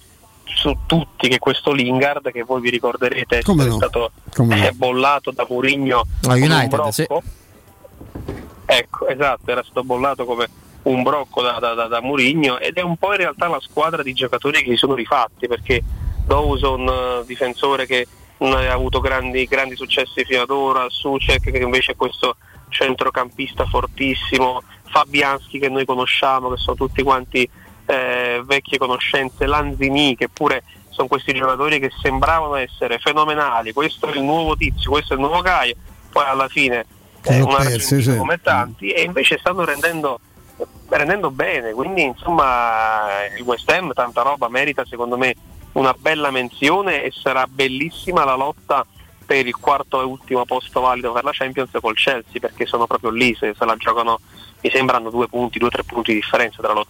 su 0.55 0.75
tutti 0.85 1.27
che 1.27 1.35
è 1.35 1.39
questo 1.39 1.71
Lingard 1.71 2.31
che 2.31 2.43
voi 2.43 2.61
vi 2.61 2.69
ricorderete 2.69 3.41
Come 3.43 3.65
no? 3.65 3.75
stato 3.75 4.11
Come 4.33 4.67
eh, 4.67 4.71
bollato 4.71 5.31
da 5.31 5.45
Murigno 5.49 6.03
A 6.27 6.33
United, 6.33 6.67
brocco. 6.67 6.91
sì. 6.91 7.05
Ecco, 8.65 9.07
esatto, 9.07 9.51
era 9.51 9.63
stato 9.63 9.83
bollato 9.83 10.25
come 10.25 10.49
un 10.83 11.03
brocco 11.03 11.41
da, 11.41 11.59
da, 11.59 11.73
da, 11.73 11.88
da 11.88 12.01
Murigno 12.01 12.57
ed 12.57 12.77
è 12.77 12.81
un 12.81 12.95
po' 12.97 13.11
in 13.11 13.17
realtà 13.17 13.47
la 13.47 13.59
squadra 13.59 14.01
di 14.01 14.13
giocatori 14.13 14.63
che 14.63 14.71
si 14.71 14.77
sono 14.77 14.95
rifatti 14.95 15.47
perché 15.47 15.83
Dawson, 16.25 16.88
eh, 16.88 17.25
difensore 17.25 17.85
che 17.85 18.07
non 18.38 18.53
aveva 18.53 18.73
avuto 18.73 18.99
grandi, 18.99 19.45
grandi 19.45 19.75
successi 19.75 20.23
fino 20.25 20.41
ad 20.41 20.49
ora, 20.49 20.85
Sucek 20.89 21.51
che 21.51 21.57
invece 21.57 21.91
è 21.91 21.95
questo 21.95 22.38
centrocampista 22.69 23.65
fortissimo, 23.65 24.63
Fabianski 24.89 25.59
che 25.59 25.69
noi 25.69 25.85
conosciamo, 25.85 26.49
che 26.49 26.57
sono 26.57 26.75
tutti 26.75 27.03
quanti 27.03 27.47
eh, 27.91 28.41
vecchie 28.45 28.77
conoscenze, 28.77 29.45
Lanzini 29.45 30.15
che 30.15 30.29
pure 30.29 30.63
sono 30.89 31.07
questi 31.07 31.33
giocatori 31.33 31.79
che 31.79 31.91
sembravano 32.01 32.55
essere 32.55 32.99
fenomenali, 32.99 33.73
questo 33.73 34.07
è 34.07 34.15
il 34.15 34.23
nuovo 34.23 34.55
tizio, 34.55 34.91
questo 34.91 35.13
è 35.13 35.15
il 35.17 35.21
nuovo 35.21 35.41
Caio, 35.41 35.75
poi 36.09 36.25
alla 36.25 36.47
fine 36.47 36.85
sono 37.21 37.47
una 37.47 37.57
persi, 37.57 38.01
sì. 38.01 38.15
come 38.15 38.39
tanti 38.41 38.91
e 38.91 39.01
invece 39.01 39.37
stanno 39.39 39.65
rendendo, 39.65 40.19
rendendo 40.89 41.31
bene, 41.31 41.71
quindi 41.73 42.03
insomma 42.03 43.25
il 43.37 43.43
West 43.43 43.69
Ham 43.69 43.93
tanta 43.93 44.21
roba 44.21 44.47
merita 44.47 44.85
secondo 44.85 45.17
me 45.17 45.35
una 45.73 45.93
bella 45.97 46.31
menzione 46.31 47.03
e 47.03 47.11
sarà 47.11 47.45
bellissima 47.47 48.23
la 48.25 48.35
lotta 48.35 48.85
per 49.25 49.47
il 49.47 49.55
quarto 49.55 50.01
e 50.01 50.03
ultimo 50.03 50.45
posto 50.45 50.81
valido 50.81 51.11
per 51.13 51.23
la 51.23 51.31
Champions 51.33 51.71
col 51.79 51.95
Chelsea 51.95 52.39
perché 52.39 52.65
sono 52.65 52.87
proprio 52.87 53.11
lì, 53.11 53.35
se, 53.35 53.53
se 53.57 53.65
la 53.65 53.75
giocano 53.75 54.19
mi 54.61 54.69
sembrano 54.69 55.09
due 55.09 55.27
punti, 55.27 55.57
due 55.57 55.69
o 55.69 55.71
tre 55.71 55.83
punti 55.83 56.13
di 56.13 56.19
differenza 56.19 56.61
tra 56.61 56.73
loro. 56.73 56.87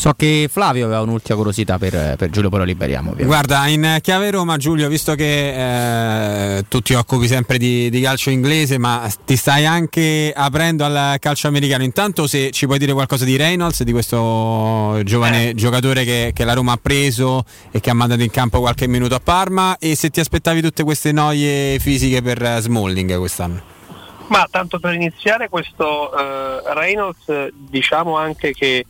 So 0.00 0.14
che 0.16 0.48
Flavio 0.50 0.86
aveva 0.86 1.02
un'ultima 1.02 1.36
curiosità 1.36 1.76
per, 1.76 2.16
per 2.16 2.30
Giulio, 2.30 2.48
poi 2.48 2.60
lo 2.60 2.64
liberiamo. 2.64 3.10
ovviamente. 3.10 3.26
Guarda, 3.26 3.66
in 3.66 3.98
chiave 4.00 4.30
Roma, 4.30 4.56
Giulio, 4.56 4.88
visto 4.88 5.14
che 5.14 6.56
eh, 6.56 6.64
tu 6.68 6.80
ti 6.80 6.94
occupi 6.94 7.26
sempre 7.26 7.58
di, 7.58 7.90
di 7.90 8.00
calcio 8.00 8.30
inglese, 8.30 8.78
ma 8.78 9.06
ti 9.26 9.36
stai 9.36 9.66
anche 9.66 10.32
aprendo 10.34 10.86
al 10.86 11.18
calcio 11.18 11.48
americano, 11.48 11.82
intanto 11.82 12.26
se 12.26 12.50
ci 12.50 12.64
puoi 12.64 12.78
dire 12.78 12.94
qualcosa 12.94 13.26
di 13.26 13.36
Reynolds, 13.36 13.82
di 13.82 13.92
questo 13.92 15.02
giovane 15.04 15.52
giocatore 15.54 16.04
che, 16.04 16.30
che 16.32 16.44
la 16.44 16.54
Roma 16.54 16.72
ha 16.72 16.78
preso 16.80 17.44
e 17.70 17.78
che 17.80 17.90
ha 17.90 17.94
mandato 17.94 18.22
in 18.22 18.30
campo 18.30 18.60
qualche 18.60 18.86
minuto 18.86 19.14
a 19.14 19.20
Parma, 19.22 19.76
e 19.76 19.96
se 19.96 20.08
ti 20.08 20.20
aspettavi 20.20 20.62
tutte 20.62 20.82
queste 20.82 21.12
noie 21.12 21.78
fisiche 21.78 22.22
per 22.22 22.42
eh, 22.42 22.58
Smalling 22.62 23.18
quest'anno. 23.18 23.60
Ma 24.28 24.48
tanto 24.50 24.78
per 24.78 24.94
iniziare 24.94 25.50
questo 25.50 26.10
eh, 26.16 26.72
Reynolds, 26.72 27.28
eh, 27.28 27.52
diciamo 27.54 28.16
anche 28.16 28.54
che 28.54 28.86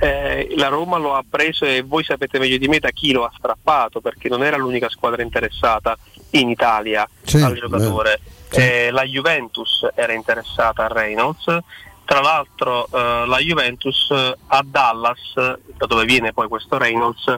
eh, 0.00 0.54
la 0.56 0.68
Roma 0.68 0.96
lo 0.96 1.14
ha 1.14 1.24
preso 1.28 1.64
e 1.64 1.82
voi 1.82 2.02
sapete 2.04 2.38
meglio 2.38 2.56
di 2.56 2.68
me 2.68 2.78
da 2.78 2.90
chi 2.90 3.12
lo 3.12 3.24
ha 3.24 3.32
strappato 3.36 4.00
perché 4.00 4.28
non 4.28 4.42
era 4.42 4.56
l'unica 4.56 4.88
squadra 4.88 5.22
interessata 5.22 5.96
in 6.30 6.48
Italia 6.50 7.06
Sì, 7.22 7.36
al 7.42 7.54
giocatore. 7.54 8.20
beh, 8.48 8.86
Eh, 8.86 8.90
la 8.90 9.04
Juventus 9.04 9.86
era 9.94 10.12
interessata 10.12 10.84
a 10.84 10.88
Reynolds, 10.88 11.44
tra 12.04 12.20
l'altro 12.20 12.86
eh, 12.92 13.24
la 13.26 13.38
Juventus 13.38 14.10
eh, 14.10 14.36
a 14.48 14.64
Dallas, 14.64 15.34
da 15.34 15.86
dove 15.86 16.04
viene 16.04 16.32
poi 16.32 16.48
questo 16.48 16.76
Reynolds, 16.78 17.32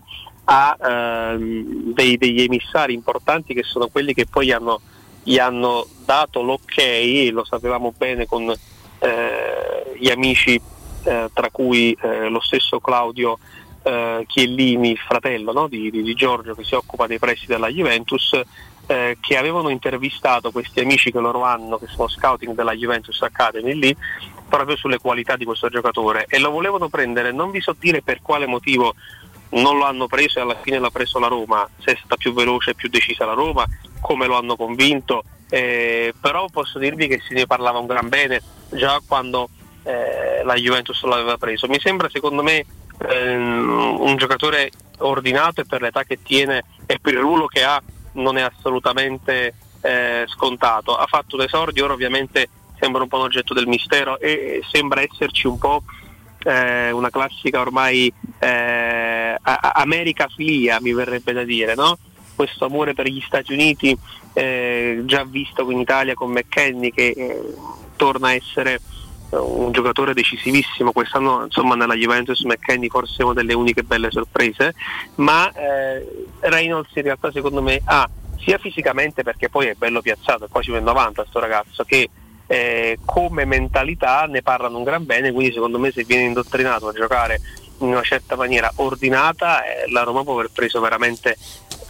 ha 0.44 0.76
ehm, 0.82 1.92
dei- 1.94 2.16
degli 2.16 2.40
emissari 2.42 2.94
importanti 2.94 3.54
che 3.54 3.62
sono 3.62 3.88
quelli 3.88 4.14
che 4.14 4.26
poi 4.26 4.50
hanno, 4.52 4.80
gli 5.22 5.38
hanno 5.38 5.86
dato 6.04 6.42
l'ok, 6.42 7.30
lo 7.32 7.44
sapevamo 7.44 7.92
bene 7.96 8.26
con 8.26 8.50
eh, 8.98 9.96
gli 9.98 10.10
amici 10.10 10.60
eh, 11.04 11.30
tra 11.32 11.50
cui 11.50 11.96
eh, 12.00 12.28
lo 12.28 12.40
stesso 12.40 12.80
Claudio 12.80 13.38
eh, 13.82 14.24
Chiellini, 14.26 14.96
fratello 14.96 15.52
no, 15.52 15.68
di, 15.68 15.90
di- 15.90 16.02
di 16.02 16.14
Giorgio 16.14 16.54
che 16.54 16.64
si 16.64 16.74
occupa 16.74 17.06
dei 17.06 17.18
prestiti 17.18 17.52
della 17.52 17.68
Juventus, 17.68 18.40
eh, 18.86 19.16
che 19.20 19.36
avevano 19.36 19.68
intervistato 19.68 20.50
questi 20.50 20.80
amici 20.80 21.10
che 21.10 21.18
loro 21.18 21.44
hanno, 21.44 21.78
che 21.78 21.86
sono 21.86 22.08
scouting 22.08 22.54
della 22.54 22.74
Juventus 22.74 23.20
Academy 23.22 23.74
lì, 23.74 23.96
proprio 24.48 24.76
sulle 24.76 24.98
qualità 24.98 25.36
di 25.36 25.44
questo 25.44 25.68
giocatore. 25.68 26.26
E 26.28 26.38
lo 26.38 26.50
volevano 26.50 26.88
prendere, 26.88 27.32
non 27.32 27.50
vi 27.50 27.60
so 27.60 27.74
dire 27.78 28.02
per 28.02 28.20
quale 28.22 28.46
motivo 28.46 28.94
non 29.50 29.76
lo 29.76 29.84
hanno 29.84 30.06
preso 30.06 30.38
e 30.38 30.42
alla 30.42 30.56
fine 30.60 30.78
l'ha 30.78 30.90
preso 30.90 31.18
la 31.18 31.26
Roma, 31.26 31.68
se 31.78 31.92
è 31.92 31.96
stata 31.96 32.16
più 32.16 32.32
veloce 32.32 32.70
e 32.70 32.74
più 32.74 32.88
decisa 32.88 33.26
la 33.26 33.34
Roma, 33.34 33.66
come 34.00 34.26
lo 34.26 34.36
hanno 34.36 34.56
convinto, 34.56 35.24
eh, 35.50 36.14
però 36.18 36.46
posso 36.50 36.78
dirvi 36.78 37.06
che 37.06 37.20
se 37.26 37.34
ne 37.34 37.46
parlava 37.46 37.78
un 37.78 37.86
gran 37.86 38.08
bene. 38.08 38.42
Già 38.70 39.00
quando 39.06 39.50
eh, 39.82 40.42
la 40.44 40.54
Juventus 40.54 41.02
l'aveva 41.04 41.36
preso. 41.36 41.66
Mi 41.68 41.80
sembra 41.80 42.08
secondo 42.10 42.42
me 42.42 42.64
ehm, 42.98 43.96
un 44.00 44.16
giocatore 44.16 44.70
ordinato 44.98 45.60
e 45.60 45.64
per 45.64 45.82
l'età 45.82 46.04
che 46.04 46.22
tiene 46.22 46.64
e 46.86 46.98
per 47.00 47.14
il 47.14 47.20
ruolo 47.20 47.46
che 47.46 47.62
ha 47.62 47.82
non 48.12 48.36
è 48.36 48.42
assolutamente 48.42 49.54
eh, 49.80 50.24
scontato. 50.28 50.96
Ha 50.96 51.06
fatto 51.06 51.36
un 51.36 51.42
esordio, 51.42 51.84
ora 51.84 51.94
ovviamente 51.94 52.48
sembra 52.78 53.02
un 53.02 53.08
po' 53.08 53.18
un 53.18 53.24
oggetto 53.24 53.54
del 53.54 53.66
mistero 53.66 54.18
e 54.18 54.62
sembra 54.70 55.02
esserci 55.02 55.46
un 55.46 55.58
po' 55.58 55.82
eh, 56.44 56.90
una 56.90 57.10
classica 57.10 57.60
ormai 57.60 58.12
eh, 58.38 59.36
americafilia, 59.40 60.80
mi 60.80 60.92
verrebbe 60.92 61.32
da 61.32 61.44
dire, 61.44 61.74
no? 61.74 61.96
questo 62.34 62.64
amore 62.64 62.94
per 62.94 63.06
gli 63.06 63.20
Stati 63.20 63.52
Uniti 63.52 63.96
eh, 64.32 65.02
già 65.04 65.24
visto 65.24 65.70
in 65.70 65.78
Italia 65.78 66.14
con 66.14 66.30
McKenny 66.30 66.90
che 66.90 67.08
eh, 67.08 67.54
torna 67.96 68.28
a 68.28 68.34
essere 68.34 68.80
un 69.38 69.72
giocatore 69.72 70.12
decisivissimo 70.12 70.92
quest'anno 70.92 71.44
insomma 71.44 71.74
nella 71.74 71.94
Juventus 71.94 72.42
McKenny 72.42 72.88
forse 72.88 73.22
è 73.22 73.24
una 73.24 73.34
delle 73.34 73.54
uniche 73.54 73.82
belle 73.82 74.10
sorprese 74.10 74.74
ma 75.16 75.50
eh, 75.52 76.26
Reynolds 76.40 76.94
in 76.94 77.02
realtà 77.02 77.30
secondo 77.32 77.62
me 77.62 77.80
ha 77.84 78.08
sia 78.38 78.58
fisicamente 78.58 79.22
perché 79.22 79.48
poi 79.48 79.68
è 79.68 79.74
bello 79.74 80.00
piazzato 80.00 80.44
è 80.44 80.48
quasi 80.48 80.70
90 80.70 81.24
sto 81.28 81.38
ragazzo 81.38 81.84
che 81.84 82.10
eh, 82.46 82.98
come 83.04 83.44
mentalità 83.44 84.26
ne 84.26 84.42
parlano 84.42 84.76
un 84.76 84.84
gran 84.84 85.06
bene 85.06 85.32
quindi 85.32 85.54
secondo 85.54 85.78
me 85.78 85.90
se 85.92 86.04
viene 86.04 86.24
indottrinato 86.24 86.88
a 86.88 86.92
giocare 86.92 87.40
in 87.78 87.88
una 87.88 88.02
certa 88.02 88.36
maniera 88.36 88.70
ordinata 88.76 89.64
eh, 89.64 89.90
la 89.90 90.02
Roma 90.02 90.24
può 90.24 90.34
aver 90.34 90.50
preso 90.52 90.80
veramente 90.80 91.36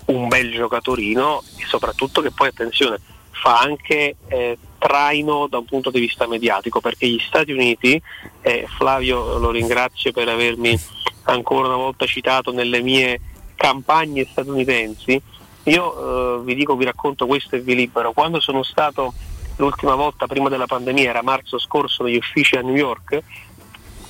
un 0.06 0.28
bel 0.28 0.52
giocatorino 0.52 1.42
e 1.56 1.64
soprattutto 1.66 2.20
che 2.20 2.30
poi 2.30 2.48
attenzione 2.48 3.00
fa 3.30 3.58
anche 3.58 4.16
eh, 4.28 4.58
traino 4.82 5.46
da 5.46 5.58
un 5.58 5.64
punto 5.64 5.90
di 5.90 6.00
vista 6.00 6.26
mediatico 6.26 6.80
perché 6.80 7.06
gli 7.06 7.20
Stati 7.20 7.52
Uniti, 7.52 8.02
eh, 8.40 8.66
Flavio 8.76 9.38
lo 9.38 9.52
ringrazio 9.52 10.10
per 10.10 10.28
avermi 10.28 10.76
ancora 11.24 11.68
una 11.68 11.76
volta 11.76 12.04
citato 12.04 12.50
nelle 12.50 12.82
mie 12.82 13.20
campagne 13.54 14.26
statunitensi, 14.28 15.22
io 15.64 16.40
eh, 16.40 16.42
vi 16.42 16.56
dico, 16.56 16.74
vi 16.74 16.84
racconto 16.84 17.26
questo 17.26 17.54
e 17.54 17.60
vi 17.60 17.76
libero, 17.76 18.12
quando 18.12 18.40
sono 18.40 18.64
stato 18.64 19.14
l'ultima 19.56 19.94
volta 19.94 20.26
prima 20.26 20.48
della 20.48 20.66
pandemia, 20.66 21.10
era 21.10 21.22
marzo 21.22 21.60
scorso 21.60 22.02
negli 22.02 22.16
uffici 22.16 22.56
a 22.56 22.62
New 22.62 22.74
York, 22.74 23.22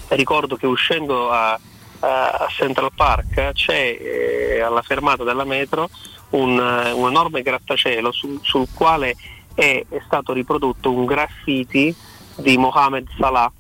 ricordo 0.09 0.57
che 0.57 0.67
uscendo 0.67 1.31
a, 1.31 1.53
a 2.01 2.47
Central 2.49 2.93
Park 2.95 3.53
c'è 3.53 3.99
eh, 4.01 4.61
alla 4.61 4.81
fermata 4.81 5.23
della 5.23 5.45
metro 5.45 5.91
un, 6.31 6.59
eh, 6.59 6.93
un 6.93 7.11
enorme 7.11 7.43
grattacielo 7.43 8.11
sul, 8.11 8.39
sul 8.41 8.67
quale 8.73 9.15
è, 9.55 9.85
è 9.89 10.03
stato 10.05 10.33
riprodotto 10.33 10.93
un 10.93 11.05
graffiti 11.05 11.95
di 12.37 12.57
Mohamed 12.57 13.09
Salah 13.19 13.51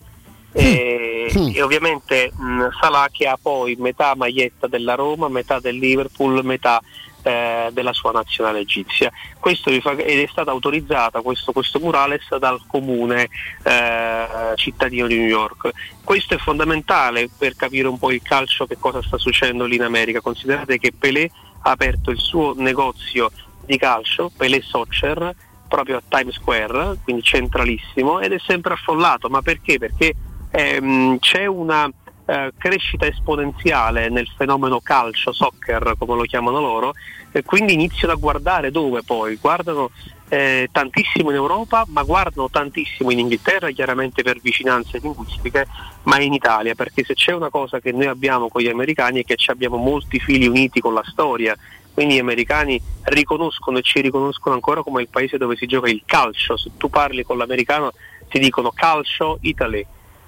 e, 0.52 1.30
e 1.54 1.62
ovviamente 1.62 2.30
mh, 2.34 2.68
Salah 2.80 3.08
che 3.10 3.26
ha 3.26 3.38
poi 3.40 3.74
metà 3.76 4.14
maglietta 4.14 4.66
della 4.66 4.94
Roma, 4.94 5.28
metà 5.28 5.60
del 5.60 5.76
Liverpool, 5.76 6.44
metà 6.44 6.80
eh, 7.22 7.70
della 7.72 7.92
sua 7.92 8.12
nazionale 8.12 8.60
egizia. 8.60 9.10
Questo 9.38 9.70
fa- 9.80 9.92
ed 9.92 10.18
è 10.20 10.26
stata 10.30 10.50
autorizzata 10.50 11.20
questo, 11.20 11.52
questo 11.52 11.78
murales 11.78 12.36
dal 12.36 12.60
comune 12.66 13.28
eh, 13.62 14.26
cittadino 14.56 15.06
di 15.06 15.16
New 15.16 15.28
York. 15.28 15.70
Questo 16.04 16.34
è 16.34 16.38
fondamentale 16.38 17.30
per 17.36 17.54
capire 17.54 17.88
un 17.88 17.98
po' 17.98 18.10
il 18.10 18.22
calcio 18.22 18.66
che 18.66 18.76
cosa 18.78 19.02
sta 19.02 19.18
succedendo 19.18 19.64
lì 19.64 19.76
in 19.76 19.82
America. 19.82 20.20
Considerate 20.20 20.78
che 20.78 20.92
Pelé 20.92 21.30
ha 21.62 21.70
aperto 21.70 22.10
il 22.10 22.18
suo 22.18 22.54
negozio 22.56 23.30
di 23.64 23.78
calcio, 23.78 24.30
Pelé 24.36 24.60
Soccer, 24.60 25.34
proprio 25.72 25.96
a 25.96 26.02
Times 26.06 26.34
Square, 26.34 26.98
quindi 27.02 27.22
centralissimo, 27.22 28.20
ed 28.20 28.32
è 28.32 28.38
sempre 28.38 28.74
affollato. 28.74 29.30
Ma 29.30 29.40
perché? 29.40 29.78
Perché 29.78 30.14
ehm, 30.50 31.18
c'è 31.18 31.46
una 31.46 31.90
eh, 32.26 32.52
crescita 32.58 33.06
esponenziale 33.06 34.10
nel 34.10 34.28
fenomeno 34.36 34.80
calcio, 34.80 35.32
soccer 35.32 35.94
come 35.96 36.14
lo 36.14 36.24
chiamano 36.24 36.60
loro, 36.60 36.92
e 37.32 37.42
quindi 37.42 37.72
iniziano 37.72 38.12
a 38.12 38.16
guardare 38.16 38.70
dove 38.70 39.02
poi? 39.02 39.38
Guardano 39.40 39.90
eh, 40.28 40.68
tantissimo 40.70 41.30
in 41.30 41.36
Europa, 41.36 41.86
ma 41.88 42.02
guardano 42.02 42.50
tantissimo 42.50 43.10
in 43.10 43.20
Inghilterra, 43.20 43.70
chiaramente 43.70 44.22
per 44.22 44.40
vicinanze 44.42 44.98
linguistiche, 45.00 45.66
ma 46.02 46.20
in 46.20 46.34
Italia, 46.34 46.74
perché 46.74 47.02
se 47.02 47.14
c'è 47.14 47.32
una 47.32 47.48
cosa 47.48 47.80
che 47.80 47.92
noi 47.92 48.08
abbiamo 48.08 48.48
con 48.48 48.60
gli 48.60 48.68
americani 48.68 49.20
è 49.20 49.24
che 49.24 49.36
abbiamo 49.46 49.78
molti 49.78 50.18
fili 50.18 50.46
uniti 50.46 50.80
con 50.80 50.92
la 50.92 51.04
storia, 51.06 51.56
quindi 51.92 52.14
gli 52.14 52.20
americani 52.20 52.80
riconoscono 53.04 53.78
e 53.78 53.82
ci 53.82 54.00
riconoscono 54.00 54.54
ancora 54.54 54.82
come 54.82 55.02
il 55.02 55.08
paese 55.08 55.36
dove 55.36 55.56
si 55.56 55.66
gioca 55.66 55.88
il 55.88 56.02
calcio, 56.06 56.56
se 56.56 56.70
tu 56.76 56.88
parli 56.88 57.22
con 57.22 57.36
l'americano 57.38 57.92
ti 58.28 58.38
dicono 58.38 58.70
calcio 58.70 59.38
Italy. 59.42 59.84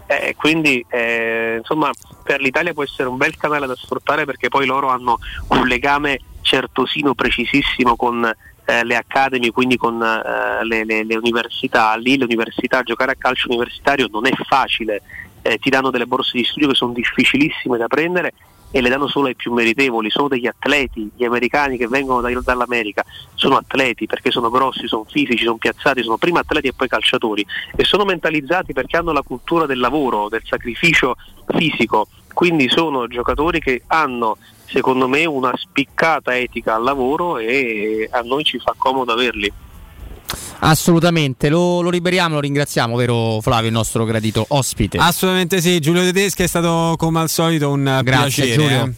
Eh, 0.07 0.35
quindi 0.37 0.85
eh, 0.91 1.57
insomma 1.59 1.91
per 2.23 2.41
l'Italia 2.43 2.75
può 2.75 2.83
essere 2.83 3.09
un 3.09 3.17
bel 3.17 3.37
canale 3.39 3.67
da 3.67 3.75
sfruttare 3.75 4.27
perché 4.27 4.49
poi 4.49 4.67
loro 4.67 4.89
hanno 4.89 5.19
un 5.49 5.67
legame 5.67 6.21
certosino 6.43 7.15
precisissimo 7.15 7.97
con 7.97 8.23
eh, 8.67 8.85
le 8.85 8.97
academy, 8.97 9.49
quindi 9.49 9.79
con 9.79 10.03
eh, 10.03 10.65
le, 10.65 10.85
le- 10.85 11.05
le 11.05 11.17
università. 11.17 11.97
Lì 11.97 12.19
le 12.19 12.25
università, 12.25 12.83
giocare 12.83 13.13
a 13.13 13.17
calcio 13.17 13.49
universitario 13.49 14.09
non 14.11 14.27
è 14.27 14.33
facile, 14.47 15.01
eh, 15.41 15.59
ti 15.59 15.71
danno 15.71 15.91
delle 15.91 16.07
borse 16.07 16.37
di 16.37 16.45
studio 16.45 16.69
che 16.69 16.75
sono 16.75 16.93
difficilissime 16.93 17.79
da 17.79 17.87
prendere 17.87 18.33
e 18.77 18.81
le 18.81 18.89
danno 18.89 19.07
solo 19.07 19.29
ai 19.29 19.37
più 19.37 19.53
meritevoli, 19.53 20.11
sono 20.11 20.27
degli 20.27 20.49
atleti, 20.49 21.09
gli 21.15 21.23
americani 21.23 21.77
che 21.77 21.87
vengono 21.87 22.21
da- 22.21 22.41
dall'America 22.41 23.05
sono 23.35 23.55
atleti 23.55 24.07
perché 24.07 24.33
sono 24.33 24.51
grossi, 24.51 24.89
sono 24.89 25.05
fisici, 25.09 25.45
sono 25.45 25.59
piazzati, 25.59 26.03
sono 26.03 26.17
prima 26.17 26.41
atleti 26.41 26.67
e 26.67 26.73
poi 26.73 26.89
calciatori 26.89 27.47
e 27.77 27.85
sono 27.85 28.05
mentalizzati 28.05 28.73
perché 28.73 28.97
hanno 28.97 29.13
la 29.13 29.23
cultura 29.23 29.67
del 29.67 29.79
lavoro, 29.79 30.29
del 30.29 30.43
sacrificio 30.45 31.15
fisico, 31.57 32.09
quindi 32.33 32.69
sono 32.69 33.07
giocatori 33.07 33.61
che 33.61 33.83
hanno 33.87 34.39
secondo 34.65 35.07
me 35.07 35.25
una 35.25 35.53
spiccata 35.55 36.37
etica 36.37 36.75
al 36.75 36.83
lavoro 36.83 37.39
e 37.39 38.09
a 38.11 38.23
noi 38.23 38.43
ci 38.43 38.59
fa 38.59 38.75
comodo 38.77 39.13
averli. 39.13 39.53
Assolutamente, 40.61 41.49
lo, 41.49 41.81
lo 41.81 41.91
liberiamo, 41.91 42.35
lo 42.35 42.41
ringraziamo, 42.41 42.97
vero 42.97 43.41
Flavio, 43.41 43.69
il 43.69 43.73
nostro 43.75 44.05
gradito 44.05 44.45
ospite. 44.49 44.99
Assolutamente 44.99 45.61
sì, 45.61 45.79
Giulio 45.81 46.03
Tedeschi 46.03 46.43
è 46.43 46.47
stato 46.47 46.95
come 46.97 47.21
al 47.21 47.29
solito 47.29 47.71
un 47.71 48.01
Grazie, 48.03 48.45
piacere. 48.45 48.53
Giulio. 48.69 48.85
eh. 48.85 48.93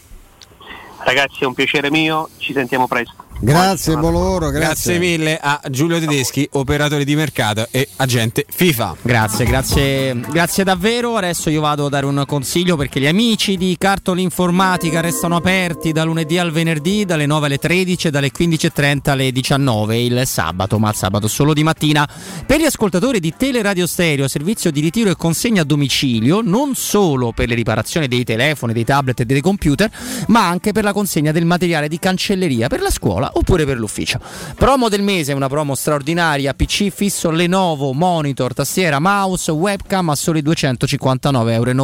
Ragazzi 1.05 1.43
è 1.43 1.45
un 1.45 1.55
piacere 1.55 1.91
mio, 1.91 2.29
ci 2.39 2.53
sentiamo 2.53 2.87
presto. 2.89 3.26
Grazie, 3.39 3.97
buon 3.99 4.15
lavoro, 4.15 4.49
Grazie 4.49 4.99
mille 4.99 5.39
a 5.39 5.61
Giulio 5.69 6.01
Tedeschi, 6.01 6.49
operatore 6.53 7.05
di 7.05 7.15
mercato 7.15 7.69
e 7.71 7.87
agente 7.97 8.47
FIFA. 8.49 8.97
Grazie, 9.03 9.45
grazie, 9.45 10.19
grazie 10.31 10.65
davvero. 10.65 11.17
Adesso 11.17 11.51
io 11.51 11.61
vado 11.61 11.87
a 11.87 11.89
dare 11.91 12.07
un 12.07 12.25
consiglio 12.27 12.77
perché 12.77 12.99
gli 12.99 13.07
amici 13.07 13.59
di 13.59 13.77
Cartoli 13.79 14.23
Informatica 14.23 15.01
restano 15.01 15.37
aperti 15.37 15.93
da 15.93 16.03
lunedì 16.03 16.39
al 16.39 16.51
venerdì, 16.51 17.05
dalle 17.05 17.27
9 17.27 17.47
alle 17.47 17.59
13 17.59 18.07
e 18.07 18.11
dalle 18.11 18.33
15.30 18.33 19.11
alle 19.11 19.31
19 19.31 20.01
il 20.01 20.23
sabato, 20.25 20.79
ma 20.79 20.89
il 20.89 20.97
sabato 20.97 21.29
solo 21.29 21.53
di 21.53 21.63
mattina. 21.63 22.09
Per 22.47 22.59
gli 22.59 22.65
ascoltatori 22.65 23.21
di 23.21 23.35
Teleradio 23.37 23.87
Stereo, 23.87 24.29
servizio 24.29 24.71
di 24.71 24.81
ritiro 24.81 25.11
e 25.11 25.17
consegna 25.17 25.61
a 25.61 25.65
domicilio, 25.65 26.41
non 26.43 26.75
solo 26.75 27.33
per 27.33 27.49
le 27.49 27.55
riparazioni 27.55 28.09
dei 28.09 28.25
telefoni, 28.25 28.73
dei 28.73 28.85
tablet 28.85 29.21
e 29.21 29.27
dei 29.27 29.43
computer, 29.43 29.91
ma 30.29 30.49
anche 30.49 30.73
per 30.73 30.85
la 30.85 30.95
consegna 30.95 31.33
del 31.33 31.45
materiale 31.45 31.89
di 31.89 31.99
cancelleria 31.99 32.69
per 32.69 32.81
la 32.81 32.91
scuola 32.91 33.26
oppure 33.35 33.65
per 33.65 33.79
l'ufficio. 33.79 34.21
Promo 34.57 34.89
del 34.89 35.03
mese, 35.03 35.33
una 35.33 35.49
promo 35.49 35.75
straordinaria, 35.75 36.55
PC 36.55 36.91
fisso 36.91 37.31
Lenovo, 37.31 37.93
monitor, 37.93 38.55
tastiera, 38.55 38.99
mouse, 38.99 39.51
webcam 39.51 40.11
a 40.11 40.15
soli 40.15 40.43
259,90 40.43 41.51
euro 41.51 41.75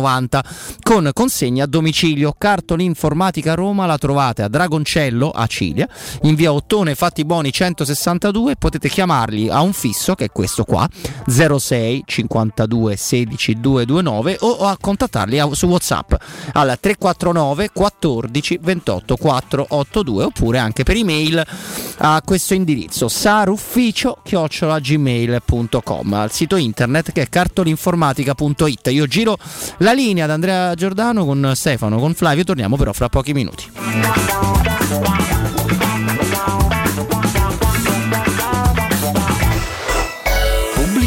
con 0.83 1.11
consegna 1.13 1.65
a 1.65 1.67
domicilio. 1.67 2.35
Cartoli 2.37 2.85
Informatica 2.85 3.55
Roma 3.55 3.87
la 3.87 3.99
trovate 3.99 4.43
a 4.43 4.49
Dragoncello 4.49 5.31
a 5.31 5.47
Ciglia, 5.47 5.89
in 6.23 6.35
via 6.35 6.53
Ottone 6.53 6.95
Fatti 6.95 7.25
Boni 7.25 7.53
162, 7.53 8.57
potete 8.57 8.89
chiamarli 8.89 9.49
a 9.49 9.61
un 9.61 9.73
fisso 9.73 10.15
che 10.15 10.27
è 10.27 10.31
questo 10.31 10.65
qua 10.65 10.89
06 11.27 12.05
52 12.07 12.97
16 12.97 13.61
229 13.61 14.37
o 14.41 14.67
a 14.67 14.77
contattarli 14.81 15.41
su 15.53 15.67
WhatsApp 15.67 16.13
al 16.53 16.77
349 16.81 17.71
14 17.73 18.59
28 18.61 19.17
482 19.17 20.25
oppure 20.25 20.59
anche 20.59 20.83
per 20.83 20.97
email 20.97 21.32
a 21.99 22.23
questo 22.25 22.55
indirizzo 22.55 23.09
sarufficio 23.09 24.19
gmail.com 24.23 26.13
al 26.15 26.33
sito 26.33 26.57
internet 26.57 27.13
che 27.13 27.23
è 27.23 27.29
cartolinformatica.it 27.29 28.87
io 28.89 29.07
giro 29.07 29.39
la 29.79 29.93
linea 29.93 30.25
ad 30.25 30.31
Andrea 30.31 30.75
Giordano 30.75 31.25
con 31.25 31.53
Stefano 31.55 31.99
con 31.99 32.15
Flavio 32.15 32.45
torniamo 32.45 32.77
però 32.77 32.93
fra 32.93 33.09
pochi 33.09 33.33
minuti 33.33 33.71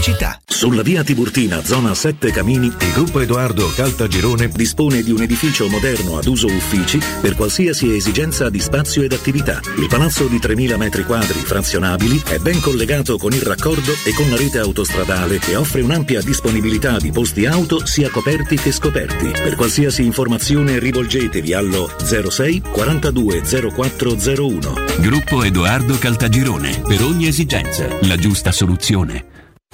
pubblicità. 0.06 0.45
Sulla 0.56 0.84
via 0.84 1.04
Tiburtina, 1.04 1.62
zona 1.66 1.94
7 1.94 2.32
Camini, 2.32 2.68
il 2.68 2.92
gruppo 2.94 3.20
Edoardo 3.20 3.70
Caltagirone 3.76 4.48
dispone 4.48 5.04
di 5.04 5.12
un 5.12 5.22
edificio 5.22 5.68
moderno 5.68 6.18
ad 6.18 6.28
uso 6.28 6.48
uffici 6.48 6.98
per 7.20 7.36
qualsiasi 7.36 7.94
esigenza 7.94 8.50
di 8.50 8.62
spazio 8.62 9.04
ed 9.04 9.12
attività. 9.12 9.60
Il 9.78 9.88
palazzo 9.90 10.28
di 10.28 10.38
3.000 10.38 10.78
metri 10.78 11.04
quadri 11.04 11.40
frazionabili 11.40 12.24
è 12.30 12.38
ben 12.38 12.62
collegato 12.62 13.18
con 13.18 13.34
il 13.34 13.42
raccordo 13.42 13.92
e 14.06 14.14
con 14.14 14.30
la 14.30 14.38
rete 14.38 14.60
autostradale 14.60 15.42
e 15.46 15.58
offre 15.58 15.82
un'ampia 15.82 16.22
disponibilità 16.22 17.00
di 17.00 17.12
posti 17.12 17.46
auto 17.46 17.86
sia 17.86 18.10
coperti 18.10 18.56
che 18.56 18.72
scoperti. 18.72 19.32
Per 19.32 19.56
qualsiasi 19.58 20.06
informazione 20.06 20.80
rivolgetevi 20.80 21.54
allo 21.54 21.92
06 22.02 22.62
42 22.72 23.42
0401. 23.44 24.74
Gruppo 25.00 25.44
Edoardo 25.44 25.98
Caltagirone. 25.98 26.82
Per 26.88 27.04
ogni 27.04 27.28
esigenza, 27.28 27.90
la 28.04 28.16
giusta 28.16 28.54
soluzione. 28.54 29.45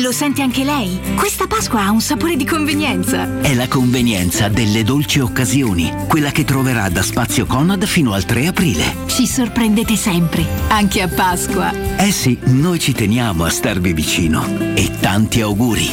Lo 0.00 0.12
sente 0.12 0.42
anche 0.42 0.64
lei? 0.64 0.98
Questa 1.14 1.46
Pasqua 1.46 1.84
ha 1.84 1.90
un 1.90 2.00
sapore 2.00 2.36
di 2.36 2.44
convenienza. 2.46 3.40
È 3.40 3.54
la 3.54 3.68
convenienza 3.68 4.48
delle 4.48 4.82
dolci 4.82 5.20
occasioni, 5.20 5.92
quella 6.08 6.30
che 6.30 6.44
troverà 6.44 6.88
da 6.88 7.02
Spazio 7.02 7.44
Conad 7.46 7.84
fino 7.84 8.12
al 8.12 8.24
3 8.24 8.48
aprile. 8.48 8.96
Ci 9.06 9.26
sorprendete 9.26 9.94
sempre, 9.94 10.44
anche 10.68 11.00
a 11.00 11.08
Pasqua. 11.08 11.70
Eh 11.96 12.10
sì, 12.10 12.38
noi 12.44 12.80
ci 12.80 12.92
teniamo 12.92 13.44
a 13.44 13.50
starvi 13.50 13.92
vicino. 13.92 14.44
E 14.74 14.90
tanti 15.00 15.42
auguri. 15.42 15.88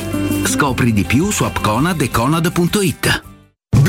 Scopri 0.46 0.94
di 0.94 1.04
più 1.04 1.30
su 1.30 1.44
appconad 1.44 2.02
e 2.02 2.10
conad.it. 2.10 3.30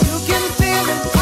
You 0.00 0.18
can 0.26 0.50
feel 0.52 1.12
it. 1.16 1.21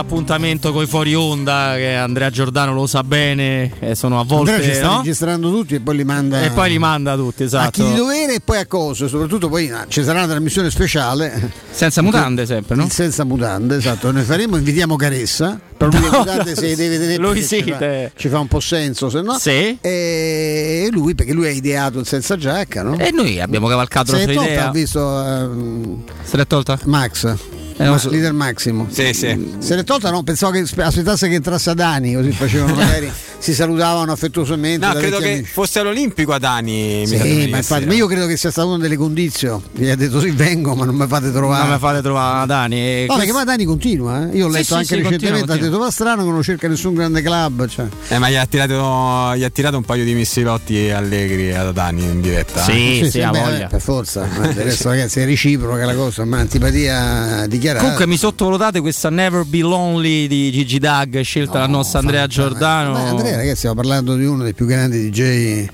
Appuntamento 0.00 0.72
con 0.72 0.82
i 0.82 0.86
fuori 0.86 1.14
onda 1.14 1.72
che 1.76 1.94
Andrea 1.94 2.30
Giordano 2.30 2.74
lo 2.74 2.86
sa 2.86 3.02
bene 3.02 3.72
e 3.78 3.94
sono 3.94 4.20
a 4.20 4.24
volte 4.24 4.52
Andrea 4.52 4.68
ci 4.68 4.76
sta 4.76 4.86
no? 4.86 4.96
registrando 4.98 5.50
tutti 5.50 5.74
e 5.74 5.80
poi 5.80 5.96
li 5.96 6.04
manda 6.04 6.42
e 6.42 6.50
poi 6.50 6.70
li 6.70 6.78
manda 6.78 7.14
tutti 7.14 7.42
a 7.42 7.46
esatto 7.46 7.70
chi 7.70 7.88
di 7.88 7.94
dovere 7.94 8.34
e 8.34 8.40
poi 8.40 8.58
a 8.58 8.66
cosa, 8.66 9.08
soprattutto 9.08 9.48
poi 9.48 9.70
ah, 9.70 9.86
ci 9.88 10.02
sarà 10.02 10.18
una 10.18 10.28
trasmissione 10.28 10.70
speciale 10.70 11.52
senza 11.70 12.02
mutande 12.02 12.44
sempre 12.46 12.76
no? 12.76 12.88
Senza 12.90 13.24
mutande, 13.24 13.76
esatto, 13.76 14.10
noi 14.10 14.24
faremo, 14.24 14.56
invitiamo 14.56 14.96
Caressa, 14.96 15.58
però 15.76 15.90
lui 15.90 16.10
No, 16.10 16.18
mutande 16.18 16.50
no, 16.50 16.56
se 16.56 16.74
deve 16.74 16.98
tenere 16.98 17.16
lui 17.16 17.42
sì, 17.42 17.62
ci, 17.62 17.72
fa, 17.72 18.10
ci 18.14 18.28
fa 18.28 18.38
un 18.38 18.48
po' 18.48 18.60
senso, 18.60 19.08
se 19.08 19.20
no. 19.20 19.38
Sì. 19.38 19.78
E 19.80 20.88
lui, 20.90 21.14
perché 21.14 21.32
lui 21.32 21.46
ha 21.46 21.50
ideato 21.50 21.98
il 21.98 22.06
senza 22.06 22.36
giacca, 22.36 22.82
no? 22.82 22.98
e 22.98 23.10
noi 23.10 23.40
abbiamo 23.40 23.68
cavalcato 23.68 24.12
la 24.12 24.18
sua 24.20 24.32
idea 24.32 24.68
ha 24.68 24.70
visto 24.70 25.24
ehm, 25.24 26.02
se 26.22 26.36
l'è 26.36 26.46
tolta? 26.46 26.78
Max. 26.84 27.58
Eh, 27.80 27.88
Ma- 27.88 27.98
so. 27.98 28.10
Leader 28.10 28.32
Maximo. 28.34 28.86
Sì, 28.90 29.12
sì. 29.14 29.54
Se 29.58 29.74
l'è 29.74 29.84
tolta 29.84 30.10
no, 30.10 30.22
pensavo 30.22 30.52
che 30.52 30.66
spe- 30.66 30.82
aspettasse 30.82 31.28
che 31.28 31.34
entrasse 31.36 31.70
Adani, 31.70 32.12
così 32.14 32.30
facevano 32.32 32.74
magari, 32.76 33.10
si 33.40 33.54
salutavano 33.54 34.12
affettuosamente. 34.12 34.86
No, 34.86 34.92
credo 34.92 35.18
che 35.18 35.32
amici. 35.32 35.50
fosse 35.50 35.78
all'Olimpico 35.80 36.32
Adani. 36.32 37.04
mi 37.06 37.16
sa 37.16 37.22
Sì, 37.24 37.48
ma, 37.50 37.56
infatti, 37.56 37.86
ma 37.86 37.94
io 37.94 38.06
credo 38.06 38.26
che 38.26 38.36
sia 38.36 38.50
stata 38.50 38.68
una 38.68 38.76
delle 38.78 38.96
condizioni. 38.96 39.62
Gli 39.72 39.88
ha 39.88 39.96
detto 39.96 40.20
sì, 40.20 40.30
vengo, 40.30 40.74
ma 40.74 40.84
non 40.84 40.94
mi 40.94 41.06
fate 41.06 41.32
trovare. 41.32 41.62
non 41.64 41.72
mi 41.72 41.78
fate 41.78 42.02
trovare 42.02 42.46
Dani 42.46 42.76
e 42.76 43.06
No, 43.08 43.14
questo- 43.14 43.16
perché 43.16 43.32
ma 43.32 43.44
Dani 43.44 43.64
continua, 43.64 44.28
eh? 44.30 44.36
Io 44.36 44.46
ho 44.46 44.48
letto 44.50 44.64
sì, 44.64 44.72
anche 44.74 44.84
sì, 44.86 44.94
recentemente, 44.96 45.38
continua, 45.46 45.54
ha 45.54 45.70
detto 45.70 45.78
va 45.78 45.90
strano 45.90 46.24
che 46.24 46.30
non 46.30 46.42
cerca 46.42 46.68
nessun 46.68 46.94
grande 46.94 47.22
club. 47.22 47.66
Cioè. 47.66 47.86
Eh, 48.08 48.18
ma 48.18 48.28
gli 48.28 48.34
ha, 48.36 48.44
tirato, 48.46 49.34
gli 49.36 49.42
ha 49.44 49.50
tirato 49.50 49.76
un 49.78 49.84
paio 49.84 50.04
di 50.04 50.12
missilotti 50.14 50.90
allegri 50.90 51.54
ad 51.54 51.66
Adani 51.68 52.02
in 52.04 52.20
diretta. 52.20 52.60
Sì, 52.62 52.72
Sì, 52.72 53.04
sì, 53.04 53.10
sì, 53.10 53.22
ha 53.22 53.30
beh, 53.30 53.40
voglia. 53.40 53.66
per 53.68 53.80
forza. 53.80 54.28
Resto, 54.54 54.88
ragazzi, 54.90 55.20
è 55.20 55.24
reciproca 55.24 55.84
la 55.86 55.94
cosa, 55.94 56.24
ma 56.26 56.38
antipatia 56.38 57.46
dichiarata. 57.48 57.82
Comunque 57.82 58.06
mi 58.06 58.16
sottovalutate 58.18 58.80
questa 58.80 59.08
Never 59.10 59.44
Be 59.44 59.60
Lonely 59.60 60.26
di 60.26 60.50
Gigi 60.52 60.78
Dag 60.78 61.20
scelta 61.20 61.58
dal 61.60 61.70
nostro 61.70 61.98
Andrea 62.00 62.26
Giordano 62.26 62.92
Ma 62.92 63.08
Andrea, 63.08 63.29
ragazzi, 63.36 63.56
stiamo 63.56 63.74
parlando 63.76 64.16
di 64.16 64.24
uno 64.24 64.42
dei 64.42 64.54
più 64.54 64.66
grandi 64.66 65.10
DJ 65.10 65.20
Eh, 65.20 65.68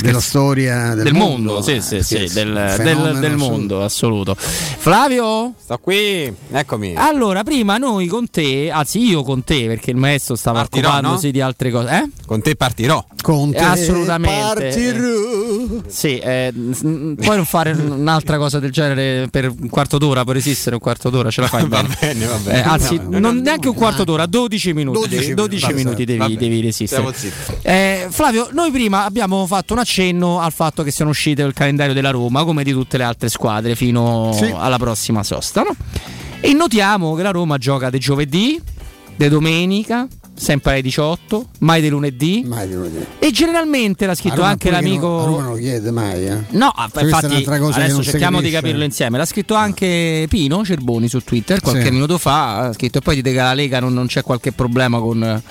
della 0.00 0.20
storia 0.20 0.94
del, 0.94 1.04
del 1.04 1.14
mondo, 1.14 1.60
sì, 1.62 1.80
sì, 1.80 1.94
Ragazzi, 1.96 2.28
sì, 2.28 2.34
del, 2.34 2.74
del- 2.78 3.18
del 3.20 3.36
mondo, 3.36 3.82
assoluto. 3.84 4.34
Flavio? 4.36 5.54
Sto 5.62 5.78
qui, 5.78 6.32
eccomi. 6.52 6.94
Allora, 6.96 7.42
prima 7.44 7.76
noi 7.78 8.06
con 8.06 8.28
te, 8.30 8.70
anzi 8.70 9.00
io 9.00 9.22
con 9.22 9.44
te, 9.44 9.66
perché 9.66 9.90
il 9.90 9.96
maestro 9.96 10.34
stava 10.36 10.60
Partirò, 10.60 10.88
occupandosi 10.90 11.26
no? 11.26 11.32
di 11.32 11.40
altre 11.40 11.70
cose. 11.70 11.88
Eh? 11.90 12.10
Con 12.26 12.40
te 12.42 12.56
partirò. 12.56 13.04
Con 13.22 13.52
te 13.52 13.58
Assolutamente. 13.58 14.64
partirò. 14.64 15.82
Sì, 15.86 16.18
eh, 16.18 16.52
puoi 16.80 17.36
non 17.36 17.44
fare 17.44 17.72
un'altra 17.72 18.38
cosa 18.38 18.58
del 18.58 18.70
genere 18.70 19.28
per 19.30 19.50
un 19.50 19.68
quarto 19.68 19.98
d'ora, 19.98 20.24
può 20.24 20.32
resistere 20.32 20.74
un 20.76 20.80
quarto 20.80 21.10
d'ora, 21.10 21.30
ce 21.30 21.40
la 21.42 21.48
fai 21.48 21.66
Va 21.68 21.82
bene. 21.82 21.96
bene, 22.00 22.26
va 22.26 22.36
bene. 22.36 22.58
Eh, 22.58 22.62
anzi, 22.62 23.00
non 23.08 23.38
neanche 23.38 23.68
un 23.68 23.74
quarto 23.74 24.04
d'ora, 24.04 24.26
12 24.26 24.72
minuti. 24.72 24.98
12 25.08 25.34
12, 25.34 25.72
minuti, 25.74 26.04
devi, 26.04 26.36
devi 26.36 26.60
resistere. 26.60 26.99
Stiamo 27.08 27.12
zitti. 27.12 27.52
Eh, 27.62 28.06
Flavio, 28.10 28.48
noi 28.52 28.70
prima 28.70 29.04
abbiamo 29.04 29.46
fatto 29.46 29.72
un 29.72 29.78
accenno 29.80 30.40
al 30.40 30.52
fatto 30.52 30.82
che 30.82 30.90
siano 30.90 31.10
uscite 31.10 31.42
il 31.42 31.52
calendario 31.52 31.94
della 31.94 32.10
Roma, 32.10 32.44
come 32.44 32.62
di 32.64 32.72
tutte 32.72 32.96
le 32.96 33.04
altre 33.04 33.28
squadre, 33.28 33.74
fino 33.76 34.32
Sì. 34.34 34.52
alla 34.56 34.78
prossima 34.78 35.22
sosta. 35.22 35.62
no? 35.62 35.74
E 36.40 36.52
notiamo 36.52 37.14
che 37.14 37.22
la 37.22 37.30
Roma 37.30 37.58
gioca 37.58 37.90
di 37.90 37.98
giovedì, 37.98 38.60
di 39.16 39.28
domenica, 39.28 40.06
sempre 40.34 40.72
alle 40.72 40.80
18, 40.80 41.48
mai 41.58 41.82
di 41.82 41.90
lunedì. 41.90 42.42
Mai 42.46 42.66
di 42.66 42.72
lunedì. 42.72 43.04
E 43.18 43.30
generalmente 43.30 44.06
l'ha 44.06 44.14
scritto 44.14 44.40
anche 44.40 44.70
l'amico. 44.70 45.06
non- 45.06 45.24
Roma 45.26 45.42
non 45.42 45.52
lo 45.52 45.58
chiede 45.58 45.90
mai, 45.90 46.26
eh. 46.26 46.38
No, 46.52 46.72
Cioè, 46.74 46.88
questa 46.90 47.26
infatti 47.26 47.44
adesso 47.74 48.02
cerchiamo 48.02 48.40
di 48.40 48.50
capirlo 48.50 48.82
insieme. 48.84 49.18
L'ha 49.18 49.26
scritto 49.26 49.52
anche 49.54 50.24
Pino 50.30 50.64
Cerboni 50.64 51.08
su 51.08 51.22
Twitter 51.22 51.60
qualche 51.60 51.84
Sì. 51.84 51.90
minuto 51.90 52.16
fa. 52.16 52.56
Ha 52.68 52.72
scritto 52.72 52.96
e 52.98 53.00
poi 53.02 53.16
dite 53.16 53.32
che 53.32 53.36
la 53.36 53.52
Lega 53.52 53.80
non, 53.80 53.92
non 53.92 54.06
c'è 54.06 54.22
qualche 54.22 54.52
problema 54.52 54.98
con, 54.98 55.42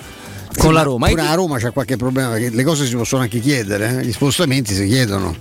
con 0.60 0.74
la 0.74 0.82
Roma. 0.84 1.08
Pure 1.08 1.22
a 1.22 1.34
Roma 1.34 1.58
c'è 1.58 1.72
qualche 1.72 1.98
problema 1.98 2.30
perché 2.30 2.50
le 2.50 2.64
cose 2.64 2.86
si 2.86 2.96
possono 2.96 3.22
anche 3.24 3.40
chiedere, 3.40 4.00
eh. 4.00 4.06
gli 4.06 4.12
spostamenti 4.12 4.74
si 4.74 4.86
chiedono. 4.88 5.36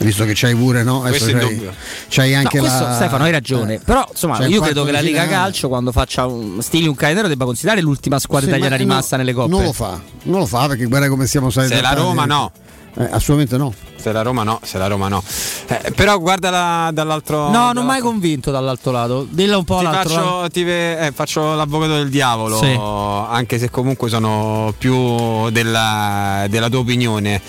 Visto 0.00 0.24
che 0.24 0.32
c'hai 0.34 0.54
pure, 0.54 0.82
no? 0.82 1.02
Adesso 1.04 1.24
Questo 1.30 1.46
è 1.46 1.56
c'hai, 1.56 1.70
c'hai 2.08 2.32
No, 2.32 2.38
anche 2.38 2.58
questo, 2.58 2.84
la. 2.84 2.94
Stefano, 2.94 3.24
hai 3.24 3.30
ragione. 3.32 3.74
eh. 3.74 3.80
Però 3.84 4.06
insomma, 4.10 4.46
io 4.46 4.62
credo 4.62 4.84
che 4.84 4.92
la 4.92 5.02
Lega 5.02 5.24
finale. 5.24 5.42
Calcio, 5.42 5.68
quando 5.68 5.92
faccia 5.92 6.24
un, 6.24 6.62
stili 6.62 6.86
un 6.88 6.94
calendario, 6.94 7.28
debba 7.28 7.44
considerare 7.44 7.82
l'ultima 7.82 8.18
squadra 8.18 8.46
Sì, 8.50 8.56
italiana 8.56 8.76
ma 8.76 8.80
rimasta 8.82 9.16
no, 9.16 9.22
nelle 9.22 9.34
coppe. 9.34 9.50
Non 9.50 9.62
lo 9.64 9.72
fa, 9.74 10.00
non 10.22 10.38
lo 10.38 10.46
fa 10.46 10.68
perché 10.68 10.86
guarda 10.86 11.08
come 11.10 11.26
stiamo 11.26 11.50
stati 11.50 11.68
Se 11.68 11.80
la. 11.82 11.92
Roma 11.92 12.24
no. 12.24 12.50
Eh, 12.96 13.04
assolutamente 13.10 13.56
no. 13.56 13.72
Se 13.96 14.10
la 14.12 14.22
Roma 14.22 14.42
no, 14.42 14.60
se 14.64 14.78
la 14.78 14.86
Roma 14.88 15.08
no. 15.08 15.22
Eh, 15.68 15.92
però 15.92 16.18
guardala 16.18 16.90
dall'altro 16.92 17.36
No, 17.36 17.44
non 17.44 17.52
dall'altro- 17.52 17.82
mai 17.84 18.00
convinto 18.00 18.50
dall'altro 18.50 18.90
lato. 18.92 19.26
Dilla 19.30 19.56
un 19.58 19.64
po' 19.64 19.78
Ti 19.78 19.84
all'altro 19.86 20.14
lato. 20.14 20.26
faccio, 20.28 20.48
ti 20.50 20.62
ve- 20.64 21.06
eh, 21.06 21.12
faccio 21.12 21.54
l'avvocato 21.54 21.94
del 21.96 22.08
diavolo, 22.08 22.56
Sì. 22.56 22.76
anche 22.78 23.58
se 23.58 23.70
comunque 23.70 24.08
sono 24.08 24.74
più 24.76 25.50
della, 25.50 26.46
della 26.48 26.68
tua 26.68 26.80
opinione. 26.80 27.40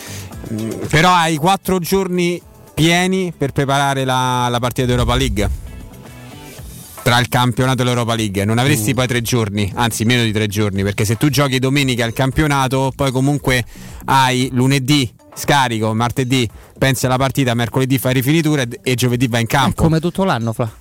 Mm, 0.53 0.69
Però 0.89 1.11
hai 1.11 1.37
quattro 1.37 1.79
giorni 1.79 2.41
pieni 2.73 3.33
per 3.35 3.51
preparare 3.51 4.03
la, 4.05 4.47
la 4.49 4.59
partita 4.59 4.87
d'Europa 4.87 5.15
League. 5.15 5.49
Tra 7.03 7.17
il 7.19 7.29
campionato 7.29 7.81
e 7.81 7.85
l'Europa 7.85 8.13
League, 8.13 8.45
non 8.45 8.59
avresti 8.59 8.93
poi 8.93 9.07
tre 9.07 9.21
giorni, 9.21 9.71
anzi 9.75 10.03
meno 10.05 10.21
di 10.23 10.31
tre 10.31 10.45
giorni, 10.47 10.83
perché 10.83 11.03
se 11.03 11.15
tu 11.15 11.29
giochi 11.29 11.57
domenica 11.57 12.05
al 12.05 12.13
campionato, 12.13 12.91
poi 12.95 13.11
comunque 13.11 13.65
hai 14.05 14.49
lunedì 14.51 15.11
scarico, 15.41 15.93
martedì 15.93 16.47
pensi 16.77 17.05
alla 17.05 17.17
partita, 17.17 17.53
mercoledì 17.53 17.97
fai 17.97 18.13
rifinitura 18.13 18.63
e, 18.81 18.95
giovedì 18.95 19.27
vai 19.27 19.41
in 19.41 19.47
È 19.47 19.49
campo. 19.49 19.83
come 19.83 19.99
tutto 19.99 20.23
l'anno, 20.23 20.53
Fla. 20.53 20.71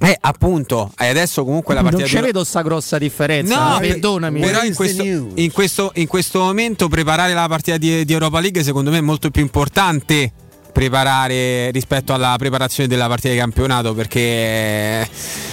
Eh, 0.00 0.16
appunto, 0.20 0.92
e 0.98 1.06
adesso 1.08 1.44
comunque 1.44 1.72
la 1.72 1.80
Non 1.80 1.90
partita 1.90 2.08
ci 2.08 2.14
d'Euro- 2.16 2.32
vedo 2.32 2.44
sta 2.44 2.62
grossa 2.62 2.98
differenza. 2.98 3.72
No, 3.72 3.78
perdonami. 3.78 4.40
Però 4.40 4.62
in 4.62 4.74
questo, 4.74 5.02
in, 5.02 5.50
questo, 5.52 5.92
in 5.94 6.06
questo 6.06 6.40
momento 6.40 6.88
preparare 6.88 7.32
la 7.32 7.46
partita 7.48 7.76
di, 7.78 8.04
di 8.04 8.12
Europa 8.12 8.40
League 8.40 8.62
secondo 8.62 8.90
me 8.90 8.98
è 8.98 9.00
molto 9.00 9.30
più 9.30 9.40
importante 9.40 10.32
preparare 10.74 11.70
rispetto 11.70 12.12
alla 12.12 12.34
preparazione 12.36 12.88
della 12.88 13.06
partita 13.06 13.32
di 13.32 13.38
campionato 13.38 13.94
perché 13.94 15.08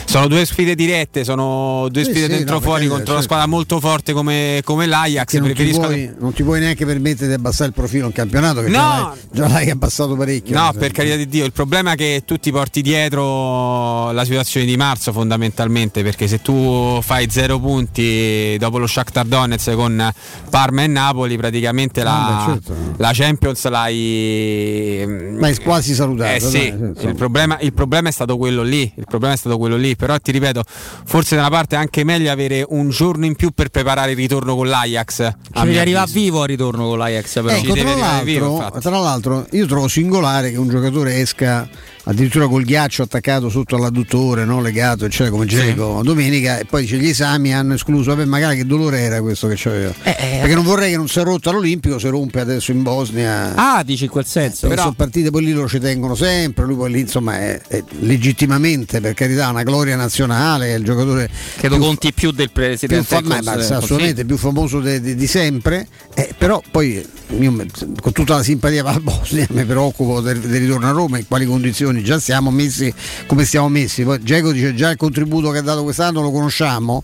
sono 0.06 0.28
due 0.28 0.44
sfide 0.46 0.74
dirette, 0.74 1.24
sono 1.24 1.88
due 1.90 2.04
sfide 2.04 2.22
sì, 2.24 2.28
dentro 2.28 2.56
no, 2.56 2.62
fuori 2.62 2.82
perché, 2.82 2.96
contro 2.96 3.14
una 3.14 3.22
certo. 3.22 3.36
squadra 3.36 3.46
molto 3.48 3.80
forte 3.80 4.14
come, 4.14 4.62
come 4.66 4.88
l'Ajax. 4.88 5.38
Non 5.38 5.54
ti, 5.54 5.72
puoi, 5.72 6.12
non 6.20 6.34
ti 6.34 6.44
puoi 6.44 6.60
neanche 6.60 6.86
permettere 6.86 7.28
di 7.28 7.34
abbassare 7.34 7.68
il 7.70 7.74
profilo 7.74 8.08
in 8.08 8.12
campionato, 8.12 8.62
che 8.62 8.70
No! 8.70 8.78
già, 8.80 8.88
l'hai, 8.98 9.18
già 9.32 9.48
l'hai 9.48 9.70
abbassato 9.70 10.16
parecchio. 10.16 10.56
No, 10.56 10.66
mi 10.66 10.72
per 10.74 10.82
sembra. 10.82 10.98
carità 10.98 11.16
di 11.18 11.28
Dio, 11.28 11.46
il 11.46 11.52
problema 11.52 11.92
è 11.92 11.96
che 11.96 12.24
tu 12.26 12.38
ti 12.38 12.52
porti 12.52 12.82
dietro 12.82 14.12
la 14.12 14.24
situazione 14.26 14.66
di 14.66 14.76
marzo 14.76 15.12
fondamentalmente, 15.14 16.02
perché 16.04 16.28
se 16.28 16.42
tu 16.42 17.00
fai 17.02 17.30
zero 17.30 17.60
punti 17.60 18.58
dopo 18.58 18.80
lo 18.80 18.88
Shakhtar 18.88 19.26
Donetsk 19.26 19.76
con 19.76 20.12
Parma 20.50 20.82
e 20.84 20.88
Napoli, 20.88 21.38
praticamente 21.38 22.04
la, 22.04 22.10
Ah, 22.12 22.46
beh, 22.48 22.52
certo. 22.54 22.76
la 22.98 23.12
Champions 23.14 23.68
l'hai 23.70 25.11
Ma 25.40 25.48
è 25.48 25.60
quasi 25.62 25.94
salutato. 25.94 26.36
eh 26.36 26.40
sì, 26.40 26.68
insomma. 26.68 27.10
il 27.10 27.16
problema, 27.16 27.60
il 27.60 27.74
problema 27.74 28.10
è 28.10 28.12
stato 28.12 28.38
quello 28.38 28.64
lì, 28.64 28.92
il 28.96 29.06
problema 29.08 29.34
è 29.34 29.38
stato 29.38 29.58
quello 29.58 29.76
lì, 29.76 29.96
però 29.96 30.18
ti 30.18 30.32
ripeto, 30.32 30.64
forse 31.06 31.36
da 31.36 31.42
una 31.42 31.50
parte 31.50 31.76
è 31.76 31.80
anche 31.80 32.04
meglio 32.04 32.32
avere 32.32 32.66
un 32.68 32.90
giorno 32.90 33.26
in 33.26 33.36
più 33.36 33.52
per 33.52 33.70
preparare 33.70 34.12
il 34.12 34.18
ritorno 34.18 34.56
con 34.56 34.68
l'Ajax. 34.68 35.34
Ci 35.54 35.66
mio 35.66 35.80
arriva 35.80 36.02
avviso. 36.02 36.20
vivo 36.20 36.42
al 36.42 36.48
ritorno 36.48 36.88
con 36.88 36.98
l'Ajax, 36.98 37.34
però. 37.34 37.50
Ecco, 37.50 37.74
deve 37.74 37.82
tra 37.82 37.92
arrivare 37.92 38.24
vivo, 38.26 38.46
l'altro, 38.46 38.66
infatti. 38.66 38.80
tra 38.82 38.98
l'altro, 39.00 39.48
io 39.52 39.66
trovo 39.66 39.88
singolare 39.88 40.52
che 40.52 40.58
un 40.58 40.70
giocatore 40.70 41.20
esca 41.20 41.68
addirittura 42.04 42.48
col 42.48 42.64
ghiaccio 42.64 43.04
attaccato 43.04 43.50
sotto 43.50 43.76
all'adduttore, 43.76 44.46
no? 44.46 44.62
legato, 44.62 45.06
eccetera, 45.06 45.30
come 45.32 45.46
Geco 45.46 46.02
domenica, 46.04 46.60
e 46.60 46.66
poi 46.66 46.82
dice 46.82 46.98
gli 46.98 47.08
esami 47.08 47.54
hanno 47.54 47.74
escluso. 47.74 48.14
Vabbè, 48.16 48.26
magari 48.26 48.58
che 48.58 48.66
dolore 48.66 49.00
era 49.00 49.22
questo 49.22 49.48
che 49.48 49.56
c'aveva. 49.58 49.94
Eh, 50.04 50.38
Perché 50.42 50.56
non 50.56 50.64
vorrei 50.64 50.92
che 50.92 50.98
non 50.98 51.08
si 51.08 51.20
è 51.20 51.24
rotto 51.24 51.50
all'Olimpico, 51.50 52.00
si 52.00 52.08
rompe 52.08 52.40
adesso 52.40 52.72
in 52.72 52.82
Bosnia. 52.84 53.54
Ah, 53.56 53.84
dici 53.84 54.06
in 54.06 54.10
quel 54.10 54.26
senso. 54.26 54.68
Perché 54.68 54.82
sono 54.84 54.94
partite 54.96 55.30
poi 55.32 55.44
lì 55.46 55.52
lo 55.52 55.68
ci 55.68 55.80
tengono 55.80 56.16
sempre, 56.16 56.66
lui 56.66 56.76
poi 56.76 56.92
lì 56.92 57.00
insomma 57.02 57.38
è, 57.40 57.62
è 57.68 57.84
legittimamente 58.00 59.02
per 59.02 59.14
carità 59.14 59.50
una 59.50 59.64
gloria 59.64 59.96
nazionale, 59.96 60.74
è 60.74 60.78
il 60.78 60.84
giocatore 60.84 61.30
Credo 61.58 61.76
più- 61.76 61.84
conti 61.86 62.14
più 62.14 62.32
del 62.32 62.52
più 62.52 62.62
presidente. 62.64 63.04
fa- 63.04 63.22
del 63.22 63.40
ma- 63.44 63.52
assolutamente 63.54 64.26
più 64.26 64.38
famoso 64.38 64.80
de- 64.80 65.02
de- 65.02 65.16
di 65.16 65.28
sempre 65.28 65.88
eh, 66.14 66.34
però 66.38 66.62
poi 66.72 67.06
io 67.40 67.66
con 68.02 68.12
tutta 68.12 68.36
la 68.36 68.44
simpatia 68.44 68.84
per 68.84 68.94
la 68.94 69.00
Bosnia 69.00 69.48
mi 69.52 69.66
preoccupo 69.66 70.22
del, 70.22 70.40
del 70.40 70.62
ritorno 70.62 70.88
a 70.88 70.92
Roma 70.92 71.18
in 71.18 71.28
quali 71.28 71.46
condizioni 71.46 71.91
già 72.02 72.20
siamo 72.20 72.50
messi 72.52 72.94
come 73.28 73.44
stiamo 73.46 73.68
messi 73.70 74.04
poi 74.04 74.22
Geco 74.24 74.52
dice 74.52 74.74
già 74.74 74.90
il 74.92 74.98
contributo 74.98 75.52
che 75.52 75.58
ha 75.58 75.62
dato 75.62 75.84
quest'anno 75.84 76.22
lo 76.22 76.32
conosciamo 76.32 77.04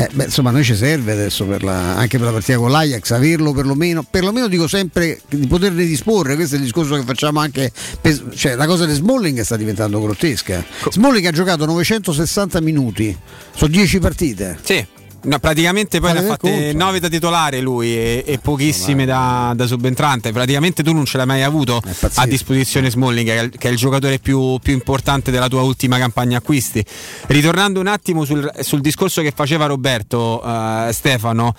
eh, 0.00 0.08
beh, 0.12 0.24
insomma, 0.26 0.52
noi 0.52 0.62
ci 0.62 0.76
serve 0.76 1.10
adesso 1.10 1.44
per 1.44 1.64
la- 1.64 1.96
anche 1.96 2.18
per 2.18 2.26
la 2.28 2.32
partita 2.32 2.56
con 2.56 2.70
l'Ajax 2.70 3.10
averlo 3.10 3.52
perlomeno, 3.52 4.04
perlomeno 4.08 4.46
dico 4.46 4.68
sempre 4.68 5.20
di 5.28 5.44
poterne 5.48 5.84
disporre. 5.84 6.36
Questo 6.36 6.54
è 6.54 6.58
il 6.58 6.62
discorso 6.66 6.94
che 6.94 7.02
facciamo 7.02 7.40
anche. 7.40 7.72
per- 8.00 8.28
cioè, 8.32 8.54
la 8.54 8.66
cosa 8.66 8.86
di 8.86 8.94
Smalling 8.94 9.40
sta 9.40 9.56
diventando 9.56 10.00
grottesca. 10.00 10.64
Smalling 10.88 11.26
ha 11.26 11.32
giocato 11.32 11.64
960 11.66 12.60
minuti, 12.60 13.16
sono 13.56 13.72
10 13.72 13.98
partite. 13.98 14.56
Sì. 14.62 14.86
No, 15.28 15.38
praticamente 15.40 16.00
poi 16.00 16.14
ne 16.14 16.18
ha 16.20 16.22
fatte 16.22 16.50
conto. 16.50 16.76
9 16.76 17.00
da 17.00 17.08
titolare 17.08 17.60
lui 17.60 17.94
e, 17.94 18.24
e 18.26 18.38
pochissime 18.38 19.04
da, 19.04 19.52
da 19.54 19.66
subentrante. 19.66 20.32
Praticamente 20.32 20.82
tu 20.82 20.94
non 20.94 21.04
ce 21.04 21.18
l'hai 21.18 21.26
mai 21.26 21.42
avuto 21.42 21.82
a 22.14 22.26
disposizione 22.26 22.90
Smalling, 22.90 23.26
che 23.26 23.38
è, 23.38 23.42
il, 23.42 23.50
che 23.50 23.68
è 23.68 23.70
il 23.70 23.76
giocatore 23.76 24.18
più, 24.20 24.58
più 24.62 24.72
importante 24.72 25.30
della 25.30 25.48
tua 25.48 25.60
ultima 25.60 25.98
campagna 25.98 26.38
acquisti. 26.38 26.82
Ritornando 27.26 27.78
un 27.78 27.88
attimo 27.88 28.24
sul, 28.24 28.50
sul 28.60 28.80
discorso 28.80 29.20
che 29.20 29.32
faceva 29.34 29.66
Roberto 29.66 30.42
eh, 30.42 30.92
Stefano, 30.92 31.54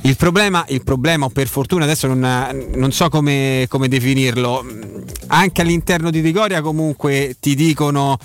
il 0.00 0.16
problema, 0.16 0.64
il 0.68 0.82
problema, 0.82 1.26
o 1.26 1.28
per 1.28 1.46
fortuna 1.46 1.84
adesso 1.84 2.08
non, 2.08 2.70
non 2.74 2.90
so 2.90 3.08
come, 3.08 3.66
come 3.68 3.86
definirlo, 3.86 4.66
anche 5.28 5.60
all'interno 5.62 6.10
di 6.10 6.20
Trigoria 6.20 6.60
comunque 6.60 7.36
ti 7.38 7.54
dicono 7.54 8.18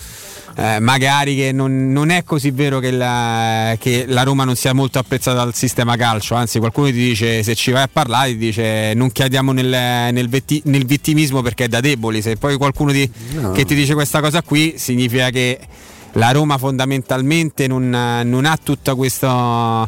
eh, 0.59 0.79
magari 0.79 1.35
che 1.35 1.51
non, 1.51 1.91
non 1.91 2.09
è 2.09 2.23
così 2.23 2.49
vero 2.49 2.79
che 2.79 2.89
la, 2.89 3.75
che 3.79 4.05
la 4.07 4.23
Roma 4.23 4.43
non 4.43 4.55
sia 4.55 4.73
molto 4.73 4.97
apprezzata 4.97 5.37
dal 5.43 5.53
sistema 5.53 5.95
calcio, 5.95 6.33
anzi 6.33 6.57
qualcuno 6.57 6.87
ti 6.87 6.93
dice 6.93 7.43
se 7.43 7.53
ci 7.53 7.69
vai 7.71 7.83
a 7.83 7.89
parlare 7.91 8.31
ti 8.31 8.37
dice 8.37 8.93
non 8.95 9.11
chiediamo 9.11 9.51
nel, 9.51 9.67
nel, 9.67 10.27
vetti- 10.29 10.61
nel 10.65 10.85
vittimismo 10.85 11.41
perché 11.43 11.65
è 11.65 11.67
da 11.67 11.79
deboli, 11.79 12.21
se 12.23 12.37
poi 12.37 12.57
qualcuno 12.57 12.91
ti- 12.91 13.09
No. 13.33 13.51
che 13.51 13.65
ti 13.65 13.75
dice 13.75 13.93
questa 13.93 14.19
cosa 14.19 14.41
qui 14.41 14.73
significa 14.77 15.29
che 15.29 15.59
la 16.13 16.31
Roma 16.31 16.57
fondamentalmente 16.57 17.67
non, 17.67 17.89
non 18.23 18.45
ha 18.45 18.57
tutta 18.61 18.95
questa 18.95 19.87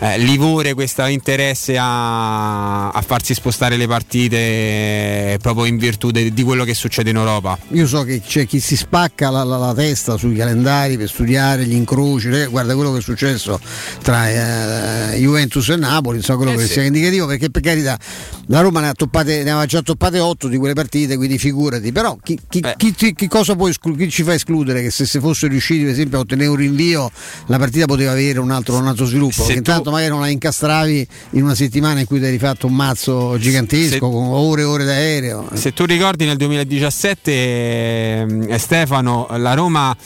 eh, 0.00 0.18
livore, 0.18 0.74
questo 0.74 1.04
interesse 1.06 1.76
a, 1.76 2.90
a 2.90 3.02
farsi 3.02 3.34
spostare 3.34 3.76
le 3.76 3.86
partite 3.88 5.38
proprio 5.40 5.64
in 5.64 5.76
virtù 5.76 6.10
de- 6.10 6.32
di 6.32 6.42
quello 6.42 6.64
che 6.64 6.74
succede 6.74 7.10
in 7.10 7.16
Europa. 7.16 7.58
Io 7.72 7.86
so 7.86 8.02
che 8.04 8.20
c'è 8.20 8.46
chi 8.46 8.60
si 8.60 8.76
spacca 8.76 9.30
la, 9.30 9.42
la- 9.44 9.56
la 9.56 9.74
testa 9.74 10.16
sui 10.16 10.34
calendari 10.36 10.96
per 10.96 11.08
studiare 11.08 11.64
gli 11.64 11.74
incroci, 11.74 12.28
eh, 12.28 12.46
guarda 12.46 12.74
quello 12.74 12.92
che 12.92 12.98
è 12.98 13.02
successo 13.02 13.60
tra 14.02 15.12
eh, 15.14 15.18
Juventus 15.18 15.68
e 15.70 15.76
Napoli, 15.76 16.22
so 16.22 16.36
quello 16.36 16.52
Eh 16.52 16.56
che 16.56 16.66
sì. 16.66 16.72
sia 16.74 16.84
indicativo, 16.84 17.26
perché 17.26 17.50
per 17.50 17.62
carità 17.62 17.98
la 18.46 18.60
Roma 18.60 18.80
ne, 18.80 18.88
ha 18.88 18.92
toppate, 18.94 19.42
ne 19.42 19.50
aveva 19.50 19.66
già 19.66 19.82
toppate 19.82 20.18
8 20.20 20.48
di 20.48 20.56
quelle 20.56 20.74
partite, 20.74 21.16
quindi 21.16 21.38
figurati, 21.38 21.92
però 21.92 22.16
chi, 22.22 22.38
chi- 22.48 22.64
chi 22.76 22.94
ti- 22.94 23.14
chi 23.14 23.26
cosa 23.26 23.56
chi 23.56 24.10
ci 24.10 24.22
fa 24.22 24.34
escludere 24.34 24.82
che 24.82 24.90
se 24.90 25.04
si 25.06 25.18
fosse 25.18 25.48
riusciti 25.48 25.82
per 25.82 25.92
esempio 25.92 26.18
a 26.18 26.20
ottenere 26.20 26.48
un 26.48 26.56
rinvio 26.56 27.10
la 27.46 27.58
partita 27.58 27.86
poteva 27.86 28.12
avere 28.12 28.38
un 28.38 28.50
altro, 28.50 28.76
un 28.76 28.86
altro 28.86 29.04
sviluppo, 29.04 29.42
Se 29.42 29.60
intanto 29.88 29.90
magari 29.90 30.10
non 30.10 30.20
la 30.20 30.28
incastravi 30.28 31.08
in 31.30 31.42
una 31.42 31.54
settimana 31.54 32.00
in 32.00 32.06
cui 32.06 32.18
ti 32.18 32.26
eri 32.26 32.38
fatto 32.38 32.66
un 32.66 32.74
mazzo 32.74 33.36
gigantesco 33.38 33.88
Se- 33.88 33.98
con 33.98 34.14
ore 34.14 34.62
e 34.62 34.64
ore 34.64 34.84
d'aereo. 34.84 35.48
Se 35.54 35.72
tu 35.72 35.84
ricordi 35.84 36.24
nel 36.26 36.36
2017 36.36 37.32
ehm, 37.32 38.56
Stefano, 38.56 39.26
la 39.36 39.54
Roma 39.54 39.96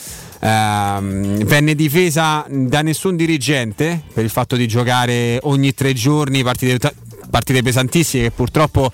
ehm, 0.40 1.44
venne 1.44 1.74
difesa 1.74 2.44
da 2.48 2.82
nessun 2.82 3.16
dirigente 3.16 4.02
per 4.12 4.24
il 4.24 4.30
fatto 4.30 4.56
di 4.56 4.66
giocare 4.66 5.38
ogni 5.42 5.74
tre 5.74 5.92
giorni 5.92 6.42
partite, 6.42 6.94
partite 7.30 7.62
pesantissime 7.62 8.24
che 8.24 8.30
purtroppo 8.30 8.90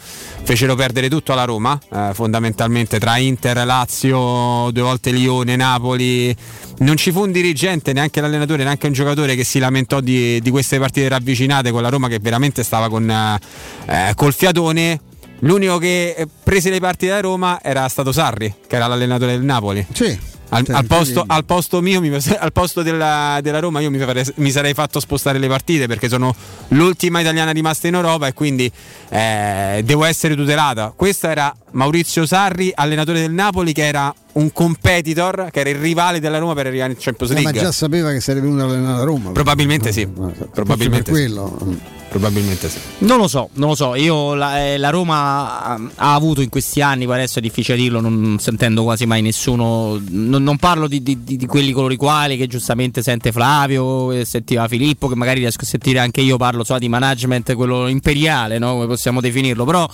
fecero 0.48 0.74
perdere 0.74 1.10
tutto 1.10 1.32
alla 1.32 1.44
Roma, 1.44 1.78
eh, 1.92 2.12
fondamentalmente 2.14 2.98
tra 2.98 3.18
Inter, 3.18 3.66
Lazio, 3.66 4.70
due 4.72 4.82
volte 4.82 5.10
Lione, 5.10 5.56
Napoli. 5.56 6.34
Non 6.78 6.96
ci 6.96 7.12
fu 7.12 7.20
un 7.20 7.32
dirigente, 7.32 7.92
neanche 7.92 8.22
l'allenatore, 8.22 8.64
neanche 8.64 8.86
un 8.86 8.94
giocatore 8.94 9.34
che 9.34 9.44
si 9.44 9.58
lamentò 9.58 10.00
di, 10.00 10.40
di 10.40 10.48
queste 10.48 10.78
partite 10.78 11.06
ravvicinate 11.06 11.70
con 11.70 11.82
la 11.82 11.90
Roma 11.90 12.08
che 12.08 12.18
veramente 12.18 12.62
stava 12.62 12.88
con, 12.88 13.10
eh, 13.10 14.12
col 14.14 14.32
fiatone. 14.32 14.98
L'unico 15.40 15.76
che 15.76 16.14
eh, 16.16 16.26
prese 16.42 16.70
le 16.70 16.80
partite 16.80 17.12
da 17.12 17.20
Roma 17.20 17.60
era 17.60 17.86
stato 17.88 18.10
Sarri, 18.10 18.54
che 18.66 18.76
era 18.76 18.86
l'allenatore 18.86 19.32
del 19.32 19.44
Napoli. 19.44 19.86
Sì. 19.92 20.18
Al, 20.50 20.64
al 20.70 20.86
posto, 20.86 21.24
al 21.26 21.44
posto 21.44 21.82
mio, 21.82 22.00
mi- 22.00 22.10
al 22.14 22.52
posto 22.52 22.82
della, 22.82 23.38
della 23.42 23.58
Roma, 23.58 23.80
io 23.80 23.90
mi, 23.90 23.98
mi 24.36 24.50
sarei 24.50 24.72
fatto 24.72 24.98
spostare 24.98 25.38
le 25.38 25.46
partite 25.46 25.86
perché 25.86 26.08
sono 26.08 26.34
l'ultima 26.68 27.20
italiana 27.20 27.50
rimasta 27.50 27.86
in 27.86 27.94
Europa 27.94 28.26
e 28.28 28.32
quindi 28.32 28.70
eh, 29.10 29.82
devo 29.84 30.04
essere 30.04 30.34
tutelata. 30.34 30.92
Questo 30.96 31.26
era 31.28 31.54
Maurizio 31.72 32.24
Sarri, 32.24 32.72
allenatore 32.74 33.20
del 33.20 33.32
Napoli, 33.32 33.72
che 33.74 33.86
era 33.86 34.14
un 34.32 34.50
competitor, 34.52 35.48
che 35.52 35.60
era 35.60 35.68
il 35.68 35.76
rivale 35.76 36.18
della 36.18 36.38
Roma 36.38 36.54
per 36.54 36.66
arrivare 36.66 36.92
in 36.92 36.96
Champions 36.98 37.32
Eh, 37.32 37.34
ma 37.36 37.42
League. 37.42 37.60
già 37.60 37.72
sapeva 37.72 38.10
che 38.10 38.20
sarebbe 38.20 38.46
venuto 38.46 38.64
a 38.64 38.68
allenare 38.68 39.02
a 39.02 39.04
Roma. 39.04 39.30
Probabilmente 39.32 39.92
sì. 39.92 40.06
Probabilmente 40.06 41.10
per 41.10 41.20
sì. 41.20 41.26
quello. 41.26 41.97
Probabilmente 42.08 42.70
sì. 42.70 42.78
Non 43.00 43.18
lo 43.18 43.28
so, 43.28 43.50
non 43.54 43.68
lo 43.68 43.74
so. 43.74 43.94
Io 43.94 44.34
la, 44.34 44.64
eh, 44.64 44.78
la 44.78 44.88
Roma 44.88 45.62
ha, 45.62 45.80
ha 45.96 46.14
avuto 46.14 46.40
in 46.40 46.48
questi 46.48 46.80
anni, 46.80 47.04
poi 47.04 47.16
adesso 47.16 47.38
è 47.38 47.42
difficile 47.42 47.76
dirlo, 47.76 48.00
non 48.00 48.38
sentendo 48.40 48.82
quasi 48.82 49.04
mai 49.04 49.20
nessuno. 49.20 50.00
Non, 50.08 50.42
non 50.42 50.56
parlo 50.56 50.88
di, 50.88 51.02
di- 51.02 51.22
di- 51.22 51.46
quelli 51.46 51.72
coloro 51.72 51.92
i 51.92 51.96
quali 51.96 52.36
che 52.38 52.46
giustamente 52.46 53.02
sente 53.02 53.30
Flavio, 53.30 54.10
e 54.12 54.24
sentiva 54.24 54.66
Filippo, 54.68 55.08
che 55.08 55.16
magari 55.16 55.40
riesco 55.40 55.64
a 55.64 55.66
sentire 55.66 55.98
anche 55.98 56.22
io, 56.22 56.38
parlo 56.38 56.64
so, 56.64 56.78
di 56.78 56.88
management, 56.88 57.54
quello 57.54 57.88
imperiale, 57.88 58.58
no? 58.58 58.72
come 58.72 58.86
possiamo 58.86 59.20
definirlo. 59.20 59.64
Però 59.64 59.86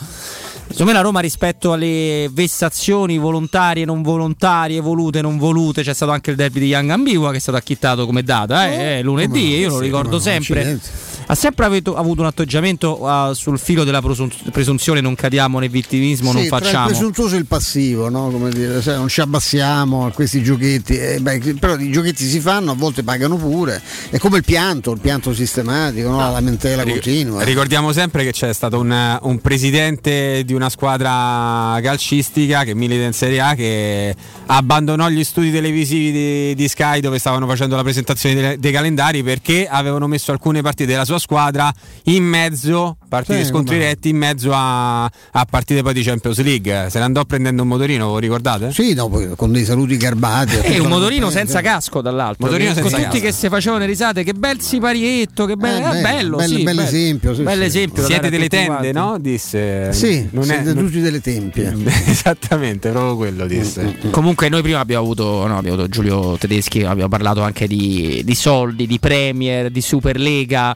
secondo 0.68 0.84
me 0.84 0.92
la 0.92 1.00
Roma 1.00 1.18
rispetto 1.20 1.72
alle 1.72 2.28
vessazioni 2.32 3.18
volontarie, 3.18 3.84
non 3.84 4.02
volontarie, 4.02 4.80
volute, 4.80 5.20
non 5.20 5.36
volute, 5.36 5.82
c'è 5.82 5.94
stato 5.94 6.12
anche 6.12 6.30
il 6.30 6.36
derby 6.36 6.60
di 6.60 6.66
Young 6.66 6.90
Ambigua 6.90 7.30
che 7.32 7.38
è 7.38 7.40
stato 7.40 7.58
acchittato 7.58 8.06
come 8.06 8.22
data, 8.22 8.68
eh, 8.68 8.98
eh, 8.98 9.02
lunedì, 9.02 9.56
io 9.56 9.70
lo 9.70 9.78
ricordo 9.80 10.20
sempre. 10.20 10.60
accidenti. 10.60 10.88
Ha 11.26 11.34
sempre 11.34 11.64
avuto, 11.64 11.96
avuto 11.96 12.20
un 12.20 12.26
atteggiamento 12.26 13.02
uh, 13.02 13.32
sul 13.32 13.58
filo 13.58 13.84
della 13.84 14.02
presun- 14.02 14.30
presunzione, 14.52 15.00
non 15.00 15.14
cadiamo 15.14 15.58
nel 15.58 15.70
vittimismo, 15.70 16.32
non 16.32 16.42
Sì, 16.42 16.42
il 16.42 16.48
facciamo. 16.48 16.86
presuntuoso 16.86 17.34
e 17.34 17.38
il 17.38 17.46
passivo, 17.46 18.10
no? 18.10 18.28
Come 18.30 18.50
dire, 18.50 18.82
sai, 18.82 18.96
non 18.96 19.08
ci 19.08 19.20
abbassiamo 19.22 20.06
a 20.06 20.10
questi 20.10 20.42
giochetti, 20.42 20.96
eh, 20.98 21.20
beh, 21.20 21.56
però 21.58 21.76
i 21.78 21.90
giochetti 21.90 22.24
si 22.26 22.40
fanno, 22.40 22.72
a 22.72 22.74
volte 22.74 23.02
pagano 23.02 23.36
pure. 23.36 23.80
È 24.10 24.18
come 24.18 24.38
il 24.38 24.44
pianto, 24.44 24.92
il 24.92 25.00
pianto 25.00 25.32
sistematico, 25.32 26.10
no? 26.10 26.18
la 26.18 26.30
lamentela 26.30 26.82
Ri- 26.82 26.92
continua. 26.92 27.42
Ricordiamo 27.42 27.92
sempre 27.92 28.22
che 28.24 28.32
c'è 28.32 28.52
stato 28.52 28.78
un, 28.78 29.18
un 29.22 29.40
presidente 29.40 30.42
di 30.44 30.52
una 30.52 30.68
squadra 30.68 31.80
calcistica 31.80 32.64
che 32.64 32.74
milita 32.74 33.04
in 33.04 33.12
Serie 33.12 33.40
A 33.40 33.54
che 33.54 34.14
abbandonò 34.46 35.08
gli 35.08 35.24
studi 35.24 35.50
televisivi 35.50 36.12
di, 36.12 36.54
di 36.54 36.68
Sky 36.68 37.00
dove 37.00 37.18
stavano 37.18 37.46
facendo 37.46 37.76
la 37.76 37.82
presentazione 37.82 38.34
dei, 38.34 38.58
dei 38.58 38.72
calendari 38.72 39.22
perché 39.22 39.66
avevano 39.66 40.06
messo 40.06 40.32
alcune 40.32 40.60
partite 40.62 40.90
della 40.92 41.04
sua 41.04 41.13
squadra 41.18 41.72
in 42.04 42.24
mezzo, 42.24 42.96
partite 43.08 43.42
Sì, 43.42 43.46
scontri 43.46 43.76
diretti, 43.78 44.08
in 44.10 44.16
mezzo 44.16 44.50
a, 44.52 45.04
a 45.04 45.44
partite 45.48 45.82
poi 45.82 45.94
di 45.94 46.02
Champions 46.02 46.40
League. 46.42 46.86
Se 46.90 46.98
ne 46.98 47.04
andò 47.04 47.24
prendendo 47.24 47.62
un 47.62 47.68
motorino, 47.68 48.08
lo 48.08 48.18
ricordate? 48.18 48.72
Sì, 48.72 48.94
no, 48.94 49.08
con 49.36 49.52
dei 49.52 49.64
saluti 49.64 49.96
garbati. 49.96 50.56
E 50.58 50.78
un 50.80 50.88
motorino 50.88 51.30
senza 51.30 51.60
casco 51.60 52.00
dall'altro. 52.00 52.44
Motorino 52.46 52.70
che- 52.72 52.80
senza 52.80 52.90
con 52.96 53.04
tutti 53.04 53.20
casco. 53.20 53.26
che 53.26 53.32
si 53.32 53.48
facevano 53.48 53.84
risate, 53.84 54.22
che 54.24 54.32
bel 54.34 54.60
siparietto, 54.60 55.46
che 55.46 55.56
bello, 55.56 55.92
Eh, 55.92 55.98
eh, 55.98 56.02
bello, 56.02 56.36
bello, 56.36 56.56
sì, 56.56 56.62
bello 56.62 56.80
esempio, 56.82 57.34
sì, 57.34 57.42
bello 57.42 57.60
sì. 57.62 57.66
esempio 57.68 58.04
Siete 58.04 58.26
a 58.26 58.30
delle 58.30 58.48
tende, 58.48 58.66
quanti. 58.66 58.92
no? 58.92 59.16
Disse. 59.20 59.92
Sì, 59.92 60.28
non 60.32 60.44
siete 60.44 60.72
non- 60.74 60.84
tutti 60.86 61.00
delle 61.00 61.20
tempie. 61.20 61.72
Esattamente, 62.06 62.90
proprio 62.90 63.16
quello 63.16 63.46
disse. 63.46 63.98
Comunque 64.10 64.48
noi 64.48 64.62
prima 64.62 64.80
abbiamo 64.80 65.02
avuto, 65.02 65.46
no, 65.46 65.56
abbiamo 65.58 65.76
avuto 65.78 65.88
Giulio 65.88 66.36
Tedeschi, 66.38 66.82
abbiamo 66.82 67.08
parlato 67.08 67.42
anche 67.42 67.66
di, 67.66 68.22
di 68.24 68.34
soldi, 68.34 68.86
di 68.86 68.98
Premier, 68.98 69.70
di 69.70 69.80
Superlega. 69.80 70.74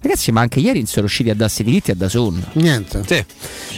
Ragazzi, 0.00 0.30
ma 0.30 0.40
anche 0.42 0.60
ieri 0.60 0.78
non 0.78 0.86
sono 0.86 1.06
riusciti 1.06 1.30
a 1.30 1.34
darsi 1.34 1.64
diritti 1.64 1.90
a 1.90 1.94
Dazon. 1.94 2.44
Niente. 2.54 3.02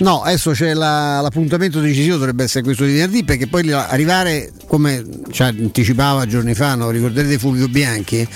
No, 0.01 0.23
adesso 0.23 0.51
c'è 0.51 0.75
la- 0.75 1.21
l'appuntamento 1.21 1.81
decisivo, 1.81 2.17
dovrebbe 2.17 2.45
essere 2.45 2.63
questo 2.65 2.85
di 2.85 2.93
venerdì, 2.93 3.25
perché 3.25 3.47
poi 3.47 3.73
arrivare, 3.73 4.53
come 4.67 5.05
ci 5.31 5.43
anticipava 5.43 6.27
giorni 6.27 6.55
fa, 6.55 6.75
no? 6.75 6.91
ricorderete 6.91 7.39
Fulvio 7.39 7.69
Bianchi, 7.69 8.27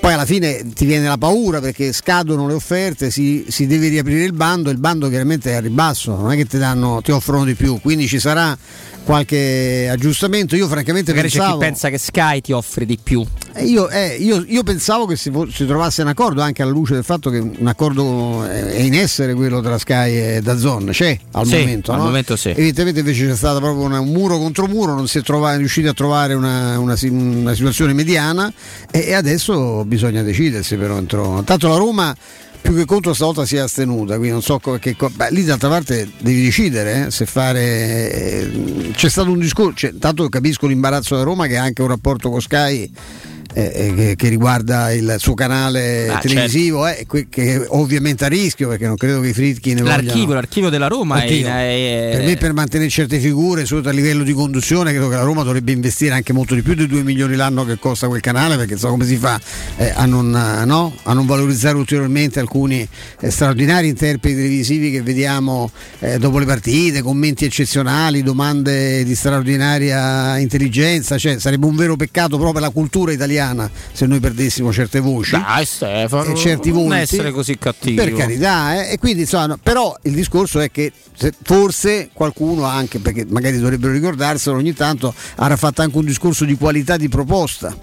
poi 0.00 0.12
alla 0.12 0.24
fine 0.26 0.72
ti 0.74 0.84
viene 0.86 1.06
la 1.06 1.18
paura 1.18 1.60
perché 1.60 1.92
scadono 1.92 2.46
le 2.46 2.54
offerte, 2.54 3.10
si, 3.10 3.44
si 3.48 3.66
deve 3.66 3.88
riaprire 3.88 4.24
il 4.24 4.32
bando, 4.32 4.70
il 4.70 4.78
bando 4.78 5.08
chiaramente 5.08 5.50
è 5.50 5.54
a 5.54 5.60
ribasso, 5.60 6.14
non 6.16 6.32
è 6.32 6.36
che 6.36 6.46
ti, 6.46 6.58
danno, 6.58 7.00
ti 7.02 7.10
offrono 7.10 7.44
di 7.44 7.54
più, 7.54 7.80
quindi 7.80 8.06
ci 8.06 8.18
sarà 8.20 8.56
qualche 9.04 9.88
aggiustamento. 9.90 10.56
Io 10.56 10.66
francamente 10.68 11.10
Magari 11.12 11.28
c'è 11.30 11.38
pensavo... 11.38 11.58
chi 11.58 11.64
pensa 11.64 11.88
che 11.90 11.98
Sky 11.98 12.40
ti 12.40 12.52
offre 12.52 12.86
di 12.86 12.98
più. 13.02 13.24
Eh, 13.54 13.64
Io, 13.66 13.88
eh, 13.88 14.16
io- 14.18 14.44
io 14.48 14.62
pensavo 14.64 15.06
che 15.06 15.14
si, 15.16 15.30
si 15.52 15.66
trovasse 15.66 16.02
un 16.02 16.08
accordo 16.08 16.40
anche 16.42 16.62
alla 16.62 16.72
luce 16.72 16.94
del 16.94 17.04
fatto 17.04 17.30
che 17.30 17.38
un 17.38 17.66
accordo 17.66 18.44
è 18.44 18.62
è 18.64 18.80
in 18.80 18.94
essere 18.94 19.34
quello 19.34 19.60
tra 19.60 19.78
Sky 19.78 20.16
e 20.36 20.40
Dazon, 20.42 20.86
c'è 20.90 21.16
al 21.32 21.46
Sì, 21.46 21.58
momento. 21.58 21.92
al 21.92 21.98
no? 21.98 22.04
momento 22.04 22.34
sì. 22.36 22.48
Evidentemente 22.50 23.00
invece 23.00 23.26
c'è 23.28 23.36
stato 23.36 23.60
proprio 23.60 23.84
una- 23.84 24.00
un 24.00 24.08
muro 24.08 24.38
contro 24.38 24.66
muro, 24.66 24.94
non 24.94 25.06
si 25.06 25.18
è 25.18 25.22
trova- 25.22 25.54
riusciti 25.56 25.86
a 25.86 25.92
trovare 25.92 26.34
una, 26.34 26.78
una 26.78 26.96
una 27.10 27.54
situazione 27.54 27.92
mediana 27.92 28.52
e, 28.90 29.00
e 29.06 29.12
adesso 29.14 29.84
bisogna 29.84 30.22
decidersi 30.22 30.76
però 30.76 30.96
entro. 30.96 31.42
Tanto 31.44 31.68
la 31.68 31.76
Roma 31.76 32.16
più 32.64 32.74
che 32.74 32.86
contro 32.86 33.12
stavolta 33.12 33.44
si 33.44 33.56
è 33.56 33.58
astenuta, 33.58 34.14
quindi 34.14 34.30
non 34.30 34.40
so 34.40 34.58
che 34.58 34.96
beh, 34.98 35.30
lì 35.32 35.44
d'altra 35.44 35.68
parte 35.68 36.10
devi 36.18 36.44
decidere 36.44 37.06
eh, 37.06 37.10
se 37.10 37.26
fare 37.26 38.10
eh, 38.10 38.90
c'è 38.94 39.10
stato 39.10 39.30
un 39.30 39.38
discorso, 39.38 39.74
cioè, 39.76 39.94
tanto 39.98 40.26
capisco 40.30 40.66
l'imbarazzo 40.66 41.12
della 41.12 41.26
Roma 41.26 41.46
che 41.46 41.58
ha 41.58 41.62
anche 41.62 41.82
un 41.82 41.88
rapporto 41.88 42.30
con 42.30 42.40
Sky 42.40 42.90
eh, 43.56 43.94
eh, 43.96 44.14
che, 44.16 44.28
riguarda 44.28 44.92
il 44.92 45.14
suo 45.18 45.34
canale 45.34 46.08
Ah, 46.08 46.18
televisivo, 46.18 46.86
eh, 46.88 47.04
que- 47.06 47.28
che 47.30 47.64
ovviamente 47.68 48.24
a 48.24 48.28
rischio 48.28 48.68
perché 48.68 48.86
non 48.86 48.96
credo 48.96 49.20
che 49.20 49.28
i 49.28 49.32
Fritkin 49.32 49.82
L'archivio, 49.84 50.12
vogliano... 50.12 50.32
l'archivio 50.34 50.68
della 50.70 50.88
Roma 50.88 51.22
Oddio, 51.22 51.46
è- 51.46 52.08
Per 52.16 52.24
me 52.24 52.36
per 52.36 52.52
mantenere 52.52 52.90
certe 52.90 53.20
figure, 53.20 53.60
soprattutto 53.62 53.90
a 53.90 53.92
livello 53.92 54.24
di 54.24 54.32
conduzione, 54.32 54.90
credo 54.90 55.08
che 55.08 55.14
la 55.14 55.22
Roma 55.22 55.44
dovrebbe 55.44 55.70
investire 55.70 56.14
anche 56.14 56.32
molto 56.32 56.54
di 56.56 56.62
più 56.62 56.74
di 56.74 56.86
2 56.88 57.02
milioni 57.04 57.36
l'anno 57.36 57.64
che 57.64 57.78
costa 57.78 58.08
quel 58.08 58.20
canale, 58.20 58.56
perché 58.56 58.76
so 58.76 58.88
come 58.88 59.06
si 59.06 59.16
fa 59.16 59.40
eh, 59.76 59.92
a, 59.94 60.04
non, 60.04 60.34
eh, 60.34 60.64
no? 60.64 60.92
a 61.04 61.12
non 61.12 61.24
valorizzare 61.24 61.76
ulteriormente 61.76 62.40
alcuni 62.40 62.86
eh, 63.20 63.30
straordinari 63.30 63.86
interpreti 63.86 64.34
televisivi 64.36 64.90
che 64.90 65.02
vediamo 65.02 65.70
eh, 66.00 66.18
dopo 66.18 66.38
le 66.40 66.44
partite, 66.44 67.02
commenti 67.02 67.44
eccezionali, 67.44 68.24
domande 68.24 69.04
di 69.04 69.14
straordinaria 69.14 70.38
intelligenza, 70.38 71.16
cioè 71.18 71.38
sarebbe 71.38 71.66
un 71.66 71.76
vero 71.76 71.94
peccato 71.94 72.30
proprio 72.30 72.52
per 72.52 72.62
la 72.62 72.70
cultura 72.70 73.12
italiana 73.12 73.42
se 73.92 74.06
noi 74.06 74.20
perdessimo 74.20 74.72
certe 74.72 75.00
voci. 75.00 75.32
Dai 75.32 75.64
Stefano, 75.66 76.32
e 76.32 76.34
certi 76.36 76.70
non 76.70 76.84
volti. 76.84 76.98
essere 77.00 77.30
così 77.32 77.58
cattivo. 77.58 78.02
Per 78.02 78.12
carità, 78.14 78.86
eh, 78.86 78.92
e 78.92 78.98
quindi 78.98 79.22
insomma, 79.22 79.58
però 79.62 79.96
il 80.02 80.14
discorso 80.14 80.60
è 80.60 80.70
che 80.70 80.92
se- 81.16 81.32
forse 81.42 82.10
qualcuno 82.12 82.64
anche, 82.64 82.98
perché 82.98 83.26
magari 83.28 83.58
dovrebbero 83.58 83.92
ricordarselo 83.92 84.56
ogni 84.56 84.72
tanto, 84.72 85.12
avrà 85.36 85.56
fatto 85.56 85.82
anche 85.82 85.96
un 85.96 86.04
discorso 86.04 86.44
di 86.44 86.56
qualità 86.56 86.96
di 86.96 87.08
proposta. 87.08 87.76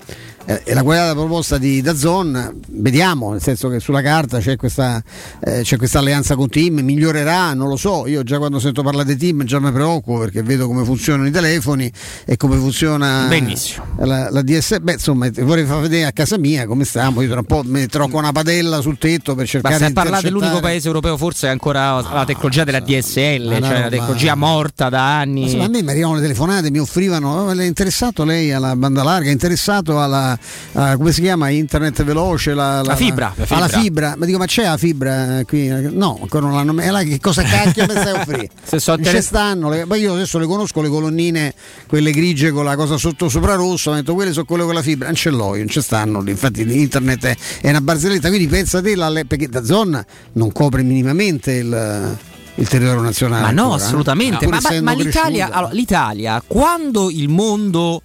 Eh, 0.46 0.62
E 0.66 0.74
la 0.74 0.82
della 0.84 1.14
proposta 1.14 1.58
di 1.58 1.82
Dazon, 1.82 2.60
vediamo, 2.70 3.32
nel 3.32 3.42
senso 3.42 3.70
che 3.70 3.80
sulla 3.80 4.02
carta 4.02 4.40
c'è 4.40 4.56
questa, 4.58 5.02
eh, 5.44 5.62
c'è 5.64 5.78
questa 5.78 6.00
alleanza 6.00 6.36
con 6.36 6.50
Team, 6.50 6.80
migliorerà, 6.80 7.54
non 7.54 7.68
lo 7.70 7.78
so, 7.78 8.08
io 8.08 8.24
già 8.24 8.38
quando 8.38 8.60
sento 8.60 8.82
parlare 8.84 9.16
di 9.16 9.18
Team 9.18 9.44
già 9.44 9.60
mi 9.60 9.72
preoccupo 9.72 10.20
perché 10.20 10.42
vedo 10.44 10.68
come 10.68 10.84
funzionano 10.84 11.28
i 11.28 11.32
telefoni 11.32 11.92
e 12.26 12.38
come 12.38 12.58
funziona 12.58 13.28
Benissimo. 13.28 13.86
la, 14.00 14.30
la 14.30 14.42
DS, 14.42 14.80
beh 14.80 14.94
insomma 14.94 15.30
vorrei 15.40 15.66
far 15.66 15.80
vedere 15.82 16.06
a 16.06 16.12
casa 16.12 16.38
mia 16.38 16.66
come 16.66 16.86
stiamo, 16.86 17.22
io 17.22 17.30
tra 17.30 17.40
un 17.40 17.46
po' 17.46 17.62
metterò 17.66 18.08
con 18.08 18.22
una 18.24 18.32
padella 18.32 18.82
sul 18.82 18.98
tetto 18.98 19.34
per 19.36 19.44
Ma 19.44 19.50
cercare 19.50 19.78
se 19.78 19.88
di 19.88 19.94
parlate 19.94 20.24
dell'unico 20.24 20.60
paese 20.60 20.88
europeo 20.88 21.18
forse 21.18 21.48
è 21.48 21.50
ancora 21.52 22.02
la 22.02 22.24
tecnologia 22.26 22.64
della 22.64 22.80
DSL, 22.80 23.48
Ma 23.48 23.62
cioè 23.62 23.74
la 23.74 23.80
ma- 23.82 23.90
tecnologia 23.90 24.36
morta 24.36 24.90
da 24.90 25.20
anni. 25.20 25.42
Ma 25.42 25.48
sì, 25.48 25.56
ma 25.58 25.66
a 25.66 25.70
me 25.70 25.82
mi 25.84 25.90
arrivano 25.92 26.16
le 26.16 26.22
telefonate, 26.22 26.72
mi 26.72 26.80
offrivano, 26.80 27.44
"Oh, 27.46 27.52
è 27.52 27.64
interessato 27.64 28.24
lei 28.24 28.52
alla 28.52 28.76
banda 28.76 29.04
larga, 29.04 29.30
è 29.30 29.32
interessato 29.32 30.02
alla, 30.02 30.31
a- 30.74 30.98
come 30.98 31.12
si 31.12 31.22
chiama, 31.22 31.50
internet 31.50 32.04
veloce, 32.04 32.54
la, 32.54 32.82
La 32.82 32.96
fibra. 32.96 33.34
la- 33.36 33.46
La 33.48 33.56
alla 33.56 33.68
fibra. 33.68 33.82
fibra, 33.82 34.16
ma 34.18 34.26
dico 34.26 34.38
ma 34.38 34.46
c'è 34.46 34.64
la 34.64 34.78
fibra 34.78 35.40
eh, 35.40 35.46
qui? 35.46 35.68
No, 35.68 36.18
ancora 36.22 36.46
non 36.48 36.56
l'hanno, 36.56 36.82
e 36.82 36.90
là 36.92 37.04
che 37.04 37.20
cosa 37.20 37.44
cacchio 37.44 37.86
mi 37.86 37.92
stai 37.92 38.14
offrire? 38.14 38.50
Se 38.64 38.80
so 38.80 38.96
Non 38.96 39.06
ci 39.06 39.22
stanno, 39.22 39.70
le- 39.70 39.86
io 39.98 40.14
adesso 40.14 40.38
le 40.40 40.46
conosco 40.46 40.82
le 40.82 40.90
colonnine, 40.90 41.54
quelle 41.88 42.12
grigie 42.12 42.52
con 42.52 42.66
la 42.66 42.76
cosa 42.76 42.98
sotto 42.98 43.30
sopra 43.30 43.56
rosso, 43.56 43.92
ho 43.92 43.94
detto 43.94 44.14
quelle 44.14 44.32
sono 44.34 44.46
quelle 44.46 44.64
con 44.64 44.74
la 44.74 44.82
fibra, 44.82 45.08
non 45.08 45.16
ce 45.16 45.30
l'ho, 45.30 45.54
io, 45.56 45.60
non 45.60 45.68
ci 45.70 45.82
stanno, 45.82 46.24
infatti 46.26 46.62
internet 46.62 47.26
è, 47.26 47.36
è 47.62 47.70
una 47.70 47.82
barzelletta, 47.82 48.28
quindi 48.30 48.48
pensa 48.48 48.82
te, 48.82 48.96
la- 48.96 49.10
perché 49.28 49.48
da 49.48 49.64
zona 49.64 50.06
non 50.34 50.52
copre 50.52 50.84
minimamente 50.84 51.54
il, 51.54 52.18
il 52.56 52.68
territorio 52.68 53.02
nazionale. 53.02 53.42
Ma 53.44 53.52
no, 53.52 53.62
ancora, 53.64 53.82
eh. 53.82 53.86
assolutamente. 53.86 54.46
Pur 54.46 54.54
Ma, 54.54 54.70
ma- 54.70 54.82
ma 54.82 54.94
l'Italia, 54.94 55.50
allora, 55.52 55.74
l'Italia, 55.74 56.44
quando 56.46 57.10
il 57.10 57.30
mondo. 57.30 58.02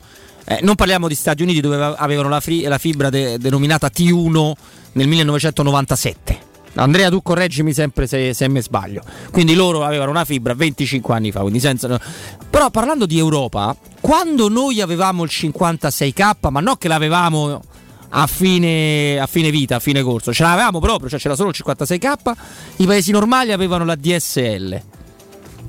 Eh, 0.49 0.61
non 0.63 0.77
parliamo 0.77 1.09
di 1.09 1.15
Stati 1.15 1.43
Uniti 1.43 1.61
dove 1.61 1.83
avevano 1.97 2.29
la, 2.29 2.41
fri- 2.41 2.63
la 2.63 2.79
fibra 2.79 3.11
de- 3.11 3.37
denominata 3.39 3.91
T1 3.93 4.53
nel 4.93 5.09
1997. 5.09 6.55
Andrea, 6.75 7.09
tu 7.09 7.23
correggimi 7.23 7.73
sempre 7.73 8.07
se, 8.07 8.33
se 8.35 8.49
mi 8.49 8.61
sbaglio. 8.61 9.03
Quindi 9.33 9.55
loro 9.55 9.83
avevano 9.83 10.11
una 10.11 10.25
fibra 10.25 10.55
25 10.55 11.15
anni 11.15 11.33
fa. 11.33 11.45
Senza... 11.59 12.01
Però 12.49 12.71
parlando 12.71 13.07
di 13.07 13.19
Europa, 13.19 13.75
quando 14.01 14.49
noi 14.49 14.81
avevamo 14.81 15.25
il 15.25 15.31
56k, 15.33 16.51
ma 16.51 16.61
non 16.61 16.77
che 16.79 16.89
l'avevamo 16.89 17.63
a 18.11 18.27
fine, 18.27 19.19
a 19.19 19.27
fine 19.27 19.51
vita, 19.51 19.77
a 19.77 19.81
fine 19.81 20.03
corso, 20.03 20.33
ce 20.33 20.43
l'avevamo 20.43 20.79
proprio, 20.79 21.09
cioè 21.09 21.19
c'era 21.19 21.35
solo 21.35 21.49
il 21.49 21.57
56k, 21.59 22.33
i 22.77 22.87
paesi 22.87 23.11
normali 23.11 23.53
avevano 23.53 23.85
la 23.85 23.97
DSL. 23.97 24.83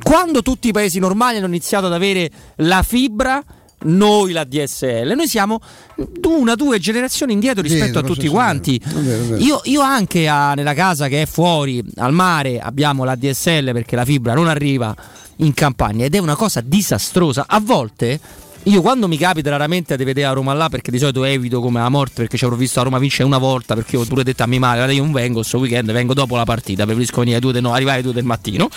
Quando 0.03 0.41
tutti 0.41 0.67
i 0.67 0.71
paesi 0.71 0.99
normali 0.99 1.37
hanno 1.37 1.47
iniziato 1.47 1.87
ad 1.87 1.93
avere 1.93 2.29
la 2.57 2.83
fibra, 2.83 3.43
noi 3.79 4.31
la 4.31 4.43
DSL, 4.43 5.13
noi 5.15 5.27
siamo 5.27 5.59
una, 6.25 6.55
due 6.55 6.79
generazioni 6.79 7.33
indietro 7.33 7.61
rispetto 7.61 7.83
Dietro, 7.85 7.99
a 7.99 8.15
tutti 8.15 8.27
quanti. 8.27 8.81
vero, 8.83 9.23
vero. 9.23 9.37
Io, 9.37 9.61
io 9.65 9.81
anche 9.81 10.27
a- 10.27 10.53
nella 10.53 10.73
casa 10.73 11.07
che 11.07 11.21
è 11.21 11.25
fuori 11.25 11.83
al 11.97 12.13
mare 12.13 12.59
abbiamo 12.59 13.03
la 13.03 13.15
DSL 13.15 13.71
perché 13.71 13.95
la 13.95 14.05
fibra 14.05 14.33
non 14.33 14.47
arriva 14.47 14.95
in 15.37 15.53
campagna 15.53 16.05
ed 16.05 16.15
è 16.15 16.17
una 16.17 16.35
cosa 16.35 16.61
disastrosa. 16.61 17.45
A 17.47 17.59
volte 17.59 18.19
io 18.63 18.81
quando 18.81 19.07
mi 19.07 19.17
capita 19.17 19.49
raramente 19.49 19.95
di 19.95 20.03
vedere 20.03 20.27
a 20.27 20.31
Roma 20.31 20.53
là 20.53 20.67
perché 20.67 20.91
di 20.91 20.97
solito 20.97 21.23
evito 21.23 21.61
come 21.61 21.79
la 21.79 21.87
morte 21.87 22.15
perché 22.15 22.35
ci 22.35 22.43
avrò 22.43 22.57
visto 22.57 22.81
a 22.81 22.83
Roma 22.83 22.97
vincere 22.97 23.23
una 23.23 23.37
volta 23.37 23.75
perché 23.75 23.95
ho 23.95 24.03
pure 24.03 24.23
detto 24.23 24.43
a 24.43 24.47
mia 24.47 24.59
madre 24.59 24.93
io 24.93 25.03
non 25.03 25.13
vengo 25.13 25.35
questo 25.35 25.57
weekend 25.57 25.89
vengo 25.93 26.13
dopo 26.13 26.35
la 26.35 26.43
partita 26.43 26.83
preferisco 26.83 27.19
venire 27.19 27.37
alle 27.37 27.45
due 27.45 27.53
del 27.53 27.61
no, 27.61 27.71
arrivare 27.71 27.97
alle 27.97 28.03
due 28.03 28.13
del 28.13 28.25
mattino 28.25 28.67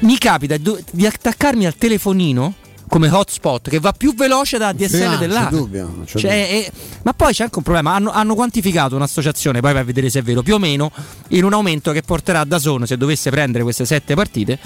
mi 0.00 0.16
capita 0.16 0.56
di 0.56 1.06
attaccarmi 1.06 1.66
al 1.66 1.74
telefonino 1.74 2.54
come 2.94 3.10
hotspot 3.10 3.70
che 3.70 3.80
va 3.80 3.90
più 3.90 4.14
veloce 4.14 4.56
dalla 4.56 4.72
DSL 4.72 4.88
Sì, 4.88 5.02
ah, 5.02 5.16
dell'A. 5.16 5.44
c'è 5.46 5.50
dubbio, 5.50 5.82
non 5.82 6.04
c'è 6.04 6.16
Cioè, 6.20 6.30
eh, 6.30 6.72
ma 7.02 7.12
poi 7.12 7.32
c'è 7.32 7.42
anche 7.42 7.58
un 7.58 7.64
problema: 7.64 7.92
hanno, 7.92 8.12
hanno 8.12 8.36
quantificato 8.36 8.94
un'associazione, 8.94 9.58
poi 9.58 9.72
vai 9.72 9.82
a 9.82 9.84
vedere 9.84 10.08
se 10.10 10.20
è 10.20 10.22
vero, 10.22 10.42
più 10.42 10.54
o 10.54 10.58
meno 10.60 10.92
in 11.30 11.42
un 11.42 11.52
aumento 11.54 11.90
che 11.90 12.02
porterà 12.02 12.44
da 12.44 12.56
Zone, 12.60 12.86
se 12.86 12.96
dovesse 12.96 13.30
prendere 13.30 13.64
queste 13.64 13.84
sette 13.84 14.14
partite, 14.14 14.60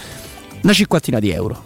una 0.60 0.74
cinquantina 0.74 1.18
di 1.20 1.30
euro. 1.30 1.64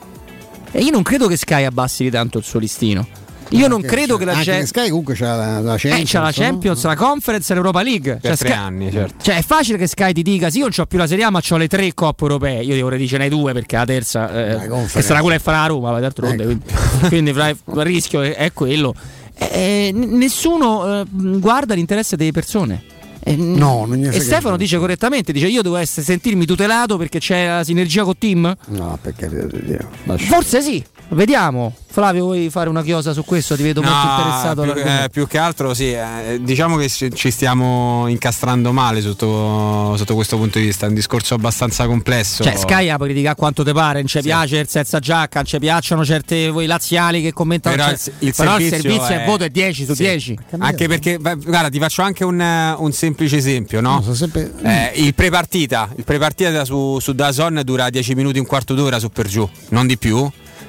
E 0.70 0.82
io 0.82 0.92
non 0.92 1.02
credo 1.02 1.26
che 1.26 1.36
Sky 1.36 1.64
abbassi 1.64 2.04
di 2.04 2.10
tanto 2.10 2.38
il 2.38 2.44
suo 2.44 2.60
listino. 2.60 3.08
Io 3.56 3.68
non 3.68 3.80
credo 3.82 4.16
che 4.16 4.24
la 4.24 4.32
anche 4.32 4.44
gente. 4.44 4.66
Sky 4.66 4.88
comunque 4.88 5.14
c'ha 5.14 5.36
la, 5.36 5.60
la 5.60 5.74
Eh, 5.74 5.78
Champions, 5.78 6.10
c'ha 6.10 6.18
la 6.20 6.24
no? 6.26 6.32
Champions, 6.32 6.84
la 6.84 6.96
Conference 6.96 7.50
e 7.50 7.54
l'Europa 7.54 7.82
League. 7.82 8.12
Per 8.20 8.20
Cioè, 8.22 8.36
tre 8.36 8.48
Sky- 8.48 8.58
anni, 8.58 8.90
certo. 8.90 9.14
Cioè, 9.22 9.36
è 9.38 9.42
facile 9.42 9.78
che 9.78 9.86
Sky 9.86 10.12
ti 10.12 10.22
dica: 10.22 10.50
Sì, 10.50 10.58
io 10.58 10.64
non 10.64 10.72
ho 10.76 10.86
più 10.86 10.98
la 10.98 11.06
Serie 11.06 11.24
A, 11.24 11.30
ma 11.30 11.40
ho 11.48 11.56
le 11.56 11.68
tre 11.68 11.92
coppe 11.94 12.22
europee. 12.24 12.62
Io 12.62 12.74
devo 12.74 12.88
redicere 12.88 13.28
due 13.28 13.52
perché 13.52 13.76
la 13.76 13.84
terza, 13.84 14.28
eh, 14.30 14.66
Conference. 14.68 14.98
che 14.98 15.02
sarà 15.02 15.20
quella 15.20 15.36
che 15.36 15.42
farà 15.42 15.60
la 15.60 15.66
Roma, 15.66 15.98
d'altronde. 16.00 16.44
Quindi, 16.44 16.62
quindi 17.08 17.32
fra- 17.32 17.48
il 17.48 17.56
rischio 17.82 18.22
è, 18.22 18.34
è 18.34 18.52
quello. 18.52 18.94
Eh, 19.34 19.90
n- 19.92 20.16
nessuno 20.18 21.00
eh, 21.00 21.04
guarda 21.10 21.74
l'interesse 21.74 22.16
delle 22.16 22.32
persone. 22.32 22.82
Eh, 23.24 23.36
No, 23.36 23.84
non 23.86 24.04
e 24.04 24.20
Stefano 24.20 24.56
dice 24.56 24.78
correttamente: 24.78 25.32
dice 25.32 25.46
io 25.46 25.62
devo 25.62 25.76
essere, 25.76 26.04
sentirmi 26.04 26.44
tutelato 26.44 26.96
perché 26.96 27.18
c'è 27.18 27.46
la 27.46 27.64
sinergia 27.64 28.02
col 28.04 28.16
team? 28.18 28.54
No, 28.66 28.98
per 29.00 29.14
carità 29.14 29.46
di 29.46 29.64
Dio. 29.64 29.88
lascia. 30.04 30.26
Forse 30.26 30.60
sì, 30.62 30.82
vediamo. 31.10 31.74
Flavio, 31.92 32.24
vuoi 32.24 32.48
fare 32.48 32.70
una 32.70 32.82
chiosa 32.82 33.12
su 33.12 33.22
questo? 33.22 33.54
Ti 33.54 33.62
vedo 33.62 33.82
molto 33.82 33.96
interessato 33.98 34.62
più, 34.62 34.72
eh, 34.82 35.08
più 35.12 35.26
che 35.26 35.36
altro 35.36 35.74
sì, 35.74 35.92
eh, 35.92 36.38
diciamo 36.40 36.78
che 36.78 36.88
ci 36.88 37.10
ci 37.14 37.30
stiamo 37.30 38.06
incastrando 38.08 38.72
male 38.72 39.02
sotto, 39.02 39.94
sotto 39.96 40.14
questo 40.14 40.38
punto 40.38 40.58
di 40.58 40.64
vista, 40.64 40.86
è 40.86 40.88
un 40.88 40.94
discorso 40.94 41.34
abbastanza 41.34 41.86
complesso. 41.86 42.42
Cioè, 42.42 42.56
Sky 42.56 42.86
la 42.86 42.96
politica 42.96 43.32
a 43.32 43.34
quanto 43.34 43.62
te 43.62 43.72
pare, 43.74 43.98
non 43.98 44.08
ci 44.08 44.20
piace 44.22 44.56
il 44.58 44.68
senza 44.68 45.00
giacca, 45.00 45.40
non 45.40 45.44
ci 45.44 45.58
piacciono 45.58 46.02
certe 46.02 46.48
voi 46.48 46.64
laziali 46.64 47.20
che 47.20 47.34
commentano. 47.34 47.76
Però 47.76 47.88
cioè- 47.88 48.12
il, 48.20 48.28
il 48.28 48.34
però 48.34 48.50
servizio, 48.52 48.76
il 48.76 48.82
servizio 48.82 49.14
è, 49.14 49.24
voto 49.26 49.44
è 49.44 49.48
10 49.50 49.84
su 49.84 49.94
sì. 49.94 50.02
10. 50.02 50.38
Anche 50.60 50.88
perché, 50.88 51.18
beh, 51.18 51.36
guarda, 51.36 51.68
ti 51.68 51.78
faccio 51.78 52.00
anche 52.00 52.24
un, 52.24 52.40
eh, 52.40 52.74
un 52.78 52.90
semplice 52.90 53.10
esempio, 53.36 53.80
no? 53.80 54.00
sono 54.02 54.14
sempre- 54.14 54.52
Eh, 54.62 54.92
il 54.96 55.14
prepartita, 55.14 55.88
il 55.96 56.04
prepartita 56.04 56.64
su, 56.64 56.98
su 57.00 57.12
Dazon 57.12 57.60
dura 57.64 57.90
10 57.90 58.14
minuti, 58.14 58.38
un 58.38 58.46
quarto 58.46 58.74
d'ora 58.74 58.98
su 58.98 59.10
per 59.10 59.26
giù, 59.28 59.48
non 59.70 59.86
di 59.86 59.96
più. 59.98 60.18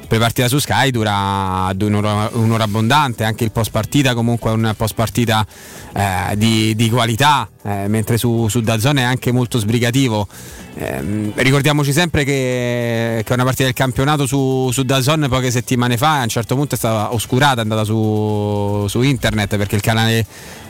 Il 0.02 0.10
prepartita 0.10 0.48
su 0.48 0.60
Sky 0.60 0.92
dura 0.92 1.74
un'ora, 1.80 2.30
un'ora 2.34 2.64
abbondante, 2.66 3.24
anche 3.24 3.44
il 3.46 3.52
post 3.52 3.72
partita 3.72 4.14
comunque 4.14 4.52
è 4.52 4.54
un 4.54 4.74
post 4.78 4.94
partita 4.96 5.46
eh, 5.94 6.36
di, 6.36 6.76
di 6.76 6.90
qualità, 6.90 7.50
eh, 7.64 7.88
mentre 7.88 8.18
su, 8.18 8.48
su 8.48 8.62
Dazon 8.62 8.98
è 8.98 9.02
anche 9.02 9.32
molto 9.32 9.58
sbrigativo. 9.60 10.28
Ehm, 10.76 11.32
ricordiamoci 11.36 11.94
sempre 11.94 12.24
che, 12.26 13.22
che 13.26 13.34
una 13.34 13.44
partita 13.44 13.64
del 13.64 13.74
campionato 13.74 14.26
su, 14.26 14.70
su 14.72 14.84
Dazon 14.84 15.26
poche 15.30 15.52
settimane 15.52 15.98
fa 15.98 16.20
a 16.20 16.24
un 16.24 16.30
certo 16.30 16.56
punto 16.56 16.76
è 16.76 16.78
stata 16.78 17.14
oscurata, 17.14 17.60
è 17.60 17.64
andata 17.64 17.84
su, 17.84 18.86
su 18.88 19.02
internet 19.02 19.56
perché 19.58 19.76
il 19.76 19.82
canale 19.82 20.26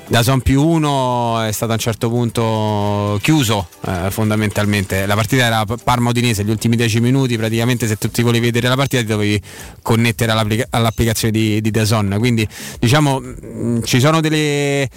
Dazon 0.06 0.42
più 0.42 0.62
uno 0.64 1.42
è 1.42 1.52
stato 1.52 1.72
a 1.72 1.76
un 1.76 1.80
certo 1.80 2.10
punto 2.10 3.18
chiuso 3.22 3.68
eh, 3.88 4.12
fondamentalmente. 4.12 5.06
La 5.06 5.16
partita 5.16 5.46
era 5.46 5.66
Parma 5.84 6.10
Udinese, 6.10 6.44
gli 6.44 6.50
ultimi 6.50 6.76
10 6.76 7.00
minuti 7.00 7.38
praticamente 7.38 7.88
se 7.88 7.96
tu 7.98 8.10
ti 8.12 8.22
volevi 8.22 8.46
vedere 8.46 8.68
la 8.68 8.76
partita 8.76 9.02
ti 9.02 9.08
dovevi 9.08 9.42
connettere 9.82 10.32
all'applica- 10.32 10.68
all'applicazione 10.70 11.32
di, 11.32 11.62
di 11.62 11.72
Dazon. 11.72 12.16
Quindi 12.20 12.48
diciamo 12.80 13.20
mh, 13.20 13.84
ci 13.86 14.00
sono 14.00 14.20
delle, 14.20 14.84
eh, 14.84 14.90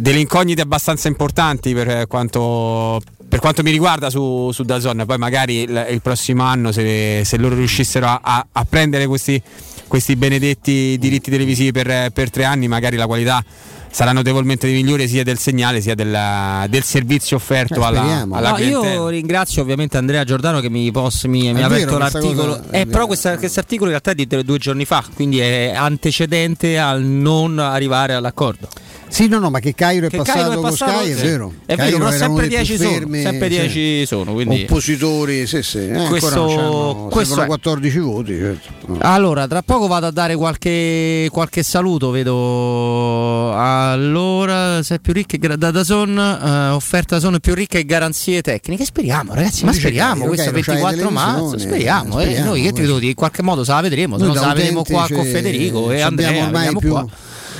delle 0.00 0.20
incognite 0.20 0.62
abbastanza 0.62 1.08
importanti 1.08 1.74
per 1.74 2.06
quanto 2.06 3.00
per 3.28 3.40
quanto 3.40 3.62
mi 3.62 3.70
riguarda 3.70 4.08
su, 4.08 4.50
su 4.52 4.62
Dazon, 4.62 5.04
poi 5.06 5.18
magari 5.18 5.56
il, 5.64 5.86
il 5.90 6.00
prossimo 6.00 6.44
anno 6.44 6.72
se, 6.72 7.20
se 7.26 7.36
loro 7.36 7.54
riuscissero 7.56 8.06
a, 8.06 8.20
a- 8.22 8.46
a 8.50 8.64
prendere 8.64 9.06
questi, 9.06 9.40
questi 9.86 10.16
benedetti 10.16 10.96
diritti 10.98 11.30
televisivi 11.30 11.70
per, 11.70 12.10
per 12.12 12.30
tre 12.30 12.44
anni, 12.44 12.68
magari 12.68 12.96
la 12.96 13.06
qualità 13.06 13.44
sarà 13.90 14.12
notevolmente 14.12 14.66
migliore 14.68 15.06
sia 15.08 15.22
del 15.24 15.38
segnale 15.38 15.80
sia 15.80 15.94
della- 15.94 16.66
del 16.68 16.82
servizio 16.82 17.36
offerto 17.36 17.80
Eh, 17.80 17.84
alla, 17.84 18.26
alla 18.30 18.50
No, 18.50 18.58
io 18.58 19.08
ringrazio 19.08 19.62
ovviamente 19.62 19.96
Andrea 19.96 20.24
Giordano 20.24 20.60
che 20.60 20.70
mi, 20.70 20.90
posso- 20.90 21.28
mi- 21.28 21.52
mi 21.52 21.62
ha 21.62 21.66
aperto 21.66 21.96
questa 21.96 22.18
l'articolo. 22.20 22.56
cosa 22.58 22.70
Eh, 22.70 22.86
però 22.86 23.06
questo 23.06 23.28
articolo 23.28 23.90
in 23.90 23.98
realtà 24.00 24.10
è 24.10 24.14
di 24.14 24.44
due 24.44 24.58
giorni 24.58 24.84
fa, 24.84 25.04
quindi 25.14 25.38
è 25.40 25.72
antecedente 25.74 26.78
al 26.78 27.02
non 27.02 27.58
arrivare 27.58 28.14
all'accordo. 28.14 28.68
Sì, 29.08 29.26
no, 29.26 29.38
no, 29.38 29.50
ma 29.50 29.58
che 29.58 29.74
Cairo 29.74 30.06
è 30.06 30.10
Che 30.10 30.16
passato 30.18 30.38
Cairo 30.38 30.52
è 30.52 30.54
con 30.56 30.64
passato, 30.70 30.90
Sky, 30.92 31.04
sì. 31.06 31.20
è 31.20 31.22
vero. 31.24 31.52
È 31.66 31.74
Cairo 31.76 31.98
vero, 31.98 32.10
però 32.10 32.16
sempre 32.18 32.48
dei 32.48 32.56
più 32.58 32.76
10 32.76 32.76
sono, 32.76 33.14
sempre 33.14 33.50
sì. 33.50 33.58
10 33.58 34.06
sono, 34.06 34.32
quindi- 34.32 34.62
Oppositori, 34.62 35.46
sì, 35.46 35.62
sì. 35.62 35.78
Eh, 35.88 36.06
Questo- 36.08 37.08
questo 37.10 37.34
servono 37.34 37.42
è. 37.42 37.46
14 37.46 37.98
voti. 37.98 38.34
certo. 38.36 38.96
Allora, 39.00 39.46
tra 39.46 39.62
poco 39.62 39.86
vado 39.86 40.06
a 40.06 40.10
dare 40.10 40.36
qualche, 40.36 41.28
qualche 41.32 41.62
saluto, 41.62 42.10
vedo 42.10 43.52
allora, 43.54 44.82
se 44.82 44.96
è 44.96 44.98
più 44.98 45.12
ricca 45.12 45.36
e 45.36 45.56
da 45.56 45.70
Dazon, 45.70 46.16
eh, 46.18 46.68
offerta 46.70 47.18
sono 47.20 47.38
più 47.38 47.54
ricca 47.54 47.78
e 47.78 47.84
garanzie 47.84 48.42
tecniche. 48.42 48.84
Speriamo, 48.84 49.34
ragazzi, 49.34 49.64
ma 49.64 49.72
speriamo, 49.72 50.24
Cairo, 50.24 50.28
questo 50.28 50.50
Cairo, 50.50 50.62
c'hai 50.66 50.80
24 50.80 51.10
marzo, 51.10 51.58
speriamo, 51.58 52.18
eh, 52.20 52.22
speriamo, 52.24 52.48
noi 52.50 52.62
che 52.62 52.72
ti 52.72 52.80
devo 52.82 52.98
dire, 52.98 53.08
in 53.10 53.14
qualche 53.16 53.42
modo 53.42 53.64
se 53.64 53.72
la 53.72 53.80
vedremo, 53.80 54.18
se 54.18 54.24
Noi 54.24 54.34
no 54.34 54.40
se 54.40 54.46
la 54.46 54.52
vedremo 54.52 54.84
qua 54.84 55.06
con 55.10 55.24
Federico 55.24 55.90
e 55.90 56.04
ormai 56.04 56.50
veniamo 56.50 56.78
più- 56.78 56.90
qua. 56.90 57.06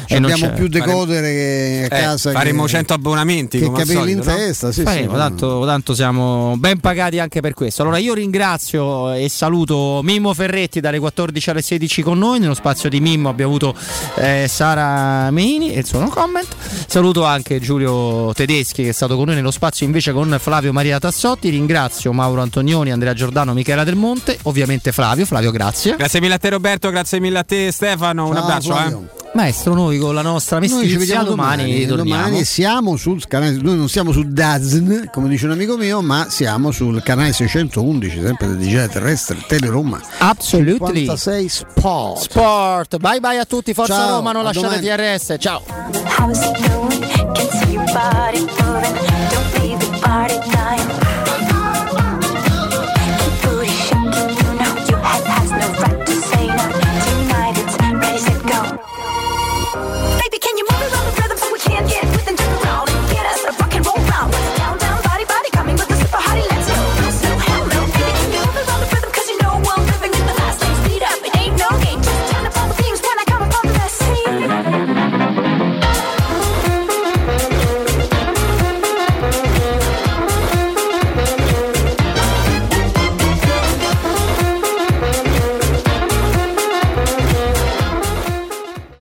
Ci 0.09 0.15
E 0.15 0.19
non 0.19 0.31
abbiamo 0.33 0.55
più 0.55 0.69
decodere 0.69 1.33
che 1.33 1.89
a 1.91 1.97
Eh, 1.97 2.01
casa 2.03 2.33
faremo 2.33 2.63
che- 2.65 2.69
100 2.71 2.95
abbonamenti 2.95 3.59
che 3.59 3.67
capelli 3.71 4.13
in 4.13 4.23
solito, 4.23 4.25
no? 4.31 4.37
testa, 4.37 4.73
sì, 4.73 4.83
Faremo, 4.83 5.13
sì, 5.13 5.17
tanto, 5.19 5.65
tanto 5.67 5.95
siamo 5.95 6.55
ben 6.57 6.81
pagati 6.81 7.19
anche 7.19 7.41
per 7.41 7.53
questo. 7.55 7.83
Allora 7.83 7.99
io 7.99 8.15
ringrazio 8.15 9.13
e 9.13 9.29
saluto 9.29 10.01
Mimmo 10.03 10.33
Ferretti 10.33 10.81
dalle 10.81 10.99
14 10.99 11.51
alle 11.51 11.63
16 11.63 12.03
con 12.03 12.19
noi. 12.19 12.39
Nello 12.39 12.55
spazio 12.55 12.89
di 12.89 13.01
Mimmo 13.01 13.29
abbiamo 13.29 13.51
avuto 13.55 13.75
eh, 14.17 14.47
Sara 14.49 15.31
Meini 15.31 15.75
e 15.75 15.81
il 15.81 15.87
suo 15.87 15.99
no 16.01 16.09
comment. 16.09 16.47
Saluto 16.87 17.25
anche 17.25 17.61
Giulio 17.61 18.33
Tedeschi 18.33 18.83
che 18.85 18.89
è 18.89 18.93
stato 18.93 19.15
con 19.17 19.27
noi 19.27 19.35
nello 19.35 19.51
spazio 19.51 19.85
invece 19.85 20.13
con 20.13 20.35
Flavio 20.41 20.73
Maria 20.73 20.99
Tassotti. 20.99 21.51
Ringrazio 21.51 22.13
Mauro 22.13 22.41
Antonioni, 22.41 22.91
Andrea 22.93 23.13
Giordano, 23.13 23.53
Michela 23.53 23.85
Del 23.85 23.97
Monte, 23.97 24.39
ovviamente 24.45 24.91
Flavio. 24.93 25.27
Flavio, 25.27 25.51
grazie. 25.51 25.97
Grazie 25.97 26.21
mille 26.21 26.35
a 26.35 26.39
te 26.39 26.49
Roberto, 26.49 26.89
grazie 26.91 27.21
mille 27.21 27.39
a 27.39 27.45
te 27.45 27.71
Stefano, 27.73 28.27
un 28.27 28.33
Ciao, 28.35 28.43
abbraccio. 28.43 28.73
Flavio. 28.75 29.03
Eh. 29.03 29.17
Maestro, 29.39 29.73
noi 29.73 29.99
con 29.99 30.17
la 30.17 30.23
nostra 30.23 30.59
mestizia 30.59 30.99
vediamo 30.99 31.23
domani, 31.23 31.63
domani, 31.63 31.87
torniamo. 31.87 32.23
domani 32.25 32.45
siamo 32.45 32.97
sul 32.97 33.25
canale, 33.29 33.57
noi 33.63 33.77
non 33.77 33.89
siamo 33.89 34.11
su 34.11 34.25
DAZN, 34.25 35.11
come 35.13 35.29
dice 35.29 35.45
un 35.45 35.53
amico 35.53 35.77
mio, 35.77 36.03
ma 36.03 36.29
siamo 36.29 36.73
sul 36.73 37.01
canale 37.05 37.33
611, 37.33 38.21
sempre 38.21 38.49
del 38.49 38.57
digitale 38.57 38.89
terrestre, 38.89 39.37
Teleroma. 39.47 40.01
Absolutely. 40.19 41.07
56 41.07 41.49
Sport. 41.49 42.21
Sport. 42.23 42.97
Bye 42.97 43.21
bye 43.21 43.39
a 43.39 43.45
tutti, 43.45 43.73
Forza 43.75 43.95
Ciao, 43.95 44.17
Roma, 44.17 44.33
non 44.33 44.43
lasciate 44.43 44.81
domani. 44.81 45.17
TRS. 45.17 45.37
Ciao. 45.39 45.63